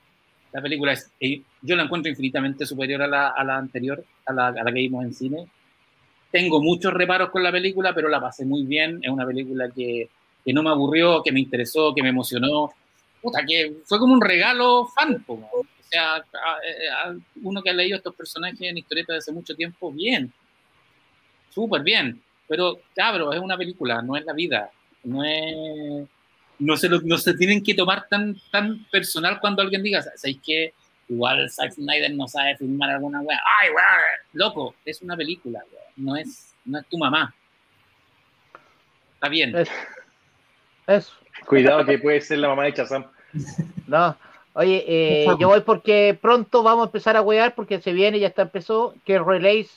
La 0.52 0.62
película 0.62 0.94
es, 0.94 1.12
eh, 1.20 1.42
yo 1.62 1.76
la 1.76 1.84
encuentro 1.84 2.10
infinitamente 2.10 2.66
superior 2.66 3.02
a 3.02 3.08
la, 3.08 3.30
a 3.30 3.44
la 3.44 3.58
anterior, 3.58 4.04
a 4.26 4.34
la, 4.34 4.48
a 4.48 4.52
la 4.52 4.66
que 4.66 4.80
vimos 4.80 5.06
en 5.06 5.14
cine. 5.14 5.48
Tengo 6.32 6.62
muchos 6.62 6.94
reparos 6.94 7.30
con 7.30 7.44
la 7.44 7.52
película, 7.52 7.94
pero 7.94 8.10
la 8.10 8.20
pasé 8.20 8.46
muy 8.46 8.66
bien. 8.66 9.00
Es 9.02 9.10
una 9.10 9.26
película 9.26 9.70
que, 9.70 10.10
que 10.44 10.54
no 10.54 10.64
me 10.64 10.70
aburrió, 10.70 11.22
que 11.24 11.32
me 11.32 11.40
interesó, 11.40 11.94
que 11.96 12.04
me 12.04 12.10
emocionó. 12.10 12.72
Puta, 13.22 13.46
que 13.46 13.78
fue 13.86 14.00
como 14.00 14.14
un 14.14 14.22
regalo 14.22 14.88
fan. 14.88 15.24
po, 15.24 15.34
O 15.54 15.66
sea, 15.92 16.16
a- 16.16 17.16
uno 17.44 17.62
que 17.62 17.70
ha 17.70 17.74
leído 17.74 17.98
estos 17.98 18.16
personajes 18.16 18.62
en 18.62 18.78
historietas 18.78 19.16
desde 19.16 19.20
hace 19.20 19.32
mucho 19.32 19.56
tiempo, 19.56 19.92
bien. 19.92 20.32
Súper 21.50 21.82
bien. 21.84 22.22
Pero, 22.48 22.80
cabrón, 22.96 23.34
es 23.34 23.40
una 23.40 23.58
película, 23.58 24.02
no 24.02 24.16
es 24.18 24.26
la 24.26 24.34
vida. 24.34 24.70
No 25.04 25.24
es. 25.24 26.08
No 26.60 26.78
se, 26.78 26.88
lo- 26.90 27.02
no 27.02 27.18
se 27.18 27.34
tienen 27.34 27.64
que 27.64 27.74
tomar 27.74 28.08
tan, 28.08 28.36
tan 28.52 28.86
personal 28.86 29.40
cuando 29.40 29.62
alguien 29.62 29.82
diga, 29.84 30.02
¿sabéis 30.02 30.40
que 30.44 30.74
Igual 31.10 31.50
Zack 31.50 31.74
Snyder 31.74 32.14
no 32.14 32.26
sabe 32.28 32.56
filmar 32.56 32.90
alguna 32.92 33.20
wea. 33.20 33.38
¡Ay, 33.60 33.70
wea! 33.72 33.98
Loco, 34.34 34.76
es 34.86 35.02
una 35.02 35.18
película, 35.18 35.60
wea. 35.72 35.82
No 35.98 36.16
es, 36.16 36.54
no 36.64 36.80
es 36.80 36.86
tu 36.88 36.98
mamá. 36.98 37.34
Está 39.16 39.28
bien. 39.28 39.56
Eso. 39.58 39.72
Eso. 40.88 41.14
Cuidado 41.46 41.86
que 41.86 41.98
puede 42.00 42.22
ser 42.22 42.38
la 42.40 42.48
mamá 42.48 42.64
de 42.66 42.74
Chazam. 42.76 43.06
No. 43.88 44.18
Oye, 44.54 44.84
eh, 44.88 45.26
yo 45.40 45.48
voy 45.48 45.62
porque 45.62 46.18
pronto 46.22 46.62
vamos 46.64 46.84
a 46.84 46.88
empezar 46.88 47.16
a 47.16 47.22
wear 47.22 47.56
porque 47.56 47.80
se 47.82 47.94
viene, 47.94 48.20
ya 48.20 48.28
está 48.28 48.42
empezó, 48.44 48.94
que 49.06 49.18
release 49.20 49.72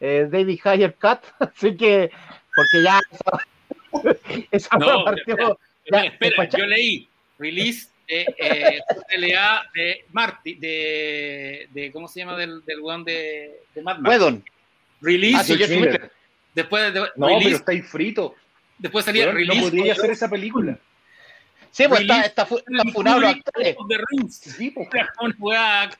eh, 0.00 0.26
David 0.30 0.58
Higher 0.64 0.94
Cut. 1.00 1.20
Así 1.38 1.76
que, 1.76 2.10
porque 2.54 2.82
ya 2.82 3.00
esa, 3.12 4.16
esa 4.50 4.76
No, 4.78 5.04
partió. 5.04 5.22
espera, 5.34 5.56
ya, 5.90 6.00
espera, 6.04 6.44
yo 6.48 6.66
leí 6.66 7.08
release 7.38 7.88
de 8.08 8.26
eh, 8.38 8.80
LA 9.18 9.62
de 9.74 10.04
Marty, 10.12 10.54
de, 10.54 11.68
de 11.70 11.92
¿cómo 11.92 12.08
se 12.08 12.20
llama? 12.20 12.36
Del, 12.36 12.64
del 12.64 12.80
weón 12.80 13.04
de, 13.04 13.60
de 13.74 13.82
Mad 13.82 13.98
Max. 13.98 14.08
Wedon. 14.08 14.44
Release, 15.00 15.36
Ah, 15.38 15.44
sí, 15.44 15.56
después 16.54 16.92
de, 16.92 17.00
No, 17.14 17.26
release, 17.28 17.44
pero 17.44 17.56
está 17.56 17.72
ahí 17.72 17.82
frito. 17.82 18.34
después 18.78 19.04
salía 19.04 19.30
release. 19.30 19.60
no 19.60 19.62
podría 19.62 19.92
of 19.92 19.98
hacer 19.98 20.10
esa 20.10 20.28
película. 20.28 20.76
Sí, 21.78 21.84
pues 21.88 22.00
está, 22.00 22.20
está, 22.22 22.44
fu- 22.46 22.56
the 22.58 22.72
está 22.76 22.90
funado 22.92 23.20
los 23.20 23.30
actores. 23.30 23.76
Sí, 24.30 24.74
weá 25.38 25.90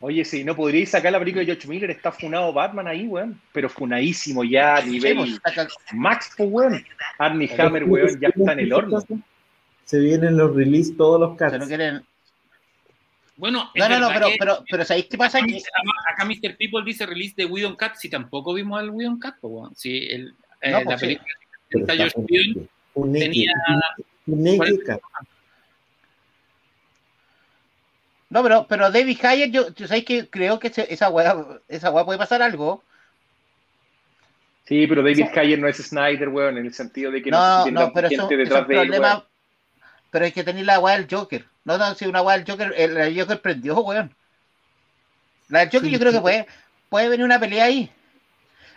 Oye, 0.00 0.24
sí, 0.24 0.44
no 0.44 0.56
podríais 0.56 0.90
sacar 0.90 1.12
la 1.12 1.18
película 1.18 1.40
de 1.44 1.46
George 1.46 1.68
Miller, 1.68 1.90
está 1.90 2.10
funado 2.10 2.52
Batman 2.52 2.86
ahí, 2.88 3.06
weón. 3.06 3.38
Pero 3.52 3.68
funadísimo 3.68 4.44
ya 4.44 4.76
a 4.76 4.82
Sí, 4.82 4.90
nivel 4.92 5.16
pues, 5.16 5.40
Max, 5.92 6.32
pues, 6.36 6.48
weón. 6.50 6.86
Arnie 7.18 7.50
Hammer, 7.58 7.84
weón, 7.84 8.18
ya 8.20 8.28
está 8.28 8.52
en 8.52 8.60
el 8.60 8.72
horno. 8.72 9.04
Se 9.84 9.98
vienen 9.98 10.36
los 10.38 10.54
release, 10.54 10.94
todos 10.96 11.20
los 11.20 11.36
cats. 11.36 11.58
no 11.58 11.66
quieren- 11.66 12.02
Bueno, 13.36 13.70
No, 13.74 13.88
no, 13.90 14.00
no, 14.00 14.08
pero, 14.08 14.28
que 14.28 14.36
pero, 14.38 14.64
pero 14.70 14.84
¿sabéis 14.86 15.06
qué 15.10 15.18
pasa? 15.18 15.38
acá, 15.38 16.24
Mr. 16.24 16.56
People 16.56 16.82
dice 16.84 17.04
release 17.04 17.34
de 17.36 17.44
Widon 17.44 17.76
Cat, 17.76 17.96
si 17.96 18.08
tampoco 18.08 18.54
vimos 18.54 18.80
el 18.82 18.90
Widon 18.90 19.18
Cat, 19.18 19.36
pues, 19.40 19.52
weón. 19.52 19.74
Si 19.76 19.98
el, 20.06 20.34
eh, 20.62 20.70
No, 20.70 20.78
la 20.78 20.84
pues, 20.84 21.00
sí. 21.00 21.06
película 21.06 21.34
está 21.70 21.92
Whedon 21.92 22.06
naked- 22.08 22.68
tenía-. 22.94 23.52
No, 28.30 28.42
pero, 28.42 28.66
pero 28.68 28.90
David 28.90 29.18
Hyer, 29.18 29.50
yo, 29.50 29.74
yo 29.74 29.86
sabéis 29.86 30.04
que 30.04 30.28
creo 30.28 30.58
que 30.58 30.70
esa 30.88 31.08
weá, 31.08 31.34
esa 31.68 31.90
weá 31.90 32.04
puede 32.04 32.18
pasar 32.18 32.42
algo. 32.42 32.82
Sí, 34.66 34.86
pero 34.86 35.02
David 35.02 35.28
Hayer 35.34 35.58
no 35.58 35.66
es 35.66 35.78
Snyder, 35.78 36.28
weón, 36.28 36.58
en 36.58 36.66
el 36.66 36.74
sentido 36.74 37.10
de 37.10 37.22
que 37.22 37.30
no, 37.30 37.64
No, 37.64 37.70
no, 37.70 37.92
pero 37.94 38.08
eso, 38.08 38.28
gente 38.28 38.34
eso 38.34 38.42
detrás 38.44 38.62
es 38.62 38.68
de 38.68 38.74
él, 38.74 38.80
problema. 38.88 39.08
weón. 39.14 39.24
Pero 40.10 40.24
hay 40.26 40.32
que 40.32 40.44
tener 40.44 40.66
la 40.66 40.78
weá 40.78 40.98
del 40.98 41.08
Joker. 41.10 41.46
No, 41.64 41.78
no, 41.78 41.94
si 41.94 42.04
una 42.04 42.20
weá 42.20 42.36
del 42.36 42.46
Joker, 42.46 42.74
el, 42.76 42.96
el 42.98 43.18
Joker 43.18 43.40
prendió, 43.40 43.80
weón. 43.80 44.14
La 45.48 45.60
del 45.60 45.68
Joker 45.68 45.86
Sí, 45.86 45.90
yo 45.90 45.98
creo 45.98 46.12
sí. 46.12 46.18
que 46.18 46.22
puede, 46.22 46.46
puede 46.90 47.08
venir 47.08 47.24
una 47.24 47.40
pelea 47.40 47.64
ahí. 47.64 47.90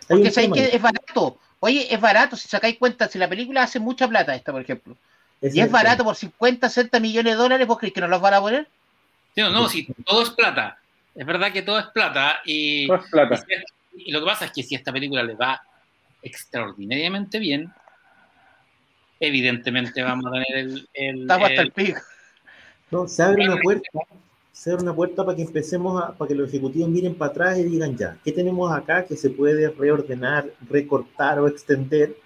Porque 0.08 0.30
sabéis 0.30 0.52
que 0.54 0.76
es 0.76 0.80
barato. 0.80 1.38
Oye, 1.64 1.94
es 1.94 2.00
barato, 2.00 2.36
si 2.36 2.48
sacáis 2.48 2.76
cuenta, 2.76 3.06
si 3.08 3.18
la 3.20 3.28
película 3.28 3.62
hace 3.62 3.78
mucha 3.78 4.08
plata 4.08 4.34
esta, 4.34 4.50
por 4.50 4.62
ejemplo, 4.62 4.96
Ese 5.40 5.58
y 5.58 5.60
es 5.60 5.70
barato 5.70 6.02
por 6.02 6.16
50, 6.16 6.68
60 6.68 6.98
millones 6.98 7.34
de 7.34 7.38
dólares, 7.38 7.68
¿vos 7.68 7.78
creéis 7.78 7.94
que 7.94 8.00
nos 8.00 8.10
los 8.10 8.20
van 8.20 8.34
a 8.34 8.40
poner? 8.40 8.66
Sí, 9.32 9.42
no, 9.42 9.50
no, 9.50 9.68
si 9.68 9.84
todo 10.04 10.22
es 10.24 10.30
plata. 10.30 10.76
Es 11.14 11.24
verdad 11.24 11.52
que 11.52 11.62
todo 11.62 11.78
es 11.78 11.86
plata 11.86 12.40
y, 12.44 12.88
Todo 12.88 12.96
es 12.96 13.10
plata. 13.10 13.34
y 13.36 13.38
si- 13.38 14.08
y 14.08 14.10
lo 14.10 14.18
que 14.18 14.26
pasa 14.26 14.46
es 14.46 14.50
que 14.50 14.64
si 14.64 14.74
a 14.74 14.78
esta 14.78 14.92
película 14.92 15.22
le 15.22 15.36
va 15.36 15.62
extraordinariamente 16.20 17.38
bien, 17.38 17.72
evidentemente 19.20 20.02
vamos 20.02 20.26
a 20.26 20.30
tener 20.32 20.56
el, 20.56 20.88
el- 20.94 21.20
Estamos 21.22 21.48
hasta 21.48 21.60
el- 21.62 21.66
el 21.68 21.72
pico. 21.72 22.00
No, 22.90 23.06
se 23.06 23.22
abre 23.22 23.44
una 23.48 23.60
puerta, 23.62 23.88
se 24.52 24.70
abre 24.70 24.82
una 24.82 24.94
puerta 24.94 25.24
para 25.24 25.36
que 25.36 25.42
empecemos 25.42 26.02
a, 26.02 26.12
para 26.16 26.28
que 26.28 26.34
los 26.34 26.48
ejecutivos 26.48 26.88
miren 26.90 27.14
para 27.14 27.30
atrás 27.30 27.58
y 27.58 27.64
digan 27.64 27.96
ya, 27.96 28.18
¿qué 28.24 28.32
tenemos 28.32 28.72
acá 28.72 29.04
que 29.04 29.16
se 29.16 29.30
puede 29.30 29.68
reordenar, 29.70 30.50
recortar 30.68 31.40
o 31.40 31.48
extender? 31.48 32.16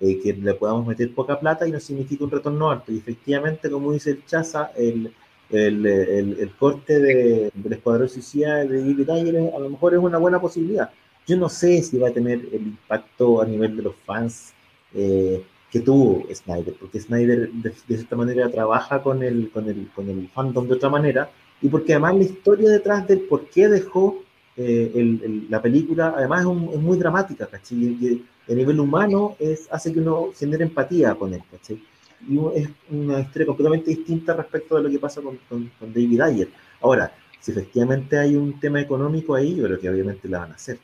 eh, 0.00 0.18
que 0.20 0.32
le 0.32 0.54
podamos 0.54 0.86
meter 0.86 1.14
poca 1.14 1.38
plata 1.38 1.68
y 1.68 1.72
no 1.72 1.78
significa 1.80 2.24
un 2.24 2.30
retorno 2.30 2.70
alto. 2.70 2.90
Y 2.92 2.98
efectivamente, 2.98 3.70
como 3.70 3.92
dice 3.92 4.10
el 4.12 4.24
Chaza, 4.26 4.72
el, 4.76 5.12
el, 5.50 5.86
el, 5.86 6.38
el 6.40 6.50
corte 6.56 6.98
de, 6.98 7.50
del 7.54 7.72
Escuadrón 7.72 8.08
Suicida 8.08 8.64
de 8.64 8.80
David 8.80 9.10
Ayer 9.10 9.36
a 9.54 9.58
lo 9.58 9.70
mejor 9.70 9.94
es 9.94 10.00
una 10.00 10.18
buena 10.18 10.40
posibilidad. 10.40 10.90
Yo 11.26 11.36
no 11.36 11.48
sé 11.48 11.82
si 11.82 11.98
va 11.98 12.08
a 12.08 12.12
tener 12.12 12.40
el 12.52 12.62
impacto 12.62 13.42
a 13.42 13.46
nivel 13.46 13.76
de 13.76 13.82
los 13.82 13.94
fans 14.06 14.52
eh, 14.94 15.44
que 15.70 15.80
tuvo 15.80 16.24
Snyder, 16.32 16.74
porque 16.80 16.98
Snyder 16.98 17.50
de, 17.52 17.70
de 17.70 17.96
cierta 17.96 18.16
manera 18.16 18.50
trabaja 18.50 19.02
con 19.02 19.22
el, 19.22 19.50
con, 19.50 19.68
el, 19.68 19.88
con 19.94 20.08
el 20.08 20.28
fandom 20.28 20.66
de 20.66 20.74
otra 20.74 20.88
manera, 20.88 21.30
y 21.62 21.68
porque 21.68 21.92
además 21.92 22.16
la 22.16 22.22
historia 22.24 22.70
detrás 22.70 23.06
del 23.06 23.20
por 23.20 23.48
qué 23.50 23.68
dejó 23.68 24.22
eh, 24.56 24.92
el, 24.94 25.22
el, 25.22 25.46
la 25.48 25.62
película, 25.62 26.14
además 26.16 26.40
es, 26.40 26.46
un, 26.46 26.70
es 26.72 26.80
muy 26.80 26.98
dramática, 26.98 27.46
¿cachai? 27.46 27.78
Y, 27.78 28.24
a 28.48 28.54
nivel 28.54 28.80
humano 28.80 29.36
es, 29.38 29.68
hace 29.70 29.92
que 29.92 30.00
uno 30.00 30.30
genere 30.36 30.64
empatía 30.64 31.14
con 31.14 31.32
él, 31.32 31.42
¿cachai? 31.50 31.80
Y 32.28 32.38
es 32.54 32.68
una 32.90 33.20
historia 33.20 33.46
completamente 33.46 33.90
distinta 33.90 34.34
respecto 34.34 34.76
de 34.76 34.82
lo 34.82 34.90
que 34.90 34.98
pasa 34.98 35.22
con, 35.22 35.38
con, 35.48 35.70
con 35.78 35.92
David 35.92 36.20
Ayer. 36.20 36.48
Ahora, 36.80 37.12
si 37.38 37.52
efectivamente 37.52 38.18
hay 38.18 38.34
un 38.36 38.58
tema 38.58 38.80
económico 38.80 39.34
ahí, 39.34 39.54
yo 39.54 39.64
creo 39.64 39.80
que 39.80 39.88
obviamente 39.88 40.28
la 40.28 40.40
van 40.40 40.52
a 40.52 40.54
hacer. 40.56 40.78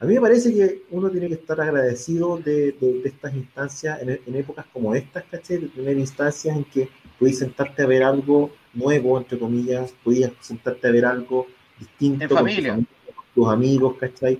A 0.00 0.06
mí 0.06 0.14
me 0.14 0.20
parece 0.20 0.52
que 0.52 0.82
uno 0.90 1.08
tiene 1.08 1.28
que 1.28 1.34
estar 1.34 1.58
agradecido 1.60 2.36
de, 2.36 2.72
de, 2.72 3.00
de 3.00 3.08
estas 3.08 3.34
instancias, 3.34 4.02
en, 4.02 4.20
en, 4.26 4.34
épocas 4.34 4.66
como 4.72 4.94
estas, 4.94 5.24
¿cachai? 5.30 5.58
De 5.58 5.68
tener 5.68 5.96
instancias 5.96 6.56
en 6.56 6.64
que 6.64 6.88
podéis 7.18 7.38
sentarte 7.38 7.82
a 7.82 7.86
ver 7.86 8.02
algo 8.02 8.50
nuevo, 8.74 9.18
entre 9.18 9.38
comillas, 9.38 9.94
podías 10.02 10.32
sentarte 10.40 10.88
a 10.88 10.90
ver 10.90 11.04
algo 11.04 11.46
distinto 11.78 12.24
en 12.24 12.30
familia. 12.30 12.74
Con, 12.74 12.86
tus, 13.34 13.48
amigos, 13.48 13.96
¿cachai? 13.98 14.38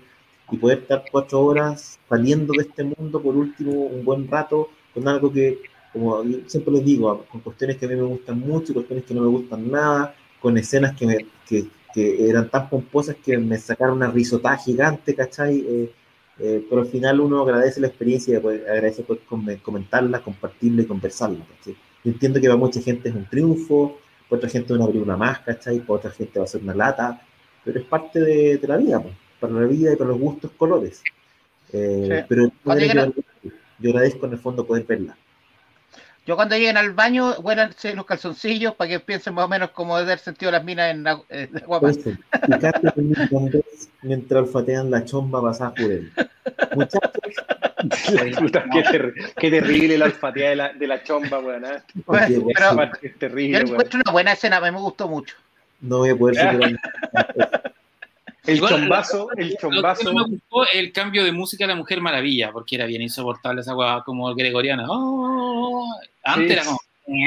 Y 0.50 0.56
poder 0.56 0.78
estar 0.78 1.04
cuatro 1.10 1.42
horas 1.42 1.98
saliendo 2.08 2.52
de 2.56 2.64
este 2.64 2.84
mundo, 2.84 3.20
por 3.20 3.34
último, 3.36 3.72
un 3.72 4.04
buen 4.04 4.28
rato, 4.28 4.68
con 4.92 5.08
algo 5.08 5.32
que, 5.32 5.58
como 5.92 6.22
siempre 6.46 6.74
les 6.74 6.84
digo, 6.84 7.24
con 7.30 7.40
cuestiones 7.40 7.76
que 7.76 7.86
a 7.86 7.88
mí 7.88 7.96
me 7.96 8.02
gustan 8.02 8.38
mucho, 8.40 8.74
cuestiones 8.74 9.04
que 9.04 9.14
no 9.14 9.22
me 9.22 9.28
gustan 9.28 9.70
nada, 9.70 10.14
con 10.40 10.56
escenas 10.58 10.94
que, 10.94 11.06
me, 11.06 11.26
que, 11.48 11.66
que 11.94 12.28
eran 12.28 12.50
tan 12.50 12.68
pomposas 12.68 13.16
que 13.16 13.38
me 13.38 13.58
sacaron 13.58 13.96
una 13.96 14.10
risota 14.10 14.56
gigante, 14.56 15.14
¿cachai? 15.14 15.58
Eh, 15.58 15.92
eh, 16.38 16.66
pero 16.68 16.82
al 16.82 16.88
final 16.88 17.20
uno 17.20 17.42
agradece 17.42 17.80
la 17.80 17.86
experiencia 17.86 18.36
y 18.36 18.40
pues, 18.40 18.60
agradece 18.62 19.04
poder 19.04 19.22
comentarla, 19.62 20.20
compartirla 20.20 20.82
y 20.82 20.86
conversarla, 20.86 21.44
¿cachai? 21.46 21.76
Yo 22.04 22.10
entiendo 22.10 22.40
que 22.40 22.48
para 22.48 22.58
mucha 22.58 22.82
gente 22.82 23.08
es 23.08 23.14
un 23.14 23.24
triunfo, 23.26 23.98
para 24.28 24.38
otra 24.38 24.48
gente 24.48 24.72
una 24.72 24.86
película 24.86 25.16
más, 25.16 25.40
¿cachai? 25.40 25.80
Para 25.80 25.98
otra 25.98 26.10
gente 26.10 26.38
va 26.38 26.44
a 26.44 26.48
ser 26.48 26.62
una 26.62 26.74
lata, 26.74 27.20
pero 27.64 27.78
es 27.78 27.86
parte 27.86 28.20
de, 28.20 28.58
de 28.58 28.68
la 28.68 28.76
vida, 28.76 29.00
pues, 29.00 29.14
para 29.40 29.52
la 29.52 29.66
vida 29.66 29.92
y 29.92 29.96
para 29.96 30.10
los 30.10 30.18
gustos 30.18 30.50
colores. 30.56 31.02
Eh, 31.72 32.08
sí. 32.20 32.26
Pero 32.28 32.50
yo, 32.64 33.12
yo 33.78 33.90
agradezco 33.90 34.26
en 34.26 34.32
el 34.32 34.38
fondo 34.38 34.66
poder 34.66 34.84
verla. 34.84 35.16
Yo 36.26 36.36
cuando 36.36 36.56
lleguen 36.56 36.78
al 36.78 36.92
baño, 36.92 37.34
huélanse 37.40 37.94
los 37.94 38.06
calzoncillos 38.06 38.74
para 38.74 38.88
que 38.88 39.00
piensen 39.00 39.34
más 39.34 39.44
o 39.44 39.48
menos 39.48 39.70
cómo 39.70 39.98
debe 39.98 40.12
haber 40.12 40.20
sentido 40.20 40.50
las 40.50 40.64
minas 40.64 40.90
en 40.90 41.02
la, 41.02 41.20
en 41.28 41.50
la 41.52 41.60
guapa. 41.60 41.92
Pues, 41.92 42.08
mientras 44.02 44.42
olfatean 44.42 44.90
la 44.90 45.04
chomba 45.04 45.42
pasada 45.42 45.74
por 45.74 45.90
él. 45.90 46.10
Muchachos. 46.74 47.10
Puta, 48.38 48.64
qué, 48.72 48.82
ter 48.82 49.14
qué, 49.36 49.50
terrible 49.50 49.98
la 49.98 50.06
olfateada 50.06 50.50
de 50.50 50.56
la, 50.56 50.72
de 50.72 50.86
la 50.86 51.02
chomba, 51.02 51.38
weón. 51.38 51.64
¿eh? 51.64 51.82
Bueno, 52.06 52.46
pero, 52.54 52.90
es 53.02 53.18
terrible, 53.18 53.58
yo 53.58 53.72
encuentro 53.72 54.00
una 54.04 54.12
buena 54.12 54.32
escena, 54.32 54.56
a 54.56 54.60
mí 54.60 54.70
me 54.70 54.78
gustó 54.78 55.08
mucho. 55.08 55.36
No 55.80 55.98
voy 55.98 56.10
a 56.10 56.16
poder 56.16 56.36
superar. 56.36 56.80
El 58.46 58.56
Igual, 58.56 58.74
chombazo, 58.74 59.28
el 59.38 59.56
chombazo. 59.56 60.12
me 60.12 60.22
gustó 60.22 60.66
el 60.74 60.92
cambio 60.92 61.24
de 61.24 61.32
música 61.32 61.64
de 61.64 61.68
la 61.68 61.76
Mujer 61.76 62.02
Maravilla, 62.02 62.52
porque 62.52 62.74
era 62.74 62.84
bien 62.84 63.00
insoportable 63.00 63.62
esa 63.62 63.74
weá 63.74 64.02
como 64.04 64.34
gregoriana. 64.34 64.84
Oh, 64.86 65.88
antes 66.22 66.48
sí. 66.48 66.52
era 66.52 66.64
como. 66.64 66.78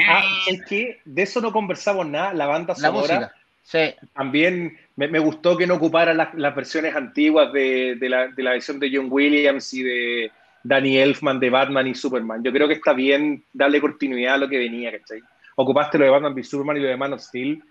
Ah, 0.06 0.22
es 0.46 0.64
que 0.64 1.00
de 1.04 1.22
eso 1.22 1.40
no 1.40 1.52
conversamos 1.52 2.06
nada, 2.06 2.32
la 2.34 2.46
banda 2.46 2.74
la 2.74 2.88
sonora. 2.88 3.14
Música. 3.16 3.34
Sí. 3.62 3.94
También 4.14 4.78
me, 4.96 5.08
me, 5.08 5.18
gustó 5.18 5.56
que 5.56 5.66
no 5.66 5.74
ocupara 5.74 6.14
las, 6.14 6.32
las 6.34 6.54
versiones 6.54 6.94
antiguas 6.94 7.52
de, 7.52 7.96
de, 7.96 8.08
la, 8.08 8.28
de, 8.28 8.42
la, 8.42 8.52
versión 8.52 8.80
de 8.80 8.90
John 8.92 9.08
Williams 9.10 9.74
y 9.74 9.82
de 9.82 10.32
Danny 10.62 10.98
Elfman 10.98 11.40
de 11.40 11.50
Batman 11.50 11.86
y 11.86 11.94
Superman. 11.94 12.42
Yo 12.42 12.52
creo 12.52 12.68
que 12.68 12.74
está 12.74 12.92
bien 12.92 13.42
darle 13.52 13.80
continuidad 13.80 14.34
a 14.34 14.38
lo 14.38 14.48
que 14.48 14.58
venía, 14.58 14.90
¿cachai? 14.92 15.20
Ocupaste 15.56 15.98
lo 15.98 16.04
de 16.04 16.10
Batman 16.10 16.38
y 16.38 16.44
Superman 16.44 16.76
y 16.76 16.80
lo 16.80 16.88
de 16.88 16.96
Man 16.96 17.12
of 17.12 17.20
Steel 17.20 17.62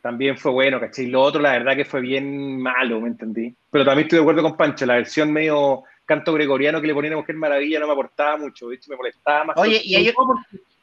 también 0.00 0.36
fue 0.36 0.50
bueno, 0.50 0.80
¿cachai? 0.80 1.06
Lo 1.06 1.22
otro, 1.22 1.40
la 1.40 1.52
verdad, 1.52 1.76
que 1.76 1.84
fue 1.84 2.00
bien 2.00 2.60
malo, 2.60 3.00
¿me 3.00 3.08
entendí? 3.08 3.54
Pero 3.70 3.84
también 3.84 4.06
estoy 4.06 4.18
de 4.18 4.22
acuerdo 4.22 4.42
con 4.42 4.56
Pancho, 4.56 4.84
la 4.84 4.96
versión 4.96 5.32
medio 5.32 5.84
canto 6.04 6.32
gregoriano 6.32 6.80
que 6.80 6.88
le 6.88 6.94
ponía 6.94 7.12
a 7.12 7.16
Mujer 7.16 7.36
Maravilla 7.36 7.78
no 7.78 7.86
me 7.86 7.92
aportaba 7.92 8.36
mucho, 8.36 8.68
de 8.68 8.74
hecho 8.74 8.90
me 8.90 8.96
molestaba 8.96 9.44
más. 9.44 9.56
Oye, 9.56 9.80
y 9.84 9.96
ellos... 9.96 10.14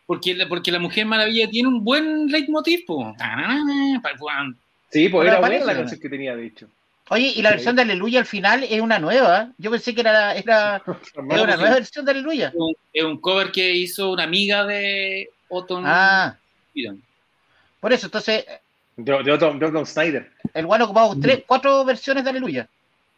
porque, 0.06 0.36
porque 0.48 0.72
la 0.72 0.80
Mujer 0.80 1.06
Maravilla 1.06 1.49
tiene 1.49 1.68
un 1.68 1.84
buen 1.84 2.27
leitmotiv, 2.27 2.86
po. 2.86 3.14
Sí, 4.90 5.10
pues 5.10 5.27
era 5.27 5.40
buena 5.40 5.65
la 5.65 5.76
canción 5.76 5.99
que 5.99 6.10
tenía, 6.10 6.36
de 6.36 6.45
hecho. 6.45 6.68
Oye, 7.11 7.34
y 7.36 7.41
la 7.41 7.52
versión 7.52 7.76
de 7.76 7.81
Aleluya 7.81 8.19
al 8.19 8.26
final 8.26 8.64
es 8.64 8.80
una 8.81 8.99
nueva. 8.99 9.52
Yo 9.57 9.72
pensé 9.72 9.95
que 9.95 10.02
era, 10.02 10.36
era, 10.36 10.81
era 11.30 11.44
una 11.44 11.57
nueva 11.57 11.73
versión 11.76 12.06
de 12.06 12.11
Aleluya. 12.11 12.53
Es 12.94 13.03
un 13.03 13.19
cover 13.19 13.52
que 13.52 13.72
hizo 13.73 14.11
una 14.11 14.23
amiga 14.23 14.65
de 14.65 15.30
Otton. 15.48 15.84
Ah. 15.86 16.38
Por 17.80 17.94
eso, 17.94 18.07
entonces, 18.07 18.45
de, 18.95 19.23
de, 19.23 19.31
Otto, 19.31 19.53
de 19.53 19.65
Otto 19.65 19.86
Snyder. 19.86 20.31
El 20.53 20.65
Juan 20.65 20.81
ocupado 20.84 21.18
tres, 21.19 21.44
cuatro 21.48 21.84
versiones 21.84 22.23
de 22.23 22.30
Aleluya. 22.30 22.69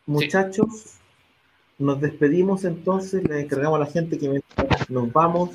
Muchachos, 0.05 0.68
sí. 0.73 0.99
nos 1.80 1.99
despedimos 1.99 2.63
entonces, 2.63 3.27
le 3.27 3.41
encargamos 3.41 3.77
a 3.77 3.85
la 3.85 3.91
gente 3.91 4.18
que 4.18 4.41
nos 4.89 5.11
vamos, 5.11 5.49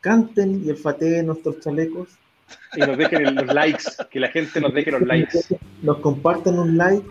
canten 0.00 0.62
y 0.64 0.70
olfateen 0.70 1.26
nuestros 1.26 1.60
chalecos. 1.60 2.10
Y 2.76 2.80
nos 2.80 2.96
dejen 2.96 3.34
los 3.34 3.46
likes, 3.52 3.84
que 4.08 4.20
la 4.20 4.28
gente 4.28 4.60
nos 4.60 4.72
deje 4.72 4.92
los 4.92 5.02
likes. 5.02 5.40
Nos 5.82 5.98
compartan 5.98 6.60
un 6.60 6.76
like 6.76 7.04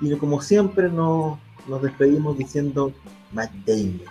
y 0.00 0.16
como 0.16 0.40
siempre 0.40 0.88
nos, 0.88 1.38
nos 1.66 1.82
despedimos 1.82 2.38
diciendo 2.38 2.92
Matt 3.32 3.52
Damon. 3.66 4.02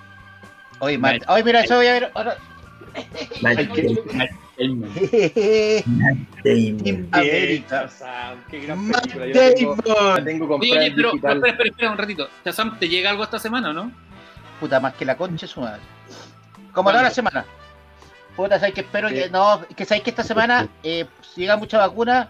Oye, 0.79 0.97
Matt, 0.97 1.23
oye 1.27 1.43
mira, 1.43 1.61
eso 1.61 1.75
voy 1.75 1.87
a 1.87 1.93
ver 1.93 2.11
ahora. 2.13 2.37
Matt 3.41 3.57
Damon. 3.59 3.99
Matt 4.13 4.31
Damon. 6.43 7.09
América. 7.11 7.89
Qué 8.49 8.59
gran 8.59 8.91
película. 8.91 9.25
Yo 9.27 9.41
la 9.41 9.53
tengo, 9.55 10.23
tengo 10.23 10.55
Oye, 10.55 10.93
pero, 10.95 11.11
pero, 11.21 11.33
espera, 11.33 11.51
espera, 11.51 11.69
espera 11.69 11.91
un 11.91 11.97
ratito. 11.97 12.29
Shazam, 12.45 12.77
¿te 12.79 12.87
llega 12.87 13.09
algo 13.09 13.23
esta 13.23 13.39
semana 13.39 13.69
o 13.69 13.73
no? 13.73 13.91
Puta, 14.59 14.79
más 14.79 14.93
que 14.93 15.05
la 15.05 15.17
concha 15.17 15.47
su 15.47 15.61
madre. 15.61 15.81
Como 16.73 16.91
toda 16.91 17.03
la 17.03 17.11
semana. 17.11 17.45
Puta, 18.35 18.59
sabes 18.59 18.73
que 18.73 18.81
espero 18.81 19.09
sí. 19.09 19.15
que 19.15 19.29
no, 19.29 19.61
que 19.75 19.85
sabéis 19.85 20.03
que 20.03 20.09
esta 20.11 20.23
semana 20.23 20.67
eh, 20.83 21.05
llega 21.35 21.57
mucha 21.57 21.77
vacuna, 21.77 22.29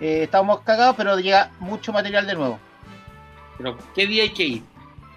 eh, 0.00 0.24
estamos 0.24 0.60
cagados, 0.60 0.94
pero 0.96 1.18
llega 1.18 1.50
mucho 1.58 1.92
material 1.92 2.26
de 2.26 2.34
nuevo. 2.34 2.60
Pero, 3.62 3.78
¿qué 3.94 4.06
día 4.06 4.24
hay 4.24 4.30
que 4.30 4.44
ir? 4.44 4.62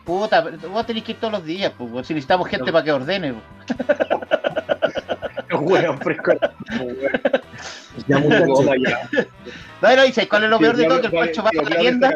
Puta, 0.04 0.42
vos 0.70 0.86
tenéis 0.86 1.06
que 1.06 1.14
ir 1.14 1.20
todos 1.20 1.34
los 1.34 1.46
días, 1.46 1.74
pues, 1.76 2.06
si 2.06 2.14
necesitamos 2.14 2.48
gente 2.48 2.68
no. 2.68 2.74
para 2.74 2.86
que 2.86 2.92
ordene. 2.92 3.34
Bueno, 5.62 5.98
fresco. 5.98 6.34
Ya 8.08 8.20
muchachos. 8.20 8.66
Ya. 8.86 9.10
No, 9.82 9.96
no, 9.96 10.04
dice, 10.04 10.28
¿cuál 10.28 10.44
es 10.44 10.50
lo 10.50 10.60
peor 10.60 10.76
de 10.76 10.84
todo? 10.84 11.00
Que 11.00 11.08
el 11.08 11.14
Pancho 11.14 11.44
va 11.44 11.50
a 11.50 11.64
la 11.64 11.78
tienda. 11.78 12.14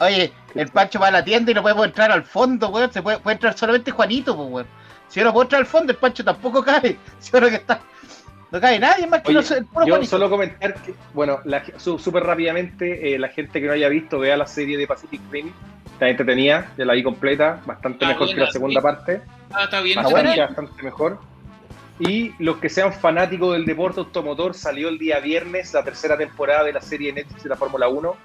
Oye, 0.00 0.32
el 0.56 0.68
Pancho 0.68 0.98
va 0.98 1.06
a 1.06 1.10
la 1.12 1.24
tienda 1.24 1.52
y 1.52 1.54
no 1.54 1.62
podemos 1.62 1.86
entrar 1.86 2.10
al 2.10 2.24
fondo, 2.24 2.68
weón. 2.70 2.92
Se 2.92 3.00
puede, 3.00 3.20
puede 3.20 3.34
entrar 3.34 3.56
solamente 3.56 3.92
Juanito, 3.92 4.36
pues, 4.36 4.48
weón. 4.50 4.66
Si 5.08 5.20
yo 5.20 5.26
no 5.26 5.32
puedo 5.32 5.44
entrar 5.44 5.60
al 5.60 5.66
fondo, 5.66 5.92
el 5.92 5.98
Pancho 5.98 6.24
tampoco 6.24 6.64
cae. 6.64 6.98
Si 7.20 7.30
ahora 7.32 7.48
que 7.48 7.56
está. 7.56 7.80
No 8.50 8.60
cae 8.60 8.78
nadie 8.80 9.06
más 9.06 9.22
que 9.22 9.28
Oye, 9.30 9.48
no 9.48 9.56
el 9.56 9.64
puro 9.66 9.86
Yo 9.86 9.92
Juanito. 9.92 10.10
solo 10.10 10.28
comentar 10.28 10.74
que, 10.74 10.94
bueno, 11.14 11.38
súper 11.76 12.24
rápidamente, 12.24 13.14
eh, 13.14 13.18
la 13.18 13.28
gente 13.28 13.60
que 13.60 13.66
no 13.66 13.72
haya 13.72 13.88
visto, 13.88 14.18
vea 14.18 14.36
la 14.36 14.46
serie 14.46 14.76
de 14.76 14.86
Pacific 14.86 15.20
Rim. 15.30 15.52
Está 15.92 16.08
entretenida, 16.08 16.72
ya 16.76 16.84
la 16.84 16.94
vi 16.94 17.02
completa, 17.02 17.60
bastante 17.66 18.04
Ah, 18.04 18.08
mejor 18.08 18.26
buena, 18.26 18.34
que 18.34 18.40
la 18.46 18.50
segunda 18.52 18.80
sí. 18.80 18.84
parte. 18.84 19.20
Ah, 19.52 19.64
está 19.64 19.80
bien. 19.80 19.96
Bastante, 19.96 20.20
está 20.20 20.32
bien. 20.34 20.46
bastante 20.46 20.82
mejor. 20.82 21.20
Y 22.00 22.32
los 22.42 22.56
que 22.56 22.68
sean 22.70 22.92
fanáticos 22.92 23.52
del 23.52 23.66
deporte 23.66 24.00
automotor, 24.00 24.54
salió 24.54 24.88
el 24.88 24.98
día 24.98 25.20
viernes 25.20 25.74
la 25.74 25.84
tercera 25.84 26.16
temporada 26.16 26.64
de 26.64 26.72
la 26.72 26.80
serie 26.80 27.12
Netflix 27.12 27.42
de 27.42 27.50
la 27.50 27.56
Fórmula 27.56 27.88
1, 27.88 28.16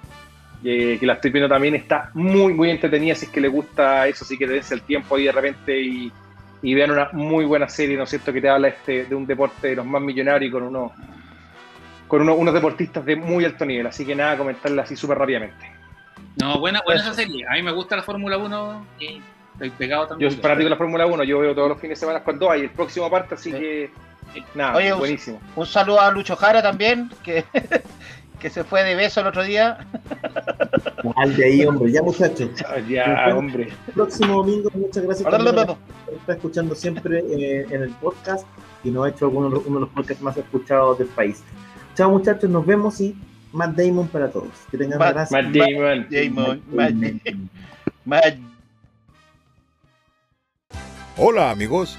eh, 0.64 0.96
que 0.98 1.06
la 1.06 1.12
estoy 1.12 1.30
viendo 1.30 1.48
también, 1.48 1.74
está 1.74 2.10
muy, 2.14 2.54
muy 2.54 2.70
entretenida, 2.70 3.14
si 3.14 3.26
es 3.26 3.30
que 3.30 3.40
le 3.42 3.48
gusta 3.48 4.08
eso, 4.08 4.24
sí 4.24 4.38
que 4.38 4.46
dense 4.46 4.74
el 4.74 4.80
tiempo 4.80 5.14
ahí 5.16 5.24
de 5.24 5.32
repente 5.32 5.78
y, 5.78 6.10
y 6.62 6.74
vean 6.74 6.90
una 6.90 7.08
muy 7.12 7.44
buena 7.44 7.68
serie, 7.68 7.96
¿no 7.96 8.04
es 8.04 8.10
cierto?, 8.10 8.32
que 8.32 8.40
te 8.40 8.48
habla 8.48 8.68
este, 8.68 9.04
de 9.04 9.14
un 9.14 9.26
deporte 9.26 9.68
de 9.68 9.76
los 9.76 9.86
más 9.86 10.00
millonarios 10.02 10.48
y 10.48 10.52
con 10.52 10.62
unos 10.64 10.92
con 12.08 12.22
uno- 12.22 12.34
unos 12.36 12.54
deportistas 12.54 13.04
de 13.04 13.16
muy 13.16 13.44
alto 13.44 13.64
nivel. 13.64 13.86
Así 13.88 14.06
que 14.06 14.14
nada, 14.14 14.36
comentarla 14.38 14.82
así 14.82 14.94
súper 14.94 15.18
rápidamente. 15.18 15.70
No, 16.40 16.58
buena, 16.60 16.80
buena 16.84 17.00
esa 17.00 17.14
serie. 17.14 17.44
A 17.48 17.54
mí 17.54 17.62
me 17.62 17.72
gusta 17.72 17.96
la 17.96 18.02
Fórmula 18.02 18.36
1 18.38 18.86
y 19.00 19.20
estoy 19.54 19.70
pegado 19.70 20.04
Yo 20.04 20.08
también. 20.10 20.30
soy 20.30 20.40
fanático 20.40 20.64
de 20.64 20.70
la 20.70 20.76
Fórmula 20.76 21.06
1, 21.06 21.24
yo 21.24 21.40
veo 21.40 21.54
todos 21.54 21.68
los 21.68 21.80
fines 21.80 21.98
de 21.98 22.06
semana 22.06 22.22
cuando 22.22 22.48
hay 22.50 22.60
el 22.62 22.70
próximo 22.70 23.10
parte, 23.10 23.34
así 23.34 23.50
Sí. 23.50 23.58
que 23.58 23.90
nada, 24.54 24.76
Oye, 24.76 24.92
un- 24.92 24.98
buenísimo. 25.00 25.40
Un 25.56 25.66
saludo 25.66 26.00
a 26.00 26.10
Lucho 26.12 26.36
Jara 26.36 26.62
también, 26.62 27.10
que, 27.24 27.44
que 28.40 28.50
se 28.50 28.64
fue 28.64 28.82
de 28.84 28.94
beso 28.94 29.20
el 29.20 29.26
otro 29.28 29.42
día. 29.44 29.78
Al 31.16 31.34
de 31.36 31.44
ahí, 31.44 31.64
hombre. 31.66 31.90
Ya, 31.92 32.02
muchachos. 32.02 32.50
Ah, 32.66 32.78
Ya, 32.88 33.34
hombre. 33.36 33.68
El 33.86 33.92
próximo 33.94 34.34
domingo, 34.42 34.70
muchas 34.74 35.04
gracias 35.04 35.26
Hola, 35.26 35.38
hola, 35.38 35.52
la 35.52 35.66
gente 35.66 35.76
que 36.08 36.14
está 36.16 36.32
escuchando 36.34 36.74
siempre 36.74 37.20
eh, 37.30 37.66
en 37.70 37.82
el 37.82 37.90
podcast 37.90 38.46
y 38.84 38.90
nos 38.90 39.06
ha 39.06 39.08
hecho 39.10 39.28
uno, 39.28 39.48
de 39.48 39.54
los- 39.56 39.66
uno 39.66 39.74
de 39.76 39.80
los 39.86 39.90
podcasts 39.94 40.22
más 40.22 40.36
escuchados 40.36 40.98
del 40.98 41.08
país. 41.08 41.42
Chao, 41.94 42.10
muchachos. 42.10 42.48
Nos 42.50 42.66
vemos 42.66 43.00
y 43.00 43.16
Matt 43.52 43.74
Damon 43.76 44.08
para 44.08 44.30
todos. 44.30 44.50
Que 44.70 44.76
tengan 44.78 44.98
Matt- 44.98 45.14
gracias. 45.14 45.42
Matt 45.42 45.54
Damon. 45.54 46.06
Damon, 46.10 46.62
Matt- 46.72 47.22
Matt- 48.04 48.38
Hola 51.18 51.50
amigos, 51.50 51.98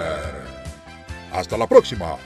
Hasta 1.31 1.57
la 1.57 1.67
próxima. 1.67 2.17